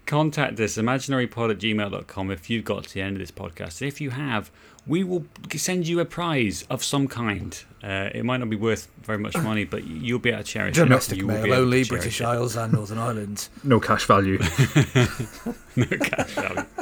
contact 0.06 0.58
us 0.60 0.76
imaginarypod 0.76 1.50
at 1.50 1.58
gmail.com 1.58 2.30
if 2.30 2.50
you've 2.50 2.64
got 2.64 2.84
to 2.84 2.94
the 2.94 3.00
end 3.00 3.16
of 3.16 3.20
this 3.20 3.30
podcast 3.30 3.80
if 3.86 4.00
you 4.00 4.10
have 4.10 4.50
we 4.84 5.04
will 5.04 5.24
send 5.54 5.86
you 5.86 6.00
a 6.00 6.04
prize 6.04 6.64
of 6.68 6.82
some 6.82 7.06
kind 7.06 7.62
uh, 7.84 8.10
it 8.12 8.24
might 8.24 8.38
not 8.38 8.50
be 8.50 8.56
worth 8.56 8.88
very 9.02 9.18
much 9.18 9.36
money 9.50 9.64
but 9.64 9.84
you'll 9.84 10.18
be 10.18 10.30
able 10.30 10.42
to 10.42 10.44
cherish 10.44 10.74
Domestic 10.76 11.18
it 11.18 11.20
You 11.20 11.26
will 11.28 11.34
mail, 11.34 11.42
be 11.44 11.50
able 11.50 11.56
to 11.58 11.62
only 11.62 11.84
British 11.84 12.20
it. 12.20 12.24
Isles 12.24 12.56
and 12.56 12.72
Northern 12.72 12.98
Ireland. 12.98 13.48
No 13.62 13.78
cash 13.80 14.04
value. 14.06 14.38
no 15.76 15.86
cash 15.86 16.30
value. 16.34 16.64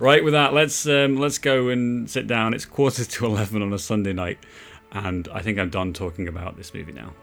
Right, 0.00 0.22
with 0.22 0.32
that, 0.32 0.54
let's 0.54 0.86
um, 0.86 1.16
let's 1.16 1.38
go 1.38 1.68
and 1.68 2.08
sit 2.08 2.28
down. 2.28 2.54
It's 2.54 2.64
quarter 2.64 3.04
to 3.04 3.26
eleven 3.26 3.62
on 3.62 3.72
a 3.72 3.78
Sunday 3.78 4.12
night, 4.12 4.38
and 4.92 5.26
I 5.32 5.42
think 5.42 5.58
I'm 5.58 5.70
done 5.70 5.92
talking 5.92 6.28
about 6.28 6.56
this 6.56 6.72
movie 6.72 6.92
now. 6.92 7.14